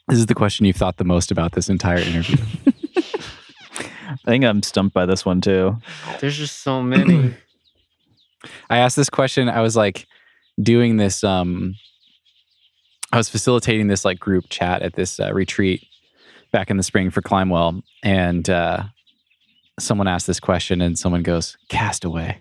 This 0.09 0.21
is 0.21 0.27
the 0.27 0.37
question 0.37 0.67
you've 0.67 0.77
thought 0.77 0.99
the 0.99 1.05
most 1.05 1.33
about 1.33 1.51
this 1.51 1.69
entire 1.69 1.99
interview. 1.99 2.37
I 3.77 4.17
think 4.25 4.45
I'm 4.45 4.63
stumped 4.63 4.95
by 4.95 5.05
this 5.05 5.25
one 5.25 5.41
too. 5.41 5.79
There's 6.21 6.37
just 6.39 6.61
so 6.63 6.81
many. 6.81 7.35
I 8.71 8.79
asked 8.79 8.97
this 8.97 9.11
question. 9.11 9.49
I 9.49 9.61
was 9.61 9.77
like 9.77 10.07
doing 10.61 10.97
this. 10.97 11.23
Um, 11.25 11.75
I 13.13 13.17
was 13.19 13.29
facilitating 13.29 13.87
this 13.89 14.05
like 14.05 14.19
group 14.19 14.45
chat 14.49 14.83
at 14.83 14.95
this 14.95 15.21
uh, 15.21 15.33
retreat, 15.33 15.87
back 16.53 16.71
in 16.71 16.77
the 16.77 16.83
spring 16.83 17.11
for 17.11 17.23
Climbwell, 17.23 17.83
and 18.03 18.49
uh, 18.51 18.83
someone 19.79 20.09
asked 20.09 20.27
this 20.27 20.41
question, 20.41 20.81
and 20.81 20.99
someone 20.99 21.23
goes, 21.23 21.57
"Castaway." 21.69 22.39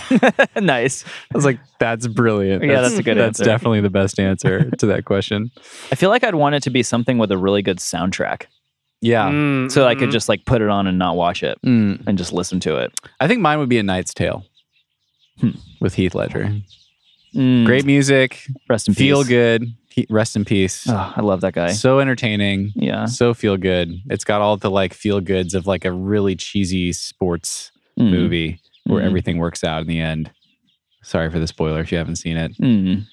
nice. 0.60 1.04
I 1.04 1.36
was 1.36 1.44
like, 1.44 1.58
"That's 1.80 2.06
brilliant. 2.06 2.62
Yeah, 2.64 2.80
that's 2.80 2.96
a 2.98 3.02
good 3.02 3.16
That's 3.16 3.40
answer. 3.40 3.44
definitely 3.44 3.80
the 3.80 3.90
best 3.90 4.20
answer 4.20 4.70
to 4.78 4.86
that 4.86 5.04
question." 5.04 5.50
I 5.90 5.94
feel 5.96 6.10
like 6.10 6.24
I'd 6.24 6.34
want 6.36 6.54
it 6.54 6.62
to 6.64 6.70
be 6.70 6.82
something 6.82 7.18
with 7.18 7.32
a 7.32 7.38
really 7.38 7.62
good 7.62 7.78
soundtrack, 7.78 8.44
Yeah. 9.00 9.28
Mm, 9.30 9.70
so 9.70 9.86
I 9.86 9.94
could 9.94 10.10
mm. 10.10 10.12
just 10.12 10.28
like 10.28 10.44
put 10.44 10.62
it 10.62 10.68
on 10.68 10.86
and 10.86 10.98
not 10.98 11.16
watch 11.16 11.42
it 11.42 11.58
Mm. 11.64 12.06
and 12.06 12.16
just 12.18 12.32
listen 12.32 12.60
to 12.60 12.76
it. 12.76 12.92
I 13.20 13.26
think 13.28 13.40
mine 13.40 13.58
would 13.58 13.68
be 13.68 13.78
A 13.78 13.82
Knight's 13.82 14.14
Tale 14.14 14.44
Hmm. 15.40 15.50
with 15.80 15.94
Heath 15.94 16.14
Ledger. 16.14 16.50
Mm, 17.34 17.64
Great 17.66 17.84
music, 17.84 18.46
Rest 18.68 18.88
in 18.88 18.94
peace. 18.94 18.98
feel 18.98 19.18
peace. 19.20 19.28
good. 19.28 19.64
He, 19.90 20.06
rest 20.10 20.34
in 20.36 20.44
peace. 20.44 20.86
Oh, 20.88 21.12
I 21.16 21.20
love 21.20 21.40
that 21.42 21.52
guy. 21.54 21.72
So 21.72 21.98
entertaining. 22.00 22.72
Yeah. 22.74 23.04
So 23.06 23.34
feel 23.34 23.56
good. 23.56 23.92
It's 24.10 24.24
got 24.24 24.40
all 24.40 24.56
the 24.56 24.70
like 24.70 24.94
feel 24.94 25.20
goods 25.20 25.54
of 25.54 25.66
like 25.66 25.84
a 25.84 25.92
really 25.92 26.34
cheesy 26.36 26.92
sports 26.92 27.70
Mm. 27.98 28.10
movie 28.10 28.60
where 28.84 29.02
Mhm. 29.02 29.06
everything 29.06 29.38
works 29.38 29.64
out 29.64 29.80
in 29.82 29.88
the 29.88 29.98
end. 30.00 30.30
Sorry 31.02 31.30
for 31.30 31.38
the 31.40 31.46
spoiler 31.48 31.80
if 31.80 31.90
you 31.92 31.98
haven't 31.98 32.16
seen 32.16 32.36
it. 32.36 32.56
Mm. 32.58 33.06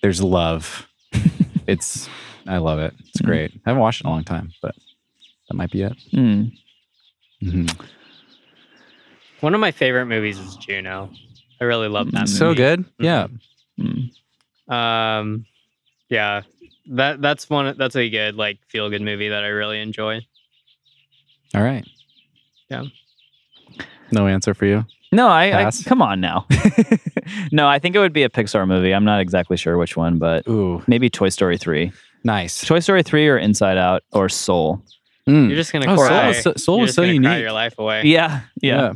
There's 0.00 0.22
love. 0.22 0.86
it's 1.66 2.08
I 2.46 2.58
love 2.58 2.78
it. 2.78 2.94
It's 3.00 3.20
Mhm. 3.20 3.26
great. 3.26 3.50
I 3.66 3.70
haven't 3.70 3.80
watched 3.82 4.00
it 4.00 4.04
in 4.04 4.08
a 4.10 4.12
long 4.12 4.24
time, 4.24 4.52
but 4.62 4.74
that 5.48 5.54
might 5.56 5.70
be 5.72 5.82
it. 5.82 5.92
Mm. 6.12 6.52
Mhm. 7.42 7.80
One 9.40 9.54
of 9.54 9.60
my 9.60 9.70
favorite 9.72 10.06
movies 10.06 10.38
is 10.38 10.56
Juno. 10.56 11.10
I 11.60 11.64
really 11.64 11.88
love 11.88 12.10
that 12.12 12.20
movie. 12.20 12.30
So 12.32 12.54
good. 12.54 12.84
Yeah. 12.98 13.26
Mm. 13.78 14.10
Um, 14.72 15.46
yeah, 16.08 16.42
that 16.90 17.20
that's 17.20 17.48
one. 17.50 17.74
That's 17.78 17.96
a 17.96 18.08
good 18.08 18.34
like 18.36 18.58
feel 18.68 18.88
good 18.90 19.02
movie 19.02 19.28
that 19.30 19.44
I 19.44 19.48
really 19.48 19.80
enjoy. 19.80 20.20
All 21.54 21.62
right. 21.62 21.86
Yeah. 22.70 22.84
No 24.12 24.26
answer 24.26 24.54
for 24.54 24.66
you. 24.66 24.84
No, 25.10 25.28
I, 25.28 25.66
I 25.66 25.70
come 25.86 26.02
on 26.02 26.20
now. 26.20 26.46
no, 27.52 27.66
I 27.66 27.78
think 27.78 27.94
it 27.96 27.98
would 27.98 28.12
be 28.12 28.24
a 28.24 28.28
Pixar 28.28 28.66
movie. 28.68 28.92
I'm 28.94 29.04
not 29.06 29.20
exactly 29.20 29.56
sure 29.56 29.78
which 29.78 29.96
one, 29.96 30.18
but 30.18 30.46
Ooh, 30.46 30.82
maybe 30.86 31.08
Toy 31.08 31.30
Story 31.30 31.56
3. 31.56 31.90
nice. 32.24 32.62
Toy 32.66 32.80
Story 32.80 33.02
3 33.02 33.26
or 33.28 33.38
Inside 33.38 33.78
Out 33.78 34.02
or 34.12 34.28
Soul. 34.28 34.82
Mm. 35.26 35.48
You're 35.48 35.56
just 35.56 35.72
gonna 35.72 35.86
Oh, 35.90 35.96
Soul 35.96 36.06
cry. 36.08 36.28
was 36.28 36.42
so- 36.42 36.52
Soul 36.56 36.76
You're 36.76 36.82
was 36.82 36.94
so 36.94 37.02
gonna 37.02 37.20
cry 37.20 37.30
unique. 37.32 37.42
your 37.42 37.52
life 37.52 37.78
away. 37.78 38.02
Yeah. 38.04 38.40
Yeah. 38.60 38.92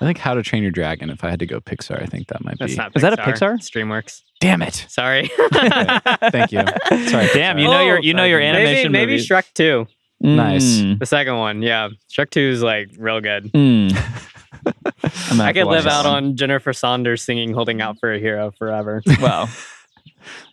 I 0.00 0.04
think 0.06 0.18
How 0.18 0.34
to 0.34 0.42
Train 0.42 0.62
Your 0.62 0.72
Dragon. 0.72 1.08
If 1.10 1.22
I 1.24 1.30
had 1.30 1.38
to 1.38 1.46
go 1.46 1.60
Pixar, 1.60 2.02
I 2.02 2.06
think 2.06 2.26
that 2.28 2.44
might 2.44 2.58
That's 2.58 2.72
be. 2.72 2.76
not. 2.76 2.92
Pixar. 2.92 2.96
Is 2.96 3.02
that 3.02 3.12
a 3.14 3.16
Pixar? 3.22 3.54
It's 3.54 3.70
DreamWorks. 3.70 4.22
Damn 4.40 4.62
it! 4.62 4.86
Sorry. 4.88 5.30
Thank 5.52 6.52
you. 6.52 6.60
Sorry. 7.08 7.28
Damn, 7.32 7.58
you 7.58 7.68
know 7.68 7.80
your 7.80 8.00
you 8.00 8.12
know 8.14 8.24
your 8.24 8.40
maybe- 8.40 8.48
animation 8.58 8.92
maybe 8.92 9.06
maybe 9.06 9.12
movies. 9.12 9.28
Shrek 9.28 9.52
Two, 9.54 9.86
Nice. 10.20 10.78
Mm. 10.78 10.98
the 10.98 11.06
second 11.06 11.36
one. 11.38 11.62
Yeah, 11.62 11.88
Shrek 12.12 12.30
Two 12.30 12.40
is 12.40 12.62
like 12.62 12.90
real 12.98 13.20
good. 13.20 13.52
Mm. 13.52 13.92
I'm 14.66 14.72
gonna 15.02 15.10
have 15.12 15.40
I 15.40 15.52
to 15.52 15.60
could 15.60 15.68
live 15.68 15.86
out 15.86 16.04
one. 16.06 16.24
on 16.24 16.36
Jennifer 16.36 16.72
Saunders 16.72 17.22
singing 17.22 17.52
"Holding 17.54 17.80
Out 17.80 17.98
for 18.00 18.12
a 18.12 18.18
Hero" 18.18 18.50
forever. 18.58 19.02
Wow. 19.20 19.48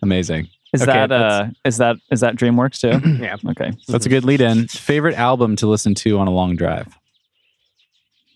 Amazing. 0.02 0.48
Is 0.74 0.84
Okay, 0.84 0.92
that 0.94 1.12
uh 1.12 1.48
is 1.66 1.78
that 1.78 1.98
is 2.12 2.20
that 2.22 2.36
DreamWorks 2.36 2.80
too? 2.80 3.10
yeah. 3.24 3.36
okay. 3.50 3.72
That's 3.88 4.06
a 4.06 4.10
good 4.10 4.24
lead 4.24 4.40
in. 4.42 4.68
Favorite 4.68 5.16
album 5.16 5.56
to 5.58 5.68
listen 5.68 5.96
to 5.96 6.18
on 6.20 6.28
a 6.28 6.32
long 6.32 6.56
drive? 6.56 6.88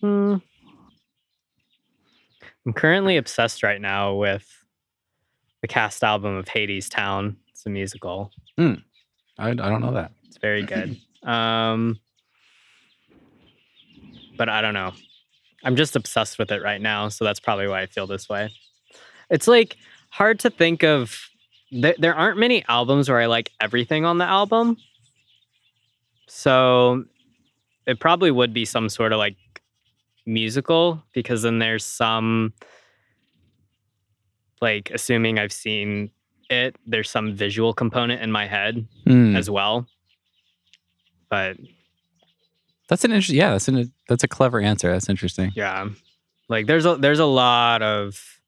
Hmm. 0.00 0.36
I'm 2.66 2.72
currently 2.72 3.16
obsessed 3.16 3.62
right 3.62 3.80
now 3.80 4.14
with 4.14 4.64
the 5.62 5.68
cast 5.68 6.02
album 6.02 6.34
of 6.34 6.46
Hadestown. 6.46 7.36
It's 7.52 7.64
a 7.64 7.70
musical. 7.70 8.32
I, 9.38 9.50
I 9.50 9.54
don't 9.54 9.80
know 9.80 9.92
that. 9.92 10.10
It's 10.26 10.38
very 10.38 10.62
good. 10.66 10.96
Um, 11.22 12.00
but 14.36 14.48
I 14.48 14.60
don't 14.60 14.74
know. 14.74 14.92
I'm 15.64 15.76
just 15.76 15.94
obsessed 15.94 16.38
with 16.38 16.50
it 16.50 16.62
right 16.62 16.80
now, 16.80 17.08
so 17.08 17.24
that's 17.24 17.40
probably 17.40 17.68
why 17.68 17.82
I 17.82 17.86
feel 17.86 18.08
this 18.08 18.28
way. 18.28 18.50
It's 19.30 19.46
like 19.46 19.76
hard 20.10 20.40
to 20.40 20.50
think 20.50 20.82
of. 20.82 21.28
There, 21.72 21.94
there 21.98 22.14
aren't 22.14 22.38
many 22.38 22.64
albums 22.68 23.08
where 23.08 23.20
I 23.20 23.26
like 23.26 23.50
everything 23.60 24.04
on 24.04 24.18
the 24.18 24.24
album, 24.24 24.76
so 26.28 27.04
it 27.86 27.98
probably 27.98 28.30
would 28.30 28.52
be 28.52 28.64
some 28.64 28.88
sort 28.88 29.12
of 29.12 29.18
like 29.18 29.36
musical 30.26 31.02
because 31.14 31.42
then 31.42 31.58
there's 31.58 31.84
some 31.84 32.52
like 34.60 34.90
assuming 34.90 35.38
I've 35.38 35.52
seen 35.52 36.10
it, 36.50 36.76
there's 36.86 37.10
some 37.10 37.34
visual 37.34 37.72
component 37.72 38.22
in 38.22 38.30
my 38.32 38.46
head 38.46 38.86
Mm. 39.06 39.36
as 39.36 39.48
well. 39.50 39.86
But 41.28 41.56
That's 42.88 43.04
an 43.04 43.10
interesting. 43.12 43.36
Yeah, 43.38 43.50
that's 43.52 43.68
an 43.68 43.92
that's 44.08 44.24
a 44.24 44.28
clever 44.28 44.60
answer. 44.60 44.90
That's 44.92 45.08
interesting. 45.08 45.52
yeah, 45.54 45.88
like 46.48 46.66
there's 46.66 46.86
a 46.86 46.96
there's 46.96 47.18
a 47.18 47.24
lot 47.26 47.82
of 47.82 48.40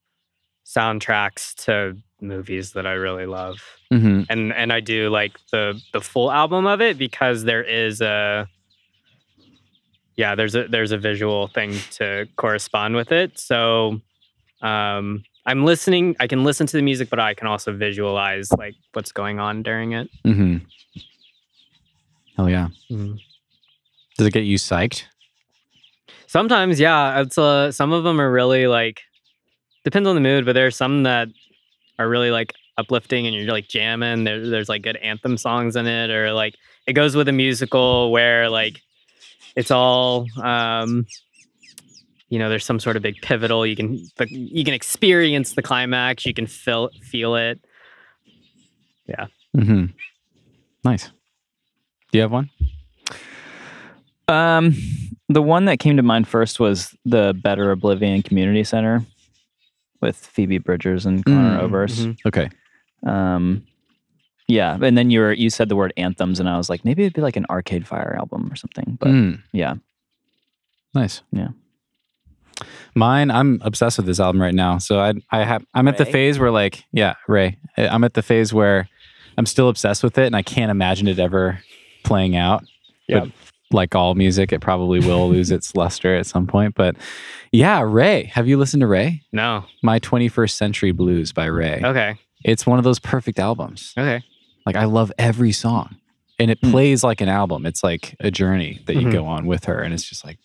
soundtracks 0.64 1.54
to 1.64 1.96
movies 2.20 2.72
that 2.72 2.86
I 2.86 2.92
really 2.92 3.26
love, 3.26 3.58
hmm 3.90 4.22
and 4.30 4.52
and 4.52 4.72
I 4.72 4.80
do 4.80 5.10
like 5.10 5.32
the 5.50 5.80
the 5.92 6.00
full 6.00 6.30
album 6.30 6.66
of 6.66 6.80
it 6.80 6.98
because 6.98 7.44
there 7.44 7.62
is 7.64 8.00
a 8.00 8.48
yeah 10.18 10.34
there's 10.34 10.54
a 10.54 10.68
there's 10.68 10.92
a 10.92 10.98
visual 10.98 11.48
thing 11.48 11.72
to 11.92 12.26
correspond 12.36 12.94
with 12.96 13.10
it. 13.12 13.38
So 13.38 14.00
um, 14.60 15.22
I'm 15.46 15.64
listening. 15.64 16.14
I 16.20 16.26
can 16.26 16.44
listen 16.44 16.66
to 16.66 16.76
the 16.76 16.82
music, 16.82 17.08
but 17.08 17.18
I 17.20 17.32
can 17.32 17.46
also 17.46 17.72
visualize 17.72 18.52
like 18.52 18.74
what's 18.92 19.12
going 19.12 19.38
on 19.40 19.62
during 19.62 19.92
it. 19.92 20.10
hmm 20.24 20.58
Hell 22.36 22.50
yeah. 22.50 22.68
Mhm. 22.90 23.18
Does 24.18 24.26
it 24.26 24.32
get 24.32 24.44
you 24.44 24.58
psyched? 24.58 25.04
Sometimes, 26.26 26.78
yeah. 26.78 27.20
It's 27.20 27.38
uh, 27.38 27.72
some 27.72 27.92
of 27.92 28.04
them 28.04 28.20
are 28.20 28.30
really 28.30 28.66
like 28.66 29.00
depends 29.84 30.08
on 30.08 30.14
the 30.14 30.20
mood, 30.20 30.44
but 30.44 30.52
there's 30.52 30.76
some 30.76 31.04
that 31.04 31.28
are 31.98 32.08
really 32.08 32.30
like 32.30 32.52
uplifting 32.76 33.26
and 33.26 33.34
you're 33.34 33.50
like 33.52 33.68
jamming. 33.68 34.24
There, 34.24 34.48
there's 34.48 34.68
like 34.68 34.82
good 34.82 34.96
anthem 34.96 35.36
songs 35.36 35.76
in 35.76 35.86
it, 35.86 36.10
or 36.10 36.32
like 36.32 36.54
it 36.86 36.92
goes 36.92 37.16
with 37.16 37.28
a 37.28 37.32
musical 37.32 38.10
where 38.12 38.48
like 38.50 38.80
it's 39.58 39.70
all 39.70 40.26
um 40.42 41.04
you 42.28 42.38
know 42.38 42.48
there's 42.48 42.64
some 42.64 42.78
sort 42.78 42.96
of 42.96 43.02
big 43.02 43.16
pivotal 43.22 43.66
you 43.66 43.74
can 43.74 43.98
the, 44.18 44.26
you 44.30 44.64
can 44.64 44.74
experience 44.74 45.54
the 45.54 45.62
climax 45.62 46.24
you 46.26 46.32
can 46.34 46.46
feel 46.46 46.90
feel 47.02 47.34
it 47.34 47.58
yeah 49.06 49.26
mm-hmm. 49.56 49.86
Nice. 50.84 51.10
Do 52.12 52.18
you 52.18 52.22
have 52.22 52.30
one? 52.32 52.48
Um, 54.28 54.74
the 55.28 55.42
one 55.42 55.64
that 55.66 55.78
came 55.80 55.96
to 55.96 56.02
mind 56.02 56.28
first 56.28 56.60
was 56.60 56.94
the 57.04 57.34
Better 57.42 57.70
Oblivion 57.72 58.22
Community 58.22 58.62
Center 58.64 59.04
with 60.00 60.16
Phoebe 60.16 60.58
Bridgers 60.58 61.04
and 61.04 61.24
Conor 61.24 61.58
Mm, 61.58 61.62
Oberst. 61.62 61.98
mhm. 61.98 62.16
Okay. 62.26 62.48
Um, 63.04 63.64
yeah, 64.48 64.76
and 64.80 64.96
then 64.98 65.10
you 65.10 65.20
were 65.20 65.32
you 65.32 65.50
said 65.50 65.68
the 65.68 65.76
word 65.76 65.92
anthems, 65.96 66.40
and 66.40 66.48
I 66.48 66.56
was 66.56 66.68
like, 66.68 66.84
maybe 66.84 67.02
it'd 67.04 67.14
be 67.14 67.20
like 67.22 67.36
an 67.36 67.46
Arcade 67.50 67.86
Fire 67.86 68.16
album 68.18 68.50
or 68.50 68.56
something. 68.56 68.96
But 68.98 69.08
Mm, 69.10 69.42
yeah, 69.52 69.74
nice. 70.94 71.22
Yeah. 71.32 71.48
Mine, 72.94 73.30
I'm 73.30 73.60
obsessed 73.62 73.98
with 73.98 74.06
this 74.06 74.18
album 74.18 74.40
right 74.42 74.54
now. 74.54 74.78
So 74.78 74.98
I, 74.98 75.14
I 75.30 75.44
have, 75.44 75.64
I'm 75.74 75.86
at 75.86 75.98
the 75.98 76.04
phase 76.04 76.38
where 76.40 76.50
like, 76.50 76.82
yeah, 76.92 77.14
Raye. 77.28 77.56
I- 77.76 77.86
I'm 77.88 78.02
at 78.02 78.14
the 78.14 78.22
phase 78.22 78.52
where 78.52 78.88
I'm 79.36 79.46
still 79.46 79.68
obsessed 79.68 80.02
with 80.02 80.18
it, 80.18 80.26
and 80.26 80.34
I 80.34 80.42
can't 80.42 80.70
imagine 80.70 81.06
it 81.06 81.18
ever 81.20 81.60
playing 82.02 82.34
out. 82.34 82.64
Yeah. 83.06 83.26
Like 83.70 83.94
all 83.94 84.14
music, 84.14 84.50
it 84.52 84.60
probably 84.60 84.98
will 84.98 85.28
lose 85.28 85.50
its 85.50 85.76
luster 85.76 86.16
at 86.16 86.26
some 86.26 86.46
point. 86.46 86.74
But 86.74 86.96
yeah, 87.52 87.80
Raye. 87.82 88.24
Have 88.24 88.48
you 88.48 88.56
listened 88.56 88.80
to 88.80 88.86
Raye? 88.86 89.22
no 89.30 89.64
My 89.82 90.00
21st 90.00 90.50
Century 90.52 90.90
Blues 90.90 91.32
by 91.32 91.44
Raye. 91.46 91.82
okay 91.84 92.16
It's 92.44 92.66
one 92.66 92.78
of 92.78 92.84
those 92.84 92.98
perfect 92.98 93.38
albums. 93.38 93.92
okay 93.96 94.24
Like 94.68 94.76
I 94.76 94.84
love 94.84 95.10
every 95.18 95.52
song. 95.52 95.96
And 96.38 96.50
it 96.50 96.58
Hmm. 96.62 96.70
plays 96.72 97.02
like 97.02 97.22
an 97.22 97.28
album. 97.30 97.64
It's 97.64 97.82
like 97.82 98.14
a 98.20 98.30
journey 98.30 98.80
that 98.84 98.94
you 98.96 99.06
Mhm. 99.06 99.12
go 99.12 99.24
on 99.24 99.46
with 99.46 99.64
her. 99.64 99.80
And 99.80 99.94
it's 99.94 100.04
just 100.04 100.26
like 100.26 100.38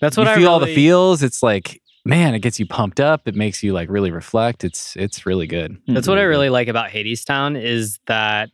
that's 0.00 0.16
what 0.16 0.22
you 0.22 0.28
what 0.30 0.38
feel 0.38 0.48
I 0.48 0.52
all 0.52 0.60
the 0.60 0.66
feels. 0.74 1.22
It's 1.24 1.42
like, 1.42 1.82
man, 2.04 2.34
it 2.36 2.38
gets 2.40 2.60
you 2.60 2.66
pumped 2.66 3.00
up. 3.00 3.26
It 3.26 3.34
makes 3.34 3.62
you 3.64 3.72
like 3.72 3.88
really 3.90 4.12
reflect. 4.12 4.62
It's 4.62 4.94
it's 4.96 5.26
really 5.26 5.48
good. 5.48 5.76
That's 5.88 6.06
what 6.06 6.18
I 6.18 6.22
really 6.22 6.48
like 6.48 6.68
about 6.68 6.90
Hadestown 6.90 7.60
is 7.60 7.98
that 8.06 8.50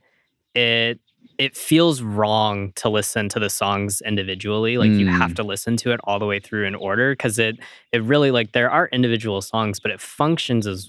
it 0.54 0.98
it 1.36 1.56
feels 1.56 2.00
wrong 2.00 2.72
to 2.76 2.88
listen 2.88 3.28
to 3.28 3.40
the 3.40 3.50
songs 3.50 4.00
individually. 4.00 4.78
Like 4.78 4.92
you 4.92 5.06
have 5.08 5.32
Mm. 5.32 5.36
to 5.36 5.42
listen 5.42 5.76
to 5.78 5.90
it 5.92 6.00
all 6.04 6.18
the 6.18 6.26
way 6.26 6.38
through 6.40 6.64
in 6.66 6.74
order 6.74 7.12
because 7.12 7.38
it 7.38 7.56
it 7.92 8.02
really 8.02 8.30
like 8.30 8.52
there 8.52 8.70
are 8.70 8.88
individual 8.92 9.42
songs, 9.42 9.78
but 9.80 9.90
it 9.90 10.00
functions 10.00 10.66
as 10.66 10.88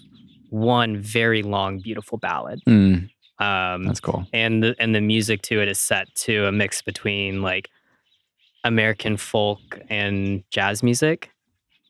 one 0.50 0.96
very 0.98 1.42
long, 1.44 1.80
beautiful 1.80 2.18
ballad. 2.18 2.62
Mm, 2.68 3.10
Um, 3.40 3.86
that's 3.86 4.00
cool. 4.00 4.26
and 4.32 4.64
the 4.64 4.76
and 4.80 4.96
the 4.96 5.02
music 5.02 5.42
to 5.44 5.62
it 5.62 5.68
is 5.68 5.78
set 5.78 6.14
to 6.16 6.46
a 6.46 6.52
mix 6.52 6.82
between 6.82 7.42
like 7.42 7.70
American 8.64 9.18
folk 9.18 9.80
and 9.90 10.44
jazz 10.52 10.82
music. 10.82 11.32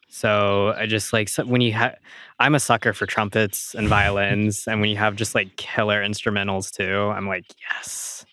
So 0.10 0.74
I 0.78 0.86
just 0.86 1.14
like 1.14 1.30
so 1.30 1.46
when 1.46 1.62
you 1.62 1.74
have, 1.74 1.96
I'm 2.40 2.56
a 2.56 2.60
sucker 2.60 2.94
for 2.94 3.06
trumpets 3.06 3.76
and 3.76 3.88
violins, 3.88 4.68
and 4.68 4.82
when 4.82 4.90
you 4.90 4.98
have 4.98 5.16
just 5.16 5.36
like 5.36 5.56
killer 5.58 6.02
instrumentals 6.04 6.72
too, 6.72 7.12
I'm 7.14 7.28
like, 7.28 7.46
yes, 7.70 8.26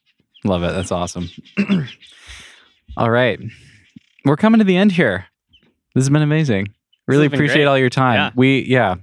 Love 0.45 0.63
it. 0.65 0.73
That's 0.73 0.91
awesome. 0.91 1.31
all 2.97 3.11
right. 3.11 3.41
We're 4.25 4.37
coming 4.37 4.59
to 4.59 4.65
the 4.65 4.77
end 4.77 4.93
here. 4.93 5.27
This 5.95 6.03
has 6.03 6.11
been 6.11 6.23
amazing. 6.23 6.69
Really 7.07 7.29
been 7.29 7.39
appreciate 7.39 7.59
great. 7.59 7.67
all 7.67 7.79
your 7.79 7.91
time. 7.91 8.15
Yeah. 8.15 8.31
We, 8.35 8.63
yeah. 8.63 8.97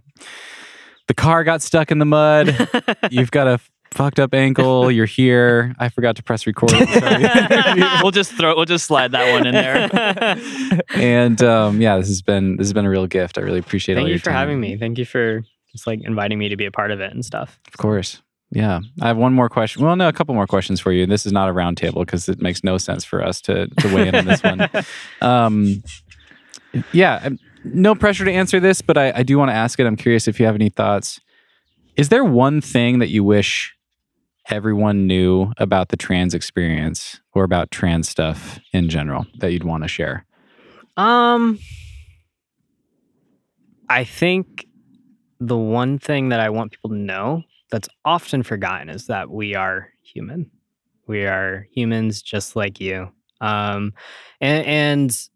The 1.08 1.14
car 1.14 1.44
got 1.44 1.62
stuck 1.62 1.92
in 1.92 2.00
the 2.00 2.06
mud. 2.06 2.70
You've 3.12 3.32
got 3.32 3.48
a 3.48 3.60
fucked 3.92 4.20
up 4.20 4.34
ankle. 4.34 4.92
You're 4.92 5.06
here. 5.06 5.76
I 5.80 5.90
forgot 5.90 6.16
to 6.18 6.24
press 6.24 6.46
record. 6.48 6.72
We'll 8.02 8.12
just 8.12 8.34
throw. 8.34 8.56
We'll 8.56 8.66
just 8.66 8.86
slide 8.86 9.12
that 9.12 9.32
one 9.34 9.48
in 9.48 9.54
there. 9.54 10.80
and 10.96 11.42
um, 11.44 11.82
yeah, 11.82 11.98
this 11.98 12.08
has 12.08 12.22
been 12.22 12.58
this 12.58 12.68
has 12.68 12.74
been 12.74 12.86
a 12.86 12.90
real 12.90 13.08
gift. 13.08 13.38
I 13.38 13.42
really 13.42 13.60
appreciate 13.60 13.96
all 13.96 14.00
Thank 14.00 14.08
your 14.08 14.16
you 14.16 14.20
for 14.20 14.26
time. 14.26 14.36
having 14.36 14.60
me. 14.60 14.78
Thank 14.78 14.98
you 14.98 15.06
for 15.06 15.44
just 15.72 15.86
like 15.86 16.02
inviting 16.04 16.40
me 16.40 16.50
to 16.50 16.58
be 16.58 16.66
a 16.66 16.72
part 16.72 16.92
of 16.92 17.00
it 17.00 17.12
and 17.14 17.24
stuff. 17.24 17.60
Of 17.68 17.78
course. 17.78 18.22
Yeah. 18.52 18.80
I 19.02 19.08
have 19.08 19.18
one 19.18 19.34
more 19.34 19.50
question. 19.50 19.84
Well, 19.84 19.96
no, 19.96 20.08
a 20.08 20.14
couple 20.14 20.34
more 20.34 20.48
questions 20.48 20.80
for 20.80 20.92
you. 20.92 21.06
This 21.06 21.26
is 21.26 21.32
not 21.32 21.50
a 21.50 21.54
roundtable 21.54 22.06
because 22.06 22.28
it 22.28 22.42
makes 22.42 22.64
no 22.64 22.78
sense 22.78 23.06
for 23.06 23.24
us 23.24 23.42
to, 23.42 23.68
to 23.68 23.96
weigh 23.96 24.08
in 24.08 24.16
on 24.16 24.26
this 24.26 24.42
one. 24.42 24.68
Um, 25.22 25.84
yeah. 26.92 27.30
No 27.64 27.94
pressure 27.94 28.26
to 28.26 28.32
answer 28.32 28.60
this, 28.60 28.82
but 28.82 28.98
I, 28.98 29.12
I 29.18 29.24
do 29.24 29.38
want 29.38 29.50
to 29.50 29.56
ask 29.56 29.80
it. 29.80 29.86
I'm 29.86 29.96
curious 29.96 30.28
if 30.28 30.40
you 30.40 30.46
have 30.46 30.56
any 30.56 30.70
thoughts. 30.70 31.20
Is 31.96 32.10
there 32.10 32.24
one 32.24 32.62
thing 32.62 33.00
that 33.00 33.10
you 33.10 33.24
wish 33.24 33.76
everyone 34.50 35.08
knew 35.08 35.52
about 35.58 35.90
the 35.90 35.98
trans 35.98 36.34
experience 36.34 37.22
or 37.34 37.44
about 37.44 37.72
trans 37.72 38.10
stuff 38.10 38.60
in 38.74 38.90
general 38.90 39.26
that 39.40 39.52
you'd 39.52 39.64
want 39.64 39.84
to 39.84 39.88
share? 39.88 40.26
Um, 40.98 41.60
I 43.90 44.04
think 44.04 44.68
the 45.40 45.58
one 45.58 45.98
thing 45.98 46.30
that 46.30 46.40
I 46.40 46.50
want 46.50 46.72
people 46.72 46.90
to 46.90 46.96
know 46.96 47.44
that's 47.72 47.88
often 48.04 48.44
forgotten 48.44 48.90
is 48.90 49.08
that 49.08 49.30
we 49.30 49.56
are 49.56 49.90
human. 50.02 50.52
We 51.08 51.26
are 51.26 51.68
humans 51.72 52.22
just 52.22 52.56
like 52.56 52.80
you. 52.80 53.10
Um, 53.42 53.94
and, 54.42 54.66
and 54.66 55.28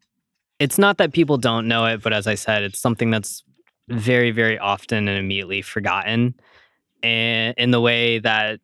it's 0.59 0.77
not 0.77 0.97
that 0.97 1.13
people 1.13 1.37
don't 1.37 1.67
know 1.67 1.85
it, 1.85 2.01
but 2.01 2.13
as 2.13 2.27
I 2.27 2.35
said, 2.35 2.63
it's 2.63 2.79
something 2.79 3.11
that's 3.11 3.43
very, 3.87 4.31
very 4.31 4.59
often 4.59 5.07
and 5.07 5.17
immediately 5.17 5.61
forgotten. 5.61 6.35
And 7.01 7.55
in 7.57 7.71
the 7.71 7.81
way 7.81 8.19
that, 8.19 8.59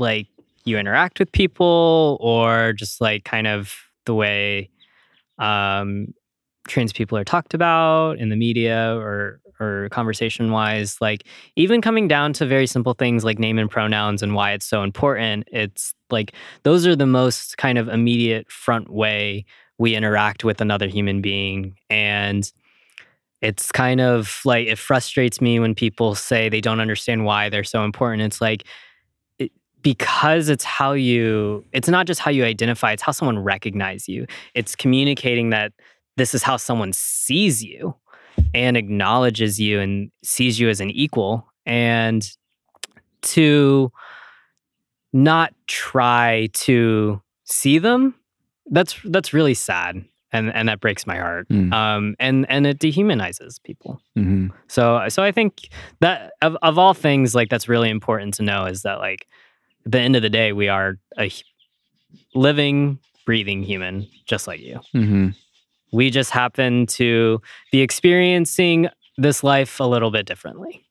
like, 0.00 0.26
you 0.64 0.78
interact 0.78 1.18
with 1.18 1.32
people, 1.32 2.18
or 2.20 2.72
just 2.74 3.00
like 3.00 3.24
kind 3.24 3.46
of 3.46 3.74
the 4.06 4.14
way 4.14 4.70
um, 5.38 6.08
trans 6.68 6.92
people 6.92 7.16
are 7.16 7.24
talked 7.24 7.54
about 7.54 8.18
in 8.18 8.28
the 8.28 8.36
media 8.36 8.94
or 8.96 9.40
or 9.58 9.90
conversation 9.90 10.50
wise 10.50 10.96
like 11.02 11.26
even 11.54 11.82
coming 11.82 12.08
down 12.08 12.32
to 12.32 12.46
very 12.46 12.66
simple 12.66 12.94
things 12.94 13.24
like 13.24 13.38
name 13.38 13.58
and 13.58 13.70
pronouns 13.70 14.22
and 14.22 14.34
why 14.34 14.52
it's 14.52 14.64
so 14.64 14.82
important 14.82 15.46
it's 15.52 15.94
like 16.10 16.32
those 16.62 16.86
are 16.86 16.96
the 16.96 17.06
most 17.06 17.58
kind 17.58 17.76
of 17.76 17.88
immediate 17.88 18.50
front 18.50 18.90
way 18.90 19.44
we 19.80 19.96
interact 19.96 20.44
with 20.44 20.60
another 20.60 20.86
human 20.86 21.22
being. 21.22 21.74
And 21.88 22.50
it's 23.40 23.72
kind 23.72 23.98
of 24.02 24.42
like 24.44 24.68
it 24.68 24.76
frustrates 24.76 25.40
me 25.40 25.58
when 25.58 25.74
people 25.74 26.14
say 26.14 26.50
they 26.50 26.60
don't 26.60 26.80
understand 26.80 27.24
why 27.24 27.48
they're 27.48 27.64
so 27.64 27.82
important. 27.82 28.20
It's 28.20 28.42
like 28.42 28.64
because 29.82 30.48
it's 30.48 30.64
how 30.64 30.92
you 30.92 31.64
it's 31.72 31.88
not 31.88 32.06
just 32.06 32.20
how 32.20 32.30
you 32.30 32.44
identify 32.44 32.92
it's 32.92 33.02
how 33.02 33.12
someone 33.12 33.38
recognizes 33.38 34.08
you. 34.08 34.26
It's 34.54 34.76
communicating 34.76 35.50
that 35.50 35.72
this 36.16 36.34
is 36.34 36.42
how 36.42 36.56
someone 36.56 36.92
sees 36.92 37.62
you 37.62 37.94
and 38.54 38.76
acknowledges 38.76 39.60
you 39.60 39.80
and 39.80 40.10
sees 40.22 40.58
you 40.58 40.68
as 40.68 40.80
an 40.80 40.90
equal 40.90 41.46
and 41.66 42.28
to 43.22 43.92
not 45.12 45.52
try 45.66 46.48
to 46.52 47.20
see 47.44 47.78
them 47.78 48.14
that's 48.70 49.00
that's 49.04 49.32
really 49.32 49.54
sad 49.54 50.04
and 50.32 50.54
and 50.54 50.68
that 50.68 50.80
breaks 50.80 51.06
my 51.06 51.16
heart. 51.16 51.48
Mm. 51.48 51.72
um 51.72 52.14
and 52.20 52.46
and 52.48 52.66
it 52.66 52.78
dehumanizes 52.78 53.62
people. 53.62 54.00
Hmm 54.14 54.48
so 54.68 55.06
so 55.08 55.22
i 55.22 55.32
think 55.32 55.68
that 56.00 56.32
of, 56.42 56.56
of 56.62 56.78
all 56.78 56.94
things 56.94 57.34
like 57.34 57.48
that's 57.50 57.68
really 57.68 57.90
important 57.90 58.34
to 58.34 58.42
know 58.42 58.66
is 58.66 58.82
that 58.82 58.98
like 58.98 59.26
at 59.86 59.92
the 59.92 60.00
end 60.00 60.16
of 60.16 60.22
the 60.22 60.30
day 60.30 60.52
we 60.52 60.68
are 60.68 60.98
a 61.18 61.30
living 62.34 62.98
breathing 63.26 63.62
human 63.62 64.06
just 64.26 64.46
like 64.46 64.60
you 64.60 64.80
hmm 64.92 65.28
we 65.92 66.10
just 66.10 66.30
happen 66.30 66.86
to 66.86 67.40
be 67.72 67.80
experiencing 67.80 68.88
this 69.16 69.42
life 69.42 69.80
a 69.80 69.84
little 69.84 70.10
bit 70.10 70.26
differently. 70.26 70.84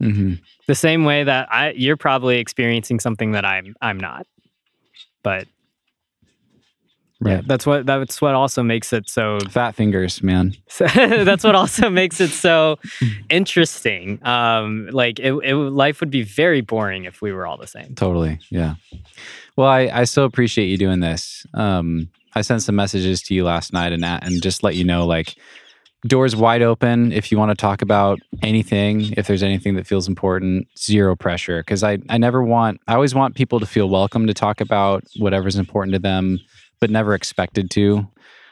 hmm 0.00 0.34
The 0.66 0.74
same 0.74 1.04
way 1.04 1.24
that 1.24 1.52
I 1.52 1.70
you're 1.70 1.96
probably 1.96 2.38
experiencing 2.38 3.00
something 3.00 3.32
that 3.32 3.44
I'm 3.44 3.74
I'm 3.80 3.98
not. 3.98 4.26
But 5.22 5.46
yeah, 7.24 7.36
Right. 7.36 7.48
that's 7.48 7.64
what 7.66 7.86
that's 7.86 8.20
what 8.20 8.34
also 8.34 8.62
makes 8.62 8.92
it 8.92 9.08
so, 9.08 9.38
Fat 9.50 9.74
fingers, 9.74 10.22
man. 10.22 10.54
so 10.68 10.84
that's 10.86 11.44
what 11.44 11.54
also 11.54 11.88
makes 12.02 12.20
it 12.20 12.28
so 12.30 12.78
interesting. 13.30 14.18
Um 14.26 14.88
like 14.92 15.18
it, 15.18 15.32
it 15.32 15.54
life 15.54 16.00
would 16.00 16.10
be 16.10 16.22
very 16.22 16.60
boring 16.60 17.04
if 17.04 17.22
we 17.22 17.32
were 17.32 17.46
all 17.46 17.56
the 17.56 17.66
same. 17.66 17.94
Totally. 17.94 18.38
Yeah. 18.50 18.74
Well, 19.56 19.68
I, 19.68 19.88
I 19.92 20.04
so 20.04 20.24
appreciate 20.24 20.66
you 20.66 20.76
doing 20.76 21.00
this. 21.00 21.46
Um, 21.54 22.08
I 22.34 22.42
sent 22.42 22.62
some 22.62 22.74
messages 22.76 23.22
to 23.22 23.34
you 23.34 23.44
last 23.44 23.72
night 23.72 23.92
and 23.94 24.02
that, 24.02 24.22
and 24.22 24.42
just 24.42 24.62
let 24.62 24.74
you 24.74 24.84
know, 24.84 25.06
like, 25.06 25.34
doors 26.06 26.36
wide 26.36 26.60
open 26.60 27.10
if 27.10 27.32
you 27.32 27.38
want 27.38 27.50
to 27.50 27.54
talk 27.54 27.80
about 27.80 28.18
anything, 28.42 29.12
if 29.16 29.26
there's 29.26 29.42
anything 29.42 29.74
that 29.76 29.86
feels 29.86 30.06
important, 30.06 30.68
zero 30.78 31.16
pressure. 31.16 31.62
Cause 31.62 31.82
I, 31.82 31.96
I 32.10 32.18
never 32.18 32.42
want, 32.42 32.80
I 32.86 32.94
always 32.94 33.14
want 33.14 33.34
people 33.34 33.58
to 33.60 33.66
feel 33.66 33.88
welcome 33.88 34.26
to 34.26 34.34
talk 34.34 34.60
about 34.60 35.04
whatever's 35.16 35.56
important 35.56 35.94
to 35.94 35.98
them, 35.98 36.38
but 36.80 36.90
never 36.90 37.14
expected 37.14 37.70
to. 37.72 38.06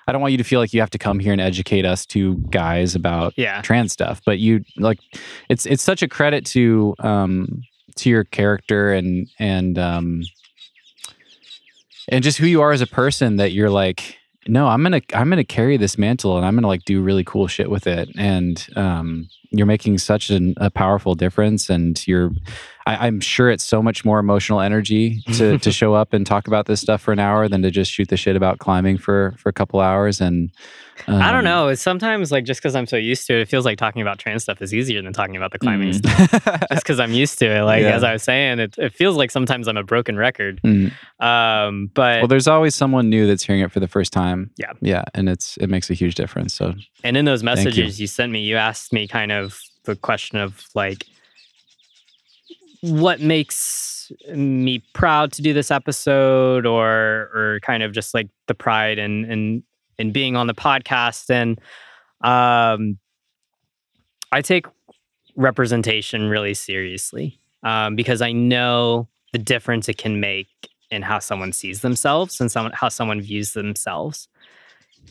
I 0.06 0.12
don't 0.12 0.20
want 0.20 0.32
you 0.32 0.38
to 0.38 0.44
feel 0.44 0.60
like 0.60 0.74
you 0.74 0.80
have 0.80 0.90
to 0.90 0.98
come 0.98 1.18
here 1.18 1.32
and 1.32 1.40
educate 1.40 1.84
us 1.86 2.04
two 2.04 2.34
guys 2.50 2.94
about 2.94 3.32
Yeah. 3.36 3.62
trans 3.62 3.92
stuff 3.92 4.20
but 4.26 4.38
you 4.38 4.62
like 4.76 4.98
it's 5.48 5.64
it's 5.64 5.82
such 5.82 6.02
a 6.02 6.08
credit 6.08 6.44
to 6.46 6.94
um 6.98 7.62
to 7.96 8.10
your 8.10 8.24
character 8.24 8.92
and 8.92 9.28
and 9.38 9.78
um 9.78 10.22
and 12.08 12.22
just 12.22 12.36
who 12.38 12.46
you 12.46 12.60
are 12.60 12.72
as 12.72 12.80
a 12.82 12.86
person 12.86 13.36
that 13.36 13.52
you're 13.52 13.70
like 13.70 14.18
no 14.46 14.66
i'm 14.66 14.82
gonna 14.82 15.00
i'm 15.14 15.30
gonna 15.30 15.42
carry 15.44 15.76
this 15.78 15.96
mantle 15.96 16.36
and 16.36 16.44
i'm 16.44 16.54
gonna 16.54 16.66
like 16.68 16.84
do 16.84 17.00
really 17.00 17.24
cool 17.24 17.46
shit 17.46 17.70
with 17.70 17.86
it 17.86 18.08
and 18.18 18.68
um 18.76 19.26
you're 19.52 19.66
making 19.66 19.96
such 19.98 20.30
an, 20.30 20.52
a 20.58 20.68
powerful 20.70 21.14
difference 21.14 21.70
and 21.70 22.06
you're 22.06 22.30
I, 22.86 23.06
i'm 23.06 23.20
sure 23.20 23.50
it's 23.50 23.64
so 23.64 23.82
much 23.82 24.04
more 24.04 24.18
emotional 24.18 24.60
energy 24.60 25.22
to 25.34 25.58
to 25.64 25.72
show 25.72 25.94
up 25.94 26.12
and 26.12 26.26
talk 26.26 26.46
about 26.46 26.66
this 26.66 26.80
stuff 26.80 27.00
for 27.02 27.12
an 27.12 27.18
hour 27.18 27.48
than 27.48 27.62
to 27.62 27.70
just 27.70 27.90
shoot 27.90 28.08
the 28.08 28.16
shit 28.16 28.36
about 28.36 28.58
climbing 28.58 28.98
for 28.98 29.34
for 29.38 29.48
a 29.48 29.52
couple 29.52 29.80
hours 29.80 30.20
and 30.20 30.50
I 31.08 31.32
don't 31.32 31.38
um, 31.40 31.44
know. 31.44 31.74
Sometimes 31.74 32.30
like 32.30 32.44
just 32.44 32.60
because 32.62 32.76
I'm 32.76 32.86
so 32.86 32.96
used 32.96 33.26
to 33.26 33.34
it, 33.34 33.40
it 33.40 33.48
feels 33.48 33.64
like 33.64 33.78
talking 33.78 34.00
about 34.00 34.20
trans 34.20 34.44
stuff 34.44 34.62
is 34.62 34.72
easier 34.72 35.02
than 35.02 35.12
talking 35.12 35.36
about 35.36 35.50
the 35.50 35.58
climbing 35.58 35.90
Mm. 35.90 35.94
stuff. 35.96 36.66
Just 36.70 36.84
because 36.84 37.00
I'm 37.00 37.12
used 37.12 37.36
to 37.40 37.46
it. 37.46 37.62
Like 37.62 37.82
Yeah. 37.82 37.96
as 37.96 38.04
I 38.04 38.12
was 38.12 38.22
saying, 38.22 38.60
it, 38.60 38.76
it 38.78 38.94
feels 38.94 39.16
like 39.16 39.32
sometimes 39.32 39.66
I'm 39.66 39.76
a 39.76 39.82
broken 39.82 40.16
record. 40.16 40.60
Mm. 40.64 40.92
Um, 41.18 41.90
but 41.94 42.20
Well, 42.20 42.28
there's 42.28 42.46
always 42.46 42.76
someone 42.76 43.10
new 43.10 43.26
that's 43.26 43.42
hearing 43.42 43.60
it 43.62 43.72
for 43.72 43.80
the 43.80 43.88
first 43.88 44.12
time. 44.12 44.50
Yeah. 44.56 44.70
Yeah. 44.80 45.02
And 45.14 45.28
it's 45.28 45.56
it 45.56 45.68
makes 45.68 45.90
a 45.90 45.94
huge 45.94 46.14
difference. 46.14 46.54
So 46.54 46.74
and 47.02 47.16
in 47.16 47.24
those 47.24 47.42
Thank 47.42 47.58
you. 47.58 47.64
messages 47.64 48.00
you. 48.00 48.06
sent 48.06 48.30
me, 48.30 48.42
you 48.42 48.56
asked 48.56 48.92
me 48.92 49.08
kind 49.08 49.32
of 49.32 49.60
the 49.86 49.96
question 49.96 50.38
of 50.38 50.64
like, 50.76 51.06
what 52.84 53.20
makes 53.20 54.12
me 54.28 54.84
proud 54.92 55.32
to 55.32 55.42
do 55.42 55.52
this 55.52 55.70
episode, 55.70 56.66
or 56.66 57.30
or 57.34 57.60
kind 57.62 57.82
of 57.82 57.92
just 57.92 58.12
like 58.14 58.28
the 58.46 58.54
pride 58.54 58.98
and 58.98 59.24
and 59.24 59.62
and 59.98 60.12
being 60.12 60.36
on 60.36 60.46
the 60.46 60.54
podcast, 60.54 61.30
and 61.30 61.58
um, 62.22 62.98
I 64.32 64.42
take 64.42 64.66
representation 65.36 66.28
really 66.28 66.54
seriously 66.54 67.40
um, 67.62 67.96
because 67.96 68.20
I 68.20 68.32
know 68.32 69.08
the 69.32 69.38
difference 69.38 69.88
it 69.88 69.98
can 69.98 70.20
make 70.20 70.48
in 70.90 71.02
how 71.02 71.18
someone 71.18 71.52
sees 71.52 71.80
themselves 71.80 72.40
and 72.40 72.50
someone 72.52 72.72
how 72.72 72.88
someone 72.88 73.20
views 73.20 73.52
themselves. 73.52 74.28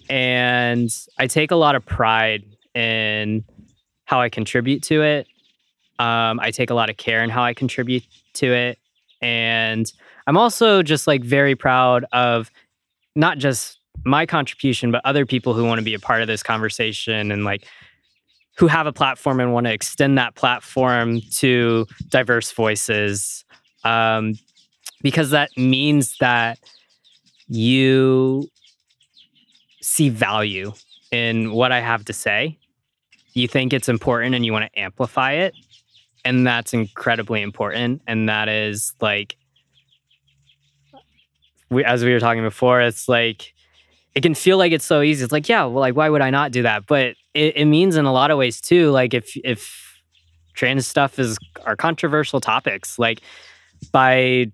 And 0.10 0.90
I 1.18 1.28
take 1.28 1.52
a 1.52 1.56
lot 1.56 1.76
of 1.76 1.86
pride 1.86 2.44
in 2.76 3.44
how 4.06 4.22
I 4.22 4.30
contribute 4.30 4.84
to 4.84 5.02
it. 5.02 5.28
Um, 6.00 6.40
I 6.40 6.52
take 6.52 6.70
a 6.70 6.74
lot 6.74 6.90
of 6.90 6.98
care 6.98 7.24
in 7.24 7.30
how 7.30 7.44
I 7.44 7.54
contribute 7.54 8.04
to 8.36 8.54
it. 8.54 8.80
And 9.22 9.92
I'm 10.28 10.38
also 10.38 10.84
just 10.84 11.08
like 11.08 11.24
very 11.24 11.56
proud 11.56 12.06
of 12.12 12.52
not 13.16 13.38
just 13.38 13.80
my 14.06 14.26
contribution, 14.26 14.92
but 14.92 15.02
other 15.06 15.26
people 15.26 15.54
who 15.54 15.64
want 15.66 15.80
to 15.80 15.86
be 15.86 15.94
a 15.94 16.00
part 16.00 16.22
of 16.22 16.28
this 16.28 16.44
conversation 16.44 17.32
and 17.32 17.44
like 17.46 17.66
who 18.58 18.68
have 18.68 18.86
a 18.86 18.94
platform 18.94 19.40
and 19.40 19.54
want 19.54 19.66
to 19.66 19.74
extend 19.74 20.18
that 20.18 20.36
platform 20.36 21.22
to 21.32 21.86
diverse 22.10 22.52
voices. 22.52 23.46
Um, 23.84 24.36
because 25.02 25.32
that 25.32 25.50
means 25.58 26.18
that 26.20 26.60
you 27.48 28.48
see 29.82 30.10
value 30.10 30.72
in 31.12 31.52
what 31.52 31.72
I 31.72 31.82
have 31.82 32.06
to 32.06 32.14
say. 32.14 32.58
You 33.34 33.48
think 33.48 33.74
it's 33.74 33.90
important 33.90 34.36
and 34.36 34.46
you 34.46 34.54
want 34.54 34.72
to 34.72 34.80
amplify 34.80 35.34
it. 35.34 35.54
And 36.26 36.48
that's 36.48 36.74
incredibly 36.74 37.42
important. 37.42 38.02
And 38.08 38.30
that 38.30 38.48
is 38.48 38.94
like 39.02 39.36
we, 41.70 41.84
as 41.84 42.04
we 42.04 42.14
were 42.14 42.20
talking 42.20 42.44
before, 42.44 42.82
it's 42.82 43.10
like 43.10 43.54
it 44.16 44.22
can 44.22 44.36
feel 44.36 44.58
like 44.58 44.72
it's 44.72 44.86
so 44.86 45.02
easy. 45.02 45.24
It's 45.24 45.34
like, 45.34 45.50
yeah, 45.50 45.64
well, 45.64 45.80
like 45.80 45.96
why 45.96 46.10
would 46.10 46.22
I 46.22 46.30
not 46.30 46.52
do 46.52 46.62
that? 46.62 46.86
But 46.86 47.16
it, 47.34 47.58
it 47.58 47.66
means 47.66 47.96
in 47.96 48.06
a 48.06 48.14
lot 48.14 48.32
of 48.32 48.38
ways 48.38 48.62
too. 48.62 48.92
Like 48.92 49.14
if 49.14 49.36
if 49.44 50.02
trans 50.54 50.88
stuff 50.88 51.20
is 51.20 51.38
are 51.66 51.76
controversial 51.76 52.40
topics, 52.40 53.00
like 53.00 53.22
by 53.92 54.52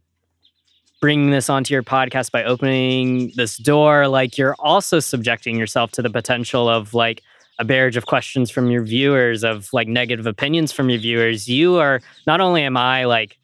bringing 1.02 1.30
this 1.30 1.50
onto 1.50 1.74
your 1.74 1.84
podcast 1.84 2.32
by 2.32 2.44
opening 2.44 3.32
this 3.36 3.58
door 3.58 4.08
like 4.08 4.38
you're 4.38 4.56
also 4.60 5.00
subjecting 5.00 5.58
yourself 5.58 5.92
to 5.92 6.02
the 6.02 6.10
potential 6.10 6.68
of 6.68 6.94
like 6.94 7.24
a 7.60 7.66
barrage 7.66 7.96
of 7.98 8.06
questions 8.06 8.50
from 8.50 8.72
your 8.72 8.84
viewers 8.84 9.44
of 9.44 9.70
like 9.74 9.88
negative 9.88 10.26
opinions 10.26 10.72
from 10.72 10.90
your 10.90 11.00
viewers 11.00 11.48
you 11.48 11.76
are 11.76 12.02
not 12.26 12.42
only 12.42 12.64
am 12.64 12.78
i 12.78 13.04
like 13.06 13.38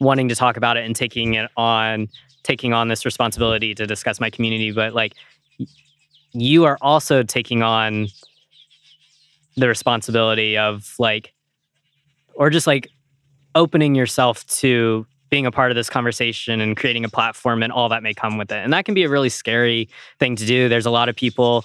wanting 0.00 0.28
to 0.28 0.34
talk 0.34 0.56
about 0.56 0.76
it 0.76 0.84
and 0.84 0.96
taking 0.96 1.34
it 1.34 1.50
on 1.56 2.08
taking 2.42 2.72
on 2.72 2.88
this 2.88 3.04
responsibility 3.04 3.74
to 3.74 3.86
discuss 3.86 4.20
my 4.20 4.28
community 4.28 4.72
but 4.72 4.92
like 4.94 5.14
you 6.32 6.64
are 6.64 6.78
also 6.80 7.22
taking 7.22 7.62
on 7.62 8.08
the 9.56 9.68
responsibility 9.68 10.56
of 10.56 10.94
like 10.98 11.32
or 12.34 12.50
just 12.50 12.66
like 12.66 12.88
opening 13.54 13.94
yourself 13.94 14.46
to 14.46 15.06
being 15.30 15.46
a 15.46 15.50
part 15.50 15.70
of 15.70 15.74
this 15.74 15.88
conversation 15.88 16.60
and 16.60 16.76
creating 16.76 17.04
a 17.04 17.08
platform 17.08 17.62
and 17.62 17.72
all 17.72 17.88
that 17.88 18.02
may 18.02 18.12
come 18.12 18.36
with 18.36 18.52
it. 18.52 18.56
And 18.56 18.72
that 18.72 18.84
can 18.84 18.94
be 18.94 19.02
a 19.02 19.08
really 19.08 19.30
scary 19.30 19.88
thing 20.18 20.36
to 20.36 20.44
do. 20.44 20.68
There's 20.68 20.84
a 20.84 20.90
lot 20.90 21.08
of 21.08 21.16
people 21.16 21.64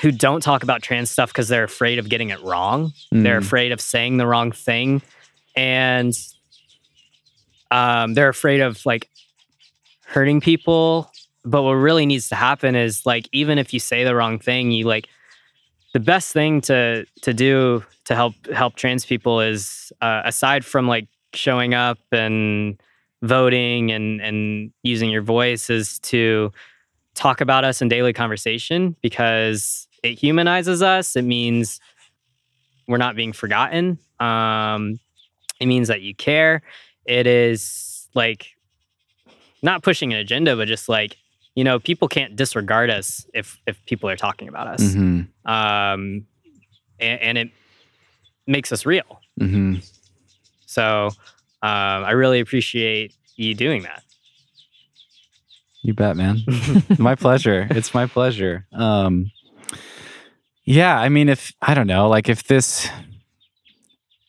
who 0.00 0.10
don't 0.10 0.40
talk 0.42 0.62
about 0.62 0.82
trans 0.82 1.10
stuff 1.10 1.30
because 1.30 1.48
they're 1.48 1.64
afraid 1.64 1.98
of 1.98 2.08
getting 2.08 2.30
it 2.30 2.40
wrong. 2.42 2.92
They're 3.10 3.40
Mm. 3.40 3.44
afraid 3.44 3.72
of 3.72 3.80
saying 3.80 4.16
the 4.16 4.26
wrong 4.26 4.50
thing. 4.52 5.02
And 5.54 6.14
um, 7.70 8.14
they're 8.14 8.28
afraid 8.28 8.60
of 8.60 8.84
like 8.86 9.08
hurting 10.06 10.40
people. 10.40 11.10
But 11.44 11.62
what 11.62 11.72
really 11.72 12.06
needs 12.06 12.28
to 12.28 12.36
happen 12.36 12.74
is 12.76 13.04
like, 13.04 13.28
even 13.32 13.58
if 13.58 13.72
you 13.74 13.80
say 13.80 14.04
the 14.04 14.14
wrong 14.14 14.38
thing, 14.38 14.70
you 14.70 14.86
like, 14.86 15.08
the 15.92 16.00
best 16.00 16.32
thing 16.32 16.60
to 16.62 17.04
to 17.20 17.34
do 17.34 17.84
to 18.06 18.14
help 18.14 18.34
help 18.52 18.76
trans 18.76 19.04
people 19.04 19.40
is 19.40 19.92
uh, 20.00 20.22
aside 20.24 20.64
from 20.64 20.88
like 20.88 21.06
showing 21.34 21.74
up 21.74 21.98
and 22.12 22.80
voting 23.20 23.90
and 23.92 24.20
and 24.22 24.72
using 24.82 25.10
your 25.10 25.20
voice 25.22 25.68
is 25.68 25.98
to 25.98 26.50
talk 27.14 27.40
about 27.40 27.64
us 27.64 27.82
in 27.82 27.88
daily 27.88 28.12
conversation 28.12 28.96
because 29.02 29.86
it 30.02 30.18
humanizes 30.18 30.82
us 30.82 31.14
it 31.16 31.22
means 31.22 31.80
we're 32.88 32.96
not 32.96 33.14
being 33.16 33.32
forgotten 33.32 33.98
um 34.20 34.98
it 35.60 35.66
means 35.66 35.88
that 35.88 36.00
you 36.02 36.14
care 36.14 36.62
it 37.04 37.26
is 37.26 38.08
like 38.14 38.48
not 39.62 39.82
pushing 39.82 40.12
an 40.12 40.18
agenda 40.18 40.56
but 40.56 40.66
just 40.68 40.88
like 40.88 41.16
you 41.54 41.62
know 41.64 41.78
people 41.78 42.08
can't 42.08 42.34
disregard 42.34 42.88
us 42.90 43.26
if 43.34 43.58
if 43.66 43.84
people 43.86 44.08
are 44.08 44.16
talking 44.16 44.48
about 44.48 44.66
us 44.66 44.80
Mhm. 44.82 45.28
um, 45.44 46.26
and, 46.98 47.20
and 47.20 47.38
it 47.38 47.50
makes 48.46 48.72
us 48.72 48.84
real. 48.86 49.20
Mm-hmm. 49.40 49.76
So 50.66 51.06
um, 51.06 51.12
I 51.62 52.10
really 52.12 52.40
appreciate 52.40 53.14
you 53.36 53.54
doing 53.54 53.82
that. 53.82 54.02
You 55.82 55.94
bet, 55.94 56.16
man. 56.16 56.38
my 56.98 57.16
pleasure. 57.16 57.66
It's 57.70 57.92
my 57.92 58.06
pleasure. 58.06 58.66
Um, 58.72 59.32
yeah, 60.64 60.98
I 60.98 61.08
mean, 61.08 61.28
if 61.28 61.52
I 61.60 61.74
don't 61.74 61.88
know, 61.88 62.08
like 62.08 62.28
if 62.28 62.44
this 62.44 62.88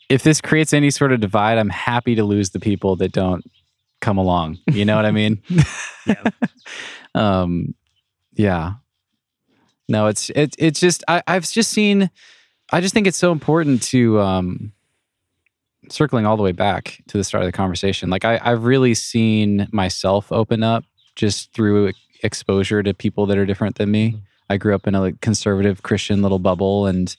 if 0.09 0.23
this 0.23 0.41
creates 0.41 0.73
any 0.73 0.89
sort 0.89 1.11
of 1.11 1.19
divide, 1.19 1.59
I'm 1.59 1.69
happy 1.69 2.15
to 2.15 2.23
lose 2.23 2.49
the 2.49 2.59
people 2.59 2.95
that 2.97 3.11
don't 3.11 3.43
come 4.01 4.17
along. 4.17 4.57
You 4.71 4.83
know 4.83 4.95
what 4.95 5.05
I 5.05 5.11
mean? 5.11 5.41
Yeah. 6.07 6.23
um, 7.15 7.75
yeah. 8.33 8.73
No, 9.87 10.07
it's 10.07 10.31
it's 10.31 10.55
it's 10.57 10.79
just 10.79 11.03
I, 11.07 11.21
I've 11.27 11.49
just 11.49 11.71
seen. 11.71 12.09
I 12.71 12.81
just 12.81 12.95
think 12.95 13.05
it's 13.05 13.17
so 13.17 13.31
important 13.31 13.83
to 13.83 14.19
um, 14.19 14.71
circling 15.89 16.25
all 16.25 16.37
the 16.37 16.43
way 16.43 16.53
back 16.53 17.03
to 17.07 17.17
the 17.17 17.23
start 17.23 17.43
of 17.43 17.47
the 17.47 17.51
conversation. 17.51 18.09
Like 18.09 18.25
I, 18.25 18.39
I've 18.41 18.63
really 18.63 18.95
seen 18.95 19.67
myself 19.71 20.31
open 20.31 20.63
up 20.63 20.83
just 21.15 21.53
through 21.53 21.91
exposure 22.23 22.81
to 22.83 22.93
people 22.93 23.25
that 23.25 23.37
are 23.37 23.45
different 23.45 23.75
than 23.77 23.91
me. 23.91 24.21
I 24.49 24.57
grew 24.57 24.75
up 24.75 24.87
in 24.87 24.95
a 24.95 25.01
like, 25.01 25.21
conservative 25.21 25.83
Christian 25.83 26.21
little 26.21 26.39
bubble 26.39 26.85
and 26.85 27.15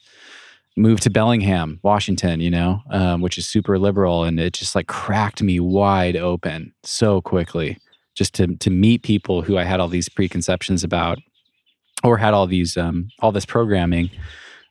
moved 0.77 1.03
to 1.03 1.09
Bellingham, 1.09 1.79
Washington, 1.83 2.39
you 2.39 2.49
know, 2.49 2.81
um, 2.89 3.21
which 3.21 3.37
is 3.37 3.47
super 3.47 3.79
liberal, 3.79 4.23
and 4.23 4.39
it 4.39 4.53
just 4.53 4.75
like 4.75 4.87
cracked 4.87 5.41
me 5.41 5.59
wide 5.59 6.15
open 6.17 6.73
so 6.83 7.21
quickly. 7.21 7.77
Just 8.13 8.33
to 8.35 8.55
to 8.55 8.69
meet 8.69 9.03
people 9.03 9.41
who 9.41 9.57
I 9.57 9.63
had 9.63 9.81
all 9.81 9.89
these 9.89 10.07
preconceptions 10.07 10.83
about, 10.85 11.19
or 12.03 12.17
had 12.17 12.33
all 12.33 12.47
these 12.47 12.77
um, 12.77 13.09
all 13.19 13.33
this 13.33 13.45
programming, 13.45 14.09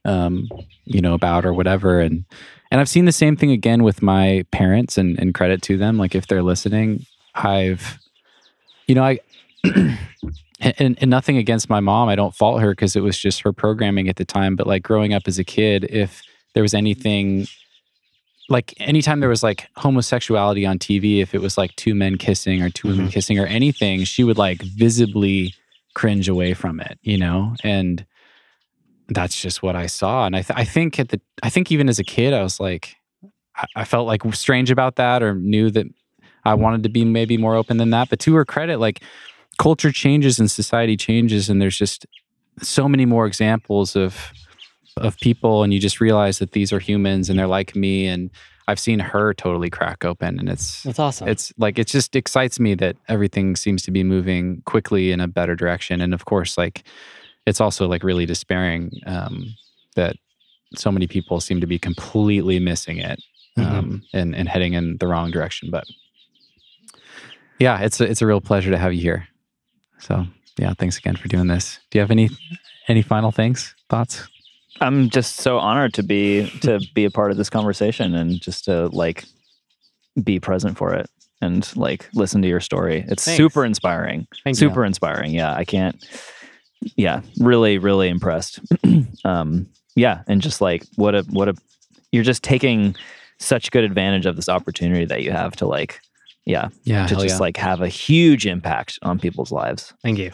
um, 0.07 0.49
you 0.85 1.03
know, 1.03 1.13
about 1.13 1.45
or 1.45 1.53
whatever, 1.53 2.01
and 2.01 2.25
and 2.71 2.81
I've 2.81 2.89
seen 2.89 3.05
the 3.05 3.13
same 3.13 3.37
thing 3.37 3.51
again 3.51 3.83
with 3.83 4.01
my 4.01 4.47
parents, 4.51 4.97
and 4.97 5.19
and 5.19 5.35
credit 5.35 5.61
to 5.63 5.77
them, 5.77 5.99
like 5.99 6.15
if 6.15 6.27
they're 6.27 6.43
listening, 6.43 7.05
I've, 7.35 7.99
you 8.87 8.95
know, 8.95 9.05
I. 9.05 9.19
and, 10.61 10.99
and 11.01 11.11
nothing 11.11 11.37
against 11.37 11.69
my 11.69 11.81
mom. 11.81 12.09
I 12.09 12.17
don't 12.17 12.35
fault 12.35 12.61
her 12.61 12.71
because 12.71 12.97
it 12.97 13.03
was 13.03 13.19
just 13.19 13.41
her 13.43 13.53
programming 13.53 14.09
at 14.09 14.17
the 14.17 14.25
time. 14.25 14.57
But 14.57 14.67
like 14.67 14.83
growing 14.83 15.13
up 15.15 15.23
as 15.27 15.39
a 15.39 15.45
kid, 15.45 15.87
if 15.91 16.23
there 16.55 16.63
was 16.63 16.75
anything 16.75 17.47
like 18.49 18.75
anytime 18.79 19.21
there 19.21 19.29
was 19.29 19.43
like 19.43 19.69
homosexuality 19.77 20.67
on 20.67 20.79
TV, 20.79 21.23
if 21.23 21.35
it 21.35 21.41
was 21.41 21.57
like 21.57 21.75
two 21.77 21.95
men 21.95 22.19
kissing 22.19 22.63
or 22.63 22.71
2 22.71 22.89
women 22.89 23.05
mm-hmm. 23.05 23.11
kissing 23.11 23.39
or 23.39 23.47
anything, 23.47 24.05
she 24.05 24.25
would 24.25 24.39
like 24.39 24.61
visibly 24.63 25.55
cringe 25.95 26.29
away 26.29 26.55
from 26.55 26.81
it, 26.81 26.99
you 27.03 27.17
know? 27.17 27.55
And 27.65 28.05
that's 29.09 29.41
just 29.41 29.63
what 29.63 29.77
I 29.77 29.87
saw. 29.87 30.27
And 30.27 30.37
I, 30.37 30.43
th- 30.43 30.59
I 30.59 30.65
think 30.65 30.99
at 30.99 31.09
the, 31.09 31.21
I 31.43 31.51
think 31.51 31.73
even 31.73 31.89
as 31.89 31.99
a 31.99 32.05
kid, 32.05 32.35
I 32.35 32.43
was 32.43 32.61
like, 32.61 32.97
I, 33.57 33.67
I 33.77 33.85
felt 33.85 34.07
like 34.07 34.23
strange 34.35 34.71
about 34.71 34.97
that 34.97 35.23
or 35.23 35.35
knew 35.35 35.71
that 35.71 35.87
I 36.45 36.55
wanted 36.55 36.83
to 36.83 36.89
be 36.89 37.05
maybe 37.05 37.37
more 37.37 37.55
open 37.55 37.77
than 37.79 37.91
that. 37.91 38.11
But 38.11 38.19
to 38.21 38.35
her 38.35 38.45
credit, 38.45 38.79
like 38.79 39.03
culture 39.59 39.93
changes 39.93 40.39
and 40.39 40.51
society 40.51 40.97
changes, 40.97 41.49
and 41.49 41.61
there's 41.61 41.79
just 41.79 42.07
so 42.63 42.89
many 42.89 43.05
more 43.07 43.27
examples 43.27 43.97
of 43.97 44.33
of 44.97 45.19
people, 45.19 45.63
and 45.63 45.73
you 45.75 45.81
just 45.81 46.01
realize 46.01 46.39
that 46.39 46.53
these 46.53 46.73
are 46.73 46.79
humans 46.79 47.29
and 47.29 47.39
they're 47.39 47.49
like 47.49 47.75
me. 47.75 48.07
And 48.07 48.31
I've 48.69 48.79
seen 48.79 49.01
her 49.01 49.35
totally 49.35 49.69
crack 49.69 50.05
open, 50.05 50.39
and 50.39 50.49
it's 50.49 50.83
That's 50.85 50.99
awesome. 50.99 51.29
it's 51.29 51.53
like 51.59 51.79
it 51.79 51.87
just 51.89 52.15
excites 52.15 52.61
me 52.61 52.75
that 52.77 52.97
everything 53.09 53.57
seems 53.57 53.83
to 53.83 53.91
be 53.91 54.05
moving 54.05 54.63
quickly 54.67 55.13
in 55.13 55.21
a 55.21 55.29
better 55.29 55.57
direction. 55.57 56.01
And 56.01 56.15
of 56.15 56.25
course, 56.25 56.57
like 56.57 56.85
it's 57.47 57.61
also 57.61 57.87
like 57.89 58.03
really 58.03 58.25
despairing 58.27 58.91
um, 59.07 59.55
that 59.97 60.17
so 60.77 60.91
many 60.91 61.07
people 61.07 61.41
seem 61.41 61.61
to 61.61 61.67
be 61.67 61.79
completely 61.79 62.59
missing 62.59 62.99
it 62.99 63.23
um, 63.57 64.03
and 64.13 64.35
and 64.35 64.49
heading 64.49 64.73
in 64.73 64.97
the 64.99 65.07
wrong 65.07 65.31
direction. 65.31 65.71
But 65.71 65.85
yeah, 67.65 67.81
it's 67.81 67.99
a, 67.99 68.05
it's 68.05 68.21
a 68.21 68.27
real 68.27 68.43
pleasure 68.43 68.71
to 68.71 68.77
have 68.77 68.93
you 68.93 69.01
here. 69.01 69.27
So 69.99 70.27
yeah, 70.59 70.75
thanks 70.75 70.99
again 70.99 71.17
for 71.17 71.29
doing 71.29 71.47
this. 71.47 71.79
Do 71.91 71.99
you 71.99 72.01
have 72.01 72.11
any 72.11 72.29
any 72.89 73.01
final 73.01 73.33
things, 73.33 73.75
thoughts? 73.89 74.29
I'm 74.83 75.09
just 75.09 75.37
so 75.37 75.59
honored 75.59 75.95
to 75.95 76.03
be 76.03 76.51
to 76.61 76.79
be 76.95 77.07
a 77.07 77.11
part 77.11 77.31
of 77.31 77.39
this 77.39 77.49
conversation 77.49 78.15
and 78.15 78.39
just 78.39 78.67
to 78.67 78.89
like 78.89 79.25
be 80.23 80.39
present 80.39 80.77
for 80.77 80.93
it 80.93 81.09
and 81.41 81.75
like 81.75 82.07
listen 82.13 82.43
to 82.43 82.49
your 82.49 82.61
story. 82.61 83.05
It's 83.09 83.25
Thanks. 83.25 83.39
super 83.39 83.65
inspiring. 83.65 84.27
Thank 84.45 84.57
you. 84.57 84.69
super 84.69 84.85
inspiring. 84.85 85.33
Yeah, 85.33 85.55
I 85.55 85.65
can't. 85.65 86.05
Yeah, 86.97 87.23
really, 87.39 87.79
really 87.79 88.11
impressed. 88.11 88.61
um, 89.25 89.67
yeah, 89.97 90.23
and 90.27 90.43
just 90.43 90.61
like 90.61 90.85
what 90.97 91.15
a 91.15 91.23
what 91.31 91.49
a 91.49 91.55
you're 92.13 92.25
just 92.25 92.43
taking 92.43 92.95
such 93.39 93.71
good 93.71 93.85
advantage 93.85 94.27
of 94.27 94.37
this 94.37 94.51
opportunity 94.51 95.07
that 95.07 95.23
you 95.23 95.33
have 95.33 95.57
to 95.57 95.67
like, 95.67 96.01
yeah, 96.47 96.69
Yeah, 96.85 97.07
to 97.07 97.15
just 97.15 97.27
yeah. 97.37 97.39
like 97.39 97.57
have 97.57 97.81
a 97.81 97.89
huge 97.89 98.47
impact 98.47 98.99
on 99.03 99.19
people's 99.19 99.51
lives. 99.53 99.93
Thank 100.03 100.19
you. 100.19 100.33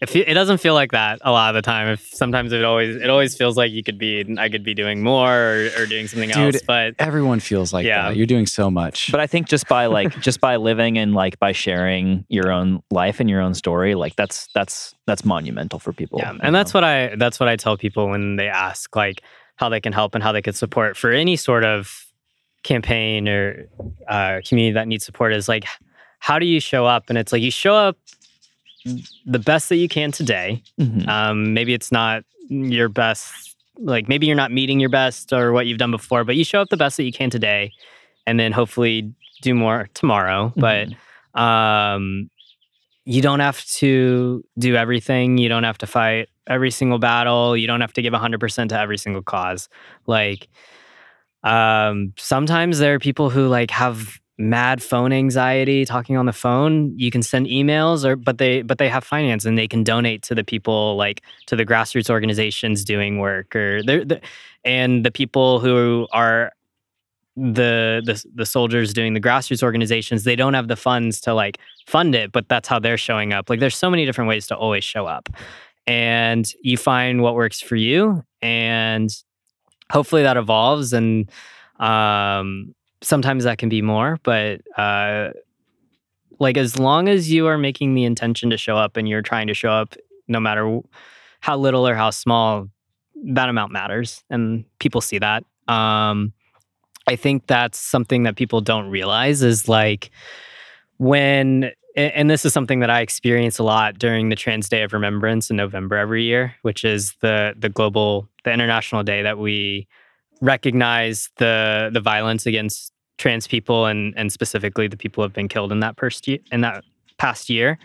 It, 0.00 0.08
fe- 0.08 0.24
it 0.26 0.34
doesn't 0.34 0.58
feel 0.58 0.74
like 0.74 0.92
that 0.92 1.18
a 1.22 1.32
lot 1.32 1.48
of 1.54 1.54
the 1.58 1.62
time. 1.66 1.88
If 1.88 2.00
sometimes 2.12 2.52
it 2.52 2.64
always 2.64 2.94
it 2.96 3.10
always 3.10 3.36
feels 3.36 3.56
like 3.56 3.72
you 3.72 3.82
could 3.82 3.98
be 3.98 4.24
I 4.38 4.48
could 4.48 4.62
be 4.62 4.74
doing 4.74 5.02
more 5.02 5.32
or, 5.32 5.70
or 5.78 5.86
doing 5.86 6.06
something 6.06 6.28
Dude, 6.30 6.54
else. 6.54 6.62
But 6.66 6.94
Everyone 7.00 7.40
feels 7.40 7.72
like 7.72 7.84
Yeah. 7.84 8.08
that. 8.08 8.16
You're 8.16 8.26
doing 8.26 8.46
so 8.46 8.70
much. 8.70 9.10
But 9.10 9.20
I 9.20 9.26
think 9.26 9.48
just 9.48 9.66
by 9.68 9.86
like 9.86 10.18
just 10.20 10.40
by 10.40 10.56
living 10.56 10.98
and 10.98 11.14
like 11.14 11.38
by 11.40 11.50
sharing 11.52 12.24
your 12.28 12.52
own 12.52 12.80
life 12.92 13.18
and 13.18 13.28
your 13.28 13.40
own 13.40 13.54
story, 13.54 13.94
like 13.96 14.14
that's 14.14 14.48
that's 14.54 14.94
that's 15.06 15.24
monumental 15.24 15.78
for 15.80 15.92
people. 15.92 16.20
yeah, 16.20 16.34
and 16.42 16.54
that's 16.54 16.72
what 16.72 16.84
I 16.84 17.16
that's 17.16 17.40
what 17.40 17.48
I 17.48 17.56
tell 17.56 17.76
people 17.76 18.08
when 18.08 18.36
they 18.36 18.48
ask 18.48 18.94
like 18.94 19.22
how 19.56 19.68
they 19.68 19.80
can 19.80 19.92
help 19.92 20.14
and 20.14 20.22
how 20.22 20.30
they 20.32 20.42
could 20.42 20.54
support 20.56 20.96
for 20.96 21.10
any 21.10 21.34
sort 21.36 21.64
of 21.64 22.05
campaign 22.62 23.28
or 23.28 23.68
uh, 24.08 24.40
community 24.46 24.72
that 24.72 24.88
needs 24.88 25.04
support 25.04 25.32
is 25.32 25.48
like 25.48 25.64
how 26.18 26.38
do 26.38 26.46
you 26.46 26.58
show 26.60 26.86
up? 26.86 27.04
And 27.08 27.18
it's 27.18 27.32
like 27.32 27.42
you 27.42 27.50
show 27.50 27.74
up 27.74 27.96
the 29.26 29.38
best 29.38 29.68
that 29.68 29.76
you 29.76 29.88
can 29.88 30.10
today. 30.12 30.62
Mhm. 30.80 31.06
Um, 31.08 31.54
maybe 31.54 31.74
it's 31.74 31.92
not 31.92 32.24
your 32.48 32.88
best, 32.88 33.54
like 33.78 34.08
maybe 34.08 34.26
you're 34.26 34.36
not 34.36 34.50
meeting 34.52 34.80
your 34.80 34.88
best 34.88 35.32
or 35.32 35.52
what 35.52 35.66
you've 35.66 35.78
done 35.78 35.90
before, 35.90 36.24
but 36.24 36.36
you 36.36 36.44
show 36.44 36.60
up 36.60 36.68
the 36.68 36.76
best 36.76 36.96
that 36.96 37.04
you 37.04 37.12
can 37.12 37.30
today, 37.30 37.72
and 38.26 38.40
then 38.40 38.52
hopefully 38.52 39.12
do 39.42 39.54
more 39.54 39.88
tomorrow. 39.94 40.52
But 40.56 40.88
um, 41.40 42.30
you 43.04 43.22
don't 43.22 43.40
have 43.40 43.64
to 43.66 44.44
do 44.58 44.74
everything. 44.76 45.38
You 45.38 45.48
don't 45.48 45.64
have 45.64 45.78
to 45.78 45.86
fight 45.86 46.28
every 46.46 46.70
single 46.70 46.98
battle. 46.98 47.56
You 47.56 47.66
don't 47.66 47.80
have 47.80 47.92
to 47.94 48.02
give 48.02 48.14
100% 48.14 48.68
to 48.70 48.78
every 48.80 48.98
single 48.98 49.22
cause. 49.22 49.68
Like, 50.06 50.48
um, 51.42 52.12
sometimes 52.16 52.78
there 52.78 52.94
are 52.94 52.98
people 52.98 53.30
who 53.30 53.48
like 53.48 53.70
have 53.70 54.18
mad 54.38 54.82
phone 54.82 55.12
anxiety 55.12 55.84
talking 55.84 56.16
on 56.16 56.26
the 56.26 56.32
phone. 56.32 56.92
You 56.98 57.10
can 57.10 57.22
send 57.22 57.46
emails 57.46 58.04
or 58.04 58.16
but 58.16 58.38
they 58.38 58.62
but 58.62 58.78
they 58.78 58.88
have 58.88 59.04
finance 59.04 59.44
and 59.44 59.56
they 59.56 59.68
can 59.68 59.82
donate 59.82 60.22
to 60.24 60.34
the 60.34 60.44
people 60.44 60.96
like 60.96 61.22
to 61.46 61.56
the 61.56 61.64
grassroots 61.64 62.10
organizations 62.10 62.84
doing 62.84 63.18
work 63.18 63.56
or 63.56 63.82
they're, 63.82 64.04
the 64.04 64.20
and 64.64 65.04
the 65.04 65.10
people 65.10 65.60
who 65.60 66.06
are 66.12 66.52
the, 67.36 68.02
the 68.04 68.24
the 68.34 68.46
soldiers 68.46 68.92
doing 68.94 69.14
the 69.14 69.20
grassroots 69.20 69.62
organizations 69.62 70.24
they 70.24 70.36
don't 70.36 70.54
have 70.54 70.68
the 70.68 70.76
funds 70.76 71.20
to 71.20 71.34
like 71.34 71.58
fund 71.86 72.14
it 72.14 72.32
but 72.32 72.48
that's 72.48 72.68
how 72.68 72.78
they're 72.78 72.98
showing 72.98 73.32
up. 73.32 73.48
Like 73.48 73.60
there's 73.60 73.76
so 73.76 73.90
many 73.90 74.04
different 74.04 74.28
ways 74.28 74.46
to 74.48 74.56
always 74.56 74.84
show 74.84 75.06
up. 75.06 75.28
And 75.86 76.50
you 76.62 76.76
find 76.76 77.22
what 77.22 77.34
works 77.36 77.60
for 77.60 77.76
you 77.76 78.24
and 78.42 79.10
hopefully 79.90 80.22
that 80.22 80.36
evolves 80.36 80.92
and 80.92 81.30
um 81.78 82.74
sometimes 83.02 83.44
that 83.44 83.58
can 83.58 83.68
be 83.68 83.82
more 83.82 84.18
but 84.22 84.60
uh 84.78 85.30
like 86.38 86.56
as 86.56 86.78
long 86.78 87.08
as 87.08 87.30
you 87.30 87.46
are 87.46 87.58
making 87.58 87.94
the 87.94 88.04
intention 88.04 88.50
to 88.50 88.56
show 88.56 88.76
up 88.76 88.96
and 88.96 89.08
you're 89.08 89.22
trying 89.22 89.46
to 89.46 89.54
show 89.54 89.70
up 89.70 89.94
no 90.28 90.40
matter 90.40 90.80
how 91.40 91.56
little 91.56 91.86
or 91.86 91.94
how 91.94 92.10
small 92.10 92.68
that 93.24 93.48
amount 93.48 93.72
matters 93.72 94.22
and 94.28 94.64
people 94.78 95.00
see 95.00 95.18
that. 95.18 95.44
Um 95.68 96.32
i 97.08 97.16
think 97.16 97.46
that's 97.46 97.78
something 97.78 98.24
that 98.24 98.36
people 98.36 98.60
don't 98.60 98.88
realize 98.90 99.42
is 99.42 99.68
like 99.68 100.10
when 100.98 101.70
and 101.96 102.28
this 102.28 102.44
is 102.44 102.52
something 102.52 102.80
that 102.80 102.90
i 102.90 103.00
experience 103.00 103.58
a 103.58 103.62
lot 103.62 103.98
during 103.98 104.28
the 104.28 104.36
trans 104.36 104.68
day 104.68 104.82
of 104.82 104.92
remembrance 104.92 105.50
in 105.50 105.56
november 105.56 105.96
every 105.96 106.22
year 106.22 106.54
which 106.62 106.84
is 106.84 107.14
the 107.20 107.54
the 107.58 107.68
global 107.68 108.28
the 108.44 108.52
international 108.52 109.02
day 109.02 109.22
that 109.22 109.38
we 109.38 109.86
recognize 110.40 111.30
the 111.38 111.90
the 111.92 112.00
violence 112.00 112.46
against 112.46 112.92
trans 113.18 113.46
people 113.46 113.86
and 113.86 114.14
and 114.16 114.32
specifically 114.32 114.88
the 114.88 114.96
people 114.96 115.22
who 115.22 115.26
have 115.26 115.32
been 115.32 115.48
killed 115.48 115.72
in 115.72 115.80
that 115.80 115.96
past 115.96 116.28
year, 116.28 116.38
in 116.52 116.60
that 116.60 116.84
past 117.18 117.48
year. 117.48 117.78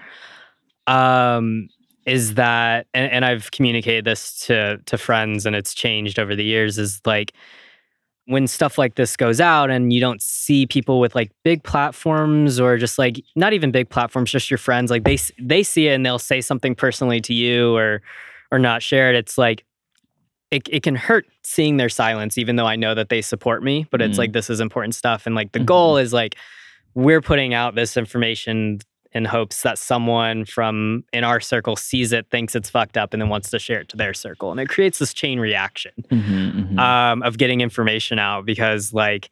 Um 0.87 1.69
is 2.05 2.33
that 2.33 2.87
and, 2.93 3.11
and 3.11 3.25
I've 3.25 3.51
communicated 3.51 4.05
this 4.05 4.39
to 4.47 4.79
to 4.85 4.97
friends 4.97 5.45
and 5.45 5.55
it's 5.55 5.73
changed 5.73 6.19
over 6.19 6.35
the 6.35 6.43
years 6.43 6.77
is 6.77 6.99
like 7.05 7.33
when 8.27 8.45
stuff 8.47 8.77
like 8.77 8.95
this 8.95 9.17
goes 9.17 9.41
out 9.41 9.69
and 9.71 9.91
you 9.91 9.99
don't 9.99 10.21
see 10.21 10.65
people 10.67 10.99
with 10.99 11.15
like 11.15 11.31
big 11.43 11.63
platforms 11.63 12.59
or 12.59 12.77
just 12.77 12.97
like 12.99 13.19
not 13.35 13.51
even 13.53 13.71
big 13.71 13.89
platforms 13.89 14.31
just 14.31 14.49
your 14.51 14.57
friends 14.59 14.91
like 14.91 15.03
they 15.03 15.17
they 15.39 15.63
see 15.63 15.87
it 15.87 15.93
and 15.95 16.05
they'll 16.05 16.19
say 16.19 16.39
something 16.39 16.75
personally 16.75 17.19
to 17.19 17.33
you 17.33 17.75
or 17.75 18.01
or 18.51 18.59
not 18.59 18.81
share 18.83 19.09
it 19.09 19.15
it's 19.15 19.37
like 19.37 19.65
it, 20.51 20.67
it 20.69 20.83
can 20.83 20.95
hurt 20.95 21.25
seeing 21.43 21.77
their 21.77 21.89
silence 21.89 22.37
even 22.37 22.57
though 22.57 22.67
i 22.67 22.75
know 22.75 22.93
that 22.93 23.09
they 23.09 23.21
support 23.21 23.63
me 23.63 23.87
but 23.89 24.01
it's 24.01 24.15
Mm. 24.15 24.19
like 24.19 24.33
this 24.33 24.49
is 24.49 24.59
important 24.59 24.93
stuff 24.93 25.25
and 25.25 25.33
like 25.35 25.51
the 25.53 25.59
Mhm. 25.59 25.65
goal 25.65 25.97
is 25.97 26.13
like 26.13 26.35
we're 26.93 27.21
putting 27.21 27.53
out 27.53 27.73
this 27.73 27.97
information 27.97 28.79
in 29.13 29.25
hopes 29.25 29.61
that 29.63 29.77
someone 29.77 30.45
from 30.45 31.03
in 31.11 31.23
our 31.23 31.39
circle 31.41 31.75
sees 31.75 32.11
it 32.13 32.25
thinks 32.31 32.55
it's 32.55 32.69
fucked 32.69 32.95
up 32.97 33.13
and 33.13 33.21
then 33.21 33.27
wants 33.29 33.49
to 33.49 33.59
share 33.59 33.81
it 33.81 33.89
to 33.89 33.97
their 33.97 34.13
circle 34.13 34.51
and 34.51 34.59
it 34.59 34.69
creates 34.69 34.99
this 34.99 35.13
chain 35.13 35.39
reaction 35.39 35.91
Mhm, 36.09 36.71
mhm. 36.73 36.79
um, 36.79 37.21
of 37.23 37.37
getting 37.37 37.59
information 37.61 38.19
out 38.19 38.45
because 38.45 38.93
like 38.93 39.29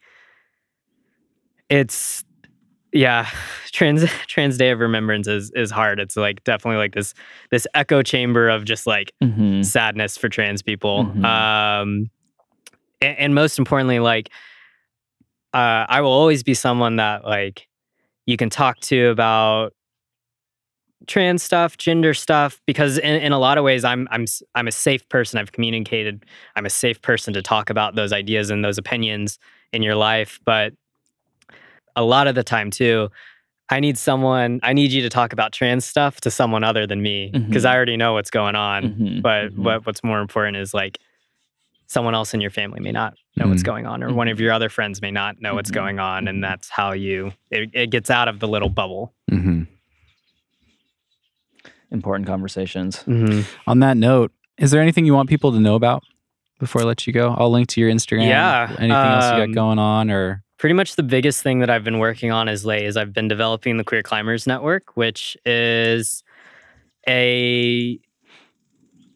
it's 1.69 2.23
yeah 2.91 3.27
trans 3.71 4.03
trans 4.27 4.57
day 4.57 4.71
of 4.71 4.79
remembrance 4.79 5.27
is 5.27 5.51
is 5.55 5.71
hard 5.71 5.99
it's 5.99 6.17
like 6.17 6.43
definitely 6.43 6.77
like 6.77 6.93
this 6.93 7.13
this 7.51 7.67
echo 7.73 8.01
chamber 8.01 8.49
of 8.49 8.65
just 8.65 8.85
like 8.87 9.13
Mhm. 9.23 9.63
sadness 9.63 10.17
for 10.17 10.27
trans 10.29 10.61
people 10.61 11.05
Mhm. 11.05 11.23
um 11.23 12.09
and, 13.01 13.17
and 13.17 13.35
most 13.35 13.59
importantly 13.59 13.99
like 13.99 14.29
uh 15.53 15.85
i 15.87 16.01
will 16.01 16.11
always 16.11 16.43
be 16.43 16.53
someone 16.53 16.97
that 16.97 17.23
like 17.23 17.67
you 18.29 18.37
can 18.37 18.49
talk 18.49 18.79
to 18.81 19.07
about 19.07 19.73
trans 21.07 21.41
stuff 21.41 21.77
gender 21.77 22.13
stuff 22.13 22.61
because 22.67 22.97
in, 22.99 23.15
in 23.21 23.31
a 23.31 23.39
lot 23.39 23.57
of 23.57 23.63
ways 23.63 23.83
i'm 23.83 24.07
i'm 24.11 24.25
i'm 24.55 24.67
a 24.67 24.71
safe 24.71 25.07
person. 25.09 25.39
I've 25.39 25.51
communicated. 25.51 26.25
I'm 26.55 26.65
a 26.65 26.69
safe 26.69 27.01
person 27.01 27.33
to 27.33 27.41
talk 27.41 27.69
about 27.69 27.95
those 27.95 28.11
ideas 28.13 28.49
and 28.49 28.63
those 28.63 28.77
opinions 28.77 29.39
in 29.73 29.81
your 29.81 29.95
life. 29.95 30.39
But 30.45 30.73
a 31.95 32.03
lot 32.03 32.27
of 32.27 32.35
the 32.35 32.43
time 32.43 32.69
too 32.69 33.09
i 33.69 33.79
need 33.79 33.97
someone 33.97 34.59
i 34.61 34.73
need 34.73 34.91
you 34.91 35.01
to 35.01 35.09
talk 35.09 35.33
about 35.33 35.51
trans 35.51 35.85
stuff 35.85 36.21
to 36.21 36.29
someone 36.29 36.63
other 36.63 36.85
than 36.85 37.01
me 37.01 37.31
because 37.31 37.63
Mhm. 37.63 37.69
i 37.69 37.75
already 37.75 37.97
know 37.97 38.13
what's 38.13 38.29
going 38.29 38.55
on. 38.55 38.83
Mhm, 38.93 39.21
but 39.21 39.51
mhm. 39.51 39.63
what 39.63 39.85
what's 39.85 40.03
more 40.03 40.19
important 40.21 40.57
is 40.57 40.73
like 40.73 40.99
someone 41.89 42.13
else 42.15 42.33
in 42.35 42.39
your 42.39 42.51
family 42.51 42.79
may 42.79 42.91
not 42.91 43.15
know 43.35 43.47
what's 43.47 43.63
Mhm. 43.63 43.65
going 43.65 43.85
on 43.87 44.03
or 44.03 44.13
one 44.13 44.27
of 44.27 44.39
your 44.39 44.51
other 44.53 44.69
friends 44.69 45.01
may 45.01 45.09
not 45.11 45.41
know 45.41 45.55
what's 45.55 45.71
Mhm, 45.71 45.73
going 45.73 45.99
on 45.99 46.27
and 46.27 46.43
that's 46.43 46.69
how 46.69 46.93
you 46.93 47.31
it, 47.51 47.71
it 47.73 47.89
gets 47.89 48.09
out 48.11 48.27
of 48.27 48.39
the 48.39 48.47
little 48.47 48.69
bubble 48.69 49.13
important 51.91 52.27
conversations. 52.27 53.03
On 53.65 53.79
that 53.79 53.97
note, 53.97 54.31
is 54.59 54.69
there 54.69 54.79
anything 54.81 55.05
you 55.05 55.13
want 55.15 55.27
people 55.27 55.51
to 55.51 55.59
know 55.59 55.73
about 55.73 56.03
before 56.59 56.81
I 56.83 56.85
let 56.85 57.07
you 57.07 57.13
go? 57.13 57.33
I'll 57.35 57.49
link 57.49 57.67
to 57.69 57.81
your 57.81 57.89
Instagram. 57.89 58.27
Yeah, 58.27 58.75
Anything 58.77 59.11
else 59.11 59.31
you 59.31 59.39
um, 59.41 59.47
got 59.47 59.55
going 59.55 59.79
on 59.79 60.11
or 60.11 60.43
pretty 60.59 60.73
much 60.73 60.95
the 60.95 61.03
biggest 61.03 61.41
thing 61.41 61.59
that 61.59 61.69
I've 61.71 61.83
been 61.83 61.97
working 61.97 62.31
on 62.31 62.47
as 62.47 62.63
late 62.63 62.85
is 62.85 62.95
I've 62.95 63.11
been 63.13 63.27
developing 63.27 63.77
the 63.77 63.83
Queer 63.83 64.03
Climbers 64.03 64.45
Network, 64.45 64.95
which 64.95 65.35
is 65.45 66.23
a 67.07 67.99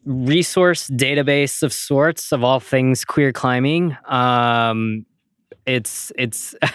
resource 0.04 0.88
database 0.90 1.62
of 1.62 1.72
sorts 1.72 2.32
of 2.32 2.44
all 2.44 2.60
things 2.60 3.04
queer 3.04 3.32
climbing. 3.32 3.96
Um, 4.06 5.06
it's 5.66 6.12
it's 6.16 6.54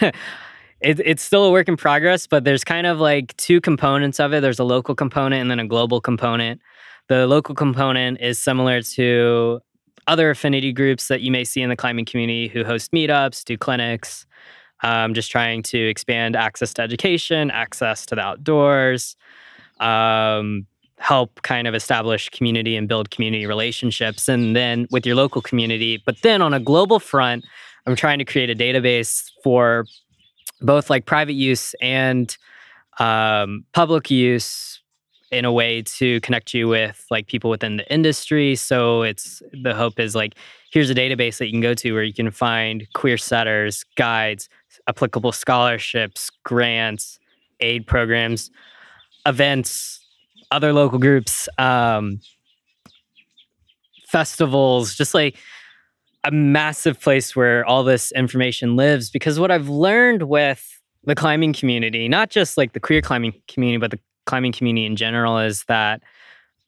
it, 0.80 1.00
it's 1.00 1.22
still 1.22 1.44
a 1.44 1.50
work 1.50 1.68
in 1.68 1.76
progress, 1.76 2.26
but 2.26 2.44
there's 2.44 2.64
kind 2.64 2.86
of 2.86 2.98
like 2.98 3.36
two 3.36 3.60
components 3.60 4.18
of 4.20 4.32
it. 4.32 4.40
There's 4.40 4.58
a 4.58 4.64
local 4.64 4.94
component 4.94 5.42
and 5.42 5.50
then 5.50 5.60
a 5.60 5.66
global 5.66 6.00
component. 6.00 6.60
The 7.08 7.26
local 7.26 7.54
component 7.54 8.20
is 8.20 8.38
similar 8.38 8.82
to 8.82 9.60
other 10.06 10.30
affinity 10.30 10.72
groups 10.72 11.08
that 11.08 11.20
you 11.20 11.30
may 11.30 11.44
see 11.44 11.62
in 11.62 11.68
the 11.68 11.76
climbing 11.76 12.04
community 12.04 12.48
who 12.48 12.64
host 12.64 12.92
meetups, 12.92 13.44
do 13.44 13.56
clinics, 13.56 14.26
um, 14.82 15.14
just 15.14 15.30
trying 15.30 15.62
to 15.62 15.78
expand 15.78 16.36
access 16.36 16.72
to 16.74 16.82
education, 16.82 17.50
access 17.50 18.06
to 18.06 18.14
the 18.14 18.20
outdoors, 18.20 19.16
um, 19.78 20.66
help 21.00 21.40
kind 21.42 21.66
of 21.66 21.74
establish 21.74 22.28
community 22.28 22.76
and 22.76 22.86
build 22.86 23.10
community 23.10 23.46
relationships. 23.46 24.28
And 24.28 24.54
then 24.54 24.86
with 24.90 25.06
your 25.06 25.16
local 25.16 25.40
community. 25.40 26.00
But 26.04 26.20
then 26.22 26.42
on 26.42 26.52
a 26.52 26.60
global 26.60 27.00
front, 27.00 27.44
I'm 27.86 27.96
trying 27.96 28.18
to 28.18 28.24
create 28.24 28.50
a 28.50 28.54
database 28.54 29.30
for 29.42 29.86
both 30.60 30.90
like 30.90 31.06
private 31.06 31.32
use 31.32 31.74
and 31.80 32.36
um, 32.98 33.64
public 33.72 34.10
use 34.10 34.82
in 35.30 35.44
a 35.46 35.52
way 35.52 35.80
to 35.80 36.20
connect 36.20 36.52
you 36.52 36.68
with 36.68 37.06
like 37.10 37.28
people 37.28 37.48
within 37.48 37.78
the 37.78 37.92
industry. 37.92 38.54
So 38.54 39.02
it's 39.02 39.42
the 39.52 39.74
hope 39.74 39.98
is 39.98 40.14
like 40.14 40.34
here's 40.70 40.90
a 40.90 40.94
database 40.94 41.38
that 41.38 41.46
you 41.46 41.52
can 41.52 41.60
go 41.60 41.72
to 41.74 41.92
where 41.92 42.02
you 42.02 42.12
can 42.12 42.30
find 42.30 42.86
queer 42.92 43.16
setters, 43.16 43.84
guides, 43.96 44.50
applicable 44.86 45.32
scholarships, 45.32 46.30
grants, 46.44 47.18
aid 47.60 47.86
programs, 47.86 48.50
events, 49.24 49.99
other 50.50 50.72
local 50.72 50.98
groups, 50.98 51.48
um, 51.58 52.20
festivals, 54.06 54.94
just 54.94 55.14
like 55.14 55.36
a 56.24 56.30
massive 56.30 57.00
place 57.00 57.34
where 57.34 57.64
all 57.64 57.84
this 57.84 58.12
information 58.12 58.76
lives. 58.76 59.10
Because 59.10 59.38
what 59.38 59.50
I've 59.50 59.68
learned 59.68 60.24
with 60.24 60.80
the 61.04 61.14
climbing 61.14 61.52
community, 61.52 62.08
not 62.08 62.30
just 62.30 62.56
like 62.56 62.72
the 62.72 62.80
queer 62.80 63.00
climbing 63.00 63.32
community, 63.48 63.78
but 63.78 63.90
the 63.90 64.00
climbing 64.26 64.52
community 64.52 64.86
in 64.86 64.96
general, 64.96 65.38
is 65.38 65.64
that 65.64 66.02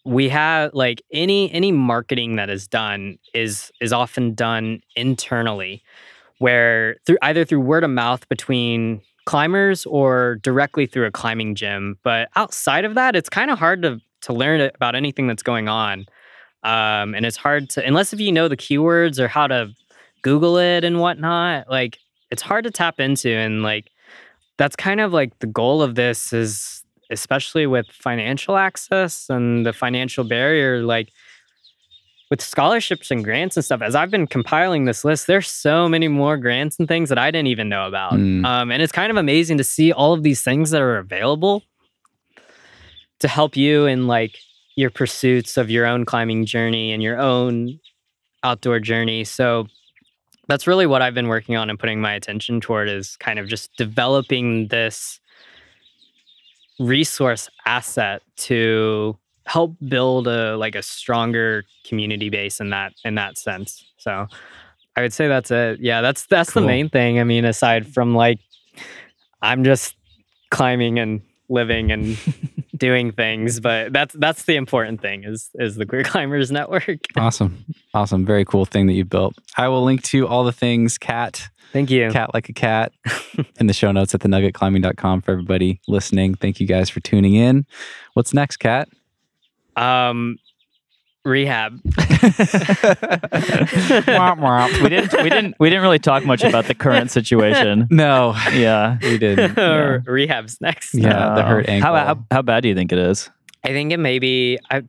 we 0.04 0.28
have 0.28 0.72
like 0.74 1.02
any 1.12 1.52
any 1.52 1.70
marketing 1.70 2.36
that 2.36 2.50
is 2.50 2.66
done 2.66 3.18
is 3.34 3.70
is 3.80 3.92
often 3.92 4.34
done 4.34 4.80
internally 4.96 5.82
where 6.38 6.96
through 7.06 7.18
either 7.22 7.44
through 7.44 7.60
word 7.60 7.84
of 7.84 7.90
mouth 7.90 8.28
between 8.28 9.00
climbers 9.24 9.86
or 9.86 10.36
directly 10.42 10.86
through 10.86 11.06
a 11.06 11.10
climbing 11.10 11.54
gym 11.54 11.96
but 12.02 12.28
outside 12.36 12.84
of 12.84 12.94
that 12.94 13.14
it's 13.14 13.28
kind 13.28 13.50
of 13.50 13.58
hard 13.58 13.82
to 13.82 14.00
to 14.22 14.32
learn 14.32 14.70
about 14.74 14.94
anything 14.94 15.26
that's 15.26 15.42
going 15.42 15.68
on. 15.68 16.06
Um, 16.64 17.14
and 17.14 17.26
it's 17.26 17.36
hard 17.36 17.68
to 17.70 17.84
unless 17.84 18.12
if 18.12 18.20
you 18.20 18.32
know 18.32 18.48
the 18.48 18.56
keywords 18.56 19.18
or 19.18 19.28
how 19.28 19.48
to 19.48 19.72
google 20.22 20.56
it 20.56 20.84
and 20.84 21.00
whatnot 21.00 21.68
like 21.68 21.98
it's 22.30 22.42
hard 22.42 22.62
to 22.62 22.70
tap 22.70 23.00
into 23.00 23.28
and 23.28 23.64
like 23.64 23.90
that's 24.58 24.76
kind 24.76 25.00
of 25.00 25.12
like 25.12 25.36
the 25.40 25.48
goal 25.48 25.82
of 25.82 25.96
this 25.96 26.32
is 26.32 26.84
especially 27.10 27.66
with 27.66 27.86
financial 27.88 28.56
access 28.56 29.28
and 29.28 29.66
the 29.66 29.72
financial 29.72 30.22
barrier 30.22 30.84
like 30.84 31.08
with 32.32 32.40
scholarships 32.40 33.10
and 33.10 33.24
grants 33.24 33.58
and 33.58 33.64
stuff 33.64 33.82
as 33.82 33.94
i've 33.94 34.10
been 34.10 34.26
compiling 34.26 34.86
this 34.86 35.04
list 35.04 35.26
there's 35.26 35.50
so 35.50 35.86
many 35.86 36.08
more 36.08 36.38
grants 36.38 36.78
and 36.78 36.88
things 36.88 37.10
that 37.10 37.18
i 37.18 37.30
didn't 37.30 37.48
even 37.48 37.68
know 37.68 37.86
about 37.86 38.14
Mm. 38.14 38.46
um, 38.46 38.72
and 38.72 38.80
it's 38.82 38.92
kind 38.92 39.10
of 39.10 39.18
amazing 39.18 39.58
to 39.58 39.64
see 39.64 39.92
all 39.92 40.14
of 40.14 40.22
these 40.22 40.40
things 40.40 40.70
that 40.70 40.80
are 40.80 40.96
available 40.96 41.62
to 43.18 43.28
help 43.28 43.54
you 43.54 43.84
in 43.84 44.06
like 44.06 44.38
your 44.76 44.88
pursuits 44.90 45.58
of 45.58 45.68
your 45.70 45.84
own 45.84 46.06
climbing 46.06 46.46
journey 46.46 46.90
and 46.92 47.02
your 47.02 47.18
own 47.18 47.78
outdoor 48.42 48.80
journey. 48.80 49.22
So 49.24 49.66
that's 50.48 50.66
really 50.66 50.86
what 50.86 51.02
I've 51.02 51.14
been 51.14 51.28
working 51.28 51.54
on 51.56 51.70
and 51.70 51.78
putting 51.78 52.00
my 52.00 52.14
attention 52.14 52.60
toward 52.60 52.88
is 52.88 53.16
kind 53.18 53.38
of 53.38 53.46
just 53.48 53.70
developing 53.76 54.68
this 54.68 55.20
resource 56.80 57.48
asset 57.66 58.22
to 58.38 59.16
help 59.46 59.74
build 59.88 60.26
a 60.28 60.56
like 60.56 60.74
a 60.74 60.82
stronger 60.82 61.64
community 61.86 62.30
base 62.30 62.60
in 62.60 62.70
that 62.70 62.92
in 63.04 63.14
that 63.16 63.38
sense. 63.38 63.84
So 63.98 64.26
I 64.96 65.02
would 65.02 65.12
say 65.12 65.28
that's 65.28 65.50
it. 65.50 65.80
Yeah, 65.80 66.00
that's 66.00 66.26
that's 66.26 66.50
Cool. 66.52 66.62
the 66.62 66.68
main 66.68 66.88
thing. 66.88 67.18
I 67.18 67.24
mean, 67.24 67.44
aside 67.44 67.86
from 67.92 68.14
like 68.14 68.38
I'm 69.40 69.64
just 69.64 69.96
climbing 70.50 70.98
and 70.98 71.20
living 71.48 71.90
and 71.92 72.16
doing 72.76 73.12
things, 73.12 73.60
but 73.60 73.92
that's 73.92 74.14
that's 74.18 74.44
the 74.44 74.56
important 74.56 75.00
thing 75.00 75.24
is 75.24 75.50
is 75.54 75.76
the 75.76 75.86
Queer 75.86 76.04
Climbers 76.04 76.50
Network. 76.50 77.00
Awesome. 77.16 77.64
Awesome. 77.94 78.24
Very 78.24 78.44
cool 78.44 78.64
thing 78.64 78.86
that 78.86 78.94
you 78.94 79.04
built. 79.04 79.34
I 79.56 79.68
will 79.68 79.82
link 79.82 80.02
to 80.04 80.26
all 80.28 80.44
the 80.44 80.52
things 80.52 80.96
cat, 80.98 81.48
Thank 81.72 81.90
you. 81.90 82.10
cat 82.10 82.32
like 82.34 82.48
a 82.48 82.52
cat 82.52 82.92
in 83.60 83.66
the 83.66 83.72
show 83.74 83.92
notes 83.92 84.14
at 84.14 84.20
thenuggetclimbing.com 84.20 85.22
for 85.22 85.32
everybody 85.32 85.80
listening. 85.88 86.34
Thank 86.34 86.60
you 86.60 86.66
guys 86.66 86.88
for 86.90 87.00
tuning 87.00 87.34
in. 87.34 87.66
What's 88.14 88.32
next, 88.32 88.58
Cat? 88.58 88.88
Um 89.76 90.38
rehab. 91.24 91.80
Womp 93.02 94.38
womp. 94.40 94.82
we 94.82 94.88
didn't 94.88 95.12
we 95.22 95.30
didn't 95.30 95.54
we 95.58 95.68
didn't 95.70 95.82
really 95.82 95.98
talk 95.98 96.24
much 96.24 96.42
about 96.44 96.66
the 96.66 96.74
current 96.74 97.10
situation. 97.18 97.86
No, 97.90 98.34
Yeah. 98.52 98.98
we 99.02 99.18
didn't. 99.18 99.56
Yeah. 99.56 99.98
Rehab's 100.06 100.60
next. 100.60 100.94
Yeah, 100.94 101.34
the 101.34 101.42
hurt 101.42 101.68
Uh, 101.68 101.72
ankle. 101.72 101.94
How, 101.94 102.04
how 102.06 102.24
how 102.30 102.42
bad 102.42 102.62
do 102.62 102.68
you 102.68 102.74
think 102.74 102.92
it 102.92 102.98
is? 102.98 103.30
I 103.64 103.68
think 103.68 103.92
it 103.92 103.98
may 103.98 104.18
be. 104.18 104.58
I, 104.70 104.82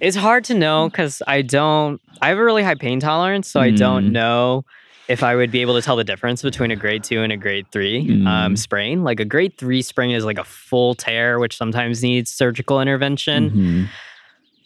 it's 0.00 0.16
hard 0.16 0.44
to 0.44 0.54
know 0.54 0.88
because 0.88 1.22
I 1.26 1.42
don't. 1.42 2.00
I 2.22 2.28
have 2.28 2.38
a 2.38 2.44
really 2.44 2.62
high 2.62 2.74
pain 2.74 3.00
tolerance, 3.00 3.48
so 3.48 3.60
I 3.60 3.70
don't 3.70 4.06
Mm. 4.06 4.12
know 4.12 4.64
if 5.08 5.22
I 5.22 5.36
would 5.36 5.50
be 5.50 5.60
able 5.60 5.74
to 5.74 5.82
tell 5.82 5.96
the 5.96 6.04
difference 6.04 6.40
between 6.42 6.70
a 6.70 6.76
grade 6.76 7.04
two 7.04 7.20
and 7.22 7.30
a 7.30 7.36
grade 7.36 7.66
three 7.70 8.00
um, 8.26 8.54
Mm. 8.54 8.58
sprain. 8.58 9.04
Like 9.04 9.20
a 9.20 9.24
grade 9.26 9.58
three 9.58 9.82
sprain 9.82 10.10
is 10.12 10.24
like 10.24 10.38
a 10.38 10.44
full 10.44 10.94
tear, 10.94 11.38
which 11.38 11.56
sometimes 11.58 12.02
needs 12.02 12.32
surgical 12.32 12.80
intervention. 12.80 13.50
Mhm. 13.50 13.88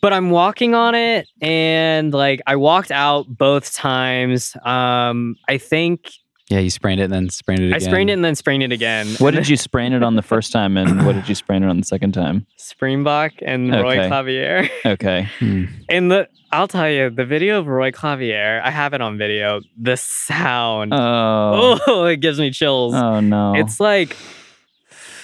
But 0.00 0.12
I'm 0.12 0.30
walking 0.30 0.74
on 0.74 0.94
it, 0.94 1.26
and 1.40 2.12
like 2.14 2.40
I 2.46 2.56
walked 2.56 2.90
out 2.92 3.26
both 3.28 3.72
times. 3.72 4.56
Um, 4.64 5.36
I 5.48 5.58
think 5.58 6.12
Yeah, 6.48 6.60
you 6.60 6.70
sprained 6.70 7.00
it 7.00 7.04
and 7.04 7.12
then 7.12 7.28
sprained 7.30 7.62
it 7.62 7.66
again. 7.68 7.74
I 7.76 7.78
sprained 7.84 8.10
it 8.10 8.12
and 8.12 8.24
then 8.24 8.36
sprained 8.36 8.62
it 8.62 8.70
again. 8.72 9.08
What 9.18 9.34
did 9.34 9.48
you 9.50 9.56
sprain 9.56 9.92
it 9.92 10.02
on 10.04 10.14
the 10.14 10.22
first 10.22 10.52
time, 10.52 10.76
and 10.76 11.04
what 11.04 11.14
did 11.14 11.28
you 11.28 11.34
sprain 11.34 11.64
it 11.64 11.68
on 11.68 11.78
the 11.78 11.84
second 11.86 12.12
time? 12.12 12.46
Springbok 12.56 13.32
and 13.42 13.72
Roy 13.72 13.98
Okay. 13.98 14.08
Clavier. 14.08 14.68
Okay. 14.86 15.28
Hmm. 15.40 15.64
And 15.88 16.10
the 16.12 16.28
I'll 16.52 16.68
tell 16.68 16.88
you, 16.88 17.10
the 17.10 17.26
video 17.26 17.58
of 17.58 17.66
Roy 17.66 17.90
Clavier, 17.90 18.62
I 18.64 18.70
have 18.70 18.94
it 18.94 19.00
on 19.02 19.18
video. 19.18 19.60
The 19.76 19.96
sound, 19.96 20.94
Oh. 20.94 21.78
oh, 21.88 22.04
it 22.04 22.20
gives 22.20 22.38
me 22.38 22.50
chills. 22.52 22.94
Oh 22.94 23.18
no. 23.20 23.54
It's 23.56 23.80
like, 23.80 24.16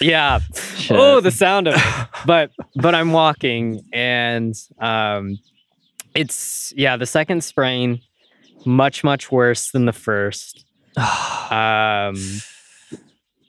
yeah, 0.01 0.41
Shit. 0.77 0.97
oh, 0.97 1.21
the 1.21 1.31
sound 1.31 1.69
of 1.69 1.75
it. 1.77 2.09
But 2.27 2.51
but 2.77 2.95
I'm 2.95 3.13
walking, 3.13 3.81
and 3.93 4.55
um, 4.81 5.39
it's 6.15 6.73
yeah, 6.77 6.97
the 6.97 7.07
second 7.07 7.43
sprain, 7.45 8.01
much 8.65 9.05
much 9.05 9.31
worse 9.33 9.71
than 9.73 9.85
the 9.87 9.93
first. 9.93 10.65
Um, 11.51 12.17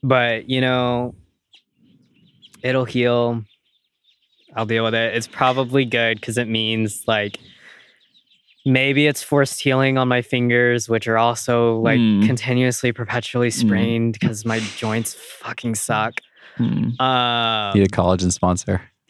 but 0.03 0.49
you 0.49 0.61
know, 0.61 1.15
it'll 2.61 2.85
heal. 2.85 3.43
I'll 4.55 4.65
deal 4.65 4.83
with 4.83 4.93
it. 4.93 5.15
It's 5.15 5.27
probably 5.27 5.85
good 5.85 6.19
because 6.19 6.37
it 6.37 6.47
means 6.47 7.03
like 7.07 7.39
maybe 8.65 9.07
it's 9.07 9.23
forced 9.23 9.59
healing 9.61 9.97
on 9.97 10.07
my 10.07 10.21
fingers, 10.21 10.87
which 10.89 11.07
are 11.07 11.17
also 11.17 11.77
like 11.79 11.97
Hmm. 11.99 12.25
continuously 12.25 12.91
perpetually 12.91 13.49
sprained 13.49 14.13
because 14.19 14.45
my 14.45 14.59
joints 14.77 15.13
fucking 15.13 15.75
suck. 15.75 16.19
Um, 16.59 17.71
Need 17.77 17.83
a 17.83 17.89
collagen 17.89 18.31
sponsor. 18.31 18.81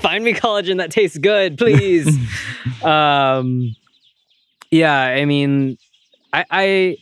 find 0.00 0.24
me 0.24 0.32
collagen 0.32 0.78
that 0.78 0.90
tastes 0.90 1.18
good, 1.18 1.58
please. 1.58 2.18
um, 2.82 3.74
yeah, 4.70 4.98
I 5.00 5.24
mean, 5.24 5.78
I, 6.32 6.44
I 6.50 6.96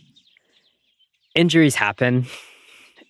injuries 1.34 1.74
happen. 1.74 2.26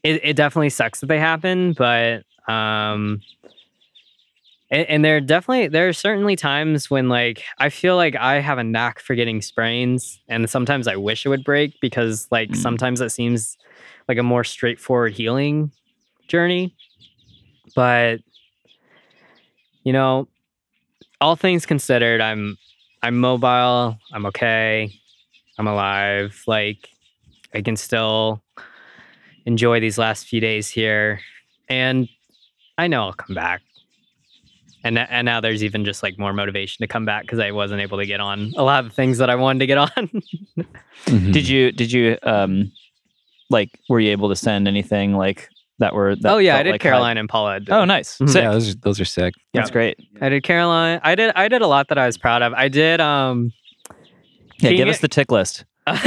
It, 0.03 0.21
it 0.25 0.37
definitely 0.37 0.71
sucks 0.71 1.01
that 1.01 1.07
they 1.07 1.19
happen, 1.19 1.73
but 1.73 2.25
um, 2.49 3.23
and, 4.71 4.89
and 4.89 5.05
there 5.05 5.17
are 5.17 5.21
definitely 5.21 5.69
there 5.69 5.89
are 5.89 5.93
certainly 5.93 6.35
times 6.37 6.91
when 6.91 7.09
like 7.09 7.43
I 7.59 7.69
feel 7.69 7.97
like 7.97 8.17
I 8.17 8.41
have 8.41 8.59
a 8.59 8.65
knack 8.65 8.99
for 9.01 9.15
getting 9.15 9.41
sprains, 9.43 10.21
and 10.29 10.49
sometimes 10.51 10.89
I 10.89 10.97
wish 10.97 11.25
it 11.25 11.29
would 11.29 11.45
break 11.45 11.75
because 11.81 12.27
like 12.31 12.51
Mm. 12.51 12.57
sometimes 12.57 13.01
it 13.01 13.11
seems 13.11 13.57
like 14.09 14.19
a 14.19 14.23
more 14.23 14.45
straightforward 14.45 15.13
healing 15.13 15.71
journey, 16.29 16.75
but 17.75 18.19
you 19.85 19.93
know, 19.93 20.29
all 21.21 21.37
things 21.37 21.67
considered, 21.67 22.21
I'm 22.21 22.57
I'm 23.03 23.19
mobile. 23.19 23.97
I'm 24.13 24.27
okay. 24.27 24.93
I'm 25.59 25.67
alive. 25.67 26.43
Like 26.47 26.89
I 27.55 27.63
can 27.63 27.77
still 27.77 28.43
enjoy 29.45 29.81
these 29.81 29.99
last 29.99 30.27
few 30.27 30.41
days 30.41 30.69
here, 30.69 31.21
and 31.69 32.09
I 32.79 32.87
know 32.87 33.03
I'll 33.05 33.13
come 33.13 33.35
back. 33.35 33.63
And 34.85 34.99
and 34.99 35.25
now 35.25 35.41
there's 35.41 35.63
even 35.63 35.85
just 35.85 36.03
like 36.03 36.19
more 36.19 36.33
motivation 36.33 36.83
to 36.83 36.89
come 36.89 37.05
back 37.05 37.23
because 37.23 37.39
I 37.39 37.53
wasn't 37.53 37.81
able 37.83 37.99
to 37.99 38.07
get 38.07 38.21
on 38.21 38.53
a 38.57 38.65
lot 38.65 38.85
of 38.85 38.91
the 38.91 38.95
things 38.95 39.19
that 39.19 39.31
I 39.31 39.37
wanted 39.37 39.61
to 39.61 39.67
get 39.67 39.79
on. 39.79 39.89
Mhm. 41.07 41.33
Did 41.33 41.49
you 41.49 41.73
did 41.73 41.91
you 41.91 42.17
um 42.23 42.71
like 43.53 43.71
were 43.89 44.01
you 44.01 44.11
able 44.11 44.29
to 44.29 44.37
send 44.37 44.67
anything 44.67 45.15
like 45.15 45.49
that 45.79 45.95
were 45.95 46.15
that 46.17 46.33
oh 46.33 46.39
yeah, 46.39 46.57
I 46.57 46.63
did 46.63 46.71
like 46.73 46.83
high- 46.83 46.89
Caroline 46.91 47.17
and 47.19 47.29
Paula. 47.29 47.61
did. 47.61 47.71
Oh 47.71 47.85
nice. 47.85 48.19
Mhm. 48.19 48.29
Sick. 48.29 48.43
Yeah, 48.43 48.51
those 48.53 48.71
are, 48.75 48.79
those 48.79 49.01
are 49.01 49.05
sick. 49.05 49.35
That's 49.53 49.71
great. 49.71 49.99
I 50.21 50.29
did 50.29 50.43
Caroline. 50.43 51.01
I 51.03 51.15
did 51.15 51.33
I 51.35 51.49
did 51.49 51.63
a 51.63 51.67
lot 51.67 51.89
that 51.89 51.99
I 51.99 52.07
was 52.07 52.17
proud 52.19 52.43
of. 52.43 52.53
I 52.55 52.69
did 52.69 53.01
um 53.01 53.53
Yeah, 54.59 54.71
give 54.73 54.87
you- 54.87 54.93
us 54.93 55.01
the 55.01 55.09
tick 55.09 55.31
list. 55.33 55.65
Those 55.87 56.03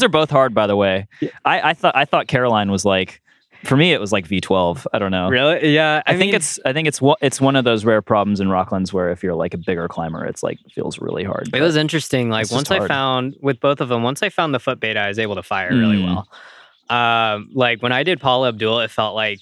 did- 0.00 0.04
are 0.04 0.08
both 0.08 0.30
hard 0.30 0.54
by 0.54 0.66
the 0.66 0.76
way. 0.76 1.06
I, 1.44 1.70
I 1.70 1.74
thought 1.74 1.94
I 1.96 2.04
thought 2.06 2.26
Caroline 2.28 2.70
was 2.70 2.84
like 2.84 3.20
for 3.64 3.76
me 3.76 3.92
it 3.92 4.00
was 4.00 4.12
like 4.12 4.26
V12. 4.28 4.86
I 4.92 4.98
don't 4.98 5.10
know. 5.10 5.28
really 5.28 5.74
yeah. 5.74 6.02
I, 6.06 6.12
think 6.12 6.26
mean- 6.26 6.34
it's 6.34 6.58
I 6.64 6.72
think 6.72 6.86
it's 6.88 7.00
one 7.00 7.16
it's 7.20 7.40
one 7.40 7.56
of 7.56 7.64
those 7.64 7.84
rare 7.84 8.02
problems 8.02 8.40
in 8.40 8.48
Rocklands 8.48 8.92
where 8.92 9.10
if 9.10 9.22
you're 9.22 9.34
like 9.34 9.54
a 9.54 9.58
bigger 9.58 9.88
climber, 9.88 10.24
it's 10.24 10.42
like 10.42 10.58
feels 10.70 10.98
really 11.00 11.24
hard. 11.24 11.50
It 11.52 11.60
was 11.60 11.76
interesting. 11.76 12.30
Like 12.30 12.50
once 12.50 12.70
I 12.70 12.86
found 12.86 13.36
with 13.40 13.60
both 13.60 13.80
of 13.80 13.88
them, 13.88 14.02
once 14.02 14.22
I 14.22 14.28
found 14.28 14.54
the 14.54 14.60
foot 14.60 14.80
beta, 14.80 15.00
I 15.00 15.08
was 15.08 15.18
able 15.18 15.34
to 15.34 15.42
fire 15.42 15.70
really 15.70 15.96
Mm. 15.98 16.04
well. 16.06 16.28
Um, 16.90 17.50
like 17.52 17.82
when 17.82 17.92
I 17.92 18.02
did 18.02 18.20
Paul 18.20 18.46
Abdul, 18.46 18.80
it 18.80 18.90
felt 18.90 19.14
like 19.14 19.40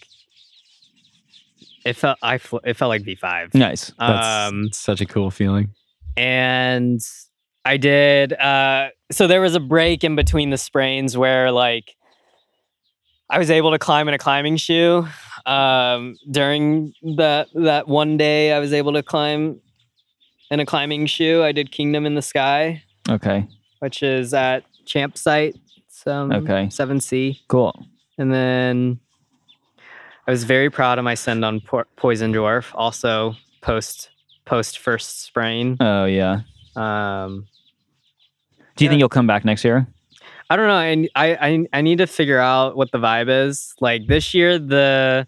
it 1.85 1.95
felt 1.95 2.19
I 2.23 2.39
fl- 2.39 2.59
it 2.65 2.75
felt 2.75 2.89
like 2.89 3.03
V 3.03 3.15
five. 3.15 3.55
nice. 3.55 3.93
That's 3.99 4.49
Um, 4.53 4.71
such 4.73 5.01
a 5.01 5.07
cool 5.07 5.31
feeling. 5.31 5.71
and 6.17 7.01
I 7.65 7.77
did. 7.77 8.33
Uh, 8.33 8.89
so 9.11 9.27
there 9.27 9.41
was 9.41 9.55
a 9.55 9.61
break 9.61 10.03
in 10.05 10.17
between 10.17 10.51
the 10.51 10.59
sprains 10.59 11.17
where 11.17 11.51
like 11.53 11.95
I 13.29 13.39
was 13.39 13.51
able 13.51 13.73
to 13.73 13.79
climb 13.79 14.07
in 14.09 14.15
a 14.15 14.19
climbing 14.19 14.57
shoe. 14.57 15.07
Um, 15.47 16.17
during 16.31 16.93
that 17.17 17.49
that 17.55 17.89
one 17.89 18.17
day, 18.17 18.53
I 18.53 18.59
was 18.59 18.73
able 18.73 18.93
to 18.95 19.03
climb 19.03 19.61
in 20.51 20.61
a 20.61 20.67
climbing 20.67 21.07
shoe. 21.07 21.43
I 21.43 21.53
did 21.53 21.71
Kingdom 21.73 22.07
in 22.07 22.15
the 22.15 22.23
Sky, 22.23 22.83
Okay. 23.09 23.47
which 23.81 24.03
is 24.03 24.33
at 24.35 24.65
Champ 24.87 25.19
Site, 25.19 25.57
some 25.89 26.33
Okay. 26.33 26.69
seven 26.71 27.01
C, 27.01 27.41
Cool. 27.49 27.87
and 28.19 28.33
then 28.33 29.01
I 30.27 30.31
was 30.31 30.45
very 30.45 30.71
proud 30.71 30.99
of 30.99 31.05
my 31.05 31.15
send 31.15 31.45
on 31.45 31.61
po- 31.61 31.85
Poison 31.97 32.33
Dwarf, 32.33 32.71
also 32.75 33.35
post 33.61 34.11
post 34.45 34.79
first 34.79 35.23
sprain. 35.25 35.77
Oh 35.81 36.05
yeah. 36.05 36.41
Um, 36.77 37.47
Do 38.77 38.85
you 38.85 38.87
Yeah. 38.87 38.91
think 38.91 38.99
you'll 39.01 39.09
come 39.09 39.27
back 39.27 39.45
next 39.45 39.65
year? 39.65 39.87
I 40.49 40.57
don't 40.57 40.69
know. 40.69 40.75
I, 40.75 41.09
I 41.17 41.49
I 41.49 41.67
I 41.73 41.81
need 41.83 41.99
to 41.99 42.07
figure 42.07 42.39
out 42.39 42.77
what 42.77 42.93
the 42.93 42.99
vibe 42.99 43.29
is. 43.49 43.75
Like 43.81 44.07
this 44.07 44.33
year, 44.35 44.59
the 44.59 45.27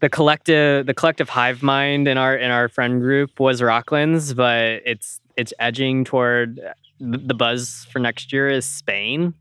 the 0.00 0.08
collective 0.08 0.86
the 0.86 0.94
collective 0.94 1.28
hive 1.28 1.62
mind 1.62 2.08
in 2.08 2.18
our 2.18 2.36
in 2.36 2.50
our 2.50 2.68
friend 2.68 3.00
group 3.00 3.38
was 3.38 3.60
Rocklands, 3.60 4.34
but 4.34 4.82
it's 4.84 5.20
it's 5.36 5.52
edging 5.58 6.04
toward 6.04 6.56
the 7.00 7.18
the 7.18 7.34
buzz 7.34 7.86
for 7.92 7.98
next 8.00 8.32
year 8.32 8.48
is 8.48 8.64
Spain. 8.64 9.34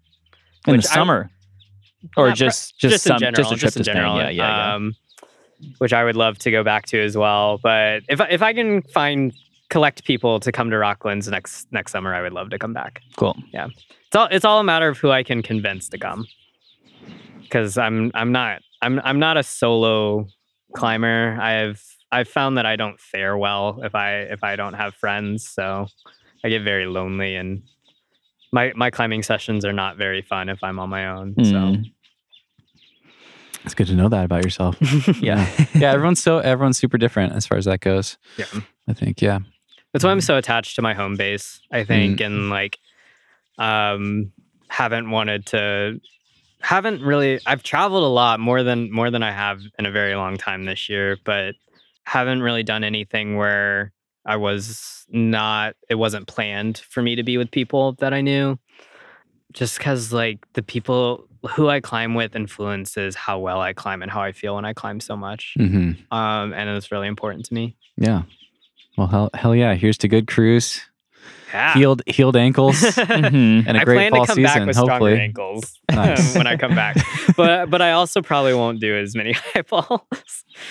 In 0.67 0.73
Which 0.73 0.83
the 0.83 0.91
I- 0.91 0.93
summer? 0.93 1.29
or 2.17 2.27
Not 2.27 2.37
pro- 2.37 2.47
just 2.47 2.77
just, 2.77 2.93
in 2.93 2.99
some 3.13 3.19
general, 3.19 3.35
just 3.35 3.51
a 3.51 3.55
trip 3.55 3.61
just 3.61 3.73
to 3.73 3.79
in 3.79 3.83
Spain. 3.83 3.95
general. 3.95 4.17
Yeah, 4.17 4.29
yeah, 4.29 4.67
yeah. 4.67 4.75
Um, 4.75 4.95
which 5.79 5.91
I 5.93 6.03
would 6.03 6.15
love 6.15 6.37
to 6.39 6.51
go 6.51 6.63
back 6.63 6.85
to 6.87 7.01
as 7.03 7.17
well. 7.17 7.57
But 7.63 8.03
if 8.09 8.21
if 8.29 8.43
I 8.43 8.53
can 8.53 8.83
find 8.83 9.33
collect 9.69 10.03
people 10.05 10.39
to 10.39 10.51
come 10.51 10.69
to 10.69 10.75
Rocklands 10.75 11.29
next 11.29 11.67
next 11.71 11.91
summer, 11.91 12.13
I 12.13 12.21
would 12.21 12.33
love 12.33 12.49
to 12.51 12.59
come 12.59 12.73
back. 12.73 13.01
cool. 13.15 13.35
Yeah. 13.51 13.67
It's 14.07 14.15
all 14.15 14.27
it's 14.31 14.45
all 14.45 14.59
a 14.59 14.63
matter 14.63 14.87
of 14.87 14.97
who 14.97 15.11
I 15.11 15.23
can 15.23 15.41
convince 15.41 15.89
to 15.89 15.97
come. 15.97 16.25
Because 17.41 17.77
I'm 17.77 18.11
I'm 18.13 18.31
not 18.31 18.61
I'm 18.81 18.99
I'm 19.03 19.19
not 19.19 19.37
a 19.37 19.43
solo 19.43 20.27
climber. 20.75 21.37
I've 21.39 21.83
I've 22.11 22.27
found 22.27 22.57
that 22.57 22.65
I 22.65 22.75
don't 22.75 22.99
fare 22.99 23.37
well 23.37 23.79
if 23.83 23.95
I 23.95 24.19
if 24.19 24.43
I 24.43 24.55
don't 24.55 24.73
have 24.73 24.93
friends. 24.95 25.47
So 25.47 25.87
I 26.43 26.49
get 26.49 26.63
very 26.63 26.85
lonely 26.85 27.35
and 27.35 27.63
my 28.51 28.71
my 28.75 28.89
climbing 28.89 29.23
sessions 29.23 29.65
are 29.65 29.73
not 29.73 29.97
very 29.97 30.21
fun 30.21 30.49
if 30.49 30.63
I'm 30.63 30.79
on 30.79 30.89
my 30.89 31.07
own. 31.07 31.35
Mm. 31.35 31.91
It's 33.65 33.73
good 33.73 33.87
to 33.87 33.95
know 33.95 34.09
that 34.09 34.25
about 34.25 34.43
yourself. 34.43 34.77
Yeah. 35.21 35.49
yeah, 35.73 35.91
everyone's 35.91 36.21
so 36.21 36.37
everyone's 36.37 36.77
super 36.77 36.97
different 36.99 37.33
as 37.33 37.47
far 37.47 37.57
as 37.57 37.65
that 37.65 37.79
goes. 37.79 38.17
Yeah. 38.37 38.45
I 38.87 38.93
think, 38.93 39.21
yeah. 39.21 39.39
That's 39.95 40.03
why 40.03 40.11
I'm 40.11 40.19
so 40.19 40.35
attached 40.35 40.75
to 40.75 40.81
my 40.81 40.93
home 40.93 41.15
base, 41.15 41.61
I 41.71 41.85
think, 41.85 42.19
and 42.19 42.49
like 42.49 42.79
um 43.57 44.33
haven't 44.67 45.09
wanted 45.09 45.45
to 45.45 46.01
haven't 46.59 47.01
really 47.01 47.39
I've 47.45 47.63
traveled 47.63 48.03
a 48.03 48.07
lot 48.07 48.41
more 48.41 48.61
than 48.61 48.91
more 48.91 49.09
than 49.09 49.23
I 49.23 49.31
have 49.31 49.61
in 49.79 49.85
a 49.85 49.91
very 49.91 50.13
long 50.15 50.35
time 50.35 50.65
this 50.65 50.89
year, 50.89 51.15
but 51.23 51.55
haven't 52.03 52.41
really 52.41 52.61
done 52.61 52.83
anything 52.83 53.37
where 53.37 53.93
I 54.25 54.35
was 54.35 55.05
not 55.07 55.77
it 55.87 55.95
wasn't 55.95 56.27
planned 56.27 56.79
for 56.79 57.01
me 57.01 57.15
to 57.15 57.23
be 57.23 57.37
with 57.37 57.49
people 57.49 57.93
that 57.99 58.13
I 58.13 58.19
knew. 58.19 58.59
Just 59.53 59.79
cuz 59.79 60.11
like 60.11 60.39
the 60.55 60.61
people 60.61 61.29
who 61.51 61.69
I 61.69 61.79
climb 61.79 62.15
with 62.15 62.35
influences 62.35 63.15
how 63.15 63.39
well 63.39 63.61
I 63.61 63.71
climb 63.71 64.01
and 64.01 64.11
how 64.11 64.21
I 64.21 64.33
feel 64.33 64.55
when 64.55 64.65
I 64.65 64.73
climb 64.73 64.99
so 64.99 65.15
much. 65.15 65.53
hmm 65.57 65.91
Um 66.11 66.51
and 66.51 66.69
it's 66.71 66.91
really 66.91 67.07
important 67.07 67.45
to 67.45 67.53
me. 67.53 67.77
Yeah. 67.95 68.23
Well, 68.97 69.07
hell, 69.07 69.29
hell 69.33 69.55
yeah. 69.55 69.75
Here's 69.75 69.97
to 69.99 70.07
good 70.07 70.27
cruise, 70.27 70.81
Yeah. 71.53 71.73
healed 71.73 72.01
healed 72.07 72.35
ankles, 72.37 72.75
Mhm. 72.81 73.65
and 73.67 73.77
a 73.77 73.81
I 73.81 73.83
great 73.83 73.95
plan 73.97 74.11
fall 74.11 74.25
to 74.25 74.27
come 74.27 74.35
season. 74.35 74.43
back 74.59 74.65
with 74.67 74.75
stronger 74.75 74.91
hopefully, 74.93 75.19
ankles 75.19 75.79
Nice. 75.91 76.35
when 76.35 76.47
I 76.47 76.55
come 76.57 76.75
back. 76.75 76.97
But 77.37 77.69
but 77.69 77.81
I 77.81 77.91
also 77.91 78.21
probably 78.21 78.53
won't 78.53 78.79
do 78.79 78.95
as 78.97 79.15
many 79.15 79.33
high 79.53 79.63
falls 79.63 80.01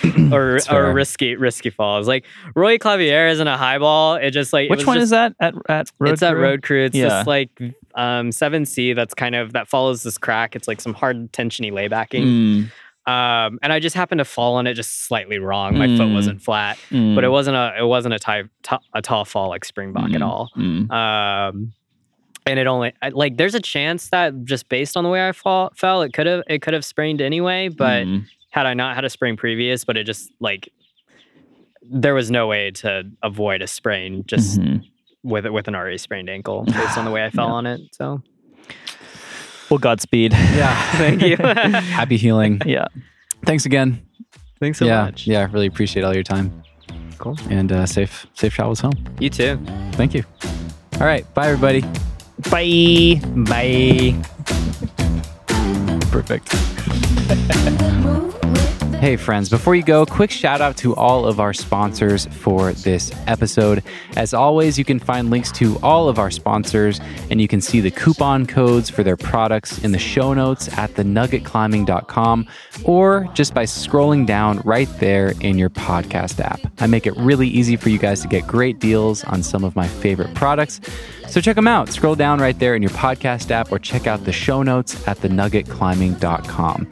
or 0.32 0.58
or 0.70 0.92
risky 0.92 1.36
risky 1.36 1.70
falls. 1.70 2.08
Like 2.08 2.24
Roy 2.54 2.78
Clavier 2.78 3.26
isn't 3.28 3.46
a 3.46 3.56
high 3.58 3.78
ball. 3.78 4.16
It 4.16 4.30
just 4.30 4.52
like 4.52 4.70
Which 4.70 4.86
one 4.86 4.96
just- 4.96 5.04
is 5.04 5.10
that 5.10 5.34
at 5.40 5.54
at 5.68 5.90
road 5.98 6.12
it's 6.12 6.22
at 6.22 6.36
road 6.36 6.62
crew. 6.62 6.84
It's 6.84 6.96
Yeah. 6.96 7.08
just 7.08 7.26
like 7.26 7.50
um 7.94 8.32
seven 8.32 8.64
C. 8.64 8.92
That's 8.94 9.12
kind 9.14 9.34
of 9.34 9.52
that 9.52 9.68
follows 9.68 10.02
this 10.02 10.16
crack. 10.18 10.56
It's 10.56 10.66
like 10.68 10.80
some 10.80 10.94
hard 10.94 11.30
tensiony 11.32 11.70
laybacking. 11.72 12.24
Mm, 12.24 12.70
Um, 13.06 13.58
and 13.62 13.72
I 13.72 13.80
just 13.80 13.94
happened 13.94 14.20
to 14.20 14.24
fall 14.24 14.54
on 14.56 14.66
it 14.66 14.74
just 14.74 15.06
slightly 15.06 15.38
wrong. 15.38 15.76
My 15.76 15.86
foot 15.88 16.08
Mm. 16.08 16.14
wasn't 16.14 16.40
flat, 16.42 16.78
mm, 16.90 17.14
but 17.14 17.22
it 17.24 17.28
wasn't 17.28 17.56
a 17.56 17.74
it 17.78 17.84
wasn't 17.86 18.14
a 18.14 18.18
tie, 18.18 18.44
t- 18.62 18.76
a 18.94 19.02
tall 19.02 19.24
fall 19.26 19.48
like 19.50 19.64
Springbok 19.64 20.10
at 20.14 20.20
Mm. 20.20 20.26
all. 20.26 20.50
mm. 20.56 20.90
Um, 20.90 21.72
and 22.46 22.58
it 22.58 22.66
only 22.66 22.92
I- 23.02 23.10
like 23.10 23.36
there's 23.36 23.54
a 23.54 23.60
chance 23.60 24.08
that 24.08 24.44
just 24.44 24.68
based 24.70 24.96
on 24.96 25.04
the 25.04 25.10
way 25.10 25.26
I 25.28 25.32
fall, 25.32 25.70
fell, 25.76 26.00
it 26.02 26.12
could 26.14 26.26
have 26.26 26.42
it 26.48 26.62
could 26.62 26.72
have 26.74 26.84
sprained 26.84 27.20
anyway. 27.20 27.68
But 27.68 28.06
Mm. 28.06 28.24
had 28.50 28.64
I 28.66 28.72
not 28.74 28.94
had 28.94 29.04
a 29.04 29.10
sprain 29.10 29.36
previous, 29.36 29.84
but 29.84 29.96
it 29.98 30.04
just 30.04 30.30
like 30.40 30.70
there 31.82 32.14
was 32.14 32.30
no 32.30 32.46
way 32.46 32.70
to 32.70 33.04
avoid 33.22 33.60
a 33.60 33.66
sprain 33.66 34.24
just 34.26 34.58
Mhm. 34.58 34.82
with 35.22 35.44
it 35.44 35.52
with 35.52 35.68
an 35.68 35.74
already 35.74 35.98
sprained 35.98 36.30
ankle 36.30 36.64
based 36.64 36.96
on 36.96 37.04
the 37.04 37.10
way 37.10 37.22
I 37.22 37.28
fell 37.38 37.48
Yeah. 37.48 37.52
on 37.52 37.66
it. 37.66 37.80
So 37.92 38.22
Well, 39.74 39.80
Godspeed. 39.80 40.32
Yeah. 40.32 40.92
thank 40.92 41.20
you. 41.20 41.36
Happy 41.36 42.16
healing. 42.16 42.62
yeah. 42.64 42.86
Thanks 43.44 43.66
again. 43.66 44.06
Thanks 44.60 44.78
so 44.78 44.84
yeah. 44.84 45.06
much. 45.06 45.26
Yeah. 45.26 45.48
Really 45.50 45.66
appreciate 45.66 46.04
all 46.04 46.14
your 46.14 46.22
time. 46.22 46.62
Cool. 47.18 47.36
And 47.50 47.72
uh, 47.72 47.84
safe 47.84 48.24
safe 48.34 48.54
travels 48.54 48.78
home. 48.78 48.92
You 49.18 49.30
too. 49.30 49.58
Thank 49.94 50.14
you. 50.14 50.22
All 51.00 51.06
right. 51.08 51.26
Bye, 51.34 51.48
everybody. 51.48 51.80
Bye. 52.52 53.20
Bye. 53.34 54.14
Perfect. 56.12 56.54
Hey, 59.04 59.16
friends, 59.16 59.50
before 59.50 59.74
you 59.74 59.82
go, 59.82 60.06
quick 60.06 60.30
shout 60.30 60.62
out 60.62 60.78
to 60.78 60.96
all 60.96 61.26
of 61.26 61.38
our 61.38 61.52
sponsors 61.52 62.24
for 62.24 62.72
this 62.72 63.12
episode. 63.26 63.82
As 64.16 64.32
always, 64.32 64.78
you 64.78 64.84
can 64.86 64.98
find 64.98 65.28
links 65.28 65.52
to 65.52 65.78
all 65.82 66.08
of 66.08 66.18
our 66.18 66.30
sponsors 66.30 67.00
and 67.28 67.38
you 67.38 67.46
can 67.46 67.60
see 67.60 67.80
the 67.80 67.90
coupon 67.90 68.46
codes 68.46 68.88
for 68.88 69.02
their 69.02 69.18
products 69.18 69.76
in 69.84 69.92
the 69.92 69.98
show 69.98 70.32
notes 70.32 70.68
at 70.78 70.88
thenuggetclimbing.com 70.94 72.48
or 72.84 73.28
just 73.34 73.52
by 73.52 73.64
scrolling 73.64 74.24
down 74.24 74.62
right 74.64 74.88
there 75.00 75.34
in 75.40 75.58
your 75.58 75.68
podcast 75.68 76.40
app. 76.40 76.60
I 76.78 76.86
make 76.86 77.06
it 77.06 77.14
really 77.18 77.48
easy 77.48 77.76
for 77.76 77.90
you 77.90 77.98
guys 77.98 78.22
to 78.22 78.28
get 78.28 78.46
great 78.46 78.78
deals 78.78 79.22
on 79.24 79.42
some 79.42 79.64
of 79.64 79.76
my 79.76 79.86
favorite 79.86 80.32
products. 80.32 80.80
So 81.28 81.42
check 81.42 81.56
them 81.56 81.68
out. 81.68 81.90
Scroll 81.90 82.14
down 82.14 82.38
right 82.38 82.58
there 82.58 82.74
in 82.74 82.80
your 82.80 82.92
podcast 82.92 83.50
app 83.50 83.70
or 83.70 83.78
check 83.78 84.06
out 84.06 84.24
the 84.24 84.32
show 84.32 84.62
notes 84.62 85.06
at 85.06 85.18
thenuggetclimbing.com. 85.18 86.90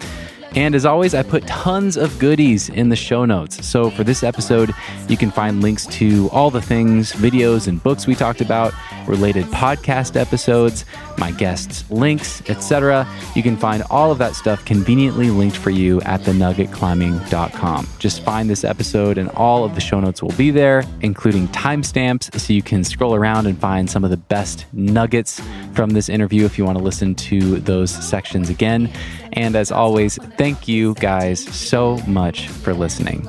And 0.55 0.75
as 0.75 0.85
always, 0.85 1.15
I 1.15 1.23
put 1.23 1.47
tons 1.47 1.97
of 1.97 2.19
goodies 2.19 2.69
in 2.69 2.91
the 2.91 2.97
show 2.97 3.25
notes. 3.25 3.67
So 3.67 3.91
for 3.91 4.05
this 4.05 4.23
episode, 4.23 4.75
you 5.09 5.17
can 5.17 5.31
find 5.31 5.63
links 5.63 5.87
to 5.87 6.29
all 6.31 6.51
the 6.51 6.61
things, 6.61 7.13
videos, 7.13 7.69
and 7.69 7.83
books 7.83 8.07
we 8.07 8.15
talked 8.15 8.43
about, 8.43 8.75
related 9.07 9.47
podcast 9.47 10.15
episodes, 10.21 10.85
my 11.23 11.31
guests' 11.31 11.89
links, 11.89 12.43
etc. 12.51 13.07
You 13.37 13.45
can 13.45 13.57
find 13.57 13.85
all 13.91 14.11
of 14.11 14.19
that 14.19 14.35
stuff 14.35 14.65
conveniently 14.65 15.31
linked 15.31 15.57
for 15.57 15.71
you 15.71 16.01
at 16.01 16.21
thenuggetclimbing.com. 16.23 17.89
Just 18.01 18.25
find 18.25 18.51
this 18.51 18.65
episode 18.65 19.19
and 19.19 19.29
all 19.31 19.63
of 19.65 19.77
the 19.77 19.81
show 19.81 20.01
notes 20.01 20.21
will 20.21 20.33
be 20.33 20.51
there, 20.51 20.83
including 21.01 21.47
timestamps 21.49 22.37
so 22.37 22.53
you 22.53 22.61
can 22.61 22.83
scroll 22.83 23.15
around 23.15 23.47
and 23.47 23.57
find 23.57 23.89
some 23.89 24.03
of 24.03 24.11
the 24.11 24.17
best 24.17 24.67
nuggets 24.73 25.41
from 25.75 25.91
this 25.91 26.09
interview 26.09 26.45
if 26.45 26.59
you 26.59 26.65
want 26.65 26.77
to 26.77 26.83
listen 26.83 27.15
to 27.15 27.61
those 27.61 27.93
sections 27.93 28.51
again. 28.51 28.91
And 29.35 29.55
as 29.55 29.71
always, 29.71 30.17
thank 30.37 30.67
you 30.67 30.95
guys 30.95 31.39
so 31.39 31.99
much 32.09 32.49
for 32.49 32.75
listening. 32.75 33.29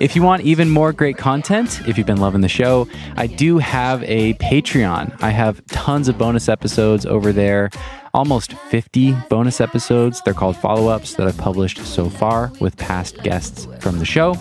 If 0.00 0.16
you 0.16 0.22
want 0.22 0.42
even 0.42 0.70
more 0.70 0.92
great 0.92 1.16
content, 1.16 1.86
if 1.86 1.96
you've 1.96 2.06
been 2.06 2.20
loving 2.20 2.40
the 2.40 2.48
show, 2.48 2.88
I 3.16 3.26
do 3.26 3.58
have 3.58 4.02
a 4.04 4.34
Patreon. 4.34 5.22
I 5.22 5.30
have 5.30 5.64
tons 5.66 6.08
of 6.08 6.18
bonus 6.18 6.48
episodes 6.48 7.06
over 7.06 7.32
there, 7.32 7.70
almost 8.12 8.54
50 8.54 9.12
bonus 9.28 9.60
episodes. 9.60 10.20
They're 10.24 10.34
called 10.34 10.56
follow 10.56 10.88
ups 10.88 11.14
that 11.14 11.28
I've 11.28 11.38
published 11.38 11.78
so 11.78 12.10
far 12.10 12.50
with 12.60 12.76
past 12.76 13.22
guests 13.22 13.68
from 13.80 13.98
the 13.98 14.04
show. 14.04 14.36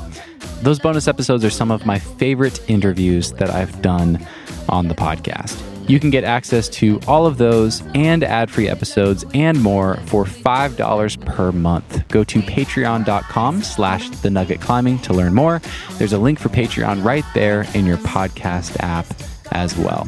Those 0.62 0.80
bonus 0.80 1.08
episodes 1.08 1.46
are 1.46 1.50
some 1.50 1.72
of 1.72 1.86
my 1.86 2.00
favorite 2.00 2.60
interviews 2.70 3.32
that 3.34 3.50
I've 3.50 3.82
done 3.82 4.26
on 4.70 4.88
the 4.88 4.96
podcast. 4.96 5.73
You 5.88 6.00
can 6.00 6.10
get 6.10 6.24
access 6.24 6.70
to 6.70 7.00
all 7.08 7.26
of 7.26 7.38
those 7.38 7.84
and 7.94 8.24
ad 8.24 8.50
free 8.50 8.70
episodes 8.70 9.26
and 9.34 9.62
more 9.62 9.98
for 10.06 10.24
$5 10.24 11.26
per 11.26 11.52
month. 11.52 12.08
Go 12.08 12.24
to 12.24 12.40
patreon.com 12.42 13.62
slash 13.64 14.10
the 14.10 14.30
nugget 14.30 14.62
climbing 14.62 15.00
to 15.00 15.14
learn 15.14 15.34
more. 15.34 15.62
There's 15.98 16.14
a 16.14 16.18
link 16.18 16.40
for 16.40 16.50
Patreon 16.50 17.04
right 17.04 17.26
there 17.34 17.66
in 17.74 17.86
your 17.86 17.98
podcast 17.98 18.78
app 18.80 19.06
as 19.52 19.78
well. 19.78 20.06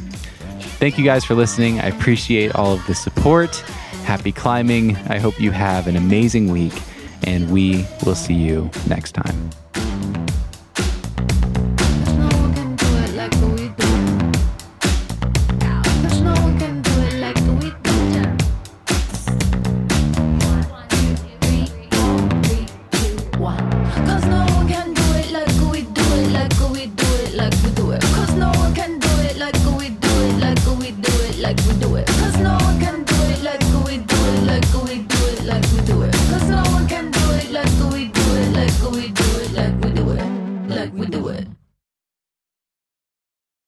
Thank 0.80 0.98
you 0.98 1.06
guys 1.06 1.24
for 1.24 1.36
listening. 1.36 1.80
I 1.80 1.88
appreciate 1.88 2.56
all 2.56 2.74
of 2.74 2.86
the 2.88 2.96
support. 2.96 3.56
Happy 4.06 4.32
climbing. 4.32 4.96
I 5.08 5.20
hope 5.20 5.40
you 5.40 5.52
have 5.52 5.88
an 5.88 5.96
amazing 5.96 6.52
week, 6.52 6.74
and 7.24 7.50
we 7.50 7.86
will 8.06 8.16
see 8.16 8.34
you 8.34 8.70
next 8.88 9.14
time. 9.14 9.50